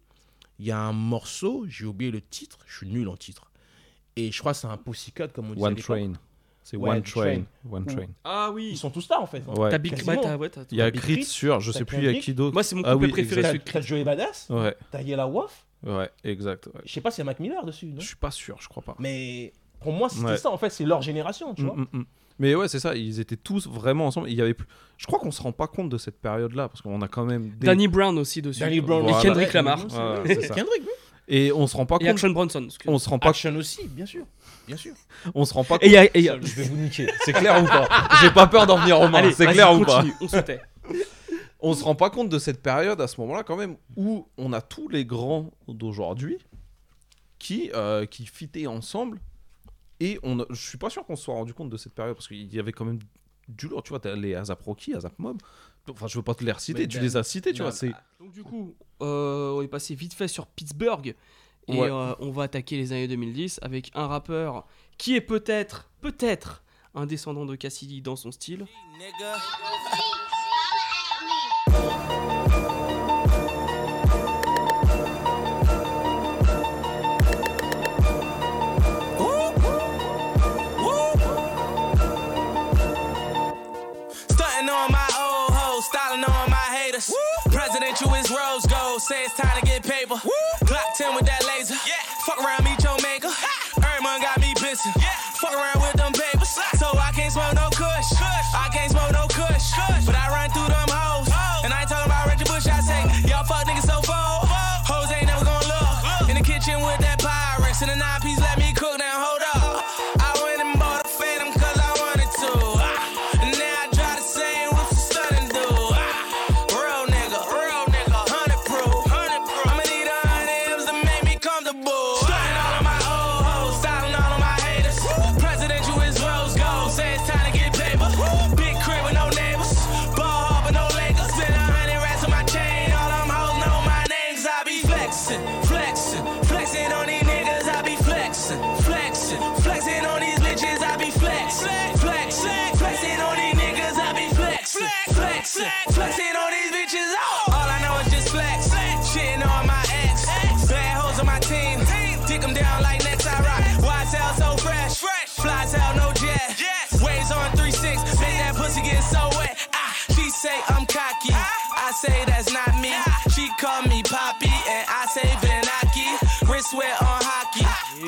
il 0.60 0.66
y 0.66 0.72
a 0.72 0.78
un 0.80 0.92
morceau, 0.92 1.66
j'ai 1.70 1.86
oublié 1.86 2.12
le 2.12 2.20
titre, 2.20 2.60
je 2.68 2.78
suis 2.78 2.88
nul 2.88 3.08
en 3.08 3.16
titre. 3.16 3.50
Et 4.16 4.32
je 4.32 4.40
crois 4.40 4.52
que 4.52 4.58
c'est 4.60 4.68
un 4.68 4.78
Pussycat 4.78 5.30
comme 5.30 5.52
on 5.52 5.54
dit. 5.54 5.62
One 5.64 5.76
Train. 5.76 6.14
C'est 6.64 6.78
Ouais, 6.78 6.90
One 6.90 7.02
Train. 7.02 7.22
Train. 7.22 7.44
One 7.72 7.86
Train. 7.86 8.06
Ah 8.24 8.52
oui. 8.54 8.70
Ils 8.74 8.78
sont 8.78 8.90
tous 8.92 9.08
là 9.10 9.20
en 9.22 9.26
fait. 9.26 9.44
hein. 9.48 9.54
Ouais. 9.54 9.70
T'as 9.70 9.78
Big 9.78 9.96
Quasiment. 9.96 10.36
ouais, 10.38 10.52
Il 10.72 10.78
y 10.78 10.82
a 10.82 10.92
Crit 10.92 11.24
sur, 11.24 11.60
je 11.60 11.72
sais 11.72 11.86
plus, 11.86 11.98
il 11.98 12.04
y 12.04 12.08
a 12.08 12.20
qui 12.20 12.34
d'autre. 12.34 12.54
Moi, 12.54 12.64
c'est 12.64 12.76
mon 12.76 12.84
Ah 12.84 12.94
couplet 12.94 13.08
oui, 13.08 13.14
préféré, 13.14 13.60
T'as 13.60 13.82
Joey 13.82 14.04
Badass, 14.04 14.48
Ouais, 14.50 14.76
t'as 14.92 15.02
Yella 15.02 15.28
Wolf, 15.28 15.66
ouais, 15.84 16.10
exact. 16.24 16.68
ouais. 16.68 16.82
je 16.86 16.92
sais 16.94 17.02
pas 17.02 17.12
s'il 17.12 17.20
y 17.20 17.22
a 17.22 17.26
Mac 17.26 17.40
Miller 17.40 17.64
dessus, 17.66 17.86
non 17.88 18.00
Je 18.00 18.08
suis 18.08 18.16
pas 18.16 18.32
sûr, 18.32 18.58
je 18.60 18.68
crois 18.68 18.84
pas. 18.84 18.96
Mais 19.00 19.54
pour 19.82 19.94
moi, 19.94 20.10
c'était 20.10 20.26
Ouais. 20.26 20.38
ça 20.38 20.50
en 20.52 20.58
fait, 20.58 20.70
c'est 20.70 20.86
leur 20.86 21.02
génération, 21.02 21.54
tu 21.54 21.64
vois. 21.64 21.76
Mm, 21.76 21.88
mm, 21.94 22.00
mm. 22.00 22.06
Mais 22.40 22.56
ouais, 22.56 22.68
c'est 22.68 22.80
ça, 22.80 22.96
ils 22.96 23.20
étaient 23.20 23.36
tous 23.36 23.68
vraiment 23.68 24.08
ensemble. 24.08 24.30
Il 24.30 24.36
y 24.36 24.42
avait 24.42 24.56
plus... 24.56 24.66
Je 24.98 25.06
crois 25.06 25.20
qu'on 25.20 25.30
se 25.32 25.42
rend 25.44 25.52
pas 25.52 25.68
compte 25.68 25.90
de 25.90 25.98
cette 26.00 26.20
période-là, 26.20 26.70
parce 26.70 26.82
qu'on 26.82 27.00
a 27.02 27.08
quand 27.08 27.26
même 27.26 27.52
des... 27.60 27.68
Danny 27.68 27.88
Brown 27.88 28.18
aussi 28.18 28.42
dessus. 28.42 28.62
Danny 28.62 28.82
Brown, 28.82 29.08
Et. 29.08 29.14
Kendrick 29.22 29.54
Lamar. 29.54 29.80
Ouais, 29.86 30.22
Ouais, 30.24 30.36
c'est 30.36 30.48
ça. 30.48 30.56
Kendrick, 30.56 30.82
oui. 30.82 30.90
Et 31.28 31.52
on 31.52 31.68
se 31.68 31.78
rend 31.78 31.86
pas 31.86 31.96
Et 31.98 32.00
compte... 32.00 32.08
Action 32.10 32.30
Bronson. 32.32 32.68
On 32.88 32.98
se 32.98 33.08
rend 33.10 33.20
pas, 33.20 33.30
Action 33.30 33.56
aussi, 33.58 33.88
bien 33.88 34.08
sûr. 34.08 34.26
Bien 34.68 34.76
sûr. 34.78 34.94
on 35.36 35.46
se 35.46 35.54
rend 35.54 35.64
pas 35.64 35.78
Et 35.82 35.88
il 35.88 35.92
y 35.92 35.98
a- 35.98 36.06
et 36.18 36.22
y 36.22 36.30
a- 36.30 36.40
Je 36.42 36.56
vais 36.56 36.64
vous 36.64 36.78
niquer. 36.78 37.08
C'est 37.26 37.34
clair 37.34 37.62
ou 37.62 37.68
pas? 37.68 37.88
J'ai 38.22 38.32
pas 38.32 38.48
peur 38.48 38.66
d'en 38.66 38.78
venir 38.78 39.00
aux 39.00 39.08
mains. 39.08 39.32
C'est 39.32 39.48
clair 39.48 39.74
ou 39.74 39.84
pas? 39.86 40.04
On 40.20 40.28
se 40.28 40.38
tait. 40.38 40.62
On 41.62 41.74
se 41.74 41.84
rend 41.84 41.96
pas 41.96 42.10
compte 42.10 42.30
de 42.30 42.40
cette 42.40 42.62
période 42.64 43.00
à 43.02 43.08
ce 43.08 43.20
moment-là 43.22 43.44
quand 43.44 43.56
même 43.56 43.78
où 43.96 44.28
on 44.38 44.52
a 44.54 44.62
tous 44.62 44.88
les 44.90 45.06
grands 45.06 45.52
d'aujourd'hui 45.68 46.38
qui 47.40 47.72
euh, 47.74 48.06
qui 48.06 48.26
fitaient 48.26 48.68
ensemble 48.68 49.20
et 50.00 50.20
on 50.24 50.40
a- 50.40 50.46
je 50.50 50.68
suis 50.68 50.78
pas 50.78 50.90
sûr 50.90 51.06
qu'on 51.06 51.16
se 51.16 51.24
soit 51.24 51.36
rendu 51.36 51.54
compte 51.54 51.70
de 51.70 51.78
cette 51.78 51.94
période 51.94 52.16
parce 52.16 52.28
qu'il 52.28 52.52
y 52.54 52.60
avait 52.60 52.72
quand 52.72 52.86
même 52.86 53.00
du 53.48 53.68
lourd 53.68 53.84
tu 53.84 53.90
vois 53.90 54.00
t'as 54.00 54.16
les 54.16 54.34
Azap 54.36 54.62
Rocky 54.64 54.94
Azap 54.96 55.18
Mob 55.20 55.42
enfin 55.90 56.08
je 56.08 56.18
veux 56.18 56.24
pas 56.24 56.34
te 56.36 56.44
les 56.44 56.52
reciter 56.52 56.82
Mais 56.82 56.88
tu 56.88 56.98
Dan- 56.98 57.04
les 57.06 57.18
as 57.18 57.24
cités 57.24 57.52
tu 57.54 57.60
Non, 57.60 57.66
vois 57.66 57.72
c'est 57.76 57.92
Donc 58.20 58.32
du 58.32 58.44
coup, 58.44 58.76
euh, 59.02 59.52
on 59.52 59.62
est 59.62 59.68
passé 59.68 59.94
vite 59.96 60.14
fait 60.14 60.28
sur 60.28 60.46
Pittsburgh 60.48 61.16
et 61.68 61.78
Ouais. 61.80 61.90
euh, 61.92 62.14
on 62.20 62.32
va 62.32 62.44
attaquer 62.44 62.78
les 62.78 62.92
années 62.92 63.08
2010 63.08 63.60
avec 63.62 63.92
un 63.96 64.08
rappeur 64.08 64.66
qui 64.98 65.16
est 65.16 65.22
peut-être, 65.22 65.90
peut-être 66.02 66.64
un 66.96 67.06
descendant 67.06 67.46
de 67.46 67.56
Cassidy 67.56 68.02
dans 68.02 68.16
son 68.16 68.32
style. 68.32 68.66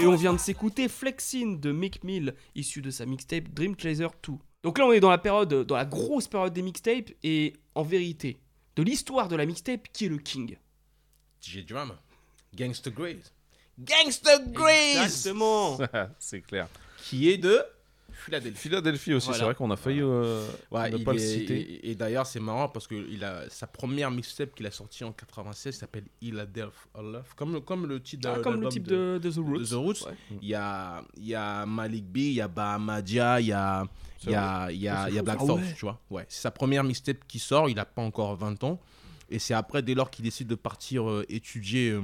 Et 0.03 0.05
on 0.05 0.15
vient 0.15 0.33
de 0.33 0.37
s'écouter 0.37 0.89
Flexin 0.89 1.55
de 1.61 1.71
Mick 1.71 2.03
Mill, 2.03 2.35
issu 2.55 2.81
de 2.81 2.91
sa 2.91 3.05
mixtape 3.05 3.47
Dream 3.53 3.73
Chaser 3.79 4.09
2. 4.27 4.33
Donc 4.61 4.77
là, 4.77 4.85
on 4.85 4.91
est 4.91 4.99
dans 4.99 5.09
la 5.09 5.17
période, 5.17 5.65
dans 5.65 5.77
la 5.77 5.85
grosse 5.85 6.27
période 6.27 6.51
des 6.51 6.61
mixtapes, 6.61 7.11
et 7.23 7.53
en 7.73 7.83
vérité, 7.83 8.37
de 8.75 8.83
l'histoire 8.83 9.29
de 9.29 9.37
la 9.37 9.45
mixtape, 9.45 9.87
qui 9.93 10.07
est 10.07 10.09
le 10.09 10.17
king 10.17 10.57
DJ 11.41 11.65
Drama. 11.65 11.97
Gangsta 12.53 12.89
Grace. 12.89 13.31
Gangsta 13.79 14.39
Grace 14.39 15.05
Exactement 15.05 15.79
c'est 16.19 16.41
clair 16.41 16.67
Qui 17.05 17.29
est 17.29 17.37
de 17.37 17.63
Philadelphie. 18.13 18.57
Philadelphie 18.69 19.13
aussi 19.13 19.27
Voilà. 19.27 19.39
c'est 19.39 19.45
vrai 19.45 19.55
qu'on 19.55 19.71
a 19.71 19.75
failli 19.75 20.01
euh, 20.01 20.47
Ouais, 20.71 20.89
ne 20.89 20.97
il 20.97 21.03
pas 21.03 21.13
le 21.13 21.19
est- 21.19 21.27
citer 21.39 21.59
Et, 21.59 21.91
et 21.91 21.95
d'ailleurs, 21.95 22.25
c'est 22.25 22.39
marrant 22.39 22.69
parce 22.69 22.87
que 22.87 22.95
il 22.95 23.23
a 23.23 23.49
sa 23.49 23.67
première 23.67 24.11
mixtape 24.11 24.53
qu'il 24.55 24.65
a 24.65 24.71
sortie 24.71 25.03
en 25.03 25.11
96 25.11 25.75
s'appelle 25.75 26.05
Philadelphia 26.21 26.71
Love, 27.01 27.33
comme 27.35 27.53
le, 27.53 27.59
comme 27.59 27.85
le 27.87 28.01
titre 28.01 28.29
Ah, 28.31 28.37
de- 28.37 28.43
comme 28.43 28.53
le 28.53 28.59
l'album 28.61 28.71
type 28.71 28.87
de- 28.87 29.19
de 29.21 29.31
The 29.31 29.37
Roots. 29.37 29.69
de 29.69 29.75
Roots. 29.75 30.05
Ouais. 30.07 30.15
Il 30.41 30.47
y 30.47 30.55
a 30.55 31.03
il 31.17 31.27
y 31.27 31.35
a 31.35 31.65
Malik 31.65 32.05
B, 32.05 32.17
il 32.17 32.33
y 32.33 32.41
a 32.41 32.47
Bahamadia, 32.47 33.39
il 33.41 33.47
y 33.47 33.51
a 33.53 33.85
il 34.25 34.31
y 34.31 34.35
a 34.35 34.71
il 34.71 34.77
y 34.79 34.87
a, 34.87 35.09
il 35.09 35.15
y 35.15 35.19
a 35.19 35.21
Black. 35.21 35.39
Thought, 35.39 35.49
Ah 35.49 35.53
ouais. 35.65 35.73
tu 35.75 35.81
vois. 35.85 35.99
Ouais, 36.09 36.25
c'est 36.29 36.41
sa 36.41 36.51
première 36.51 36.83
mixtape 36.83 37.27
qui 37.27 37.39
sort, 37.39 37.69
il 37.69 37.77
a 37.79 37.85
pas 37.85 38.01
encore 38.01 38.35
20 38.35 38.63
ans. 38.63 38.79
Et 39.29 39.39
c'est 39.39 39.53
après, 39.53 39.81
dès 39.81 39.95
lors 39.95 40.11
qu'il 40.11 40.23
décide 40.23 40.47
de 40.47 40.55
partir 40.55 41.09
euh, 41.09 41.25
étudier 41.27 41.89
euh, 41.89 42.01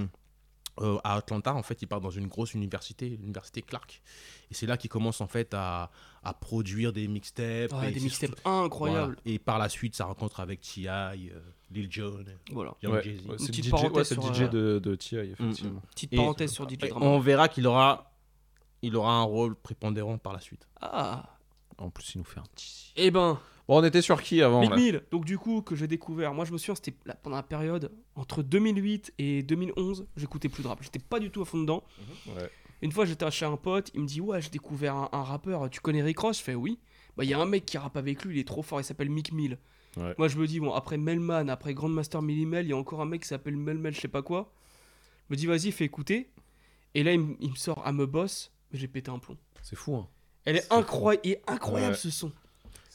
euh, 0.81 0.97
à 1.03 1.15
Atlanta, 1.15 1.53
en 1.53 1.63
fait, 1.63 1.81
il 1.81 1.87
part 1.87 2.01
dans 2.01 2.09
une 2.09 2.27
grosse 2.27 2.53
université, 2.53 3.09
l'université 3.09 3.61
Clark. 3.61 4.01
Et 4.51 4.53
c'est 4.53 4.65
là 4.65 4.77
qu'il 4.77 4.89
commence 4.89 5.21
en 5.21 5.27
fait 5.27 5.53
à, 5.53 5.91
à 6.23 6.33
produire 6.33 6.91
des 6.93 7.07
mixtapes. 7.07 7.73
Ouais, 7.73 7.89
et 7.89 7.91
des 7.91 7.99
mixtapes 7.99 8.29
surtout- 8.35 8.49
incroyables. 8.49 9.15
Voilà. 9.15 9.35
Et 9.35 9.39
par 9.39 9.57
la 9.59 9.69
suite, 9.69 9.95
sa 9.95 10.05
rencontre 10.05 10.39
avec 10.39 10.61
T.I., 10.61 10.87
euh, 10.87 11.13
Lil 11.71 11.91
Jon, 11.91 12.23
Voilà. 12.51 12.73
Young 12.81 12.93
Ouais, 12.93 12.99
ouais, 13.05 13.11
Une 13.33 13.37
c'est 13.39 13.47
petite 13.47 13.65
DJ, 13.65 13.69
parenthèse 13.69 13.93
ouais, 13.97 14.03
c'est 14.03 14.15
le 14.15 14.21
sur, 14.21 14.33
DJ 14.33 14.41
euh, 14.41 14.47
de, 14.47 14.79
de 14.79 14.95
T.I. 14.95 15.15
effectivement. 15.31 15.81
Petite 15.91 16.13
Et- 16.13 16.15
parenthèse 16.15 16.51
sur 16.51 16.67
DJ 16.67 16.77
Drama. 16.77 17.05
On 17.05 17.19
verra 17.19 17.47
qu'il 17.47 17.67
aura, 17.67 18.11
il 18.81 18.95
aura 18.95 19.13
un 19.13 19.23
rôle 19.23 19.55
prépondérant 19.55 20.17
par 20.17 20.33
la 20.33 20.39
suite. 20.39 20.67
Ah. 20.81 21.23
En 21.77 21.89
plus, 21.89 22.15
il 22.15 22.17
nous 22.19 22.23
fait 22.25 22.39
un 22.39 22.45
petit. 22.55 22.91
Eh 22.95 23.11
ben. 23.11 23.39
Bon, 23.69 23.79
on 23.79 23.83
était 23.83 24.01
sur 24.01 24.21
qui 24.23 24.41
avant 24.41 24.61
Mick 24.61 24.71
là 24.71 24.75
Mill, 24.75 25.03
donc 25.11 25.25
du 25.25 25.37
coup, 25.37 25.61
que 25.61 25.75
j'ai 25.75 25.85
découvert. 25.87 26.33
Moi, 26.33 26.43
je 26.43 26.51
me 26.51 26.57
souviens, 26.57 26.73
c'était 26.73 26.93
pendant 27.21 27.35
la 27.35 27.43
période 27.43 27.91
entre 28.15 28.41
2008 28.41 29.13
et 29.19 29.43
2011, 29.43 30.07
j'écoutais 30.17 30.49
plus 30.49 30.63
de 30.63 30.67
rap. 30.67 30.81
J'étais 30.81 30.97
pas 30.97 31.19
du 31.19 31.29
tout 31.29 31.43
à 31.43 31.45
fond 31.45 31.59
dedans. 31.59 31.83
Ouais. 32.25 32.49
Une 32.81 32.91
fois, 32.91 33.05
j'étais 33.05 33.29
chez 33.29 33.45
un 33.45 33.57
pote, 33.57 33.91
il 33.93 34.01
me 34.01 34.07
dit 34.07 34.21
Ouais, 34.21 34.41
j'ai 34.41 34.49
découvert 34.49 34.95
un, 34.95 35.09
un 35.11 35.21
rappeur, 35.21 35.69
tu 35.69 35.81
connais 35.81 36.01
Rick 36.01 36.17
Ross? 36.17 36.39
Je 36.39 36.43
fais 36.43 36.55
Oui. 36.55 36.79
Bah, 37.15 37.23
il 37.23 37.29
y 37.29 37.33
a 37.35 37.39
un 37.39 37.45
mec 37.45 37.65
qui 37.65 37.77
rappe 37.77 37.95
avec 37.95 38.23
lui, 38.25 38.37
il 38.37 38.39
est 38.39 38.47
trop 38.47 38.63
fort, 38.63 38.81
il 38.81 38.83
s'appelle 38.83 39.09
Mick 39.11 39.31
Mill. 39.31 39.59
Ouais. 39.97 40.15
Moi, 40.17 40.27
je 40.29 40.37
me 40.39 40.47
dis 40.47 40.59
Bon, 40.59 40.73
après 40.73 40.97
Melman, 40.97 41.47
après 41.49 41.75
Grandmaster 41.75 42.23
Millimel, 42.23 42.65
il 42.65 42.69
y 42.69 42.73
a 42.73 42.77
encore 42.77 43.01
un 43.01 43.05
mec 43.05 43.21
qui 43.21 43.27
s'appelle 43.27 43.55
Melmel, 43.55 43.93
je 43.93 43.99
sais 44.01 44.07
pas 44.07 44.23
quoi. 44.23 44.51
Je 45.29 45.33
me 45.35 45.37
dis 45.37 45.45
Vas-y, 45.45 45.71
fais 45.71 45.85
écouter. 45.85 46.31
Et 46.95 47.03
là, 47.03 47.13
il, 47.13 47.19
me- 47.19 47.35
il 47.39 47.51
me 47.51 47.55
sort 47.55 47.85
à 47.85 47.91
me 47.91 48.07
boss, 48.07 48.51
mais 48.71 48.79
j'ai 48.79 48.87
pété 48.87 49.11
un 49.11 49.19
plomb. 49.19 49.37
C'est 49.61 49.75
fou, 49.75 49.95
hein. 49.95 50.07
Elle 50.45 50.55
est, 50.55 50.73
incroyable, 50.73 51.43
incroyable 51.45 51.91
Ouais. 51.93 51.97
ce 51.99 52.09
son. 52.09 52.31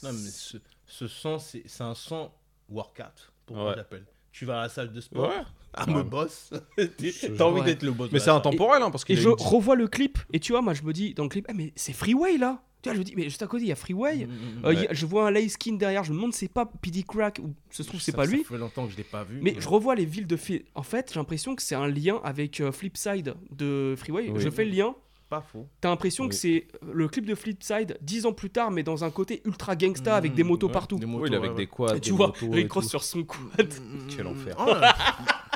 Non, 0.04 0.12
mais 0.12 0.30
ce, 0.30 0.58
ce 0.86 1.06
son, 1.08 1.38
c'est 1.38 1.62
c'est 1.66 1.82
un 1.82 1.94
son 1.94 2.30
workout, 2.68 3.32
pour 3.46 3.56
moi, 3.56 3.70
Ouais. 3.70 3.76
l'appelle. 3.76 4.04
Tu 4.32 4.44
vas 4.46 4.58
à 4.60 4.62
la 4.62 4.68
salle 4.68 4.92
de 4.92 5.00
sport, 5.00 5.28
Ouais. 5.28 5.42
à 5.72 5.84
Ouais. 5.86 5.94
me 5.94 6.02
boss, 6.02 6.50
t'as 6.76 7.44
envie 7.44 7.62
d'être 7.62 7.82
le 7.82 7.92
boss. 7.92 8.10
Mais 8.12 8.18
c'est 8.18 8.30
intemporel, 8.30 8.82
hein, 8.82 8.90
parce 8.90 9.04
Et 9.04 9.06
qu'il 9.06 9.16
je 9.18 9.28
une- 9.28 9.34
revois 9.38 9.76
le 9.76 9.86
clip, 9.88 10.18
et 10.32 10.40
tu 10.40 10.52
vois, 10.52 10.62
moi 10.62 10.74
je 10.74 10.82
me 10.82 10.92
dis 10.92 11.14
dans 11.14 11.22
le 11.24 11.28
clip, 11.28 11.46
ah, 11.48 11.52
mais 11.54 11.72
c'est 11.76 11.92
Freeway 11.92 12.36
là 12.38 12.62
Tu 12.82 12.90
vois, 12.90 12.94
je 12.96 12.98
me 12.98 13.04
dis, 13.04 13.14
mais 13.16 13.24
juste 13.24 13.42
à 13.42 13.46
côté, 13.46 13.64
il 13.64 13.68
y 13.68 13.72
a 13.72 13.76
Freeway. 13.76 14.26
Mm, 14.26 14.64
Euh, 14.66 14.74
il 14.74 14.80
y 14.82 14.86
a- 14.86 14.92
je 14.92 15.06
vois 15.06 15.26
un 15.26 15.30
light 15.30 15.48
skin 15.50 15.72
derrière, 15.76 16.04
je 16.04 16.10
me 16.12 16.16
demande 16.16 16.34
c'est 16.34 16.48
pas 16.52 16.66
PD 16.82 17.02
Crack 17.02 17.38
ou 17.42 17.54
ça 17.70 17.82
se 17.82 17.88
trouve 17.88 17.98
c'est 18.00 18.10
Ça- 18.10 18.16
pas 18.18 18.26
ça 18.26 18.30
lui. 18.32 18.44
fait 18.44 18.58
longtemps 18.58 18.84
que 18.86 18.92
je 18.92 18.98
l'ai 18.98 19.04
pas 19.04 19.24
vu. 19.24 19.40
Mais 19.40 19.54
je 19.58 19.66
revois 19.68 19.94
les 19.94 20.04
villes 20.04 20.26
de 20.26 20.36
Fi- 20.36 20.64
En 20.74 20.82
fait, 20.82 21.10
j'ai 21.12 21.18
l'impression 21.18 21.54
que 21.56 21.62
c'est 21.62 21.74
un 21.76 21.86
lien 21.88 22.20
avec 22.24 22.60
euh, 22.60 22.72
Flipside 22.72 23.34
de 23.52 23.94
Freeway. 23.96 24.28
Oui. 24.30 24.38
Je 24.40 24.50
fais 24.50 24.64
le 24.66 24.70
lien. 24.72 24.94
Pas 25.28 25.40
faux. 25.40 25.66
T'as 25.80 25.88
l'impression 25.88 26.28
que 26.28 26.34
Oui. 26.34 26.38
c'est 26.38 26.68
le 26.82 27.08
clip 27.08 27.24
de 27.26 27.34
Flipside 27.34 27.98
dix 28.02 28.26
ans 28.26 28.32
plus 28.32 28.50
tard, 28.50 28.70
mais 28.70 28.82
dans 28.82 29.04
un 29.04 29.10
côté 29.10 29.40
ultra 29.44 29.74
gangsta 29.74 30.16
avec 30.16 30.34
des 30.34 30.42
motos 30.44 30.66
ouais, 30.68 30.72
partout. 30.72 30.98
des 30.98 31.06
Oui, 31.06 31.12
motos, 31.12 31.32
est 31.32 31.36
avec 31.36 31.50
ouais, 31.52 31.56
des 31.56 31.66
quads. 31.66 31.96
Et 31.96 32.00
tu 32.00 32.10
des 32.10 32.16
vois, 32.16 32.32
Rick 32.52 32.70
Ross 32.72 32.88
sur 32.88 33.02
son 33.02 33.24
quad. 33.24 33.72
Quel 34.14 34.26
enfer. 34.26 34.54
Oh 34.58 34.66
là. 34.74 34.94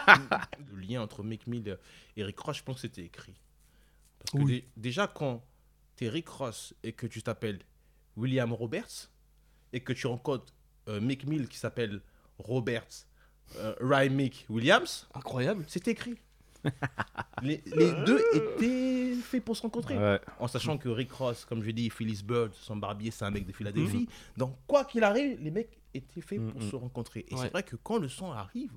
le 0.72 0.80
lien 0.80 1.02
entre 1.02 1.22
Mick 1.22 1.46
Mill 1.46 1.78
et 2.16 2.24
Rick 2.24 2.38
Ross, 2.40 2.56
je 2.58 2.62
pense 2.62 2.76
que 2.76 2.80
c'était 2.82 3.02
écrit. 3.04 3.34
Parce 4.18 4.30
que 4.32 4.38
Oui. 4.38 4.52
dé- 4.52 4.68
déjà, 4.76 5.06
quand 5.06 5.44
t'es 5.96 6.08
Rick 6.08 6.28
Ross 6.28 6.74
et 6.82 6.92
que 6.92 7.06
tu 7.06 7.22
t'appelles 7.22 7.60
William 8.16 8.52
Roberts 8.52 9.10
et 9.72 9.80
que 9.80 9.92
tu 9.92 10.06
rencontres 10.06 10.52
euh, 10.88 11.00
Mick 11.00 11.26
Mill 11.26 11.46
qui 11.48 11.58
s'appelle 11.58 12.00
Roberts 12.38 13.06
euh, 13.56 13.74
Rymick 13.80 14.46
Williams, 14.48 15.06
incroyable, 15.14 15.64
c'est 15.68 15.86
écrit. 15.88 16.14
les, 17.42 17.62
les 17.66 17.92
deux 18.04 18.22
étaient 18.34 19.07
faits 19.22 19.44
pour 19.44 19.56
se 19.56 19.62
rencontrer. 19.62 19.96
Ouais. 19.98 20.20
En 20.38 20.48
sachant 20.48 20.78
que 20.78 20.88
Rick 20.88 21.12
Ross, 21.12 21.44
comme 21.44 21.62
je 21.62 21.70
dis, 21.70 21.90
Phyllis 21.90 22.22
Bird, 22.24 22.52
son 22.54 22.76
barbier, 22.76 23.10
c'est 23.10 23.24
un 23.24 23.30
mec 23.30 23.46
de 23.46 23.52
Philadelphie. 23.52 23.98
Mhm. 24.00 24.06
Donc, 24.36 24.56
quoi 24.66 24.84
qu'il 24.84 25.04
arrive, 25.04 25.40
les 25.40 25.50
mecs 25.50 25.78
étaient 25.94 26.20
faits 26.20 26.40
pour 26.50 26.60
Mhm. 26.62 26.70
se 26.70 26.76
rencontrer. 26.76 27.24
Et 27.28 27.34
Ouais. 27.34 27.40
c'est 27.42 27.50
vrai 27.52 27.62
que 27.62 27.76
quand 27.76 27.98
le 27.98 28.08
son 28.08 28.30
arrive, 28.32 28.72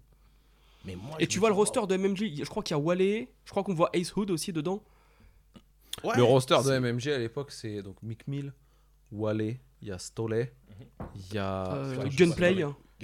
mais 0.85 0.95
moi. 0.95 1.15
Et 1.19 1.27
tu 1.27 1.39
vois 1.39 1.49
le 1.49 1.55
roster 1.55 1.81
de 1.87 1.95
MMG, 1.95 2.43
je 2.43 2.49
crois 2.49 2.63
qu'il 2.63 2.75
y 2.75 2.79
a 2.79 2.81
Wale, 2.81 2.99
je 3.45 3.51
crois 3.51 3.63
qu'on 3.63 3.73
voit 3.73 3.89
Ace 3.93 4.15
Hood 4.15 4.31
aussi 4.31 4.51
dedans. 4.53 4.81
Ouais, 6.03 6.15
le 6.15 6.23
roster 6.23 6.57
de 6.65 6.71
MMG 6.79 7.09
à 7.11 7.17
l'époque, 7.17 7.51
c'est 7.51 7.81
donc 7.83 8.01
Mick 8.01 8.27
Mill, 8.27 8.53
Wale, 9.11 9.57
il 9.81 9.87
y 9.87 9.91
a 9.91 9.99
Stoley, 9.99 10.53
il 11.15 11.35
y 11.35 11.37
a 11.37 11.73
Euh, 11.75 12.09
je 12.09 12.17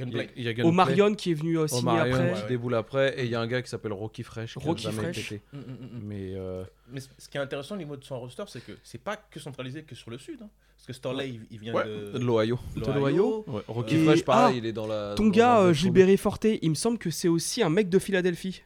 pas, 0.06 0.10
il 0.12 0.16
y 0.18 0.20
a- 0.20 0.28
il 0.38 0.44
y 0.44 0.48
a 0.48 0.54
Gunplay. 0.54 0.70
Omarion 0.70 1.16
qui 1.16 1.32
est 1.32 1.34
venu 1.34 1.58
signer 1.68 1.82
Omarion 1.82 2.16
après. 2.16 2.34
qui 2.42 2.48
déboule 2.48 2.76
après, 2.76 3.20
et 3.20 3.26
il 3.26 3.32
y 3.32 3.36
a 3.36 3.42
un 3.42 3.48
gars 3.48 3.62
qui 3.62 3.70
s'appelle 3.70 3.94
Rocky 3.94 4.24
Fresh. 4.24 4.54
qui 4.58 4.60
Rocky 4.66 4.88
Fresh. 4.92 5.32
Mm, 5.32 5.58
mm, 5.58 5.60
mm. 5.62 5.88
Mais 6.04 6.34
euh, 6.36 6.64
Mais 6.92 7.00
ce 7.00 7.28
qui 7.30 7.38
est 7.38 7.42
intéressant 7.42 7.76
au 7.76 7.78
niveau 7.80 7.96
de 7.98 8.04
son 8.04 8.20
roster, 8.20 8.44
c'est 8.48 8.64
que 8.66 8.72
c'est 8.84 9.02
pas 9.02 9.18
que 9.18 9.40
centralisé 9.40 9.84
que 9.84 9.96
sur 9.96 10.10
le 10.12 10.18
sud. 10.18 10.40
hein. 10.42 10.50
Parce 10.76 10.88
que 10.88 10.94
Storley, 10.94 11.30
il, 11.30 11.42
il 11.50 11.60
vient 11.60 11.74
ouais, 11.74 11.86
de, 11.86 12.18
de 12.18 12.24
l'Ohio. 12.24 12.60
De 12.76 12.82
l'Ohio. 12.92 13.44
Ouais, 13.48 13.62
Rocky 13.68 13.96
Et- 13.96 14.06
Fresh, 14.06 14.24
pareil, 14.24 14.56
ah, 14.56 14.58
il 14.60 14.66
est 14.68 14.74
dans 14.74 14.86
la. 14.88 15.16
Ton 15.16 15.24
dans 15.26 15.30
gars, 15.32 15.60
euh, 15.62 15.74
Gilbert 15.74 16.18
Forté, 16.20 16.60
il 16.62 16.70
me 16.70 16.76
semble 16.76 16.98
que 17.00 17.10
c'est 17.10 17.28
aussi 17.28 17.64
un 17.64 17.70
mec 17.70 17.90
de 17.90 17.98
Philadelphie. 18.00 18.62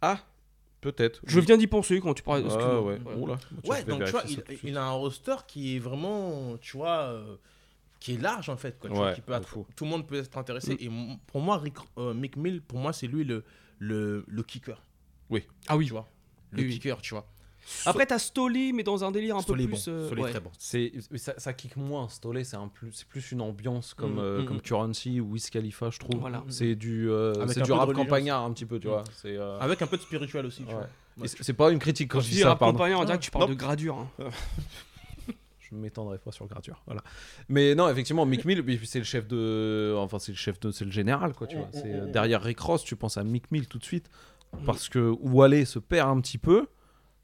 Ah, 0.00 0.20
peut-être. 0.80 1.20
Je 1.26 1.40
viens 1.40 1.56
d'y 1.58 1.66
penser 1.66 2.00
quand 2.00 2.14
tu 2.14 2.22
parlais. 2.22 2.44
Ah, 2.48 2.80
ouais. 2.80 2.98
Ouais. 3.04 3.14
Oula, 3.18 3.38
tu 3.64 3.68
Ouais, 3.70 3.82
donc 3.84 4.04
tu 4.04 4.10
vois, 4.12 4.22
il, 4.28 4.42
il 4.64 4.76
a 4.78 4.84
un 4.84 4.92
roster 4.92 5.34
qui 5.46 5.76
est 5.76 5.78
vraiment, 5.78 6.56
tu 6.60 6.76
vois, 6.76 7.00
euh, 7.00 7.36
qui 8.00 8.14
est 8.14 8.20
large 8.20 8.48
en 8.48 8.56
fait. 8.56 8.78
Quoi, 8.78 8.90
tu 8.90 8.96
vois, 8.96 9.06
Ouais, 9.08 9.14
qui 9.14 9.20
peut 9.20 9.32
être- 9.34 9.46
fou. 9.48 9.66
tout 9.76 9.84
le 9.84 9.90
monde 9.90 10.06
peut 10.06 10.16
être 10.16 10.36
intéressé. 10.38 10.74
Mm. 10.74 10.78
Et 10.80 10.90
pour 11.26 11.40
moi, 11.40 11.58
Rick, 11.58 11.76
euh, 11.98 12.14
Mick 12.14 12.36
Mill, 12.36 12.60
pour 12.62 12.78
moi, 12.78 12.92
c'est 12.92 13.06
lui 13.06 13.24
le, 13.24 13.44
le, 13.78 14.24
le 14.26 14.42
kicker. 14.42 14.82
Oui. 15.28 15.44
Ah 15.68 15.76
oui. 15.76 15.84
Tu 15.86 15.92
vois, 15.92 16.08
le 16.50 16.62
Oui, 16.62 16.70
kicker, 16.70 17.00
tu 17.02 17.14
vois. 17.14 17.26
Après, 17.84 18.06
t'as 18.06 18.18
Stoli, 18.18 18.72
mais 18.72 18.82
dans 18.82 19.04
un 19.04 19.10
délire 19.12 19.36
un 19.36 19.42
peu 19.42 19.52
plus. 19.52 19.66
bon. 19.66 19.76
euh, 19.88 20.06
Stoley, 20.06 20.22
ouais. 20.22 20.30
très 20.30 20.40
bon. 20.40 20.50
C'est, 20.58 20.92
ça, 21.16 21.34
ça 21.36 21.52
kick 21.52 21.76
moins. 21.76 22.08
Stolé, 22.08 22.42
c'est 22.42 22.56
un 22.56 22.68
plus, 22.68 22.90
c'est 22.92 23.06
plus 23.06 23.30
une 23.32 23.42
ambiance 23.42 23.92
comme, 23.92 24.14
Mm, 24.14 24.18
euh, 24.18 24.42
mm, 24.42 24.46
comme 24.46 24.56
mm. 24.56 24.62
Currency 24.62 25.20
ou 25.20 25.32
Wiz 25.32 25.50
Khalifa, 25.50 25.90
je 25.90 25.98
trouve. 25.98 26.18
Voilà. 26.20 26.42
C'est 26.48 26.74
du, 26.74 27.08
euh, 27.10 27.46
c'est 27.48 27.60
du 27.62 27.70
rap 27.72 27.92
campagnard 27.92 28.42
un 28.44 28.52
petit 28.54 28.64
peu, 28.66 28.80
tu 28.80 28.88
vois. 28.88 29.04
C'est, 29.14 29.36
euh, 29.36 29.58
Avec 29.60 29.82
un 29.82 29.86
peu 29.86 29.98
de 29.98 30.02
spirituel 30.02 30.46
aussi, 30.46 30.62
tu 30.62 30.68
ouais. 30.68 30.72
vois. 30.74 30.88
Ouais. 31.18 31.28
c'est, 31.28 31.42
c'est 31.44 31.52
pas 31.52 31.70
une 31.70 31.78
critique 31.78 32.10
quand, 32.10 32.20
je 32.20 32.28
tu 32.28 32.34
dis 32.36 32.40
ça, 32.40 32.48
rap 32.48 32.58
pardon. 32.60 32.78
campagnard, 32.78 33.00
on 33.00 33.04
dirait 33.04 33.18
que 33.18 33.24
tu 33.24 33.30
parles 33.30 33.44
Non. 33.44 33.50
de 33.50 33.54
gradure. 33.58 33.98
hein. 33.98 34.08
Je 35.70 35.76
m'étendrai 35.76 36.18
pas 36.18 36.32
sur 36.32 36.46
gradure. 36.46 36.82
Voilà. 36.86 37.02
Mais 37.48 37.74
non, 37.74 37.88
effectivement, 37.88 38.26
Mick 38.26 38.44
Mill, 38.44 38.64
c'est 38.84 38.98
le 38.98 39.04
chef 39.04 39.26
de, 39.28 39.94
enfin 39.98 40.18
c'est 40.18 40.32
le 40.32 40.36
chef 40.38 40.58
de, 40.60 40.70
c'est 40.70 40.84
le 40.84 40.90
général 40.90 41.32
quoi, 41.34 41.46
tu 41.46 41.56
vois. 41.56 41.68
C'est 41.72 41.92
euh, 41.92 42.06
derrière 42.10 42.42
Rick 42.42 42.60
Ross, 42.60 42.82
tu 42.84 42.96
penses 42.96 43.16
à 43.16 43.24
Mick 43.24 43.50
Mill 43.50 43.68
tout 43.68 43.78
de 43.78 43.84
suite 43.84 44.10
parce 44.66 44.88
que 44.88 44.98
Wale 45.20 45.64
se 45.66 45.78
perd 45.78 46.08
un 46.10 46.20
petit 46.20 46.38
peu. 46.38 46.66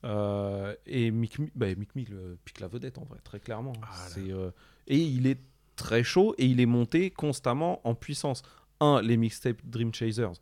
euh, 0.05 0.75
et 0.87 1.11
Mick, 1.11 1.39
Mi- 1.39 1.51
bah, 1.55 1.75
Mick 1.75 1.95
Mill 1.97 2.09
euh, 2.13 2.37
pique 2.45 2.61
la 2.61 2.69
vedette 2.69 2.99
en 2.99 3.05
vrai, 3.05 3.19
très 3.25 3.41
clairement. 3.41 3.73
C'est, 4.09 4.31
euh, 4.31 4.51
et 4.87 4.99
il 4.99 5.27
est 5.27 5.41
très 5.75 6.05
chaud 6.05 6.35
et 6.39 6.47
il 6.47 6.61
est 6.61 6.67
monté 6.67 7.11
constamment 7.11 7.81
en 7.87 7.95
puissance. 7.95 8.43
Un, 8.81 9.01
les 9.03 9.17
mixtapes 9.17 9.61
Dream 9.65 9.93
Chasers 9.93 10.35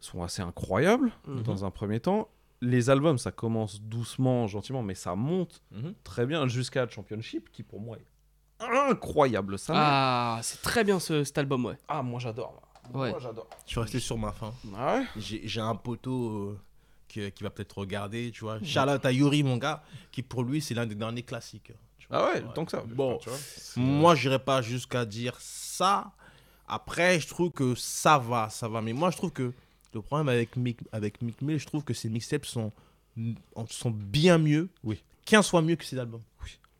sont 0.00 0.22
assez 0.22 0.42
incroyables 0.42 1.12
Mhm. 1.26 1.42
dans 1.42 1.64
un 1.64 1.70
premier 1.70 2.00
temps. 2.00 2.28
Les 2.62 2.90
albums, 2.90 3.16
ça 3.18 3.32
commence 3.32 3.80
doucement, 3.80 4.46
gentiment, 4.46 4.82
mais 4.82 4.94
ça 4.94 5.14
monte 5.14 5.62
Mhm. 5.70 5.94
très 6.04 6.26
bien 6.26 6.46
jusqu'à 6.46 6.86
Championship, 6.88 7.50
qui 7.50 7.62
pour 7.62 7.80
moi 7.80 7.96
est 7.96 8.64
incroyable. 8.64 9.58
Ça 9.58 9.72
Ah, 9.76 10.40
c'est 10.42 10.60
très 10.60 10.84
bien 10.84 11.00
ce, 11.00 11.24
cet 11.24 11.38
album, 11.38 11.64
ouais. 11.66 11.78
ah 11.88 12.02
moi 12.02 12.20
j'adore. 12.20 12.52
moi. 12.92 13.02
Ouais. 13.04 13.10
Moi 13.10 13.18
j'adore. 13.20 13.48
Je 13.66 13.70
suis 13.70 13.80
resté 13.80 14.00
sur 14.00 14.18
ma 14.18 14.32
fin. 14.32 14.52
Ah 14.76 14.96
ouais? 14.96 15.06
J'ai 15.16 15.40
j'ai 15.46 15.60
un 15.60 15.74
poteau 15.76 16.28
euh, 16.28 16.60
qui, 17.08 17.30
qui 17.32 17.42
va 17.42 17.50
peut-être 17.50 17.78
regarder, 17.78 18.30
tu 18.32 18.40
vois. 18.40 18.58
Charlotte 18.62 19.04
à 19.06 19.12
Yuri, 19.12 19.42
mon 19.42 19.56
gars, 19.56 19.82
qui 20.12 20.22
pour 20.22 20.42
lui, 20.42 20.60
c'est 20.60 20.74
l'un 20.74 20.86
des 20.86 20.94
derniers 20.94 21.22
classiques. 21.22 21.72
tu 21.98 22.06
vois. 22.08 22.30
Ah 22.30 22.34
ouais, 22.34 22.42
tant 22.54 22.64
que 22.64 22.72
ça. 22.72 22.82
Bon, 22.86 23.16
tu 23.18 23.28
vois. 23.30 23.38
Moi, 23.76 24.14
j'irai 24.16 24.38
pas 24.38 24.60
jusqu'à 24.60 25.04
dire 25.06 25.34
ça. 25.38 26.12
Après, 26.68 27.18
je 27.20 27.26
trouve 27.28 27.50
que 27.52 27.74
ça 27.74 28.18
va, 28.18 28.48
ça 28.50 28.68
va. 28.68 28.80
Mais 28.82 28.92
moi, 28.92 29.10
je 29.10 29.16
trouve 29.16 29.32
que 29.32 29.52
le 29.94 30.02
problème 30.02 30.28
avec 30.28 30.56
Mick, 30.56 30.78
avec 30.92 31.20
Mick 31.22 31.40
Mill, 31.42 31.58
je 31.58 31.66
trouve 31.66 31.84
que 31.84 31.94
ses 31.94 32.08
mixtapes 32.08 32.46
sont, 32.46 32.72
sont 33.68 33.90
bien 33.90 34.38
mieux, 34.38 34.68
Oui. 34.84 35.02
15 35.26 35.48
fois 35.48 35.62
mieux 35.62 35.76
que 35.76 35.84
ses 35.84 35.98
albums. 35.98 36.22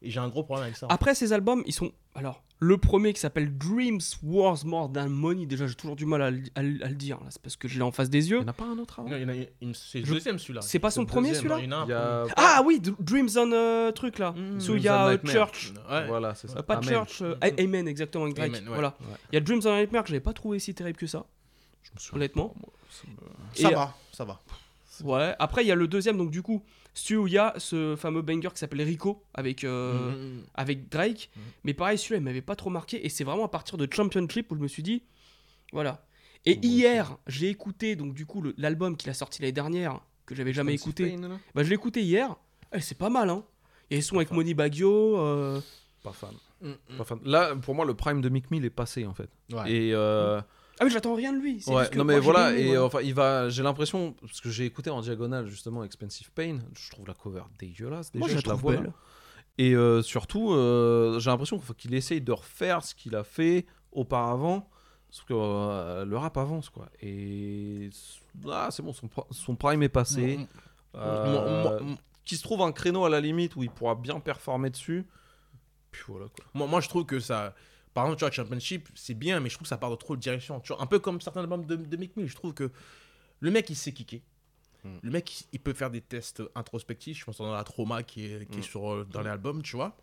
Et 0.02 0.10
j'ai 0.10 0.18
un 0.20 0.28
gros 0.28 0.42
problème 0.42 0.64
avec 0.64 0.76
ça. 0.78 0.86
Après, 0.88 1.14
ces 1.14 1.34
albums, 1.34 1.62
ils 1.66 1.74
sont. 1.74 1.92
Alors, 2.14 2.42
le 2.58 2.78
premier 2.78 3.12
qui 3.12 3.20
s'appelle 3.20 3.54
Dreams 3.58 4.00
Wars 4.22 4.64
More 4.64 4.90
Than 4.90 5.10
Money, 5.10 5.44
déjà, 5.44 5.66
j'ai 5.66 5.74
toujours 5.74 5.94
du 5.94 6.06
mal 6.06 6.22
à, 6.22 6.30
le- 6.30 6.42
à 6.54 6.62
le 6.62 6.82
à 6.82 6.88
le 6.88 6.94
dire. 6.94 7.18
là, 7.20 7.26
C'est 7.28 7.42
parce 7.42 7.54
que 7.56 7.68
je 7.68 7.76
l'ai 7.76 7.82
en 7.82 7.92
face 7.92 8.08
des 8.08 8.30
yeux. 8.30 8.38
Il 8.38 8.40
n'y 8.40 8.46
en 8.46 8.48
a 8.48 8.52
pas 8.54 8.64
un 8.64 8.78
autre 8.78 8.98
avant? 9.00 9.10
Non, 9.10 9.16
il 9.18 9.22
y 9.22 9.24
en 9.26 9.28
a 9.28 9.34
une- 9.60 9.74
c'est 9.74 10.00
le 10.00 10.06
Je- 10.06 10.14
deuxième 10.14 10.38
celui-là. 10.38 10.62
C'est 10.62 10.78
pas 10.78 10.90
son 10.90 11.04
premier, 11.04 11.34
celui-là? 11.34 11.58
a. 11.92 12.24
Ah 12.36 12.62
oui, 12.64 12.80
D- 12.80 12.92
Dreams 12.98 13.28
on 13.36 13.52
euh, 13.52 13.92
truc 13.92 14.18
là. 14.18 14.32
Mm. 14.32 14.58
So, 14.58 14.74
il 14.76 14.82
y 14.84 14.88
a. 14.88 15.18
Church. 15.26 15.74
Ouais. 15.90 16.06
Voilà, 16.06 16.34
c'est 16.34 16.48
ça. 16.48 16.60
Euh, 16.60 16.62
pas 16.62 16.76
Amen. 16.78 16.88
Church. 16.88 17.20
euh, 17.20 17.34
A- 17.42 17.60
Amen, 17.62 17.86
exactement, 17.86 18.24
avec 18.24 18.36
Drake. 18.36 18.52
Amen, 18.56 18.68
ouais. 18.68 18.72
Voilà. 18.74 18.96
Ouais. 19.02 19.16
Il 19.32 19.34
y 19.34 19.36
a 19.36 19.40
Dreams 19.42 19.60
on 19.66 19.76
Nightmare 19.76 20.04
que 20.04 20.08
j'avais 20.08 20.20
pas 20.20 20.32
trouvé 20.32 20.60
si 20.60 20.72
terrible 20.74 20.98
que 20.98 21.06
ça, 21.06 21.26
Je 21.82 21.90
me 21.94 21.98
souviens 21.98 22.16
honnêtement. 22.16 22.48
pas, 22.50 22.60
moi, 22.60 22.72
ça 22.90 23.02
me- 23.08 23.62
Ça 23.62 23.70
Et- 23.70 23.74
va, 23.74 23.96
ça 24.12 24.24
va. 24.24 24.40
Ouais. 25.04 25.34
Après, 25.38 25.64
il 25.64 25.68
y 25.68 25.72
a 25.72 25.74
le 25.74 25.88
deuxième, 25.88 26.18
donc 26.18 26.30
du 26.30 26.42
coup, 26.42 26.62
Stu, 26.92 27.16
où 27.16 27.26
il 27.28 27.32
y 27.34 27.38
a 27.38 27.54
ce 27.56 27.94
fameux 27.96 28.20
banger 28.22 28.48
qui 28.52 28.58
s'appelle 28.58 28.82
Rico 28.82 29.22
avec, 29.32 29.62
euh, 29.64 30.10
Mhm. 30.10 30.42
avec 30.54 30.88
Drake. 30.90 31.30
Mais 31.64 31.72
pareil, 31.72 31.96
celui-là, 31.96 32.18
il 32.18 32.24
m'avait 32.24 32.42
pas 32.42 32.56
trop 32.56 32.68
marqué. 32.68 33.04
Et 33.06 33.08
c'est 33.08 33.24
vraiment 33.24 33.44
à 33.44 33.48
partir 33.48 33.78
de 33.78 33.88
Championship 33.90 34.50
où 34.50 34.56
je 34.56 34.60
me 34.60 34.68
suis 34.68 34.82
dit, 34.82 35.02
voilà. 35.72 36.04
Et 36.46 36.58
hier, 36.66 37.16
j'ai 37.26 37.48
écouté, 37.48 37.96
donc 37.96 38.12
du 38.14 38.26
coup, 38.26 38.42
l'album 38.56 38.96
qu'il 38.96 39.08
a 39.10 39.14
sorti 39.14 39.40
l'année 39.40 39.52
dernière, 39.52 40.00
que 40.26 40.34
j'avais 40.34 40.52
jamais 40.52 40.74
écouté. 40.74 41.16
Bah, 41.54 41.62
je 41.62 41.68
l'ai 41.68 41.74
écouté 41.74 42.02
hier. 42.02 42.34
Eh, 42.74 42.80
c'est 42.80 42.96
pas 42.98 43.10
mal, 43.10 43.30
hein. 43.30 43.44
Il 43.90 43.94
y 43.94 43.96
a 43.96 43.98
des 43.98 44.02
sons 44.02 44.16
avec 44.16 44.30
Moni 44.32 44.54
Baggio. 44.54 45.18
euh, 45.18 45.60
Pas 46.02 46.12
fan. 46.12 46.34
Mm, 46.60 46.70
mm. 46.70 46.96
Pas 46.98 47.04
fan. 47.04 47.20
Là, 47.24 47.54
pour 47.56 47.74
moi, 47.74 47.84
le 47.84 47.94
prime 47.94 48.20
de 48.20 48.28
Mick 48.28 48.50
Mill 48.50 48.64
est 48.64 48.70
passé 48.70 49.06
en 49.06 49.14
fait. 49.14 49.28
Ouais. 49.52 49.70
Et 49.72 49.94
euh, 49.94 50.40
Ah 50.80 50.84
oui, 50.86 50.90
j'attends 50.90 51.14
rien 51.14 51.34
de 51.34 51.38
lui. 51.38 51.62
Ouais, 51.66 51.90
non 51.94 52.04
mais 52.04 52.18
voilà, 52.18 52.52
aimé, 52.52 52.70
et 52.70 52.78
enfin, 52.78 53.00
il 53.02 53.12
va. 53.12 53.50
J'ai 53.50 53.62
l'impression, 53.62 54.14
parce 54.22 54.40
que 54.40 54.48
j'ai 54.48 54.64
écouté 54.64 54.88
en 54.88 55.02
diagonale 55.02 55.46
justement 55.46 55.84
Expensive 55.84 56.32
Pain, 56.32 56.60
je 56.74 56.90
trouve 56.90 57.06
la 57.06 57.12
cover 57.12 57.42
dégueulasse. 57.58 58.10
Déjà, 58.10 58.18
Moi, 58.20 58.28
je 58.28 58.34
la 58.36 58.40
trouve 58.42 58.60
vois, 58.60 58.76
belle. 58.76 58.92
Et 59.58 59.74
euh, 59.74 60.00
surtout, 60.00 60.52
euh, 60.52 61.20
j'ai 61.20 61.28
l'impression 61.28 61.60
qu'il 61.76 61.92
essaye 61.92 62.22
de 62.22 62.32
refaire 62.32 62.82
ce 62.82 62.94
qu'il 62.94 63.14
a 63.14 63.24
fait 63.24 63.66
auparavant. 63.92 64.70
Sauf 65.10 65.26
que 65.26 65.34
euh, 65.36 66.04
le 66.06 66.16
rap 66.16 66.38
avance, 66.38 66.70
quoi. 66.70 66.88
Et 67.02 67.90
ah, 68.50 68.68
c'est 68.70 68.82
bon, 68.82 68.94
son, 69.30 69.56
prime 69.56 69.82
est 69.82 69.90
passé. 69.90 70.38
Euh, 70.94 71.62
moi- 71.62 71.96
Qu'il 72.24 72.38
se 72.38 72.42
trouve 72.42 72.62
un 72.62 72.72
créneau 72.72 73.04
à 73.04 73.10
la 73.10 73.20
limite 73.20 73.54
où 73.54 73.62
il 73.62 73.70
pourra 73.70 73.96
bien 73.96 74.18
performer 74.18 74.70
dessus. 74.70 75.04
Puis 75.90 76.04
voilà, 76.08 76.26
quoi. 76.28 76.44
Moi, 76.54 76.66
moi, 76.66 76.80
je 76.80 76.88
trouve 76.88 77.04
que 77.04 77.20
ça. 77.20 77.54
Par 77.94 78.04
exemple, 78.04 78.18
tu 78.18 78.24
vois, 78.24 78.30
Championship, 78.30 78.88
c'est 78.94 79.14
bien, 79.14 79.40
mais 79.40 79.48
je 79.48 79.54
trouve 79.54 79.64
que 79.64 79.68
ça 79.68 79.78
part 79.78 79.90
de 79.90 79.96
trop 79.96 80.16
de 80.16 80.20
direction. 80.20 80.60
Tu 80.60 80.72
vois, 80.72 80.82
un 80.82 80.86
peu 80.86 80.98
comme 80.98 81.20
certains 81.20 81.40
albums 81.40 81.64
de, 81.66 81.76
de 81.76 81.96
Mick 81.96 82.16
Mill. 82.16 82.28
Je 82.28 82.34
trouve 82.34 82.54
que 82.54 82.70
le 83.40 83.50
mec, 83.50 83.68
il 83.70 83.76
sait 83.76 83.92
kicker. 83.92 84.22
Le 85.02 85.10
mec, 85.10 85.44
il, 85.52 85.60
peut 85.60 85.74
faire 85.74 85.90
des 85.90 86.00
tests 86.00 86.42
introspectifs. 86.54 87.18
Je 87.18 87.24
pense 87.26 87.36
dans 87.36 87.52
la 87.52 87.64
trauma 87.64 88.02
qui 88.02 88.24
est, 88.24 88.50
qui 88.50 88.60
est 88.60 88.62
sur, 88.62 88.90
euh, 88.90 89.04
dans 89.10 89.20
les 89.20 89.28
albums, 89.28 89.62
tu 89.62 89.76
vois. 89.76 89.94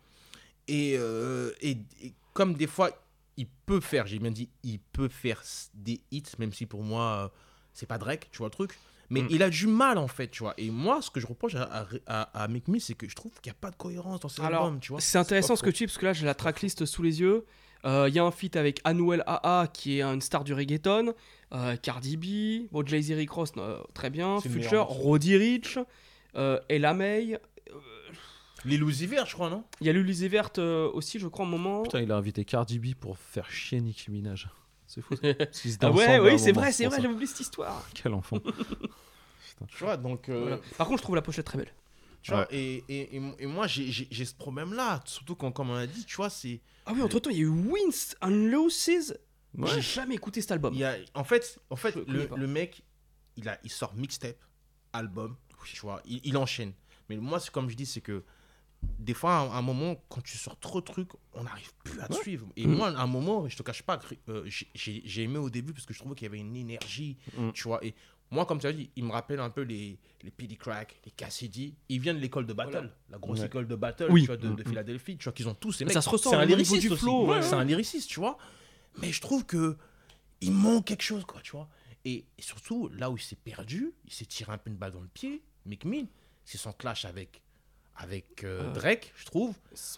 Et, 0.68 0.94
euh, 0.96 1.50
et, 1.60 1.78
et 2.00 2.14
comme 2.32 2.54
des 2.54 2.68
fois, 2.68 2.90
il 3.36 3.48
peut 3.66 3.80
faire, 3.80 4.06
j'ai 4.06 4.18
bien 4.20 4.30
dit, 4.30 4.50
il 4.62 4.78
peut 4.78 5.08
faire 5.08 5.42
des 5.74 6.00
hits, 6.12 6.22
même 6.38 6.52
si 6.52 6.66
pour 6.66 6.84
moi, 6.84 7.24
euh, 7.24 7.28
c'est 7.72 7.86
pas 7.86 7.98
Drake, 7.98 8.28
tu 8.30 8.38
vois 8.38 8.48
le 8.48 8.52
truc. 8.52 8.78
Mais 9.10 9.24
il 9.30 9.42
a 9.42 9.48
du 9.48 9.66
mal, 9.66 9.96
en 9.96 10.06
fait, 10.06 10.28
tu 10.28 10.42
vois. 10.42 10.54
Et 10.58 10.70
moi, 10.70 11.00
ce 11.00 11.10
que 11.10 11.18
je 11.18 11.26
reproche 11.26 11.54
à, 11.54 11.62
à, 11.62 11.86
à, 12.06 12.44
à 12.44 12.48
Mick 12.48 12.68
Mill, 12.68 12.80
c'est 12.80 12.94
que 12.94 13.08
je 13.08 13.16
trouve 13.16 13.32
qu'il 13.40 13.50
n'y 13.50 13.56
a 13.56 13.60
pas 13.60 13.70
de 13.70 13.76
cohérence 13.76 14.20
dans 14.20 14.28
ses 14.28 14.42
Alors, 14.42 14.66
albums, 14.66 14.80
tu 14.80 14.92
vois. 14.92 15.00
c'est 15.00 15.18
intéressant 15.18 15.56
ce 15.56 15.62
que 15.62 15.70
tu 15.70 15.84
dis, 15.84 15.86
parce 15.86 15.98
que 15.98 16.04
là, 16.04 16.12
j'ai 16.12 16.26
la 16.26 16.34
tracklist 16.34 16.84
sous 16.84 17.02
les 17.02 17.20
yeux. 17.20 17.46
Euh, 17.88 18.08
Il 18.08 18.14
y 18.14 18.18
a 18.18 18.24
un 18.24 18.30
feat 18.30 18.54
avec 18.56 18.80
Anuel 18.84 19.24
AA, 19.26 19.66
qui 19.72 19.98
est 19.98 20.02
une 20.02 20.20
star 20.20 20.44
du 20.44 20.52
reggaeton. 20.54 21.14
euh, 21.54 21.76
Cardi 21.76 22.16
B, 22.16 22.68
bon, 22.70 22.86
Jay-Z 22.86 23.12
Rick 23.12 23.30
Ross, 23.30 23.52
euh, 23.56 23.78
très 23.94 24.10
bien. 24.10 24.40
Future. 24.40 24.84
Roddy 24.86 25.36
Rich, 25.36 25.78
euh, 26.36 26.60
Ella 26.68 26.94
May. 26.94 27.38
Uzi 28.64 29.06
Vert, 29.06 29.26
je 29.26 29.34
crois, 29.34 29.48
non? 29.50 29.64
Il 29.80 29.86
y 29.86 29.90
a 29.90 29.94
euh, 30.58 30.90
aussi, 30.92 31.18
je 31.18 31.28
crois, 31.28 31.46
un 31.46 31.48
moment. 31.48 31.82
Putain, 31.84 32.00
il 32.02 32.12
a 32.12 32.16
invité 32.16 32.44
Cardi 32.44 32.78
B 32.78 32.94
pour 32.94 33.16
faire 33.18 33.50
chier 33.50 33.80
Nicki 33.80 34.10
Minaj. 34.10 34.48
C'est 34.86 35.00
fou. 35.00 35.14
Ah 35.80 35.90
ouais, 35.90 36.18
oui, 36.18 36.38
c'est 36.38 36.52
vrai, 36.52 36.72
c'est 36.72 36.86
vrai, 36.86 36.96
j'avais 37.00 37.12
oublié 37.14 37.26
cette 37.26 37.40
histoire. 37.40 37.86
Quel 37.94 38.12
enfant. 38.14 38.38
Tu 39.68 39.84
vois, 39.84 39.96
donc. 39.96 40.28
euh, 40.28 40.40
Voilà. 40.40 40.58
Par 40.76 40.86
contre, 40.86 40.98
je 40.98 41.02
trouve 41.04 41.16
la 41.16 41.22
pochette 41.22 41.46
très 41.46 41.58
belle. 41.58 41.72
Tu 42.22 42.32
vois, 42.32 42.46
et, 42.52 42.84
et, 42.88 43.16
et, 43.16 43.22
et 43.38 43.46
moi, 43.46 43.66
j'ai- 43.66 43.90
ce 44.24 44.34
problème-là. 44.34 45.00
Surtout 45.06 45.36
quand, 45.36 45.52
comme 45.52 45.70
on 45.70 45.76
a 45.76 45.86
dit, 45.86 46.04
tu 46.04 46.16
vois, 46.16 46.30
c'est. 46.30 46.60
Ah 46.84 46.92
oui, 46.94 47.02
entre 47.02 47.18
temps, 47.20 47.30
il 47.30 47.36
y 47.36 47.40
a 47.40 47.42
eu 47.44 47.48
Wins 47.48 48.14
and 48.20 48.30
Losses. 48.50 49.12
Ouais. 49.56 49.68
J'ai 49.74 49.80
jamais 49.80 50.14
écouté 50.16 50.40
cet 50.40 50.52
album. 50.52 50.74
Il 50.74 50.80
y 50.80 50.84
a, 50.84 50.96
en 51.14 51.24
fait, 51.24 51.58
en 51.70 51.76
fait 51.76 51.94
le, 52.06 52.28
le 52.36 52.46
mec, 52.46 52.82
il, 53.36 53.48
a, 53.48 53.58
il 53.64 53.70
sort 53.70 53.94
mixtape, 53.94 54.36
album, 54.92 55.36
tu 55.64 55.80
vois, 55.80 56.02
il, 56.04 56.20
il 56.24 56.36
enchaîne. 56.36 56.72
Mais 57.08 57.16
moi, 57.16 57.40
c'est 57.40 57.50
comme 57.50 57.70
je 57.70 57.74
dis, 57.76 57.86
c'est 57.86 58.00
que 58.02 58.24
des 58.98 59.14
fois, 59.14 59.36
à 59.38 59.58
un, 59.58 59.62
moment, 59.62 59.96
quand 60.08 60.20
tu 60.22 60.36
sors 60.36 60.58
trop 60.60 60.80
de 60.80 60.84
trucs, 60.86 61.10
on 61.32 61.44
n'arrive 61.44 61.72
plus 61.82 61.98
à 62.00 62.06
te 62.08 62.14
Ouais. 62.14 62.22
suivre. 62.22 62.46
Et 62.56 62.66
Mhm. 62.66 62.76
moi, 62.76 62.88
à 62.88 63.00
un 63.02 63.06
moment, 63.06 63.48
je 63.48 63.56
te 63.56 63.62
cache 63.62 63.82
pas, 63.82 63.98
euh, 64.28 64.44
j'ai- 64.46 65.22
aimé 65.22 65.38
au 65.38 65.50
début 65.50 65.72
parce 65.72 65.86
que 65.86 65.94
je 65.94 65.98
trouvais 65.98 66.14
qu'il 66.14 66.26
y 66.26 66.28
avait 66.28 66.38
une 66.38 66.54
énergie, 66.54 67.16
Mhm. 67.36 67.52
tu 67.52 67.64
vois. 67.64 67.84
Et 67.84 67.94
moi, 68.30 68.44
comme 68.46 68.58
tu 68.60 68.66
as 68.66 68.72
dit, 68.72 68.90
il 68.96 69.04
me 69.04 69.12
rappelle 69.12 69.40
un 69.40 69.50
peu 69.50 69.62
les, 69.62 69.98
les 70.22 70.30
PD 70.30 70.56
Crack, 70.56 71.00
les 71.04 71.10
Cassidy. 71.10 71.74
Ils 71.88 72.00
viennent 72.00 72.16
de 72.16 72.20
l'école 72.22 72.46
de 72.46 72.52
battle, 72.52 72.70
Voilà. 72.72 72.90
la 73.10 73.18
grosse 73.18 73.40
Ouais. 73.40 73.46
école 73.46 73.66
de 73.66 73.74
battle, 73.76 74.08
Oui. 74.10 74.22
tu 74.22 74.26
vois, 74.26 74.36
de, 74.36 74.48
de 74.48 74.62
Mhm. 74.62 74.68
Philadelphie. 74.68 75.16
Tu 75.16 75.24
vois, 75.24 75.32
qu'ils 75.32 75.48
ont 75.48 75.54
tous 75.54 75.72
ces 75.72 75.84
Mais 75.84 75.88
mecs. 75.88 75.94
ça 75.94 76.02
se 76.02 76.10
ressent 76.10 76.30
C'est 76.30 76.36
un 76.36 76.44
lyriciste 76.44 76.82
du 76.82 76.90
aussi. 76.90 77.02
flow, 77.02 77.26
ouais, 77.28 77.42
C'est 77.42 77.54
un 77.54 77.64
lyriciste, 77.64 78.08
tu 78.10 78.20
vois. 78.20 78.36
Mais 79.00 79.12
je 79.12 79.20
trouve 79.20 79.44
que 79.46 79.76
il 80.40 80.52
manque 80.52 80.84
quelque 80.86 81.02
chose, 81.02 81.24
quoi, 81.24 81.40
tu 81.40 81.52
vois. 81.52 81.68
Et, 82.04 82.24
et 82.38 82.42
surtout, 82.42 82.88
là 82.90 83.10
où 83.10 83.16
il 83.16 83.22
s'est 83.22 83.36
perdu, 83.36 83.92
il 84.06 84.12
s'est 84.12 84.24
tiré 84.26 84.52
un 84.52 84.58
peu 84.58 84.70
une 84.70 84.76
balle 84.76 84.92
dans 84.92 85.00
le 85.00 85.08
pied, 85.08 85.42
Mick 85.66 85.84
Mill, 85.84 86.06
c'est 86.44 86.58
son 86.58 86.72
clash 86.72 87.04
avec, 87.04 87.42
avec 87.96 88.44
euh, 88.44 88.62
Euh, 88.68 88.72
Drake, 88.72 89.12
je 89.16 89.24
trouve. 89.24 89.54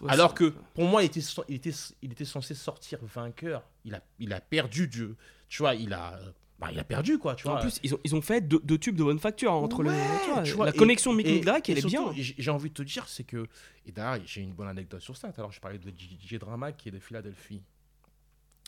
Alors 0.07 0.33
que, 0.33 0.53
pour 0.73 0.85
moi, 0.85 1.03
il 1.03 1.07
était, 1.07 1.21
so- 1.21 1.43
il 1.47 1.55
était, 1.55 1.73
il 2.01 2.11
était 2.11 2.25
censé 2.25 2.55
sortir 2.55 2.99
vainqueur. 3.03 3.63
Il 3.85 3.93
a, 3.93 4.01
il 4.19 4.33
a 4.33 4.41
perdu, 4.41 4.87
du, 4.87 5.09
tu 5.47 5.59
vois, 5.61 5.75
il 5.75 5.93
a, 5.93 6.19
bah, 6.61 6.71
il 6.71 6.79
a 6.79 6.83
perdu, 6.83 7.17
quoi, 7.17 7.35
tu 7.35 7.43
vois. 7.43 7.57
En 7.57 7.61
plus, 7.61 7.79
ils 7.83 7.93
ont, 7.95 7.99
ils 8.03 8.15
ont 8.15 8.21
fait 8.21 8.39
deux, 8.41 8.59
deux 8.63 8.77
tubes 8.77 8.95
de 8.95 9.03
bonne 9.03 9.19
facture 9.19 9.51
hein, 9.51 9.55
entre 9.55 9.83
Ouais, 9.83 9.89
le. 9.91 10.23
tu 10.25 10.31
vois, 10.31 10.43
tu 10.43 10.51
vois, 10.53 10.65
la 10.67 10.73
et- 10.73 10.77
connexion 10.77 11.11
Mick 11.11 11.25
et 11.27 11.39
elle 11.41 11.77
est 11.79 11.85
bien. 11.85 12.13
J'ai 12.15 12.51
envie 12.51 12.69
de 12.69 12.73
te 12.75 12.83
dire, 12.83 13.07
c'est 13.09 13.23
que. 13.23 13.47
Et 13.87 13.91
d'ailleurs, 13.91 14.21
j'ai 14.25 14.41
une 14.41 14.53
bonne 14.53 14.67
anecdote 14.67 15.01
sur 15.01 15.17
ça. 15.17 15.31
Alors, 15.37 15.51
je 15.51 15.59
parlais 15.59 15.79
de 15.79 15.89
DJ 15.89 16.35
Drama 16.35 16.71
qui 16.71 16.89
est 16.89 16.91
de 16.91 16.99
Philadelphie. 16.99 17.61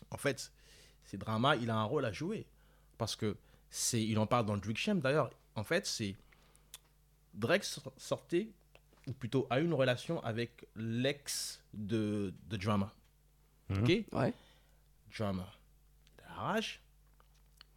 En 0.09 0.17
fait, 0.17 0.51
c'est 1.03 1.17
Drama, 1.17 1.55
il 1.55 1.69
a 1.69 1.75
un 1.75 1.83
rôle 1.83 2.05
à 2.05 2.11
jouer. 2.11 2.45
Parce 2.97 3.15
que 3.15 3.37
c'est. 3.69 4.03
Il 4.03 4.17
en 4.19 4.25
parle 4.27 4.45
dans 4.47 4.55
le 4.55 4.59
Drake 4.59 4.77
Sham 4.77 4.99
d'ailleurs. 4.99 5.29
En 5.55 5.63
fait, 5.63 5.85
c'est. 5.85 6.15
Drake 7.35 7.63
sor- 7.63 7.93
sortait, 7.97 8.47
ou 9.07 9.13
plutôt 9.13 9.47
a 9.49 9.59
eu 9.59 9.65
une 9.65 9.73
relation 9.73 10.23
avec 10.23 10.65
l'ex 10.75 11.61
de, 11.73 12.33
de 12.49 12.57
Drama. 12.57 12.91
Mhm. 13.69 13.83
Ok? 13.83 13.89
Ouais. 14.13 14.33
Drama. 15.17 15.47
Il 16.17 16.23
a 16.23 16.27
la 16.29 16.41
rage. 16.41 16.79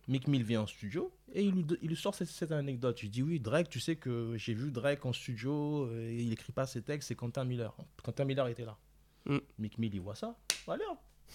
Mick 0.09 0.29
Mill 0.29 0.45
vient 0.45 0.63
en 0.63 0.67
studio 0.67 1.13
et 1.33 1.43
il 1.43 1.53
lui, 1.53 1.65
do- 1.65 1.77
il 1.83 1.89
lui 1.89 1.97
sort 1.97 2.15
cette, 2.15 2.29
cette 2.29 2.53
anecdote. 2.53 3.03
Il 3.03 3.11
dit 3.11 3.23
Oui, 3.23 3.41
Drake, 3.41 3.69
tu 3.69 3.81
sais 3.81 3.97
que 3.97 4.35
j'ai 4.37 4.55
vu 4.55 4.71
Drake 4.71 5.05
en 5.05 5.13
studio 5.13 5.87
euh, 5.87 6.09
et 6.11 6.23
il 6.23 6.33
écrit 6.33 6.53
pas 6.53 6.67
ses 6.67 6.83
textes, 6.83 7.09
c'est 7.09 7.15
Quentin 7.17 7.45
Miller. 7.45 7.75
Quentin 8.03 8.25
Miller 8.25 8.47
était 8.49 8.65
là. 8.65 8.77
Mm. 9.25 9.39
Mick 9.59 9.79
Mill, 9.79 9.95
il 9.95 10.01
voit 10.01 10.15
ça. 10.15 10.37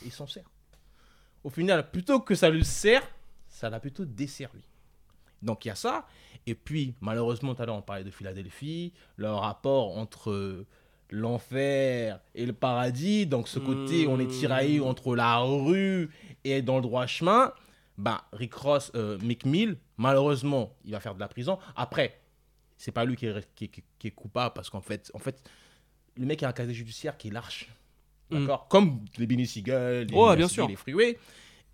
Et 0.02 0.06
il 0.06 0.12
s'en 0.12 0.26
sert. 0.28 0.50
Au 1.44 1.50
final, 1.50 1.90
plutôt 1.92 2.20
que 2.22 2.34
ça 2.36 2.50
lui 2.50 2.64
sert, 2.64 3.04
ça 3.50 3.70
l'a 3.70 3.80
plutôt 3.80 4.06
desservi. 4.06 4.62
Donc 5.42 5.66
il 5.66 5.70
y 5.70 5.72
a 5.72 5.76
ça. 5.76 6.08
Et 6.48 6.56
puis, 6.56 6.96
malheureusement, 7.02 7.54
tout 7.56 7.62
à 7.64 7.66
l'heure, 7.66 7.76
on 7.76 7.82
parlait 7.82 8.04
de 8.04 8.12
Philadelphie, 8.12 8.94
le 9.18 9.30
rapport 9.32 9.98
entre 9.98 10.32
euh, 10.32 10.66
l'enfer 11.10 12.20
et 12.36 12.46
le 12.46 12.54
paradis. 12.54 13.26
Donc 13.28 13.48
ce 13.48 13.60
côté, 13.60 14.08
on 14.08 14.20
est 14.20 14.28
tiraillé 14.28 14.80
entre 14.80 15.16
la 15.16 15.40
rue 15.40 16.10
et 16.44 16.62
dans 16.62 16.78
le 16.78 16.82
droit 16.84 17.06
chemin. 17.06 17.54
Bah, 17.98 18.26
Rick 18.34 18.54
Ross, 18.56 18.92
euh, 18.96 19.18
Mick 19.20 19.46
Mill, 19.46 19.78
malheureusement, 19.98 20.76
il 20.86 20.92
va 20.92 21.00
faire 21.00 21.14
de 21.16 21.20
la 21.20 21.28
prison. 21.28 21.60
Après, 21.76 22.20
c'est 22.78 22.92
pas 22.92 23.06
lui 23.06 23.16
qui 23.16 23.28
est, 23.28 23.48
qui, 23.56 23.70
qui- 23.70 23.84
qui 24.00 24.08
est 24.08 24.12
coupable 24.12 24.54
parce 24.56 24.70
qu'en 24.70 24.82
fait, 24.82 25.12
en 25.14 25.20
fait, 25.20 25.44
le 26.18 26.26
mec 26.26 26.42
a 26.44 26.50
un 26.50 26.54
casier 26.54 26.74
judiciaire 26.74 27.18
qui 27.18 27.28
est 27.28 27.32
large. 27.32 27.68
D'accord? 28.32 28.68
Comme 28.70 29.04
les 29.18 29.28
Benny 29.28 29.46
Siegel, 29.46 30.08
les, 30.08 30.16
Mm. 30.16 30.30
Les 30.32 30.36
bien 30.38 30.48
sûr. 30.48 30.68
les 30.68 30.76
Freeway. 30.78 31.18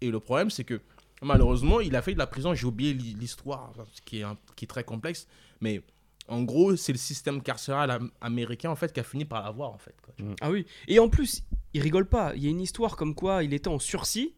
Et 0.01 0.09
le 0.11 0.19
problème, 0.19 0.49
c'est 0.49 0.63
que 0.63 0.81
malheureusement, 1.21 1.79
il 1.79 1.95
a 1.95 2.01
fait 2.01 2.13
de 2.13 2.17
la 2.19 2.27
prison. 2.27 2.53
J'ai 2.53 2.65
oublié 2.65 2.93
l'hi- 2.93 3.13
l'histoire, 3.13 3.73
qui 4.05 4.19
est, 4.19 4.23
un- 4.23 4.37
qui 4.55 4.65
est 4.65 4.67
très 4.67 4.83
complexe. 4.83 5.27
Mais 5.61 5.81
en 6.27 6.41
gros, 6.43 6.75
c'est 6.75 6.91
le 6.91 6.97
système 6.97 7.41
carcéral 7.41 7.89
am- 7.91 8.11
américain 8.21 8.69
en 8.71 8.75
fait 8.75 8.91
qui 8.91 8.99
a 8.99 9.03
fini 9.03 9.23
par 9.25 9.43
l'avoir 9.43 9.71
en 9.71 9.77
fait. 9.77 9.95
quoi. 10.01 10.13
Ah 10.41 10.49
oui. 10.51 10.65
Et 10.87 10.99
en 10.99 11.09
plus, 11.09 11.43
il 11.73 11.81
rigole 11.81 12.07
pas. 12.07 12.33
Il 12.35 12.43
y 12.43 12.47
a 12.47 12.49
une 12.49 12.61
histoire 12.61 12.95
comme 12.95 13.13
quoi 13.15 13.43
il 13.43 13.53
était 13.53 13.69
en 13.69 13.79
sursis. 13.79 14.33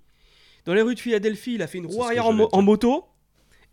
Dans 0.66 0.74
les 0.74 0.82
rues 0.82 0.96
de 0.96 1.00
Philadelphie, 1.00 1.54
il 1.56 1.62
a 1.62 1.68
fait 1.68 1.78
une 1.80 1.86
roue 1.88 2.04
arrière 2.04 2.26
en, 2.26 2.32
j'allais 2.32 2.44
mo- 2.44 2.50
en 2.52 2.62
moto. 2.62 3.06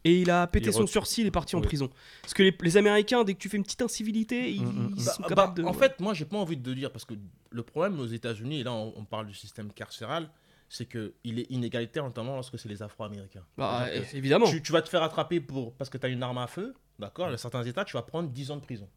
Et 0.04 0.20
il 0.20 0.30
a 0.30 0.46
pété 0.46 0.66
Il 0.68 0.72
son 0.72 0.86
sursis, 0.86 1.22
il 1.22 1.26
est 1.26 1.30
parti 1.32 1.56
en 1.56 1.60
prison. 1.60 1.90
Parce 2.22 2.32
que 2.32 2.44
les, 2.44 2.56
les 2.62 2.76
Américains, 2.76 3.24
dès 3.24 3.34
que 3.34 3.38
tu 3.40 3.48
fais 3.48 3.56
une 3.56 3.64
petite 3.64 3.82
incivilité, 3.82 4.52
ils, 4.52 4.62
Mm, 4.64 4.94
ils 4.96 5.04
Bah, 5.04 5.10
sont 5.12 5.22
bah, 5.22 5.28
capables 5.28 5.54
de. 5.54 5.64
En 5.64 5.72
fait, 5.72 5.98
moi, 6.00 6.14
j'ai 6.14 6.24
pas 6.26 6.36
envie 6.36 6.56
de 6.56 6.74
dire 6.74 6.92
parce 6.92 7.04
que 7.04 7.14
le 7.50 7.62
problème 7.64 7.98
aux 7.98 8.06
États-Unis, 8.06 8.60
et 8.60 8.62
là, 8.64 8.72
on, 8.72 8.92
on 8.96 9.04
parle 9.04 9.26
du 9.26 9.34
système 9.34 9.72
carcéral, 9.72 10.30
c'est 10.68 10.86
que 10.86 11.14
il 11.24 11.40
est 11.40 11.50
inégalitaire, 11.50 12.04
notamment 12.04 12.34
lorsque 12.36 12.56
c'est 12.56 12.68
les 12.68 12.82
Afro-Américains. 12.84 13.44
Bah, 13.58 13.86
eh, 13.92 14.16
évidemment. 14.16 14.46
Tu, 14.46 14.62
tu 14.62 14.70
vas 14.70 14.82
te 14.82 14.88
faire 14.88 15.02
attraper 15.02 15.40
pour, 15.40 15.72
parce 15.74 15.90
que 15.90 15.98
tu 15.98 16.06
as 16.06 16.08
une 16.08 16.22
arme 16.22 16.38
à 16.38 16.46
feu, 16.46 16.74
d'accord 17.00 17.28
Dans 17.30 17.36
certains 17.36 17.64
États, 17.64 17.84
tu 17.84 17.94
vas 17.94 18.02
prendre 18.02 18.28
10 18.28 18.52
ans 18.52 18.56
de 18.56 18.62
prison. 18.64 18.88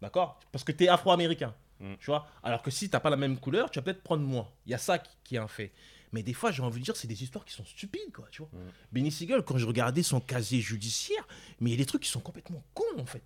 D'accord? 0.00 0.40
Parce 0.50 0.64
que 0.64 0.72
tu 0.72 0.84
es 0.84 0.88
afro-américain. 0.88 1.54
Tu 2.00 2.06
vois? 2.06 2.26
Alors 2.42 2.62
que 2.62 2.70
si 2.70 2.88
tu 2.90 2.98
pas 2.98 3.10
la 3.10 3.16
même 3.16 3.38
couleur, 3.38 3.70
tu 3.70 3.78
vas 3.78 3.82
peut-être 3.82 4.02
prendre 4.02 4.22
moins. 4.24 4.48
Il 4.66 4.72
y 4.72 4.74
a 4.74 4.78
ça 4.78 4.98
qui, 4.98 5.10
qui 5.22 5.34
est 5.36 5.38
un 5.38 5.46
fait. 5.46 5.72
Mais 6.12 6.22
des 6.22 6.32
fois, 6.32 6.50
j'ai 6.50 6.62
envie 6.62 6.80
de 6.80 6.84
dire, 6.84 6.96
c'est 6.96 7.06
des 7.08 7.22
histoires 7.22 7.44
qui 7.44 7.52
sont 7.52 7.64
stupides, 7.64 8.12
quoi, 8.14 8.26
tu 8.30 8.42
vois. 8.42 8.50
Benny 8.92 9.10
Siegel, 9.12 9.42
quand 9.42 9.58
je 9.58 9.66
regardais 9.66 10.02
son 10.02 10.20
casier 10.20 10.60
judiciaire, 10.60 11.26
mais 11.60 11.70
il 11.70 11.72
y 11.72 11.76
a 11.76 11.78
des 11.78 11.86
trucs 11.86 12.02
qui 12.02 12.08
sont 12.10 12.20
complètement 12.20 12.64
cons, 12.74 12.98
en 12.98 13.06
fait. 13.06 13.22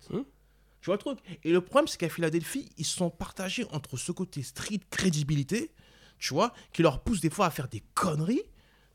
Tu 0.81 0.87
vois 0.87 0.95
le 0.95 0.99
truc? 0.99 1.19
Et 1.45 1.51
le 1.51 1.61
problème, 1.61 1.87
c'est 1.87 1.97
qu'à 1.97 2.09
Philadelphie, 2.09 2.69
ils 2.77 2.85
sont 2.85 3.09
partagés 3.09 3.65
entre 3.71 3.95
ce 3.95 4.11
côté 4.11 4.43
street 4.43 4.81
crédibilité, 4.89 5.71
tu 6.19 6.33
vois, 6.33 6.53
qui 6.73 6.81
leur 6.81 7.01
pousse 7.03 7.21
des 7.21 7.29
fois 7.29 7.45
à 7.45 7.51
faire 7.51 7.67
des 7.69 7.81
conneries, 7.93 8.43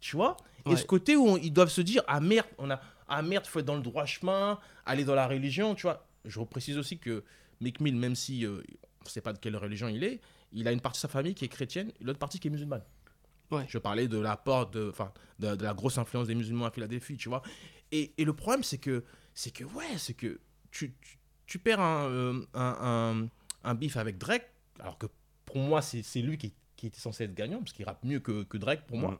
tu 0.00 0.16
vois, 0.16 0.36
et 0.66 0.76
ce 0.76 0.84
côté 0.86 1.16
où 1.16 1.26
on- 1.26 1.36
ils 1.38 1.52
doivent 1.52 1.70
se 1.70 1.80
dire 1.80 2.02
ah 2.06 2.20
merde, 2.20 2.46
on 2.58 2.70
a 2.70 2.80
ah 3.08 3.22
merde, 3.22 3.46
faut 3.46 3.58
être 3.60 3.64
dans 3.64 3.76
le 3.76 3.82
droit 3.82 4.04
chemin, 4.04 4.58
aller 4.84 5.02
dans 5.04 5.14
la 5.14 5.26
religion, 5.26 5.74
tu 5.74 5.82
vois. 5.82 6.06
Je 6.26 6.38
reprécise 6.40 6.76
aussi 6.76 6.98
que 6.98 7.24
Mick 7.62 7.80
Mill, 7.80 7.96
même 7.96 8.14
si 8.14 8.44
euh, 8.44 8.62
on 9.00 9.04
ne 9.04 9.08
sait 9.08 9.22
pas 9.22 9.32
de 9.32 9.38
quelle 9.38 9.56
religion 9.56 9.88
il 9.88 10.04
est, 10.04 10.20
il 10.52 10.68
a 10.68 10.72
une 10.72 10.80
partie 10.82 10.98
de 10.98 11.02
sa 11.02 11.08
famille 11.08 11.34
qui 11.34 11.46
est 11.46 11.48
chrétienne 11.48 11.90
et 12.00 12.04
l'autre 12.04 12.18
partie 12.18 12.38
qui 12.38 12.48
est 12.48 12.50
musulmane. 12.50 12.82
Ouais. 13.50 13.64
Je 13.68 13.78
parlais 13.78 14.08
de 14.08 14.18
l'apport 14.18 14.68
de, 14.70 14.88
enfin, 14.90 15.12
de, 15.38 15.54
de 15.54 15.62
la 15.64 15.74
grosse 15.74 15.96
influence 15.98 16.26
des 16.26 16.34
musulmans 16.34 16.66
à 16.66 16.70
Philadelphie, 16.70 17.16
tu 17.16 17.28
vois. 17.28 17.42
Et, 17.92 18.12
et 18.18 18.24
le 18.24 18.32
problème, 18.34 18.62
c'est 18.62 18.78
que, 18.78 19.04
c'est 19.34 19.50
que, 19.50 19.64
ouais, 19.64 19.96
c'est 19.96 20.14
que 20.14 20.38
tu, 20.70 20.94
tu, 21.00 21.18
tu 21.46 21.58
perds 21.58 21.80
un, 21.80 22.04
euh, 22.08 22.42
un, 22.54 23.28
un, 23.64 23.70
un 23.70 23.74
bif 23.74 23.96
avec 23.96 24.18
Drake, 24.18 24.46
alors 24.80 24.98
que 24.98 25.06
pour 25.46 25.56
moi, 25.58 25.80
c'est 25.80 26.02
c'est 26.02 26.20
lui 26.20 26.36
qui, 26.36 26.52
qui 26.76 26.86
était 26.88 27.00
censé 27.00 27.24
être 27.24 27.34
gagnant, 27.34 27.58
parce 27.60 27.72
qu'il 27.72 27.86
rappe 27.86 28.04
mieux 28.04 28.20
que, 28.20 28.42
que 28.42 28.58
Drake 28.58 28.86
pour 28.86 28.98
moi. 28.98 29.18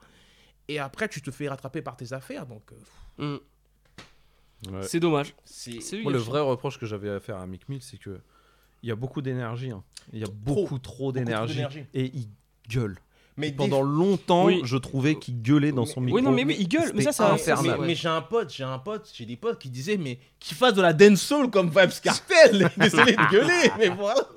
Et 0.68 0.78
après, 0.78 1.08
tu 1.08 1.22
te 1.22 1.30
fais 1.30 1.48
rattraper 1.48 1.80
par 1.80 1.96
tes 1.96 2.12
affaires. 2.12 2.46
Donc, 2.46 2.70
euh, 3.18 3.38
Mm. 4.66 4.70
Ouais. 4.72 4.82
C'est 4.82 5.00
dommage. 5.00 5.34
c'est. 5.44 5.80
C'est 5.80 5.96
lui 5.96 6.02
Moi, 6.02 6.12
le 6.12 6.18
vrai 6.18 6.40
reproche 6.40 6.78
que 6.78 6.86
j'avais 6.86 7.08
à 7.10 7.20
faire 7.20 7.36
à 7.36 7.46
Mick 7.46 7.68
Mill, 7.68 7.80
c'est 7.80 7.96
que 7.96 8.20
il 8.82 8.88
y 8.88 8.92
a 8.92 8.96
beaucoup 8.96 9.22
d'énergie. 9.22 9.70
hein. 9.70 9.82
Il 10.12 10.18
y 10.18 10.24
a 10.24 10.28
beaucoup 10.30 10.78
trop 10.78 11.12
d'énergie. 11.12 11.54
d'énergie. 11.54 11.84
Et 11.94 12.06
il 12.14 12.28
gueule. 12.68 12.96
Mais 13.38 13.52
pendant 13.52 13.84
des- 13.84 13.90
longtemps, 13.92 14.44
Oui. 14.46 14.60
je 14.64 14.76
trouvais 14.76 15.14
qu'il 15.18 15.40
gueulait 15.40 15.72
dans 15.72 15.86
son 15.86 16.00
micro. 16.00 16.16
Oui, 16.18 16.22
non, 16.22 16.32
mais 16.32 16.44
oui, 16.44 16.56
il 16.58 16.68
gueule, 16.68 16.92
mais 16.94 17.02
ça, 17.04 17.12
ça- 17.12 17.32
infernal. 17.32 17.78
Mais, 17.80 17.86
mais 17.88 17.94
j'ai 17.94 18.08
un 18.08 18.20
pote, 18.20 18.52
j'ai 18.52 18.64
un 18.64 18.78
pote, 18.78 19.10
j'ai 19.14 19.24
des 19.24 19.36
potes 19.36 19.58
qui 19.58 19.70
disaient, 19.70 19.96
mais 19.96 20.18
qui 20.38 20.54
fassent 20.54 20.74
de 20.74 20.82
la 20.82 20.92
dancehall 20.92 21.48
comme 21.50 21.68
Vibes 21.70 22.00
Cartel. 22.02 22.70
Désolé 22.76 23.12
de 23.16 23.30
gueuler, 23.30 23.70
mais 23.78 23.88
voilà. 23.88 24.28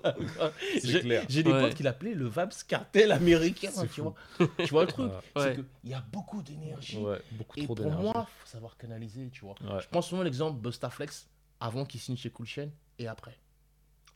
J'ai 0.84 1.00
clair. 1.02 1.26
j'ai 1.28 1.44
des 1.44 1.52
Ouais. 1.52 1.62
potes 1.62 1.74
qui 1.76 1.84
l'appelaient 1.84 2.14
le 2.14 2.28
Vibes 2.28 2.54
Cartel 2.68 3.12
américain, 3.12 3.72
tu 3.94 4.02
vois. 4.02 4.14
Tu 4.58 4.68
vois 4.70 4.84
le 4.84 4.88
truc 4.88 5.12
Ouais. 5.12 5.44
C'est 5.44 5.56
qu'il 5.56 5.66
y 5.90 5.94
a 5.94 6.04
beaucoup 6.12 6.42
d'énergie. 6.42 6.98
Ouais, 6.98 7.20
beaucoup 7.32 7.60
Et 7.60 7.66
trop 7.66 7.76
pour 7.76 7.92
moi, 7.92 8.28
faut 8.40 8.48
savoir 8.48 8.78
canaliser, 8.78 9.30
tu 9.32 9.42
vois. 9.46 9.56
Ouais. 9.64 9.82
Je 9.82 9.88
prends 9.90 10.02
souvent 10.02 10.24
l'exemple 10.24 10.60
Bustaflex 10.62 11.28
avant 11.60 11.86
qu'il 11.86 12.00
signe 12.00 12.18
chez 12.18 12.30
Cool 12.30 12.46
Chain 12.46 12.70
et 13.00 13.08
après. 13.08 13.38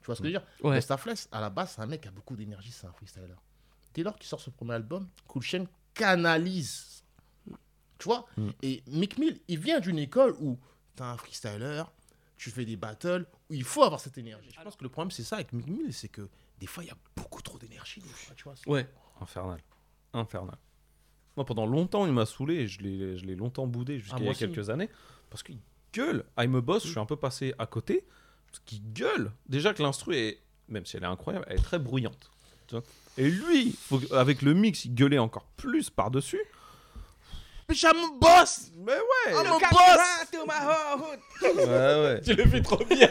Tu 0.01 0.05
vois 0.05 0.15
ce 0.15 0.21
que 0.21 0.27
je 0.27 0.33
veux 0.33 0.39
dire? 0.39 0.47
Ouais. 0.63 0.75
Bustaflex, 0.77 1.27
à 1.31 1.41
la 1.41 1.49
base, 1.49 1.73
c'est 1.75 1.81
un 1.81 1.87
mec 1.87 2.01
qui 2.01 2.07
a 2.07 2.11
beaucoup 2.11 2.35
d'énergie, 2.35 2.71
c'est 2.71 2.85
un 2.85 2.91
freestyler. 2.91 3.25
Dès 3.95 4.03
lors 4.03 4.15
qu'il 4.15 4.27
sort 4.27 4.39
son 4.41 4.51
premier 4.51 4.73
album, 4.73 5.07
Cool 5.27 5.41
Chain 5.41 5.65
canalise. 5.93 7.03
Tu 7.97 8.03
vois 8.05 8.25
Mm. 8.37 8.49
Et 8.61 8.83
Mick 8.87 9.17
Mill, 9.17 9.39
il 9.47 9.57
vient 9.59 9.79
d'une 9.79 9.97
école 9.97 10.35
où 10.39 10.59
tu 10.95 11.01
as 11.03 11.07
un 11.11 11.17
freestyler, 11.17 11.83
tu 12.37 12.51
fais 12.51 12.65
des 12.65 12.75
battles, 12.75 13.25
où 13.49 13.53
il 13.53 13.63
faut 13.63 13.83
avoir 13.83 13.99
cette 14.01 14.17
énergie. 14.17 14.49
Je 14.55 14.61
pense 14.61 14.75
que 14.75 14.83
le 14.83 14.89
problème, 14.89 15.11
c'est 15.11 15.23
ça 15.23 15.37
avec 15.37 15.53
Mick 15.53 15.67
Mill, 15.67 15.93
c'est 15.93 16.09
que 16.09 16.27
des 16.59 16.67
fois, 16.67 16.83
il 16.83 16.87
y 16.87 16.91
a 16.91 16.97
beaucoup 17.15 17.41
trop 17.41 17.57
d'énergie. 17.57 18.03
Tu 18.35 18.43
vois 18.43 18.53
Ouais. 18.67 18.87
Infernal. 19.21 19.61
Infernal. 20.13 20.57
Moi, 21.37 21.45
pendant 21.45 21.65
longtemps, 21.65 22.05
il 22.05 22.11
m'a 22.13 22.25
saoulé. 22.25 22.55
et 22.55 22.67
Je 22.67 22.81
l'ai 22.81 23.17
je 23.17 23.25
l'ai 23.25 23.35
longtemps 23.35 23.65
boudé 23.67 23.99
jusqu'à 23.99 24.15
Ah, 24.17 24.19
il 24.19 24.25
y 24.25 24.27
a 24.27 24.31
aussi. 24.31 24.39
quelques 24.39 24.69
années. 24.69 24.89
Parce 25.29 25.41
qu'il 25.43 25.59
gueule. 25.93 26.25
I'm 26.37 26.55
a 26.55 26.61
boss, 26.61 26.83
je 26.83 26.89
suis 26.91 26.99
un 26.99 27.05
peu 27.05 27.15
passé 27.17 27.53
à 27.57 27.65
côté. 27.65 28.05
Parce 28.47 28.59
qu'il 28.65 28.81
gueule. 28.93 29.31
Déjà 29.47 29.73
que 29.73 29.81
l'instru 29.83 30.15
est, 30.15 30.41
même 30.69 30.85
si 30.85 30.95
elle 30.97 31.03
est 31.03 31.07
incroyable, 31.07 31.45
elle 31.49 31.59
est 31.59 31.63
très 31.63 31.79
bruyante. 31.79 32.29
tu 32.67 32.75
vois? 32.75 32.83
Et 33.17 33.29
lui, 33.29 33.75
faut 33.87 34.01
avec 34.13 34.41
le 34.41 34.53
mix, 34.53 34.85
il 34.85 34.93
gueulait 34.93 35.17
encore 35.19 35.45
plus 35.57 35.89
par-dessus. 35.89 36.41
Mais 37.67 37.73
I'm 37.81 37.95
a 37.97 38.09
boss 38.21 38.69
Mais 38.77 38.91
ouais 38.93 39.31
I'm 39.33 39.47
a 39.47 39.57
boss 39.57 41.55
Ouais, 41.55 41.63
ouais. 41.65 42.21
Tu 42.21 42.35
le 42.35 42.45
fais 42.47 42.61
trop 42.61 42.77
bien 42.85 43.09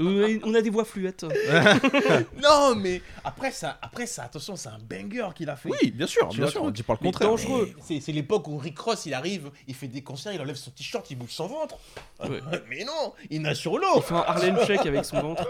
On 0.00 0.54
a 0.54 0.62
des 0.62 0.70
voix 0.70 0.86
fluettes. 0.86 1.26
Non, 2.42 2.74
mais 2.74 3.02
après 3.22 3.50
ça, 3.50 3.78
après 3.82 4.06
ça, 4.06 4.22
attention, 4.24 4.56
c'est 4.56 4.70
un 4.70 4.78
banger 4.78 5.28
qu'il 5.34 5.50
a 5.50 5.56
fait. 5.56 5.68
Oui, 5.68 5.90
bien 5.90 6.06
sûr, 6.06 6.26
Tu 6.30 6.38
bien 6.38 6.46
sûr, 6.48 6.62
tu- 6.62 6.66
on 6.66 6.70
dit 6.70 6.82
pas 6.82 6.94
le 6.94 7.04
contraire. 7.04 7.28
dangereux. 7.28 7.70
C'est 7.86 8.00
c'est 8.00 8.12
l'époque 8.12 8.48
où 8.48 8.56
Rick 8.56 8.78
Ross, 8.78 9.04
il 9.04 9.12
arrive, 9.12 9.50
il 9.68 9.74
fait 9.74 9.88
des 9.88 10.02
concerts, 10.02 10.32
il 10.32 10.40
enlève 10.40 10.56
son 10.56 10.70
t-shirt, 10.70 11.10
il 11.10 11.18
bouge 11.18 11.30
son 11.32 11.46
ventre. 11.48 11.76
Ouais. 12.22 12.40
mais 12.70 12.84
non, 12.84 13.12
il 13.28 13.42
nage 13.42 13.58
sur 13.58 13.76
l'eau. 13.76 13.86
Il 13.96 14.02
fait 14.02 14.14
un 14.14 14.24
Harlem 14.26 14.58
Shake 14.66 14.86
avec 14.86 15.04
son 15.04 15.20
ventre. 15.20 15.46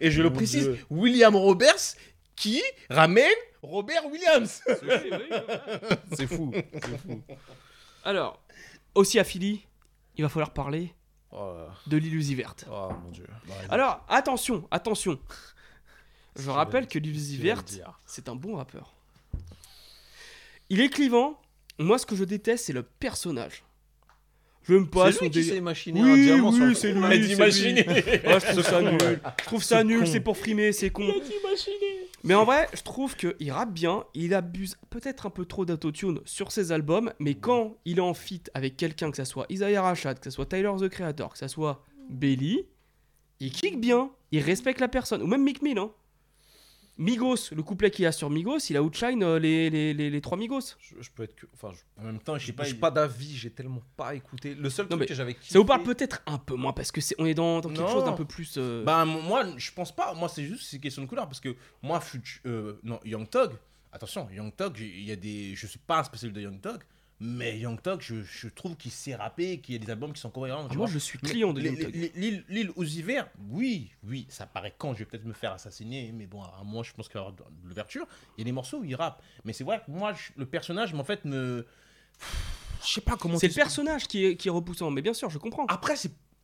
Et 0.00 0.10
je 0.12 0.22
le 0.22 0.28
Mon 0.30 0.36
précise, 0.36 0.64
Dieu. 0.68 0.78
William 0.90 1.34
Roberts 1.34 1.96
qui 2.42 2.60
ramène 2.90 3.38
Robert 3.62 4.04
Williams. 4.06 4.62
C'est 6.12 6.26
fou. 6.26 6.52
Alors, 8.04 8.42
aussi 8.96 9.20
à 9.20 9.24
Philly, 9.24 9.64
il 10.16 10.24
va 10.24 10.28
falloir 10.28 10.52
parler 10.52 10.92
Oh, 11.34 11.64
de 11.86 11.96
l'illusie 11.96 12.34
verte. 12.34 12.66
Oh, 12.70 12.90
mon 13.04 13.10
dieu. 13.10 13.24
Alors, 13.70 14.04
attention, 14.08 14.68
attention. 14.70 15.18
Je 16.36 16.50
rappelle 16.50 16.86
que 16.86 16.98
l'illusie 16.98 17.38
verte, 17.38 17.80
c'est 18.04 18.28
un 18.28 18.34
bon 18.34 18.56
rappeur. 18.56 18.92
Il 20.68 20.80
est 20.80 20.90
clivant. 20.90 21.40
Moi, 21.78 21.96
ce 21.98 22.04
que 22.04 22.16
je 22.16 22.24
déteste, 22.24 22.66
c'est 22.66 22.72
le 22.74 22.82
personnage. 22.82 23.64
Je 24.64 24.74
me 24.74 24.86
pas 24.86 25.10
C'est 25.10 25.22
lui 25.22 25.30
qui 25.30 25.44
s'est 25.44 25.60
machiné 25.60 26.02
Oui, 26.02 26.10
un 26.10 26.16
diamant 26.16 26.50
oui, 26.50 26.56
sur 26.56 26.66
le 26.66 26.74
c'est 26.74 26.92
lui, 26.92 27.00
Il 27.00 27.04
a 27.04 27.16
dit 27.18 27.34
je 27.34 28.52
trouve 28.52 28.62
ça 28.62 28.80
nul. 28.82 28.98
Je 29.40 29.44
trouve 29.44 29.62
ça 29.62 29.84
nul, 29.84 30.00
con. 30.00 30.06
c'est 30.06 30.20
pour 30.20 30.36
frimer, 30.36 30.72
c'est 30.72 30.90
con. 30.90 31.12
Mais 32.24 32.34
en 32.34 32.44
vrai, 32.44 32.68
je 32.72 32.82
trouve 32.82 33.16
qu'il 33.16 33.50
rappe 33.50 33.72
bien, 33.72 34.04
il 34.14 34.32
abuse 34.32 34.76
peut-être 34.90 35.26
un 35.26 35.30
peu 35.30 35.44
trop 35.44 35.64
d'autotune 35.64 36.20
sur 36.24 36.52
ses 36.52 36.70
albums, 36.70 37.12
mais 37.18 37.34
quand 37.34 37.76
il 37.84 37.98
est 37.98 38.02
en 38.02 38.14
feat 38.14 38.50
avec 38.54 38.76
quelqu'un, 38.76 39.10
que 39.10 39.16
ça 39.16 39.24
soit 39.24 39.46
Isaiah 39.50 39.82
Rashad, 39.82 40.18
que 40.20 40.24
ça 40.24 40.30
soit 40.30 40.46
Tyler 40.46 40.72
the 40.78 40.88
Creator, 40.88 41.32
que 41.32 41.38
ça 41.38 41.48
soit 41.48 41.84
Belly, 42.10 42.66
il 43.40 43.50
kick 43.50 43.80
bien, 43.80 44.10
il 44.30 44.40
respecte 44.40 44.80
la 44.80 44.88
personne, 44.88 45.20
ou 45.22 45.26
même 45.26 45.42
Mick 45.42 45.62
Mill, 45.62 45.78
hein. 45.78 45.90
Migos, 46.98 47.50
le 47.52 47.62
couplet 47.62 47.90
qu'il 47.90 48.02
y 48.02 48.06
a 48.06 48.12
sur 48.12 48.28
Migos, 48.28 48.58
il 48.70 48.76
a 48.76 48.82
outshine 48.82 49.22
euh, 49.22 49.38
les, 49.38 49.70
les, 49.70 49.94
les, 49.94 50.10
les 50.10 50.20
trois 50.20 50.36
Migos. 50.36 50.60
Je, 50.78 50.94
je 51.00 51.10
peux 51.10 51.22
être 51.22 51.34
que. 51.34 51.46
Enfin, 51.54 51.70
je, 51.72 52.00
En 52.00 52.04
même 52.04 52.18
temps, 52.18 52.34
pas. 52.34 52.38
j'ai 52.38 52.52
il- 52.70 52.78
pas 52.80 52.90
d'avis, 52.90 53.34
j'ai 53.36 53.50
tellement 53.50 53.82
pas 53.96 54.14
écouté. 54.14 54.54
Le 54.54 54.68
seul 54.68 54.86
Non, 54.90 54.96
truc 54.96 55.08
que 55.08 55.14
j'avais 55.14 55.34
kiffé. 55.34 55.52
Ça 55.54 55.58
vous 55.58 55.64
parle 55.64 55.82
peut-être 55.84 56.22
un 56.26 56.38
peu 56.38 56.54
moins, 56.54 56.72
parce 56.74 56.92
que 56.92 57.00
c'est 57.00 57.14
on 57.18 57.24
est 57.26 57.34
dans, 57.34 57.60
dans 57.60 57.70
quelque 57.70 57.80
Non. 57.80 57.88
chose 57.88 58.04
d'un 58.04 58.12
peu 58.12 58.26
plus... 58.26 58.54
euh, 58.58 58.84
Bah, 58.84 59.04
moi, 59.06 59.44
je 59.56 59.70
pense 59.72 59.90
pas. 59.94 60.12
Moi, 60.14 60.28
c'est 60.28 60.44
juste 60.44 60.70
une 60.72 60.80
question 60.80 61.02
de 61.02 61.06
couleur. 61.08 61.26
Parce 61.26 61.40
que 61.40 61.56
moi, 61.82 61.98
Futu- 61.98 62.40
euh, 62.46 62.78
non, 62.82 63.00
Young 63.04 63.28
Thug, 63.28 63.52
attention, 63.90 64.28
Young 64.30 64.54
Thug, 64.54 64.76
j'ai- 64.76 64.86
il 64.98 65.04
y 65.04 65.12
a 65.12 65.16
des. 65.16 65.54
Je 65.54 65.66
suis 65.66 65.78
pas 65.78 66.00
un 66.00 66.04
spécialiste 66.04 66.36
de 66.36 66.42
Young 66.42 66.60
Thug. 66.60 66.78
Mais 67.24 67.56
Young 67.56 67.80
Thug, 67.80 68.00
je, 68.00 68.22
je 68.24 68.48
trouve 68.48 68.74
qu'il 68.76 68.90
sait 68.90 69.14
rapper, 69.14 69.58
qu'il 69.60 69.74
y 69.74 69.76
a 69.76 69.84
des 69.84 69.90
albums 69.92 70.12
qui 70.12 70.20
sont 70.20 70.30
cohérents. 70.30 70.66
Ah, 70.68 70.74
moi, 70.74 70.86
vois. 70.86 70.92
je 70.92 70.98
suis 70.98 71.20
client 71.20 71.52
de 71.52 71.60
Young 71.60 71.78
L'île 72.48 72.72
Uzi 72.76 73.00
Vert, 73.02 73.28
oui, 73.50 73.90
oui, 74.02 74.26
ça 74.28 74.44
paraît 74.44 74.74
quand 74.76 74.92
je 74.92 74.98
vais 75.00 75.04
peut-être 75.04 75.24
me 75.24 75.32
faire 75.32 75.52
assassiner, 75.52 76.10
mais 76.12 76.26
bon, 76.26 76.42
à 76.42 76.62
moi, 76.64 76.82
je 76.82 76.92
pense 76.92 77.06
qu'il 77.08 77.14
va 77.20 77.26
y 77.26 77.28
avoir 77.28 77.48
de 77.48 77.68
l'ouverture. 77.68 78.06
Il 78.36 78.40
y 78.40 78.42
a 78.42 78.44
des 78.46 78.50
morceaux 78.52 78.78
où 78.78 78.84
il 78.84 78.96
rappe. 78.96 79.22
Mais 79.44 79.52
c'est 79.52 79.62
vrai 79.62 79.80
que 79.86 79.90
moi, 79.92 80.12
je- 80.14 80.32
le 80.36 80.46
personnage, 80.46 80.92
en 80.94 81.04
fait, 81.04 81.24
me. 81.24 81.64
Je 82.84 82.88
sais 82.94 83.00
pas 83.00 83.16
comment 83.16 83.38
C'est 83.38 83.46
le 83.48 83.54
personnage 83.54 84.08
qui 84.08 84.24
est, 84.24 84.36
qui 84.36 84.48
est 84.48 84.50
repoussant, 84.50 84.90
mais 84.90 85.02
bien 85.02 85.14
sûr, 85.14 85.30
je 85.30 85.38
comprends. 85.38 85.66
Après, 85.66 85.94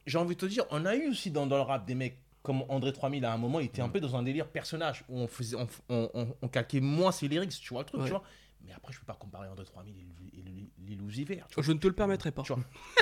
j'ai 0.07 0.19
envie 0.19 0.37
de 0.37 0.41
te 0.41 0.47
dire, 0.47 0.65
on 0.71 0.85
a 0.87 0.95
eu 0.95 1.09
aussi 1.09 1.33
dans, 1.33 1.47
dans 1.49 1.57
le 1.57 1.63
rap 1.63 1.85
des 1.87 1.97
mecs 1.97 2.19
comme 2.45 2.63
André 2.69 2.93
3000 2.93 3.25
à 3.25 3.33
un 3.33 3.37
moment, 3.37 3.59
il 3.61 3.67
était 3.67 3.83
un 3.83 3.89
peu 3.89 3.99
dans 4.01 4.15
un 4.17 4.23
délire 4.23 4.47
personnage 4.47 5.05
où 5.09 5.19
on, 5.19 5.27
faisait, 5.27 5.57
on, 5.57 5.67
on, 5.89 6.09
on- 6.15 6.37
on 6.41 6.49
calquait 6.49 6.81
moins 6.81 7.11
ses 7.13 7.27
lyrics, 7.29 7.51
tu 7.61 7.71
vois 7.75 7.83
le 7.83 7.87
truc, 7.87 8.01
Ouais. 8.01 8.07
tu 8.07 8.13
vois. 8.13 8.23
Mais 8.69 8.75
après, 8.75 8.93
je 8.93 9.01
peux 9.01 9.07
pas 9.07 9.15
comparer 9.15 9.49
André 9.49 9.65
3000 9.65 9.95
et 9.97 10.07
tu 11.49 11.55
vois. 11.55 11.63
Je 11.65 11.73
ne 11.73 11.79
te 11.79 11.87
le 11.87 11.95
permettrai 11.95 12.31
pas. 12.33 12.43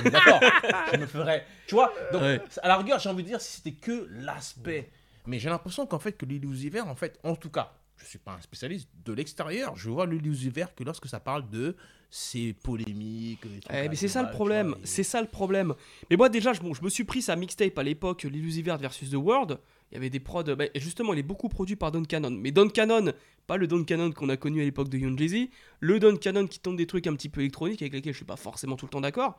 D'accord, 0.04 0.40
je 0.92 0.98
me 0.98 1.06
ferais. 1.06 1.44
Tu 1.66 1.74
vois, 1.74 1.92
donc 2.12 2.22
Ouais. 2.22 2.40
à 2.62 2.68
la 2.68 2.76
rigueur, 2.78 2.98
j'ai 3.00 3.08
envie 3.08 3.22
de 3.24 3.28
dire 3.28 3.40
si 3.40 3.56
c'était 3.56 3.72
que 3.76 4.06
l'aspect. 4.10 4.90
Mais 5.26 5.38
j'ai 5.40 5.48
l'impression 5.50 5.86
qu'en 5.86 5.98
fait, 5.98 6.12
que 6.12 6.24
Lil 6.24 6.44
Uzi 6.44 6.70
Vert, 6.70 6.86
en 6.86 6.94
fait, 6.94 7.18
en 7.24 7.34
tout 7.34 7.50
cas, 7.50 7.72
je 7.96 8.04
suis 8.04 8.18
pas 8.18 8.32
un 8.32 8.40
spécialiste 8.40 8.88
de 9.04 9.12
l'extérieur, 9.12 9.74
je 9.76 9.90
vois 9.90 10.06
Lil 10.06 10.24
Uzi 10.26 10.50
Vert 10.50 10.74
que 10.74 10.84
lorsque 10.84 11.08
ça 11.08 11.18
parle 11.18 11.48
de 11.50 11.76
ces 12.10 12.52
polémiques. 12.52 13.44
Eh, 13.72 13.88
mais 13.88 13.96
c'est 13.96 14.06
ça 14.08 14.22
le 14.22 14.30
problème, 14.30 14.74
et- 14.82 14.86
c'est 14.86 15.02
ça 15.02 15.20
le 15.20 15.26
problème. 15.26 15.74
Mais 16.10 16.16
moi 16.16 16.28
déjà, 16.28 16.52
je, 16.52 16.60
bon, 16.60 16.74
je 16.74 16.82
me 16.84 16.88
suis 16.88 17.02
pris 17.04 17.22
sa 17.22 17.34
mixtape 17.34 17.76
à 17.78 17.82
l'époque, 17.82 18.22
l'Illusie 18.22 18.62
Verte 18.62 18.80
versus 18.80 19.10
The 19.10 19.14
World. 19.14 19.58
Il 19.92 19.94
y 19.94 19.98
avait 19.98 20.10
des 20.10 20.18
prods, 20.20 20.42
bah, 20.42 20.64
et 20.74 20.80
justement, 20.80 21.12
il 21.12 21.18
est 21.20 21.22
beaucoup 21.22 21.48
produit 21.48 21.76
par 21.76 21.92
Don 21.92 22.02
Cannon. 22.04 22.30
Mais 22.32 22.50
Don 22.50 22.68
Cannon, 22.68 23.12
pas 23.46 23.56
le 23.56 23.66
Don 23.68 23.84
Cannon 23.84 24.10
qu'on 24.10 24.28
a 24.28 24.36
connu 24.36 24.60
à 24.60 24.64
l'époque 24.64 24.88
de 24.88 24.98
Young 24.98 25.16
Jeezy, 25.18 25.50
le 25.80 26.00
Don 26.00 26.16
Cannon 26.16 26.46
qui 26.48 26.58
tombe 26.58 26.76
des 26.76 26.86
trucs 26.86 27.06
un 27.06 27.14
petit 27.14 27.28
peu 27.28 27.40
électroniques 27.40 27.80
avec 27.82 27.92
lesquels 27.92 28.12
je 28.12 28.16
suis 28.18 28.24
pas 28.26 28.36
forcément 28.36 28.74
tout 28.76 28.86
le 28.86 28.90
temps 28.90 29.00
d'accord. 29.00 29.38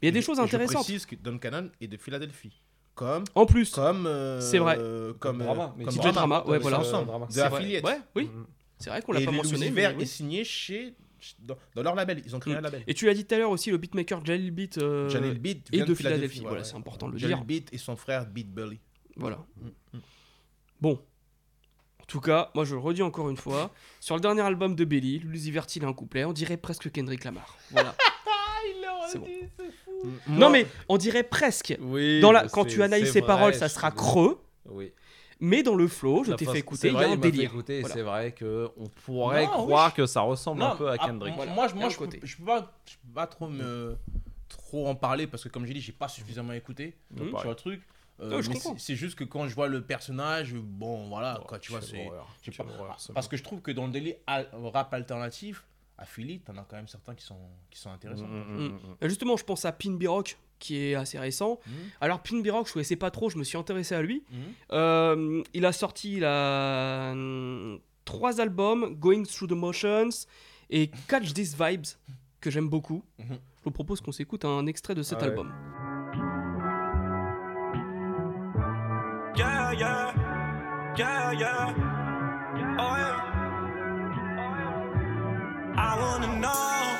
Mais 0.00 0.02
il 0.02 0.04
y 0.06 0.08
a 0.08 0.12
des 0.12 0.18
Et- 0.20 0.22
choses 0.22 0.38
et 0.38 0.42
intéressantes. 0.42 0.82
Je 0.82 0.92
précise 0.92 1.04
que 1.06 1.14
Don 1.16 1.36
Cannon 1.38 1.70
est 1.80 1.88
de 1.88 1.96
Philadelphie. 1.98 2.60
Comme. 2.94 3.24
En 3.34 3.46
plus, 3.46 3.70
Comme. 3.70 4.06
euh, 4.06 4.40
C'est 4.40 4.58
vrai. 4.58 4.78
Comme. 5.18 5.38
Drama, 5.38 5.64
euh, 5.64 5.68
mais 5.78 5.84
comme 5.84 5.94
DJ 5.94 5.98
DJ 6.08 6.12
Drama, 6.12 6.44
ouais, 6.46 6.58
voilà. 6.58 6.80
ensemble, 6.80 7.06
Drama. 7.06 7.26
De 7.26 7.32
C'est 7.32 7.40
vrai. 7.48 7.58
affiliate. 7.58 7.84
Ouais, 7.84 7.98
oui, 8.16 8.24
Mhm. 8.24 8.46
c'est 8.78 8.90
vrai 8.90 9.00
qu'on 9.02 9.12
l'a 9.12 9.20
pas 9.22 9.30
mentionné. 9.30 9.70
Mais 9.70 9.82
Vert 9.82 9.94
oui. 9.96 10.02
est 10.02 10.06
signé 10.06 10.44
chez. 10.44 10.94
Dans, 11.38 11.56
dans 11.76 11.82
leur 11.84 11.94
label. 11.94 12.20
Ils 12.26 12.34
ont 12.34 12.40
créé 12.40 12.52
Mm. 12.54 12.56
un 12.58 12.60
label. 12.62 12.82
Et 12.88 12.94
tu 12.94 13.06
l'as 13.06 13.14
dit 13.14 13.24
tout 13.24 13.34
à 13.34 13.38
l'heure 13.38 13.50
aussi, 13.50 13.70
le 13.70 13.76
beatmaker 13.76 14.24
Jalil 14.26 14.50
Beat. 14.50 14.78
euh, 14.78 15.08
Jalil 15.08 15.38
Beat 15.38 15.68
et 15.72 15.82
de 15.82 15.94
Philadelphie, 15.94 16.40
voilà, 16.40 16.58
ouais. 16.58 16.64
c'est 16.64 16.74
important 16.74 17.06
de 17.06 17.12
le 17.12 17.18
Jalil 17.18 17.36
dire. 17.36 17.44
Beat 17.44 17.68
et 17.72 17.78
son 17.78 17.94
frère 17.94 18.26
Beat 18.26 18.52
Belly. 18.52 18.80
Voilà. 19.16 19.38
Mm, 19.92 19.98
Bon. 20.80 21.00
En 22.00 22.04
tout 22.06 22.20
cas, 22.20 22.50
moi 22.54 22.64
je 22.64 22.74
le 22.74 22.80
redis 22.80 23.02
encore 23.02 23.30
une 23.30 23.36
fois, 23.36 23.70
sur 24.00 24.14
le 24.16 24.20
dernier 24.20 24.42
album 24.42 24.74
de 24.74 24.84
Belly, 24.84 25.20
Lucifer 25.20 25.60
il 25.76 25.84
a 25.84 25.88
un 25.88 25.92
couplet, 25.92 26.24
on 26.24 26.32
dirait 26.32 26.56
presque 26.56 26.90
Kendrick 26.90 27.24
Lamar. 27.24 27.56
Voilà. 27.70 27.94
C'est 29.08 29.18
bon. 29.18 29.26
Non 30.28 30.50
mais 30.50 30.66
on 30.88 30.96
dirait 30.96 31.22
presque. 31.22 31.76
Oui, 31.80 32.20
Dans 32.20 32.32
la, 32.32 32.48
quand 32.48 32.64
tu 32.64 32.82
analyses 32.82 33.12
ses 33.12 33.20
vrai, 33.20 33.26
paroles, 33.26 33.54
ça 33.54 33.68
sera 33.68 33.90
creux, 33.90 34.40
Oui. 34.66 34.92
mais 35.40 35.62
dans 35.62 35.74
le 35.76 35.86
flow, 35.86 36.24
je 36.24 36.32
t'ai 36.32 36.44
fait 36.46 36.58
écouter, 36.58 36.80
c'est 36.82 36.88
il 36.88 36.92
y 36.92 36.94
vrai, 36.94 37.04
a 37.06 37.10
un 37.12 37.16
délire. 37.16 37.50
écouter, 37.50 37.80
Voilà. 37.80 37.94
C'est 37.94 38.02
vrai 38.02 38.32
que 38.32 38.70
on 38.76 38.86
pourrait 38.88 39.44
Non, 39.46 39.60
oui, 39.60 39.66
croire 39.66 39.90
je- 39.90 39.94
que 39.96 40.06
ça 40.06 40.22
ressemble 40.22 40.62
un 40.62 40.74
peu 40.76 40.88
à 40.90 40.98
Kendrick. 40.98 41.36
Moi, 41.36 41.44
Voilà, 41.46 41.74
moi, 41.74 41.88
je, 41.88 41.96
peux, 41.96 42.04
côté. 42.06 42.20
je 42.22 42.36
peux 42.36 42.44
pas, 42.44 42.72
je 42.86 42.94
peux 42.96 43.12
pas 43.14 43.26
trop 43.26 43.48
me 43.48 43.96
trop 44.48 44.86
en 44.88 44.94
parler 44.94 45.26
parce 45.26 45.44
que 45.44 45.48
comme 45.48 45.64
j'ai 45.66 45.74
dit, 45.74 45.80
j'ai 45.80 45.92
pas 45.92 46.08
suffisamment 46.08 46.52
écouté. 46.54 46.96
Mm. 47.12 47.16
Tu 47.18 47.24
vois 47.30 47.44
le 47.44 47.54
truc. 47.54 47.82
Euh, 48.22 48.40
c'est- 48.78 48.94
juste 48.96 49.16
que 49.16 49.24
quand 49.24 49.48
je 49.48 49.54
vois 49.54 49.68
le 49.68 49.82
personnage, 49.82 50.54
bon 50.54 51.08
voilà 51.08 51.40
quoi, 51.48 51.58
tu 51.58 51.72
vois, 51.72 51.80
c'est 51.82 52.08
parce 53.14 53.28
que 53.28 53.36
je 53.36 53.42
trouve 53.42 53.60
que 53.60 53.70
dans 53.70 53.86
le 53.86 53.92
délai 53.92 54.20
al- 54.26 54.48
rap 54.72 54.92
alternatif, 54.94 55.64
à 55.98 56.04
Philly, 56.04 56.40
t'en 56.40 56.56
as 56.56 56.62
quand 56.62 56.76
même 56.76 56.88
certains 56.88 57.14
qui 57.14 57.24
sont 57.24 57.38
qui 57.70 57.78
sont 57.78 57.90
intéressants. 57.90 58.26
Mm. 58.26 58.78
Et 59.00 59.08
Justement, 59.08 59.36
je 59.36 59.44
pense 59.44 59.64
à 59.64 59.72
Pin 59.72 59.96
Rock 60.06 60.38
qui 60.58 60.76
est 60.78 60.94
assez 60.94 61.18
récent. 61.18 61.58
Alors 62.00 62.22
Pin 62.22 62.40
Rock, 62.50 62.68
je 62.68 62.72
connaissais 62.74 62.96
pas 62.96 63.10
trop, 63.10 63.28
je 63.30 63.36
me 63.38 63.44
suis 63.44 63.58
intéressé 63.58 63.94
à 63.94 64.02
lui. 64.02 64.24
Euh, 64.72 65.42
il 65.54 65.66
a 65.66 65.72
sorti 65.72 66.18
la 66.20 67.10
hum, 67.12 67.78
trois 68.04 68.40
albums, 68.40 68.94
Going 68.94 69.24
Through 69.24 69.48
the 69.48 69.52
Motions 69.56 70.08
et 70.70 70.90
Catch 71.08 71.34
These 71.34 71.56
Vibes, 71.60 71.86
que 72.40 72.50
j'aime 72.50 72.68
beaucoup. 72.68 73.02
Mhm. 73.18 73.38
Je 73.58 73.64
vous 73.64 73.70
propose 73.70 74.00
qu'on 74.00 74.10
s'écoute 74.12 74.44
un 74.44 74.66
extrait 74.66 74.94
de 74.94 75.02
cet 75.02 75.18
Ah 75.22 75.26
album. 75.26 75.52
Yeah, 80.96 81.32
yeah. 81.32 81.74
Oh 82.78 82.96
yeah. 83.02 83.16
I 85.76 85.98
wanna 86.00 86.38
know 86.38 86.98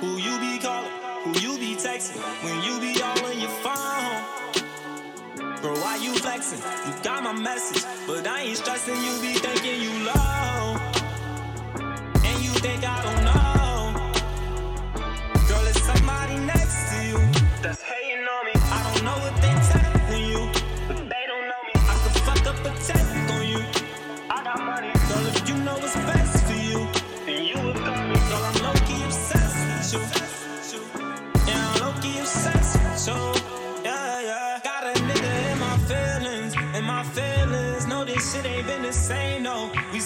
who 0.00 0.16
you 0.18 0.38
be 0.38 0.58
calling, 0.58 0.90
who 1.24 1.30
you 1.40 1.58
be 1.58 1.74
texting, 1.74 2.20
when 2.44 2.62
you 2.62 2.80
be 2.80 3.00
all 3.02 3.24
on 3.26 3.40
your 3.40 3.50
phone. 3.64 4.22
Bro, 5.60 5.74
why 5.80 5.96
you 5.96 6.14
flexing? 6.14 6.60
You 6.86 6.94
got 7.02 7.22
my 7.24 7.32
message, 7.32 7.84
but 8.06 8.26
I 8.26 8.42
ain't 8.42 8.58
stressing. 8.58 8.96
You 8.96 9.20
be 9.20 9.34
thinking 9.34 9.80
you 9.82 9.92
low, 10.04 10.76
and 12.24 12.42
you 12.44 12.50
think 12.64 12.84
I 12.84 13.02
don't 13.02 13.24
know. 13.24 14.12
Girl, 15.48 15.66
it's 15.66 15.82
somebody 15.82 16.36
next 16.38 16.90
to 16.90 16.96
you 17.06 17.18
that's 17.62 17.82
hating 17.82 18.03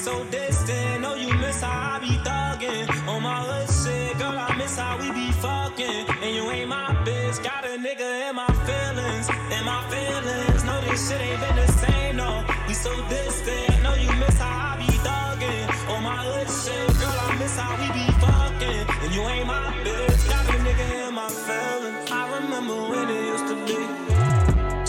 so 0.08 0.24
distant, 0.30 1.02
know 1.02 1.14
you 1.14 1.32
miss 1.34 1.60
how 1.60 1.96
I 1.96 1.98
be 1.98 2.12
thugging. 2.28 2.86
On 3.12 3.22
my 3.22 3.40
hood 3.44 3.68
shit, 3.80 4.16
girl, 4.18 4.38
I 4.46 4.56
miss 4.56 4.76
how 4.76 4.96
we 5.00 5.08
be 5.12 5.28
fucking. 5.44 6.04
And 6.24 6.30
you 6.36 6.44
ain't 6.50 6.68
my 6.68 6.88
bitch, 7.06 7.36
got 7.48 7.62
a 7.64 7.74
nigga 7.86 8.08
in 8.28 8.34
my 8.42 8.52
feelings, 8.66 9.26
in 9.56 9.62
my 9.70 9.80
feelings. 9.92 10.60
Know 10.64 10.80
this 10.86 11.00
shit 11.08 11.20
ain't 11.20 11.40
been 11.42 11.56
the 11.56 11.68
same, 11.82 12.16
no. 12.16 12.30
We 12.66 12.74
so 12.74 12.92
distant, 13.12 13.82
know 13.84 13.94
you 14.04 14.10
miss 14.22 14.38
how 14.38 14.72
I 14.72 14.74
be 14.80 14.90
thugging. 15.06 15.66
On 15.92 16.00
my 16.02 16.18
hood 16.28 16.48
shit, 16.62 16.88
girl, 17.00 17.18
I 17.28 17.36
miss 17.40 17.56
how 17.60 17.72
we 17.80 17.88
be 17.98 18.06
fucking. 18.24 18.84
And 19.02 19.10
you 19.14 19.22
ain't 19.34 19.46
my 19.46 19.66
bitch, 19.84 20.22
got 20.32 20.44
a 20.54 20.58
nigga 20.66 20.86
in 21.08 21.14
my 21.20 21.28
feelings. 21.46 22.10
I 22.10 22.22
remember 22.36 22.76
when 22.92 23.06
it 23.16 23.24
used 23.34 23.46
to 23.50 23.56
be 23.66 23.78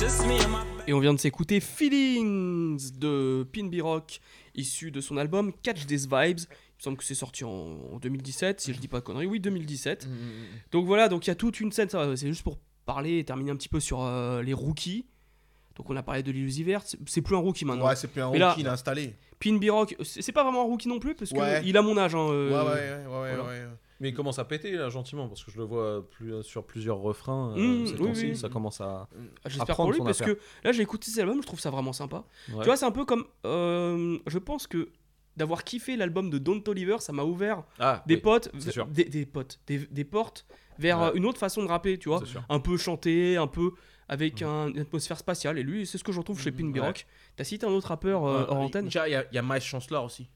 just 0.01 0.25
me 0.27 0.39
and 0.39 0.53
my 0.53 0.69
Et 0.89 0.93
on 0.93 0.99
vient 0.99 1.13
de 1.13 1.19
s'écouter 1.19 1.59
Feelings 1.59 2.93
de 2.97 3.45
Pin 3.53 3.65
B 3.65 3.79
Rock, 3.79 4.19
issu 4.59 4.91
de 4.91 5.01
son 5.01 5.17
album 5.17 5.51
Catch 5.63 5.85
These 5.85 6.07
Vibes. 6.09 6.39
Il 6.39 6.81
me 6.81 6.83
semble 6.83 6.97
que 6.97 7.03
c'est 7.03 7.15
sorti 7.15 7.43
en, 7.43 7.49
en 7.49 7.97
2017, 7.99 8.61
si 8.61 8.73
je 8.73 8.79
dis 8.79 8.87
pas 8.87 8.99
de 8.99 9.03
conneries. 9.05 9.25
Oui, 9.25 9.39
2017. 9.39 10.07
Mm, 10.07 10.11
Donc 10.71 10.85
voilà, 10.85 11.09
donc 11.09 11.25
il 11.27 11.29
y 11.29 11.31
a 11.31 11.35
toute 11.35 11.59
une 11.59 11.71
scène. 11.71 11.89
C'est 11.89 12.27
juste 12.27 12.43
pour 12.43 12.57
parler 12.85 13.19
et 13.19 13.23
terminer 13.25 13.51
un 13.51 13.55
petit 13.55 13.69
peu 13.69 13.79
sur 13.79 14.01
euh, 14.03 14.41
les 14.41 14.53
rookies. 14.53 15.05
Donc 15.75 15.89
on 15.89 15.95
a 15.95 16.03
parlé 16.03 16.23
de 16.23 16.31
l'Illusivert. 16.31 16.81
C'est- 16.85 16.97
C'est 17.07 17.21
plus 17.21 17.35
un 17.35 17.39
rookie 17.39 17.65
maintenant. 17.65 17.85
Ouais, 17.87 17.95
c'est 17.95 18.07
plus 18.07 18.21
un 18.21 18.31
Mais 18.31 18.37
là, 18.39 18.49
rookie, 18.49 18.61
il 18.61 18.67
est 18.67 18.69
installé. 18.69 19.15
Pin 19.39 19.57
B 19.57 19.65
Rock, 19.69 19.95
c'est 20.03 20.21
c'est 20.21 20.31
pas 20.33 20.43
vraiment 20.43 20.61
un 20.61 20.65
rookie 20.65 20.87
non 20.89 20.99
plus 20.99 21.15
parce 21.15 21.29
qu'il 21.31 21.39
Ouais. 21.39 21.75
a 21.77 21.81
mon 21.81 21.97
âge. 21.97 22.15
hein, 22.15 22.27
euh, 22.29 22.49
Ouais, 22.49 22.69
ouais, 22.69 22.73
ouais, 22.73 23.05
ouais, 23.05 23.35
voilà. 23.35 23.43
ouais. 23.45 23.67
Mais 24.01 24.09
il 24.09 24.13
commence 24.13 24.39
à 24.39 24.45
péter 24.45 24.71
là 24.71 24.89
gentiment 24.89 25.27
parce 25.27 25.43
que 25.43 25.51
je 25.51 25.57
le 25.57 25.65
vois 25.65 26.07
plus, 26.09 26.41
sur 26.43 26.63
plusieurs 26.65 26.97
refrains. 26.99 27.53
euh, 27.57 27.83
Mmh, 27.85 27.95
oui. 27.99 28.35
Ça 28.37 28.47
commence 28.49 28.79
à. 28.81 29.09
Ah, 29.43 29.49
J'espère 29.49 29.75
pour 29.75 29.91
lui 29.91 29.99
parce 29.99 30.21
affaire. 30.21 30.35
que 30.35 30.41
là 30.63 30.71
j'ai 30.71 30.81
écouté 30.83 31.11
cet 31.11 31.19
album, 31.19 31.41
je 31.41 31.47
trouve 31.47 31.59
ça 31.59 31.69
vraiment 31.69 31.91
sympa. 31.93 32.23
Ouais. 32.49 32.59
Tu 32.59 32.65
vois, 32.65 32.77
c'est 32.77 32.85
un 32.85 32.91
peu 32.91 33.03
comme. 33.05 33.25
euh, 33.45 34.17
je 34.27 34.37
pense 34.37 34.67
que 34.67 34.89
d'avoir 35.35 35.63
kiffé 35.63 35.95
l'album 35.97 36.29
de 36.29 36.37
Don 36.37 36.59
Toliver, 36.59 36.97
ça 36.99 37.13
m'a 37.13 37.23
ouvert 37.23 37.63
Ah, 37.79 38.03
des 38.07 38.15
oui, 38.15 38.21
potes, 38.21 38.49
des, 38.91 39.05
des 39.05 39.25
potes, 39.25 39.59
des, 39.67 39.79
des 39.79 40.03
portes 40.03 40.45
vers 40.77 40.99
Ouais. 40.99 41.05
euh, 41.07 41.11
une 41.13 41.25
autre 41.25 41.37
façon 41.39 41.61
de 41.63 41.67
rapper, 41.67 41.97
tu 41.97 42.09
vois. 42.09 42.21
Un 42.49 42.59
peu 42.59 42.77
chanté, 42.77 43.35
un 43.37 43.47
peu 43.47 43.71
avec 44.07 44.41
un- 44.41 44.69
une 44.69 44.79
atmosphère 44.79 45.17
spatiale. 45.17 45.57
Et 45.59 45.63
lui, 45.63 45.85
c'est 45.85 45.97
ce 45.97 46.03
que 46.03 46.11
je 46.11 46.17
retrouve 46.19 46.41
chez 46.41 46.51
Pin 46.51 46.69
B 46.69 46.75
Ouais. 46.75 46.79
Rock. 46.87 47.05
T'as 47.35 47.43
cité 47.43 47.65
un 47.65 47.69
autre 47.69 47.87
rappeur 47.89 48.25
euh, 48.25 48.45
hors 48.47 48.57
antenne 48.57 48.85
Déjà, 48.85 49.07
il 49.07 49.11
y 49.31 49.35
y 49.35 49.37
a 49.37 49.41
Miles 49.41 49.61
Chancellor 49.61 50.03
aussi. 50.05 50.29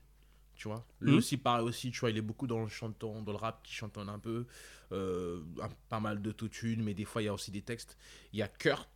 Tu 0.63 0.69
vois 0.69 0.85
Lui 1.01 1.11
aussi, 1.15 1.35
pareil 1.35 1.65
aussi, 1.65 1.91
tu 1.91 1.99
vois, 1.99 2.09
il 2.09 2.15
est 2.17 2.21
beaucoup 2.21 2.47
dans 2.47 2.61
le 2.61 2.69
chantant, 2.69 3.21
dans 3.21 3.33
le 3.33 3.37
rap 3.37 3.61
qui 3.63 3.73
chantonne 3.73 4.07
un 4.07 4.17
peu. 4.19 4.45
euh, 4.93 5.41
un- 5.61 5.69
pas 5.89 5.99
mal 5.99 6.21
d'autotune, 6.21 6.83
mais 6.83 6.93
des 6.93 7.03
fois, 7.03 7.21
il 7.21 7.25
y 7.25 7.27
a 7.27 7.33
aussi 7.33 7.49
des 7.51 7.63
textes. 7.63 7.97
Il 8.31 8.37
y 8.39 8.43
a 8.43 8.47
Kurt, 8.47 8.87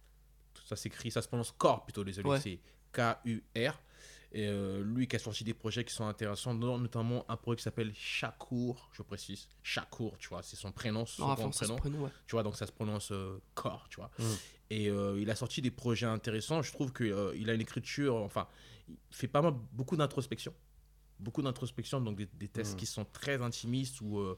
ça 0.63 0.75
s'écrit, 0.75 1.09
ça 1.11 1.21
se 1.23 1.27
prononce 1.27 1.51
Core 1.57 1.83
plutôt, 1.85 2.03
désolé, 2.03 2.29
Ouais. 2.29 2.39
c'est 2.39 2.59
K-U-R. 2.93 3.81
Et 4.31 4.47
euh, 4.47 4.83
lui 4.83 5.07
qui 5.07 5.15
a 5.15 5.19
sorti 5.19 5.43
des 5.43 5.53
projets 5.55 5.83
qui 5.83 5.93
sont 5.93 6.05
intéressants, 6.05 6.53
notamment 6.53 7.25
un 7.29 7.35
projet 7.35 7.57
qui 7.57 7.63
s'appelle 7.63 7.91
Shakur, 7.95 8.89
je 8.93 9.01
précise. 9.01 9.47
Shakur, 9.63 10.17
tu 10.19 10.29
vois, 10.29 10.43
c'est 10.43 10.55
son 10.55 10.71
prénom, 10.71 11.05
son 11.05 11.23
Ah, 11.27 11.31
enfin, 11.31 11.49
prénom. 11.49 11.75
prénom, 11.77 12.03
ouais. 12.03 12.11
Tu 12.27 12.33
vois, 12.33 12.43
donc 12.43 12.55
ça 12.55 12.67
se 12.67 12.71
prononce 12.71 13.11
euh, 13.11 13.39
Core, 13.55 13.87
tu 13.89 13.95
vois. 13.97 14.11
Mm. 14.19 14.23
Et 14.69 14.89
euh, 14.89 15.19
il 15.19 15.29
a 15.31 15.35
sorti 15.35 15.61
des 15.61 15.71
projets 15.71 16.05
intéressants. 16.05 16.61
Je 16.61 16.71
trouve 16.71 16.93
qu'il 16.93 17.15
il 17.35 17.49
a 17.49 17.53
une 17.53 17.61
écriture, 17.61 18.15
enfin, 18.17 18.47
il 18.87 18.95
fait 19.11 19.27
pas 19.27 19.41
mal, 19.41 19.53
beaucoup 19.73 19.95
d'introspection. 19.97 20.53
Beaucoup 21.19 21.41
d'introspection, 21.41 21.99
donc 22.01 22.17
des, 22.17 22.27
des 22.39 22.47
textes 22.47 22.73
Mm. 22.73 22.77
qui 22.77 22.85
sont 22.85 23.05
très 23.11 23.41
intimistes 23.41 24.01
où 24.01 24.19
euh, 24.19 24.37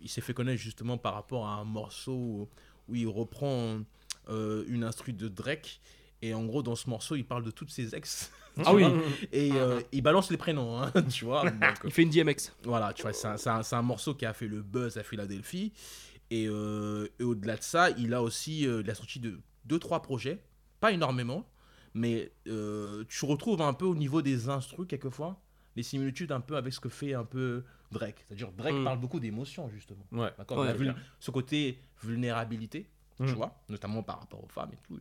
il 0.00 0.08
s'est 0.08 0.20
fait 0.20 0.34
connaître 0.34 0.60
justement 0.60 0.98
par 0.98 1.14
rapport 1.14 1.46
à 1.46 1.54
un 1.56 1.64
morceau 1.64 2.12
où, 2.14 2.48
où 2.88 2.94
il 2.94 3.08
reprend 3.08 3.80
euh, 4.28 4.64
une 4.68 4.84
instru 4.84 5.12
de 5.12 5.28
Drake. 5.28 5.80
Et 6.22 6.32
en 6.32 6.44
gros, 6.46 6.62
dans 6.62 6.76
ce 6.76 6.88
morceau, 6.88 7.14
il 7.16 7.24
parle 7.24 7.42
de 7.44 7.50
toutes 7.50 7.70
ses 7.70 7.94
ex. 7.94 8.30
Ah 8.64 8.72
oui. 8.72 8.84
Et 9.32 9.52
euh, 9.52 9.82
il 9.92 10.00
balance 10.00 10.30
les 10.30 10.38
prénoms, 10.38 10.80
hein, 10.80 10.90
tu 11.12 11.26
vois. 11.26 11.50
donc, 11.50 11.60
Il 11.84 11.90
fait 11.90 12.04
une 12.04 12.08
DMX. 12.10 12.52
voilà, 12.64 12.94
tu 12.94 13.02
vois, 13.02 13.12
c'est 13.12 13.26
un, 13.28 13.36
c'est 13.36 13.50
un- 13.50 13.78
un 13.78 13.82
morceau 13.82 14.14
qui 14.14 14.24
a 14.24 14.32
fait 14.32 14.48
le 14.48 14.62
buzz 14.62 14.96
à 14.96 15.02
Philadelphie. 15.02 15.72
Et, 16.30 16.46
euh, 16.48 17.06
et 17.20 17.22
au-delà 17.22 17.58
de 17.58 17.62
ça, 17.62 17.90
il 17.90 18.14
a 18.14 18.22
aussi 18.22 18.66
euh, 18.66 18.80
il 18.82 18.90
a 18.90 18.94
sorti 18.94 19.20
de, 19.20 19.38
deux, 19.66 19.78
trois 19.78 20.00
projets, 20.00 20.40
pas 20.80 20.90
énormément, 20.92 21.46
mais 21.92 22.32
euh, 22.48 23.04
tu 23.10 23.26
retrouves 23.26 23.60
un 23.60 23.74
peu 23.74 23.84
au 23.84 23.94
niveau 23.94 24.22
des 24.22 24.48
instrus, 24.48 24.86
quelquefois, 24.88 25.38
les 25.76 25.82
similitudes 25.82 26.32
un 26.32 26.40
peu 26.40 26.56
avec 26.56 26.72
ce 26.72 26.80
que 26.80 26.88
fait 26.88 27.14
un 27.14 27.24
peu 27.24 27.62
Drake. 27.92 28.24
C'est-à-dire, 28.26 28.50
Drake 28.52 28.74
Mm. 28.74 28.84
parle 28.84 28.98
beaucoup 28.98 29.20
d'émotions, 29.20 29.68
justement. 29.70 30.04
Ouais. 30.10 30.32
D'accord 30.38 30.58
Ouais, 30.58 30.72
vul-. 30.74 30.94
Ce 31.20 31.30
côté 31.30 31.78
vulnérabilité, 32.02 32.88
tu 33.18 33.22
Mm. 33.24 33.26
vois, 33.34 33.54
notamment 33.68 34.02
par 34.02 34.20
rapport 34.20 34.42
aux 34.42 34.48
femmes 34.48 34.70
et 34.72 34.76
tout, 34.86 34.98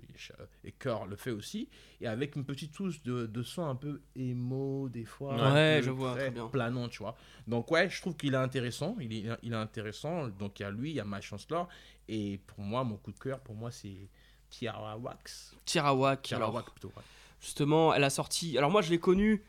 et, 0.64 0.72
Cœur 0.74 1.06
le 1.08 1.16
fait 1.16 1.32
aussi, 1.32 1.68
et 2.00 2.08
avec 2.08 2.36
une 2.36 2.46
petite 2.46 2.72
touche 2.74 3.02
de, 3.04 3.26
de 3.26 3.44
son 3.44 3.66
un 3.66 3.76
peu 3.76 4.02
émo, 4.16 4.88
des 4.90 5.04
fois. 5.06 5.52
Ouais, 5.54 5.82
je 5.84 5.90
vois, 5.90 6.14
très 6.16 6.30
bien. 6.32 6.48
Planant, 6.48 6.88
tu 6.90 7.00
vois. 7.00 7.16
Donc, 7.48 7.72
ouais, 7.72 7.90
je 7.90 8.00
trouve 8.02 8.16
qu'il 8.16 8.34
est 8.34 8.38
intéressant, 8.38 8.96
il 9.00 9.12
est, 9.14 9.26
il 9.42 9.52
est 9.54 9.56
intéressant. 9.56 10.28
Donc, 10.28 10.60
il 10.60 10.64
y 10.64 10.66
a 10.66 10.72
lui, 10.72 10.92
il 10.92 10.96
y 10.96 11.00
a 11.00 11.06
My 11.06 11.22
Chancellor, 11.22 11.68
et 12.08 12.40
pour 12.46 12.60
moi, 12.60 12.84
mon 12.84 12.98
coup 12.98 13.12
de 13.12 13.20
cœur, 13.20 13.40
pour 13.40 13.56
moi, 13.56 13.72
c'est 13.72 14.10
Tiara 14.50 14.98
Wax. 14.98 15.56
Tirawak. 15.66 16.22
Tiara 16.22 16.44
alors, 16.44 16.56
Wax, 16.56 16.70
plutôt, 16.72 16.90
ouais. 16.96 17.04
Justement, 17.42 17.94
elle 17.94 18.04
a 18.04 18.10
sorti. 18.10 18.58
Alors 18.58 18.72
moi, 18.72 18.82
je 18.82 18.90
l'ai 18.92 19.00
connue. 19.00 19.44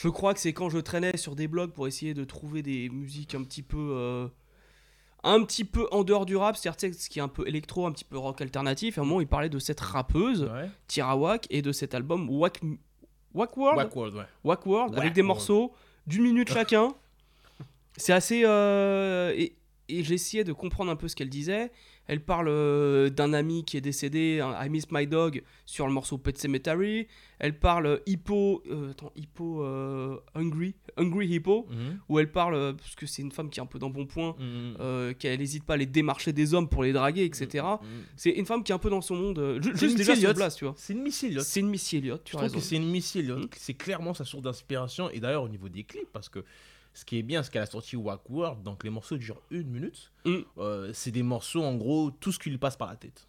Je 0.00 0.08
crois 0.08 0.32
que 0.34 0.40
c'est 0.40 0.52
quand 0.52 0.70
je 0.70 0.78
traînais 0.78 1.16
sur 1.16 1.34
des 1.34 1.48
blogs 1.48 1.72
pour 1.72 1.86
essayer 1.88 2.14
de 2.14 2.22
trouver 2.24 2.62
des 2.62 2.88
musiques 2.88 3.34
un 3.34 3.42
petit 3.42 3.62
peu, 3.62 3.90
euh, 3.92 4.28
un 5.24 5.42
petit 5.44 5.64
peu 5.64 5.88
en 5.90 6.04
dehors 6.04 6.24
du 6.24 6.36
rap, 6.36 6.56
c'est-à-dire 6.56 6.94
ce 6.94 7.08
qui 7.08 7.18
est 7.18 7.22
un 7.22 7.26
peu 7.28 7.46
électro, 7.48 7.84
un 7.86 7.90
petit 7.92 8.04
peu 8.04 8.16
rock 8.16 8.40
alternatif. 8.40 8.98
À 8.98 9.00
un 9.00 9.04
moment, 9.04 9.20
il 9.20 9.26
parlait 9.26 9.48
de 9.48 9.58
cette 9.58 9.80
rappeuse, 9.80 10.42
Ouais. 10.44 10.70
Tirawak, 10.86 11.46
et 11.50 11.62
de 11.62 11.72
cet 11.72 11.94
album 11.94 12.30
Wack, 12.30 12.60
Wack 13.34 13.56
World, 13.56 13.78
Wack 13.78 13.96
World, 13.96 14.14
ouais. 14.16 14.24
Wack 14.44 14.66
World, 14.66 14.94
avec 14.98 15.12
des 15.14 15.20
World. 15.22 15.26
morceaux 15.26 15.72
d'une 16.06 16.22
minute 16.22 16.48
chacun. 16.52 16.94
C'est 17.96 18.12
assez. 18.12 18.42
euh, 18.44 19.32
et 19.36 19.54
et 19.90 20.04
j'essayais 20.04 20.44
de 20.44 20.52
comprendre 20.52 20.90
un 20.92 20.96
peu 20.96 21.08
ce 21.08 21.16
qu'elle 21.16 21.30
disait. 21.30 21.72
Elle 22.08 22.24
parle 22.24 22.48
euh, 22.48 23.10
d'un 23.10 23.32
ami 23.34 23.64
qui 23.64 23.76
est 23.76 23.80
décédé, 23.82 24.40
un 24.40 24.64
I 24.64 24.68
Miss 24.70 24.90
My 24.90 25.06
Dog, 25.06 25.42
sur 25.66 25.86
le 25.86 25.92
morceau 25.92 26.16
Pet 26.18 26.36
Cemetery. 26.36 27.06
Elle 27.38 27.58
parle 27.58 27.86
euh, 27.86 27.98
Hippo. 28.06 28.62
euh, 28.70 28.90
attends, 28.90 29.12
Hippo. 29.14 29.62
Hungry. 30.34 30.74
Hungry 30.96 31.28
Hippo. 31.28 31.66
Mhm. 31.70 31.98
Où 32.08 32.18
elle 32.18 32.32
parle, 32.32 32.74
parce 32.76 32.94
que 32.96 33.06
c'est 33.06 33.22
une 33.22 33.30
femme 33.30 33.50
qui 33.50 33.60
est 33.60 33.62
un 33.62 33.66
peu 33.66 33.78
dans 33.78 33.90
bon 33.90 34.06
point, 34.06 34.34
Mhm. 34.38 35.14
qu'elle 35.14 35.38
n'hésite 35.38 35.64
pas 35.64 35.74
à 35.74 35.76
aller 35.76 35.86
démarcher 35.86 36.32
des 36.32 36.54
hommes 36.54 36.68
pour 36.68 36.82
les 36.82 36.92
draguer, 36.92 37.24
etc. 37.24 37.64
C'est 38.16 38.30
une 38.30 38.46
femme 38.46 38.64
qui 38.64 38.72
est 38.72 38.74
un 38.74 38.78
peu 38.78 38.90
dans 38.90 39.00
son 39.02 39.14
monde. 39.14 39.58
ju- 39.62 39.70
juste 39.76 39.92
une 39.92 39.96
déjà 39.98 40.16
sur 40.16 40.34
place, 40.34 40.56
tu 40.56 40.64
vois. 40.64 40.74
C'est 40.78 40.94
une 40.94 41.02
Missy 41.02 41.26
Elliott. 41.26 41.44
C'est 41.44 41.60
une 41.60 41.68
Missy 41.68 41.96
Elliott, 41.98 42.24
tu 42.24 42.32
Je 42.32 42.36
trouve 42.38 42.50
que 42.52 42.60
c'est 42.60 42.76
une 42.76 42.90
Missy 42.90 43.18
Elliott. 43.20 43.50
C'est 43.56 43.74
clairement 43.74 44.14
sa 44.14 44.24
source 44.24 44.42
d'inspiration. 44.42 45.10
Et 45.10 45.20
d'ailleurs, 45.20 45.42
au 45.42 45.48
niveau 45.48 45.68
des 45.68 45.84
clips, 45.84 46.10
parce 46.12 46.28
que 46.30 46.42
ce 46.98 47.04
qui 47.04 47.16
est 47.16 47.22
bien, 47.22 47.44
c'est 47.44 47.52
qu'elle 47.52 47.62
a 47.62 47.66
sorti 47.66 47.94
Wack 47.94 48.28
World, 48.28 48.64
donc 48.64 48.82
les 48.82 48.90
morceaux 48.90 49.16
durent 49.16 49.40
une 49.52 49.68
minute. 49.68 50.10
Mm. 50.24 50.38
Euh, 50.58 50.90
c'est 50.92 51.12
des 51.12 51.22
morceaux, 51.22 51.62
en 51.62 51.76
gros, 51.76 52.10
tout 52.10 52.32
ce 52.32 52.40
qui 52.40 52.50
lui 52.50 52.58
passe 52.58 52.76
par 52.76 52.88
la 52.88 52.96
tête. 52.96 53.28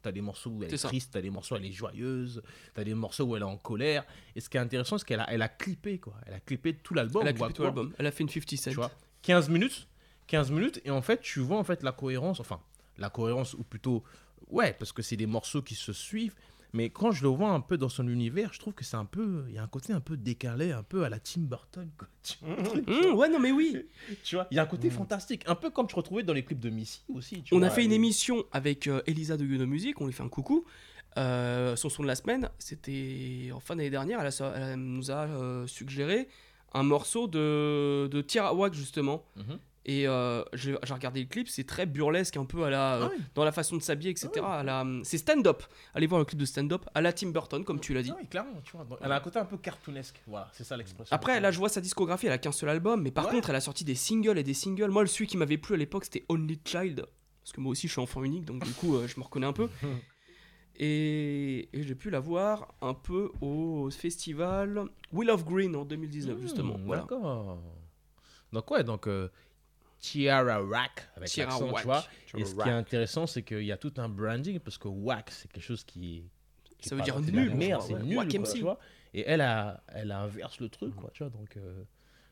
T'as 0.00 0.12
des 0.12 0.22
morceaux 0.22 0.48
où 0.48 0.62
elle 0.62 0.72
est, 0.72 0.76
ça. 0.78 0.88
triste, 0.88 1.10
t'as 1.12 1.20
des 1.20 1.28
morceaux 1.28 1.54
où 1.54 1.58
elle 1.58 1.66
est 1.66 1.72
joyeuse, 1.72 2.42
t'as 2.72 2.84
des 2.84 2.94
morceaux 2.94 3.24
où 3.24 3.36
elle 3.36 3.42
est 3.42 3.44
en 3.44 3.58
colère. 3.58 4.06
Et 4.34 4.40
ce 4.40 4.48
qui 4.48 4.56
est 4.56 4.60
intéressant, 4.60 4.96
c'est 4.96 5.04
qu'elle 5.04 5.20
a, 5.20 5.30
elle 5.30 5.42
a 5.42 5.48
clippé, 5.48 5.98
quoi. 5.98 6.14
Elle 6.26 6.32
a 6.32 6.40
clippé 6.40 6.74
tout 6.74 6.94
l'album. 6.94 7.20
Elle 7.20 7.28
a 7.28 7.32
clippé 7.34 7.52
tout 7.52 7.62
l'album. 7.64 7.92
Elle 7.98 8.06
a 8.06 8.12
fait 8.12 8.22
une 8.22 8.30
50 8.30 8.56
Cent. 8.56 8.70
Tu 8.70 8.76
vois 8.76 8.90
15 9.20 9.50
minutes 9.50 9.88
15 10.28 10.50
minutes 10.50 10.80
et 10.84 10.90
en 10.90 11.02
fait 11.02 11.20
tu 11.20 11.40
vois 11.40 11.58
en 11.58 11.64
fait 11.64 11.82
la 11.82 11.92
cohérence 11.92 12.40
enfin 12.40 12.60
la 12.96 13.10
cohérence 13.10 13.54
ou 13.54 13.62
plutôt 13.62 14.02
ouais 14.48 14.72
parce 14.72 14.90
que 14.90 15.02
c'est 15.02 15.16
des 15.16 15.26
morceaux 15.26 15.62
qui 15.62 15.74
se 15.74 15.92
suivent 15.92 16.34
Mais 16.74 16.88
quand 16.90 17.12
je 17.12 17.22
le 17.22 17.28
vois 17.28 17.50
un 17.50 17.60
peu 17.60 17.76
dans 17.76 17.88
son 17.90 18.08
univers, 18.08 18.52
je 18.54 18.58
trouve 18.58 18.72
que 18.72 18.84
c'est 18.84 18.96
un 18.96 19.04
peu. 19.04 19.44
Il 19.48 19.54
y 19.54 19.58
a 19.58 19.62
un 19.62 19.66
côté 19.68 19.92
un 19.92 20.00
peu 20.00 20.16
décalé, 20.16 20.72
un 20.72 20.82
peu 20.82 21.04
à 21.04 21.08
la 21.10 21.18
Tim 21.18 21.42
Burton. 21.42 21.90
Quoi. 21.98 22.08
Mmh, 22.42 23.14
ouais, 23.14 23.28
non, 23.28 23.38
mais 23.40 23.50
oui. 23.52 23.76
Tu 24.24 24.36
vois, 24.36 24.46
il 24.50 24.56
y 24.56 24.58
a 24.58 24.62
un 24.62 24.66
côté 24.66 24.88
fantastique. 24.90 25.42
Un 25.46 25.54
peu 25.54 25.70
comme 25.70 25.88
je 25.88 25.96
retrouvais 25.96 26.22
dans 26.22 26.32
les 26.32 26.44
clips 26.44 26.60
de 26.60 26.70
Missy 26.70 27.02
aussi. 27.12 27.42
tu 27.42 27.54
On 27.54 27.58
vois, 27.58 27.66
a 27.66 27.70
fait 27.70 27.84
une 27.84 27.92
émission 27.92 28.44
avec 28.52 28.86
euh, 28.86 29.02
Elisa 29.06 29.36
de 29.36 29.44
Yono 29.44 29.66
Music, 29.66 30.00
on 30.00 30.06
lui 30.06 30.12
fait 30.12 30.22
un 30.22 30.28
coucou. 30.28 30.64
Euh, 31.18 31.76
son 31.76 31.90
son 31.90 32.02
de 32.02 32.08
la 32.08 32.14
semaine, 32.14 32.48
c'était 32.58 33.50
en 33.52 33.60
fin 33.60 33.76
d'année 33.76 33.90
dernière, 33.90 34.20
elle, 34.20 34.26
a 34.28 34.54
elle 34.56 34.76
nous 34.78 35.10
a 35.10 35.24
euh, 35.26 35.66
suggéré 35.66 36.26
un 36.72 36.84
morceau 36.84 37.26
de, 37.26 38.08
de 38.10 38.22
Tirawak 38.22 38.72
justement. 38.72 39.22
Mhm. 39.36 39.58
Et 39.84 40.06
euh, 40.06 40.44
j'ai 40.52 40.74
regardé 40.90 41.20
le 41.20 41.26
clip, 41.26 41.48
c'est 41.48 41.64
très 41.66 41.86
burlesque, 41.86 42.36
un 42.36 42.44
peu 42.44 42.62
à 42.62 42.70
la, 42.70 42.94
euh, 42.96 43.00
Ah 43.06 43.10
oui. 43.12 43.22
dans 43.34 43.44
la 43.44 43.50
façon 43.50 43.76
de 43.76 43.82
s'habiller, 43.82 44.10
etc. 44.12 44.28
à 44.44 44.62
la- 44.62 44.86
C'est 45.02 45.18
stand-up. 45.18 45.64
Allez 45.92 46.06
voir 46.06 46.20
le 46.20 46.24
clip 46.24 46.38
de 46.38 46.44
stand-up 46.44 46.84
à 46.94 47.00
la 47.00 47.12
Tim 47.12 47.30
Burton, 47.30 47.64
comme 47.64 47.80
tu 47.80 47.92
l'as 47.92 48.02
dit. 48.04 48.12
Ah 48.12 48.16
oui, 48.20 48.28
clairement, 48.28 48.60
tu 48.62 48.76
vois. 48.76 48.86
Elle 49.02 49.10
a 49.10 49.16
un 49.16 49.20
côté 49.20 49.40
un 49.40 49.44
peu 49.44 49.56
cartoonesque. 49.56 50.22
Voilà, 50.28 50.48
c'est 50.52 50.62
ça 50.62 50.76
l'expression. 50.76 51.12
Après, 51.14 51.40
là, 51.40 51.50
je 51.50 51.58
vois 51.58 51.68
sa 51.68 51.80
discographie, 51.80 52.26
elle 52.26 52.32
a 52.32 52.38
qu'un 52.38 52.52
seul 52.52 52.68
album, 52.68 53.02
mais 53.02 53.10
par 53.10 53.28
contre, 53.28 53.50
elle 53.50 53.56
a 53.56 53.60
sorti 53.60 53.84
des 53.84 53.96
singles 53.96 54.38
et 54.38 54.44
des 54.44 54.54
singles. 54.54 54.90
Moi, 54.90 55.04
celui 55.08 55.26
qui 55.26 55.36
m'avait 55.36 55.58
plu 55.58 55.74
à 55.74 55.78
l'époque, 55.78 56.04
c'était 56.04 56.24
Only 56.28 56.60
Child. 56.64 57.04
Parce 57.42 57.52
que 57.52 57.60
moi 57.60 57.72
aussi, 57.72 57.88
je 57.88 57.92
suis 57.92 58.00
enfant 58.00 58.22
unique, 58.22 58.44
donc 58.44 58.64
du 58.64 58.70
coup, 58.74 58.94
euh, 58.94 59.08
je 59.08 59.18
me 59.18 59.24
reconnais 59.24 59.46
un 59.48 59.52
peu. 59.52 59.68
Et, 60.76 61.68
et 61.78 61.82
j'ai 61.82 61.94
pu 61.94 62.08
la 62.10 62.18
voir 62.20 62.74
un 62.80 62.94
peu 62.94 63.30
au 63.40 63.90
festival 63.90 64.84
Will 65.12 65.30
of 65.30 65.44
Green 65.44 65.76
en 65.76 65.84
2019, 65.84 66.40
justement. 66.40 66.78
Hmm, 66.78 66.84
Voilà. 66.86 67.02
D'accord. 67.02 67.58
Donc, 68.52 68.70
ouais, 68.70 68.82
donc. 68.82 69.06
Tiara 70.02 70.58
Rack 70.58 71.08
avec 71.16 71.28
Tiara 71.30 71.52
l'accent, 71.52 71.70
Whack. 71.70 71.80
tu 71.82 71.86
vois. 71.86 72.04
Et 72.38 72.44
ce 72.44 72.54
qui 72.54 72.60
est 72.68 72.72
intéressant, 72.72 73.26
c'est 73.26 73.42
qu'il 73.42 73.62
y 73.64 73.72
a 73.72 73.76
tout 73.78 73.94
un 73.96 74.08
branding 74.10 74.58
parce 74.60 74.76
que 74.76 74.88
Wack, 74.88 75.30
c'est 75.30 75.50
quelque 75.50 75.64
chose 75.64 75.84
qui 75.84 76.18
est. 76.18 76.24
qui 76.76 76.88
Ça 76.88 76.94
veut 76.96 77.02
dire 77.02 77.18
nul, 77.20 77.54
Merde, 77.54 77.82
c'est 77.86 77.94
nul, 77.94 78.16
quoi, 78.16 78.24
MC. 78.26 78.52
tu 78.54 78.60
vois. 78.62 78.78
Et 79.14 79.24
elle, 79.26 79.40
a, 79.40 79.82
elle 79.88 80.10
inverse 80.12 80.58
le 80.60 80.68
truc, 80.68 80.94
quoi, 80.96 81.10
tu 81.14 81.22
vois. 81.22 81.30
Donc, 81.30 81.56
euh, 81.56 81.84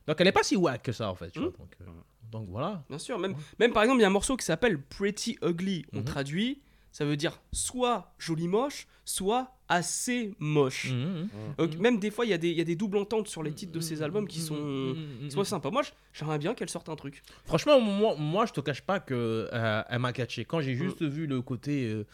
donc 0.06 0.20
elle 0.20 0.26
est 0.26 0.32
pas 0.32 0.42
si 0.42 0.56
wack 0.56 0.82
que 0.82 0.92
ça, 0.92 1.08
en 1.10 1.14
fait, 1.14 1.30
tu 1.30 1.38
vois. 1.38 1.52
Donc, 1.58 1.76
euh, 1.80 1.84
donc 2.32 2.48
voilà. 2.48 2.82
Bien 2.88 2.98
sûr, 2.98 3.18
même, 3.18 3.34
même 3.58 3.72
par 3.72 3.82
exemple, 3.84 4.00
il 4.00 4.02
y 4.02 4.04
a 4.04 4.08
un 4.08 4.12
morceau 4.12 4.36
qui 4.36 4.44
s'appelle 4.44 4.80
Pretty 4.80 5.38
Ugly. 5.42 5.86
On 5.92 5.98
Mhm. 5.98 6.04
traduit, 6.04 6.60
ça 6.92 7.04
veut 7.04 7.16
dire 7.16 7.40
soit 7.52 8.12
joli 8.18 8.48
moche, 8.48 8.86
soit 9.04 9.56
assez 9.68 10.34
moche. 10.38 10.90
Mhm. 10.92 11.28
Donc, 11.58 11.76
Même 11.76 11.98
des 12.00 12.10
fois, 12.10 12.24
il 12.26 12.30
y, 12.30 12.32
a 12.34 12.38
des- 12.38 12.50
il 12.50 12.56
y 12.56 12.60
a 12.60 12.64
des 12.64 12.74
doubles 12.76 12.96
ententes 12.98 13.28
sur 13.28 13.42
les 13.42 13.52
titres 13.52 13.72
de 13.72 13.80
ces 13.80 14.02
albums 14.02 14.26
qui 14.26 14.40
sont, 14.40 14.96
qui 15.22 15.30
sont 15.30 15.44
sympas. 15.44 15.70
Moi, 15.70 15.82
j'aimerais 16.12 16.38
bien 16.38 16.54
qu'elle 16.54 16.68
sorte 16.68 16.88
un 16.88 16.96
truc. 16.96 17.22
Franchement, 17.44 17.80
moi, 17.80 18.14
moi, 18.18 18.46
je 18.46 18.52
te 18.52 18.60
cache 18.60 18.82
pas 18.82 18.98
que 19.00 19.48
euh, 19.52 19.82
elle 19.88 19.98
m'a 20.00 20.12
catché. 20.12 20.44
Quand 20.44 20.60
j'ai 20.60 20.74
juste 20.74 21.02
vu 21.02 21.26
le 21.26 21.40
côté 21.42 21.86
euh, 21.88 22.04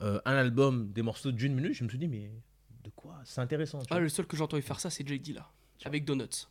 euh, 0.00 0.20
un 0.24 0.34
album, 0.34 0.90
des 0.92 1.02
morceaux 1.02 1.32
d'une 1.32 1.54
minute, 1.54 1.74
je 1.74 1.84
me 1.84 1.88
suis 1.90 1.98
dit, 1.98 2.08
mais 2.08 2.30
de 2.84 2.90
quoi? 2.96 3.16
C'est 3.24 3.40
intéressant. 3.42 3.78
Tu 3.80 3.86
Ah, 3.90 3.94
vois. 3.96 4.00
le 4.00 4.08
seul 4.08 4.26
que 4.26 4.36
j'ai 4.36 4.42
entendu 4.42 4.62
faire 4.62 4.80
ça, 4.80 4.88
c'est 4.90 5.06
JD 5.06 5.34
là, 5.34 5.50
avec 5.84 6.04
Donuts. 6.06 6.48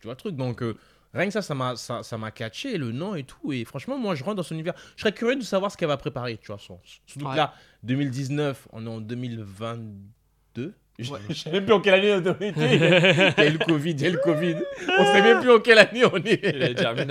Tu 0.00 0.04
vois 0.04 0.12
le 0.12 0.16
truc 0.18 0.36
Donc, 0.36 0.62
euh, 0.62 0.76
rien 1.16 1.26
que 1.26 1.32
ça, 1.32 1.42
ça 1.42 1.54
m'a 1.54 1.76
ça, 1.76 2.02
ça 2.02 2.16
m'a 2.18 2.30
catché, 2.30 2.78
le 2.78 2.92
nom 2.92 3.14
et 3.14 3.24
tout. 3.24 3.52
Et 3.52 3.64
franchement, 3.64 3.98
moi, 3.98 4.14
je 4.14 4.22
rentre 4.24 4.36
dans 4.36 4.42
son 4.42 4.54
univers. 4.54 4.74
Je 4.96 5.02
serais 5.02 5.12
curieux 5.12 5.36
de 5.36 5.42
savoir 5.42 5.70
ce 5.72 5.76
qu'elle 5.76 5.88
va 5.88 5.96
préparer, 5.96 6.36
tu 6.38 6.46
vois. 6.48 6.58
son- 6.58 6.78
Surtout 7.06 7.26
Ouais. 7.26 7.32
que 7.32 7.36
là, 7.36 7.54
2019, 7.82 8.68
on 8.72 8.86
est 8.86 8.90
en 8.90 9.00
2022. 9.00 10.74
Je 10.98 11.12
ne 11.28 11.34
sais 11.34 11.50
même 11.50 11.64
plus 11.66 11.74
en 11.74 11.80
quelle 11.82 11.94
année 11.94 12.12
on 12.14 12.42
était. 12.42 12.76
Il 13.36 13.44
y 13.44 13.46
a 13.46 13.46
eu 13.48 13.52
le 13.52 13.58
Covid, 13.66 13.90
il 13.90 14.00
y 14.00 14.06
a 14.06 14.08
eu 14.08 14.12
le 14.12 14.18
Covid. 14.18 14.54
On 14.98 15.04
sait 15.04 15.20
même 15.20 15.40
plus 15.40 15.50
en 15.50 15.60
quelle 15.60 15.78
année 15.78 16.04
on 16.06 16.16
est. 16.16 16.42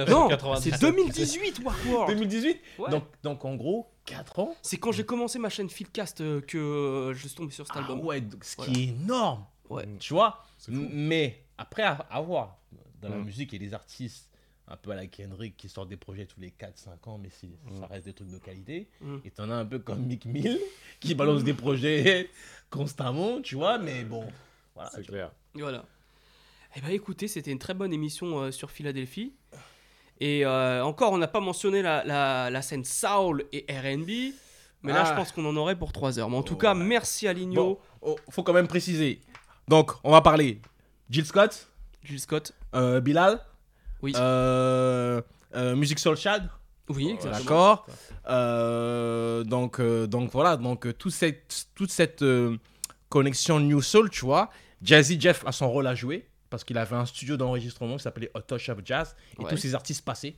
Non, 0.09 0.27
1997. 0.27 0.73
c'est 0.73 0.79
2018, 0.81 1.61
Warworld. 1.63 2.09
2018 2.17 2.61
Ouais. 2.79 2.89
donc, 2.89 3.03
donc, 3.21 3.45
en 3.45 3.53
gros, 3.53 3.91
4 4.05 4.39
ans. 4.39 4.55
C'est 4.63 4.77
quand 4.77 4.91
j'ai 4.91 5.05
commencé 5.05 5.37
ma 5.37 5.49
chaîne 5.49 5.69
Fieldcast 5.69 6.21
euh, 6.21 6.41
que 6.41 6.57
euh, 6.57 7.13
je 7.13 7.27
suis 7.27 7.35
tombé 7.35 7.51
sur 7.51 7.67
cet 7.67 7.75
Ah 7.75 7.81
album. 7.81 7.99
ouais, 8.03 8.21
donc, 8.21 8.43
ce 8.43 8.55
Voilà. 8.55 8.71
qui 8.73 8.83
est 8.85 8.87
énorme. 8.87 9.45
Ouais. 9.69 9.87
Tu 9.99 10.15
vois 10.15 10.43
Mais 10.69 11.43
après 11.59 11.83
à, 11.83 11.91
à 12.09 12.21
voir, 12.21 12.57
dans 13.01 13.09
la 13.09 13.17
Mm. 13.17 13.23
musique, 13.25 13.53
il 13.53 13.61
y 13.61 13.65
a 13.65 13.67
des 13.69 13.73
artistes 13.73 14.29
un 14.67 14.77
peu 14.77 14.91
à 14.91 14.95
la 14.95 15.05
Kendrick 15.05 15.55
qui 15.57 15.69
sortent 15.69 15.89
des 15.89 15.97
projets 15.97 16.25
tous 16.25 16.39
les 16.39 16.49
4-5 16.51 17.07
ans, 17.07 17.19
mais 17.21 17.29
c'est- 17.29 17.47
ça 17.79 17.85
reste 17.87 18.05
des 18.05 18.13
trucs 18.13 18.29
de 18.31 18.37
qualité. 18.39 18.89
Mm. 19.01 19.17
Et 19.23 19.29
t'en 19.31 19.49
as 19.51 19.55
un 19.55 19.65
peu 19.65 19.77
comme 19.79 20.03
Mick 20.05 20.25
Mill 20.25 20.59
qui 20.99 21.13
balance 21.13 21.43
des 21.43 21.53
projets 21.53 22.29
constamment, 22.71 23.41
tu 23.41 23.55
vois, 23.55 23.77
mais 23.77 24.03
bon. 24.03 24.25
Voilà, 24.73 24.89
C'est 24.93 25.05
clair. 25.05 25.31
Voilà. 25.53 25.85
Eh 26.75 26.81
ben 26.81 26.89
écoutez, 26.89 27.27
c'était 27.27 27.51
une 27.51 27.59
très 27.59 27.73
bonne 27.73 27.93
émission 27.93 28.39
euh, 28.41 28.51
sur 28.51 28.69
Philadelphie. 28.71 29.33
Et 30.19 30.45
euh, 30.45 30.83
encore, 30.83 31.11
on 31.13 31.17
n'a 31.17 31.27
pas 31.27 31.39
mentionné 31.39 31.81
la, 31.81 32.03
la- 32.03 32.49
la 32.49 32.61
scène 32.61 32.83
Soul 32.85 33.45
et 33.53 33.65
RB. 33.69 34.33
Mais 34.81 34.91
là, 34.93 35.03
Ah. 35.05 35.09
je 35.09 35.13
pense 35.15 35.31
qu'on 35.31 35.45
en 35.45 35.55
aurait 35.57 35.77
pour 35.77 35.91
3 35.93 36.19
heures. 36.19 36.29
Mais 36.29 36.37
en 36.37 36.43
tout 36.43 36.57
cas, 36.57 36.73
merci 36.73 37.27
à 37.27 37.33
Ligno. 37.33 37.55
Bon, 37.55 37.79
oh, 38.01 38.15
faut 38.29 38.43
quand 38.43 38.53
même 38.53 38.67
préciser. 38.67 39.21
Donc, 39.67 39.91
on 40.03 40.11
va 40.11 40.21
parler 40.21 40.59
Jill 41.09 41.25
Scott, 41.25 41.69
Jill 42.05 42.19
Scott, 42.19 42.53
euh, 42.75 42.99
Bilal, 43.01 43.39
Oui. 44.01 44.13
euh, 44.15 45.21
euh, 45.55 45.75
Music 45.75 45.99
Soul 45.99 46.15
Chad. 46.17 46.49
Oui, 46.89 47.09
exactement. 47.09 47.39
D'accord. 47.43 47.87
Euh, 48.27 49.43
donc, 49.43 49.79
euh, 49.79 50.05
donc 50.07 50.31
voilà, 50.31 50.55
donc 50.57 50.85
euh, 50.85 50.93
toute 50.93 51.13
cette, 51.13 51.67
toute 51.75 51.89
cette 51.91 52.21
euh, 52.21 52.57
connexion 53.09 53.59
New 53.59 53.81
Soul, 53.81 54.09
tu 54.09 54.25
vois, 54.25 54.49
Jazzy 54.83 55.19
Jeff 55.19 55.43
a 55.47 55.51
son 55.51 55.69
rôle 55.69 55.87
à 55.87 55.95
jouer 55.95 56.27
parce 56.49 56.63
qu'il 56.63 56.77
avait 56.77 56.95
un 56.95 57.05
studio 57.05 57.37
d'enregistrement 57.37 57.97
qui 57.97 58.03
s'appelait 58.03 58.29
A 58.35 58.41
Touch 58.41 58.69
of 58.69 58.79
Jazz 58.85 59.15
et 59.39 59.43
Ouais. 59.43 59.49
tous 59.49 59.57
ces 59.57 59.73
artistes 59.75 60.05
passaient. 60.05 60.35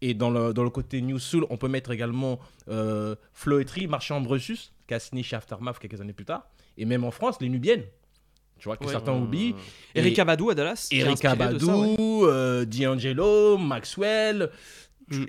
Et 0.00 0.14
dans 0.14 0.30
le, 0.30 0.52
dans 0.54 0.62
le 0.64 0.70
côté 0.70 1.00
New 1.02 1.18
Soul, 1.18 1.46
on 1.50 1.56
peut 1.56 1.68
mettre 1.68 1.90
également 1.90 2.38
euh, 2.68 3.14
Floetry, 3.34 3.86
Marchand 3.86 4.16
Ambrosus, 4.16 4.72
qui 4.88 4.94
a 4.94 4.98
signé 5.00 5.22
chez 5.22 5.36
Aftermath 5.36 5.78
quelques 5.78 6.00
années 6.00 6.12
plus 6.12 6.24
tard. 6.24 6.46
Et 6.78 6.84
même 6.84 7.04
en 7.04 7.10
France, 7.10 7.36
les 7.40 7.48
Nubiennes. 7.48 7.84
Tu 8.62 8.68
vois, 8.68 8.76
que 8.76 8.84
Ouais. 8.84 8.92
certains 8.92 9.12
oublient. 9.20 9.56
Erika 9.92 10.24
Badou 10.24 10.50
à 10.50 10.54
Dallas. 10.54 10.86
qui 10.88 10.98
est 10.98 11.00
Erika 11.00 11.32
inspirée 11.32 11.54
de 11.54 11.58
ça, 11.58 11.76
ouais. 11.76 11.90
Badou, 11.96 12.26
euh, 12.26 12.64
D'Angelo, 12.64 13.58
Maxwell. 13.58 14.50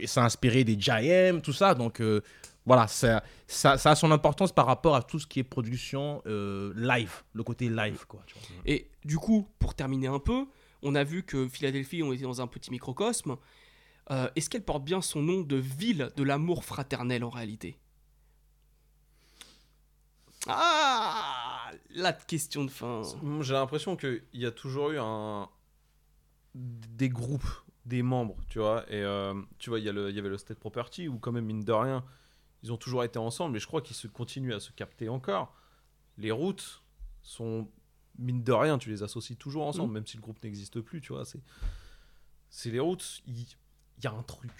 Ça 0.05 0.21
a 0.21 0.25
inspiré 0.25 0.63
des 0.63 0.79
J.M., 0.79 1.41
tout 1.41 1.51
ça. 1.51 1.73
Donc 1.73 1.99
euh, 1.99 2.21
voilà, 2.63 2.87
ça, 2.87 3.23
ça, 3.47 3.79
ça 3.79 3.89
a 3.91 3.95
son 3.95 4.11
importance 4.11 4.51
par 4.51 4.67
rapport 4.67 4.95
à 4.95 5.01
tout 5.01 5.17
ce 5.17 5.25
qui 5.25 5.39
est 5.39 5.43
production 5.43 6.21
euh, 6.27 6.73
live, 6.75 7.23
le 7.33 7.41
côté 7.41 7.69
live. 7.69 8.05
Quoi, 8.07 8.21
tu 8.27 8.35
vois. 8.35 8.43
Et 8.67 8.87
du 9.03 9.17
coup, 9.17 9.47
pour 9.57 9.73
terminer 9.73 10.07
un 10.07 10.19
peu, 10.19 10.45
on 10.83 10.93
a 10.93 11.03
vu 11.03 11.23
que 11.23 11.47
Philadelphie, 11.47 12.03
on 12.03 12.13
était 12.13 12.23
dans 12.23 12.39
un 12.39 12.45
petit 12.47 12.69
microcosme. 12.69 13.35
Euh, 14.11 14.29
Est-ce 14.35 14.47
qu'elle 14.47 14.63
porte 14.63 14.83
bien 14.83 15.01
son 15.01 15.23
nom 15.23 15.41
de 15.41 15.55
ville 15.55 16.11
de 16.15 16.23
l'amour 16.23 16.63
fraternel 16.65 17.23
en 17.23 17.29
réalité? 17.31 17.79
Ah 20.47 21.71
La 21.91 22.13
question 22.13 22.65
de 22.65 22.71
fin. 22.71 23.01
Moi, 23.21 23.43
J'ai 23.43 23.53
l'impression 23.53 23.95
qu'il 23.95 24.23
y 24.33 24.45
a 24.45 24.51
toujours 24.51 24.91
eu 24.91 24.97
un 24.99 25.49
des 26.55 27.09
groupes, 27.09 27.47
des 27.85 28.03
membres, 28.03 28.35
tu 28.49 28.59
vois. 28.59 28.83
Et 28.91 29.01
euh, 29.01 29.33
tu 29.57 29.69
vois, 29.69 29.79
il 29.79 29.85
y, 29.85 29.89
a 29.89 29.91
le- 29.91 30.09
il 30.09 30.15
y 30.15 30.19
avait 30.19 30.29
le 30.29 30.37
State 30.37 30.59
Property 30.59 31.07
où, 31.07 31.17
quand 31.17 31.31
même, 31.31 31.45
mine 31.45 31.63
de 31.63 31.71
rien, 31.71 32.03
ils 32.61 32.71
ont 32.71 32.77
toujours 32.77 33.03
été 33.03 33.17
ensemble. 33.19 33.57
Et 33.57 33.59
je 33.59 33.67
crois 33.67 33.81
qu'ils 33.81 33.95
se 33.95 34.07
continuent 34.07 34.53
à 34.53 34.59
se 34.59 34.71
capter 34.71 35.09
encore. 35.09 35.55
Les 36.17 36.31
routes 36.31 36.83
sont, 37.23 37.67
mine 38.19 38.43
de 38.43 38.51
rien, 38.51 38.77
tu 38.77 38.89
les 38.89 39.01
associes 39.03 39.37
toujours 39.37 39.65
ensemble, 39.65 39.87
Mhm. 39.89 39.93
même 39.93 40.07
si 40.07 40.17
le 40.17 40.21
groupe 40.21 40.43
n'existe 40.43 40.79
plus, 40.81 41.01
tu 41.01 41.13
vois. 41.13 41.23
C'est 42.49 42.69
les 42.71 42.79
routes, 42.79 43.21
il 43.25 43.45
il 43.99 44.03
y, 44.03 44.07
a 44.07 44.11
un 44.11 44.23
truc. 44.23 44.51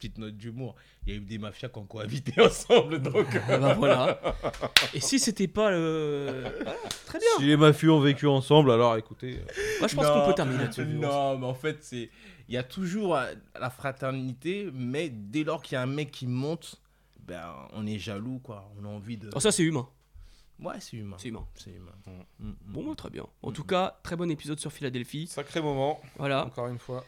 Petite 0.00 0.16
note 0.16 0.34
d'humour. 0.34 0.74
Il 1.06 1.12
y 1.12 1.16
a 1.16 1.18
eu 1.18 1.24
des 1.24 1.36
mafias 1.36 1.68
qui 1.68 1.78
ont 1.78 1.84
cohabité 1.84 2.40
ensemble. 2.42 3.00
Donc, 3.02 3.26
Ah 3.50 3.58
bah 3.58 3.74
voilà. 3.74 4.18
Et 4.94 5.00
si 5.00 5.18
c'était 5.18 5.46
pas 5.46 5.70
le. 5.70 6.44
Très 7.04 7.18
bien. 7.18 7.28
Si 7.36 7.44
les 7.44 7.56
mafieux 7.58 7.92
ont 7.92 8.00
vécu 8.00 8.26
ensemble, 8.26 8.72
alors 8.72 8.96
écoutez. 8.96 9.36
euh, 9.36 9.52
Moi, 9.80 9.88
je 9.88 9.94
pense 9.96 10.04
Non, 10.06 10.14
qu'on 10.22 10.26
peut 10.28 10.34
terminer 10.34 10.62
là-dessus. 10.62 10.86
Non, 10.86 11.36
mais 11.36 11.46
en 11.46 11.52
fait, 11.54 11.84
c'est 11.84 12.08
il 12.48 12.54
y 12.54 12.56
a 12.56 12.62
toujours 12.62 13.14
la 13.60 13.68
fraternité, 13.70 14.70
mais 14.72 15.10
dès 15.10 15.44
lors 15.44 15.62
qu'il 15.62 15.74
y 15.74 15.78
a 15.78 15.82
un 15.82 15.86
mec 15.86 16.10
qui 16.10 16.26
monte, 16.26 16.80
ben 17.20 17.54
on 17.74 17.86
est 17.86 17.98
jaloux, 17.98 18.40
quoi. 18.42 18.70
On 18.80 18.84
a 18.86 18.88
envie 18.88 19.18
de. 19.18 19.28
Oh, 19.34 19.38
ça, 19.40 19.52
c'est 19.52 19.62
humain. 19.64 19.86
Ouais, 20.60 20.74
c'est 20.80 20.96
humain. 20.96 21.16
C'est 21.20 21.28
humain. 21.28 21.46
C'est 21.54 21.70
humain. 21.70 21.92
Bon, 22.66 22.86
bah, 22.88 22.94
très 22.96 23.10
bien. 23.10 23.26
En 23.42 23.52
tout 23.52 23.64
cas, 23.64 23.98
très 24.02 24.16
bon 24.16 24.30
épisode 24.30 24.58
sur 24.60 24.72
Philadelphie. 24.72 25.26
Sacré 25.26 25.60
moment. 25.60 26.00
Voilà. 26.16 26.46
Encore 26.46 26.68
une 26.68 26.78
fois. 26.78 27.04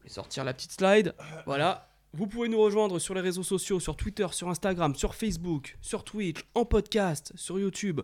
Je 0.00 0.04
vais 0.04 0.10
sortir 0.10 0.44
la 0.44 0.54
petite 0.54 0.72
slide. 0.72 1.14
Voilà. 1.46 1.87
Vous 2.14 2.26
pouvez 2.26 2.48
nous 2.48 2.58
rejoindre 2.60 2.98
sur 2.98 3.14
les 3.14 3.20
réseaux 3.20 3.42
sociaux, 3.42 3.80
sur 3.80 3.96
Twitter, 3.96 4.26
sur 4.32 4.48
Instagram, 4.48 4.94
sur 4.94 5.14
Facebook, 5.14 5.76
sur 5.80 6.04
Twitch, 6.04 6.38
en 6.54 6.64
podcast, 6.64 7.32
sur 7.36 7.58
YouTube. 7.58 8.00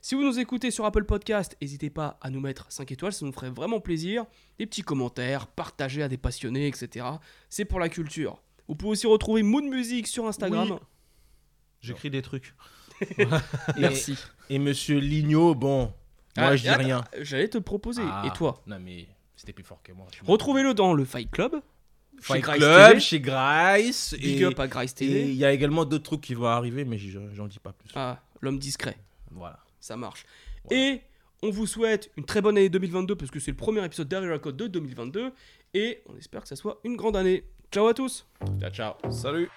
Si 0.00 0.14
vous 0.14 0.22
nous 0.22 0.38
écoutez 0.38 0.70
sur 0.70 0.84
Apple 0.84 1.04
Podcast, 1.04 1.56
n'hésitez 1.60 1.90
pas 1.90 2.18
à 2.20 2.30
nous 2.30 2.40
mettre 2.40 2.70
5 2.70 2.90
étoiles, 2.92 3.12
ça 3.12 3.26
nous 3.26 3.32
ferait 3.32 3.50
vraiment 3.50 3.80
plaisir. 3.80 4.26
Des 4.58 4.66
petits 4.66 4.82
commentaires, 4.82 5.48
partager 5.48 6.02
à 6.04 6.08
des 6.08 6.16
passionnés, 6.16 6.68
etc. 6.68 7.04
C'est 7.48 7.64
pour 7.64 7.80
la 7.80 7.88
culture. 7.88 8.40
Vous 8.68 8.76
pouvez 8.76 8.92
aussi 8.92 9.08
retrouver 9.08 9.42
Moon 9.42 9.62
Music 9.68 10.06
sur 10.06 10.26
Instagram. 10.26 10.68
Oui. 10.70 10.78
J'écris 11.80 12.10
des 12.10 12.22
trucs. 12.22 12.54
Merci. 13.76 14.16
Et, 14.50 14.54
et 14.54 14.58
monsieur 14.60 14.98
Ligno, 14.98 15.54
bon, 15.56 15.92
moi 16.36 16.48
Ah, 16.48 16.56
je 16.56 16.62
dis 16.62 16.70
rien. 16.70 17.02
J'allais 17.20 17.48
te 17.48 17.58
proposer. 17.58 18.02
Ah, 18.04 18.22
Et 18.26 18.30
toi 18.36 18.62
Non, 18.66 18.78
mais 18.80 19.08
c'était 19.34 19.52
plus 19.52 19.64
fort 19.64 19.82
que 19.82 19.92
moi. 19.92 20.06
Retrouvez-le 20.24 20.74
dans 20.74 20.94
le 20.94 21.04
Fight 21.04 21.30
Club. 21.30 21.60
Chez 22.20 22.34
Fight 22.34 22.44
Club, 22.44 22.88
TV. 22.90 23.00
chez 23.00 23.20
Grice. 23.20 24.14
Big 24.18 24.40
et- 24.40 24.44
up 24.44 24.58
à 24.60 24.66
Grice 24.68 24.94
TV. 24.94 25.22
il 25.28 25.34
y 25.34 25.44
a 25.44 25.52
également 25.52 25.84
d'autres 25.84 26.04
trucs 26.04 26.20
qui 26.20 26.34
vont 26.34 26.46
arriver, 26.46 26.84
mais 26.84 26.98
j'en 26.98 27.46
dis 27.46 27.58
pas 27.58 27.72
plus. 27.72 27.90
Ah, 27.94 28.20
l'homme 28.40 28.58
discret. 28.58 28.96
Voilà. 29.30 29.58
Ça 29.80 29.96
marche. 29.96 30.24
Et 30.70 31.00
on 31.42 31.50
vous 31.50 31.66
souhaite 31.66 32.10
une 32.16 32.24
très 32.24 32.40
bonne 32.40 32.58
année 32.58 32.68
2022 32.68 33.14
parce 33.14 33.30
que 33.30 33.38
c'est 33.40 33.50
le 33.52 33.56
premier 33.56 33.84
épisode 33.84 34.08
d'Area 34.08 34.38
Code 34.38 34.56
de 34.56 34.66
2022 34.66 35.30
et 35.74 36.02
on 36.08 36.16
espère 36.16 36.42
que 36.42 36.48
ça 36.48 36.56
soit 36.56 36.80
une 36.84 36.96
grande 36.96 37.16
année. 37.16 37.44
Ciao 37.70 37.86
à 37.86 37.94
tous. 37.94 38.26
Ciao 38.60 38.70
ciao. 38.70 38.94
Salut. 39.10 39.48